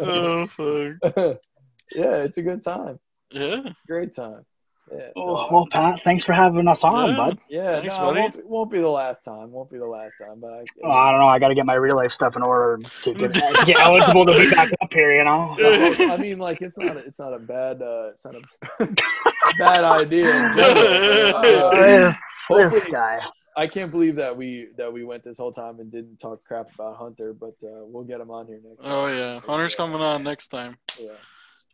oh 0.00 0.46
fuck. 0.46 1.38
Yeah, 1.94 2.16
it's 2.16 2.38
a 2.38 2.42
good 2.42 2.62
time. 2.64 2.98
Yeah. 3.30 3.62
Great 3.86 4.14
time. 4.14 4.44
Yeah. 4.90 5.08
Oh, 5.16 5.36
so, 5.46 5.52
well, 5.54 5.66
Pat, 5.70 6.00
thanks 6.02 6.24
for 6.24 6.32
having 6.32 6.66
us 6.66 6.82
on, 6.82 7.10
Yeah. 7.10 7.16
bud. 7.16 7.38
yeah. 7.50 7.80
thanks, 7.80 7.98
no, 7.98 8.06
buddy. 8.06 8.20
it 8.20 8.22
won't, 8.22 8.34
be- 8.34 8.42
won't 8.46 8.70
be 8.70 8.78
the 8.78 8.88
last 8.88 9.22
time. 9.22 9.50
Won't 9.50 9.70
be 9.70 9.76
the 9.76 9.84
last 9.86 10.14
time. 10.18 10.40
But 10.40 10.50
I, 10.52 10.64
Oh, 10.82 10.90
I 10.90 11.10
don't 11.10 11.20
know. 11.20 11.28
I 11.28 11.38
got 11.38 11.48
to 11.48 11.54
get 11.54 11.66
my 11.66 11.74
real 11.74 11.94
life 11.96 12.10
stuff 12.10 12.36
in 12.36 12.42
order 12.42 12.78
to 13.02 13.12
get, 13.12 13.34
get 13.66 13.78
eligible 13.80 14.24
to 14.24 14.32
be 14.32 14.48
back 14.50 14.70
up 14.80 14.90
here. 14.90 15.14
You 15.14 15.24
know. 15.24 15.54
I 15.60 16.16
mean, 16.18 16.38
like 16.38 16.62
it's 16.62 16.78
not. 16.78 16.96
A, 16.96 17.00
it's 17.00 17.18
not 17.18 17.34
a 17.34 17.38
bad. 17.38 17.82
Uh, 17.82 18.08
it's 18.12 18.24
not 18.24 18.36
a 18.36 18.86
bad 19.58 19.84
idea. 19.84 20.30
In 20.30 20.56
general, 20.56 21.32
but, 21.32 21.44
uh, 21.74 22.12
this, 22.48 22.72
this 22.72 22.84
guy. 22.86 23.20
I 23.58 23.66
can't 23.66 23.90
believe 23.90 24.14
that 24.16 24.34
we 24.34 24.68
that 24.78 24.90
we 24.90 25.04
went 25.04 25.22
this 25.22 25.36
whole 25.36 25.52
time 25.52 25.80
and 25.80 25.92
didn't 25.92 26.16
talk 26.16 26.42
crap 26.44 26.72
about 26.74 26.96
Hunter, 26.96 27.34
but 27.34 27.56
uh, 27.62 27.84
we'll 27.84 28.04
get 28.04 28.20
him 28.20 28.30
on 28.30 28.46
here 28.46 28.60
next. 28.64 28.80
Oh 28.84 29.06
time. 29.08 29.18
yeah. 29.18 29.40
Hunter's 29.40 29.74
coming 29.74 30.00
on 30.00 30.22
next 30.22 30.48
time. 30.48 30.76
Yeah, 30.98 31.10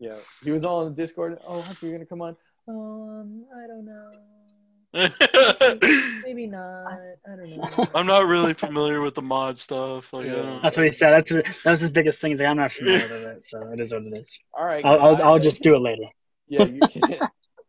yeah. 0.01 0.17
He 0.43 0.51
was 0.51 0.65
all 0.65 0.87
in 0.87 0.95
the 0.95 1.03
Discord. 1.03 1.39
Oh, 1.47 1.61
Hunter, 1.61 1.87
you're 1.87 1.97
gonna 1.97 2.07
come 2.07 2.23
on? 2.23 2.37
Um, 2.69 3.45
I 3.55 3.67
don't 3.67 3.85
know. 3.85 4.11
Maybe 6.25 6.47
not. 6.47 6.87
I 7.27 7.37
don't 7.37 7.57
know. 7.57 7.87
I'm 7.95 8.07
not 8.07 8.27
really 8.27 8.55
familiar 8.55 9.01
with 9.01 9.15
the 9.15 9.23
mod 9.23 9.59
stuff. 9.59 10.13
Like, 10.13 10.27
I 10.27 10.29
don't- 10.31 10.63
That's 10.63 10.77
what 10.77 10.87
he 10.87 10.93
said. 10.93 11.11
That's 11.11 11.31
what, 11.31 11.45
that 11.65 11.71
was 11.71 11.81
his 11.81 11.91
biggest 11.91 12.21
thing. 12.21 12.31
He's 12.31 12.41
like, 12.41 12.49
I'm 12.49 12.57
not 12.57 12.73
familiar 12.73 13.09
with 13.09 13.23
it, 13.23 13.45
so 13.45 13.61
it 13.73 13.81
is 13.81 13.93
what 13.93 14.03
it 14.03 14.17
is. 14.17 14.39
All 14.57 14.65
right. 14.65 14.85
I'll, 14.87 15.01
I'll, 15.01 15.23
I'll 15.23 15.39
just 15.39 15.63
do 15.63 15.75
it 15.75 15.81
later. 15.81 16.05
Yeah, 16.49 16.65
you 16.65 16.81
can't. 16.81 17.23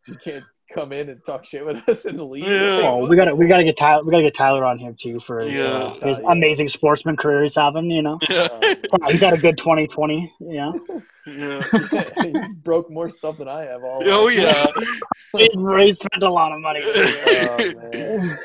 You 0.08 0.16
can't 0.24 0.44
come 0.74 0.92
in 0.92 1.10
and 1.10 1.24
talk 1.26 1.46
shit 1.46 1.66
with 1.66 1.82
us 1.90 2.06
and 2.06 2.22
leave. 2.22 2.44
Yeah. 2.46 2.82
Oh, 2.84 3.06
we 3.08 3.16
got 3.16 3.26
to 3.26 3.36
we 3.36 3.48
got 3.48 3.58
to 3.58 3.64
get 3.64 3.78
Tyler. 3.78 4.04
We 4.04 4.12
got 4.12 4.18
to 4.18 4.24
get 4.24 4.34
Tyler 4.34 4.66
on 4.66 4.78
here 4.78 4.94
too 5.00 5.20
for 5.20 5.40
his, 5.40 5.54
Yeah. 5.54 5.64
uh, 5.66 6.06
his 6.08 6.20
Yeah. 6.20 6.32
amazing 6.32 6.68
sportsman 6.70 7.16
career 7.18 7.44
he's 7.44 7.56
having. 7.56 7.90
You 7.92 8.02
know, 8.02 8.20
Yeah. 8.30 8.48
He's 9.10 9.20
got 9.20 9.34
a 9.34 9.38
good 9.38 9.58
2020. 9.58 10.34
Yeah, 10.40 10.72
Yeah. 11.28 11.62
he's 12.22 12.54
broke 12.56 12.90
more 12.90 13.10
stuff 13.10 13.38
than 13.38 13.48
I 13.48 13.62
have. 13.64 13.84
All 13.84 14.02
Oh 14.06 14.28
yeah. 14.30 14.66
he's, 15.38 15.50
he's 15.54 15.96
spent 16.00 16.24
a 16.24 16.30
lot 16.30 16.52
of 16.52 16.60
money. 16.62 16.82
Oh. 16.84 18.36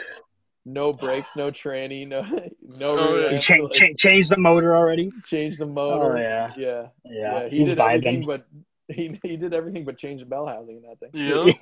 No 0.66 0.92
brakes, 0.92 1.36
no 1.36 1.50
tranny, 1.50 2.06
no 2.06 2.20
no. 2.62 2.98
Oh, 2.98 3.14
rear 3.14 3.22
yeah. 3.22 3.28
He 3.30 3.34
end, 3.36 3.42
changed 3.42 3.62
like, 3.64 3.72
cha- 3.72 3.94
changed 4.08 4.30
the 4.30 4.36
motor 4.36 4.76
already. 4.76 5.10
Change 5.24 5.56
the 5.56 5.64
motor. 5.66 6.16
Oh 6.18 6.20
yeah, 6.20 6.52
yeah, 6.56 6.86
yeah. 7.06 7.42
yeah. 7.44 7.48
He 7.48 7.58
he's 7.60 7.68
did 7.70 7.80
everything, 7.80 8.22
vibing. 8.22 8.26
but 8.26 8.46
he 8.94 9.18
he 9.22 9.36
did 9.36 9.54
everything 9.54 9.84
but 9.84 9.98
change 9.98 10.20
the 10.20 10.26
bell 10.26 10.46
housing 10.46 10.76
in 10.76 10.82
that 10.82 10.98
thing. 10.98 11.10
Yeah. 11.12 11.52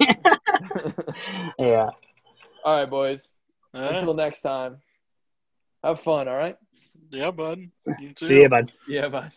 yeah. 1.58 1.90
all 2.64 2.78
right, 2.78 2.90
boys. 2.90 3.28
Yeah. 3.74 3.90
Until 3.90 4.14
next 4.14 4.42
time. 4.42 4.78
Have 5.84 6.00
fun. 6.00 6.28
All 6.28 6.36
right. 6.36 6.56
Yeah, 7.10 7.30
bud. 7.30 7.60
You 8.00 8.12
too. 8.12 8.26
See 8.26 8.40
you, 8.40 8.48
bud. 8.48 8.72
Yeah, 8.88 9.08
bye. 9.08 9.30